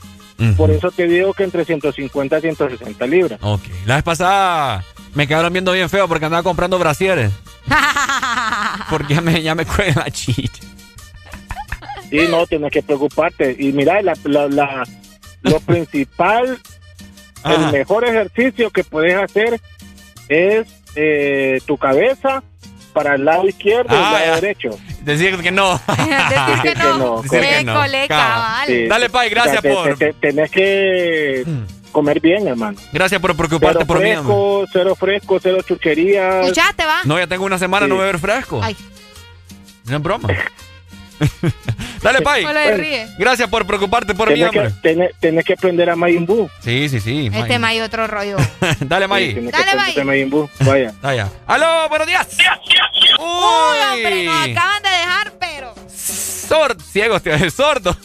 por 0.58 0.70
eso 0.72 0.92
te 0.92 1.08
digo 1.08 1.34
que 1.34 1.44
entre 1.44 1.64
150 1.66 2.38
y 2.38 2.42
160 2.42 3.08
libras. 3.08 3.40
Ok. 3.42 3.62
La 3.86 3.96
vez 3.96 4.04
pasada 4.04 4.84
me 5.14 5.28
quedaron 5.28 5.52
viendo 5.54 5.72
bien 5.72 5.90
feo 5.90 6.08
porque 6.08 6.26
andaba 6.26 6.44
comprando 6.44 6.78
brasieres. 6.78 7.32
Porque 8.90 9.14
ya 9.14 9.22
me, 9.22 9.42
ya 9.42 9.54
me 9.56 9.66
cuelga 9.66 10.04
la 10.06 10.12
chicha. 10.12 10.64
Y 12.12 12.28
no 12.30 12.46
tienes 12.46 12.72
que 12.72 12.82
preocuparte. 12.84 13.56
Y 13.58 13.72
mira, 13.72 14.02
la, 14.02 14.14
la- 14.26 14.48
la- 14.48 14.84
lo 15.44 15.60
principal, 15.62 16.60
Ajá. 17.44 17.56
el 17.56 17.72
mejor 17.72 18.06
ejercicio 18.06 18.70
que 18.70 18.84
puedes 18.84 19.16
hacer 19.16 19.60
es 20.30 20.68
eh, 20.96 21.60
tu 21.66 21.78
cabeza 21.78 22.44
para 22.94 23.16
el 23.16 23.24
lado 23.26 23.48
izquierdo 23.48 23.94
y 23.96 23.98
Ah, 23.98 24.06
el 24.08 24.12
lado 24.14 24.26
ya. 24.26 24.36
derecho. 24.42 24.70
Decir 25.02 25.38
que 25.42 25.52
no. 25.52 25.80
Decir 25.88 26.62
que 26.62 26.76
no. 26.76 27.22
Decir 27.24 27.40
que 27.42 27.64
no. 27.64 27.82
Cabal. 28.08 28.68
Sí. 28.68 28.88
Dale, 28.88 29.10
Pai, 29.10 29.30
gracias 29.30 29.58
O 29.60 29.62
sea, 29.62 29.74
por- 29.74 29.98
te- 29.98 30.06
te- 30.08 30.14
tenés 30.14 30.52
que 30.52 31.44
comer 31.92 32.20
bien, 32.20 32.48
hermano. 32.48 32.78
Gracias 32.94 33.20
por 33.22 33.36
preocuparte 33.36 33.80
Cero 33.80 33.88
por 33.88 33.98
mí. 34.00 34.04
fresco, 34.12 34.66
cero 34.72 34.96
fresco, 34.96 35.40
cero 35.42 35.58
chucherías. 35.66 36.46
¿Escuchaste, 36.46 36.86
va? 36.86 37.02
No, 37.06 37.18
ya 37.18 37.28
tengo 37.28 37.46
una 37.46 37.58
semana 37.58 37.86
Sí. 37.86 37.90
no 37.92 37.98
beber 37.98 38.20
fresco. 38.20 38.60
Ay. 38.62 38.76
No 39.86 39.96
es 39.98 40.04
broma. 40.04 40.30
Dale, 42.02 42.22
Pai. 42.22 42.44
No 42.44 42.54
le 42.54 42.78
ríe. 42.78 43.08
Gracias 43.18 43.48
por 43.50 43.66
preocuparte 43.66 44.14
por 44.16 44.30
mí, 44.30 44.36
Tienes 44.36 44.52
que, 44.52 44.60
hombre. 44.60 44.74
tenés, 44.82 45.12
tenés 45.20 45.46
que 45.46 45.54
aprender 45.54 45.90
a 45.90 45.96
Majin 45.96 46.26
Buu. 46.26 46.50
Sí, 46.62 46.90
sí, 46.90 47.00
sí. 47.00 47.28
Este 47.28 47.60
May. 47.60 47.78
May 47.78 47.82
otro 47.82 48.08
rollo. 48.08 48.38
Dale, 48.80 49.06
Sí, 49.06 49.10
May. 49.10 49.34
tienes 49.34 49.54
que 49.54 49.58
Dale, 49.66 49.76
May. 49.76 50.00
a 50.00 50.04
Majin 50.04 50.30
Buu. 50.30 50.50
Vaya. 50.62 50.94
Vaya. 51.02 51.30
¡Aló! 51.48 51.88
¡Buenos 51.90 52.08
días! 52.08 52.28
Uy, 53.20 53.26
hombre, 53.92 54.20
¡Uy! 54.20 54.26
nos 54.26 54.42
acaban 54.50 54.84
de 54.84 54.90
dejar, 54.90 55.34
pero. 55.40 55.76
Sordo. 55.96 56.84
Ciego, 56.84 57.20
tío, 57.20 57.34
es 57.34 57.54
sordo. 57.54 57.96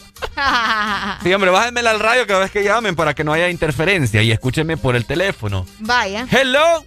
Sí, 1.23 1.33
hombre, 1.33 1.51
bájenmela 1.51 1.91
al 1.91 2.01
radio 2.01 2.27
cada 2.27 2.41
vez 2.41 2.51
que 2.51 2.63
llamen 2.63 2.95
para 2.97 3.15
que 3.15 3.25
no 3.25 3.33
haya 3.33 3.49
interferencia 3.51 4.23
y 4.23 4.31
escúchenme 4.33 4.77
por 4.77 4.97
el 4.97 5.05
teléfono. 5.05 5.67
Vaya. 5.81 6.27
¡Hello! 6.31 6.85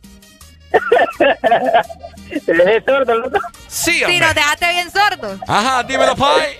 ¿Eres 2.48 2.84
sordo, 2.86 3.16
loco? 3.16 3.40
Sí, 3.68 3.92
Sí, 3.94 4.04
hombre. 4.04 4.20
nos 4.20 4.36
dejaste 4.36 4.70
bien 4.70 4.92
sordos. 4.92 5.40
Ajá, 5.48 5.84
dímelo, 5.84 6.16
Pai. 6.16 6.60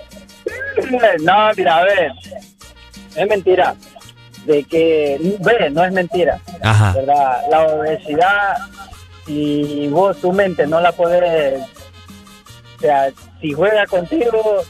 No, 1.22 1.52
mira, 1.56 1.78
a 1.78 1.84
ver. 1.84 2.12
Es 3.16 3.28
mentira. 3.28 3.76
De 4.46 4.64
que, 4.64 5.18
ve, 5.40 5.70
no 5.70 5.84
es 5.84 5.92
mentira. 5.92 6.40
Ajá. 6.64 6.94
¿Verdad? 6.94 7.42
La 7.52 7.64
obesidad, 7.68 8.58
si 9.26 9.88
vos 9.90 10.18
tu 10.20 10.32
mente 10.32 10.66
no 10.66 10.80
la 10.80 10.92
podés, 10.92 11.62
o 12.78 12.80
sea, 12.80 13.10
si 13.42 13.52
juega 13.54 13.86
contigo, 13.86 14.64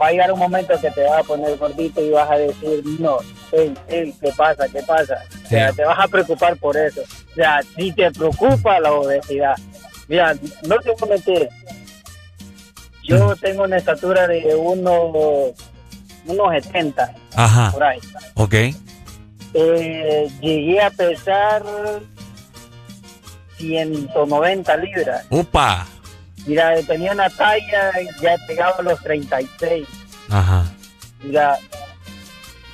va 0.00 0.08
a 0.08 0.10
llegar 0.10 0.32
un 0.32 0.40
momento 0.40 0.78
que 0.80 0.90
te 0.90 1.04
vas 1.04 1.20
a 1.20 1.22
poner 1.22 1.56
gordito 1.56 2.02
y 2.02 2.10
vas 2.10 2.30
a 2.30 2.36
decir, 2.36 2.82
no, 2.98 3.18
hey, 3.56 3.74
hey, 3.88 4.14
¿qué 4.20 4.30
pasa? 4.36 4.66
¿Qué 4.68 4.82
pasa? 4.82 5.22
O 5.44 5.48
sea, 5.48 5.72
te 5.72 5.84
vas 5.84 5.98
a 5.98 6.08
preocupar 6.08 6.56
por 6.56 6.76
eso. 6.76 7.02
O 7.02 7.34
sea, 7.34 7.60
si 7.76 7.92
te 7.92 8.10
preocupa 8.10 8.80
la 8.80 8.92
obesidad, 8.92 9.54
mira, 10.08 10.34
no 10.66 10.76
te 10.78 10.90
voy 10.90 11.02
a 11.02 11.06
mentir. 11.06 11.48
Yo 13.02 13.36
tengo 13.36 13.64
una 13.64 13.76
estatura 13.76 14.26
de 14.26 14.54
unos, 14.54 15.52
unos 16.26 16.52
70, 16.52 17.14
Ajá. 17.36 17.70
por 17.72 17.82
ahí. 17.84 18.00
Ok. 18.34 18.54
Eh, 19.56 20.28
llegué 20.40 20.80
a 20.80 20.90
pesar 20.90 21.62
190 23.58 24.76
libras. 24.78 25.26
Upa. 25.30 25.86
Mira, 26.46 26.74
tenía 26.82 27.12
una 27.12 27.30
talla, 27.30 27.92
ya 28.20 28.36
llegaba 28.48 28.76
a 28.78 28.82
los 28.82 29.00
36. 29.02 29.86
Ajá. 30.30 30.64
Mira, 31.22 31.58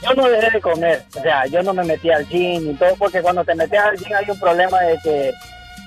yo 0.02 0.14
no 0.14 0.28
dejé 0.28 0.50
de 0.50 0.60
comer. 0.60 1.02
O 1.16 1.22
sea, 1.22 1.46
yo 1.46 1.62
no 1.62 1.74
me 1.74 1.84
metí 1.84 2.10
al 2.10 2.26
gym 2.26 2.70
y 2.70 2.74
todo, 2.74 2.94
porque 2.96 3.22
cuando 3.22 3.44
te 3.44 3.54
metes 3.54 3.78
al 3.78 3.96
gym 3.96 4.14
hay 4.14 4.30
un 4.30 4.40
problema 4.40 4.80
de 4.80 4.98
que 5.02 5.32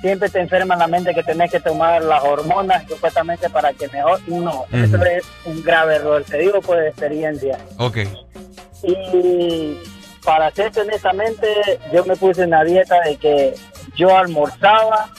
siempre 0.01 0.29
te 0.29 0.39
enferma 0.39 0.75
la 0.75 0.87
mente 0.87 1.13
que 1.13 1.23
tenés 1.23 1.49
que 1.49 1.61
tomar 1.61 2.03
las 2.03 2.21
hormonas 2.23 2.83
supuestamente 2.87 3.49
para 3.49 3.71
que 3.73 3.87
mejor. 3.87 4.19
No, 4.27 4.65
eso 4.71 5.03
es 5.05 5.23
un 5.45 5.63
grave 5.63 5.95
error. 5.95 6.23
Te 6.23 6.39
digo 6.39 6.61
por 6.61 6.81
experiencia. 6.83 7.57
Ok. 7.77 7.99
Y 8.83 9.77
para 10.25 10.51
serte 10.51 10.81
honestamente, 10.81 11.47
yo 11.93 12.03
me 12.05 12.15
puse 12.15 12.43
en 12.43 12.49
la 12.49 12.63
dieta 12.63 12.99
de 13.01 13.15
que 13.15 13.53
yo 13.95 14.15
almorzaba 14.15 15.09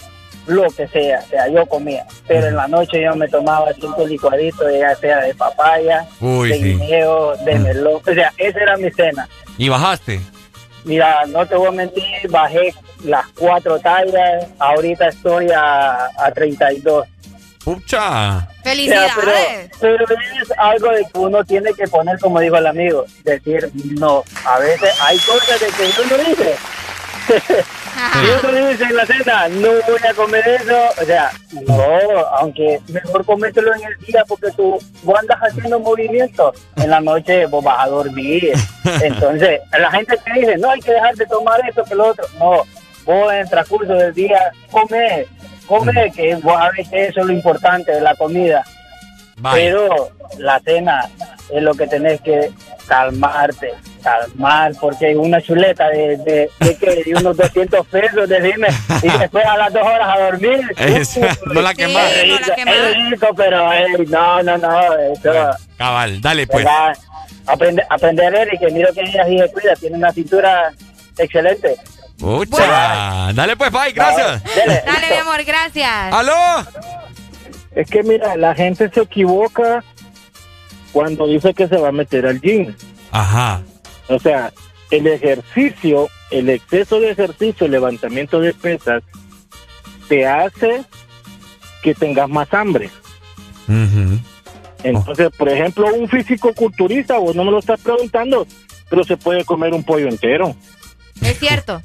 lo 0.46 0.68
que 0.70 0.86
sea, 0.88 1.20
o 1.24 1.28
sea, 1.28 1.48
yo 1.48 1.64
comía, 1.66 2.04
pero 2.26 2.48
en 2.48 2.56
la 2.56 2.68
noche 2.68 3.02
yo 3.02 3.14
me 3.16 3.28
tomaba 3.28 3.72
cinco 3.74 4.06
licuaditos, 4.06 4.66
ya 4.78 4.94
sea 4.96 5.20
de 5.20 5.34
papaya, 5.34 6.06
Uy, 6.20 6.48
de 6.50 6.54
sí. 6.56 6.62
guineo, 6.64 7.36
de 7.38 7.58
melón, 7.58 8.00
o 8.06 8.14
sea, 8.14 8.32
esa 8.36 8.60
era 8.60 8.76
mi 8.76 8.90
cena. 8.90 9.28
¿Y 9.56 9.68
bajaste? 9.68 10.20
Mira, 10.84 11.24
no 11.26 11.46
te 11.46 11.54
voy 11.56 11.68
a 11.68 11.72
mentir, 11.72 12.04
bajé 12.28 12.74
las 13.04 13.26
cuatro 13.38 13.78
tallas, 13.80 14.46
ahorita 14.58 15.08
estoy 15.08 15.50
a, 15.50 16.06
a 16.18 16.30
32. 16.32 17.06
¡Pucha! 17.64 17.76
O 17.86 18.40
sea, 18.40 18.48
¡Felicidades! 18.62 19.70
pero, 19.80 20.04
pero 20.06 20.20
es 20.42 20.52
algo 20.58 20.90
de 20.90 21.02
que 21.10 21.18
uno 21.18 21.42
tiene 21.44 21.72
que 21.72 21.86
poner, 21.88 22.18
como 22.18 22.38
dijo 22.40 22.56
el 22.56 22.66
amigo, 22.66 23.06
decir 23.22 23.70
no. 23.98 24.22
A 24.44 24.58
veces 24.58 24.90
hay 25.00 25.16
cosas 25.20 25.58
de 25.60 25.66
que 25.68 25.90
uno 26.02 26.24
dice. 26.28 26.54
Uno 28.42 28.68
dice 28.68 28.84
en 28.84 28.96
la 28.96 29.06
cena, 29.06 29.48
no 29.48 29.68
voy 29.68 30.08
a 30.08 30.14
comer 30.14 30.46
eso. 30.48 30.76
O 31.00 31.04
sea, 31.04 31.30
no, 31.66 32.18
aunque 32.38 32.80
mejor 32.88 33.24
comértelo 33.24 33.74
en 33.74 33.84
el 33.84 33.98
día 34.06 34.24
porque 34.26 34.50
tú 34.52 34.78
vos 35.02 35.18
andas 35.18 35.38
haciendo 35.40 35.80
movimiento. 35.80 36.52
En 36.76 36.90
la 36.90 37.00
noche 37.00 37.46
vos 37.46 37.64
vas 37.64 37.84
a 37.84 37.88
dormir. 37.88 38.52
Entonces, 39.02 39.60
la 39.78 39.90
gente 39.90 40.16
te 40.24 40.40
dice, 40.40 40.56
no 40.58 40.70
hay 40.70 40.80
que 40.80 40.92
dejar 40.92 41.14
de 41.14 41.26
tomar 41.26 41.60
esto 41.68 41.84
que 41.84 41.94
lo 41.94 42.08
otro. 42.08 42.26
No, 42.38 42.62
vos 43.04 43.32
en 43.32 43.38
el 43.40 43.50
transcurso 43.50 43.92
del 43.94 44.14
día 44.14 44.52
come, 44.70 45.26
come, 45.66 46.12
que 46.12 46.34
vos 46.36 46.54
sabés 46.58 46.88
que 46.88 47.06
eso 47.06 47.20
es 47.20 47.26
lo 47.26 47.32
importante 47.32 47.92
de 47.92 48.00
la 48.00 48.14
comida. 48.14 48.64
Pero 49.52 50.10
la 50.38 50.60
cena 50.60 51.08
es 51.52 51.62
lo 51.62 51.74
que 51.74 51.86
tenés 51.86 52.20
que 52.20 52.50
calmarte, 52.86 53.72
calmar, 54.02 54.72
porque 54.80 55.06
hay 55.06 55.14
una 55.14 55.40
chuleta 55.40 55.88
de, 55.88 56.16
de, 56.18 56.50
de, 56.60 56.76
que- 56.76 57.02
de 57.04 57.14
unos 57.16 57.36
200 57.36 57.86
pesos, 57.86 58.28
decime, 58.28 58.68
y 59.02 59.08
después 59.18 59.44
a 59.44 59.56
las 59.56 59.72
dos 59.72 59.82
horas 59.82 60.08
a 60.16 60.20
dormir. 60.30 60.60
Es- 60.76 61.18
no 61.46 61.60
la 61.62 61.74
quemás. 61.74 62.04
Es 62.12 62.22
rico, 62.22 62.70
es 62.70 63.10
rico, 63.10 63.28
pero 63.36 63.72
ey, 63.72 63.92
no, 64.08 64.42
no, 64.42 64.58
no, 64.58 64.94
eso, 65.12 65.32
Cabal, 65.76 66.20
dale 66.20 66.46
pues. 66.46 66.64
¿verdad? 66.64 66.96
Aprende, 67.46 67.82
aprender, 67.90 68.34
Eric, 68.34 68.60
que 68.60 68.70
miro 68.70 68.92
que 68.94 69.00
ella 69.02 69.24
sí 69.26 69.38
se 69.38 69.50
cuida, 69.52 69.74
tiene 69.76 69.96
una 69.96 70.12
cintura 70.12 70.72
excelente. 71.18 71.76
¡Pucha! 72.18 73.32
Dale 73.34 73.56
pues, 73.56 73.70
Pai, 73.70 73.92
gracias. 73.92 74.42
Dale, 74.54 75.10
mi 75.10 75.16
amor, 75.16 75.42
gracias. 75.44 76.12
¡Aló! 76.12 76.64
Es 77.74 77.88
que 77.88 78.02
mira, 78.02 78.36
la 78.36 78.54
gente 78.54 78.88
se 78.88 79.00
equivoca 79.00 79.82
cuando 80.92 81.26
dice 81.26 81.54
que 81.54 81.66
se 81.66 81.76
va 81.76 81.88
a 81.88 81.92
meter 81.92 82.26
al 82.26 82.40
gym. 82.40 82.74
Ajá. 83.10 83.62
O 84.08 84.18
sea, 84.18 84.52
el 84.90 85.06
ejercicio, 85.06 86.08
el 86.30 86.50
exceso 86.50 87.00
de 87.00 87.10
ejercicio, 87.10 87.66
el 87.66 87.72
levantamiento 87.72 88.40
de 88.40 88.54
pesas, 88.54 89.02
te 90.08 90.26
hace 90.26 90.84
que 91.82 91.94
tengas 91.94 92.28
más 92.28 92.52
hambre. 92.54 92.90
Entonces, 94.82 95.30
por 95.36 95.48
ejemplo, 95.48 95.92
un 95.94 96.08
físico 96.08 96.52
culturista, 96.54 97.18
vos 97.18 97.34
no 97.34 97.44
me 97.44 97.50
lo 97.50 97.58
estás 97.58 97.80
preguntando, 97.80 98.46
pero 98.88 99.02
se 99.04 99.16
puede 99.16 99.44
comer 99.44 99.72
un 99.72 99.82
pollo 99.82 100.08
entero. 100.08 100.54
Es 101.22 101.38
cierto. 101.38 101.82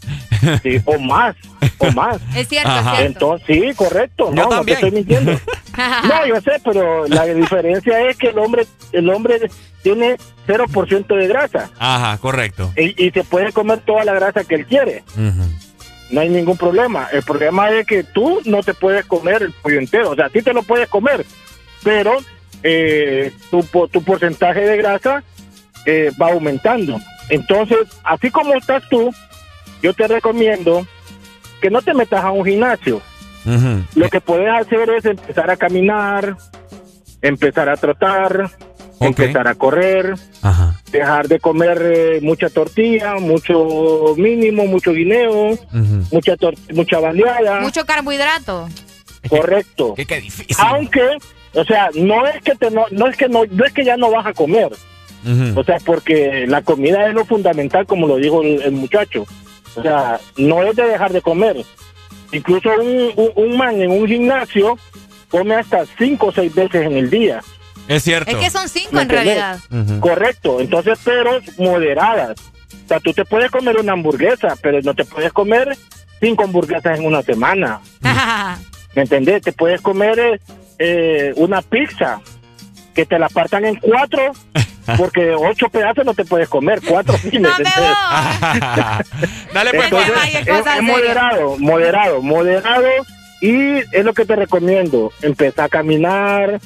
Sí, 0.63 0.81
o 0.85 0.97
más, 0.99 1.35
o 1.79 1.91
más. 1.91 2.21
Es 2.35 2.47
cierto, 2.47 2.69
es 2.69 2.83
cierto. 2.83 3.01
Entonces, 3.01 3.47
sí, 3.47 3.73
correcto. 3.75 4.31
No, 4.33 4.49
no 4.49 4.63
te 4.63 4.73
estoy 4.73 4.91
mintiendo. 4.91 5.39
No, 5.77 6.25
yo 6.27 6.41
sé, 6.41 6.51
pero 6.63 7.07
la 7.07 7.25
diferencia 7.25 8.01
es 8.09 8.17
que 8.17 8.27
el 8.29 8.37
hombre, 8.39 8.65
el 8.91 9.09
hombre 9.09 9.49
tiene 9.81 10.17
0% 10.47 11.15
de 11.15 11.27
grasa 11.27 11.69
Ajá, 11.79 12.17
correcto. 12.17 12.71
y, 12.75 13.05
y 13.05 13.11
se 13.11 13.23
puede 13.23 13.51
comer 13.53 13.79
toda 13.79 14.03
la 14.03 14.13
grasa 14.13 14.43
que 14.43 14.55
él 14.55 14.65
quiere. 14.65 15.03
No 16.11 16.21
hay 16.21 16.29
ningún 16.29 16.57
problema. 16.57 17.07
El 17.11 17.21
problema 17.23 17.69
es 17.69 17.85
que 17.85 18.03
tú 18.03 18.39
no 18.45 18.63
te 18.63 18.73
puedes 18.73 19.05
comer 19.05 19.43
el 19.43 19.53
pollo 19.53 19.77
entero. 19.79 20.09
O 20.09 20.15
sea, 20.15 20.27
sí 20.29 20.41
te 20.41 20.53
lo 20.53 20.63
puedes 20.63 20.89
comer, 20.89 21.23
pero 21.83 22.17
eh, 22.63 23.31
tu, 23.51 23.63
tu 23.91 24.03
porcentaje 24.03 24.61
de 24.61 24.77
grasa 24.77 25.23
eh, 25.85 26.11
va 26.19 26.29
aumentando. 26.31 26.99
Entonces, 27.29 27.77
así 28.03 28.31
como 28.31 28.55
estás 28.55 28.83
tú, 28.89 29.13
yo 29.83 29.93
te 29.93 30.07
recomiendo 30.07 30.85
que 31.61 31.69
no 31.69 31.81
te 31.81 31.93
metas 31.93 32.23
a 32.23 32.31
un 32.31 32.43
gimnasio. 32.43 33.01
Lo 33.95 34.09
que 34.09 34.21
puedes 34.21 34.49
hacer 34.49 34.89
es 34.91 35.05
empezar 35.05 35.49
a 35.49 35.57
caminar, 35.57 36.37
empezar 37.21 37.69
a 37.69 37.77
trotar, 37.77 38.49
empezar 38.99 39.47
a 39.47 39.55
correr, 39.55 40.15
dejar 40.91 41.27
de 41.27 41.39
comer 41.39 41.81
eh, 41.81 42.19
mucha 42.21 42.49
tortilla, 42.49 43.15
mucho 43.15 44.15
mínimo, 44.17 44.65
mucho 44.65 44.91
guineo, 44.91 45.57
mucha 46.11 46.35
mucha 46.73 46.99
baleada. 46.99 47.61
Mucho 47.61 47.85
carbohidrato. 47.85 48.67
Correcto. 49.27 49.95
Qué, 49.95 50.21
difícil. 50.21 50.55
Aunque, 50.59 51.17
o 51.53 51.63
sea, 51.65 51.89
no 51.95 52.25
es 52.27 52.41
que 52.41 52.55
te 52.55 52.71
no, 52.71 52.85
no 52.91 53.07
es 53.07 53.17
que 53.17 53.27
no, 53.27 53.43
no 53.49 53.65
es 53.65 53.73
que 53.73 53.83
ya 53.83 53.97
no 53.97 54.11
vas 54.11 54.25
a 54.25 54.33
comer. 54.33 54.69
O 55.55 55.63
sea, 55.65 55.77
porque 55.85 56.45
la 56.47 56.61
comida 56.61 57.07
es 57.07 57.13
lo 57.13 57.25
fundamental, 57.25 57.85
como 57.85 58.07
lo 58.07 58.15
dijo 58.15 58.41
el, 58.41 58.61
el 58.61 58.71
muchacho. 58.71 59.25
O 59.75 59.81
sea, 59.81 60.19
no 60.37 60.63
es 60.63 60.75
de 60.75 60.83
dejar 60.83 61.11
de 61.11 61.21
comer. 61.21 61.57
Incluso 62.31 62.69
un, 62.79 63.11
un, 63.15 63.31
un 63.35 63.57
man 63.57 63.81
en 63.81 63.91
un 63.91 64.07
gimnasio 64.07 64.77
come 65.29 65.55
hasta 65.55 65.85
cinco 65.97 66.27
o 66.27 66.31
seis 66.31 66.53
veces 66.53 66.85
en 66.85 66.97
el 66.97 67.09
día. 67.09 67.41
Es 67.87 68.03
cierto. 68.03 68.29
Es 68.29 68.37
que 68.37 68.49
son 68.51 68.69
cinco 68.69 68.89
¿Me 68.91 69.01
en 69.01 69.09
realidad. 69.09 69.59
Correcto, 69.99 70.59
entonces, 70.59 70.99
pero 71.03 71.39
moderadas. 71.57 72.39
O 72.85 72.87
sea, 72.87 72.99
tú 72.99 73.13
te 73.13 73.25
puedes 73.25 73.49
comer 73.49 73.77
una 73.77 73.93
hamburguesa, 73.93 74.55
pero 74.61 74.79
no 74.81 74.93
te 74.93 75.05
puedes 75.05 75.33
comer 75.33 75.75
cinco 76.19 76.43
hamburguesas 76.43 76.99
en 76.99 77.05
una 77.05 77.21
semana. 77.23 77.79
¿Me 78.95 79.01
entendés? 79.01 79.41
Te 79.41 79.53
puedes 79.53 79.81
comer 79.81 80.19
eh, 80.19 80.39
eh, 80.77 81.33
una 81.35 81.61
pizza, 81.61 82.21
que 82.93 83.05
te 83.05 83.17
la 83.17 83.29
partan 83.29 83.65
en 83.65 83.75
cuatro 83.75 84.33
porque 84.97 85.33
ocho 85.33 85.69
pedazos 85.69 86.05
no 86.05 86.13
te 86.13 86.25
puedes 86.25 86.47
comer, 86.49 86.81
cuatro 86.87 87.17
fines. 87.17 87.41
No 87.41 87.65
Dale 89.53 89.71
pues. 89.71 89.83
Entonces, 89.85 90.13
Ay, 90.21 90.33
es 90.77 90.81
moderado, 90.83 91.57
moderado, 91.57 92.21
moderado. 92.21 92.87
Y 93.41 93.77
es 93.91 94.03
lo 94.03 94.13
que 94.13 94.25
te 94.25 94.35
recomiendo. 94.35 95.11
Empezar 95.21 95.65
a 95.65 95.69
caminar, 95.69 96.59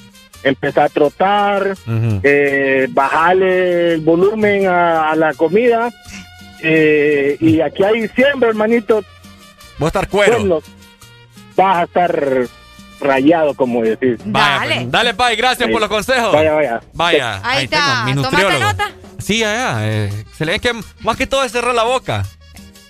empezar 0.43 0.85
a 0.85 0.89
trotar, 0.89 1.75
eh, 2.23 2.87
bajarle 2.89 3.93
el 3.93 4.01
volumen 4.01 4.67
a, 4.67 5.11
a 5.11 5.15
la 5.15 5.33
comida. 5.33 5.91
eh, 6.63 7.37
y 7.39 7.61
aquí 7.61 7.83
hay 7.83 8.01
diciembre, 8.01 8.49
hermanito. 8.49 9.03
Voy 9.77 9.85
a 9.85 9.87
estar 9.87 10.07
cuero. 10.07 10.39
bueno, 10.39 10.61
vas 11.55 11.77
a 11.77 11.83
estar 11.83 12.47
rayado, 12.99 13.53
como 13.53 13.81
decir. 13.81 14.17
Vaya, 14.25 14.61
pues. 14.65 14.91
Dale, 14.91 15.13
Pai, 15.13 15.35
gracias 15.35 15.69
por 15.69 15.79
los 15.81 15.89
consejos. 15.89 16.33
Vaya, 16.33 16.53
vaya. 16.53 16.81
Vaya. 16.93 17.41
Ahí 17.43 17.65
está. 17.65 17.77
tengo 17.77 18.03
mi 18.05 18.13
¿Tomaste 18.15 18.37
nutriólogo. 18.37 18.71
nota? 18.71 18.91
Sí, 19.19 19.43
allá. 19.43 19.77
Eh, 19.81 20.25
se 20.37 20.45
le 20.45 20.53
ve 20.53 20.59
que 20.59 20.73
más 21.01 21.17
que 21.17 21.27
todo 21.27 21.43
es 21.43 21.51
cerrar 21.51 21.73
la 21.75 21.83
boca. 21.83 22.23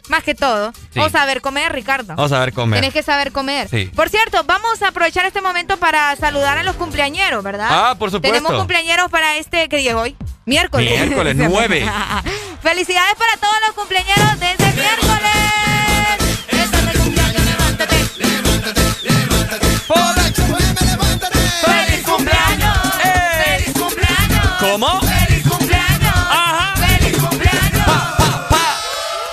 Más 0.10 0.22
que 0.24 0.36
todo. 0.36 0.74
Sí. 0.94 1.00
O 1.00 1.10
saber 1.10 1.40
comer, 1.42 1.72
Ricardo. 1.72 2.16
Vamos 2.16 2.32
a 2.34 2.40
ver 2.40 2.52
comer. 2.54 2.80
Tienes 2.82 2.94
que 2.94 3.04
saber 3.04 3.32
comer. 3.32 3.70
Sí. 3.70 3.86
Por 3.96 4.10
cierto, 4.10 4.44
vamos 4.46 4.82
a 4.82 4.90
aprovechar 4.90 5.26
este 5.26 5.40
momento 5.42 5.78
para 5.78 6.14
saludar 6.18 6.58
a 6.58 6.64
los 6.64 6.76
cumpleañeros, 6.76 7.42
¿verdad? 7.44 7.68
Ah, 7.70 7.96
por 7.98 8.12
supuesto. 8.12 8.36
Tenemos 8.38 8.58
cumpleañeros 8.58 9.10
para 9.10 9.38
este, 9.38 9.70
¿qué 9.70 9.78
día 9.78 9.92
es 9.92 9.96
hoy? 9.98 10.16
Miércoles. 10.46 10.90
Miércoles, 10.90 11.36
nueve. 11.50 11.90
Felicidades 12.62 13.16
para 13.16 13.38
todos 13.40 13.56
los 13.66 13.76
cumpleañeros 13.76 14.40
de 14.42 14.52
este 14.52 14.74
miércoles. 14.74 15.43
¡Feliz 21.62 22.04
cumpleaños! 22.06 22.78
¡Feliz 23.44 23.74
cumpleaños! 23.74 24.48
¿Cómo? 24.60 25.02
¡Feliz 25.02 25.48
cumpleaños! 25.48 26.16
Ajá. 26.16 26.76
¡Feliz 26.78 27.18
cumpleaños! 27.18 27.88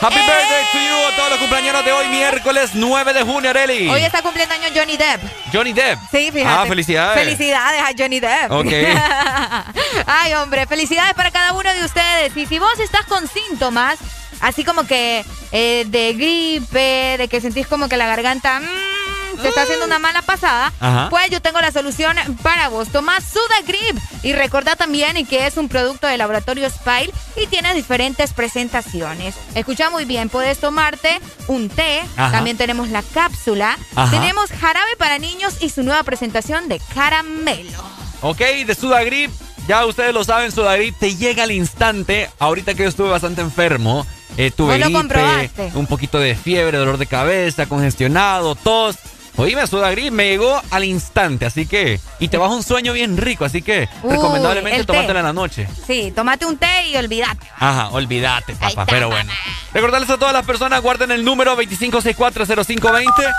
Happy 0.02 0.16
birthday 0.16 0.64
to 0.72 0.78
you 0.78 0.96
a 1.06 1.16
todos 1.16 1.30
los 1.30 1.38
cumpleaños 1.38 1.84
de 1.84 1.92
hoy, 1.92 2.08
miércoles 2.08 2.70
9 2.74 3.12
de 3.12 3.22
junio, 3.22 3.50
Areli. 3.50 3.88
Hoy 3.88 4.02
está 4.02 4.22
cumpliendo 4.22 4.54
años 4.54 4.72
Johnny 4.74 4.96
Depp. 4.96 5.22
Johnny 5.52 5.72
Depp. 5.72 5.98
Sí, 6.10 6.30
fíjate. 6.32 6.48
Ah, 6.48 6.64
felicidades. 6.66 7.22
Felicidades 7.22 7.82
a 7.82 7.90
Johnny 7.96 8.18
Depp. 8.18 8.50
Ok. 8.50 8.72
Ay, 10.06 10.34
hombre, 10.34 10.66
felicidades 10.66 11.14
para 11.14 11.30
cada 11.30 11.52
uno 11.52 11.72
de 11.72 11.84
ustedes. 11.84 12.36
Y 12.36 12.46
si 12.46 12.58
vos 12.58 12.78
estás 12.80 13.04
con 13.04 13.28
síntomas, 13.28 13.98
así 14.40 14.64
como 14.64 14.84
que 14.86 15.24
eh, 15.52 15.84
de 15.86 16.14
gripe, 16.14 17.16
de 17.18 17.28
que 17.28 17.40
sentís 17.40 17.66
como 17.66 17.88
que 17.88 17.96
la 17.96 18.06
garganta 18.06 18.60
mm, 18.60 18.99
te 19.40 19.48
está 19.48 19.62
haciendo 19.62 19.86
una 19.86 19.98
mala 19.98 20.22
pasada, 20.22 20.72
Ajá. 20.80 21.08
pues 21.10 21.30
yo 21.30 21.40
tengo 21.42 21.60
la 21.60 21.72
solución 21.72 22.16
para 22.42 22.68
vos. 22.68 22.88
Tomás 22.88 23.24
Sudagrip 23.24 23.98
y 24.22 24.32
recordá 24.32 24.76
también 24.76 25.26
que 25.26 25.46
es 25.46 25.56
un 25.56 25.68
producto 25.68 26.06
de 26.06 26.16
laboratorio 26.16 26.68
Spile 26.68 27.12
y 27.36 27.46
tiene 27.46 27.74
diferentes 27.74 28.32
presentaciones. 28.32 29.34
Escucha 29.54 29.90
muy 29.90 30.04
bien, 30.04 30.28
puedes 30.28 30.58
tomarte 30.58 31.20
un 31.48 31.68
té, 31.68 32.00
Ajá. 32.16 32.32
también 32.32 32.56
tenemos 32.56 32.88
la 32.88 33.02
cápsula, 33.02 33.78
Ajá. 33.94 34.10
tenemos 34.10 34.50
jarabe 34.50 34.96
para 34.98 35.18
niños 35.18 35.54
y 35.60 35.70
su 35.70 35.82
nueva 35.82 36.02
presentación 36.02 36.68
de 36.68 36.80
caramelo. 36.94 37.78
Ok, 38.22 38.38
de 38.66 38.74
Sudagrip, 38.74 39.30
ya 39.66 39.86
ustedes 39.86 40.12
lo 40.12 40.24
saben, 40.24 40.52
Sudagrip 40.52 40.98
te 40.98 41.16
llega 41.16 41.44
al 41.44 41.52
instante. 41.52 42.30
Ahorita 42.38 42.74
que 42.74 42.82
yo 42.82 42.88
estuve 42.88 43.08
bastante 43.08 43.40
enfermo, 43.40 44.06
eh, 44.36 44.50
tuve 44.50 44.78
gripe, 44.78 45.72
un 45.74 45.86
poquito 45.86 46.18
de 46.18 46.34
fiebre, 46.34 46.78
dolor 46.78 46.98
de 46.98 47.06
cabeza, 47.06 47.66
congestionado, 47.66 48.54
tos. 48.54 48.96
Oíme, 49.40 49.66
Sudagrip 49.66 50.12
me 50.12 50.28
llegó 50.28 50.60
al 50.70 50.84
instante, 50.84 51.46
así 51.46 51.66
que... 51.66 51.98
Y 52.18 52.28
te 52.28 52.36
baja 52.36 52.54
un 52.54 52.62
sueño 52.62 52.92
bien 52.92 53.16
rico, 53.16 53.46
así 53.46 53.62
que 53.62 53.88
Uy, 54.02 54.12
recomendablemente 54.12 54.84
tomártela 54.84 55.20
en 55.20 55.24
la 55.24 55.32
noche. 55.32 55.66
Sí, 55.86 56.12
tómate 56.14 56.44
un 56.44 56.58
té 56.58 56.88
y 56.92 56.96
olvídate. 56.98 57.46
Ajá, 57.56 57.88
olvídate, 57.88 58.54
papá, 58.56 58.84
pero 58.84 59.08
bueno. 59.08 59.32
Recordarles 59.72 60.10
a 60.10 60.18
todas 60.18 60.34
las 60.34 60.44
personas, 60.44 60.82
guarden 60.82 61.10
el 61.10 61.24
número 61.24 61.56
25640520. 61.56 63.34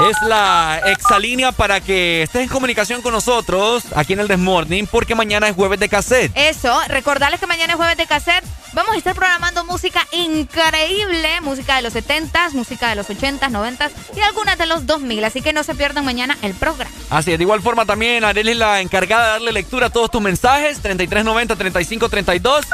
Es 0.00 0.16
la 0.26 0.80
exalínea 0.86 1.52
para 1.52 1.80
que 1.80 2.22
estés 2.22 2.42
en 2.42 2.48
comunicación 2.48 3.02
con 3.02 3.12
nosotros 3.12 3.84
aquí 3.94 4.14
en 4.14 4.20
el 4.20 4.28
Desmorning, 4.28 4.86
porque 4.86 5.14
mañana 5.14 5.48
es 5.48 5.54
jueves 5.54 5.78
de 5.78 5.88
cassette. 5.88 6.32
Eso, 6.34 6.74
recordarles 6.88 7.38
que 7.38 7.46
mañana 7.46 7.74
es 7.74 7.76
jueves 7.76 7.96
de 7.96 8.06
cassette. 8.06 8.44
Vamos 8.72 8.94
a 8.94 8.98
estar 8.98 9.14
programando 9.14 9.64
música 9.66 10.06
increíble, 10.12 11.40
música 11.42 11.76
de 11.76 11.82
los 11.82 11.94
70s, 11.94 12.52
música 12.52 12.88
de 12.88 12.96
los 12.96 13.10
80s, 13.10 13.50
90s 13.50 13.90
y 14.16 14.20
algunas 14.20 14.56
de 14.56 14.66
los 14.66 14.86
2000. 14.86 15.24
Así 15.24 15.42
que 15.42 15.52
no 15.52 15.62
se 15.62 15.74
pierdan 15.74 16.06
mañana 16.06 16.38
el 16.40 16.54
programa. 16.54 16.90
Así 17.10 17.32
es, 17.32 17.38
de 17.38 17.44
igual 17.44 17.60
forma 17.60 17.84
también 17.84 18.24
Arely 18.24 18.52
es 18.52 18.56
la 18.56 18.80
encargada 18.80 19.24
de 19.24 19.30
darle 19.32 19.52
lectura 19.52 19.88
a 19.88 19.90
todos 19.90 20.10
tus 20.10 20.22
mensajes, 20.22 20.82
3390-3532. 20.82 22.64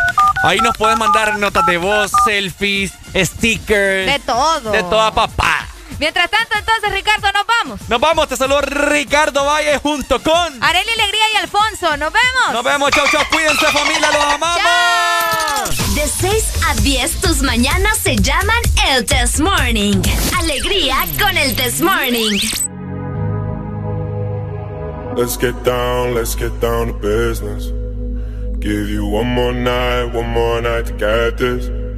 Ahí 0.44 0.58
nos 0.60 0.76
puedes 0.76 0.96
mandar 0.96 1.36
notas 1.38 1.66
de 1.66 1.78
voz, 1.78 2.12
selfies, 2.24 2.92
stickers. 3.16 4.06
De 4.06 4.20
todo. 4.24 4.70
De 4.70 4.82
toda 4.84 5.12
papá. 5.12 5.66
Mientras 5.98 6.30
tanto, 6.30 6.56
entonces, 6.56 6.92
Ricardo, 6.92 7.26
nos 7.32 7.46
vamos. 7.46 7.88
Nos 7.88 8.00
vamos, 8.00 8.28
te 8.28 8.36
saludo 8.36 8.60
Ricardo 8.60 9.44
Valle 9.44 9.78
junto 9.78 10.22
con... 10.22 10.62
Arely 10.62 10.90
Alegría 10.90 11.24
y 11.34 11.36
Alfonso, 11.38 11.96
nos 11.96 12.12
vemos. 12.12 12.52
Nos 12.52 12.62
vemos, 12.62 12.90
chau, 12.92 13.04
chau, 13.10 13.24
cuídense 13.30 13.66
familia, 13.66 14.08
los 14.12 14.24
amamos. 14.34 15.94
De 15.96 16.06
6 16.06 16.44
a 16.68 16.74
10, 16.74 17.20
tus 17.20 17.42
mañanas 17.42 17.98
se 17.98 18.14
llaman 18.14 18.62
el 18.88 19.04
Test 19.06 19.40
Morning. 19.40 20.00
Alegría 20.38 21.04
con 21.18 21.36
el 21.36 21.56
Test 21.56 21.80
Morning. 21.80 22.38
Let's 25.16 25.36
get 25.36 25.54
down, 25.64 26.14
let's 26.14 26.36
get 26.36 26.52
down 26.60 26.86
to 26.86 26.92
business. 26.92 27.72
Give 28.60 28.88
you 28.88 29.04
one 29.04 29.26
more 29.26 29.52
night, 29.52 30.14
one 30.14 30.28
more 30.28 30.60
night 30.60 30.86
to 30.86 30.92
get 30.92 31.38
this. 31.38 31.68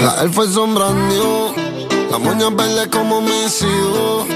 La 0.00 0.22
elfa 0.22 0.46
sombra 0.46 0.90
new, 0.90 1.52
la 2.08 2.18
moña 2.18 2.50
verde 2.50 2.88
como 2.88 3.20
mis 3.20 3.62
hijos. 3.62 4.26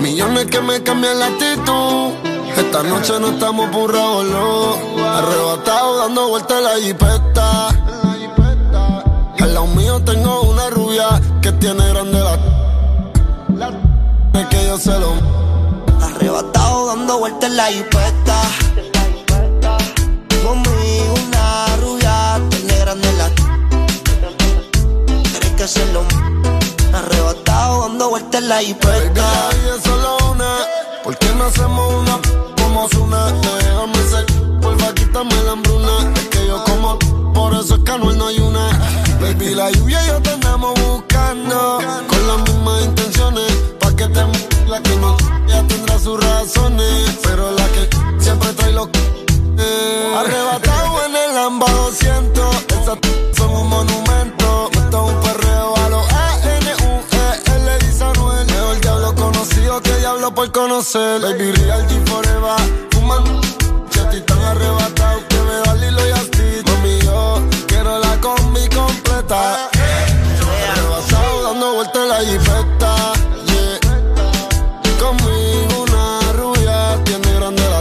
Millones 0.00 0.46
que 0.46 0.62
me 0.62 0.82
cambian 0.82 1.18
la 1.18 1.26
actitud. 1.26 2.12
Esta 2.56 2.82
noche 2.82 3.12
no 3.20 3.28
estamos 3.28 3.68
no. 3.70 5.04
Arrebatado 5.04 5.98
dando 5.98 6.28
vueltas 6.28 6.62
la 6.62 6.70
jipeta. 6.80 7.68
Al 9.40 9.54
lado 9.54 9.66
mío 9.66 10.00
tengo 10.04 10.40
una 10.42 10.70
rubia 10.70 11.20
que 11.42 11.52
tiene 11.52 11.86
grande 11.88 12.18
la. 12.18 13.70
Es 14.40 14.46
que 14.46 14.66
yo 14.66 14.78
se 14.78 14.98
lo. 14.98 15.12
Arrebatado 16.02 16.86
dando 16.86 17.18
vueltas 17.18 17.50
la 17.50 17.66
jipeta. 17.66 17.89
Dando 28.00 28.10
vueltas 28.10 28.40
en 28.40 28.48
la 28.48 28.62
es 28.62 29.82
solo 29.84 30.16
una. 30.32 30.56
¿Por 31.04 31.18
qué 31.18 31.34
no 31.34 31.44
hacemos 31.44 31.94
una 31.94 32.18
como 32.56 32.88
una? 33.04 33.26
Déjame 33.32 34.02
ser, 34.08 34.26
porfa, 34.60 34.94
quítame 34.94 35.34
la 35.44 35.52
hambruna. 35.52 36.12
Es 36.14 36.28
que 36.28 36.46
yo 36.46 36.64
como, 36.64 36.98
por 37.34 37.52
eso 37.52 37.74
es 37.74 37.80
que 37.80 37.98
no 37.98 38.26
hay 38.26 38.38
una. 38.38 38.70
Baby, 39.20 39.54
la 39.54 39.70
lluvia 39.70 40.02
y 40.02 40.06
yo 40.06 40.22
te 40.22 40.30
andamos 40.30 40.72
buscando. 40.80 41.78
Con 42.08 42.26
las 42.26 42.38
mismas 42.48 42.84
intenciones. 42.84 43.52
Pa' 43.80 43.94
que 43.94 44.08
te 44.08 44.20
la 44.66 44.80
que 44.82 44.96
no 44.96 45.16
ya 45.46 45.62
tendrá 45.66 45.98
sus 45.98 46.18
razones. 46.24 47.18
Pero 47.22 47.50
la 47.52 47.66
que 47.68 47.88
siempre 48.18 48.50
trae 48.54 48.72
los 48.72 48.88
eh. 49.58 50.14
Arrebatado 50.16 51.04
en 51.04 51.16
el 51.16 51.34
Lamba 51.34 51.70
200. 51.70 52.56
Esas 52.80 52.98
que 60.30 60.34
por 60.34 60.52
conocer. 60.52 61.20
Baby, 61.20 61.52
real 61.52 61.86
G 61.88 62.06
forever. 62.08 62.56
Fuman. 62.90 63.24
Ya 63.92 64.02
estoy 64.02 64.20
tan 64.22 64.38
arrebatado 64.38 65.20
que 65.28 65.36
me 65.36 65.54
da 65.64 65.74
Lilo 65.74 66.08
y 66.08 66.12
Asti. 66.12 66.62
Mami, 66.66 66.98
yo 67.02 67.42
quiero 67.66 67.98
la 67.98 68.20
combi 68.20 68.68
completa. 68.68 69.68
Arrebatado 70.72 71.42
dando 71.42 71.74
vueltas 71.74 72.02
en 72.02 72.08
la 72.08 72.20
jipeta. 72.20 73.12
Conmigo 74.98 75.82
una 75.82 76.32
rubia 76.32 77.04
tiene 77.04 77.34
grande 77.34 77.62
la. 77.70 77.80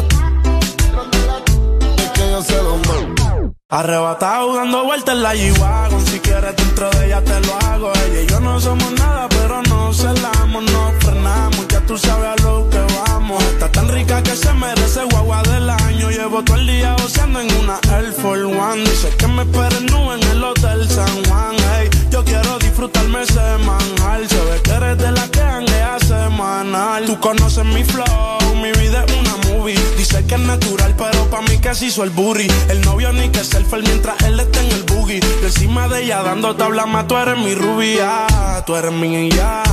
Es 2.04 2.10
que 2.12 2.32
yo 2.32 2.42
se 2.42 2.64
lo 2.64 2.78
mando. 2.78 3.54
Arrebatado 3.72 4.56
dando 4.56 4.84
vueltas 4.86 5.16
en 5.16 5.22
la 5.22 5.36
G-Wagon 5.36 6.04
Si 6.04 6.20
quieres 6.20 6.56
dentro 6.56 6.90
de 6.90 7.06
ella 7.06 7.24
te 7.24 7.40
lo 7.42 7.56
hago 7.68 7.92
Ella 7.94 8.22
y 8.22 8.26
yo 8.26 8.40
no 8.40 8.60
somos 8.60 8.92
nada 8.94 9.30
pero 9.30 9.62
no 9.62 9.94
celamos 9.94 10.64
No 10.64 10.92
frenamos, 11.00 11.49
tú 11.90 11.98
sabes 11.98 12.28
a 12.28 12.36
lo 12.44 12.70
que 12.70 12.78
vamos. 12.78 13.44
Está 13.46 13.68
tan 13.72 13.90
rica 13.90 14.22
que 14.22 14.36
se 14.36 14.54
merece 14.54 15.04
guagua 15.06 15.42
del 15.42 15.68
año. 15.68 16.12
Llevo 16.12 16.44
todo 16.44 16.58
el 16.58 16.68
día 16.68 16.96
oceando 17.04 17.42
en 17.42 17.52
una 17.56 17.80
Air 17.92 18.14
Force 18.14 18.44
One. 18.44 18.84
Dice 18.84 19.10
que 19.18 19.28
me 19.28 19.42
esperen 19.42 19.88
en 19.90 20.24
el 20.32 20.44
Hotel 20.44 20.88
San 20.88 21.26
Juan 21.26 21.56
Ey, 21.80 21.90
Yo 22.12 22.24
quiero 22.24 22.58
disfrutarme 22.60 23.26
semanal 23.26 24.28
Se 24.28 24.36
ve 24.36 24.62
que 24.64 24.72
eres 24.72 24.98
de 24.98 25.12
la 25.12 25.28
que 25.30 25.42
hanguea 25.42 25.98
semanal. 26.00 27.06
Tú 27.06 27.20
conoces 27.20 27.66
mi 27.66 27.84
flow, 27.84 28.56
mi 28.56 28.72
vida 28.72 29.06
es 29.06 29.14
una 29.14 29.38
movie. 29.50 29.80
Dice 29.98 30.26
que 30.26 30.36
es 30.36 30.42
natural 30.42 30.96
pero 30.98 31.30
pa' 31.30 31.42
mí 31.42 31.58
que 31.60 31.74
se 31.76 31.86
hizo 31.86 32.04
el 32.04 32.10
booty 32.10 32.48
El 32.70 32.82
novio 32.82 33.14
ni 33.14 33.30
que 33.30 33.44
selfie 33.44 33.82
mientras 33.82 34.22
él 34.24 34.40
está 34.40 34.62
en 34.62 34.72
el 34.72 34.84
boogie. 34.84 35.20
Y 35.42 35.46
encima 35.46 35.88
de 35.88 36.04
ella 36.04 36.24
dando 36.24 36.56
tabla 36.56 36.86
más 36.86 37.08
Tú 37.08 37.16
eres 37.16 37.38
mi 37.38 37.54
rubia, 37.54 38.28
tú 38.66 38.76
eres 38.76 38.92
mi 38.92 39.30
ya. 39.32 39.64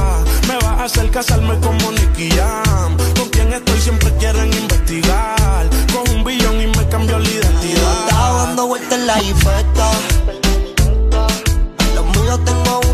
Me 0.49 0.55
vas 0.57 0.81
a 0.81 0.85
hacer 0.85 1.11
casarme 1.11 1.59
como 1.61 1.91
Nicky 1.93 2.31
Jam. 2.31 2.97
Con 3.19 3.29
quien 3.31 3.53
estoy 3.53 3.81
siempre 3.81 4.13
quieren 4.19 4.53
investigar. 4.53 5.69
Con 5.93 6.17
un 6.17 6.25
billón 6.25 6.61
y 6.61 6.67
me 6.67 6.89
cambió 6.89 7.19
la 7.19 7.29
identidad. 7.29 8.01
Estaba 8.09 8.47
dando 8.47 8.67
vueltas 8.67 8.93
en 8.99 9.07
la 9.07 9.15
jipeta. 9.15 10.46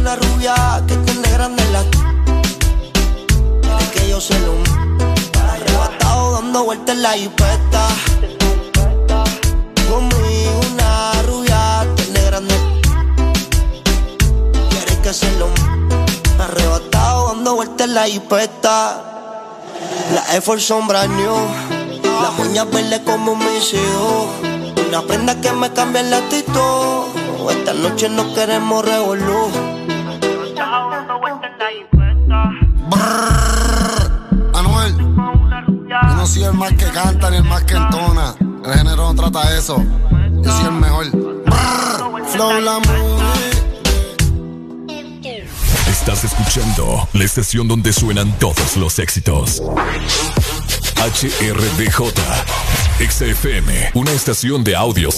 Una 0.03 0.17
rubia 0.17 0.83
que 0.89 0.97
tiene 0.97 1.31
grande 1.31 1.63
la. 1.71 1.85
Que 3.93 4.09
yo 4.09 4.21
se 4.21 4.37
lo. 4.41 4.55
Arrebatado 5.49 6.33
dando 6.33 6.65
vueltas 6.65 6.97
en 6.97 7.03
la 7.03 7.13
jipeta. 7.13 7.87
Conmigo 9.89 10.61
una 10.73 11.13
rubia 11.23 11.87
tiene 11.95 12.21
grande. 12.21 12.55
Quieres 14.71 14.97
que 15.05 15.13
se 15.15 15.31
lo. 15.39 15.47
Arrebatado 16.43 17.29
dando 17.29 17.55
vueltas 17.55 17.87
en 17.87 17.95
la 17.95 18.07
jipeta. 18.07 19.05
La 20.15 20.41
Force 20.43 20.67
sombra 20.67 21.07
new. 21.07 21.37
Las 22.23 22.45
uñas 22.45 22.69
verdes 22.73 23.03
como 23.05 23.37
mis 23.37 23.73
hijos. 23.73 24.27
Una 24.89 25.03
prenda 25.03 25.41
que 25.41 25.53
me 25.53 25.73
cambia 25.73 26.03
la 26.03 26.17
actitud. 26.17 27.05
Esta 27.51 27.73
noche 27.73 28.09
no 28.09 28.35
queremos 28.35 28.85
revolú. 28.85 29.82
No 36.23 36.29
soy 36.29 36.45
el 36.45 36.53
más 36.53 36.73
que 36.75 36.85
canta 36.85 37.31
ni 37.31 37.39
el 37.39 37.45
más 37.45 37.65
que 37.65 37.75
entona. 37.75 38.37
El 38.65 38.73
género 38.75 39.13
no 39.13 39.15
trata 39.15 39.59
eso. 39.59 39.85
Yo 40.41 40.53
soy 40.53 40.67
el 40.67 40.73
mejor. 40.73 41.11
Brrr, 41.11 42.29
Flow 42.29 42.61
la. 42.61 42.81
Estás 45.89 46.23
escuchando 46.23 47.09
la 47.13 47.25
estación 47.25 47.67
donde 47.67 47.93
suenan 47.93 48.39
todos 48.39 48.77
los 48.77 49.01
éxitos. 49.01 49.61
HRDJ, 50.97 52.13
XFM, 53.11 53.91
una 53.95 54.13
estación 54.13 54.63
de 54.63 54.77
audio 54.77 55.11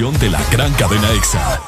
de 0.00 0.30
la 0.30 0.40
gran 0.50 0.72
cadena 0.72 1.12
EXA. 1.12 1.59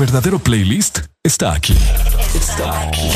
Verdadero 0.00 0.38
playlist 0.38 1.00
está 1.22 1.52
aquí. 1.52 1.76
Está 2.34 2.88
aquí. 2.88 3.10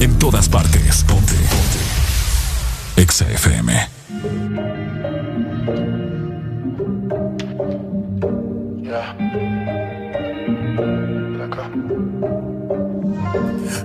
En 0.00 0.18
todas 0.18 0.48
partes. 0.48 1.04
Ponte. 1.04 1.32
Ponte. 1.34 3.00
Exa 3.00 3.30
FM. 3.30 3.72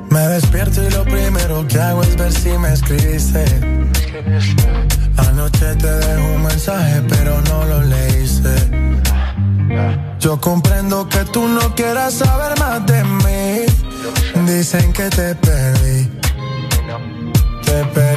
Me 0.09 0.19
despierto 0.19 0.83
y 0.83 0.89
lo 0.89 1.03
primero 1.03 1.67
que 1.67 1.79
hago 1.79 2.01
es 2.01 2.15
ver 2.15 2.33
si 2.33 2.49
me 2.57 2.73
escribiste. 2.73 3.45
Anoche 5.17 5.75
te 5.75 5.87
dejo 5.87 6.33
un 6.33 6.41
mensaje, 6.41 7.03
pero 7.07 7.39
no 7.41 7.63
lo 7.65 7.83
leíste. 7.83 8.55
Yo 10.19 10.41
comprendo 10.41 11.07
que 11.07 11.19
tú 11.25 11.47
no 11.47 11.75
quieras 11.75 12.15
saber 12.15 12.57
más 12.59 12.85
de 12.85 13.03
mí. 13.03 13.65
Dicen 14.51 14.91
que 14.93 15.09
te 15.09 15.35
perdí. 15.35 16.09
Te 17.63 17.85
perdí. 17.93 18.16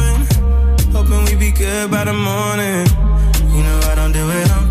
Hoping 0.93 1.23
we 1.25 1.35
be 1.35 1.51
good 1.51 1.89
by 1.89 2.03
the 2.03 2.13
morning. 2.13 2.85
You 3.55 3.63
know 3.63 3.79
I 3.91 3.95
don't 3.95 4.11
do 4.11 4.29
it 4.29 4.51
on 4.51 4.70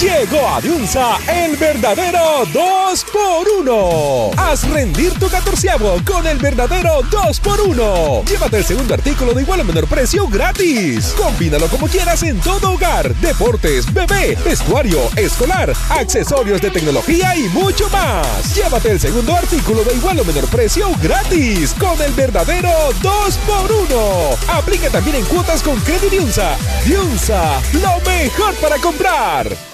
Llegó 0.00 0.48
a 0.48 0.60
Diunsa 0.60 1.18
el 1.28 1.56
verdadero 1.56 2.44
2x1. 2.46 4.34
Haz 4.36 4.68
rendir 4.68 5.12
tu 5.18 5.28
catorceavo 5.28 6.00
con 6.04 6.26
el 6.26 6.38
verdadero 6.38 7.02
2x1. 7.02 8.24
Llévate 8.24 8.56
el 8.58 8.64
segundo 8.64 8.94
artículo 8.94 9.32
de 9.34 9.42
igual 9.42 9.60
o 9.60 9.64
menor 9.64 9.86
precio 9.86 10.26
gratis. 10.26 11.14
Combínalo 11.16 11.68
como 11.68 11.86
quieras 11.86 12.22
en 12.22 12.40
todo 12.40 12.72
hogar, 12.72 13.14
deportes, 13.16 13.92
bebé, 13.92 14.36
vestuario, 14.44 14.98
escolar, 15.16 15.72
accesorios 15.90 16.60
de 16.60 16.70
tecnología 16.70 17.36
y 17.36 17.48
mucho 17.50 17.88
más. 17.90 18.54
Llévate 18.54 18.90
el 18.90 19.00
segundo 19.00 19.36
artículo 19.36 19.84
de 19.84 19.94
igual 19.94 20.18
o 20.20 20.24
menor 20.24 20.46
precio 20.48 20.88
gratis 21.00 21.74
con 21.78 22.00
el 22.02 22.12
verdadero 22.12 22.70
2x1. 23.02 24.36
Aplica 24.48 24.90
también 24.90 25.16
en 25.16 25.24
cuotas 25.26 25.62
con 25.62 25.78
Credit 25.80 26.10
Diunsa. 26.10 26.56
Diunsa, 26.84 27.60
lo 27.74 28.00
mejor 28.10 28.54
para 28.56 28.78
comprar. 28.78 29.72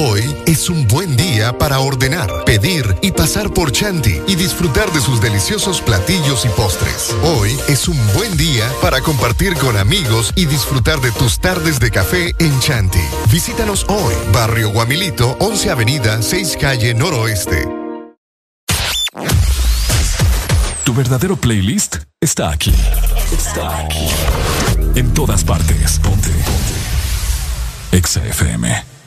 Hoy 0.00 0.22
es 0.46 0.70
un 0.70 0.86
buen 0.86 1.16
día 1.16 1.58
para 1.58 1.80
ordenar, 1.80 2.44
pedir 2.44 2.94
y 3.02 3.10
pasar 3.10 3.52
por 3.52 3.72
Chanti 3.72 4.20
y 4.28 4.36
disfrutar 4.36 4.92
de 4.92 5.00
sus 5.00 5.20
deliciosos 5.20 5.80
platillos 5.80 6.44
y 6.44 6.48
postres. 6.50 7.16
Hoy 7.24 7.58
es 7.66 7.88
un 7.88 7.98
buen 8.14 8.36
día 8.36 8.70
para 8.80 9.00
compartir 9.00 9.54
con 9.54 9.76
amigos 9.76 10.32
y 10.36 10.46
disfrutar 10.46 11.00
de 11.00 11.10
tus 11.10 11.40
tardes 11.40 11.80
de 11.80 11.90
café 11.90 12.32
en 12.38 12.60
Chanti. 12.60 13.02
Visítanos 13.32 13.86
hoy, 13.88 14.14
Barrio 14.32 14.70
Guamilito, 14.70 15.36
11 15.40 15.70
Avenida, 15.70 16.22
6 16.22 16.56
Calle 16.60 16.94
Noroeste. 16.94 17.68
Tu 20.84 20.94
verdadero 20.94 21.34
playlist 21.34 21.96
está 22.20 22.52
aquí. 22.52 22.72
Está 23.32 23.80
aquí. 23.80 24.06
En 24.94 25.12
todas 25.12 25.42
partes. 25.42 25.98
Ponte. 25.98 26.28
Ponte. 26.30 27.96
Exa 27.96 28.24
FM. 28.24 28.97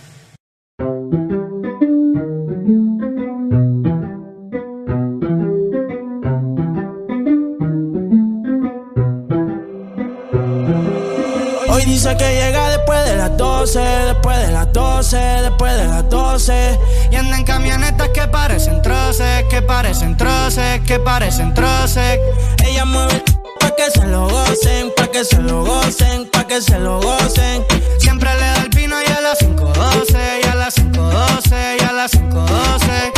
Hoy 11.82 11.88
dice 11.88 12.16
que 12.16 12.36
llega 12.36 12.70
después 12.70 13.04
de 13.06 13.16
las 13.16 13.36
12, 13.38 13.80
después 13.80 14.38
de 14.38 14.52
las 14.52 14.72
12, 14.72 15.18
después 15.18 15.76
de 15.76 15.88
las 15.88 16.08
12. 16.12 16.80
Y 17.12 17.16
anda 17.16 17.36
en 17.36 17.44
camionetas 17.44 18.10
que 18.10 18.28
parecen 18.28 18.84
troces, 18.84 19.46
que 19.50 19.64
parecen 19.64 20.16
troces, 20.16 20.80
que 20.82 21.00
parecen 21.00 21.56
troces. 21.56 22.20
Ella 22.64 22.86
mueve 22.86 23.24
pa' 23.60 23.72
que 23.72 23.90
se 23.90 24.06
lo 24.06 24.30
gocen, 24.30 24.94
pa' 24.96 25.08
que 25.08 25.26
se 25.26 25.42
lo 25.42 25.66
gocen, 25.66 26.30
pa' 26.30 26.46
que 26.46 26.62
se 26.62 26.78
lo 26.78 27.02
gocen. 27.02 27.66
Siempre 27.98 28.30
le 28.36 28.46
da 28.46 28.62
el 28.62 28.70
vino 28.70 28.96
y 29.02 29.12
a 29.12 29.22
las 29.22 29.40
5.12, 29.40 30.40
y 30.44 30.48
a 30.48 30.54
las 30.54 30.78
5.12, 30.78 31.78
y 31.80 31.84
a 31.84 31.92
las 31.94 32.14
5.12. 32.14 33.12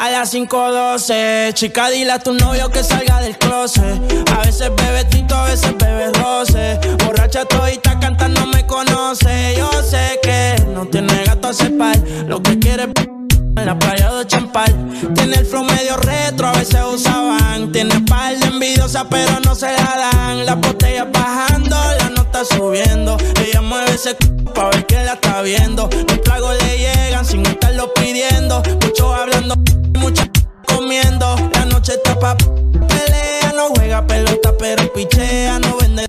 A 0.00 0.10
las 0.10 0.32
5.12, 0.32 1.52
chica, 1.54 1.90
dile 1.90 2.12
a 2.12 2.20
tu 2.20 2.32
novio 2.32 2.70
que 2.70 2.84
salga 2.84 3.20
del 3.20 3.36
closet. 3.36 4.00
A 4.32 4.42
veces 4.44 4.70
bebe 4.76 5.04
tito, 5.06 5.34
a 5.34 5.46
veces 5.46 5.76
bebe 5.76 6.12
roce. 6.12 6.78
Borracha 7.04 7.44
todita 7.44 7.87
cantando 8.00 8.46
me 8.46 8.66
conoce. 8.66 9.54
Yo 9.56 9.70
sé 9.82 10.18
que 10.22 10.56
no 10.72 10.86
tiene 10.86 11.24
gato 11.24 11.48
a 11.48 11.54
cepar. 11.54 11.96
Lo 12.26 12.42
que 12.42 12.58
quiere 12.58 12.84
es 12.84 13.08
en 13.56 13.66
la 13.66 13.78
playa 13.78 14.12
de 14.12 14.26
Champal. 14.26 14.74
Tiene 15.14 15.36
el 15.36 15.46
flow 15.46 15.64
medio 15.64 15.96
retro, 15.96 16.48
a 16.48 16.52
veces 16.52 16.80
usaban. 16.92 17.72
Tiene 17.72 18.00
par 18.02 18.36
de 18.38 18.46
envidiosas, 18.46 19.06
pero 19.10 19.40
no 19.44 19.54
se 19.54 19.72
la 19.72 20.10
dan. 20.12 20.46
Las 20.46 20.60
botellas 20.60 21.06
bajando, 21.12 21.76
la 21.98 22.10
nota 22.10 22.44
subiendo. 22.44 23.16
Ella 23.44 23.60
mueve 23.62 23.92
ese 23.92 24.14
pa' 24.54 24.70
ver 24.70 24.86
que 24.86 24.96
la 25.04 25.14
está 25.14 25.42
viendo. 25.42 25.88
Los 26.08 26.22
tragos 26.22 26.56
le 26.62 26.78
llegan 26.78 27.24
sin 27.24 27.44
estarlo 27.46 27.92
pidiendo. 27.94 28.62
Muchos 28.82 29.12
hablando, 29.12 29.54
muchas 29.98 30.28
comiendo. 30.66 31.36
La 31.54 31.64
noche 31.64 31.94
está 31.94 32.18
pa' 32.18 32.36
pelea, 32.36 33.52
no 33.56 33.68
juega 33.74 34.06
pelota, 34.06 34.52
pero 34.58 34.92
pichea, 34.92 35.58
no 35.58 35.76
vende. 35.76 36.07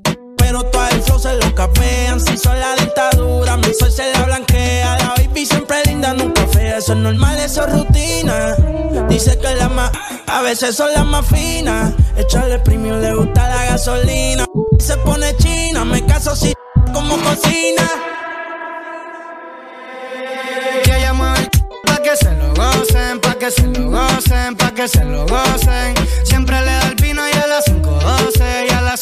Todo 0.63 0.87
el 0.89 1.01
flow 1.01 1.19
se 1.19 1.33
lo 1.35 1.53
capean. 1.55 2.19
Si 2.19 2.37
son 2.37 2.59
la 2.59 2.75
dentadura, 2.75 3.57
mi 3.57 3.73
sol 3.73 3.91
se 3.91 4.11
la 4.11 4.23
blanquea. 4.23 4.97
La 4.97 5.13
baby 5.17 5.45
siempre 5.45 5.77
linda, 5.85 6.13
nunca 6.13 6.45
fea. 6.47 6.77
Eso 6.77 6.93
es 6.93 6.99
normal, 6.99 7.39
eso 7.39 7.65
es 7.65 7.73
rutina. 7.73 8.55
Dice 9.09 9.37
que 9.37 9.55
la 9.55 9.69
más, 9.69 9.91
a 10.27 10.41
veces 10.41 10.75
son 10.75 10.91
las 10.93 11.05
más 11.05 11.25
finas. 11.25 11.93
Echarle 12.17 12.59
premium, 12.59 12.99
le 12.99 13.13
gusta 13.13 13.47
la 13.47 13.65
gasolina. 13.65 14.45
Se 14.79 14.97
pone 14.97 15.35
china, 15.37 15.85
me 15.85 16.05
caso 16.05 16.35
si 16.35 16.53
como 16.93 17.17
cocina. 17.17 17.89
Pa' 21.85 22.01
que 22.01 22.15
se 22.15 22.31
lo 22.35 22.53
gocen, 22.53 23.19
pa' 23.19 23.35
que 23.35 23.51
se 23.51 23.67
lo 23.67 23.89
gocen, 23.89 24.55
pa' 24.55 24.71
que 24.71 24.87
se 24.87 25.03
lo 25.03 25.25
gocen. 25.27 25.93
Siempre 26.23 26.59
le 26.61 26.71
da 26.71 26.87
el 26.87 26.95
vino 26.95 27.21
y 27.27 27.37
a 27.37 27.47
las 27.47 27.65
5.12, 27.65 28.67
y 28.67 28.73
a 28.73 28.81
las 28.81 29.01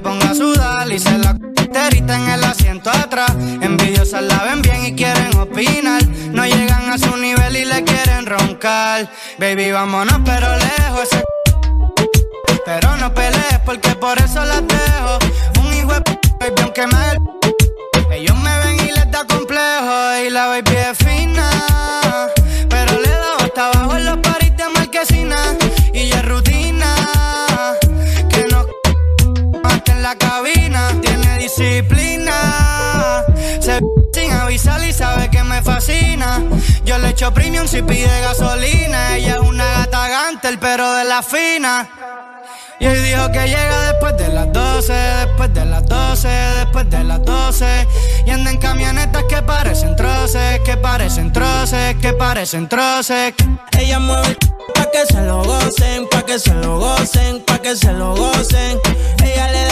La 0.00 0.10
ponga 0.10 0.30
a 0.30 0.34
sudar 0.34 0.90
y 0.90 0.98
se 0.98 1.18
la 1.18 1.36
terita 1.72 2.16
en 2.16 2.30
el 2.30 2.44
asiento 2.44 2.88
atrás. 2.88 3.32
Envidiosas 3.60 4.22
la 4.22 4.44
ven 4.44 4.62
bien 4.62 4.86
y 4.86 4.94
quieren 4.94 5.36
opinar. 5.36 6.02
No 6.32 6.46
llegan 6.46 6.90
a 6.90 6.96
su 6.96 7.14
nivel 7.18 7.54
y 7.54 7.66
le 7.66 7.84
quieren 7.84 8.24
roncar. 8.24 9.10
Baby, 9.38 9.72
vámonos, 9.72 10.20
pero 10.24 10.56
lejos. 10.56 11.02
Ese 11.02 11.24
pero 12.64 12.96
no 12.96 13.12
pelees 13.12 13.60
porque 13.66 13.90
por 13.90 14.18
eso 14.18 14.42
las 14.42 14.62
dejo. 14.66 15.18
Un 15.60 15.74
hijo 15.74 15.92
de 15.92 16.18
baby, 16.38 16.62
aunque 16.62 16.86
me 16.86 18.16
ellos 18.16 18.36
me 18.38 18.58
ven 18.58 18.76
y 18.80 18.92
les 18.92 19.10
da 19.10 19.26
complejo 19.26 20.26
y 20.26 20.30
la 20.30 20.46
baby 20.46 20.76
es 20.76 20.99
la 30.10 30.16
cabina. 30.16 31.00
Tiene 31.00 31.38
disciplina. 31.38 33.24
Se 33.60 33.78
sin 34.12 34.32
avisar 34.32 34.82
y 34.82 34.92
sabe 34.92 35.30
que 35.30 35.42
me 35.44 35.62
fascina. 35.62 36.42
Yo 36.84 36.98
le 36.98 37.10
echo 37.10 37.32
premium 37.32 37.66
si 37.66 37.82
pide 37.82 38.20
gasolina. 38.22 39.16
Ella 39.16 39.34
es 39.34 39.40
una 39.40 39.64
gata 39.64 40.08
gantel, 40.08 40.58
pero 40.58 40.92
de 40.94 41.04
la 41.04 41.22
fina. 41.22 41.88
Y 42.80 42.86
hoy 42.86 42.98
dijo 43.00 43.30
que 43.30 43.46
llega 43.46 43.92
después 43.92 44.16
de 44.16 44.28
las 44.28 44.50
12, 44.52 44.92
después 44.92 45.52
de 45.52 45.64
las 45.66 45.86
12, 45.86 46.28
después 46.28 46.88
de 46.88 47.04
las 47.04 47.22
12. 47.22 47.86
Y 48.26 48.30
anda 48.30 48.50
en 48.50 48.58
camionetas 48.58 49.24
que 49.28 49.42
parecen 49.42 49.94
troces, 49.96 50.60
que 50.64 50.76
parecen 50.76 51.30
troces, 51.32 51.94
que 51.96 52.12
parecen 52.14 52.68
troces. 52.68 53.34
Ella 53.78 53.98
mueve 53.98 54.28
el 54.28 54.36
pa' 54.72 54.90
que 54.90 55.06
se 55.06 55.20
lo 55.22 55.42
gocen, 55.44 56.08
pa' 56.08 56.22
que 56.22 56.38
se 56.38 56.54
lo 56.54 56.78
gocen, 56.78 57.44
pa' 57.44 57.58
que 57.58 57.76
se 57.76 57.92
lo 57.92 58.14
gocen. 58.14 58.78
Ella 59.22 59.50
le 59.52 59.69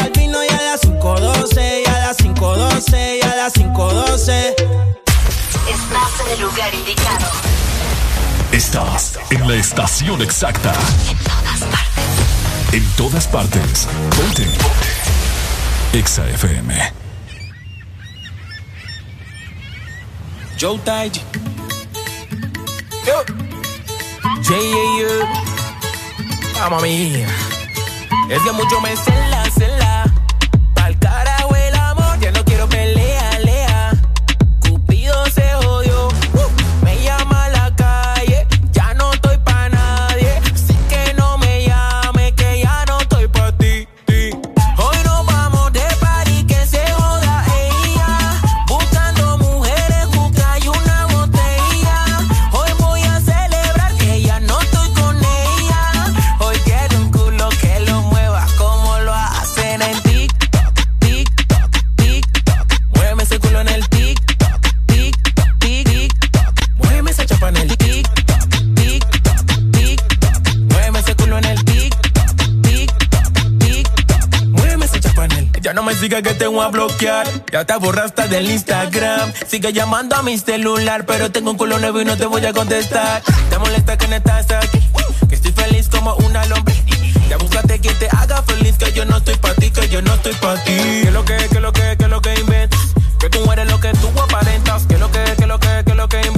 5.12 0.80 1.82
y 1.84 1.88
a 1.88 1.98
las 1.98 2.18
5.12 2.18 3.18
y 3.18 3.26
a 3.26 3.36
las 3.36 3.54
5.12. 3.54 4.54
Estás 5.68 6.26
en 6.26 6.32
el 6.32 6.40
lugar 6.40 6.74
indicado. 6.74 7.26
Estás 8.52 9.18
en 9.30 9.48
la 9.48 9.54
estación 9.56 10.22
exacta. 10.22 10.72
En 11.10 11.16
todas 11.24 11.58
partes. 11.62 12.72
En 12.72 12.84
todas 12.96 13.26
partes. 13.26 13.88
Ponte. 14.16 14.44
Ponte. 14.44 15.98
Exa 15.98 16.28
FM. 16.28 16.92
Joe 20.60 20.78
Taiji. 20.84 21.22
Yo. 23.06 23.24
Yeah, 24.48 24.60
yeah, 24.60 25.16
yeah. 26.54 26.70
Mami. 26.70 27.24
Es 28.30 28.42
que 28.42 28.52
mucho 28.52 28.80
me 28.80 28.96
celas, 28.96 29.54
celas 29.54 29.87
sigas 75.98 76.22
que 76.22 76.34
te 76.34 76.46
voy 76.46 76.64
a 76.64 76.68
bloquear. 76.68 77.26
Ya 77.52 77.64
te 77.64 77.76
borraste 77.76 78.28
del 78.28 78.50
Instagram. 78.50 79.32
Sigue 79.46 79.72
llamando 79.72 80.16
a 80.16 80.22
mi 80.22 80.38
celular, 80.38 81.04
pero 81.06 81.30
tengo 81.30 81.50
un 81.50 81.56
culo 81.56 81.78
nuevo 81.78 82.00
y 82.00 82.04
no 82.04 82.16
te 82.16 82.26
voy 82.26 82.44
a 82.46 82.52
contestar. 82.52 83.22
Te 83.50 83.58
molesta 83.58 83.96
que 83.96 84.08
no 84.08 84.16
estás 84.16 84.46
aquí. 84.50 84.80
Que 85.28 85.34
estoy 85.34 85.52
feliz 85.52 85.88
como 85.88 86.14
una 86.16 86.44
lombriz. 86.46 86.78
Ya 87.28 87.36
búscate 87.36 87.78
quien 87.80 87.98
te 87.98 88.08
haga 88.08 88.42
feliz, 88.42 88.76
que 88.78 88.92
yo 88.92 89.04
no 89.04 89.18
estoy 89.18 89.36
pa' 89.36 89.54
ti, 89.54 89.70
que 89.70 89.88
yo 89.88 90.00
no 90.00 90.14
estoy 90.14 90.32
pa' 90.34 90.56
ti. 90.64 90.72
Que 91.02 91.10
lo 91.10 91.24
que, 91.24 91.36
que 91.36 91.60
lo 91.60 91.72
que, 91.72 91.96
que 91.98 92.08
lo 92.08 92.20
que 92.22 92.34
inventas. 92.40 92.80
Que 93.18 93.28
tú 93.28 93.52
eres 93.52 93.70
lo 93.70 93.80
que 93.80 93.92
tú 93.92 94.08
aparentas. 94.20 94.86
Que 94.86 94.96
lo 94.98 95.10
que, 95.10 95.24
que 95.36 95.46
lo 95.46 95.58
que, 95.58 95.82
que 95.84 95.94
lo 95.94 96.08
que 96.08 96.16
inventas. 96.18 96.37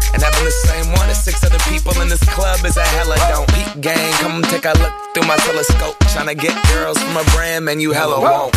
And 0.13 0.21
having 0.21 0.43
the 0.43 0.51
same 0.67 0.91
one 0.93 1.09
as 1.09 1.23
six 1.23 1.43
other 1.43 1.59
people 1.69 1.99
in 2.01 2.09
this 2.09 2.23
club 2.35 2.63
is 2.65 2.77
a 2.77 2.83
hella 2.83 3.15
don't. 3.29 3.47
Peak 3.53 3.81
gang, 3.81 4.13
come 4.19 4.41
take 4.43 4.65
a 4.65 4.73
look 4.79 4.93
through 5.13 5.27
my 5.27 5.37
telescope. 5.37 5.97
Tryna 6.11 6.37
get 6.37 6.55
girls 6.73 6.97
from 7.01 7.17
a 7.17 7.23
brand, 7.35 7.65
man, 7.65 7.79
you 7.79 7.91
hella 7.91 8.19
won't. 8.19 8.53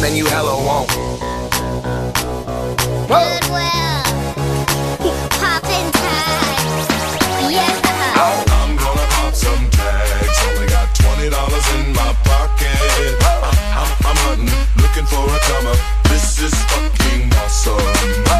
Man, 0.00 0.16
you 0.16 0.26
hella 0.26 0.54
won't. 0.56 0.88
Goodwill. 3.08 4.02
Poppin' 5.38 5.88
tags. 5.92 6.88
Yeah. 7.48 7.80
I'm 8.16 8.76
gonna 8.76 9.06
pop 9.14 9.34
some 9.34 9.70
tags. 9.70 10.38
Only 10.48 10.66
got 10.66 10.92
twenty 10.94 11.30
dollars 11.30 11.66
in 11.76 11.92
my 11.92 12.12
pocket. 12.24 12.76
I'm, 13.22 13.44
I'm, 13.78 13.88
I'm 14.04 14.16
hunting, 14.26 14.66
looking 14.82 15.06
for 15.06 15.24
a 15.24 15.38
comer. 15.46 15.76
This 16.10 16.40
is 16.40 16.54
fucking 16.64 17.32
awesome. 17.34 18.33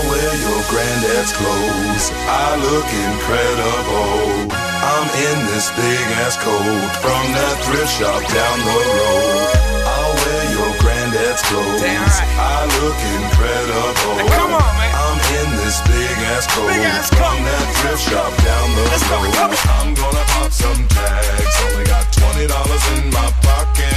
I'll 0.00 0.08
wear 0.08 0.32
your 0.40 0.62
granddad's 0.72 1.32
clothes. 1.36 2.08
I 2.24 2.56
look 2.56 2.88
incredible. 2.88 4.48
I'm 4.48 5.06
in 5.12 5.38
this 5.52 5.68
big 5.76 6.06
ass 6.24 6.40
coat 6.40 6.88
from 7.04 7.24
that 7.36 7.56
thrift 7.68 7.92
shop 8.00 8.24
down 8.32 8.56
the 8.64 8.80
road. 8.80 9.44
I'll 9.84 10.16
wear 10.16 10.44
your 10.56 10.72
granddad's 10.80 11.44
clothes. 11.44 11.84
I 11.84 12.64
look 12.80 12.96
incredible. 12.96 14.24
come 14.40 14.56
on, 14.56 14.72
man. 14.80 14.88
I'm 14.88 15.20
in 15.36 15.48
this 15.68 15.84
big 15.84 16.16
ass 16.32 16.48
coat 16.48 16.72
from 17.20 17.36
that 17.44 17.66
thrift 17.84 18.00
shop 18.00 18.32
down 18.40 18.72
the 18.72 18.84
road. 19.04 19.36
I'm 19.68 19.92
gonna 19.92 20.24
pop 20.32 20.48
some 20.48 20.80
tags. 20.96 21.56
Only 21.68 21.84
got 21.84 22.08
twenty 22.08 22.48
dollars 22.48 22.84
in 22.96 23.12
my 23.12 23.28
pocket. 23.44 23.92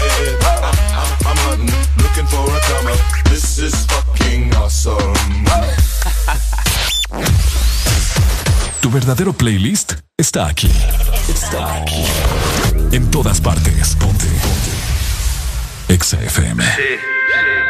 I, 0.51 0.67
I, 0.67 1.03
I'm 1.32 1.40
hunting, 1.48 1.72
looking 1.95 2.27
for 2.27 2.43
a 2.43 2.59
comer. 2.67 3.12
This 3.33 3.57
is 3.57 3.73
fucking 3.87 4.53
awesome. 4.53 5.09
Tu 8.79 8.91
verdadero 8.91 9.33
playlist 9.33 9.93
está 10.15 10.45
aquí. 10.45 10.69
Está 11.27 11.81
aquí. 11.81 12.05
En 12.91 13.09
todas 13.09 13.41
partes. 13.41 13.95
Ponte. 13.95 14.25
Ponte. 14.25 15.93
Exa 15.95 16.21
FM. 16.21 16.63
Sí. 16.75 16.81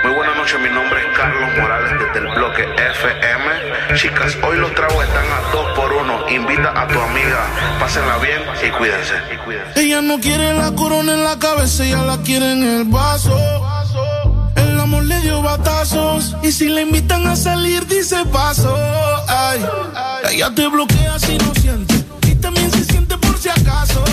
Muy 0.03 0.14
buenas 0.16 0.35
noches, 0.35 0.59
mi 0.59 0.67
nombre 0.67 1.00
es 1.00 1.17
Carlos 1.17 1.50
Morales 1.58 1.93
desde 1.98 2.27
el 2.27 2.35
bloque 2.35 2.64
FM. 2.64 3.95
Chicas, 3.95 4.38
hoy 4.43 4.58
los 4.58 4.75
tragos 4.75 5.01
están 5.06 5.25
a 5.32 5.50
dos 5.53 5.72
por 5.77 5.93
uno. 5.93 6.27
Invita 6.27 6.74
a 6.75 6.85
tu 6.90 7.00
amiga, 7.00 7.48
pásenla 7.80 8.17
bien 8.17 8.42
y 8.67 8.69
cuídense. 8.69 9.14
Y 9.33 9.38
cuídense. 9.38 9.80
Ella 9.80 10.01
no 10.01 10.19
quiere 10.19 10.56
la 10.56 10.75
corona 10.75 11.14
en 11.14 11.24
la 11.24 11.40
cabeza, 11.40 11.85
ella 11.85 12.03
la 12.03 12.17
quiere 12.17 12.51
en 12.51 12.64
el 12.64 12.83
vaso. 12.83 13.64
Le 15.03 15.19
dio 15.22 15.41
batazos. 15.41 16.35
Y 16.41 16.51
si 16.51 16.69
le 16.69 16.82
invitan 16.82 17.27
a 17.27 17.35
salir 17.35 17.85
dice 17.88 18.23
paso. 18.32 18.75
Ay, 19.27 19.65
ella 20.32 20.53
te 20.56 20.67
bloquea 20.67 21.19
si 21.19 21.38
no 21.38 21.53
siente. 21.56 21.95
Y 22.27 22.35
también 22.35 22.72
se 22.72 22.85
siente 22.85 23.17
por 23.17 23.38
si 23.38 23.49
acaso. 23.49 24.03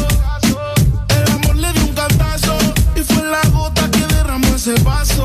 El 1.08 1.32
amor 1.32 1.56
le 1.56 1.72
dio 1.72 1.84
un 1.84 1.94
cantazo. 1.94 2.56
Y 2.96 3.00
fue 3.02 3.24
la 3.24 3.40
gota 3.50 3.88
que 3.90 4.06
derramó 4.14 4.54
ese 4.56 4.74
vaso. 4.82 5.24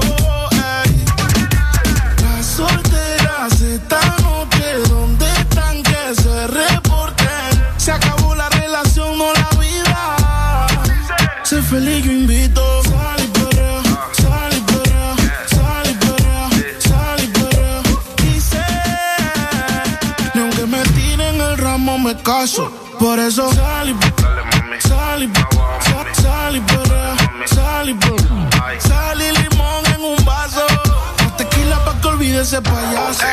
Ay, 0.51 1.05
Por 22.99 23.17
eso 23.19 23.51
sal 23.53 23.89
y 23.89 23.93
sal 24.87 25.23
y 25.23 25.31
sal- 26.21 26.55
y 26.55 27.47
sal 27.47 27.89
y. 27.89 27.95
Sal 28.87 29.17
limón 29.17 29.83
en 29.95 30.01
un 30.03 30.23
vaso. 30.23 30.61
Tequila 31.35 31.83
pa' 31.83 31.99
que 32.01 32.07
olvide 32.07 32.41
ese 32.41 32.61
payaso. 32.61 33.23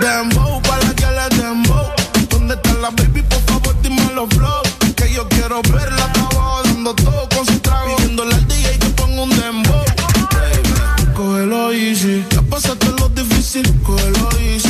Dembow, 0.00 0.60
pa' 0.62 0.78
la 0.78 0.94
que 0.96 1.06
le 1.06 1.36
dembow. 1.42 1.86
¿Dónde 2.28 2.54
está 2.54 2.72
la 2.82 2.90
baby? 2.90 3.22
Por 3.22 3.40
favor, 3.42 3.76
dime 3.82 4.10
los 4.14 4.28
flow. 4.30 4.62
Que 4.96 5.12
yo 5.12 5.28
quiero 5.28 5.62
verla 5.70 6.04
abajo 6.06 6.62
dando 6.64 6.94
todo 6.96 7.28
con 7.36 7.46
su 7.46 7.56
trago. 7.60 7.94
Pidiéndole 7.98 8.34
al 8.34 8.48
DJ 8.48 8.78
que 8.80 8.88
ponga 8.90 9.22
un 9.22 9.30
dembow. 9.30 9.84
Cógelo 11.14 11.72
easy. 11.72 12.24
Ya 12.30 12.42
pasaste 12.42 12.88
lo 12.98 13.08
difícil. 13.10 13.62
Cógelo 13.84 14.28
easy. 14.40 14.67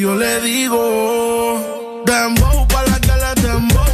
Yo 0.00 0.14
le 0.14 0.40
digo, 0.40 2.02
dembow, 2.06 2.66
pa' 2.68 2.82
la 2.84 2.98
que 3.00 3.12
le 3.22 3.42
dembow. 3.42 3.84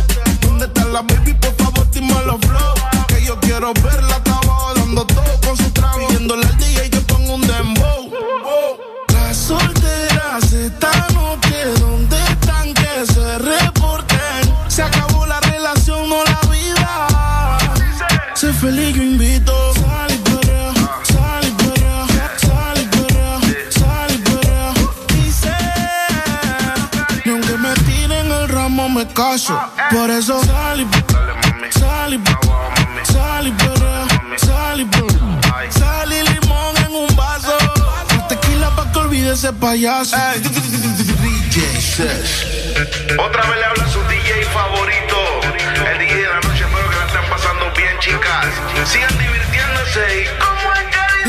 ¿Dónde 0.41 0.67
está 0.67 0.85
la 0.85 1.03
baby? 1.03 1.35
Por 1.35 1.53
favor, 1.57 1.91
dime 1.91 2.15
los 2.25 2.41
flow. 2.47 2.75
Que 3.09 3.25
yo 3.25 3.37
quiero 3.41 3.75
verla 3.75 4.23
abajo 4.25 4.73
dando 4.77 5.05
todo 5.05 5.41
con 5.45 5.57
su 5.57 5.69
trago. 5.73 6.07
Pidiéndole 6.07 6.47
al 6.47 6.57
DJ 6.59 6.91
que 6.91 7.01
ponga 7.01 7.35
un 7.35 7.41
dembow. 7.41 8.13
Las 9.15 9.37
solteras 9.37 10.53
esta 10.53 11.09
noche, 11.13 11.65
¿dónde 11.81 12.17
están 12.31 12.73
que 12.73 13.13
se 13.13 13.39
reporten? 13.39 14.55
Se 14.69 14.83
acabó 14.85 15.27
la 15.27 15.41
relación, 15.41 16.09
no 16.09 16.23
la 16.23 16.41
vida. 16.53 17.59
Sé 18.35 18.53
feliz, 18.53 18.95
yo 18.95 19.03
invito. 19.03 19.56
Por 29.17 30.11
eso 30.11 30.45
sal 30.45 30.79
y 30.79 30.85
sal 31.73 32.13
y 32.13 32.21
sal 33.11 33.47
y 33.49 34.39
sal 34.39 34.81
y. 34.81 35.71
Sal 35.71 36.13
y 36.13 36.23
limón 36.23 36.77
en 36.85 36.95
un 36.95 37.17
vaso. 37.17 37.57
Tequila 38.29 38.69
pa' 38.77 38.93
que 38.93 38.99
olvide 38.99 39.33
ese 39.33 39.55
payaso. 39.55 40.15
Otra 43.19 43.47
vez 43.47 43.57
le 43.59 43.65
habla 43.65 43.89
su 43.89 44.03
DJ 44.03 44.45
favorito. 44.53 45.17
El 45.91 45.99
DJ 45.99 46.15
de 46.15 46.29
la 46.29 46.41
noche, 46.41 46.65
espero 46.65 46.91
que 46.91 46.97
la 46.97 47.07
estén 47.07 47.31
pasando 47.31 47.73
bien, 47.75 47.99
chicas. 48.01 48.47
Sigan 48.85 49.17
divirtiéndose 49.17 50.25
y 50.25 50.56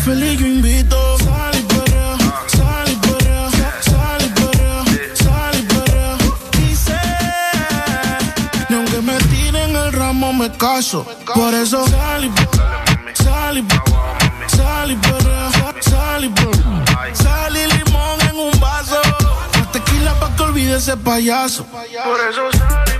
feliz, 0.00 0.38
yo 0.38 0.46
invito. 0.46 0.96
Sal 1.18 1.54
y 1.58 1.62
perrea, 1.62 2.16
sal 2.46 2.90
y 2.90 2.96
perrea, 2.96 3.50
sal 3.80 4.22
y 4.24 4.28
perrea, 4.40 4.84
sal 5.14 5.54
y 5.58 5.62
perrea. 5.62 6.16
Dice, 6.58 7.00
ni 8.68 8.76
aunque 8.76 9.00
me 9.02 9.16
tiren 9.32 9.76
el 9.76 9.92
ramo 9.92 10.32
me 10.32 10.50
caso. 10.52 11.06
Por 11.34 11.54
eso 11.54 11.86
sal 11.88 12.24
y 12.24 12.30
sal 13.22 13.58
y 13.58 14.56
sal 14.56 14.90
y 14.90 14.96
perrea, 14.96 15.50
sal 15.82 16.24
y 16.24 16.28
perrea. 16.28 17.14
Sal 17.14 17.56
y 17.56 17.66
limón 17.66 18.20
en 18.30 18.36
un 18.38 18.60
vaso. 18.60 19.00
Tequila 19.72 20.14
pa' 20.18 20.34
que 20.36 20.42
olvide 20.42 20.76
ese 20.76 20.96
payaso. 20.96 21.64
Por 21.64 22.20
eso 22.28 22.50
sale. 22.58 22.99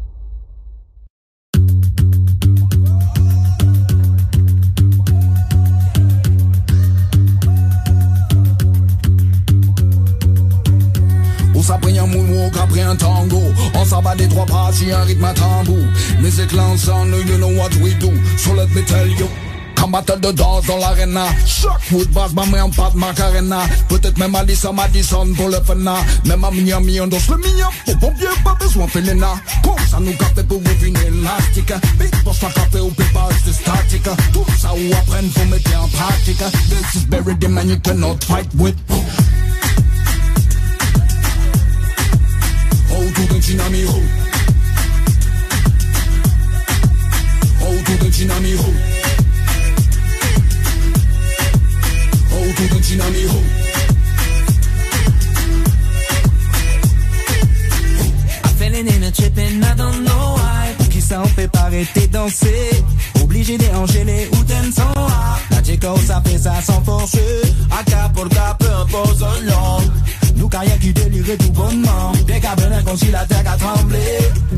Moonwalk 12.11 12.55
après 12.57 12.81
un 12.81 12.95
tango. 12.95 13.41
On 13.75 13.85
s'abat 13.85 14.15
des 14.15 14.27
trois 14.27 14.45
pas 14.45 14.69
si 14.73 14.91
un 14.91 15.01
rythme 15.01 15.25
à 15.25 15.33
tambour. 15.33 15.85
Lounge 16.53 16.79
sound, 16.79 17.13
you 17.27 17.37
know 17.37 17.47
what 17.49 17.73
we 17.81 17.93
do. 17.95 18.11
So 18.37 18.53
let 18.53 18.67
me 18.75 18.81
tell 18.83 19.07
you. 19.07 19.27
Combattre 19.75 20.19
de 20.19 20.31
danse 20.31 20.67
dans 20.67 20.77
l'arena. 20.77 21.25
Wood 21.91 22.09
bass, 22.09 22.33
ma 22.33 22.45
main 22.45 22.63
en 22.63 22.69
pas 22.69 22.91
de 22.93 22.97
macarena. 22.97 23.61
Peut-être 23.89 24.17
même 24.17 24.31
Madison, 24.31 24.73
Madison 24.73 25.33
pour 25.35 25.49
le 25.49 25.59
fena 25.61 25.95
Même 26.25 26.43
à 26.43 26.51
Miami, 26.51 27.01
on 27.01 27.07
danse 27.07 27.27
le 27.29 27.37
mignon 27.37 27.67
Pour 27.85 27.97
pompier, 27.97 28.27
pas 28.43 28.55
besoin 28.59 28.85
de 28.85 28.91
Felena 28.91 29.33
Comme 29.63 29.73
ça 29.89 29.99
nous 29.99 30.13
café 30.13 30.43
pour 30.43 30.59
refiner 30.59 30.99
élastique. 31.07 31.73
Big 31.97 32.23
boss, 32.23 32.41
la 32.41 32.49
café 32.49 32.79
au 32.79 32.89
pépage 32.89 33.43
de 33.47 33.51
statique. 33.51 34.09
Tout 34.33 34.45
ça 34.59 34.69
ou 34.73 34.93
apprendre, 34.93 35.31
faut 35.33 35.45
mettre 35.45 35.81
en 35.81 35.87
pratique. 35.87 36.43
This 36.69 37.01
is 37.01 37.05
buried 37.05 37.43
in 37.43 37.49
man, 37.49 37.69
you 37.69 37.77
cannot 37.79 38.23
fight 38.23 38.47
with 38.55 38.75
autour 43.21 43.35
d'un 43.35 43.39
dynamiro. 43.39 44.01
Autour 47.61 47.97
d'un 47.97 48.09
dynamiro. 48.09 48.73
Autour 52.31 52.67
d'un 52.69 52.79
dynamiro. 52.79 53.41
I'm 58.43 58.55
feeling 58.57 58.87
in 58.87 59.03
a 59.03 59.11
tripping, 59.11 59.63
I 59.63 59.75
don't 59.75 60.03
know 60.03 60.35
why. 60.35 60.87
Qui 60.89 61.01
ça 61.01 61.21
on 61.23 61.27
fait 61.27 61.47
pas 61.47 61.61
arrêter 61.61 62.07
danser. 62.07 62.83
Obligé 63.21 63.57
d'enchaîner 63.57 64.29
ou 64.33 64.43
d'un 64.43 64.71
son 64.71 64.93
La 65.51 65.63
Jacob 65.63 65.97
ça 66.05 66.21
fait 66.25 66.37
ça 66.37 66.61
sans 66.61 66.81
forcer. 66.83 67.41
A 67.71 67.83
caporta 67.83 68.57
peu 68.59 68.69
impose 68.81 69.23
un 69.23 69.45
long 69.45 69.91
carrière 70.51 70.77
qui 70.79 70.93
délire 70.93 71.37
tout 71.39 71.51
bonnement. 71.51 72.11
Dès 72.27 72.39
qu'à 72.39 72.53
venir 72.55 72.83
comme 72.83 72.97
si 72.97 73.09
la 73.09 73.25
terre 73.25 73.43
a 73.45 73.57
tremblé. 73.57 73.97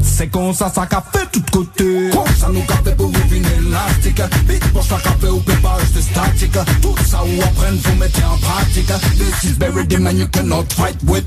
C'est 0.01 0.27
comme 0.27 0.53
ça 0.53 0.72
ça 0.74 0.85
qu'a 0.88 1.03
fait 1.13 1.27
tout 1.31 1.40
de 1.40 1.49
côté. 1.51 2.09
Comme 2.11 2.35
ça 2.35 2.49
nous 2.51 2.63
café 2.63 2.92
pour 2.97 3.08
refiner 3.08 3.47
élastique 3.59 4.22
Big 4.47 4.63
boss, 4.74 4.90
la 4.90 4.97
café 4.97 5.27
au 5.27 5.40
pépage 5.40 5.92
de 5.95 6.01
statique. 6.01 6.58
Tout 6.81 6.95
ça 7.06 7.24
ou 7.24 7.42
apprendre, 7.42 7.79
faut 7.83 7.95
mettre 7.95 8.19
en 8.26 8.38
pratique. 8.38 8.92
This 9.17 9.51
is 9.51 9.95
in 9.95 10.03
man, 10.03 10.17
you 10.17 10.27
cannot 10.27 10.65
fight 10.74 10.97
with. 11.03 11.26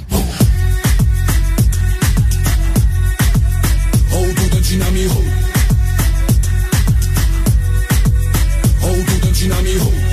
Oh, 4.13 4.25
tout 4.35 4.57
un 4.57 4.63
tsunami, 4.63 5.07
oh. 5.11 5.23
Oh, 8.83 8.97
tout 9.07 9.29
un 9.29 9.33
tsunami, 9.33 9.71
oh. 9.81 10.06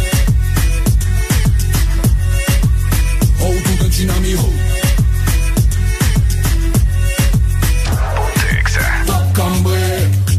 it 3.93 4.03
inna 4.03 4.19
me. 4.21 4.33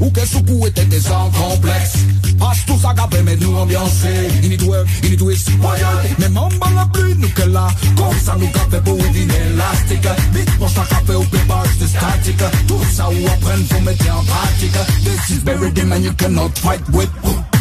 Ou 0.01 0.11
ke 0.11 0.25
soukou 0.27 0.67
et 0.67 0.75
tete 0.75 1.01
san 1.01 1.31
kompleks 1.33 1.95
Pache 2.39 2.65
tout 2.67 2.79
sa 2.83 2.93
gape 2.95 3.23
met 3.25 3.39
nou 3.41 3.57
ambianse 3.63 4.11
You 4.43 4.51
need 4.51 4.63
work, 4.63 4.89
you 5.03 5.11
need 5.11 5.19
to 5.23 5.31
expire 5.31 5.95
Men 6.19 6.35
mamban 6.35 6.75
la 6.75 6.87
plu 6.93 7.15
nou 7.15 7.31
ke 7.37 7.47
la 7.49 7.69
Kon 7.97 8.13
sa 8.25 8.37
nou 8.41 8.51
kape 8.57 8.83
pou 8.85 8.99
et 8.99 9.23
inelastik 9.23 10.11
Bit 10.35 10.55
mons 10.59 10.75
ta 10.75 10.87
kape 10.91 11.17
ou 11.17 11.31
pe 11.31 11.41
pache 11.49 11.79
de 11.81 11.91
statik 11.95 12.45
Tout 12.69 12.87
sa 12.93 13.09
ou 13.09 13.33
apren 13.33 13.65
pou 13.71 13.87
mette 13.87 14.11
en 14.11 14.23
pratik 14.29 14.79
This 15.07 15.37
is 15.39 15.43
very 15.47 15.71
dim 15.71 15.93
and 15.93 16.05
you 16.05 16.13
cannot 16.19 16.59
fight 16.59 16.83
with. 16.91 17.54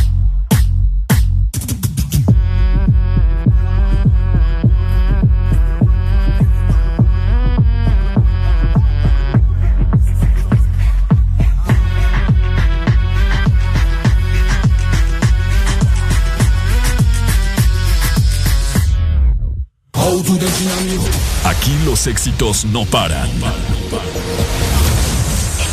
Aquí 21.45 21.77
los 21.85 22.08
éxitos 22.08 22.65
no 22.65 22.85
paran. 22.85 23.29
En 23.29 23.40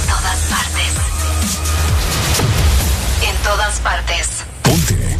todas 0.07 0.39
partes. 0.51 0.91
En 3.23 3.37
todas 3.45 3.81
partes. 3.81 4.29
Ponte. 4.63 5.17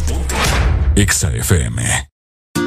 Exa 0.97 1.31
FM. 1.33 2.09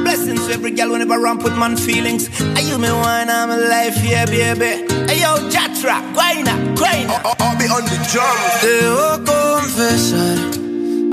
Blessings 0.02 0.46
to 0.46 0.52
every 0.52 0.70
girl 0.70 0.90
whenever 0.92 1.14
I 1.14 1.18
ramp 1.18 1.42
with 1.44 1.56
man 1.56 1.76
feelings. 1.76 2.28
Are 2.40 2.60
you 2.60 2.78
me 2.78 2.90
wine, 2.90 3.28
I'm 3.30 3.50
alive, 3.50 3.96
yeah, 4.04 4.24
baby. 4.26 4.86
Hey 5.06 5.20
yo, 5.20 5.36
Jatra, 5.50 6.00
guayna, 6.14 6.74
guayna. 6.74 7.20
I'll 7.40 7.56
be 7.58 7.66
on 7.66 7.84
the 7.84 7.98
drum. 8.10 8.36
Debo 8.60 9.24
confesar, 9.24 10.38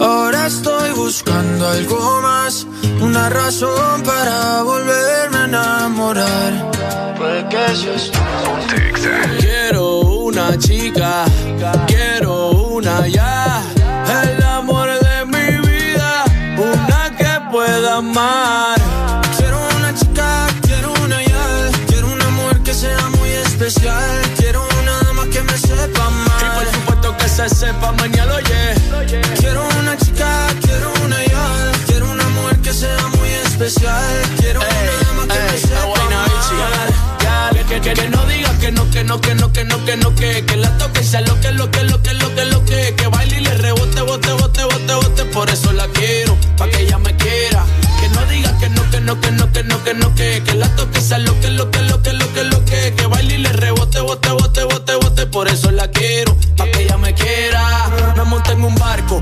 Ahora 0.02 0.48
estoy 0.48 0.90
buscando 0.94 1.68
algo 1.68 2.22
más, 2.24 2.66
una 3.02 3.30
razón 3.30 4.02
para 4.02 4.64
volverme 4.64 5.38
a 5.38 5.46
enamorar. 5.46 6.72
Porque 7.16 7.76
yo 7.84 7.94
estoy... 7.94 8.22
Quiero 9.40 10.00
una 10.00 10.58
chica, 10.58 11.26
quiero 11.86 12.50
una 12.50 13.08
ya, 13.08 13.62
el 14.24 14.44
amor 14.44 14.90
de 14.90 15.26
mi 15.26 15.70
vida, 15.70 16.26
una 16.58 17.16
que 17.16 17.52
pueda 17.52 17.98
amar. 17.98 18.82
Quiero 19.38 19.60
una 19.78 19.94
chica, 19.94 20.48
quiero 20.64 20.94
una 21.04 21.22
ya, 21.24 21.70
quiero 21.86 22.08
un 22.08 22.22
amor 22.24 22.60
que 22.64 22.74
sea 22.74 23.08
muy 23.20 23.30
especial, 23.30 24.20
quiero 24.36 24.68
una 24.82 24.98
dama 25.04 25.26
que 25.32 25.44
me 25.44 25.56
sepa 25.56 26.10
más. 26.10 26.42
Y 26.42 26.56
por 26.56 26.74
supuesto 26.74 27.18
que 27.18 27.30
se 27.30 27.50
sepa 27.50 27.92
mañana, 27.92 28.34
oye 28.34 28.81
especial. 33.66 34.22
Quiero 34.40 34.60
una 34.60 34.70
dama 34.70 35.28
que 35.28 35.40
me 35.40 35.58
sepa. 35.58 36.02
Que, 37.70 37.80
que, 37.80 37.94
que 37.94 38.10
no 38.10 38.26
digas 38.26 38.52
que 38.58 38.72
no, 38.72 38.90
que 38.92 39.04
no, 39.04 39.22
que 39.22 39.34
no, 39.34 39.54
que 39.54 39.64
no, 39.64 39.86
que 39.86 39.96
no, 39.96 40.14
que 40.16 40.46
que 40.46 40.58
la 40.58 40.78
toque 40.78 41.04
sea 41.04 41.22
lo 41.22 41.40
que, 41.40 41.54
lo 41.54 41.72
que, 41.72 41.84
lo 41.84 42.02
que, 42.04 42.14
lo 42.14 42.36
que, 42.36 42.46
lo 42.46 42.66
que, 42.66 42.96
que 42.96 43.08
baile 43.08 43.38
y 43.38 43.42
le 43.42 43.54
rebote, 43.54 44.02
bote, 44.02 44.32
bote, 44.34 44.64
bote, 44.66 44.94
bote, 44.94 45.26
por 45.26 45.50
eso 45.50 45.72
la 45.72 45.88
quiero, 45.88 46.36
pa' 46.58 46.68
que 46.68 46.82
ella 46.82 46.98
me 46.98 47.16
quiera. 47.16 47.64
Que 48.02 48.10
no 48.10 48.26
digas 48.26 48.54
que 48.60 48.70
no, 48.70 48.90
que 48.92 49.00
no, 49.00 49.22
que 49.22 49.32
no, 49.32 49.52
que 49.54 49.64
no, 49.64 49.84
que 49.84 49.94
no, 49.94 50.16
que 50.16 50.44
que 50.44 50.54
la 50.56 50.68
toque 50.76 51.00
sea 51.00 51.20
lo 51.20 51.40
que, 51.40 51.50
lo 51.50 51.72
que, 51.72 51.82
lo 51.84 52.02
que, 52.02 52.12
lo 52.12 52.34
que, 52.34 52.44
lo 52.44 52.66
que, 52.66 52.94
que 52.94 53.06
baile 53.06 53.36
y 53.36 53.38
le 53.38 53.54
rebote, 53.54 54.02
bote, 54.02 54.32
bote, 54.32 54.64
bote, 54.66 54.96
bote, 54.96 55.26
por 55.28 55.48
eso 55.48 55.72
la 55.72 55.90
quiero, 55.92 56.36
pa' 56.58 56.66
que 56.66 56.84
ella 56.84 56.98
me 56.98 57.14
quiera. 57.14 57.90
Me 58.18 58.24
monté 58.26 58.52
en 58.52 58.66
un 58.66 58.76
barco, 58.76 59.22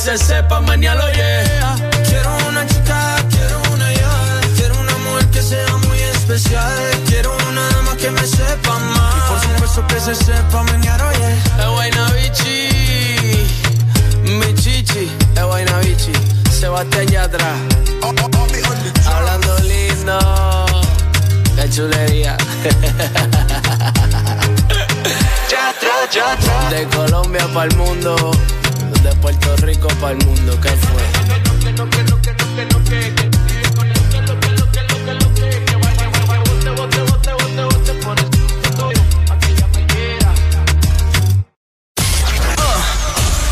se 0.00 0.16
sepa 0.16 0.60
mañana, 0.62 1.02
yeah. 1.12 1.76
Quiero 2.08 2.30
una 2.48 2.66
chica, 2.66 3.16
quiero 3.28 3.60
una 3.70 3.92
ya. 3.92 4.40
Quiero 4.56 4.80
una 4.80 4.96
mujer 4.96 5.26
que 5.30 5.42
sea 5.42 5.76
muy 5.76 6.00
especial. 6.00 6.72
Quiero 7.06 7.36
una 7.50 7.68
dama 7.68 7.94
que 7.96 8.10
me 8.10 8.26
sepa 8.26 8.76
amar. 8.76 9.12
Y 9.14 9.20
por 9.28 9.40
supuesto 9.40 9.86
que 9.88 10.00
se 10.00 10.14
sepa 10.14 10.62
mañana, 10.62 11.06
oye. 11.06 11.34
Es 11.58 11.68
buena 11.68 12.10
bichi, 12.12 13.46
mi 14.24 14.54
chichi, 14.54 15.10
es 15.36 15.44
buena 15.44 15.78
bichi. 15.80 16.12
Sebastián 16.50 17.06
Yatra, 17.06 17.54
hablando 19.06 19.58
lindo, 19.58 20.18
qué 21.56 21.68
chulería. 21.70 22.36
De 26.70 26.86
Colombia 26.88 27.46
para 27.52 27.66
el 27.70 27.76
mundo, 27.76 28.32
de 29.02 29.14
Puerto 29.16 29.56
Rico 29.56 29.88
para 30.00 30.12
el 30.12 30.26
mundo, 30.26 30.58
¿qué 30.60 30.68
fue? 30.68 31.02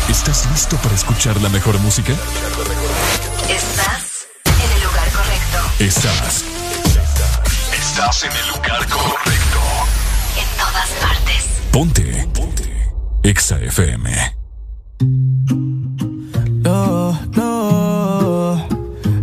¿Estás 0.09 0.45
listo 0.51 0.77
para 0.77 0.95
escuchar 0.95 1.41
la 1.41 1.49
mejor 1.49 1.79
música? 1.79 2.13
Estás 3.49 4.27
en 4.45 4.71
el 4.71 4.83
lugar 4.83 5.11
correcto. 5.11 5.57
Estás. 5.79 6.43
Estás 7.73 8.23
en 8.23 8.31
el 8.31 8.47
lugar 8.49 8.87
correcto. 8.87 9.59
En 10.37 10.57
todas 10.57 10.89
partes. 11.01 11.45
Ponte. 11.71 12.27
Ponte. 12.33 12.91
Exa 13.23 13.59
FM. 13.59 14.38
Lo, 14.99 15.07
lo, 17.33 18.67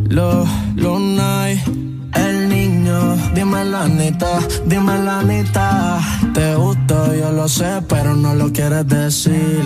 lo, 0.08 0.46
lo 0.74 0.98
night. 0.98 1.60
El 2.14 2.48
niño, 2.48 3.16
dime 3.34 3.62
la 3.66 3.86
neta, 3.86 4.38
dime 4.64 4.98
la 4.98 5.22
neta. 5.22 6.00
Te 6.32 6.54
gusto, 6.54 7.14
yo 7.14 7.30
lo 7.32 7.46
sé, 7.46 7.82
pero 7.88 8.16
no 8.16 8.34
lo 8.34 8.50
quieres 8.52 8.88
decir. 8.88 9.62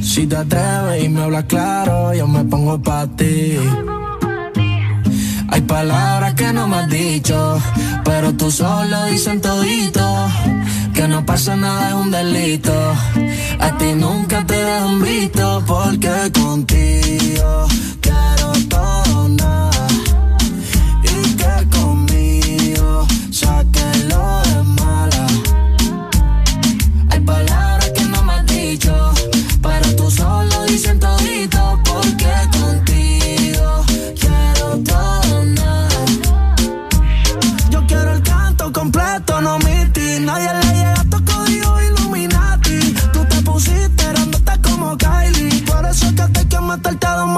Si 0.00 0.26
te 0.26 0.36
atreves 0.36 1.04
y 1.04 1.10
me 1.10 1.22
hablas 1.22 1.44
claro, 1.44 2.14
yo 2.14 2.26
me 2.26 2.42
pongo 2.44 2.82
pa' 2.82 3.06
ti. 3.08 3.58
Hay 5.48 5.60
palabras 5.62 6.34
que 6.34 6.52
no 6.54 6.68
me 6.68 6.76
has 6.76 6.88
dicho, 6.88 7.58
pero 8.04 8.32
tú 8.34 8.50
solo 8.50 9.04
dicen 9.06 9.40
todito. 9.42 10.28
Que 11.02 11.08
no 11.08 11.26
pasa 11.26 11.56
nada 11.56 11.88
es 11.88 11.94
un 11.94 12.12
delito. 12.12 12.72
A 13.58 13.76
ti 13.76 13.86
nunca 13.96 14.46
te 14.46 14.54
dejo 14.54 14.98
visto, 15.00 15.64
porque 15.66 16.30
contigo 16.32 17.66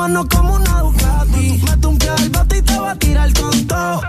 manos 0.05 0.27
como 0.29 0.57
una 0.57 0.81
Ducati. 0.83 1.63
Mete 1.65 1.87
un 1.87 1.99
pie 1.99 2.11
al 2.11 2.29
bate 2.29 2.59
y 2.59 2.63
te 2.63 2.79
va 2.79 2.91
a 2.91 2.97
tirar 2.97 3.33
con 3.33 3.67
todo. 3.67 4.03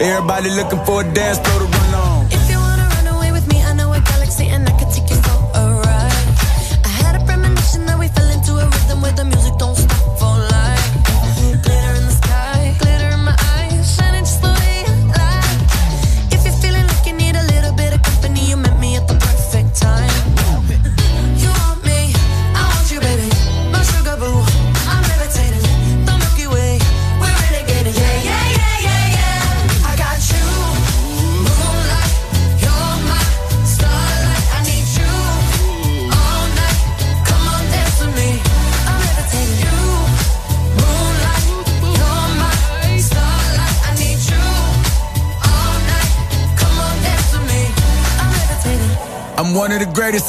Everybody 0.00 0.50
looking 0.50 0.84
for 0.84 1.00
a 1.02 1.12
dance 1.12 1.38
floor. 1.40 1.57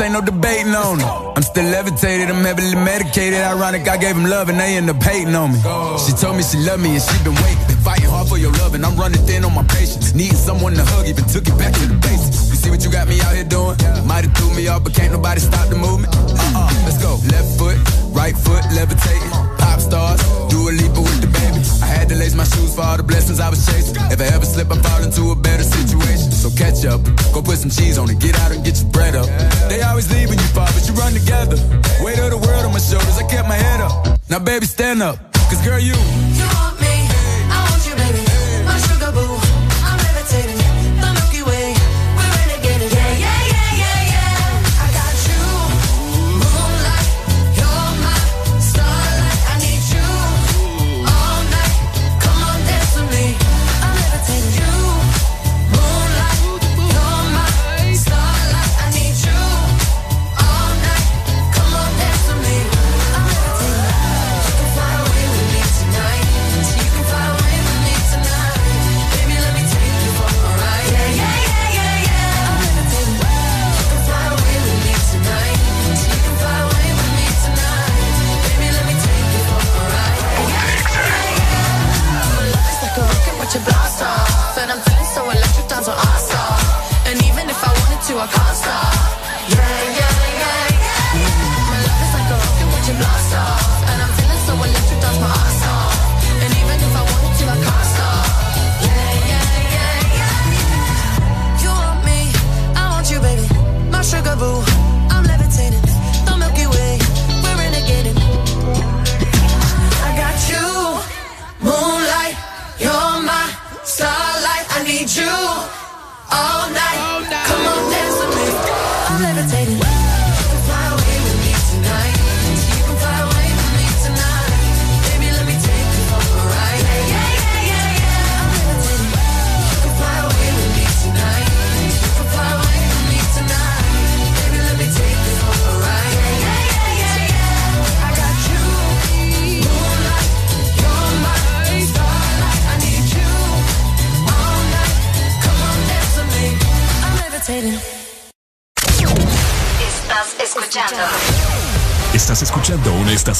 ain't 0.01 0.13
no 0.13 0.21
debating 0.21 0.73
on 0.75 0.99
it. 0.99 1.05
I'm 1.05 1.41
still 1.41 1.65
levitated, 1.65 2.29
I'm 2.29 2.43
heavily 2.43 2.75
medicated. 2.75 3.39
Ironic, 3.39 3.87
I 3.87 3.97
gave 3.97 4.15
him 4.15 4.25
love 4.25 4.49
and 4.49 4.59
they 4.59 4.77
end 4.77 4.89
up 4.89 5.01
hating 5.01 5.35
on 5.35 5.51
me. 5.51 5.59
She 5.99 6.13
told 6.13 6.37
me 6.37 6.43
she 6.43 6.57
loved 6.59 6.83
me 6.83 6.95
and 6.95 7.01
she 7.01 7.15
been 7.23 7.35
waiting. 7.35 7.65
Been 7.67 7.83
fighting 7.83 8.09
hard 8.09 8.27
for 8.27 8.37
your 8.37 8.51
love 8.63 8.75
and 8.75 8.85
I'm 8.85 8.95
running 8.95 9.21
thin 9.25 9.43
on 9.43 9.53
my 9.53 9.63
patience. 9.63 10.13
Needing 10.13 10.37
someone 10.37 10.73
to 10.73 10.85
hug, 10.85 11.07
even 11.07 11.25
took 11.25 11.47
it 11.47 11.57
back 11.57 11.73
to 11.73 11.85
the 11.87 11.95
basics. 11.99 12.49
You 12.49 12.55
see 12.55 12.69
what 12.69 12.83
you 12.83 12.91
got 12.91 13.07
me 13.07 13.19
out 13.21 13.35
here 13.35 13.43
doing? 13.43 13.75
Might 14.05 14.25
have 14.25 14.35
threw 14.35 14.53
me 14.55 14.67
off, 14.67 14.83
but 14.83 14.93
can't 14.93 15.11
nobody 15.11 15.39
stop 15.39 15.67
the 15.69 15.75
movement. 15.75 16.13
Uh-uh, 16.15 16.69
let's 16.85 17.01
go. 17.01 17.19
Left 17.33 17.49
foot, 17.57 17.77
right 18.13 18.35
foot, 18.35 18.63
levitating. 18.71 19.31
Pop 19.57 19.79
stars, 19.79 20.21
do 20.49 20.69
a 20.69 20.71
leap 20.71 20.95
with 20.95 21.21
the 21.21 21.27
baby. 21.27 21.59
I 21.83 21.87
had 21.87 22.09
to 22.09 22.15
lace 22.15 22.35
my 22.35 22.45
shoes 22.45 22.75
for 22.75 22.83
all 22.83 22.97
the 22.97 23.03
blessings 23.03 23.39
I 23.39 23.49
was 23.49 23.65
chasing. 23.65 23.95
If 24.11 24.21
I 24.21 24.31
ever 24.35 24.45
slip, 24.45 24.71
I 24.71 24.77
fall 24.79 25.03
into 25.03 25.31
a 25.31 25.35
better 25.35 25.63
situation. 25.63 26.31
So 26.31 26.49
catch 26.55 26.85
up. 26.85 27.01
Go 27.33 27.41
put 27.41 27.57
some 27.57 27.69
cheese 27.69 27.97
on 27.97 28.09
it, 28.09 28.19
get 28.19 28.37
out 28.39 28.51
and 28.51 28.63
get 28.63 28.79
your 28.81 28.89
bread 28.89 29.15
up. 29.15 29.27
They 29.69 29.81
always 29.81 30.11
leave 30.11 30.29
when 30.29 30.39
you 30.39 30.49
fall, 30.55 30.67
but 30.73 30.87
you 30.87 30.93
run 30.93 31.13
together. 31.13 31.57
Weight 32.03 32.19
of 32.19 32.31
the 32.31 32.37
world 32.37 32.65
on 32.65 32.73
my 32.73 32.79
shoulders, 32.79 33.17
I 33.17 33.27
kept 33.27 33.47
my 33.47 33.55
head 33.55 33.81
up. 33.81 34.19
Now, 34.29 34.39
baby, 34.39 34.65
stand 34.65 35.01
up, 35.01 35.17
cause 35.49 35.61
girl, 35.65 35.79
you. 35.79 35.95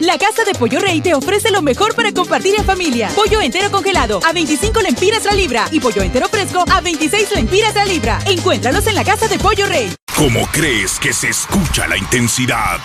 La 0.00 0.16
Casa 0.16 0.44
de 0.44 0.54
Pollo 0.54 0.80
Rey 0.80 1.02
te 1.02 1.12
ofrece 1.12 1.50
lo 1.50 1.60
mejor 1.60 1.94
para 1.94 2.10
compartir 2.12 2.54
en 2.56 2.64
familia. 2.64 3.10
Pollo 3.14 3.42
entero 3.42 3.70
congelado 3.70 4.20
a 4.26 4.32
25 4.32 4.80
lempiras 4.80 5.26
la 5.26 5.34
libra 5.34 5.66
y 5.70 5.78
pollo 5.78 6.00
entero 6.00 6.26
fresco 6.26 6.64
a 6.72 6.80
26 6.80 7.30
lempiras 7.32 7.74
la 7.74 7.84
libra. 7.84 8.18
Encuéntralos 8.24 8.86
en 8.86 8.94
la 8.94 9.04
Casa 9.04 9.28
de 9.28 9.38
Pollo 9.38 9.66
Rey. 9.66 9.92
¿Cómo 10.16 10.48
crees 10.52 10.98
que 10.98 11.12
se 11.12 11.28
escucha 11.28 11.86
la 11.86 11.98
intensidad? 11.98 12.78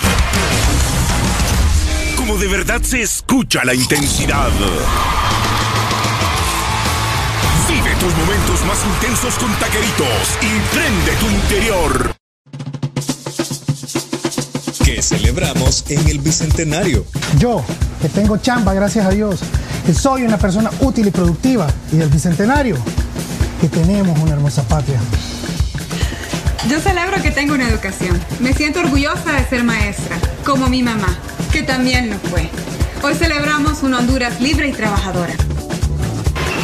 ¿Cómo 2.18 2.38
de 2.38 2.48
verdad 2.48 2.82
se 2.82 3.04
escucha 3.04 3.64
la 3.64 3.74
intensidad? 3.74 4.52
Vive 7.70 7.96
tus 7.96 8.14
momentos 8.14 8.66
más 8.66 8.86
intensos 8.86 9.36
con 9.36 9.54
taqueritos 9.58 10.38
y 10.42 10.76
prende 10.76 11.12
tu 11.22 11.28
interior. 11.28 12.25
Celebramos 15.06 15.86
en 15.90 16.08
el 16.08 16.20
Bicentenario. 16.20 17.06
Yo, 17.38 17.64
que 18.02 18.10
tengo 18.10 18.38
chamba, 18.38 18.74
gracias 18.74 19.06
a 19.06 19.10
Dios, 19.10 19.40
que 19.86 19.94
soy 19.94 20.24
una 20.24 20.38
persona 20.38 20.72
útil 20.80 21.08
y 21.08 21.12
productiva, 21.12 21.68
y 21.92 21.98
del 21.98 22.10
Bicentenario, 22.10 22.76
que 23.62 23.68
tenemos 23.68 24.18
una 24.20 24.34
hermosa 24.34 24.64
patria. 24.64 25.00
Yo 26.70 26.80
celebro 26.80 27.22
que 27.22 27.30
tengo 27.30 27.54
una 27.54 27.70
educación. 27.70 28.20
Me 28.40 28.54
siento 28.54 28.80
orgullosa 28.80 29.34
de 29.34 29.46
ser 29.48 29.64
maestra, 29.64 30.18
como 30.44 30.68
mi 30.68 30.82
mamá, 30.82 31.16
que 31.52 31.62
también 31.62 32.10
lo 32.10 32.18
fue. 32.18 32.50
Hoy 33.04 33.14
celebramos 33.14 33.84
una 33.84 34.00
Honduras 34.00 34.42
libre 34.42 34.70
y 34.70 34.72
trabajadora. 34.72 35.34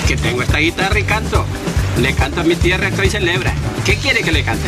Que 0.08 0.18
tengo 0.18 0.42
esta 0.42 0.58
guitarra 0.58 1.00
y 1.00 1.04
canto. 1.04 1.46
Le 2.00 2.16
canto 2.16 2.42
a 2.42 2.44
mi 2.44 2.56
tierra 2.56 2.90
que 2.90 3.02
hoy 3.02 3.10
celebra. 3.10 3.54
¿Qué 3.86 3.98
quiere 3.98 4.22
que 4.22 4.32
le 4.32 4.44
cante? 4.44 4.68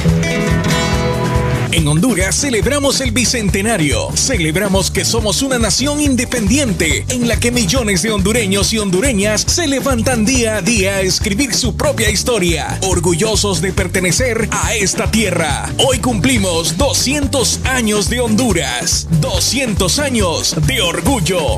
En 1.73 1.87
Honduras 1.87 2.35
celebramos 2.35 3.01
el 3.01 3.11
Bicentenario. 3.11 4.11
Celebramos 4.13 4.91
que 4.91 5.03
somos 5.03 5.41
una 5.41 5.57
nación 5.57 5.99
independiente 5.99 7.03
en 7.09 7.27
la 7.27 7.39
que 7.39 7.51
millones 7.51 8.03
de 8.03 8.11
hondureños 8.11 8.71
y 8.73 8.77
hondureñas 8.77 9.41
se 9.47 9.65
levantan 9.65 10.23
día 10.23 10.57
a 10.57 10.61
día 10.61 10.97
a 10.97 11.01
escribir 11.01 11.55
su 11.55 11.75
propia 11.75 12.11
historia, 12.11 12.77
orgullosos 12.83 13.59
de 13.59 13.73
pertenecer 13.73 14.47
a 14.51 14.75
esta 14.75 15.09
tierra. 15.09 15.67
Hoy 15.79 15.97
cumplimos 15.97 16.77
200 16.77 17.61
años 17.63 18.07
de 18.07 18.19
Honduras, 18.19 19.07
200 19.19 19.97
años 19.97 20.55
de 20.67 20.79
orgullo. 20.79 21.57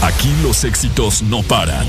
Aquí 0.00 0.34
los 0.42 0.64
éxitos 0.64 1.20
no 1.20 1.42
paran. 1.42 1.86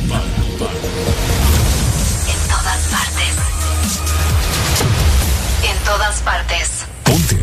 Todas 6.15 6.21
partes. 6.21 6.85
Ponte. 7.03 7.37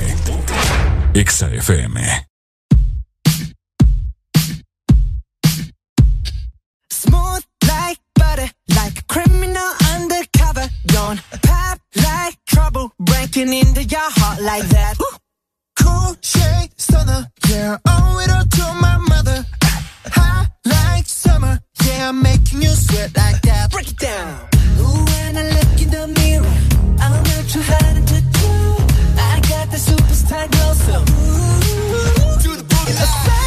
Exa 1.15 1.49
FM. 1.49 1.99
Smooth 6.91 7.45
like 7.67 7.99
butter, 8.15 8.51
like 8.77 8.99
a 8.99 9.05
criminal 9.09 9.71
undercover. 9.95 10.69
Don't 10.87 11.21
pop 11.43 11.79
like 11.97 12.37
trouble, 12.47 12.93
breaking 12.99 13.53
into 13.53 13.83
your 13.85 14.11
heart 14.19 14.41
like 14.41 14.69
that. 14.69 14.97
Cool 15.79 16.17
shade 16.23 16.71
stunner, 16.77 17.27
yeah, 17.49 17.79
owe 17.87 18.19
it 18.21 18.31
all 18.31 18.45
to 18.45 18.75
my 18.81 18.97
mother. 18.97 19.45
Hot 20.07 20.49
like 20.65 21.07
summer, 21.07 21.59
yeah, 21.85 22.09
I'm 22.09 22.23
making 22.23 22.63
you 22.63 22.71
sweat 22.71 23.17
like 23.17 23.43
that. 23.43 23.71
Break 23.71 23.91
it 23.91 23.99
down. 23.99 24.49
Ooh, 24.79 25.05
when 25.05 25.37
I 25.37 25.45
look 25.57 25.83
in 25.83 25.91
the 25.91 26.07
mirror, 26.21 26.55
I'm 27.01 27.23
not 27.23 27.49
too 27.49 27.63
hard 27.63 28.12
A 33.03 33.42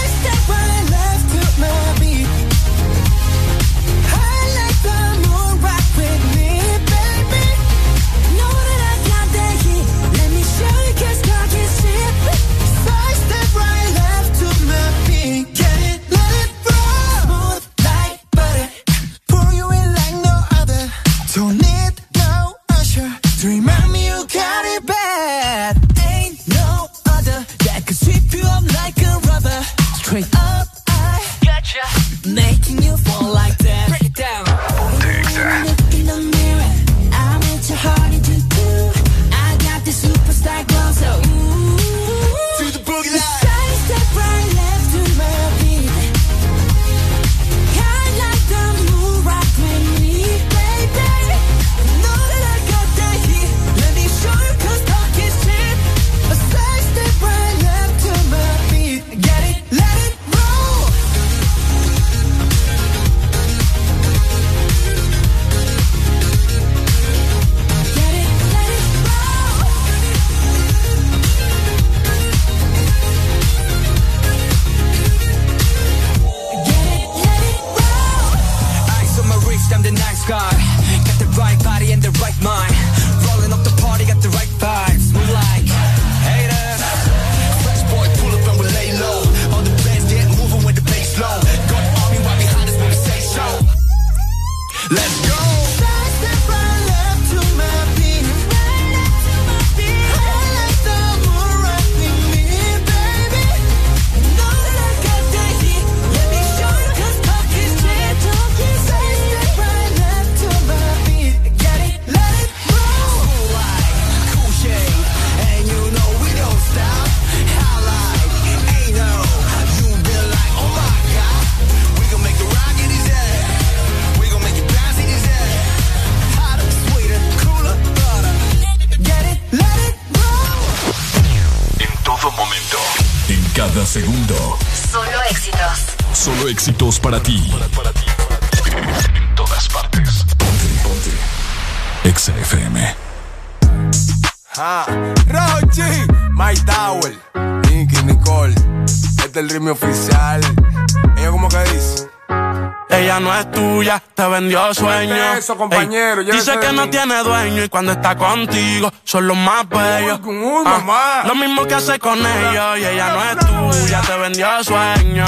eso, 155.45 155.55
compañero, 155.57 156.21
Ey, 156.21 156.25
llévese 156.25 156.53
dice 156.53 156.59
que 156.59 156.73
no 156.73 156.89
tiene 156.89 157.21
dueño 157.23 157.63
y 157.63 157.69
cuando 157.69 157.91
está 157.91 158.15
contigo 158.15 158.91
son 159.03 159.27
los 159.27 159.37
más 159.37 159.69
bellos. 159.69 160.19
Ah, 160.23 160.79
mamá. 160.79 161.23
lo 161.25 161.35
mismo 161.35 161.65
que 161.67 161.75
hace 161.75 161.99
con 161.99 162.17
ellos 162.17 162.79
y 162.79 162.85
ella 162.85 163.13
no 163.13 163.23
es 163.23 163.37
tuya, 163.77 164.01
te 164.01 164.17
vendió 164.17 164.63
sueño. 164.63 165.25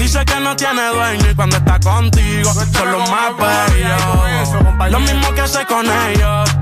Dice 0.00 0.24
que 0.24 0.40
no 0.40 0.56
tiene 0.56 0.88
dueño 0.88 1.30
y 1.30 1.34
cuando 1.36 1.56
está 1.56 1.78
contigo 1.78 2.52
son 2.52 2.92
los 2.92 3.10
más 3.10 3.36
bellos. 3.36 4.90
Lo 4.90 4.98
mismo 4.98 5.32
que 5.34 5.40
hace 5.40 5.64
con 5.66 5.86
ellos. 5.86 6.61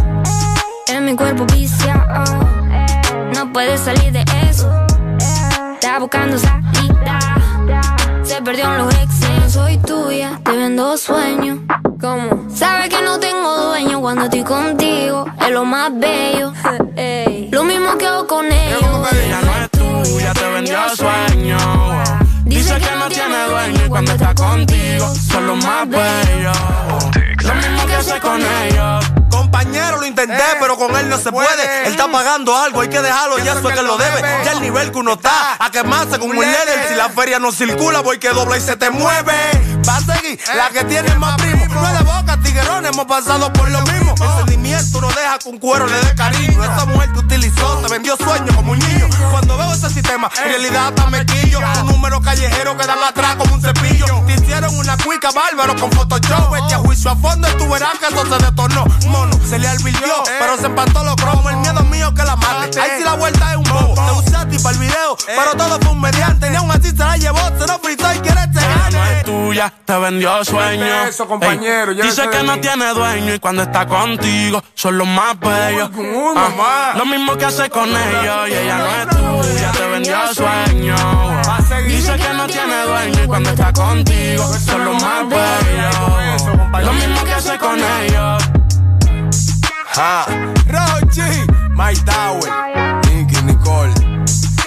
Mi 1.01 1.15
cuerpo 1.15 1.45
viciado. 1.47 2.23
No 3.33 3.51
puedes 3.51 3.81
salir 3.81 4.11
de 4.11 4.23
eso. 4.49 4.71
Está 5.73 5.97
buscando 5.97 6.37
salida. 6.37 7.19
Se 8.23 8.39
perdió 8.41 8.65
en 8.65 8.77
los 8.77 8.93
exes. 8.93 9.51
Soy 9.51 9.77
tuya, 9.79 10.39
te 10.43 10.51
vendo 10.51 10.95
sueños. 10.97 11.59
¿Cómo? 11.99 12.45
Sabes 12.53 12.89
que 12.89 13.01
no 13.01 13.19
tengo 13.19 13.57
dueño 13.67 13.99
cuando 13.99 14.25
estoy 14.25 14.43
contigo. 14.43 15.25
Es 15.39 15.49
lo 15.51 15.65
más 15.65 15.91
bello. 15.93 16.53
Lo 17.51 17.63
mismo 17.63 17.97
que 17.97 18.07
hago 18.07 18.27
con 18.27 18.45
ellos. 18.45 18.81
Ella 19.11 19.41
no 19.41 19.57
es 19.57 19.71
tuya, 19.71 20.33
te 20.33 20.49
vendió 20.49 20.77
sueño. 20.95 21.57
Dice 22.45 22.75
que 22.77 22.95
no 22.97 23.07
tiene 23.09 23.45
dueño 23.49 23.85
y 23.85 23.89
cuando 23.89 24.11
está 24.11 24.35
contigo 24.35 25.13
son 25.15 25.47
los 25.47 25.65
más 25.65 25.89
bellos. 25.89 26.57
Lo 27.43 27.55
mismo 27.55 27.85
que 27.87 27.95
hace 27.95 28.19
con 28.19 28.39
ellos. 28.39 29.11
Compañero, 29.29 29.97
lo 29.99 30.05
intenté, 30.05 30.43
pero 30.71 30.87
con 30.87 30.95
él 30.97 31.09
no 31.09 31.17
se 31.17 31.31
puede. 31.31 31.85
Él 31.85 31.91
está 31.91 32.09
pagando 32.11 32.55
algo, 32.55 32.81
hay 32.81 32.89
que 32.89 33.01
dejarlo, 33.01 33.37
ya 33.39 33.53
eso 33.53 33.69
es 33.69 33.75
que 33.75 33.81
lo 33.81 33.97
debe. 33.97 34.21
Ya 34.45 34.51
el 34.53 34.61
nivel 34.61 34.91
que 34.91 34.97
uno 34.97 35.13
está, 35.13 35.57
a 35.59 35.71
quemarse 35.71 36.19
con 36.19 36.29
un 36.29 36.35
líder. 36.35 36.87
Si 36.89 36.95
la 36.95 37.09
feria 37.09 37.39
no 37.39 37.51
circula, 37.51 38.01
voy 38.01 38.19
que 38.19 38.29
dobla 38.29 38.57
y 38.57 38.61
se 38.61 38.75
te 38.75 38.89
mueve. 38.89 39.33
Va 39.87 39.97
a 39.97 40.01
seguir 40.01 40.39
la 40.55 40.69
que 40.69 40.83
tiene 40.85 41.13
más 41.15 41.35
primo. 41.37 41.65
No 41.67 41.87
es 41.87 41.97
de 41.97 42.03
boca, 42.03 42.37
tiguerón, 42.43 42.85
hemos 42.85 43.05
pasado 43.05 43.51
por 43.53 43.69
lo 43.69 43.81
mismo. 43.81 44.13
El 44.21 44.37
sentimiento 44.37 45.01
no 45.01 45.07
deja 45.07 45.39
que 45.39 45.49
un 45.49 45.57
cuero 45.57 45.87
le 45.87 45.99
dé 45.99 46.15
cariño. 46.15 46.63
Esa 46.63 46.85
mujer 46.85 47.11
te 47.13 47.19
utilizó, 47.19 47.77
te 47.77 47.91
vendió 47.91 48.15
sueños 48.17 48.55
como 48.55 48.71
un 48.71 48.79
niño. 48.79 49.09
Cuando 49.31 49.57
veo 49.57 49.73
ese 49.73 49.89
sistema, 49.89 50.29
en 50.37 50.49
realidad 50.49 50.87
hasta 50.89 51.09
me 51.09 51.25
quillo. 51.25 51.59
Un 51.59 51.87
número 51.87 52.21
callejero 52.21 52.77
que 52.77 52.85
dan 52.85 53.03
atrás 53.03 53.35
como 53.35 53.55
un 53.55 53.61
cepillo. 53.61 54.05
Te 54.27 54.33
hicieron 54.33 54.77
una 54.77 54.97
cuica 54.97 55.31
bárbaro 55.31 55.75
con 55.75 55.91
Photoshop. 55.91 56.55
Este 56.55 56.75
a 56.75 56.77
juicio 56.77 57.11
a 57.11 57.15
fondo 57.15 57.47
tú 57.57 57.67
verás 57.69 57.97
que 57.99 58.05
eso 58.13 58.23
se 58.25 58.45
detornó. 58.45 58.85
Mono, 59.07 59.39
se 59.47 59.57
le 59.59 59.67
advirtió, 59.67 60.13
pero 60.39 60.57
se 60.61 60.67
empató 60.67 61.03
los 61.03 61.15
cromos. 61.15 61.51
El 61.51 61.57
miedo 61.57 61.83
mío 61.85 62.13
que 62.13 62.23
la 62.23 62.35
mate. 62.35 62.79
Ahí 62.79 62.91
sí 62.97 63.03
la 63.03 63.15
vuelta 63.15 63.51
es 63.51 63.57
un 63.57 63.63
bobo. 63.63 63.95
Te 63.95 64.11
usé 64.11 64.35
a 64.37 64.47
ti 64.47 64.57
para 64.59 64.75
el 64.75 64.81
video, 64.81 65.17
pero 65.25 65.51
todo 65.57 65.79
fue 65.81 65.91
un 65.91 66.01
mediante. 66.01 66.49
Ni 66.49 66.55
aún 66.55 66.71
así 66.71 66.89
se 66.89 66.97
la 66.97 67.17
llevó, 67.17 67.39
se 67.59 67.67
lo 67.67 67.79
fritó 67.79 68.13
y 68.13 68.19
quiere 68.19 68.41
te 68.53 68.61
no 68.61 68.67
gane. 68.91 69.19
es 69.19 69.25
tuya, 69.25 69.73
te 69.85 69.97
vendió 69.97 70.45
sueño. 70.45 71.03
eso, 71.07 71.27
compañero, 71.27 71.93
dice 71.93 72.29
que 72.29 72.43
no 72.43 72.59
tiene 72.59 72.93
dueño 72.93 73.33
y 73.35 73.39
cuando 73.39 73.63
está 73.63 73.87
contigo 73.87 74.63
son 74.75 74.97
los 74.97 75.07
más 75.07 75.39
bellos. 75.39 75.89
Lo 76.95 77.05
mismo 77.05 77.37
que 77.37 77.45
hace 77.45 77.69
con 77.69 77.89
ellos 77.89 78.49
y 78.49 78.53
ella 78.53 78.77
no 78.77 79.41
es 79.41 79.47
tuya, 79.47 79.71
te 79.71 79.87
vendió 79.87 80.33
sueño. 80.33 80.95
Dice 81.87 82.15
que 82.15 82.33
no 82.33 82.47
tiene 82.47 82.83
dueño 82.83 83.23
y 83.23 83.27
cuando 83.27 83.49
está 83.49 83.73
contigo 83.73 84.43
son 84.65 84.85
los 84.85 85.01
más 85.01 85.27
bellos. 85.27 86.85
Lo 86.85 86.93
mismo 86.93 87.23
que 87.23 87.33
hace 87.33 87.57
con 87.57 87.79
ellos. 87.79 88.50
Ah, 90.03 90.25
Rochi, 90.65 91.21
My 91.75 91.93
Tower, 91.93 92.49
Nicky, 93.05 93.39
Nicole. 93.43 93.93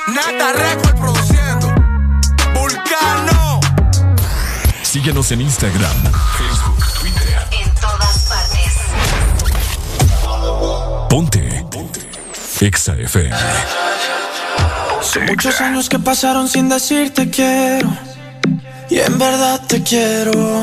Nata 0.07 0.53
Record 0.53 0.97
produciendo. 0.97 1.75
Vulcano. 2.55 3.59
Síguenos 4.85 5.33
en 5.33 5.41
Instagram, 5.41 5.97
Facebook, 6.39 6.79
Twitter. 7.01 7.49
En 7.51 7.69
todas 7.81 8.29
partes. 8.29 8.75
Ponte. 11.11 11.67
Ponte. 11.69 12.01
Exa 12.61 12.95
FM. 12.95 13.37
Son 15.03 15.27
muchos 15.27 15.61
años 15.61 15.89
que 15.89 15.99
pasaron 15.99 16.49
sin 16.49 16.69
decirte 16.69 17.29
quiero. 17.29 17.93
Y 18.89 19.01
en 19.01 19.19
verdad 19.19 19.61
te 19.67 19.83
quiero. 19.83 20.63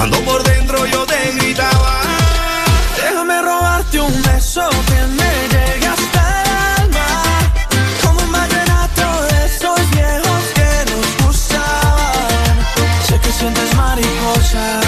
Cuando 0.00 0.18
por 0.22 0.42
dentro 0.42 0.86
yo 0.86 1.04
te 1.04 1.30
gritaba. 1.32 2.00
Déjame 2.96 3.42
robarte 3.42 4.00
un 4.00 4.22
beso 4.22 4.66
que 4.86 5.06
me 5.18 5.32
llegue 5.52 5.86
hasta 5.88 6.42
el 6.42 6.84
alma. 6.84 7.52
Como 8.02 8.18
un 8.22 8.32
vallenato 8.32 9.22
de 9.28 9.44
esos 9.44 9.90
viejos 9.90 10.42
que 10.54 10.90
nos 10.90 11.26
gustaban. 11.26 12.66
Sé 13.06 13.20
que 13.20 13.30
sientes 13.30 13.76
mariposas, 13.76 14.86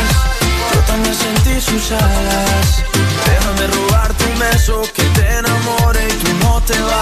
yo 0.72 0.80
también 0.86 1.14
sentí 1.14 1.60
sus 1.60 1.92
alas. 1.92 2.82
Déjame 3.26 3.66
robarte 3.66 4.24
un 4.32 4.38
beso 4.38 4.80
que 4.94 5.02
te 5.02 5.28
enamore 5.40 6.08
y 6.08 6.24
tú 6.24 6.32
no 6.42 6.58
te 6.62 6.80
vayas. 6.80 7.01